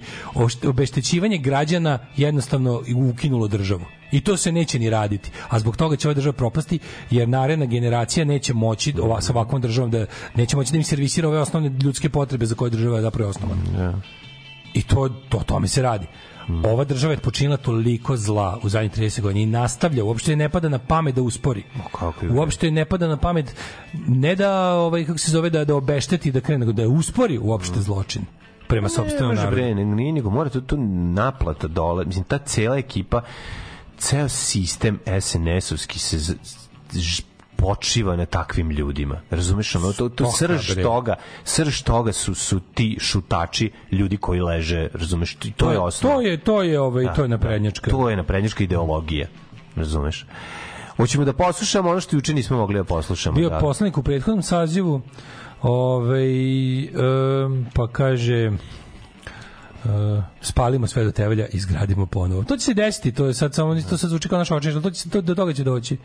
obeštećivanje 0.67 1.37
građana 1.37 1.99
jednostavno 2.17 2.81
ukinulo 3.11 3.47
državu. 3.47 3.85
I 4.11 4.21
to 4.21 4.37
se 4.37 4.51
neće 4.51 4.79
ni 4.79 4.89
raditi. 4.89 5.31
A 5.49 5.59
zbog 5.59 5.77
toga 5.77 5.95
će 5.95 6.07
ova 6.07 6.13
država 6.13 6.33
propasti, 6.33 6.79
jer 7.11 7.29
naredna 7.29 7.65
generacija 7.65 8.25
neće 8.25 8.53
moći 8.53 8.93
ova, 9.01 9.21
sa 9.21 9.33
ovakvom 9.33 9.61
državom 9.61 9.91
da 9.91 10.05
neće 10.35 10.55
moći 10.57 10.71
da 10.71 10.77
im 10.77 10.83
servisira 10.83 11.27
ove 11.27 11.39
osnovne 11.39 11.71
ljudske 11.83 12.09
potrebe 12.09 12.45
za 12.45 12.55
koje 12.55 12.69
država 12.71 12.95
je 12.95 13.01
zapravo 13.01 13.29
osnovana. 13.29 13.61
I 14.73 14.81
to, 14.83 15.09
to 15.29 15.39
tome 15.45 15.67
se 15.67 15.81
radi. 15.81 16.07
Ova 16.65 16.83
država 16.83 17.13
je 17.13 17.17
počinila 17.19 17.57
toliko 17.57 18.17
zla 18.17 18.59
u 18.63 18.69
zadnjih 18.69 18.91
30 18.91 19.21
godina 19.21 19.39
i 19.41 19.45
nastavlja, 19.45 20.03
uopšte 20.03 20.35
ne 20.35 20.49
pada 20.49 20.69
na 20.69 20.79
pamet 20.79 21.15
da 21.15 21.21
uspori. 21.21 21.63
kako 21.91 22.25
je 22.25 22.31
Uopšte 22.31 22.71
ne 22.71 22.85
pada 22.85 23.07
na 23.07 23.17
pamet 23.17 23.55
ne 24.07 24.35
da 24.35 24.73
ovaj 24.73 25.05
kako 25.05 25.17
se 25.17 25.31
zove 25.31 25.49
da 25.49 25.65
da 25.65 25.75
obešteti 25.75 26.31
da 26.31 26.41
krene, 26.41 26.59
nego 26.59 26.71
da 26.71 26.87
uspori 26.87 27.37
uopšte 27.37 27.79
zločin 27.79 28.21
prema 28.67 28.85
Ne 28.85 28.89
sopstvenom 28.89 29.35
narodu. 29.35 29.55
bre, 29.55 29.75
ne, 29.75 29.85
nije 29.85 30.13
nego 30.13 30.29
mora 30.29 30.49
tu, 30.49 30.61
tu 30.61 30.77
naplata 31.13 31.67
dole. 31.67 32.05
Mislim, 32.05 32.23
ta 32.23 32.37
cela 32.37 32.77
ekipa, 32.77 33.21
ceo 33.97 34.29
sistem 34.29 34.99
SNS-ovski 35.05 35.97
se 35.99 36.35
počiva 37.57 38.15
na 38.15 38.25
takvim 38.25 38.71
ljudima. 38.71 39.21
Razumeš 39.29 39.75
ono 39.75 39.93
to 39.93 40.09
to 40.09 40.31
srž 40.31 40.75
toga, 40.83 41.15
srž 41.43 41.81
toga 41.81 42.13
su 42.13 42.35
su 42.35 42.59
ti 42.73 42.97
šutači, 42.99 43.71
ljudi 43.91 44.17
koji 44.17 44.41
leže, 44.41 44.87
razumeš? 44.93 45.35
To, 45.35 45.47
to 45.57 45.71
je 45.71 45.79
osnova. 45.79 46.15
To 46.15 46.21
je 46.21 46.37
to 46.37 46.63
je 46.63 46.79
ovaj 46.79 47.05
Da, 47.05 47.13
to 47.13 47.21
je 47.21 47.27
naprednjačka. 47.27 47.91
To 47.91 48.09
je 48.09 48.15
naprednjačka 48.15 48.63
ideologija. 48.63 49.27
Razumeš? 49.75 50.25
Hoćemo 50.97 51.25
da 51.25 51.33
poslušamo 51.33 51.89
ono 51.89 51.99
što 51.99 52.15
juče 52.15 52.33
nismo 52.33 52.57
mogli 52.57 52.75
da 52.75 52.83
poslušamo. 52.83 53.35
Bio 53.35 53.49
da. 53.49 53.59
poslanik 53.59 53.97
u 53.97 54.03
prethodnom 54.03 54.43
sazivu 54.43 55.01
ovaj 55.61 56.79
em, 56.83 57.65
pa 57.73 57.87
kaže 57.87 58.51
Uh, 59.85 60.23
spalimo 60.41 60.87
sve 60.87 61.03
do 61.03 61.11
temelja 61.11 61.45
i 61.45 61.57
izgradimo 61.57 62.05
ponovo. 62.05 62.43
To 62.43 62.57
će 62.57 62.63
se 62.65 62.73
desiti, 62.73 63.11
to 63.11 63.25
je 63.25 63.33
sad 63.33 63.53
samo 63.53 63.81
to 63.89 63.97
sad 63.97 64.09
zvuči 64.09 64.29
kao 64.29 64.37
naš 64.37 64.51
očeš, 64.51 64.73
ali 64.73 64.83
to 64.83 64.91
će 64.91 65.01
se 65.01 65.09
to 65.09 65.21
do 65.21 65.35
toga 65.35 65.53
će 65.53 65.63
doći. 65.63 65.97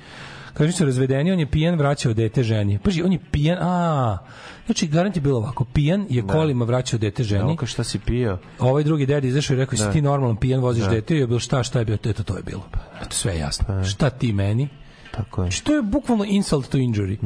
Kaže 0.54 0.72
su 0.72 0.84
razvedeni, 0.84 1.32
on 1.32 1.40
je 1.40 1.46
pijan, 1.46 1.74
vraćao 1.74 2.14
dete 2.14 2.42
ženi. 2.42 2.78
Paži, 2.78 3.02
on 3.02 3.12
je 3.12 3.18
pijan, 3.30 3.58
a 3.60 4.18
znači 4.66 4.86
garant 4.86 5.16
je 5.16 5.22
bilo 5.22 5.38
ovako, 5.38 5.64
pijan 5.64 6.06
je 6.10 6.22
kolima 6.22 6.64
vraćao 6.64 6.98
dete 6.98 7.22
ženi. 7.24 7.56
Ka 7.56 7.66
šta 7.66 7.84
si 7.84 7.98
pio? 7.98 8.38
Ovaj 8.58 8.84
drugi 8.84 9.06
deda 9.06 9.26
izašao 9.26 9.54
i 9.54 9.58
rekao, 9.58 9.78
si 9.78 9.84
Da. 9.84 9.92
ti 9.92 10.02
normalan 10.02 10.36
pijan, 10.36 10.60
voziš 10.60 10.84
Da. 10.84 10.90
dete 10.90 11.14
i 11.16 11.18
je 11.18 11.26
bilo 11.26 11.40
šta, 11.40 11.62
šta 11.62 11.78
je 11.78 11.84
bilo, 11.84 11.98
eto 12.04 12.22
to 12.22 12.36
je 12.36 12.42
bilo. 12.42 12.62
Eto 13.02 13.16
sve 13.16 13.32
je 13.32 13.38
jasno. 13.38 13.84
Šta 13.84 14.10
ti 14.10 14.32
meni? 14.32 14.68
Tako 15.10 15.42
je. 15.42 15.50
Znači, 15.50 15.64
to 15.64 15.76
je 15.76 15.82
bukvalno 15.82 16.24
insult 16.24 16.68
to 16.68 16.78
injury. 16.78 17.16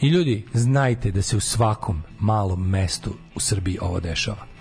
I 0.00 0.08
ljudi, 0.08 0.44
znajte 0.52 1.10
da 1.10 1.22
se 1.22 1.36
u 1.36 1.40
svakom 1.40 2.02
malom 2.18 2.68
mestu 2.68 3.10
u 3.34 3.40
Srbiji 3.40 3.78
ovo 3.80 4.00
dešava. 4.00 4.53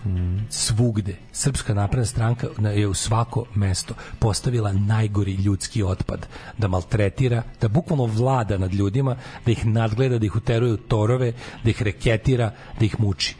Svugde. 0.50 1.16
Srpska 1.32 1.74
napredna 1.74 2.06
stranka 2.06 2.48
je 2.76 2.88
u 2.88 2.94
svako 2.94 3.46
mesto 3.56 3.94
postavila 4.20 4.74
najgori 4.74 5.34
ljudski 5.34 5.84
otpad. 5.84 6.28
Da 6.58 6.68
maltretira, 6.68 7.44
da 7.62 7.68
bukvalno 7.68 8.06
vlada 8.06 8.58
nad 8.58 8.74
ljudima, 8.74 9.16
da 9.46 9.52
ih 9.52 9.66
nadgleda, 9.66 10.20
da 10.20 10.26
ih 10.26 10.36
uteruje 10.36 10.74
u 10.74 10.78
torove, 10.78 11.34
da 11.64 11.70
ih 11.70 11.82
reketira, 11.82 12.52
da 12.80 12.86
ih 12.86 13.00
muči. 13.00 13.36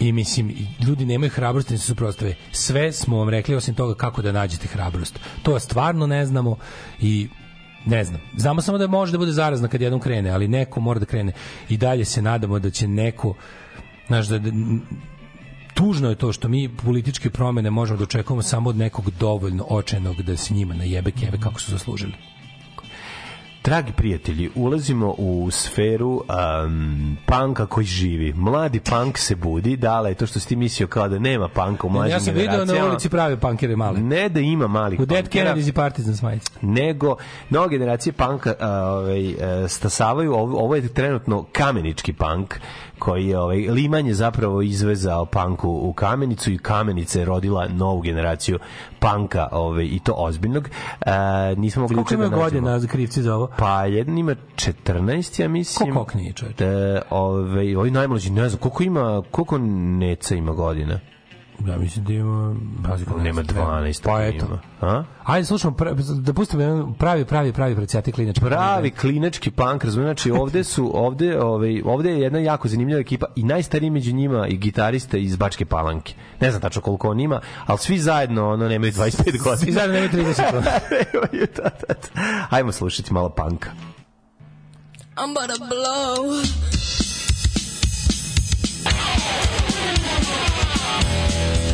I 0.00 0.12
mislim, 0.12 0.50
i 0.50 0.66
ljudi 0.84 1.06
nemaju 1.06 1.30
hrabrosti 1.30 1.74
da 1.74 1.78
se 1.78 1.86
suprotstave. 1.86 2.34
Sve 2.52 2.92
smo 2.92 3.18
vam 3.18 3.28
rekli 3.28 3.54
osim 3.54 3.74
toga 3.74 3.94
kako 3.94 4.22
da 4.22 4.32
nađete 4.32 4.68
hrabrost. 4.68 5.20
To 5.42 5.60
stvarno 5.60 6.06
ne 6.06 6.26
znamo 6.26 6.56
i 7.00 7.28
ne 7.86 8.04
znam. 8.04 8.20
Znamo 8.36 8.62
samo 8.62 8.78
da 8.78 8.86
može 8.86 9.12
da 9.12 9.18
bude 9.18 9.32
zarazna 9.32 9.68
kad 9.68 9.80
jednom 9.80 10.00
krene, 10.00 10.30
ali 10.30 10.48
neko 10.48 10.80
mora 10.80 11.00
da 11.00 11.06
krene. 11.06 11.32
I 11.68 11.76
dalje 11.76 12.04
se 12.04 12.22
nadamo 12.22 12.58
da 12.58 12.70
će 12.70 12.88
neko 12.88 13.34
znaš, 14.06 14.26
da 14.26 14.40
tužno 15.76 16.08
je 16.08 16.14
to 16.14 16.32
što 16.32 16.48
mi 16.48 16.68
političke 16.68 17.30
promene 17.30 17.70
možemo 17.70 17.98
da 17.98 18.04
očekujemo 18.04 18.42
samo 18.42 18.70
od 18.70 18.76
nekog 18.76 19.10
dovoljno 19.10 19.64
očajnog 19.68 20.22
da 20.22 20.36
se 20.36 20.54
njima 20.54 20.74
najebe 20.74 21.10
keve 21.10 21.40
kako 21.40 21.60
su 21.60 21.70
zaslužili. 21.70 22.12
Dragi 23.64 23.92
prijatelji, 23.92 24.50
ulazimo 24.54 25.14
u 25.18 25.50
sferu 25.50 26.10
um, 26.10 27.16
panka 27.26 27.66
koji 27.66 27.86
živi. 27.86 28.32
Mladi 28.32 28.80
pank 28.80 29.18
se 29.18 29.36
budi, 29.36 29.76
dale, 29.76 30.14
to 30.14 30.26
što 30.26 30.40
si 30.40 30.48
ti 30.48 30.56
mislio 30.56 30.86
kao 30.88 31.08
da 31.08 31.18
nema 31.18 31.48
panka 31.48 31.86
u 31.86 31.90
mlađim 31.90 32.12
ja 32.12 32.20
sam 32.20 32.34
video 32.34 32.50
generacijama. 32.50 32.84
na 32.84 32.90
ulici 32.90 33.08
prave 33.08 33.40
pankere 33.40 33.76
male. 33.76 34.00
Ne 34.00 34.28
da 34.28 34.40
ima 34.40 34.66
malih 34.66 35.00
U 35.00 35.06
Dead 35.06 35.24
pankera, 35.24 35.54
Kennedys 35.54 35.68
i 35.68 35.72
Partizan 35.72 36.14
majice. 36.22 36.50
nego 36.62 37.16
nove 37.50 37.68
generacije 37.68 38.12
panka 38.12 38.54
a, 38.60 38.68
ovaj, 38.70 39.30
e, 39.30 39.68
stasavaju, 39.68 40.32
ovo, 40.32 40.58
ovo 40.58 40.74
je 40.74 40.88
trenutno 40.88 41.46
kamenički 41.52 42.12
pank 42.12 42.54
koji 42.98 43.26
je 43.26 43.38
ovaj, 43.38 43.56
Liman 43.58 44.06
je 44.06 44.14
zapravo 44.14 44.62
izvezao 44.62 45.26
panku 45.26 45.68
u 45.70 45.92
kamenicu 45.92 46.52
i 46.52 46.58
kamenica 46.58 47.18
je 47.18 47.24
rodila 47.24 47.68
novu 47.68 48.00
generaciju 48.00 48.58
panka 48.98 49.48
ovaj, 49.52 49.84
i 49.84 49.98
to 50.04 50.12
ozbiljnog. 50.16 50.68
E, 51.00 51.10
nismo 51.56 51.82
mogli 51.82 51.94
Koliko 51.94 52.10
da 52.10 52.14
ima 52.14 52.24
nađemo. 52.24 52.44
godina 52.44 52.78
za 52.78 52.88
krivci 52.88 53.22
za 53.22 53.34
ovo? 53.34 53.48
Pa 53.58 53.84
jedan 53.84 54.18
ima 54.18 54.34
14, 54.56 55.42
ja 55.42 55.48
mislim. 55.48 55.92
Ko 55.94 55.98
kokni 55.98 56.26
je 56.26 56.32
čovječ? 56.32 56.60
E, 56.60 57.00
ovaj, 57.10 57.76
ovaj 57.76 57.90
najmlađi, 57.90 58.30
ne 58.30 58.48
znam, 58.48 58.60
koliko 58.60 58.82
ima, 58.82 59.22
koliko 59.30 59.58
Neca 59.58 60.34
ima 60.34 60.52
godina? 60.52 61.00
Ja 61.66 61.76
mislim 61.78 62.04
da 62.04 62.12
ima... 62.12 62.54
Pazi, 62.88 63.04
kako 63.04 63.20
Nema 63.20 63.42
ne 63.42 63.52
znam, 63.52 63.66
12. 63.66 64.02
Pa 64.04 64.22
eto. 64.24 64.58
A? 64.80 65.02
Ajde, 65.24 65.44
slušamo, 65.46 65.76
pra- 65.76 66.20
da 66.22 66.32
pustimo 66.32 66.62
jedan 66.62 66.94
pravi, 66.94 67.24
pravi, 67.24 67.52
pravi 67.52 67.74
precijati 67.76 68.12
klinač. 68.12 68.40
pravi 68.40 68.90
klinački 68.90 69.50
punk, 69.50 69.84
razumiješ, 69.84 70.06
znači 70.06 70.30
ovde 70.30 70.64
su, 70.64 70.90
ovde, 70.94 71.40
ovaj, 71.40 71.82
ovde 71.84 72.10
je 72.10 72.20
jedna 72.20 72.38
jako 72.38 72.68
zanimljiva 72.68 73.00
ekipa 73.00 73.26
i 73.36 73.42
najstariji 73.42 73.90
među 73.90 74.12
njima 74.12 74.46
i 74.46 74.56
gitariste 74.56 75.20
iz 75.22 75.36
Bačke 75.36 75.64
Palanke. 75.64 76.14
Ne 76.40 76.50
znam 76.50 76.62
tačno 76.62 76.82
koliko 76.82 77.10
on 77.10 77.20
ima, 77.20 77.40
ali 77.66 77.78
svi 77.78 77.98
zajedno 77.98 78.48
ono 78.50 78.68
nemaju 78.68 78.92
25 78.92 79.24
godina. 79.38 79.56
Svi 79.56 79.72
zajedno 79.72 79.94
nemaju 79.94 80.10
30 80.12 80.52
godina. 80.52 80.70
Da, 81.56 81.62
da, 81.62 81.94
da. 81.94 82.20
Ajmo 82.50 82.72
slušati 82.72 83.12
malo 83.12 83.28
panka. 83.28 83.70
I'm 85.16 85.30
about 85.30 85.58
to 85.58 85.64
blow. 85.64 87.05
Yeah. 91.02 91.65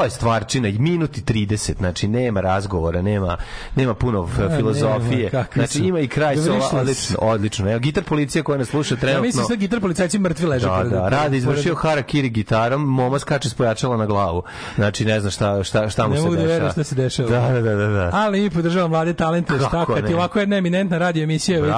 To 0.00 0.04
je 0.04 0.10
stvarčina, 0.10 0.68
i 0.68 0.78
minut 0.78 1.18
i 1.18 1.22
30, 1.22 1.76
znači 1.76 2.08
nema 2.08 2.40
razgovora, 2.40 3.02
nema, 3.02 3.36
nema 3.76 3.94
puno 3.94 4.28
Ne, 4.40 4.56
filozofije. 4.56 5.30
nema, 5.32 5.44
znači 5.54 5.72
su. 5.72 5.84
ima 5.84 6.00
i 6.00 6.08
kraj 6.08 6.36
sova, 6.36 6.68
odlično, 6.72 7.16
odlično. 7.20 7.70
Evo, 7.70 7.78
gitar 7.78 8.04
policija 8.04 8.42
koja 8.42 8.58
nas 8.58 8.68
sluša 8.68 8.94
Ja 8.94 9.00
trenutno. 9.00 9.22
mislim 9.22 9.44
sve 9.44 9.56
gitar 9.56 9.80
policajci 9.80 10.18
mrtvi 10.18 10.46
leže. 10.46 10.66
Da, 10.66 10.84
da, 10.84 11.08
radi 11.08 11.36
izvršio 11.36 11.74
harakiri 11.74 12.28
gitarom, 12.28 12.82
moma 12.82 13.18
skače 13.18 13.48
s 13.48 13.54
pojačala 13.54 13.96
na 13.96 14.06
glavu. 14.06 14.42
Znači 14.76 15.04
ne 15.04 15.20
zna 15.20 15.30
šta, 15.30 15.64
šta, 15.64 15.88
šta 15.88 16.04
mu 16.04 16.10
Ne 16.10 16.16
se 16.16 16.22
mogu 16.22 16.34
da 16.34 16.36
dešava. 16.36 16.52
verujem 16.54 16.72
šta 16.72 16.84
se 16.84 16.94
dešava. 16.94 17.28
Da, 17.30 17.40
da, 17.50 17.60
da, 17.60 17.74
da. 17.76 17.86
da. 17.86 18.10
Ali 18.14 18.40
mi 18.40 18.50
podržavamo 18.50 18.88
mlade 18.88 19.14
talente, 19.14 19.54
šta 19.58 19.86
kad 19.86 19.96
ti 19.96 20.02
ne? 20.04 20.14
ovako 20.14 20.38
jedna 20.40 20.56
eminentna 20.56 20.98
radio 20.98 21.22
emisija 21.22 21.60
već 21.60 21.74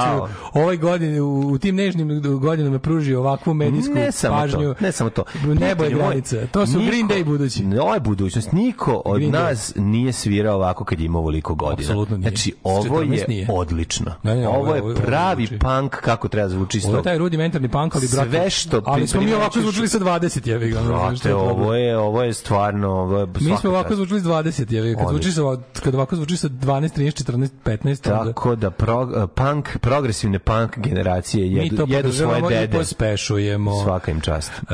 u 0.55 0.59
ovoj 0.59 0.77
godini, 0.77 1.21
u, 1.21 1.41
u 1.43 1.59
tim 1.59 1.77
nežnim 1.77 2.09
godinama 2.41 2.79
pruži 2.79 3.15
ovakvu 3.15 3.55
medijsku 3.55 3.95
ne 3.95 4.11
pažnju. 4.31 4.75
to, 4.75 4.85
ne 4.85 4.93
samo 4.93 5.11
to. 5.11 5.25
Nebo 5.61 5.85
je 5.85 5.91
granica. 5.91 6.37
To 6.47 6.67
su 6.67 6.79
Green 6.81 7.09
Day 7.09 7.25
budući. 7.25 7.63
Je 7.95 8.01
budućnost. 8.13 8.53
Niko 8.53 9.03
od 9.05 9.17
Green 9.17 9.33
Day. 9.33 9.43
nas 9.43 9.73
nije 9.77 10.13
svirao 10.13 10.57
ovako 10.57 10.85
kad 10.85 11.01
ima 11.01 11.19
ovoliko 11.19 11.55
godina. 11.55 11.73
Apsolutno 11.83 12.17
nije. 12.17 12.29
Znači, 12.29 12.55
ovo 12.65 12.83
14 13.01 13.13
je 13.13 13.25
nije. 13.29 13.47
odlično. 13.51 14.15
Ne, 14.23 14.35
ne, 14.35 14.49
ovo 14.49 14.59
ovo 14.59 14.75
je- 14.75 14.83
ovo 14.83 14.91
ovo 14.91 15.01
pravi 15.01 15.47
zvuči. 15.47 15.59
punk 15.59 15.93
kako 15.93 16.29
treba 16.29 16.49
zvuči 16.49 16.81
Ovo 16.85 16.97
je 16.97 17.03
taj 17.03 17.19
rudimentarni 17.19 17.69
punk, 17.69 17.97
ali 17.97 18.09
brate. 18.09 18.31
Sve 18.31 18.51
što 18.51 18.83
Ali 18.85 19.07
smo 19.07 19.21
mi 19.21 19.35
ovako 19.35 19.61
zvučili 19.61 19.89
sa 19.89 19.99
20, 19.99 20.47
jevi 20.47 20.71
ga. 20.71 20.79
to 20.79 20.85
Brate, 20.85 21.35
ovo 21.35 21.75
je, 21.75 21.99
ovo 21.99 22.23
je 22.23 22.33
stvarno... 22.35 22.91
Ovo 22.91 23.19
je 23.19 23.27
Mi 23.41 23.57
smo 23.57 23.71
ovako 23.71 23.95
zvučili 23.95 24.21
s 24.21 24.25
20, 24.25 24.73
jevi. 24.73 24.97
Kad, 24.97 25.09
zvuči 25.09 25.33
sa, 25.33 25.41
kad 25.75 25.95
ovako 25.95 26.17
zvuči 26.17 26.37
sa 26.37 26.49
12, 26.49 26.63
13, 26.91 27.25
14, 27.25 27.49
15, 27.65 27.89
onda... 28.13 28.25
Tako 28.25 28.57
da 28.57 28.71
pro, 28.71 29.27
punk, 29.29 29.79
progresivne 29.79 30.39
punk 30.39 30.79
generacije 30.79 31.51
Mi 31.51 31.57
jedu, 31.57 31.77
to 31.77 31.83
jedu 31.83 31.89
svoje 31.89 32.03
podržavamo 32.03 32.51
i 32.51 32.55
dede. 32.55 32.79
pospešujemo. 32.79 33.83
Svaka 33.83 34.11
im 34.11 34.21
čast. 34.21 34.53
E, 34.53 34.65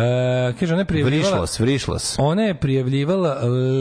kaže, 0.60 0.72
ona 0.72 0.80
je 0.80 0.84
prijavljivala... 0.84 1.30
Vrišlos, 1.30 1.60
vrišlos. 1.60 2.16
Ona 2.18 2.42
je 2.42 2.54
prijavljivala 2.54 3.27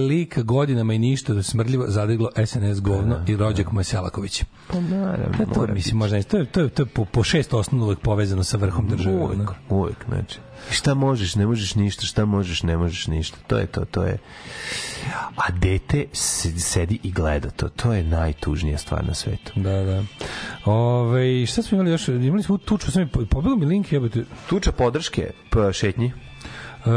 lik 0.07 0.39
godinama 0.39 0.93
i 0.93 0.99
ništa 0.99 1.33
da 1.33 1.43
smrdljivo 1.43 1.85
zadiglo 1.87 2.29
SNS 2.45 2.79
govno 2.79 3.23
i 3.27 3.35
rođak 3.35 3.71
mu 3.71 3.79
je 3.79 3.83
Selaković. 3.83 4.43
Pa 4.67 4.79
naravno, 4.79 5.25
E, 5.41 5.45
to 5.45 5.67
mislim 5.67 5.97
možda 5.97 6.23
to 6.23 6.37
je 6.37 6.45
to 6.45 6.61
je 6.61 6.69
to 6.69 6.81
je 6.81 6.85
po, 6.85 7.05
po 7.05 7.23
šest 7.23 7.53
osnovno 7.53 7.85
uvek 7.85 7.99
povezano 7.99 8.43
sa 8.43 8.57
vrhom 8.57 8.87
države. 8.87 9.15
Uvek, 9.15 9.39
ono. 9.39 9.53
uvek, 9.71 9.97
znači. 10.07 10.39
Šta 10.71 10.93
možeš, 10.93 11.35
ne 11.35 11.45
možeš 11.45 11.75
ništa, 11.75 12.05
šta 12.05 12.25
možeš, 12.25 12.63
ne 12.63 12.77
možeš 12.77 13.07
ništa. 13.07 13.37
To 13.47 13.57
je 13.57 13.65
to, 13.67 13.85
to 13.85 14.03
je... 14.03 14.17
A 15.37 15.51
dete 15.51 16.05
se- 16.13 16.59
sedi 16.59 16.99
i 17.03 17.11
gleda 17.11 17.49
to. 17.49 17.69
To 17.69 17.93
je 17.93 18.03
najtužnija 18.03 18.77
stvar 18.77 19.05
na 19.05 19.13
svetu. 19.13 19.51
Da, 19.55 19.83
da. 19.83 20.03
Ove, 20.65 21.45
šta 21.45 21.61
smo 21.61 21.75
imali 21.75 21.91
još? 21.91 22.07
Imali 22.07 22.43
smo 22.43 22.57
tuču, 22.57 22.91
sam 22.91 23.01
mi 23.03 23.27
pobegao 23.27 23.55
mi 23.55 23.65
link, 23.65 23.91
jebote. 23.91 24.23
Tuča 24.49 24.71
podrške 24.71 25.31
p- 25.49 25.73
šetnji. 25.73 26.05
E, 26.05 26.89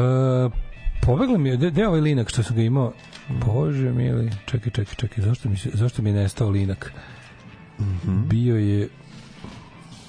pobegla 1.02 1.38
mi 1.38 1.48
je, 1.48 1.56
gde 1.56 1.80
je 1.80 1.88
ovaj 1.88 2.00
linak 2.00 2.28
što 2.28 2.42
sam 2.42 2.56
ga 2.56 2.62
imao? 2.62 2.92
Bože 3.28 3.92
mili, 3.92 4.30
čekaj, 4.46 4.72
čekaj, 4.72 4.94
čekaj, 4.94 5.24
zašto 5.24 5.48
mi, 5.48 5.56
se, 5.56 5.70
zašto 5.72 6.02
mi 6.02 6.10
je 6.10 6.14
nestao 6.14 6.48
linak? 6.48 6.92
Bio 8.04 8.56
je 8.56 8.88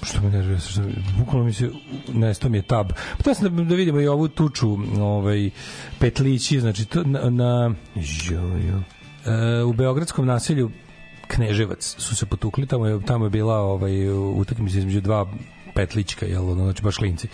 što 0.02 0.20
me 0.20 0.30
nervira, 0.30 0.58
što 0.58 0.82
bukvalno 1.18 1.44
mi 1.44 1.52
se 1.52 1.70
nestao 2.12 2.50
mi 2.50 2.58
je 2.58 2.62
tab. 2.62 2.88
Pa 3.16 3.22
to 3.22 3.34
sam 3.34 3.56
da, 3.56 3.64
da 3.64 3.74
vidimo 3.74 4.00
i 4.00 4.06
ovu 4.06 4.28
tuču, 4.28 4.78
ovaj 5.00 5.50
petlići, 5.98 6.60
znači 6.60 6.84
to 6.84 7.02
na, 7.02 7.30
na 7.30 7.74
Jojo. 7.94 8.82
E, 9.26 9.62
u 9.62 9.72
beogradskom 9.72 10.26
naselju 10.26 10.70
Kneževac 11.26 11.94
su 11.98 12.16
se 12.16 12.26
potukli, 12.26 12.66
tamo 12.66 12.86
je, 12.86 13.00
tamo 13.06 13.26
je 13.26 13.30
bila 13.30 13.58
ovaj, 13.58 14.08
utakmica 14.10 14.78
između 14.78 15.00
dva 15.00 15.26
petlićka, 15.74 16.26
jel, 16.26 16.50
ono, 16.50 16.64
znači 16.64 16.82
baš 16.82 16.96
klinci 16.96 17.28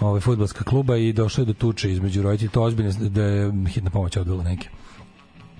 ovaj, 0.00 0.20
futbolska 0.20 0.64
kluba 0.64 0.96
i 0.96 1.12
došlo 1.12 1.42
je 1.42 1.46
do 1.46 1.52
tuče 1.52 1.92
između 1.92 2.22
roditelja, 2.22 2.50
to 2.50 2.62
ozbiljno 2.62 2.92
da 3.08 3.22
je 3.22 3.52
hitna 3.68 3.90
pomoć 3.90 4.16
odvela 4.16 4.42
neke. 4.42 4.68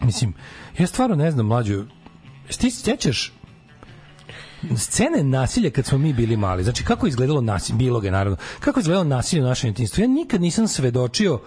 Mislim, 0.01 0.35
ja 0.79 0.87
stvarno 0.87 1.17
ne 1.17 1.31
znam, 1.31 1.47
mlađu, 1.47 1.85
ti 2.59 2.71
se 2.71 2.83
sjećaš 2.83 3.33
scene 4.77 5.23
nasilja 5.23 5.71
kad 5.71 5.87
smo 5.87 5.99
mi 5.99 6.13
bili 6.13 6.37
mali. 6.37 6.65
Znači, 6.65 6.85
kako 6.85 7.07
je 7.07 7.09
izgledalo 7.09 7.41
nasilje, 7.41 7.77
bilo 7.77 8.01
ga 8.01 8.07
je, 8.07 8.13
naravno, 8.13 8.37
kako 8.61 8.81
je 8.81 8.83
izgledalo 8.83 9.09
nasilje 9.09 9.43
u 9.43 9.47
našem 9.47 9.71
djetinjstvu. 9.71 10.03
Ja 10.03 10.09
nikad 10.09 10.41
nisam 10.41 10.69
svedočio 10.69 11.41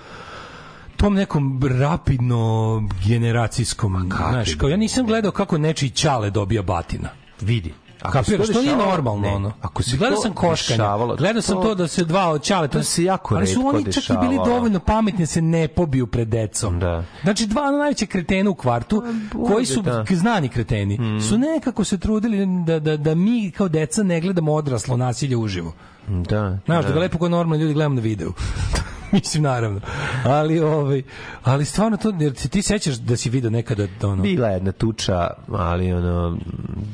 tom 0.98 1.14
nekom 1.14 1.62
rapidno 1.80 2.84
generacijskom, 3.06 4.12
znaš, 4.32 4.56
kao 4.56 4.70
ja 4.70 4.78
nisam 4.78 5.06
gledao 5.06 5.32
kako 5.32 5.58
nečiji 5.58 5.90
ćale 5.90 6.30
dobija 6.30 6.62
batina. 6.62 7.10
Vidi. 7.42 7.74
Ako 8.02 8.12
Kapiraš, 8.14 8.48
to 8.48 8.54
to 8.54 8.62
nije 8.62 8.76
normalno 8.78 9.22
ne, 9.22 9.30
ono. 9.30 9.52
ako 9.62 9.84
se 9.84 9.98
gledao 9.98 10.16
to 10.16 10.22
sam 10.22 10.34
koškanje, 10.34 10.78
dešavalo, 10.78 11.16
gledao 11.16 11.42
sam 11.42 11.56
to- 11.56 11.64
to 11.64 11.76
da 11.76 11.88
se 11.88 12.06
dva 12.06 12.30
od 12.30 12.44
ćale, 12.44 12.68
to 12.68 12.84
se 12.84 13.04
jako 13.04 13.36
ali 13.36 13.48
su 13.48 13.68
oni 13.68 13.94
čak 13.94 14.04
i 14.06 14.18
bili 14.22 14.40
dovoljno 14.46 14.80
pametni 14.80 15.20
da 15.20 15.26
se 15.26 15.42
ne 15.42 15.68
pobiju 15.68 16.08
pred 16.08 16.28
decom. 16.28 16.80
Da. 16.80 17.04
Znači 17.24 17.48
dva 17.48 17.72
najveće 17.72 18.06
kretena 18.06 18.50
u 18.50 18.56
kvartu, 18.56 19.04
koji 19.48 19.66
su 19.66 19.82
da. 19.82 20.06
znani 20.12 20.50
kreteni, 20.50 21.00
su 21.22 21.38
nekako 21.38 21.84
se 21.84 21.98
trudili 21.98 22.46
da, 22.66 22.80
da, 22.80 22.98
da 22.98 23.16
mi 23.16 23.52
kao 23.52 23.68
deca 23.68 24.04
ne 24.04 24.22
gledamo 24.22 24.54
odraslo 24.54 24.98
nasilje 24.98 25.38
uživo. 25.38 25.74
Da. 26.08 26.58
Znaš, 26.66 26.86
da 26.86 26.92
ga 26.92 27.00
lepo 27.00 27.18
kao 27.18 27.30
normalni 27.30 27.64
ljudi 27.64 27.74
gledamo 27.74 27.96
na 27.96 28.02
videu. 28.02 28.34
Mislim, 29.14 29.44
naravno. 29.44 29.82
Ali, 30.26 30.60
ovaj, 30.60 31.02
ali 31.44 31.66
stvarno 31.66 31.98
to, 31.98 32.14
jer 32.20 32.34
ti, 32.34 32.50
ti 32.50 32.62
sećaš 32.62 32.96
da 32.96 33.18
si 33.18 33.30
vidio 33.30 33.50
nekada 33.50 33.88
ono... 34.04 34.24
Bila 34.24 34.48
je 34.48 34.54
jedna 34.54 34.72
tuča, 34.72 35.28
ali 35.50 35.94
ono 35.94 36.38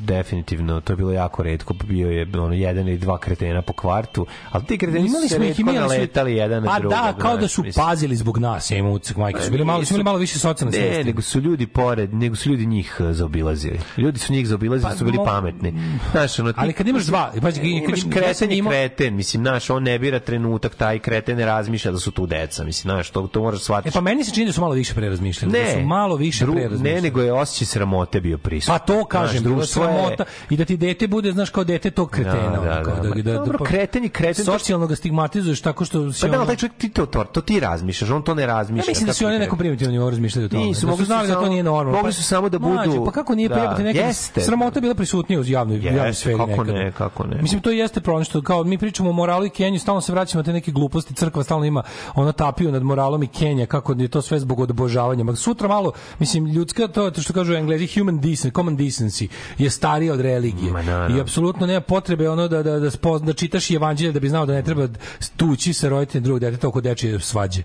definitivno 0.00 0.80
to 0.80 0.92
je 0.92 0.96
bilo 0.96 1.12
jako 1.12 1.42
retko, 1.42 1.74
bio 1.76 2.10
je 2.10 2.26
ono 2.34 2.54
jedan 2.54 2.88
ili 2.88 2.98
dva 2.98 3.18
kretena 3.18 3.62
po 3.62 3.72
kvartu, 3.72 4.26
ali 4.50 4.64
ti 4.64 4.78
kreteni 4.78 5.08
su 5.08 5.28
se 5.28 5.48
ih, 5.48 5.60
imali 5.60 5.76
su- 5.76 5.82
naletali 5.82 6.34
jedan 6.34 6.62
na 6.62 6.68
Pa 6.68 6.78
drugog. 6.78 6.90
da, 6.92 7.14
kao 7.14 7.36
da 7.36 7.48
su 7.48 7.62
mislim. 7.62 7.84
pazili 7.84 8.16
zbog 8.16 8.38
nas, 8.38 8.70
jem 8.70 8.86
ucak 8.86 9.16
majke. 9.16 9.40
Su 9.40 9.50
bili 9.50 9.64
malo, 9.64 9.84
su 9.84 9.94
bili 9.94 10.04
malo 10.04 10.18
više 10.18 10.38
socijalne 10.38 10.78
Ne, 10.78 10.84
svesti. 10.84 11.04
nego 11.04 11.22
su 11.22 11.40
ljudi 11.40 11.66
pored, 11.66 12.14
nego 12.14 12.36
su 12.36 12.50
ljudi 12.50 12.66
njih 12.66 12.96
eh, 13.00 13.12
zaobilazili. 13.12 13.80
Ljudi 13.96 14.18
su 14.18 14.32
njih 14.32 14.48
zaobilazili, 14.48 14.90
Pa, 14.90 14.96
su 14.96 15.04
bili 15.04 15.18
pametni. 15.26 15.74
Znaš, 16.12 16.38
ono, 16.38 16.52
ti, 16.52 16.58
Ali 16.60 16.72
kad 16.72 16.88
imaš 16.88 17.04
dva, 17.04 17.32
pazi, 17.42 17.60
kad- 17.60 17.66
imaš 17.68 18.00
kreten 18.12 18.50
ja 18.50 18.56
i 18.56 18.62
kreten, 18.62 19.14
mislim, 19.16 19.42
znaš, 19.42 19.70
on 19.70 19.82
ne 19.82 19.98
bira 19.98 20.18
trenutak, 20.20 20.74
taj 20.74 20.98
kreten 20.98 21.36
ne 21.36 21.46
razmišlja 21.46 21.92
da 21.92 21.98
su 21.98 22.05
tu 22.10 22.26
deca, 22.26 22.64
mislim, 22.64 22.82
znaš, 22.84 23.10
to, 23.10 23.22
to 23.22 23.42
moraš 23.42 23.60
E 23.60 23.62
shvatiti. 23.62 23.94
pa 23.94 24.00
meni 24.00 24.24
se 24.24 24.30
čini 24.30 24.46
da 24.46 24.52
su 24.52 24.60
malo 24.60 24.74
više 24.74 24.94
prerazmišljali. 24.94 25.52
da 25.54 25.70
su 25.72 25.80
malo 25.80 26.16
više 26.16 26.44
dru- 26.44 26.52
prerazmišljali. 26.52 26.94
Ne, 26.94 27.02
nego 27.02 27.20
je 27.20 27.32
osjećaj 27.32 27.66
sramote 27.66 28.20
bio 28.20 28.38
prisutan. 28.38 28.74
Pa 28.74 28.86
to 28.86 29.04
kažem, 29.06 29.28
Znaš, 29.30 29.42
društvo 29.44 29.84
je- 29.84 29.92
sramota 29.92 30.24
i 30.50 30.56
da 30.56 30.64
ti 30.64 30.76
dete 30.76 31.06
bude, 31.06 31.32
znaš, 31.32 31.50
kao 31.50 31.64
dete 31.64 31.90
tog 31.90 32.10
kretena. 32.10 32.50
Da, 32.50 32.60
da, 32.60 32.72
ono, 32.72 32.84
kao 32.84 32.94
da, 32.96 33.08
ma 33.08 33.22
dobro, 33.24 33.58
kreten 33.60 34.04
i 34.04 34.08
kreten, 34.08 34.44
Socijalno 34.44 34.86
ga 34.86 34.96
stigmatizuješ 34.96 35.60
tako 35.60 35.84
što 35.84 36.10
Pa 36.20 36.28
da, 36.28 36.38
ali 36.38 36.46
taj 36.46 36.56
čovjek 36.56 36.76
ti 36.76 36.88
to, 36.88 37.06
to, 37.06 37.24
to 37.24 37.40
ti 37.40 37.60
razmišljaš, 37.60 38.10
on 38.10 38.22
to 38.22 38.34
ne 38.34 38.46
razmišlja. 38.46 38.82
Ja 38.82 38.90
mislim 38.90 39.06
da 39.06 39.12
su 39.12 39.26
oni 39.26 39.38
nekom 39.38 39.58
primitivnom 39.58 39.92
nivou 39.92 40.10
razmišljali 40.10 40.46
o 40.46 40.48
tome. 40.48 40.64
Nisu, 40.64 40.80
da 40.80 40.86
mogli 40.86 40.96
su 40.96 41.04
su 41.04 41.06
znali 41.06 41.28
da 41.28 41.34
to 41.34 41.48
nije 41.48 41.62
normalno. 41.62 41.92
mogli 41.92 42.08
Pa- 42.08 42.12
su 42.12 42.22
samo 42.22 42.48
da 42.48 42.58
budu- 42.58 43.04
pa 43.04 43.10
kako 43.12 43.34
nije 43.34 43.48
Da, 43.48 43.54
prijebati 43.54 43.98
jeste. 43.98 44.40
Sramota 44.40 44.80
bila 44.80 44.94
prisutnija 44.94 45.40
u 45.40 45.44
javnoj, 45.44 45.78
javnoj 45.78 46.14
sferi 46.14 46.36
kako 46.38 46.64
ne, 46.64 46.92
kako 46.92 47.26
ne. 47.26 47.42
Mislim, 47.42 47.60
to 47.60 47.70
jeste 47.70 48.00
problem 48.00 48.24
što 48.24 48.42
kao 48.42 48.64
mi 48.64 48.78
pričamo 48.78 49.10
o 49.10 49.14
moralu 49.14 49.46
i 49.46 49.50
Kenju, 49.50 49.78
stalno 49.78 50.00
se 50.00 50.12
vraćamo 50.12 50.42
te 50.44 50.52
neke 50.52 50.70
gluposti, 50.70 51.14
crkva 51.14 51.42
stalno 51.42 51.64
ima 51.64 51.82
ono 52.14 52.32
tapiju 52.32 52.72
nad 52.72 52.82
moralom 52.82 53.22
i 53.22 53.26
Kenja, 53.26 53.66
kako 53.66 53.92
je 53.98 54.08
to 54.08 54.22
sve 54.22 54.40
zbog 54.40 54.60
odbožavanja. 54.60 55.24
Ma 55.24 55.36
sutra 55.36 55.68
malo, 55.68 55.92
mislim, 56.18 56.46
ljudska, 56.46 56.88
to, 56.88 57.10
to 57.10 57.22
što 57.22 57.32
kažu 57.32 57.54
englezi, 57.54 57.88
human 57.98 58.20
decency, 58.20 58.54
common 58.54 58.76
decency, 58.76 59.28
je 59.58 59.70
starija 59.70 60.12
od 60.12 60.20
religije. 60.20 60.72
I 61.16 61.20
apsolutno 61.20 61.66
nema 61.66 61.80
potrebe 61.80 62.30
ono 62.30 62.48
da, 62.48 62.62
da, 62.62 62.78
da, 62.78 62.90
spozna, 62.90 63.26
da 63.26 63.32
čitaš 63.32 63.70
evanđelje 63.70 64.12
da 64.12 64.20
bi 64.20 64.28
znao 64.28 64.46
da 64.46 64.52
ne 64.52 64.62
treba 64.62 64.88
tući 65.36 65.72
sa 65.72 65.88
roditeljem 65.88 66.24
drugog 66.24 66.40
deteta 66.40 66.68
oko 66.68 66.80
dečije 66.80 67.20
svađe. 67.20 67.62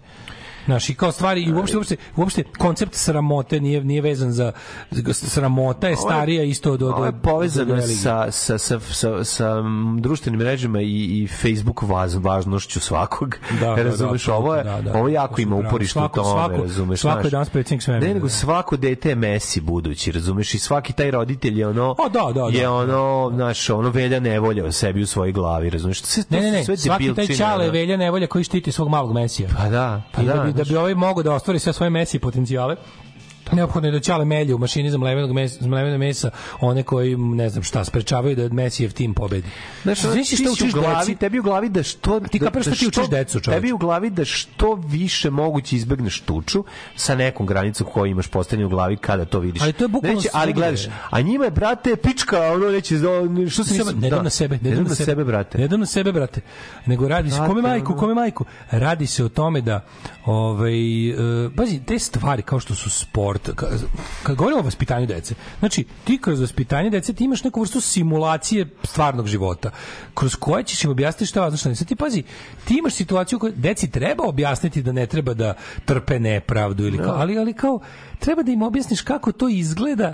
Znaš, 0.65 0.89
i 0.89 0.95
kao 0.95 1.11
stvari, 1.11 1.41
i 1.41 1.53
uopšte, 1.53 1.77
uopšte, 1.77 1.95
uopšte 2.15 2.43
koncept 2.43 2.93
sramote 2.93 3.59
nije, 3.59 3.83
nije 3.83 4.01
vezan 4.01 4.31
za, 4.31 4.51
sramota 5.11 5.87
je 5.87 5.95
starija 5.95 6.43
isto 6.43 6.73
od, 6.73 6.81
od, 6.81 6.91
Ovo 6.91 7.05
je 7.05 7.11
povezano 7.13 7.81
sa, 7.81 8.31
sa, 8.31 8.57
sa, 8.57 8.79
sa, 8.81 9.23
sa 9.23 9.55
društvenim 9.99 10.39
mrežama 10.39 10.81
i, 10.81 10.85
i 10.85 11.27
Facebook 11.29 11.81
vaz, 11.81 12.15
važnošću 12.15 12.79
svakog. 12.79 13.35
Da, 13.51 13.65
da, 13.67 13.83
razumeš, 13.83 14.25
da, 14.25 14.33
ovo 14.33 14.55
je, 14.55 14.63
da, 14.63 14.81
da. 14.81 14.93
ovo 14.93 15.09
jako 15.09 15.41
ima 15.41 15.49
pravo. 15.51 15.67
uporište 15.67 15.99
u 15.99 16.01
Svako- 16.01 16.15
tome, 16.15 16.29
svako- 16.31 16.61
razumeš. 16.61 16.99
svako 16.99 17.17
je 17.17 17.21
znaš. 17.21 17.31
danas 17.31 17.49
predsjednik 17.49 17.83
svemira, 17.83 18.07
Ne, 18.07 18.13
nego 18.13 18.25
da. 18.25 18.31
svako 18.31 18.77
dete 18.77 19.09
je 19.09 19.15
Messi 19.15 19.61
budući, 19.61 20.11
razumeš, 20.11 20.53
i 20.53 20.59
svaki 20.59 20.93
taj 20.93 21.11
roditelj 21.11 21.59
je 21.59 21.67
ono, 21.67 21.95
O, 21.97 22.09
da, 22.09 22.31
da, 22.33 22.41
da. 22.41 22.57
je 22.59 22.69
ono, 22.69 23.31
znaš, 23.35 23.69
ono 23.69 23.89
velja 23.89 24.19
nevolja 24.19 24.65
o 24.65 24.71
sebi 24.71 25.01
u 25.01 25.07
svojoj 25.07 25.31
glavi, 25.31 25.69
razumeš. 25.69 26.01
Sve, 26.01 26.23
Ne, 26.29 26.41
ne, 26.41 26.51
ne, 26.51 26.63
sve 26.63 26.77
svaki 26.77 27.13
taj 27.15 27.27
čale 27.27 27.69
velja 27.69 27.97
nevolja 27.97 28.27
koji 28.27 28.43
štiti 28.43 28.71
svog 28.71 28.89
malog 28.89 29.13
mesija. 29.13 29.49
Pa 29.57 29.69
da, 29.69 30.01
pa 30.11 30.21
I 30.21 30.25
da, 30.25 30.50
da, 30.53 30.63
bi, 30.63 30.75
ovaj 30.75 30.95
mogao 30.95 31.23
da 31.23 31.33
ostvari 31.33 31.59
sve 31.59 31.73
svoje 31.73 31.89
mesije 31.89 32.21
potencijale, 32.21 32.75
neophodno 33.51 33.87
je 33.87 33.91
da 33.91 33.99
ćale 33.99 34.25
melje 34.25 34.55
u 34.55 34.57
mašini 34.57 34.91
za 34.91 34.97
mlevenog 34.97 35.31
mesa, 35.31 35.57
za 35.61 35.67
mleveno 35.69 35.97
mesa 35.97 36.31
one 36.59 36.83
koji, 36.83 37.17
ne 37.17 37.49
znam 37.49 37.63
šta, 37.63 37.85
sprečavaju 37.85 38.35
da 38.35 38.49
Mesijev 38.49 38.91
tim 38.91 39.13
pobedi. 39.13 39.47
Znaš, 39.83 40.01
Znaš 40.01 40.29
ti 40.29 40.35
šta 40.35 40.49
u 40.49 40.53
učiš 40.53 40.73
glavi, 40.73 40.95
deci? 40.99 41.15
tebi 41.15 41.39
u 41.39 41.43
glavi 41.43 41.69
da 41.69 41.83
što 41.83 42.19
ti 42.19 42.39
da- 42.39 42.45
kapiraš 42.45 42.65
da 42.65 42.75
šta 42.75 42.79
ti 42.79 42.87
učiš 42.87 43.09
decu, 43.09 43.39
čoveče? 43.39 43.61
Tebi 43.61 43.71
u 43.71 43.77
glavi 43.77 44.09
da 44.09 44.25
što 44.25 44.73
više 44.75 45.29
moguće 45.29 45.75
izbegneš 45.75 46.19
tuču 46.19 46.63
sa 46.95 47.15
nekom 47.15 47.45
granicom 47.45 47.87
koju 47.93 48.05
imaš 48.05 48.27
postavljenu 48.27 48.67
u 48.67 48.69
glavi 48.69 48.97
kada 48.97 49.25
to 49.25 49.39
vidiš. 49.39 49.61
Ali 49.61 49.73
to 49.73 49.83
je 49.83 49.87
bukvalno 49.87 50.15
Neće, 50.17 50.29
ali 50.33 50.51
svugde. 50.51 50.61
gledaš, 50.61 50.87
a 51.09 51.21
njima 51.21 51.45
je 51.45 51.51
brate 51.51 51.95
pička, 51.95 52.51
ono 52.53 52.69
neće 52.69 52.95
što 53.49 53.63
se 53.63 53.83
ne 53.95 54.09
dam 54.09 54.23
na 54.23 54.29
sebe, 54.29 54.59
ne 54.61 54.75
dam 54.75 54.83
na 54.83 54.95
sebe, 54.95 55.23
brate. 55.23 55.57
Ne 55.57 55.67
dam 55.67 55.79
na 55.79 55.85
sebe, 55.85 56.11
brate. 56.11 56.41
Nego 56.85 57.07
radi 57.07 57.31
se, 57.31 57.37
kome 57.47 57.61
majku, 57.61 57.95
kome 57.95 58.13
majku. 58.13 58.45
Radi 58.71 59.07
se 59.07 59.23
o 59.23 59.29
tome 59.29 59.61
da, 59.61 59.85
ovaj, 60.25 61.09
e, 61.09 61.15
pazi, 61.55 61.79
te 61.85 61.99
stvari 61.99 62.41
kao 62.41 62.59
što 62.59 62.75
su 62.75 62.89
sport, 62.89 63.40
kad 64.23 64.35
govorimo 64.35 64.59
o 64.59 64.63
vaspitanju 64.63 65.07
dece, 65.07 65.35
znači, 65.59 65.85
ti 66.03 66.17
kroz 66.21 66.41
vaspitanje 66.41 66.89
dece 66.89 67.13
ti 67.13 67.23
imaš 67.23 67.43
neku 67.43 67.61
vrstu 67.61 67.81
simulacije 67.81 68.69
stvarnog 68.83 69.27
života, 69.27 69.71
kroz 70.13 70.35
koje 70.35 70.63
ćeš 70.63 70.83
im 70.83 70.91
objasniti 70.91 71.25
šta 71.25 71.41
važno, 71.41 71.69
ne. 71.69 71.75
Sad 71.75 71.87
ti 71.87 71.95
pazi, 71.95 72.23
ti 72.67 72.77
imaš 72.79 72.93
situaciju 72.93 73.39
koju 73.39 73.53
deci 73.55 73.91
treba 73.91 74.23
objasniti 74.27 74.81
da 74.81 74.91
ne 74.91 75.07
treba 75.07 75.33
da 75.33 75.53
trpe 75.85 76.19
nepravdu, 76.19 76.85
ili 76.85 76.97
kao, 76.97 77.15
ali, 77.15 77.39
ali 77.39 77.53
kao, 77.53 77.79
treba 78.19 78.43
da 78.43 78.51
im 78.51 78.61
objasniš 78.61 79.01
kako 79.01 79.31
to 79.31 79.49
izgleda 79.49 80.13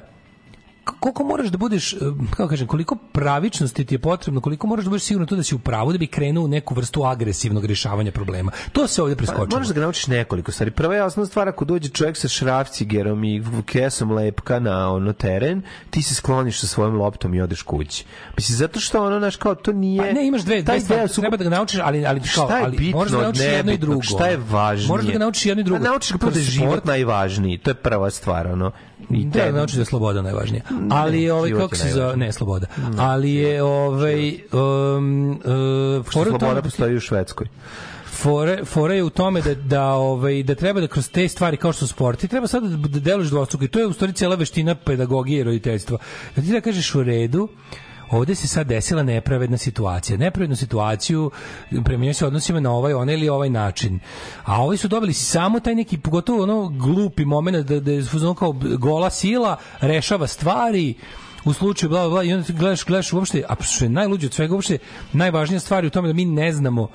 koliko 0.99 1.24
moraš 1.24 1.48
da 1.48 1.57
budeš, 1.57 1.93
eh, 1.93 1.98
kako 2.30 2.49
kažem, 2.49 2.67
koliko 2.67 2.95
pravičnosti 2.95 3.85
ti 3.85 3.95
je 3.95 3.99
potrebno, 3.99 4.41
koliko 4.41 4.67
moraš 4.67 4.85
da 4.85 4.90
budeš 4.90 5.03
sigurno 5.03 5.25
to 5.25 5.35
da 5.35 5.43
si 5.43 5.56
u 5.56 5.59
pravu 5.59 5.91
da 5.91 5.98
bi 5.98 6.07
krenuo 6.07 6.43
u 6.43 6.48
neku 6.48 6.74
vrstu 6.75 7.03
agresivnog 7.03 7.66
rješavanja 7.66 8.11
problema. 8.11 8.51
To 8.72 8.88
se 8.88 9.01
ovdje 9.01 9.16
Pa, 9.16 9.17
preskočilo. 9.17 9.48
moraš 9.51 9.67
da 9.67 9.74
ga 9.74 9.82
naučiš 9.82 10.07
nekoliko 10.07 10.51
stvari. 10.51 10.72
Prva 10.72 10.95
je 10.95 11.03
osnovna 11.03 11.27
stvar, 11.27 11.48
ako 11.48 11.66
dođe 11.66 11.90
čovjek 11.90 12.17
sa 12.17 12.27
šrafcigerom 12.27 13.24
i 13.24 13.43
kesom 13.66 14.11
lepka 14.11 14.59
na 14.59 14.93
ono 14.93 15.14
teren, 15.14 15.61
ti 15.90 16.01
se 16.01 16.16
skloniš 16.16 16.59
sa 16.59 16.67
svojom 16.67 16.95
loptom 16.95 17.33
i 17.33 17.41
odeš 17.41 17.61
kući. 17.61 18.06
Mislim, 18.38 18.57
zato 18.57 18.80
što 18.80 19.06
ono, 19.06 19.19
naš, 19.19 19.35
kao, 19.35 19.56
to 19.56 19.72
nije... 19.72 20.01
Pa 20.01 20.11
ne, 20.11 20.27
imaš 20.27 20.41
dve, 20.41 20.61
dve 20.61 20.80
stvari, 20.80 21.07
su- 21.07 21.22
treba 21.22 21.38
da 21.38 21.43
ga 21.43 21.49
naučiš, 21.49 21.80
ali, 21.83 22.06
ali, 22.06 22.19
kao, 22.19 22.45
Šta 22.45 22.57
je 22.57 22.64
ali 22.66 22.77
bitno 22.77 22.98
moraš 22.98 23.11
da 23.11 23.22
naučiš 23.22 23.43
jedno 23.43 23.72
i 23.72 23.77
drugo. 23.77 24.01
Šta 24.01 24.27
je 24.27 24.38
važnije? 24.49 24.88
Moraš 24.88 25.06
da 25.06 25.11
ga 25.11 25.19
naučiš 25.19 25.45
jedno 25.45 25.61
i 25.61 25.64
drugo. 25.64 25.85
A 25.85 25.90
naučiš 25.90 26.11
ga 26.11 26.30
da 26.30 26.40
je 26.40 26.45
život 26.45 26.85
najvažniji. 26.85 27.57
To 27.57 27.69
je 27.69 27.75
prva 27.75 28.09
stvar, 28.09 28.48
ono. 28.48 28.72
I 29.09 29.25
Da, 29.25 29.31
te- 29.31 29.51
naučiš 29.51 29.75
da 29.75 29.81
je 29.81 29.85
sloboda 29.85 30.21
najvažnija. 30.21 30.61
Ali 30.89 31.21
Ne, 31.21 31.31
ovaj 31.31 31.51
kako 31.51 31.75
se 31.75 31.85
najvažniji. 31.85 32.17
ne 32.17 32.31
sloboda. 32.31 32.67
Ali 32.97 33.33
je 33.33 33.63
ovaj 33.63 34.29
um, 34.53 35.29
uh, 35.31 36.05
sloboda 36.05 36.37
da 36.45 36.55
ti- 36.55 36.61
postoji 36.61 36.95
u 36.95 36.99
Švedskoj. 36.99 37.47
fore, 38.07 38.65
fore 38.65 38.95
je 38.95 39.03
u 39.03 39.09
tome 39.09 39.41
da, 39.41 39.55
da, 39.55 39.83
ovaj, 39.85 40.43
da 40.43 40.55
treba 40.55 40.81
da 40.81 40.87
kroz 40.87 41.09
te 41.09 41.27
stvari 41.27 41.57
kao 41.57 41.73
što 41.73 41.79
su 41.79 41.93
sport, 41.93 42.19
ti 42.19 42.27
treba 42.27 42.47
sad 42.47 42.63
da, 42.63 42.87
da 42.89 42.99
deluješ 43.01 43.29
dvostruko 43.29 43.65
i 43.65 43.67
to 43.67 43.79
je 43.79 43.87
u 43.87 43.93
stvari 43.93 44.13
cijela 44.13 44.35
veština 44.35 44.75
pedagogije 44.75 45.39
i 45.39 45.43
roditeljstva. 45.43 45.97
Da 46.35 46.41
ti 46.41 46.47
da 46.47 46.61
kažeš 46.61 46.95
u 46.95 47.03
redu, 47.03 47.47
ovde 48.11 48.35
se 48.35 48.47
sad 48.47 48.67
desila 48.67 49.03
nepravedna 49.03 49.57
situacija. 49.57 50.17
Nepravednu 50.17 50.55
situaciju 50.55 51.31
prema 51.85 52.13
se 52.13 52.27
odnosimo 52.27 52.59
na 52.59 52.71
ovaj, 52.71 52.93
onaj 52.93 53.15
ili 53.15 53.29
ovaj 53.29 53.49
način. 53.49 53.99
A 54.45 54.63
ovi 54.63 54.77
su 54.77 54.87
dobili 54.87 55.13
samo 55.13 55.59
taj 55.59 55.75
neki, 55.75 55.97
pogotovo 55.97 56.43
ono 56.43 56.67
glupi 56.69 57.25
moment 57.25 57.67
da, 57.67 57.79
da 57.79 57.91
je 57.91 58.03
kao 58.39 58.55
gola 58.77 59.09
sila, 59.09 59.57
rešava 59.81 60.27
stvari, 60.27 60.95
u 61.45 61.53
slučaju 61.53 61.89
bla 61.89 61.99
bla 61.99 62.09
bla 62.09 62.23
i 62.23 62.33
onda 62.33 62.53
gledaš 62.53 62.85
gledaš 62.85 63.13
uopšte 63.13 63.43
a 63.49 63.55
što 63.63 63.85
je 63.85 63.89
najluđe 63.89 64.27
od 64.27 64.33
svega 64.33 64.53
uopšte 64.53 64.77
najvažnija 65.13 65.59
stvar 65.59 65.83
je 65.83 65.87
u 65.87 65.91
tome 65.91 66.07
da 66.07 66.13
mi 66.13 66.25
ne 66.25 66.51
znamo 66.51 66.89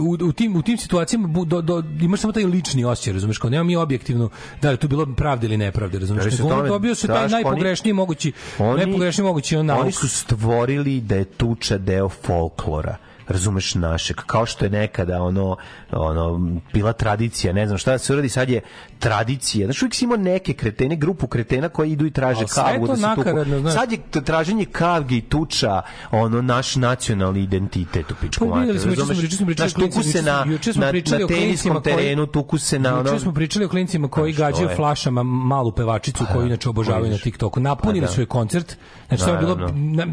u, 0.00 0.16
u 0.20 0.32
tim 0.32 0.56
u 0.56 0.62
tim 0.62 0.78
situacijama 0.78 1.28
bu- 1.28 1.44
do, 1.44 1.60
do, 1.62 1.82
imaš 2.00 2.20
samo 2.20 2.32
taj 2.32 2.44
lični 2.44 2.84
osjećaj, 2.84 3.12
razumeš, 3.12 3.38
kao 3.38 3.50
nema 3.50 3.64
mi 3.64 3.76
objektivno 3.76 4.28
da 4.62 4.70
li 4.70 4.76
tu 4.76 4.88
bilo 4.88 5.06
pravde 5.06 5.46
ili 5.46 5.56
nepravde, 5.56 5.98
razumeš, 5.98 6.24
se 6.24 6.30
nego 6.30 6.42
o 6.42 6.46
ono 6.46 6.56
tome, 6.56 6.68
dobio 6.68 6.94
se 6.94 7.06
taj 7.06 7.16
znaš, 7.18 7.32
oni- 7.34 7.44
najpogrešniji 7.44 7.92
mogući, 7.92 8.32
Oni- 8.58 8.76
najpogrešniji 8.76 9.24
mogući 9.24 9.56
on 9.56 9.66
nauk. 9.66 9.82
Oni 9.82 9.92
su 9.92 10.08
stvorili 10.08 11.00
da 11.00 11.14
je 11.14 11.24
tuča 11.26 11.78
deo 11.78 12.08
folklora 12.08 12.96
razumeš 13.28 13.74
našeg, 13.74 14.16
kao 14.16 14.46
što 14.46 14.64
je 14.64 14.70
nekada 14.70 15.22
ono, 15.22 15.56
ono, 15.92 16.50
bila 16.72 16.92
tradicija, 16.92 17.52
ne 17.52 17.66
znam 17.66 17.78
šta 17.78 17.92
da 17.92 17.98
se 17.98 18.12
uradi, 18.12 18.28
sad 18.28 18.50
je 18.50 18.60
tradicija. 18.98 19.66
Znaš, 19.66 19.82
uvijek 19.82 19.94
si 19.94 20.04
imao 20.04 20.16
neke 20.16 20.52
kretene, 20.52 20.96
grupu 20.96 21.26
kretena 21.26 21.68
koji 21.68 21.92
idu 21.92 22.06
i 22.06 22.10
traže 22.10 22.40
to 22.40 22.86
da 22.86 22.96
se 22.96 23.02
nakaradno, 23.02 23.60
znaš. 23.60 23.74
Sad 23.74 23.92
je 23.92 23.98
traženje 24.24 24.64
kavge 24.64 25.16
i 25.16 25.20
tuča, 25.20 25.82
ono, 26.10 26.42
naš 26.42 26.76
nacionalni 26.76 27.40
identitet 27.40 28.10
u 28.10 28.14
pičku 28.20 28.48
Pa 28.50 28.54
smo, 28.54 28.64
juče 28.64 28.80
smo 28.80 28.90
razumeš? 28.90 29.56
Znaš, 29.56 29.72
tuku 29.72 30.02
se 30.02 30.22
na, 30.22 30.44
na, 30.74 30.92
na 31.18 31.26
teniskom 31.28 31.72
koji- 31.72 31.82
terenu, 31.82 32.26
tuku 32.26 32.58
se 32.58 32.78
na 32.78 32.98
ono... 32.98 33.18
Smo 33.18 33.32
pričali 33.32 33.64
o 33.64 33.68
klincima 33.68 34.08
koji 34.08 34.32
što 34.32 34.42
gađaju 34.42 34.68
flašama 34.76 35.22
malu 35.22 35.72
pevačicu 35.72 36.24
koju 36.32 36.46
inače 36.46 36.68
obožavaju 36.68 37.10
na. 37.10 37.18
TikToku. 37.18 37.60
Napunili 37.60 38.00
Pa 38.00 38.06
da. 38.06 38.12
su 38.12 38.20
je 38.20 38.26
koncert. 38.26 38.76
Znači 39.08 39.24
tamo 39.24 39.34
je 39.34 39.40
bilo 39.40 39.56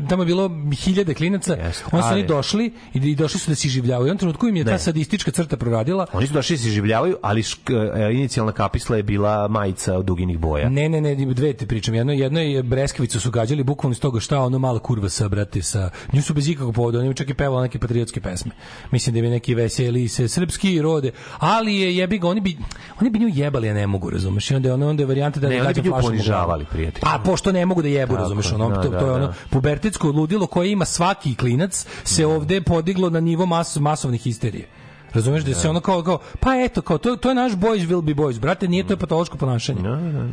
tamo 0.09 0.23
je 0.23 0.27
bilo 0.27 0.51
hiljade 0.83 1.13
klinaca. 1.13 1.53
Jeste, 1.53 1.83
Oni 1.91 2.03
su 2.03 2.09
oni 2.13 2.27
došli 2.27 2.73
i, 2.93 2.97
i 2.97 3.15
došli 3.15 3.39
su 3.39 3.51
da 3.51 3.55
se 3.55 3.67
iživljavaju. 3.67 4.07
I 4.07 4.11
on 4.11 4.17
trenutku 4.17 4.47
im 4.47 4.55
je 4.55 4.63
ta 4.63 4.71
Ne. 4.71 4.79
sadistička 4.79 5.31
crta 5.31 5.57
proradila. 5.57 6.05
Oni 6.13 6.27
su 6.27 6.33
došli 6.33 6.55
da 6.57 6.63
se 6.63 6.69
življavaju, 6.69 7.17
ali 7.21 7.43
šk, 7.43 7.69
e, 7.69 8.13
inicijalna 8.13 8.51
kapisla 8.51 8.97
je 8.97 9.03
bila 9.03 9.47
majica 9.47 9.97
od 9.97 10.05
duginih 10.05 10.39
boja. 10.39 10.69
Ne, 10.69 10.89
ne, 10.89 11.01
ne, 11.01 11.15
dve 11.15 11.53
te 11.53 11.65
pričam. 11.67 11.95
Jedno, 11.95 12.13
jedno 12.13 12.39
je 12.39 12.63
Breskavicu 12.63 13.19
su 13.19 13.31
gađali 13.31 13.63
bukvalno 13.63 13.91
iz 13.91 13.99
toga 13.99 14.19
šta 14.19 14.39
ono 14.39 14.59
mala 14.59 14.79
kurva 14.79 15.09
sa 15.09 15.27
brate 15.27 15.61
sa 15.61 15.89
nju 16.13 16.21
su 16.21 16.33
bez 16.33 16.47
ikakvog 16.49 16.75
povoda, 16.75 16.99
oni 16.99 17.13
čak 17.13 17.29
i 17.29 17.33
pevala 17.33 17.61
neke 17.61 17.79
patriotske 17.79 18.21
pesme. 18.21 18.51
Mislim 18.91 19.15
da 19.15 19.21
bi 19.21 19.29
neki 19.29 19.55
veseli 19.55 20.07
se 20.07 20.27
srpski 20.27 20.81
rode, 20.81 21.11
ali 21.39 21.75
je 21.75 21.97
jebi 21.97 22.19
ga, 22.19 22.27
oni 22.27 22.41
bi 22.41 22.57
oni 23.01 23.09
bi 23.09 23.19
nju 23.19 23.29
jebali, 23.33 23.69
a 23.69 23.73
ne 23.73 23.87
mogu, 23.87 24.09
razumeš? 24.09 24.51
I 24.51 24.55
onda 24.55 24.69
je 24.69 24.73
onda 24.73 25.03
je 25.03 25.07
varijanta 25.07 25.39
da 25.39 25.49
Ne, 25.49 25.55
da 25.55 25.61
oni 25.61 25.67
gađa 25.67 25.81
bi 25.81 25.89
nju 25.89 25.95
ponižavali, 26.01 26.65
prijatelju. 26.71 27.01
Pa 27.01 27.21
pošto 27.25 27.51
ne 27.51 27.65
mogu 27.65 27.81
da 27.81 27.87
jebu, 27.87 28.15
razumeš, 28.15 28.51
ono, 28.51 28.69
da, 28.69 28.82
to, 28.83 28.89
da, 28.89 28.99
to 28.99 29.05
je 29.05 29.09
da. 29.09 29.15
ono 29.15 29.33
pubertetsko 29.49 30.07
ludilo 30.07 30.47
koje 30.47 30.71
ima 30.71 30.85
svaki 30.85 31.35
klinac 31.35 31.85
se 32.03 32.25
ovde 32.25 32.61
podiglo 32.61 33.09
na 33.09 33.19
nivo 33.19 33.45
mas, 33.45 33.75
masovnih 33.75 34.21
histerije. 34.21 34.67
Razumeš 35.13 35.43
da 35.43 35.53
se 35.53 35.69
ono 35.69 35.79
kao, 35.79 36.03
kao 36.03 36.19
pa 36.39 36.55
eto, 36.55 36.81
kao 36.81 36.97
to, 36.97 37.15
to 37.15 37.29
je 37.29 37.35
naš 37.35 37.51
boys 37.51 37.87
will 37.87 38.01
be 38.01 38.13
boys. 38.13 38.39
Brate, 38.39 38.67
nije 38.67 38.87
to 38.87 38.93
je 38.93 38.97
patološko 38.97 39.37
ponašanje. 39.37 39.81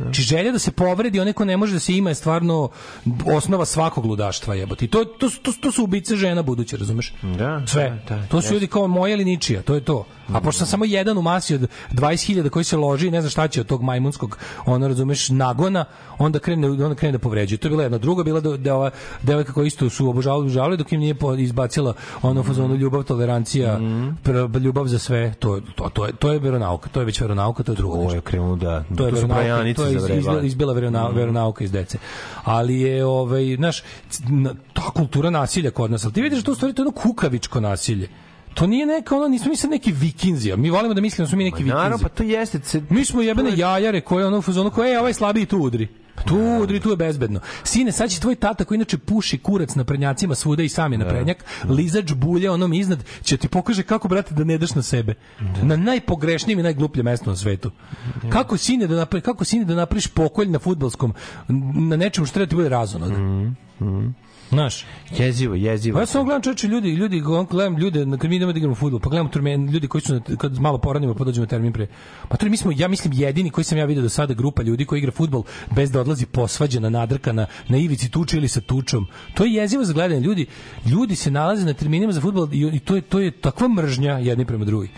Znači 0.01 0.21
želja 0.21 0.51
da 0.51 0.59
se 0.59 0.71
povredi 0.71 1.19
onaj 1.19 1.33
ko 1.33 1.45
ne 1.45 1.57
može 1.57 1.73
da 1.73 1.79
se 1.79 1.93
ima 1.93 2.09
je 2.09 2.15
stvarno 2.15 2.69
osnova 3.25 3.65
svakog 3.65 4.05
ludaštva, 4.05 4.55
jebote. 4.55 4.87
To, 4.87 5.05
to, 5.05 5.29
to, 5.41 5.51
to 5.61 5.71
su 5.71 5.83
ubice 5.83 6.15
žena 6.15 6.41
buduće, 6.41 6.77
razumeš? 6.77 7.13
Da, 7.21 7.61
Sve. 7.67 8.01
da, 8.09 8.15
da, 8.15 8.27
to 8.27 8.41
su 8.41 8.53
ljudi 8.53 8.67
kao 8.67 8.87
moja 8.87 9.13
ili 9.13 9.25
ničija, 9.25 9.61
to 9.61 9.75
je 9.75 9.81
to. 9.81 10.05
A 10.33 10.41
pošto 10.41 10.59
sam 10.59 10.67
samo 10.67 10.85
jedan 10.85 11.17
u 11.17 11.21
masi 11.21 11.55
od 11.55 11.67
20.000 11.91 12.49
koji 12.49 12.65
se 12.65 12.77
loži 12.77 13.11
ne 13.11 13.21
zna 13.21 13.29
šta 13.29 13.47
će 13.47 13.61
od 13.61 13.67
tog 13.67 13.83
majmunskog, 13.83 14.37
ono 14.65 14.87
razumeš, 14.87 15.29
nagona, 15.29 15.85
onda 16.17 16.39
krene, 16.39 16.69
onda 16.69 16.95
krene 16.95 17.11
da 17.11 17.19
povređuje. 17.19 17.57
To 17.57 17.67
je 17.67 17.69
bila 17.69 17.83
jedna 17.83 17.97
druga, 17.97 18.23
bila 18.23 18.39
da, 18.39 18.57
da 18.57 18.75
ova 18.75 18.91
devojka 19.21 19.53
koja 19.53 19.67
isto 19.67 19.89
su 19.89 20.09
obožavali, 20.09 20.41
obožavali, 20.41 20.77
dok 20.77 20.91
im 20.91 20.99
nije 20.99 21.15
izbacila 21.37 21.93
ono 22.21 22.43
fazonu 22.43 22.75
ljubav, 22.75 23.03
tolerancija, 23.03 23.79
pr- 24.23 24.47
ljubav 24.71 24.87
za 24.87 24.99
sve, 24.99 25.33
to, 25.39 25.61
to, 25.75 25.89
to, 25.89 26.05
je, 26.05 26.13
to 26.13 26.31
je 26.31 26.39
veronauka, 26.39 26.89
to 26.89 26.99
je 26.99 27.05
već 27.05 27.21
veronauka, 27.21 27.63
to 27.63 27.71
je 27.71 27.75
druga. 27.75 27.97
Ovo 27.97 28.13
je 28.13 28.21
krenuo 28.21 28.55
da... 28.55 28.83
To 28.97 29.05
je 29.05 29.11
veronauka, 29.11 29.73
to 29.75 29.85
je 29.85 29.95
iz, 29.95 30.01
zavrebale. 30.01 30.47
izbila, 30.47 30.73
verona, 30.73 31.07
veronauka 31.07 31.63
iz 31.63 31.71
dece. 31.71 31.97
Ali 32.43 32.79
je, 32.81 33.05
ovaj, 33.05 33.55
znaš, 33.55 33.83
ta 34.73 34.89
kultura 34.95 35.29
nasilja 35.29 35.71
kod 35.71 35.91
nas, 35.91 36.05
ali 36.05 36.13
ti 36.13 36.21
vidiš 36.21 36.39
da 36.39 36.45
to 36.45 36.55
stvari 36.55 36.73
to 36.73 36.81
je 36.81 36.87
ono 36.87 36.95
kukavičko 36.95 37.59
nasilje. 37.59 38.07
To 38.53 38.67
nije 38.67 38.85
neka, 38.85 39.15
ono, 39.15 39.27
nismo 39.27 39.49
mi 39.49 39.55
sad 39.55 39.69
neki 39.69 39.91
vikinzi, 39.91 40.51
a 40.51 40.55
mi 40.55 40.69
volimo 40.69 40.93
da 40.93 41.01
mislimo 41.01 41.25
da 41.25 41.29
smo 41.29 41.37
mi 41.37 41.43
neki 41.43 41.55
vikinzi. 41.55 41.73
Naravno, 41.73 41.97
pa 41.99 42.09
to 42.09 42.23
jeste... 42.23 42.59
ce- 42.59 42.81
Mi 42.89 43.05
smo 43.05 43.21
jebene 43.21 43.57
jajare 43.57 44.01
koje 44.01 44.27
ono 44.27 44.37
u 44.37 44.41
fazonu 44.41 44.71
koje, 44.71 44.93
e, 44.93 44.99
ovaj 44.99 45.13
slabiji 45.13 45.45
tu 45.45 45.57
udri. 45.59 45.87
Pa 46.15 46.23
Tu 46.23 46.35
udri, 46.61 46.79
tu 46.79 46.89
je 46.89 46.95
bezbedno. 46.95 47.39
Sine, 47.63 47.91
sad 47.91 48.09
će 48.09 48.19
tvoj 48.19 48.35
tata 48.35 48.63
koji 48.63 48.75
inače 48.75 48.97
puši 48.97 49.37
kurac 49.37 49.75
na 49.75 49.83
prednjacima 49.83 50.35
svuda 50.35 50.63
i 50.63 50.69
sam 50.69 50.91
je 50.91 50.97
na 50.97 51.07
prednjak, 51.07 51.37
lizač 51.65 52.13
bulje 52.13 52.51
onom 52.51 52.73
iznad, 52.73 52.99
će 53.23 53.37
ti 53.37 53.47
pokaže 53.47 53.83
kako, 53.83 54.07
brate, 54.07 54.33
da 54.33 54.43
ne 54.43 54.57
daš 54.57 54.75
na 54.75 54.81
sebe. 54.81 55.13
Na 55.61 55.75
najpogrešnijem 55.75 56.59
i 56.59 56.63
najglupljem 56.63 57.05
mestu 57.05 57.29
na 57.29 57.35
svetu. 57.35 57.71
Kako 58.29 58.57
sine 58.57 58.87
da 58.87 58.95
napravi, 58.95 59.21
kako 59.21 59.45
sine 59.45 59.65
da 59.65 59.75
napraviš 59.75 60.07
pokolj 60.07 60.49
na 60.49 60.59
fudbalskom, 60.59 61.13
na 61.75 61.95
nečemu 61.95 62.25
što 62.27 62.33
treba 62.33 62.49
ti 62.49 62.55
bude 62.55 62.69
razonog. 62.69 63.11
Znaš, 64.51 64.85
Jezivo, 65.17 65.55
jezivo. 65.55 65.95
Pa 65.95 66.01
ja 66.01 66.05
samo 66.05 66.23
gledam 66.23 66.41
čoveče 66.41 66.67
ljudi, 66.67 66.89
ljudi, 66.89 67.19
gledam 67.49 67.77
ljude, 67.77 68.05
na 68.05 68.17
kad 68.17 68.29
mi 68.29 68.35
idemo 68.35 68.51
da 68.51 68.57
igramo 68.57 68.75
fudbal, 68.75 68.99
pa 68.99 69.09
gledam 69.09 69.29
turmen, 69.29 69.69
ljudi 69.69 69.87
koji 69.87 70.01
su 70.01 70.21
kad 70.37 70.59
malo 70.59 70.77
poranimo 70.77 71.13
pa 71.13 71.23
dođemo 71.23 71.45
termin 71.45 71.73
pre. 71.73 71.87
Pa 72.29 72.37
to 72.37 72.49
mi 72.49 72.57
smo 72.57 72.71
ja 72.75 72.87
mislim 72.87 73.13
jedini 73.13 73.49
koji 73.49 73.65
sam 73.65 73.77
ja 73.77 73.85
video 73.85 74.03
do 74.03 74.09
sada 74.09 74.33
grupa 74.33 74.63
ljudi 74.63 74.85
koji 74.85 74.99
igra 74.99 75.11
fudbal 75.11 75.43
bez 75.75 75.91
da 75.91 76.01
odlazi 76.01 76.25
posvađana, 76.25 76.89
nadrkana, 76.89 77.45
na 77.67 77.77
ivici 77.77 78.11
tuče 78.11 78.37
ili 78.37 78.47
sa 78.47 78.61
tučom. 78.61 79.07
To 79.33 79.45
je 79.45 79.53
jezivo 79.53 79.83
za 79.83 79.93
gledanje 79.93 80.21
ljudi. 80.21 80.45
Ljudi 80.85 81.15
se 81.15 81.31
nalaze 81.31 81.65
na 81.65 81.73
terminima 81.73 82.11
za 82.11 82.21
fudbal 82.21 82.53
i, 82.53 82.69
i 82.73 82.79
to 82.79 82.95
je 82.95 83.01
to 83.01 83.19
je 83.19 83.31
takva 83.31 83.67
mržnja 83.67 84.17
jedni 84.17 84.45
prema 84.45 84.65
drugi. 84.65 84.89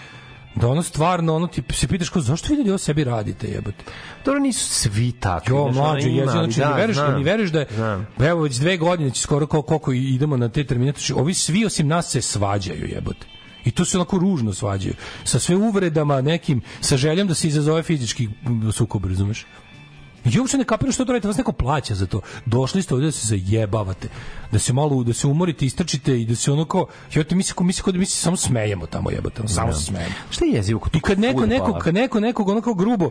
Da 0.56 0.68
ono 0.68 0.84
stvarno, 0.84 1.36
ono 1.36 1.48
ti 1.48 1.64
se 1.74 1.88
pitaš 1.88 2.10
ko 2.10 2.22
zašto 2.22 2.48
vi 2.50 2.58
ljudi 2.58 2.70
ovo 2.70 2.78
sebi 2.78 3.04
radite, 3.04 3.48
jebote. 3.48 3.84
Dobro, 4.26 4.40
nisu 4.40 4.70
svi 4.70 5.12
takvi. 5.12 5.56
Jo, 5.56 5.72
mlađe, 5.72 6.10
ima, 6.10 6.22
ali 6.22 6.32
znači, 6.32 6.60
da, 6.60 6.70
ni 6.70 6.76
veruješ, 6.76 6.98
ni 7.18 7.24
veruješ 7.24 7.52
da 7.52 7.60
je, 7.60 7.68
Znam. 7.76 8.08
evo, 8.20 8.42
već 8.42 8.56
dve 8.56 8.78
godine 8.78 9.12
će 9.12 9.22
skoro 9.22 9.48
kao 9.48 9.62
koliko 9.62 9.92
idemo 9.92 10.38
na 10.38 10.50
te 10.50 10.64
termine, 10.64 10.92
znači, 10.92 11.14
ovi 11.14 11.34
svi 11.34 11.66
osim 11.66 11.88
nas 11.88 12.12
se 12.12 12.22
svađaju, 12.22 12.88
jebote. 12.88 13.26
I 13.66 13.72
to 13.72 13.86
se 13.86 13.98
onako 13.98 14.18
ružno 14.18 14.54
svađaju. 14.54 14.94
Sa 15.24 15.40
sve 15.40 15.56
uvredama 15.56 16.22
nekim, 16.22 16.62
sa 16.82 16.98
željom 16.98 17.28
da 17.28 17.34
se 17.34 17.48
izazove 17.48 17.84
fizički 17.84 18.30
sukob, 18.74 19.06
razumeš? 19.06 19.46
I 20.26 20.40
uopšte 20.40 20.58
ne 20.58 20.64
kapiram 20.64 20.92
što 20.92 21.06
to 21.06 21.12
radite, 21.12 21.28
vas 21.28 21.38
neko 21.38 21.52
plaća 21.52 21.96
za 21.96 22.06
to. 22.06 22.22
Došli 22.46 22.82
ste 22.82 22.94
ovdje 22.94 23.06
da 23.06 23.12
se 23.12 23.28
zajebavate, 23.28 24.08
da 24.52 24.60
se 24.60 24.74
malo, 24.74 25.04
da 25.04 25.14
se 25.14 25.28
umorite, 25.28 25.66
istrčite 25.66 26.22
i 26.22 26.26
da 26.26 26.36
se 26.36 26.52
ono 26.52 26.66
kao, 26.66 26.86
jebote, 27.14 27.36
mi 27.36 27.44
se, 27.44 27.54
mi 27.60 27.74
se, 27.74 27.82
kod- 27.82 27.96
mi 27.96 28.06
se 28.06 28.18
samo 28.18 28.38
smejemo 28.38 28.86
tamo, 28.86 29.12
jebote, 29.12 29.48
samo 29.48 29.68
Da. 29.68 29.74
se 29.74 29.84
smejemo. 29.84 30.14
Šta 30.30 30.46
je 30.46 30.52
jezivo 30.52 30.82
I 30.94 31.00
kad 31.00 31.20
neko, 31.20 31.46
nekog, 31.46 31.78
kad 31.78 31.94
neko 31.94 32.20
nekog 32.20 32.50
ono 32.50 32.62
kao 32.62 32.74
grubo, 32.74 33.10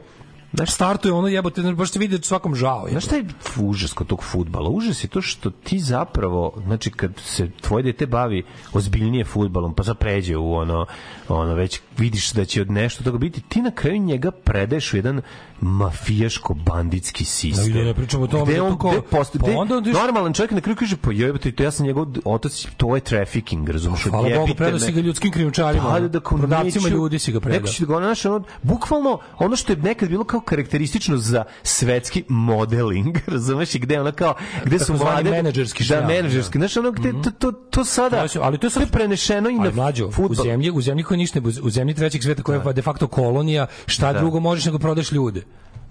startuje 0.67 1.13
ono 1.13 1.29
jebote, 1.29 1.61
znaš, 1.61 1.75
baš 1.75 1.91
se 1.91 1.99
vidi 1.99 2.19
da 2.19 2.25
svakom 2.25 2.55
žao. 2.55 2.87
Znaš 2.91 3.05
šta 3.05 3.17
je 3.17 3.25
užas 3.61 3.93
kod 3.93 4.07
tog 4.07 4.25
futbala? 4.25 4.71
Užas 4.71 5.05
je 5.05 5.09
to 5.09 5.23
što 5.23 5.51
ti 5.51 5.79
zapravo, 5.79 6.55
znači 6.67 6.91
kad 6.91 7.13
se 7.25 7.51
tvoje 7.61 7.83
dete 7.83 8.07
bavi 8.07 8.43
ozbiljnije 8.73 9.25
futbalom, 9.25 9.75
pa 9.75 9.83
zapređe 9.83 10.37
u 10.37 10.55
ono, 10.55 10.87
ono 11.29 11.55
već 11.55 11.81
vidiš 11.99 12.33
da 12.33 12.45
će 12.45 12.61
od 12.61 12.71
nešto 12.71 13.05
toga 13.05 13.19
biti, 13.19 13.41
ti 13.41 13.63
na 13.63 13.71
kraju 13.71 13.99
njega 13.99 14.31
predaješ 14.31 14.93
u 14.93 14.97
jedan 14.97 15.23
mafijaško-banditski 15.61 17.25
sistem. 17.25 17.73
Da, 17.73 17.85
ne 17.85 17.95
pričamo 17.95 18.25
o 18.25 18.27
tome 18.27 18.53
Gde 18.53 18.61
on, 18.61 18.79
gde 18.79 19.01
posto, 19.11 19.39
pa 19.39 19.47
gde 19.47 19.57
onda 19.57 19.77
on 19.77 19.85
diš- 19.85 19.93
normalan 19.93 20.33
čovjek 20.33 20.51
na 20.51 20.61
kraju 20.61 20.77
kaže, 20.77 20.97
pa 20.97 21.13
jebate, 21.13 21.53
to 21.53 21.63
ja 21.63 21.71
sam 21.71 21.87
njegov 21.87 22.07
otac, 22.25 22.67
to 22.77 22.95
je 22.95 23.01
trafficking, 23.01 23.69
razumiješ? 23.69 24.03
Hvala 24.03 24.29
Bogu, 24.37 24.55
predao 24.57 24.79
si 24.79 24.93
ga 24.93 25.01
ljudskim 25.01 25.33
krijumčarima. 25.33 25.85
Pa, 25.85 26.01
da, 26.01 26.09
da, 26.09 26.21
Prodavcima 26.21 26.89
ljudi 26.89 27.19
si 27.19 27.33
ga 27.33 27.41
predao. 27.41 27.61
Neko 27.61 27.73
će 27.73 27.87
da 27.87 27.95
ga, 27.95 28.01
znaš, 28.01 28.25
ono, 28.25 28.45
bukvalno 28.63 29.19
ono 29.39 29.57
što 29.57 29.73
je 29.73 29.77
nekad 29.77 30.09
bilo 30.09 30.25
kao 30.25 30.41
karakteristično 30.45 31.17
za 31.17 31.45
svetski 31.63 32.25
modeling, 32.29 33.19
razumeš, 33.35 33.75
i 33.75 33.79
gde 33.79 34.01
ono 34.01 34.13
kao, 34.13 34.35
gde 34.65 34.79
su 34.79 34.95
mlade... 34.95 35.31
menadžerski 35.31 35.83
Da, 35.83 35.87
šljam, 35.87 36.07
menadžerski, 36.07 36.59
znaš, 36.59 36.77
ono, 36.77 36.91
gde, 36.91 37.13
to, 37.25 37.31
to, 37.31 37.53
to 37.53 37.85
sada, 37.85 38.27
ali 38.41 38.59
to 38.59 38.67
je 38.67 38.71
sad 38.71 38.91
prenešeno 38.91 39.51
i 39.51 39.55
na 39.55 39.71
mlađo, 39.71 40.11
u 40.19 40.35
zemlji, 40.35 40.71
u 40.71 40.81
zemlji 40.81 41.05
koja 41.05 41.19
ništa, 41.19 41.41
u 41.63 41.71
zemlji 41.71 41.95
trećeg 41.95 42.23
sveta 42.23 42.43
koja 42.43 42.63
je 42.67 42.73
de 42.73 42.83
facto 42.83 43.07
kolonija, 43.07 43.67
šta 43.87 44.13
Da. 44.13 44.19
drugo 44.19 44.41
možeš 44.41 44.65
nego 44.65 44.79
prodaš 44.79 45.13
ljude? 45.13 45.43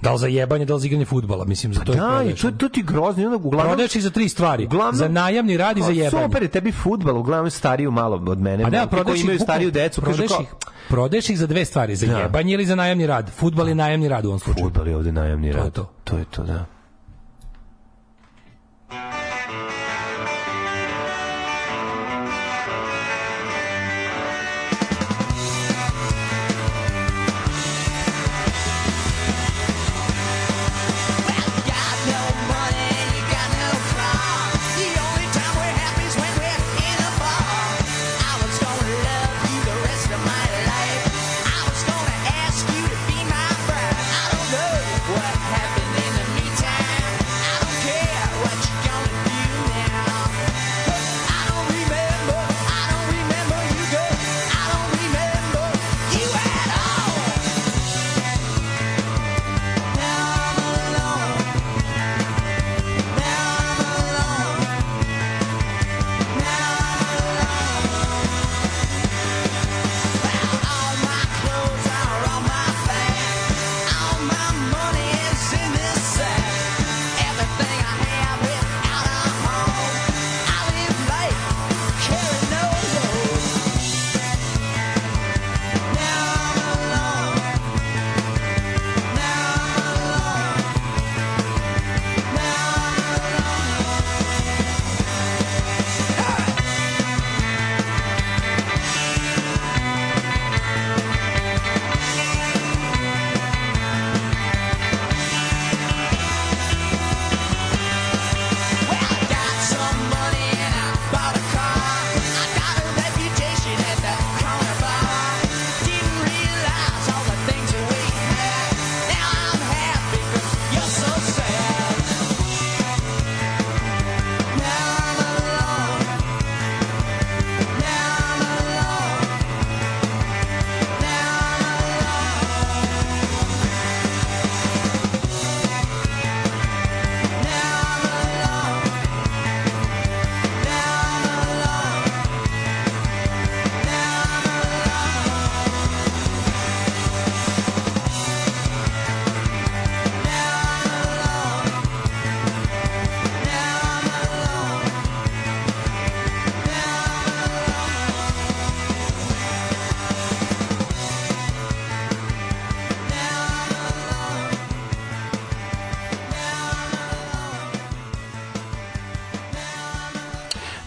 Da 0.01 0.11
li 0.11 0.19
za 0.19 0.27
jebanje, 0.27 0.65
da 0.65 0.73
li 0.73 0.79
za 0.79 0.87
igranje 0.87 1.05
fudbala, 1.05 1.45
mislim, 1.45 1.73
za 1.73 1.81
to 1.81 1.91
je 1.91 1.97
Da, 1.97 2.23
i 2.23 2.35
to, 2.35 2.51
to 2.51 2.69
ti 2.69 2.83
grozno, 2.83 3.25
onda 3.25 3.37
uglavnom... 3.37 3.67
Prodaješ 3.67 3.95
ih 3.95 4.03
za 4.03 4.09
tri 4.09 4.29
stvari. 4.29 4.65
Uglavnom- 4.65 4.95
za 4.95 5.07
najamni 5.07 5.57
rad 5.57 5.77
i 5.77 5.81
za 5.81 5.87
Pa, 5.87 5.93
jebanje. 5.93 6.25
Super 6.25 6.43
je 6.43 6.49
tebi 6.49 6.71
fudbal, 6.73 7.17
uglavnom 7.17 7.49
stariju 7.51 7.91
malo 7.91 8.23
od 8.27 8.39
mene. 8.39 8.63
A 8.63 8.69
ne, 8.69 8.77
momke 8.77 8.89
koji 8.89 8.89
prodaješ 8.97 9.23
imaju 9.23 9.39
stariju 9.39 9.71
decu, 9.71 10.01
kažu 10.01 10.23
kao, 10.27 10.41
ih, 10.41 10.47
prodaješ 10.89 11.29
ih 11.29 11.39
za 11.39 11.47
dve 11.47 11.65
stvari, 11.65 11.95
za 11.95 12.07
Da. 12.07 12.19
jebanje 12.19 12.53
ili 12.53 12.65
za 12.65 12.75
najamni 12.75 13.07
rad. 13.07 13.29
Fudbal 13.31 13.69
je 13.69 13.75
najamni 13.75 14.07
rad 14.07 14.25
u 14.25 14.27
ovom 14.27 14.39
slučaju. 14.39 14.65
Fudbal 14.65 14.87
je 14.87 14.95
ovde 14.95 15.11
najamni 15.11 15.51
To 15.51 15.57
je 15.57 15.63
rad. 15.63 15.73
to. 15.73 15.91
To 16.03 16.17
je 16.17 16.25
to, 16.25 16.43
da. 16.43 16.65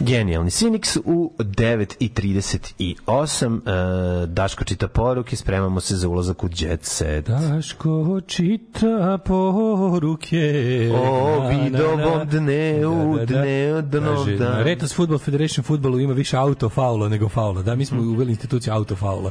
Genijalni 0.05 0.51
Sinix 0.51 0.99
u 1.05 1.33
9.38. 1.39 4.23
E, 4.23 4.27
Daško 4.27 4.65
čita 4.65 4.89
poruke, 4.89 5.37
spremamo 5.37 5.81
se 5.81 5.97
za 5.97 6.09
ulazak 6.09 6.45
u 6.45 6.49
Jet 6.57 6.85
Set. 6.85 7.29
Daško 7.29 8.21
čita 8.27 9.19
poruke. 9.25 10.91
O, 10.95 11.49
vidobom 11.49 12.29
dneu, 12.31 13.19
dneu, 13.27 13.83
dnom 13.83 14.17
Kaže, 14.17 14.37
dan. 14.37 14.53
na 14.53 14.63
Retas 14.63 14.95
Football 14.95 15.19
Federation 15.19 15.65
futbolu 15.65 16.01
ima 16.01 16.13
više 16.13 16.37
auto 16.37 16.69
faula 16.69 17.09
nego 17.09 17.29
faula. 17.29 17.63
Da, 17.63 17.75
mi 17.75 17.87
smo 17.87 18.03
uveli 18.03 18.31
instituciju 18.33 18.75
auto 18.75 18.97
faula. 18.97 19.31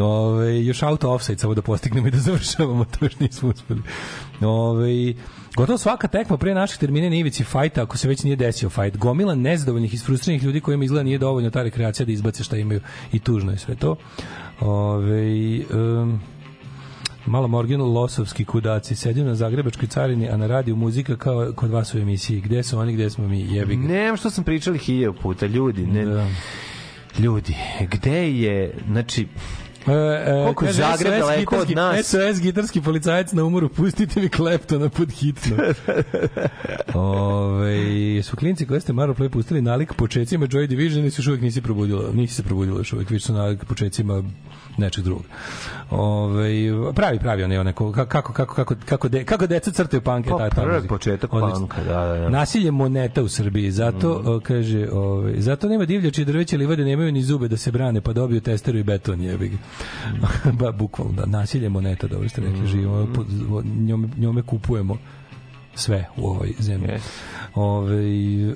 Ove, 0.00 0.64
još 0.64 0.82
auto 0.82 1.12
offside 1.12 1.38
samo 1.38 1.54
da 1.54 1.62
postignemo 1.62 2.08
i 2.08 2.10
da 2.10 2.18
završavamo 2.18 2.84
to 2.98 3.04
još 3.04 3.18
nismo 3.18 3.48
uspeli. 3.48 3.82
Ove, 4.40 5.14
gotovo 5.56 5.78
svaka 5.78 6.08
tekma 6.08 6.36
pre 6.36 6.54
naših 6.54 6.78
termina 6.78 7.08
na 7.08 7.16
ivici 7.16 7.44
fajta 7.44 7.82
ako 7.82 7.96
se 7.96 8.08
već 8.08 8.22
nije 8.22 8.36
desio 8.36 8.70
fajt. 8.70 8.96
Gomila 8.96 9.34
nezadovoljnih 9.34 9.92
i 9.92 9.96
isfrustriranih 9.96 10.44
ljudi 10.44 10.60
kojima 10.60 10.84
izgleda 10.84 11.02
nije 11.02 11.18
dovoljno 11.18 11.50
ta 11.50 11.62
rekreacija 11.62 12.06
da 12.06 12.12
izbace 12.12 12.44
šta 12.44 12.56
imaju 12.56 12.80
i 13.12 13.18
tužno 13.18 13.52
je 13.52 13.58
sve 13.58 13.74
to. 13.74 13.96
Ove, 14.60 15.60
um, 15.74 16.20
Malo 17.26 17.48
Morgan 17.48 17.80
Losovski 17.80 18.44
kudaci. 18.44 18.94
Sedim 18.94 19.26
na 19.26 19.34
Zagrebačkoj 19.34 19.88
carini, 19.88 20.28
a 20.28 20.36
na 20.36 20.46
radiju 20.46 20.76
muzika 20.76 21.16
kao 21.16 21.52
kod 21.56 21.70
vas 21.70 21.94
u 21.94 21.98
emisiji. 21.98 22.40
Gde 22.40 22.62
su 22.62 22.78
oni, 22.78 22.92
gde 22.92 23.10
smo 23.10 23.28
mi? 23.28 23.40
Jebi 23.40 23.76
ga. 23.76 23.88
Nemam 23.88 24.16
što 24.16 24.30
sam 24.30 24.44
pričali 24.44 24.78
hiljadu 24.78 25.18
puta, 25.22 25.46
ljudi, 25.46 25.86
ne, 25.86 26.26
ljudi, 27.18 27.56
gde 27.80 28.32
je, 28.32 28.74
znači, 28.86 29.26
E, 29.86 29.92
e, 29.92 30.42
Koliko 30.42 30.64
kaže, 30.64 30.82
Zagreb 30.82 31.12
SOS 31.12 31.20
daleko 31.20 31.56
od 31.56 31.70
nas? 31.70 32.06
SOS 32.06 32.40
gitarski 32.40 32.80
policajac 32.80 33.32
na 33.32 33.44
umoru, 33.44 33.68
pustite 33.68 34.20
mi 34.20 34.28
kleptona 34.28 34.88
pod 34.88 35.10
hitno. 35.10 35.56
Ove, 36.94 38.22
su 38.22 38.36
klinci 38.36 38.66
koje 38.66 38.80
ste 38.80 38.92
malo 38.92 39.14
pre 39.14 39.28
pustili 39.28 39.62
nalik 39.62 39.94
početcima 39.94 40.46
Joy 40.46 40.66
Division 40.66 41.04
i 41.04 41.10
se 41.10 41.20
još 41.20 41.26
uvijek 41.26 41.42
nisi 41.42 41.62
probudila. 41.62 42.12
Nisi 42.12 42.34
se 42.34 42.42
probudila 42.42 42.78
još 42.78 42.92
uvijek, 42.92 43.10
više 43.10 43.26
su 43.26 43.32
nalik 43.32 43.64
početcima 43.64 44.22
nečeg 44.76 45.04
drugog. 45.04 45.24
Ove, 45.90 46.48
pravi, 46.94 47.18
pravi 47.18 47.44
onaj 47.44 47.58
onako, 47.58 47.92
kako, 47.92 48.32
kako, 48.32 48.54
kako, 48.54 48.74
kako, 48.86 49.08
de, 49.08 49.24
kako 49.24 49.46
deca 49.46 49.70
crtaju 49.70 50.00
panke. 50.00 50.30
Pa, 50.30 50.38
ta, 50.38 50.50
ta 50.50 50.62
prvi 50.62 50.88
početak 50.88 51.30
panka, 51.30 51.82
da, 51.84 52.06
da, 52.06 52.14
da. 52.14 52.28
Nasilje 52.28 52.70
moneta 52.70 53.22
u 53.22 53.28
Srbiji, 53.28 53.70
zato 53.70 54.18
Mhm. 54.18 54.28
o, 54.28 54.40
kaže, 54.40 54.88
ovaj 54.92 55.34
zato 55.38 55.68
nema 55.68 55.84
divljači 55.84 56.24
drveće 56.24 56.56
livade 56.56 56.84
nemaju 56.84 57.12
ni 57.12 57.22
zube 57.22 57.48
da 57.48 57.56
se 57.56 57.70
brane, 57.70 58.00
pa 58.00 58.12
dobiju 58.12 58.40
testeru 58.40 58.78
i 58.78 58.82
beton 58.82 59.20
jebi 59.20 59.48
ga. 59.48 59.56
Ba 60.60 60.72
bukvalno 60.72 61.12
da 61.12 61.26
nasilje 61.26 61.68
moneta, 61.68 62.06
dobro 62.06 62.28
ste 62.28 62.40
rekli, 62.40 62.66
živimo 62.66 63.08
pod 63.14 63.26
njome, 63.78 64.08
njome 64.16 64.42
kupujemo 64.42 64.96
sve 65.74 66.04
u 66.16 66.26
ovoj 66.26 66.52
zemlji. 66.58 66.88
Yes. 66.88 67.00
Ove, 67.54 68.02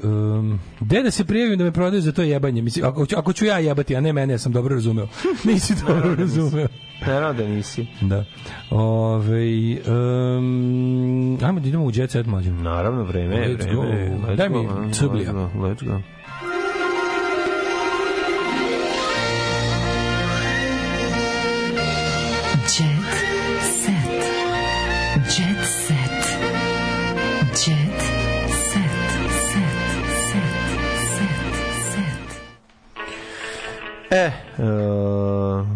um, 0.04 0.60
gde 0.80 1.02
da 1.02 1.10
se 1.10 1.24
prijavim 1.24 1.58
da 1.58 1.64
me 1.64 1.72
prodaju 1.72 2.02
za 2.02 2.12
to 2.12 2.22
jebanje? 2.22 2.62
Mislim, 2.62 2.84
ako, 2.86 3.06
ću- 3.06 3.18
ako 3.18 3.32
ću 3.32 3.44
ja 3.44 3.58
jebati, 3.58 3.96
a 3.96 4.00
ne 4.00 4.12
mene, 4.12 4.34
ja 4.34 4.38
sam 4.38 4.52
dobro 4.52 4.74
razumeo. 4.74 5.08
Nisi 5.44 5.74
dobro 5.86 6.14
razumeo. 6.14 6.68
naravno 7.06 7.42
da 7.42 7.48
nisi. 7.48 7.86
Da. 8.00 8.24
Ove, 8.70 9.76
um, 9.86 11.38
ajmo 11.42 11.60
da 11.60 11.68
idemo 11.68 11.84
u 11.84 11.90
jet 11.94 12.10
set 12.10 12.26
mlađem. 12.26 12.62
Naravno, 12.62 13.02
vreme, 13.04 13.36
je, 13.36 13.48
Let's 13.48 13.62
vreme. 13.62 14.18
go. 14.20 14.34
Daj 14.34 14.48
mi 14.48 14.92
Cublija. 14.92 15.32
Let's 15.32 15.84
go, 15.84 16.00
E, 34.10 34.30
uh, 34.62 35.66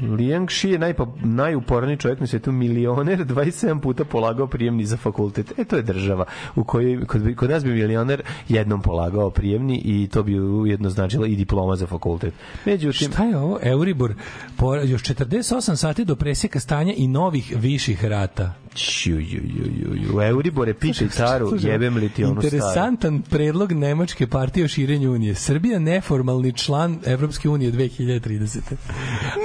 Liang 0.00 0.50
Shi 0.50 0.70
je 0.70 0.78
najpo, 0.78 1.16
najuporniji 1.24 1.96
čovjek 1.96 2.20
na 2.20 2.26
svetu, 2.26 2.52
milioner, 2.52 3.24
27 3.34 3.80
puta 3.80 4.04
polagao 4.04 4.46
prijemni 4.46 4.86
za 4.86 4.96
fakultet. 4.96 5.52
E, 5.58 5.64
to 5.64 5.76
je 5.76 5.82
država 5.82 6.24
u 6.56 6.64
kojoj, 6.64 7.04
kod, 7.06 7.22
kod 7.36 7.50
nas 7.50 7.64
bi 7.64 7.70
milioner 7.70 8.22
jednom 8.48 8.82
polagao 8.82 9.30
prijemni 9.30 9.82
i 9.84 10.08
to 10.12 10.22
bi 10.22 10.40
ujedno 10.40 10.90
značilo 10.90 11.26
i 11.26 11.36
diploma 11.36 11.76
za 11.76 11.86
fakultet. 11.86 12.34
Međutim, 12.64 13.12
Šta 13.12 13.24
je 13.24 13.36
ovo? 13.38 13.58
Euribor. 13.62 14.14
Po, 14.56 14.74
još 14.74 15.02
48 15.02 15.76
sati 15.76 16.04
do 16.04 16.16
presjeka 16.16 16.60
stanja 16.60 16.92
i 16.96 17.08
novih 17.08 17.54
viših 17.56 18.04
rata. 18.04 18.54
Ču, 18.74 19.10
ju, 19.10 19.18
ju, 19.20 19.66
ju, 19.76 19.94
ju. 19.94 20.20
Euribore, 20.22 20.74
pitaj 20.74 21.08
caru, 21.08 21.48
Slušaj, 21.48 21.70
jebem 21.70 21.96
li 21.96 22.08
ti 22.08 22.24
onu 22.24 22.42
staru. 22.42 22.56
Interesantan 22.56 23.22
predlog 23.22 23.72
Nemačke 23.72 24.26
partije 24.26 24.64
o 24.64 24.68
širenju 24.68 25.12
Unije. 25.12 25.34
Srbija 25.34 25.78
neformalni 25.78 26.52
član 26.52 26.98
Evropske 27.06 27.48
unije 27.48 27.72
2030. 27.72 28.58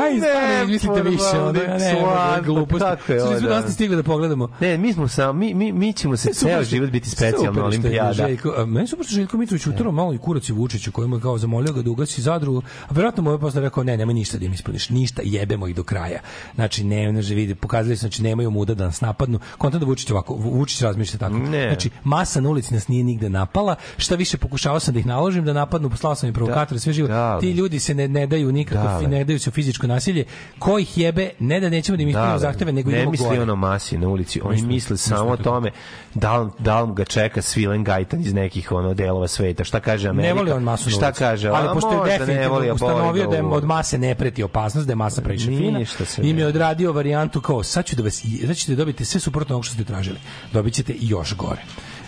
Aj, 0.01 0.19
stvarno, 0.49 0.71
mislite 0.71 1.01
više, 1.01 1.39
ono, 1.39 1.59
ja 1.61 1.77
ne, 1.77 2.41
gluposti. 2.45 2.85
kako 2.85 3.13
je 3.13 3.23
ovo, 3.23 3.39
smo 3.39 3.49
da. 3.49 3.55
dosta 3.55 3.71
stigli 3.71 3.95
da 3.95 4.03
pogledamo. 4.03 4.49
Ne, 4.59 4.77
mi 4.77 4.93
smo 4.93 5.07
samo, 5.07 5.33
mi, 5.33 5.53
mi, 5.53 5.71
mi 5.71 5.93
ćemo 5.93 6.17
se 6.17 6.33
ceo 6.33 6.63
život 6.63 6.89
biti 6.89 7.09
specijalna 7.09 7.59
je 7.59 7.65
olimpijada. 7.65 8.13
Željko, 8.13 8.53
a 8.57 8.65
meni 8.65 8.87
su 8.87 8.97
pošto 8.97 9.13
Željko 9.13 9.37
Mitrović 9.37 9.67
utrao 9.67 9.91
malo 9.91 10.13
i 10.13 10.17
kurac 10.17 10.49
i 10.49 10.53
Vučiću 10.53 10.91
koji 10.91 11.07
mu 11.07 11.15
je 11.15 11.21
kao 11.21 11.37
zamolio 11.37 11.73
ga 11.73 11.81
da 11.81 11.91
ugasi 11.91 12.21
zadrugu, 12.21 12.61
a 12.87 12.93
verovatno 12.93 13.23
mu 13.23 13.31
je 13.31 13.39
posle 13.39 13.61
rekao 13.61 13.83
ne, 13.83 13.97
nema 13.97 14.13
ništa 14.13 14.37
da 14.37 14.45
im 14.45 14.53
ispuniš, 14.53 14.89
ništa, 14.89 15.21
jebemo 15.25 15.67
ih 15.67 15.75
do 15.75 15.83
kraja. 15.83 16.19
Znači 16.55 16.83
ne, 16.83 17.11
ne 17.11 17.21
vidi, 17.21 17.55
pokazali 17.55 17.95
su 17.95 17.99
znači 17.99 18.23
nemaju 18.23 18.51
muda 18.51 18.73
da 18.73 18.85
nas 18.85 19.01
napadnu. 19.01 19.39
Kontent 19.57 19.79
da 19.83 19.85
Vučić 19.85 20.11
ovako, 20.11 20.33
Vučić 20.33 20.81
razmišlja 20.81 21.19
tako. 21.19 21.35
Ne. 21.35 21.67
Znači 21.67 21.89
masa 22.03 22.41
na 22.41 22.49
ulici 22.49 22.73
nas 22.73 22.87
nije 22.87 23.03
nigde 23.03 23.29
napala. 23.29 23.75
Šta 23.97 24.15
više 24.15 24.37
pokušavao 24.37 24.79
sam 24.79 24.93
da 24.93 24.99
ih 24.99 25.05
naložim 25.05 25.45
da 25.45 25.53
napadnu, 25.53 25.89
poslao 25.89 26.15
sam 26.15 26.27
im 26.27 26.33
provokatore, 26.33 26.79
sve 26.79 26.93
živo. 26.93 27.07
Da, 27.07 27.39
Ti 27.39 27.51
ljudi 27.51 27.79
se 27.79 27.93
ne, 27.93 28.07
ne 28.07 28.27
daju 28.27 28.51
nikako, 28.51 29.01
Da, 29.01 29.07
ne 29.07 29.23
daju 29.23 29.39
se 29.39 29.51
fizičko 29.51 29.87
nasilje. 29.87 30.25
Ko 30.59 30.79
ih 30.79 30.97
jebe, 30.97 31.29
ne 31.39 31.59
da 31.59 31.69
nećemo 31.69 31.95
da 31.97 32.03
im 32.03 32.09
ispunimo 32.09 32.31
Da, 32.31 32.39
zahteve, 32.39 32.71
nego 32.71 32.91
ne 32.91 32.97
idemo 32.97 33.11
misli 33.11 33.25
gore. 33.27 33.41
ono 33.41 33.55
masi 33.55 33.97
na 33.97 34.07
ulici, 34.07 34.41
oni 34.41 34.55
Misli- 34.55 34.67
misle 34.67 34.93
misli 34.93 34.97
samo 34.97 35.29
o 35.29 35.37
tome 35.37 35.71
da 36.13 36.37
li, 36.37 36.49
da 36.59 36.81
li 36.81 36.93
ga 36.93 37.05
čeka 37.05 37.41
svilen 37.41 37.83
gajtan 37.83 38.21
iz 38.21 38.33
nekih 38.33 38.71
ono 38.71 38.93
delova 38.93 39.27
sveta. 39.27 39.63
Šta 39.63 39.79
kaže 39.79 40.09
Amerika? 40.09 40.27
Ne 40.27 40.33
voli 40.33 40.51
on 40.51 40.63
masu 40.63 40.89
Šta 40.89 41.11
kaže? 41.11 41.49
Ali 41.49 41.67
A, 41.67 41.73
pošto 41.73 42.05
je 42.05 42.11
ne 42.11 42.17
definitivno 42.17 42.73
ustanovio 42.73 43.27
da 43.27 43.35
je 43.35 43.43
u- 43.43 43.53
od 43.53 43.63
mase 43.65 43.97
ne 43.97 44.15
preti 44.15 44.43
opasnost, 44.43 44.87
da 44.87 44.91
je 44.91 44.95
masa 44.95 45.21
previše 45.21 45.45
fina, 45.47 45.79
im 46.19 46.35
ne- 46.35 46.41
je 46.41 46.47
odradio 46.47 46.91
varijantu 46.91 47.41
kao 47.41 47.63
sad 47.63 47.85
ću 47.85 47.95
da 47.95 48.03
vas, 48.03 48.15
sad 48.47 48.55
ćete 48.55 48.75
dobiti 48.75 49.05
sve 49.05 49.19
suprotno 49.19 49.55
onog 49.55 49.65
što 49.65 49.73
ste 49.73 49.83
tražili. 49.83 50.17
Dobit 50.53 50.73
ćete 50.73 50.93
još 50.99 51.35
gore. 51.35 51.61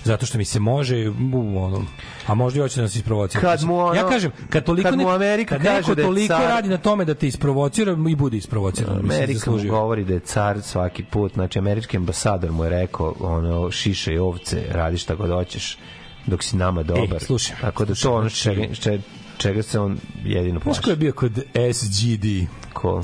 Zato 0.03 0.25
što 0.25 0.37
mi 0.37 0.45
se 0.45 0.59
može, 0.59 1.09
u, 1.09 1.13
ono, 1.57 1.85
a 2.27 2.33
možda 2.33 2.59
i 2.59 2.61
hoće 2.61 2.75
da 2.75 2.81
nas 2.81 2.95
isprovocira. 2.95 3.41
Kad 3.41 3.63
mu 3.63 3.77
ono- 3.77 3.93
ja 3.93 4.09
kažem, 4.09 4.31
kad 4.49 4.63
toliko 4.63 4.89
kad 4.89 4.97
mu 4.97 5.03
ne- 5.03 5.15
Amerika 5.15 5.55
kad 5.55 5.63
neko 5.63 5.75
kaže 5.77 5.95
da 5.95 6.03
toliko 6.03 6.33
car- 6.33 6.47
radi 6.47 6.69
na 6.69 6.77
tome 6.77 7.05
da 7.05 7.13
te 7.13 7.27
isprovocira 7.27 7.95
i 8.09 8.15
bude 8.15 8.37
isprovociran. 8.37 8.95
mislim, 8.95 9.11
Amerika 9.13 9.51
mu 9.51 9.63
govori 9.65 10.03
da 10.03 10.13
je 10.13 10.19
car 10.19 10.61
svaki 10.61 11.03
put, 11.03 11.33
znači 11.33 11.59
američki 11.59 11.97
ambasador 11.97 12.51
mu 12.51 12.63
je 12.63 12.69
rekao 12.71 13.13
ono 13.19 13.71
šiše 13.71 14.13
i 14.13 14.17
ovce, 14.19 14.63
radi 14.69 14.97
šta 14.97 15.15
god 15.15 15.29
hoćeš 15.29 15.77
dok 16.25 16.43
si 16.43 16.57
nama 16.57 16.83
dobar. 16.83 17.19
slušaj, 17.21 17.55
Tako 17.61 17.85
da 17.85 17.95
to 17.95 18.13
ono 18.13 18.29
čega, 18.29 18.73
čega, 18.75 19.03
čega 19.37 19.63
se 19.63 19.79
on 19.79 19.97
jedino 20.23 20.53
Znaš 20.53 20.63
plaši. 20.65 20.81
ko 20.81 20.89
je 20.89 20.95
bio 20.95 21.13
kod 21.13 21.31
SGD? 21.73 22.25
Ko? 22.73 23.03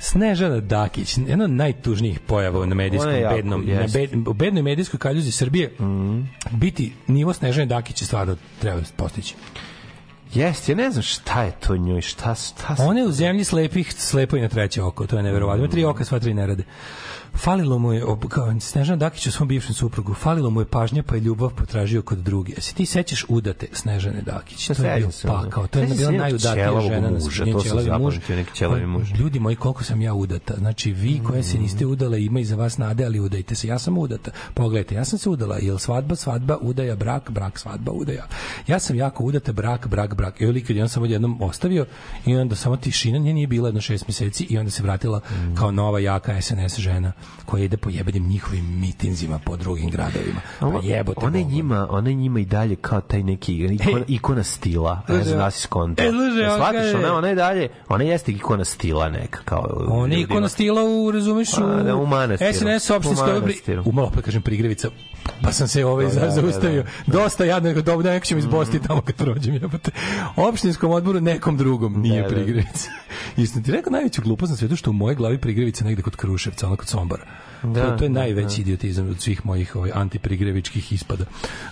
Snežana 0.00 0.60
Dakić, 0.60 1.18
jedna 1.18 1.44
od 1.44 1.50
najtužnijih 1.50 2.20
pojava 2.20 2.66
na 2.66 2.74
medijskom 2.74 3.14
jako, 3.14 3.36
bednom, 3.36 3.66
na 3.66 3.72
jeste. 3.72 3.98
bed, 3.98 4.28
u 4.28 4.32
bednoj 4.32 4.62
medijskoj 4.62 4.98
kaljuzi 4.98 5.32
Srbije. 5.32 5.72
Mhm. 5.80 6.20
Biti 6.50 6.92
nivo 7.06 7.32
Snežane 7.32 7.66
Dakić 7.66 8.02
je 8.02 8.06
stvarno 8.06 8.36
treba 8.60 8.80
postići. 8.96 9.34
Jeste, 10.34 10.72
ja 10.72 10.76
ne 10.76 10.90
znam 10.90 11.02
šta 11.02 11.42
je 11.42 11.52
to 11.66 11.76
njoj, 11.76 12.00
šta, 12.00 12.34
šta 12.34 12.76
Ona 12.78 13.00
je 13.00 13.06
u 13.06 13.12
zemlji 13.12 13.44
slepih, 13.44 13.92
slepo 13.92 14.36
i 14.36 14.40
na 14.40 14.48
treće 14.48 14.82
oko, 14.82 15.06
to 15.06 15.16
je 15.16 15.22
neverovatno. 15.22 15.64
Ima 15.64 15.72
tri 15.72 15.84
oka, 15.84 16.04
sva 16.04 16.18
tri 16.18 16.34
ne 16.34 16.46
rade. 16.46 16.64
Falilo 17.36 17.78
mu 17.78 17.92
je, 17.92 18.02
kao 18.28 18.60
Snežana 18.60 18.96
Dakić 18.96 19.26
u 19.26 19.32
svom 19.32 19.48
bivšem 19.48 19.74
suprugu, 19.74 20.14
falilo 20.14 20.50
mu 20.50 20.60
je 20.60 20.64
pažnja 20.64 21.02
pa 21.02 21.14
je 21.14 21.20
ljubav 21.20 21.50
potražio 21.50 22.02
kod 22.02 22.18
druge. 22.18 22.60
Se 22.60 22.74
ti 22.74 22.86
sećaš 22.86 23.24
udate 23.28 23.66
Snežane 23.72 24.22
Dakić? 24.22 24.68
Pa 24.68 24.74
To 24.74 24.84
je 24.84 24.96
bio 24.96 25.10
pakao, 25.26 25.66
to 25.66 25.78
je 25.78 25.86
bila 25.86 26.10
najudatija 26.10 26.80
žena 26.80 27.10
na 27.10 27.20
svijetu, 27.20 27.62
to 27.62 27.82
sam 27.82 28.02
muž. 28.02 28.14
muž. 28.86 29.12
Ljudi 29.18 29.40
moji, 29.40 29.56
koliko 29.56 29.84
sam 29.84 30.02
ja 30.02 30.14
udata. 30.14 30.54
Znači, 30.58 30.92
vi 30.92 31.20
koje 31.26 31.42
se 31.42 31.58
niste 31.58 31.86
udala, 31.86 32.16
ima 32.16 32.40
i 32.40 32.44
za 32.44 32.56
vas 32.56 32.78
nade, 32.78 33.04
ali 33.04 33.20
udajte 33.20 33.54
se. 33.54 33.68
Ja 33.68 33.78
sam 33.78 33.98
udata. 33.98 34.30
Pogledajte, 34.54 34.94
ja 34.94 35.04
sam 35.04 35.18
se 35.18 35.30
udala. 35.30 35.58
Jel 35.58 35.78
svadba, 35.78 36.16
svadba, 36.16 36.58
udaja, 36.60 36.96
brak, 36.96 37.30
brak, 37.30 37.58
svadba, 37.58 37.92
udaja. 37.92 38.26
Ja 38.66 38.78
sam 38.78 38.96
jako 38.96 39.24
udata, 39.24 39.52
brak, 39.52 39.86
brak, 39.88 40.14
brak. 40.14 40.40
I 40.40 40.46
lik 40.46 40.70
jedan 40.70 40.88
sam 40.88 41.02
odjednom 41.02 41.42
ostavio 41.42 41.86
i 42.26 42.36
onda 42.36 42.56
samo 42.56 42.76
tišina, 42.76 43.18
nje 43.18 43.34
nije 43.34 43.46
bila 43.46 43.68
jedno 43.68 43.80
šest 43.80 44.08
meseci 44.08 44.46
i 44.50 44.58
onda 44.58 44.70
se 44.70 44.82
vratila 44.82 45.20
kao 45.54 45.70
nova, 45.70 45.98
jaka 45.98 46.42
SNS 46.42 46.78
žena. 46.78 47.12
Koja 47.44 47.64
ide 47.64 47.76
po 47.76 47.90
jebenim 47.90 48.26
njihovim 48.26 48.80
mitinzima 48.80 49.38
po 49.38 49.56
drugim 49.56 49.90
gradovima. 49.90 50.40
Pa 50.60 50.80
jebote. 50.82 51.26
ona 51.26 51.38
njima, 51.40 51.86
ona 51.90 52.10
njima 52.10 52.40
i 52.40 52.44
dalje 52.44 52.76
kao 52.76 53.00
taj 53.00 53.22
neki 53.22 53.54
ikona, 53.56 54.04
ikona 54.08 54.42
stila. 54.42 55.02
Ne 55.08 55.24
znam 55.24 55.38
da 55.38 55.46
li 55.46 55.52
si 55.52 55.60
skonto. 55.60 56.02
E, 56.02 56.08
on 56.08 56.14
shvataš, 56.54 56.72
kaže- 56.74 56.96
ona, 56.96 57.14
ona 57.14 57.28
je 57.28 57.34
dalje, 57.34 57.68
ona 57.88 58.04
jeste 58.04 58.32
ikona 58.32 58.64
stila 58.64 59.08
neka. 59.08 59.40
Kao 59.44 59.86
On 59.88 60.12
je 60.12 60.20
ikona 60.20 60.48
stila 60.48 60.82
u, 60.84 61.10
razumeš, 61.10 61.48
u, 61.50 61.64
A, 61.64 61.82
da, 61.82 61.96
u 61.96 62.06
manastiru. 62.06 62.52
SNS 62.52 62.88
pri... 63.00 63.08
manastiru. 63.32 63.82
U 63.86 63.92
malo 63.92 64.08
opet 64.08 64.24
kažem 64.24 64.42
prigrevica, 64.42 64.88
pa 65.42 65.52
sam 65.52 65.68
se 65.68 65.84
ovaj 65.84 66.04
Da, 66.04 66.10
da, 66.10 66.20
za- 66.20 66.26
da, 66.26 66.30
zaustavio. 66.42 66.82
da. 67.06 67.12
Dosta 67.12 67.44
jadno, 67.44 67.68
nego 67.68 67.82
dobro, 67.82 68.10
neko 68.10 68.26
će 68.26 68.34
mi 68.34 68.38
izbosti 68.38 68.78
tamo 68.80 69.00
kad 69.00 69.16
prođem. 69.16 69.54
Jebote. 69.54 69.90
Opštinskom 70.36 70.90
odboru 70.90 71.20
nekom 71.20 71.56
drugom 71.56 72.00
nije 72.00 72.22
Da, 72.22 72.28
da. 72.28 72.34
prigrevica. 72.34 72.90
I 73.36 73.46
sam 73.46 73.62
ti 73.62 73.72
rekao 73.72 73.90
najveću 73.90 74.22
glupost 74.22 74.50
na 74.50 74.56
svetu 74.56 74.76
što 74.76 74.90
u 74.90 74.94
mojoj 74.94 75.14
glavi 75.14 75.38
prigrevica 75.38 75.84
negde 75.84 76.02
kod 76.02 76.16
Kruševca, 76.16 76.66
ono 76.66 76.76
kod 76.76 76.88
Sombora. 76.88 77.15
Da, 77.62 77.90
to, 77.90 77.96
to 77.98 78.04
je 78.04 78.08
da, 78.08 78.20
najveći 78.20 78.60
idiotizam 78.60 79.10
od 79.10 79.20
svih 79.20 79.46
mojih 79.46 79.76
ovaj, 79.76 79.90
antiprigrevičkih 79.94 80.92
ispada. 80.92 81.24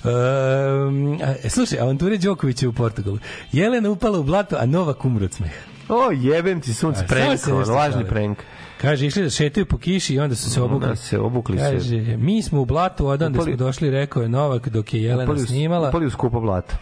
Um, 0.04 1.18
a, 1.44 1.48
slušaj, 1.48 1.80
avanture 1.80 2.16
Đokovića 2.16 2.68
u 2.68 2.72
Portugalu. 2.72 3.18
Jelena 3.52 3.90
upala 3.90 4.18
u 4.18 4.22
blato, 4.22 4.56
a 4.58 4.66
Novak 4.66 5.04
umro 5.04 5.24
od 5.24 5.32
smeha. 5.32 5.54
O, 5.88 6.10
jebem 6.10 6.60
ti 6.60 6.74
sunce, 6.74 7.00
A, 7.00 7.06
prank, 7.06 7.40
se 7.40 7.52
lažni 7.52 8.04
prank. 8.04 8.38
Kaže, 8.80 9.06
išli 9.06 9.22
da 9.22 9.30
šetaju 9.30 9.66
po 9.66 9.78
kiši 9.78 10.14
i 10.14 10.20
onda 10.20 10.34
su 10.34 10.50
se 10.50 10.62
obukli. 10.62 10.88
Da, 10.88 10.96
se 10.96 11.18
obukli 11.18 11.58
se. 11.58 11.72
Kaže, 11.72 12.16
mi 12.16 12.42
smo 12.42 12.60
u 12.60 12.64
blatu, 12.64 13.06
odande 13.06 13.38
Upali- 13.38 13.56
smo 13.56 13.66
došli, 13.66 13.90
rekao 13.90 14.22
je 14.22 14.28
Novak 14.28 14.68
dok 14.68 14.94
je 14.94 15.02
Jelena 15.02 15.24
Upali 15.24 15.46
snimala. 15.46 15.88
Upali 15.88 16.06
u 16.06 16.10
skupo 16.10 16.40
blato. 16.40 16.74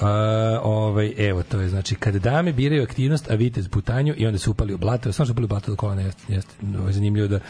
A, 0.00 0.60
ovaj, 0.62 1.14
evo, 1.18 1.42
to 1.42 1.60
je, 1.60 1.68
znači, 1.68 1.94
kad 1.94 2.14
dame 2.14 2.52
biraju 2.52 2.82
aktivnost, 2.82 3.30
a 3.30 3.34
vitez 3.34 3.68
putanju 3.68 4.14
i 4.16 4.26
onda 4.26 4.38
se 4.38 4.50
upali 4.50 4.74
u 4.74 4.78
blato, 4.78 5.12
samo 5.12 5.24
što 5.24 5.32
upali 5.32 5.44
u 5.44 5.48
blato 5.48 5.70
do 5.70 5.76
kolena, 5.76 6.02
jeste, 6.02 6.32
jeste, 6.32 6.54
ovo 6.78 6.86
je 6.86 6.92
zanimljivo 6.92 7.28
da 7.28 7.40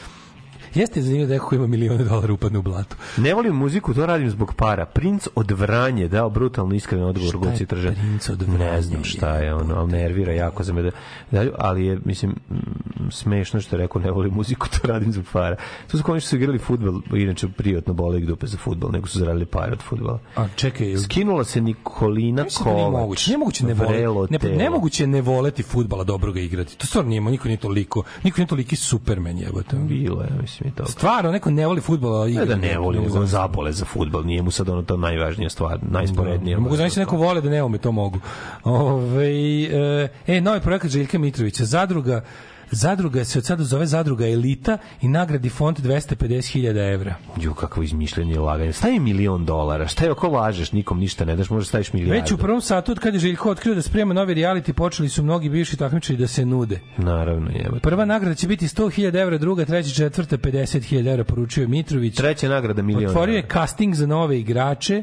Jeste 0.74 1.02
zanimljivo 1.02 1.28
da 1.28 1.34
neko 1.34 1.46
ko 1.46 1.54
ima 1.54 1.66
milione 1.66 2.04
dolara 2.04 2.32
upadne 2.32 2.58
u 2.58 2.62
blatu. 2.62 2.96
Ne 3.16 3.34
volim 3.34 3.54
muziku, 3.54 3.94
to 3.94 4.06
radim 4.06 4.30
zbog 4.30 4.54
para. 4.54 4.86
Princ 4.86 5.26
od 5.34 5.50
Vranje 5.50 6.08
dao 6.08 6.30
brutalno 6.30 6.74
iskren 6.74 7.02
odgovor 7.02 7.36
Guci 7.36 7.66
Tržan. 7.66 7.94
Princ 7.94 8.28
od 8.28 8.48
Ne 8.48 8.56
Vranje? 8.56 8.82
znam 8.82 9.04
šta 9.04 9.36
je 9.36 9.54
ono, 9.54 9.74
ali 9.74 9.92
nervira 9.92 10.32
jako 10.32 10.62
za 10.62 10.72
me 10.72 10.82
da, 10.82 10.90
da 11.30 11.46
ali 11.58 11.86
je, 11.86 11.98
mislim, 12.04 12.30
mm, 12.50 13.10
smešno 13.10 13.60
što 13.60 13.76
je 13.76 13.80
rekao 13.80 14.02
ne 14.02 14.10
volim 14.10 14.34
muziku, 14.34 14.66
to 14.68 14.88
radim 14.88 15.12
zbog 15.12 15.26
para. 15.32 15.56
To 15.90 15.98
su 15.98 16.04
kao 16.04 16.12
oni 16.12 16.20
što 16.20 16.28
su 16.28 16.36
igrali 16.36 16.58
futbol, 16.58 17.00
inače 17.14 17.48
privatno 17.48 17.94
bole 17.94 18.18
ih 18.18 18.26
dupe 18.26 18.46
za 18.46 18.58
futbol, 18.58 18.90
nego 18.90 19.06
su 19.06 19.18
zaradili 19.18 19.46
pare 19.46 19.72
od 19.72 19.82
futbola. 19.82 20.18
A 20.36 20.46
čekaj, 20.56 20.96
Skinula 20.96 21.44
se 21.44 21.60
Nikolina 21.60 22.42
da 22.42 22.48
Kovač. 22.64 23.26
Nije 23.26 23.38
moguće 23.38 23.66
ne 23.66 23.74
voleti. 23.74 24.32
Ne, 24.32 24.38
telo. 24.38 24.56
ne 24.56 24.70
ne 25.06 25.22
voleti 25.22 25.62
fudbala 25.62 26.04
dobro 26.04 26.32
ga 26.32 26.40
igrati. 26.40 26.78
To 26.78 26.86
stvarno 26.86 27.08
nije, 27.08 27.20
niko 27.20 27.48
nije 27.48 27.58
toliko, 27.58 28.02
niko 28.24 28.38
nije 28.40 28.46
toliki 28.46 28.76
supermen 28.76 29.38
jebote. 29.38 29.76
Bilo 29.76 30.22
je, 30.22 30.30
mislim 30.40 30.59
i 30.64 30.70
to. 30.70 30.86
Stvarno, 30.86 31.32
neko 31.32 31.50
ne 31.50 31.66
voli 31.66 31.80
fudbala. 31.80 32.26
Ne 32.26 32.46
da 32.46 32.56
ne 32.56 32.78
voli, 32.78 33.00
nego 33.00 33.26
zabole 33.26 33.72
za 33.72 33.84
futbol, 33.84 34.24
nije 34.24 34.42
mu 34.42 34.50
sad 34.50 34.68
ono 34.68 34.82
to 34.82 34.96
najvažnija 34.96 35.50
stvar, 35.50 35.78
najsporednija. 35.82 36.56
Ne 36.56 36.62
mogu 36.62 36.76
znači 36.76 36.98
neko 36.98 37.16
vole 37.16 37.40
da 37.40 37.50
ne 37.50 37.62
ume, 37.62 37.78
to 37.78 37.92
mogu. 37.92 38.18
Ove, 38.64 39.26
e, 39.26 40.08
e, 40.26 40.40
novi 40.40 40.60
projekat 40.60 40.90
Željka 40.90 41.18
Mitrovića, 41.18 41.64
zadruga 41.64 42.24
Zadruga 42.70 43.24
se 43.24 43.38
od 43.38 43.44
sada 43.44 43.64
zove 43.64 43.86
Zadruga 43.86 44.28
Elita 44.28 44.78
i 45.02 45.08
nagradi 45.08 45.48
fond 45.48 45.78
250.000 45.78 46.94
evra. 46.94 47.14
Ju, 47.40 47.54
kakvo 47.54 47.82
izmišljanje 47.82 48.32
i 48.32 48.38
laganje. 48.38 48.72
Stavi 48.72 48.98
milion 48.98 49.44
dolara. 49.44 49.88
Šta 49.88 50.04
je 50.04 50.10
ako 50.10 50.28
lažeš, 50.28 50.72
nikom 50.72 51.00
ništa 51.00 51.24
ne 51.24 51.36
daš, 51.36 51.50
možeš 51.50 51.68
staviš 51.68 51.92
milijardu. 51.92 52.20
Već 52.20 52.32
u 52.32 52.36
prvom 52.36 52.60
satu 52.60 52.92
od 52.92 52.98
kada 52.98 53.16
je 53.16 53.20
Željko 53.20 53.50
otkrio 53.50 53.74
da 53.74 53.82
sprema 53.82 54.14
novi 54.14 54.34
reality, 54.34 54.72
počeli 54.72 55.08
su 55.08 55.22
mnogi 55.22 55.48
bivši 55.48 55.76
takmičari 55.76 56.18
da 56.18 56.26
se 56.26 56.46
nude. 56.46 56.80
Naravno, 56.96 57.50
jebote. 57.50 57.80
Prva 57.80 58.04
nagrada 58.04 58.34
će 58.34 58.48
biti 58.48 58.68
100.000 58.68 59.22
evra, 59.22 59.38
druga, 59.38 59.64
treća, 59.64 59.94
četvrta 59.94 60.38
50.000 60.38 61.10
evra, 61.12 61.24
poručio 61.24 61.62
je 61.62 61.68
Mitrović. 61.68 62.16
Treća 62.16 62.48
nagrada 62.48 62.82
milion. 62.82 63.10
Otvorio 63.10 63.36
je 63.36 63.46
casting 63.52 63.94
za 63.94 64.06
nove 64.06 64.40
igrače. 64.40 65.02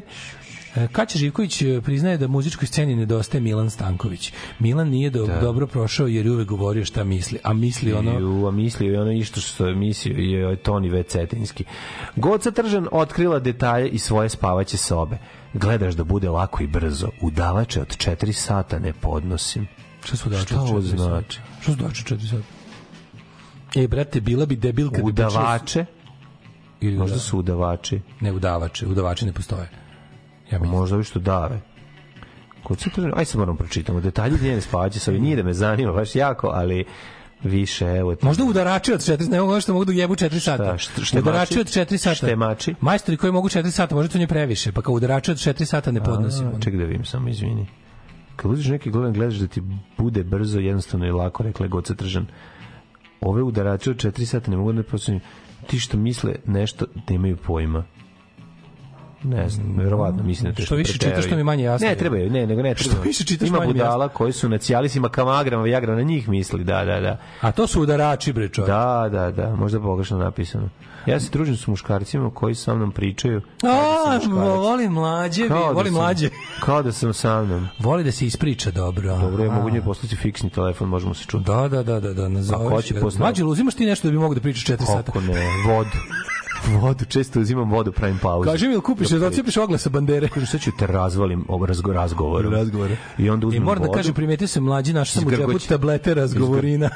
E, 0.78 0.88
Kaća 0.92 1.18
Živković 1.18 1.62
e, 1.62 1.80
priznaje 1.80 2.18
da 2.18 2.28
muzičkoj 2.28 2.66
sceni 2.66 2.96
nedostaje 2.96 3.40
Milan 3.40 3.70
Stanković. 3.70 4.32
Milan 4.58 4.88
nije 4.88 5.10
do, 5.10 5.26
dobro 5.40 5.66
prošao 5.66 6.06
jer 6.06 6.26
je 6.26 6.32
uvek 6.32 6.48
govorio 6.48 6.84
šta 6.84 7.04
misli, 7.04 7.38
a 7.42 7.52
misli 7.52 7.92
ono... 7.92 8.18
Ju, 8.18 8.46
a 8.46 8.50
mislio 8.50 8.92
je 8.92 9.00
ono 9.00 9.12
isto 9.12 9.40
što 9.40 9.66
je 9.66 9.74
mislio 9.74 10.48
je 10.48 10.56
Toni 10.56 10.88
V. 10.88 11.02
Cetinski. 11.02 11.64
Goca 12.16 12.50
Tržan 12.50 12.88
otkrila 12.92 13.38
detalje 13.38 13.88
iz 13.88 14.02
svoje 14.02 14.28
spavaće 14.28 14.76
sobe. 14.76 15.18
Gledaš 15.54 15.94
da 15.94 16.04
bude 16.04 16.28
lako 16.28 16.62
i 16.62 16.66
brzo. 16.66 17.08
Udavače 17.22 17.80
od 17.80 17.96
4 17.96 18.32
sata 18.32 18.78
ne 18.78 18.92
podnosim. 18.92 19.66
Šta 20.04 20.16
su 20.16 20.28
dače 20.28 20.42
Šta 20.42 20.60
od 20.60 20.68
ovo 20.68 20.80
znači? 20.80 21.40
Šta 21.60 21.72
su 21.72 21.78
dače 21.78 22.14
4 22.14 22.30
sata? 22.30 22.42
Ej, 23.76 23.88
brate, 23.88 24.20
bila 24.20 24.46
bi 24.46 24.56
debil 24.56 24.90
kad 24.90 25.04
bi 25.04 25.10
Udavače? 25.10 25.84
Ili 26.80 26.96
Možda 26.96 27.18
su 27.18 27.38
udavači. 27.38 28.00
Ne 28.20 28.32
udavače, 28.32 28.86
udavači 28.86 29.26
ne 29.26 29.32
postoje. 29.32 29.87
Ja 30.52 30.58
mislim. 30.58 30.78
Možda 30.78 30.96
ovi 30.96 31.04
što 31.04 31.18
dave. 31.18 31.60
Goca 32.64 32.90
Tržan, 32.90 33.12
aj 33.16 33.24
sad 33.24 33.38
moram 33.38 33.56
pročitamo. 33.56 34.00
Detalji 34.00 34.38
njene 34.42 34.60
spavaće 34.60 34.98
sobe. 34.98 35.18
Nije 35.18 35.36
da 35.36 35.42
me 35.42 35.52
zanima 35.52 35.92
baš 35.92 36.16
jako, 36.16 36.48
ali 36.54 36.84
više, 37.42 37.84
evo 37.86 38.14
ti. 38.14 38.26
Možda 38.26 38.44
udarači 38.44 38.92
od 38.92 39.00
4, 39.00 39.30
ne 39.30 39.40
mogu 39.40 39.60
što 39.60 39.72
mogu 39.72 39.84
da 39.84 39.92
jebu 39.92 40.14
4 40.14 40.38
sata. 40.38 40.78
Šta, 40.78 41.04
štemači? 41.04 41.28
udarači 41.28 41.60
od 41.60 41.66
4 41.66 41.96
sata. 41.96 42.14
Štemači? 42.14 42.74
Majstori 42.80 43.16
koji 43.16 43.32
mogu 43.32 43.48
4 43.48 43.70
sata, 43.70 43.94
možda 43.94 44.12
to 44.12 44.18
nije 44.18 44.28
previše, 44.28 44.72
pa 44.72 44.82
kao 44.82 44.94
udarači 44.94 45.30
od 45.30 45.36
4 45.36 45.64
sata 45.64 45.90
ne 45.92 46.04
podnosimo. 46.04 46.52
Ček 46.60 46.76
da 46.76 46.84
vidim 46.84 47.04
samo, 47.04 47.28
izvini. 47.28 47.66
Kad 48.36 48.50
uđeš 48.50 48.66
neki 48.66 48.90
gledan, 48.90 49.12
gledaš 49.12 49.34
da 49.34 49.46
ti 49.46 49.62
bude 49.98 50.24
brzo, 50.24 50.60
jednostavno 50.60 51.06
i 51.06 51.10
lako, 51.10 51.42
rekla 51.42 51.66
je 51.66 51.70
Goca 51.70 51.94
Tržan. 51.94 52.26
Ove 53.20 53.42
udarače 53.42 53.90
od 53.90 53.96
4 53.96 54.24
sata 54.24 54.50
ne 54.50 54.56
mogu 54.56 54.72
da 54.72 54.82
posljednju. 54.82 55.20
Ti 55.66 55.78
što 55.78 55.96
misle 55.96 56.34
nešto 56.46 56.86
da 57.08 57.14
imaju 57.14 57.36
pojma. 57.36 57.84
Ne 59.22 59.48
znam, 59.48 59.74
verovatno 59.76 60.22
mislim 60.22 60.50
da 60.50 60.56
to 60.56 60.62
Što 60.62 60.74
više 60.74 60.92
čitaš, 60.92 61.24
što 61.26 61.36
mi 61.36 61.44
manje 61.44 61.64
jasno. 61.64 61.88
Ne, 61.88 61.94
treba, 61.94 62.16
ne, 62.16 62.46
nego 62.46 62.62
ne 62.62 62.74
treba. 62.74 62.92
Što 62.92 63.02
više 63.02 63.24
čitaš, 63.24 63.48
Ima 63.48 63.60
budala 63.60 64.08
koji 64.08 64.32
su 64.32 64.48
na 64.48 64.58
Cialisima, 64.58 65.08
Kamagrama, 65.08 65.62
Viagra, 65.62 65.94
na 65.94 66.02
njih 66.02 66.28
misli, 66.28 66.64
da, 66.64 66.84
da, 66.84 67.00
da. 67.00 67.18
A 67.40 67.52
to 67.52 67.66
su 67.66 67.82
udarači, 67.82 68.32
bre, 68.32 68.48
čovjek. 68.48 68.68
Da, 68.68 69.08
da, 69.12 69.30
da, 69.30 69.56
možda 69.56 69.80
pogrešno 69.80 70.18
napisano. 70.18 70.68
Ja 71.06 71.20
se 71.20 71.30
družim 71.30 71.56
s 71.56 71.66
muškarcima 71.66 72.30
koji 72.30 72.54
sa 72.54 72.74
mnom 72.74 72.92
pričaju. 72.92 73.40
A, 73.62 74.18
voli 74.36 74.88
mlađe, 74.88 75.48
Kao 75.48 75.58
da 75.58 75.70
voli 75.70 75.84
sam- 75.84 75.94
mlađe. 75.94 76.30
Kao 76.60 76.82
da 76.82 76.92
sam 76.92 77.14
sa 77.14 77.42
mnom. 77.42 77.68
Voli 77.78 78.04
da 78.04 78.12
se 78.12 78.26
ispriča 78.26 78.70
dobro. 78.70 79.18
Dobro, 79.18 79.44
ja 79.44 79.50
mogu 79.50 79.70
njoj 79.70 79.82
poslati 79.82 80.16
fiksni 80.16 80.50
telefon, 80.50 80.88
možemo 80.88 81.14
se 81.14 81.24
čuti. 81.24 81.44
Da, 81.44 81.68
da, 81.68 81.82
da, 81.82 82.00
da, 82.00 82.14
da, 82.14 82.28
nazovi. 82.28 82.56
Ako 82.56 82.68
hoće 82.70 82.94
posle- 82.94 83.18
Mlađe, 83.18 83.42
jel 83.42 83.48
uzimaš 83.48 83.74
ti 83.74 83.86
nešto 83.86 84.08
da 84.08 84.12
bi 84.12 84.18
mogo 84.18 84.34
da 84.34 84.40
pričaš 84.40 84.64
4 84.64 84.86
sata? 84.86 85.02
Kako 85.02 85.20
ne, 85.20 85.34
vodu. 85.66 85.90
Vodu, 86.66 87.04
često 87.04 87.40
uzimam 87.40 87.70
vodu, 87.70 87.92
pravim 87.92 88.18
pauzu. 88.18 88.50
Kaži 88.50 88.66
mi, 88.66 88.74
jel 88.74 88.80
kupiš, 88.80 89.08
da 89.08 89.26
ocijepiš 89.26 89.56
oglasa 89.56 89.82
sa 89.82 89.90
bandere? 89.90 90.28
Kažem, 90.28 90.46
sad 90.46 90.60
ću 90.60 90.70
te 90.78 90.86
razvalim 90.86 91.44
ovo 91.48 91.66
razgo, 91.66 91.92
razgovorom. 91.92 92.52
Razgovore. 92.52 92.96
I 93.18 93.30
onda 93.30 93.44
I 93.44 93.48
uzmem 93.48 93.62
moram 93.62 93.82
da 93.82 93.86
vodu. 93.86 93.96
kažem, 93.96 94.14
primetio 94.14 94.48
sam 94.48 94.64
mlađi 94.64 94.92
naš 94.92 95.10
sam 95.10 95.26
u 95.26 95.30
džepu 95.30 95.58
tablete 95.68 96.14
razgovorina. 96.14 96.90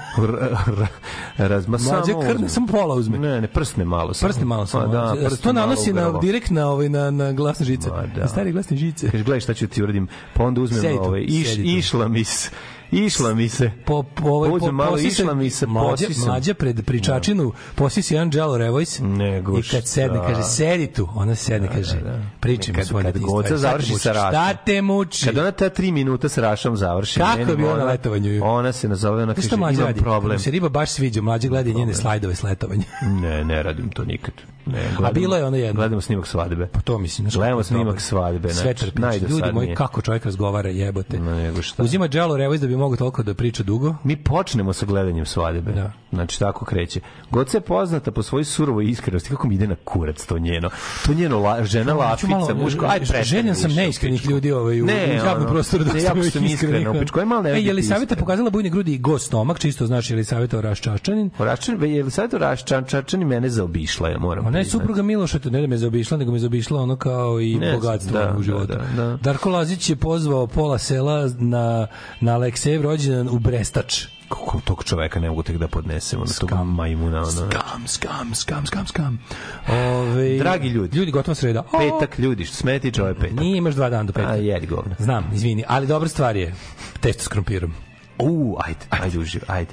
Razma, 1.36 1.78
samo 1.78 2.02
krne, 2.20 2.34
uzmem. 2.34 2.48
samo 2.48 2.66
pola 2.66 2.94
uzme. 2.94 3.18
Ne, 3.18 3.40
ne, 3.40 3.48
prsne 3.48 3.84
malo. 3.84 4.14
samo. 4.14 4.28
Prsne 4.28 4.44
malo 4.44 4.66
samo. 4.66 4.84
Pa 4.84 4.92
da, 4.92 5.36
to 5.36 5.52
nanosi 5.52 5.92
na, 5.92 6.18
direkt 6.20 6.50
na, 6.50 6.68
ovaj, 6.68 6.88
na, 6.88 7.10
na 7.10 7.32
glasne 7.32 7.66
žice. 7.66 7.90
Ma 7.90 8.02
da. 8.14 8.20
Na 8.20 8.28
stari 8.28 8.52
glasne 8.52 8.76
žice. 8.76 9.10
Kaže, 9.10 9.24
gledaj 9.24 9.40
šta 9.40 9.54
ću 9.54 9.66
ti 9.66 9.82
uradim. 9.82 10.08
Pa 10.34 10.44
onda 10.44 10.60
uzmem 10.60 10.98
ovaj, 10.98 11.24
iš, 11.28 11.48
išla 11.58 12.08
mi 12.08 12.24
se. 12.24 12.50
Išla 12.92 13.34
mi 13.34 13.48
se. 13.48 13.70
po, 13.84 14.02
po, 14.02 14.28
ovaj, 14.28 14.50
po, 14.50 14.56
Uzmem 14.56 14.74
malo, 14.74 14.98
išla 14.98 15.34
mi 15.34 15.50
se, 15.50 15.66
mlađa, 15.66 16.06
mlađa 16.26 16.54
pred 16.54 16.84
pričačinu, 16.86 17.52
posisi 17.74 18.14
jedan 18.14 18.30
Jello 18.34 18.58
Revoice 18.58 19.02
Nego 19.02 19.58
i 19.58 19.62
kad 19.62 19.86
sedne, 19.86 20.18
šta? 20.18 20.26
kaže, 20.26 20.42
sedi 20.42 20.86
tu, 20.86 21.08
ona 21.14 21.34
sedne, 21.34 21.68
kaže, 21.68 22.00
pričaj 22.40 22.72
mi 22.72 22.78
Kad, 22.78 22.86
svoje 22.86 23.04
kad 23.04 23.14
detinjstvo. 23.14 23.36
Goca 23.36 23.56
završi 23.56 23.94
sa 23.94 24.12
rašom. 24.12 24.30
Šta 24.30 24.54
te 24.56 24.82
muči? 24.82 25.26
Kad 25.26 25.38
ona 25.38 25.50
ta 25.52 25.68
tri 25.68 25.92
minuta 25.92 26.28
s 26.28 26.38
rašom 26.38 26.76
završi. 26.76 27.20
Kako 27.20 27.56
bilo 27.56 27.70
ona- 27.70 27.78
na 27.78 27.84
letovanju? 27.84 28.44
Ona 28.44 28.72
se 28.72 28.88
nazove, 28.88 29.22
ona 29.22 29.34
kaže, 29.34 29.48
imam 29.54 29.94
problem. 29.94 30.32
Mu 30.32 30.38
se 30.38 30.50
riba 30.50 30.68
baš 30.68 30.90
sviđa, 30.90 31.22
mlađa 31.22 31.48
gleda 31.48 31.70
njene 31.70 31.94
slajdove 31.94 32.34
s 32.34 32.42
letovanja. 32.42 32.84
Ne, 33.22 33.44
ne 33.44 33.62
radim 33.62 33.90
to 33.90 34.04
nikad. 34.04 34.34
Ne, 34.66 34.82
gledamo, 34.88 35.12
bilo 35.12 35.36
je 35.36 35.44
ono 35.44 35.56
jedno. 35.56 35.72
Gledamo 35.74 36.00
snimak 36.00 36.26
svadbe. 36.26 36.66
Pa 36.66 36.80
to 36.80 36.98
mislim. 36.98 37.24
znaš 37.24 37.34
Gledamo 37.34 37.60
je 37.60 37.64
snimak 37.64 38.00
svadbe. 38.00 38.48
Sve 38.48 38.62
znači, 38.62 38.80
trpić. 38.80 38.98
najdosadnije. 38.98 39.38
Ljudi 39.38 39.52
moji, 39.52 39.74
kako 39.74 40.02
čovjek 40.02 40.24
razgovara, 40.24 40.68
jebote. 40.68 41.18
Ma 41.18 41.34
nego 41.34 41.62
šta. 41.62 41.82
Uzima 41.82 42.08
Jello 42.12 42.36
Revoice 42.36 42.60
da 42.60 42.68
bi 42.68 42.76
mogao 42.76 42.96
toliko 42.96 43.22
da 43.22 43.34
priča 43.34 43.62
dugo. 43.62 43.94
Mi 44.04 44.16
počnemo 44.16 44.72
sa 44.72 44.86
gledanjem 44.86 45.26
svadbe. 45.26 45.72
Da. 45.72 45.92
Znači, 46.12 46.38
tako 46.38 46.64
kreće. 46.64 47.00
Goca 47.30 47.56
je 47.56 47.62
poznata 47.62 48.10
po 48.10 48.22
svojoj 48.22 48.44
surovoj 48.44 48.84
iskrenosti. 48.86 49.28
Kako 49.28 49.48
mi 49.48 49.54
ide 49.54 49.66
na 49.66 49.76
kurac 49.76 50.26
to 50.26 50.38
njeno. 50.38 50.70
To 51.06 51.14
njeno 51.14 51.38
la, 51.40 51.64
žena 51.64 51.92
Hoću 51.92 52.26
malo- 52.26 52.40
lafica, 52.42 52.64
muško. 52.64 52.86
Aj, 52.86 52.98
prestani 52.98 53.24
Željan 53.24 53.54
sam 53.54 53.70
neiskrenih 53.72 54.26
ljudi 54.26 54.52
ovaj, 54.52 54.82
u, 54.82 54.86
Ne, 54.86 55.20
u 55.22 55.26
javnom 55.26 55.48
prostoru. 55.48 55.84
Da 55.84 55.92
ne, 55.92 56.02
jako 56.02 56.22
sam 56.22 56.44
iskrenih. 56.44 56.88
u 56.90 57.00
pičku. 57.00 57.24
Malo 57.24 57.42
ne 57.42 57.50
E, 57.50 57.52
je 57.54 57.78
iskren. 57.78 58.06
pokazala 58.18 58.50
bujne 58.50 58.70
grudi 58.70 58.94
i 58.94 58.98
go 58.98 59.18
stomak, 59.18 59.58
čisto 59.58 59.86
znači 59.86 60.12
je 60.12 60.16
li 60.16 60.24
savjeta 60.24 60.60
raščaščanin? 60.60 61.30
Raščan, 61.38 61.82
je 61.84 62.04
li 62.04 62.10
sad 62.10 62.32
Raščan, 62.32 62.84
Čačani 62.84 63.24
mene 63.24 63.48
zaobišla, 63.48 64.08
ja 64.08 64.18
moram 64.18 64.51
Je 64.58 64.62
priznati. 64.64 64.82
supruga 64.82 65.02
Miloša, 65.02 65.38
to 65.38 65.50
ne 65.50 65.60
da 65.60 65.66
me 65.66 65.76
zaobišla, 65.78 66.16
nego 66.18 66.32
me 66.32 66.38
zaobišla 66.38 66.82
ono 66.82 66.96
kao 66.96 67.40
i 67.40 67.54
Ne 67.54 67.72
bogatstvo 67.72 68.18
da, 68.18 68.34
u 68.38 68.42
životu. 68.42 68.72
da, 68.72 69.02
da. 69.02 69.16
Darko 69.16 69.50
Lazić 69.50 69.90
je 69.90 69.96
pozvao 69.96 70.46
pola 70.46 70.78
sela 70.78 71.28
na, 71.38 71.86
na 72.20 72.34
Aleksejev 72.34 72.82
rođendan 72.82 73.28
u 73.28 73.38
Brestač. 73.38 74.04
kako 74.28 74.60
tog 74.64 74.84
čoveka 74.84 75.20
ne 75.20 75.28
mogu 75.28 75.42
tek 75.42 75.56
da 75.56 75.68
podnesem, 75.68 76.20
ono, 76.20 76.30
tog 76.40 76.50
majmuna, 76.66 77.18
ono. 77.18 77.30
Skam, 77.30 77.86
skam, 77.86 78.34
skam, 78.34 78.66
skam, 78.66 78.86
skam. 78.86 79.18
Ove, 79.68 80.38
Dragi 80.38 80.68
ljudi. 80.68 80.98
Ljudi, 80.98 81.10
gotova 81.10 81.34
sreda. 81.34 81.60
O, 81.72 81.78
Petak, 81.78 82.18
ljudi, 82.18 82.44
što 82.44 82.68
ovo 82.98 83.08
je 83.08 83.14
petak. 83.14 83.40
Nije, 83.40 83.58
imaš 83.58 83.74
dva 83.74 83.90
dana 83.90 84.04
do 84.04 84.12
petka. 84.12 84.30
A, 84.30 84.34
jedi 84.34 84.66
govna. 84.66 84.94
Znam, 84.98 85.30
izvini, 85.34 85.64
ali 85.68 85.86
dobra 85.86 86.08
stvar 86.08 86.36
je 86.36 86.54
testo 87.00 87.22
s 87.24 87.28
krompirom. 87.28 87.72
U, 88.18 88.56
ajde, 88.66 88.80
ajde, 88.90 89.18
uživ, 89.18 89.42
ajde. 89.46 89.72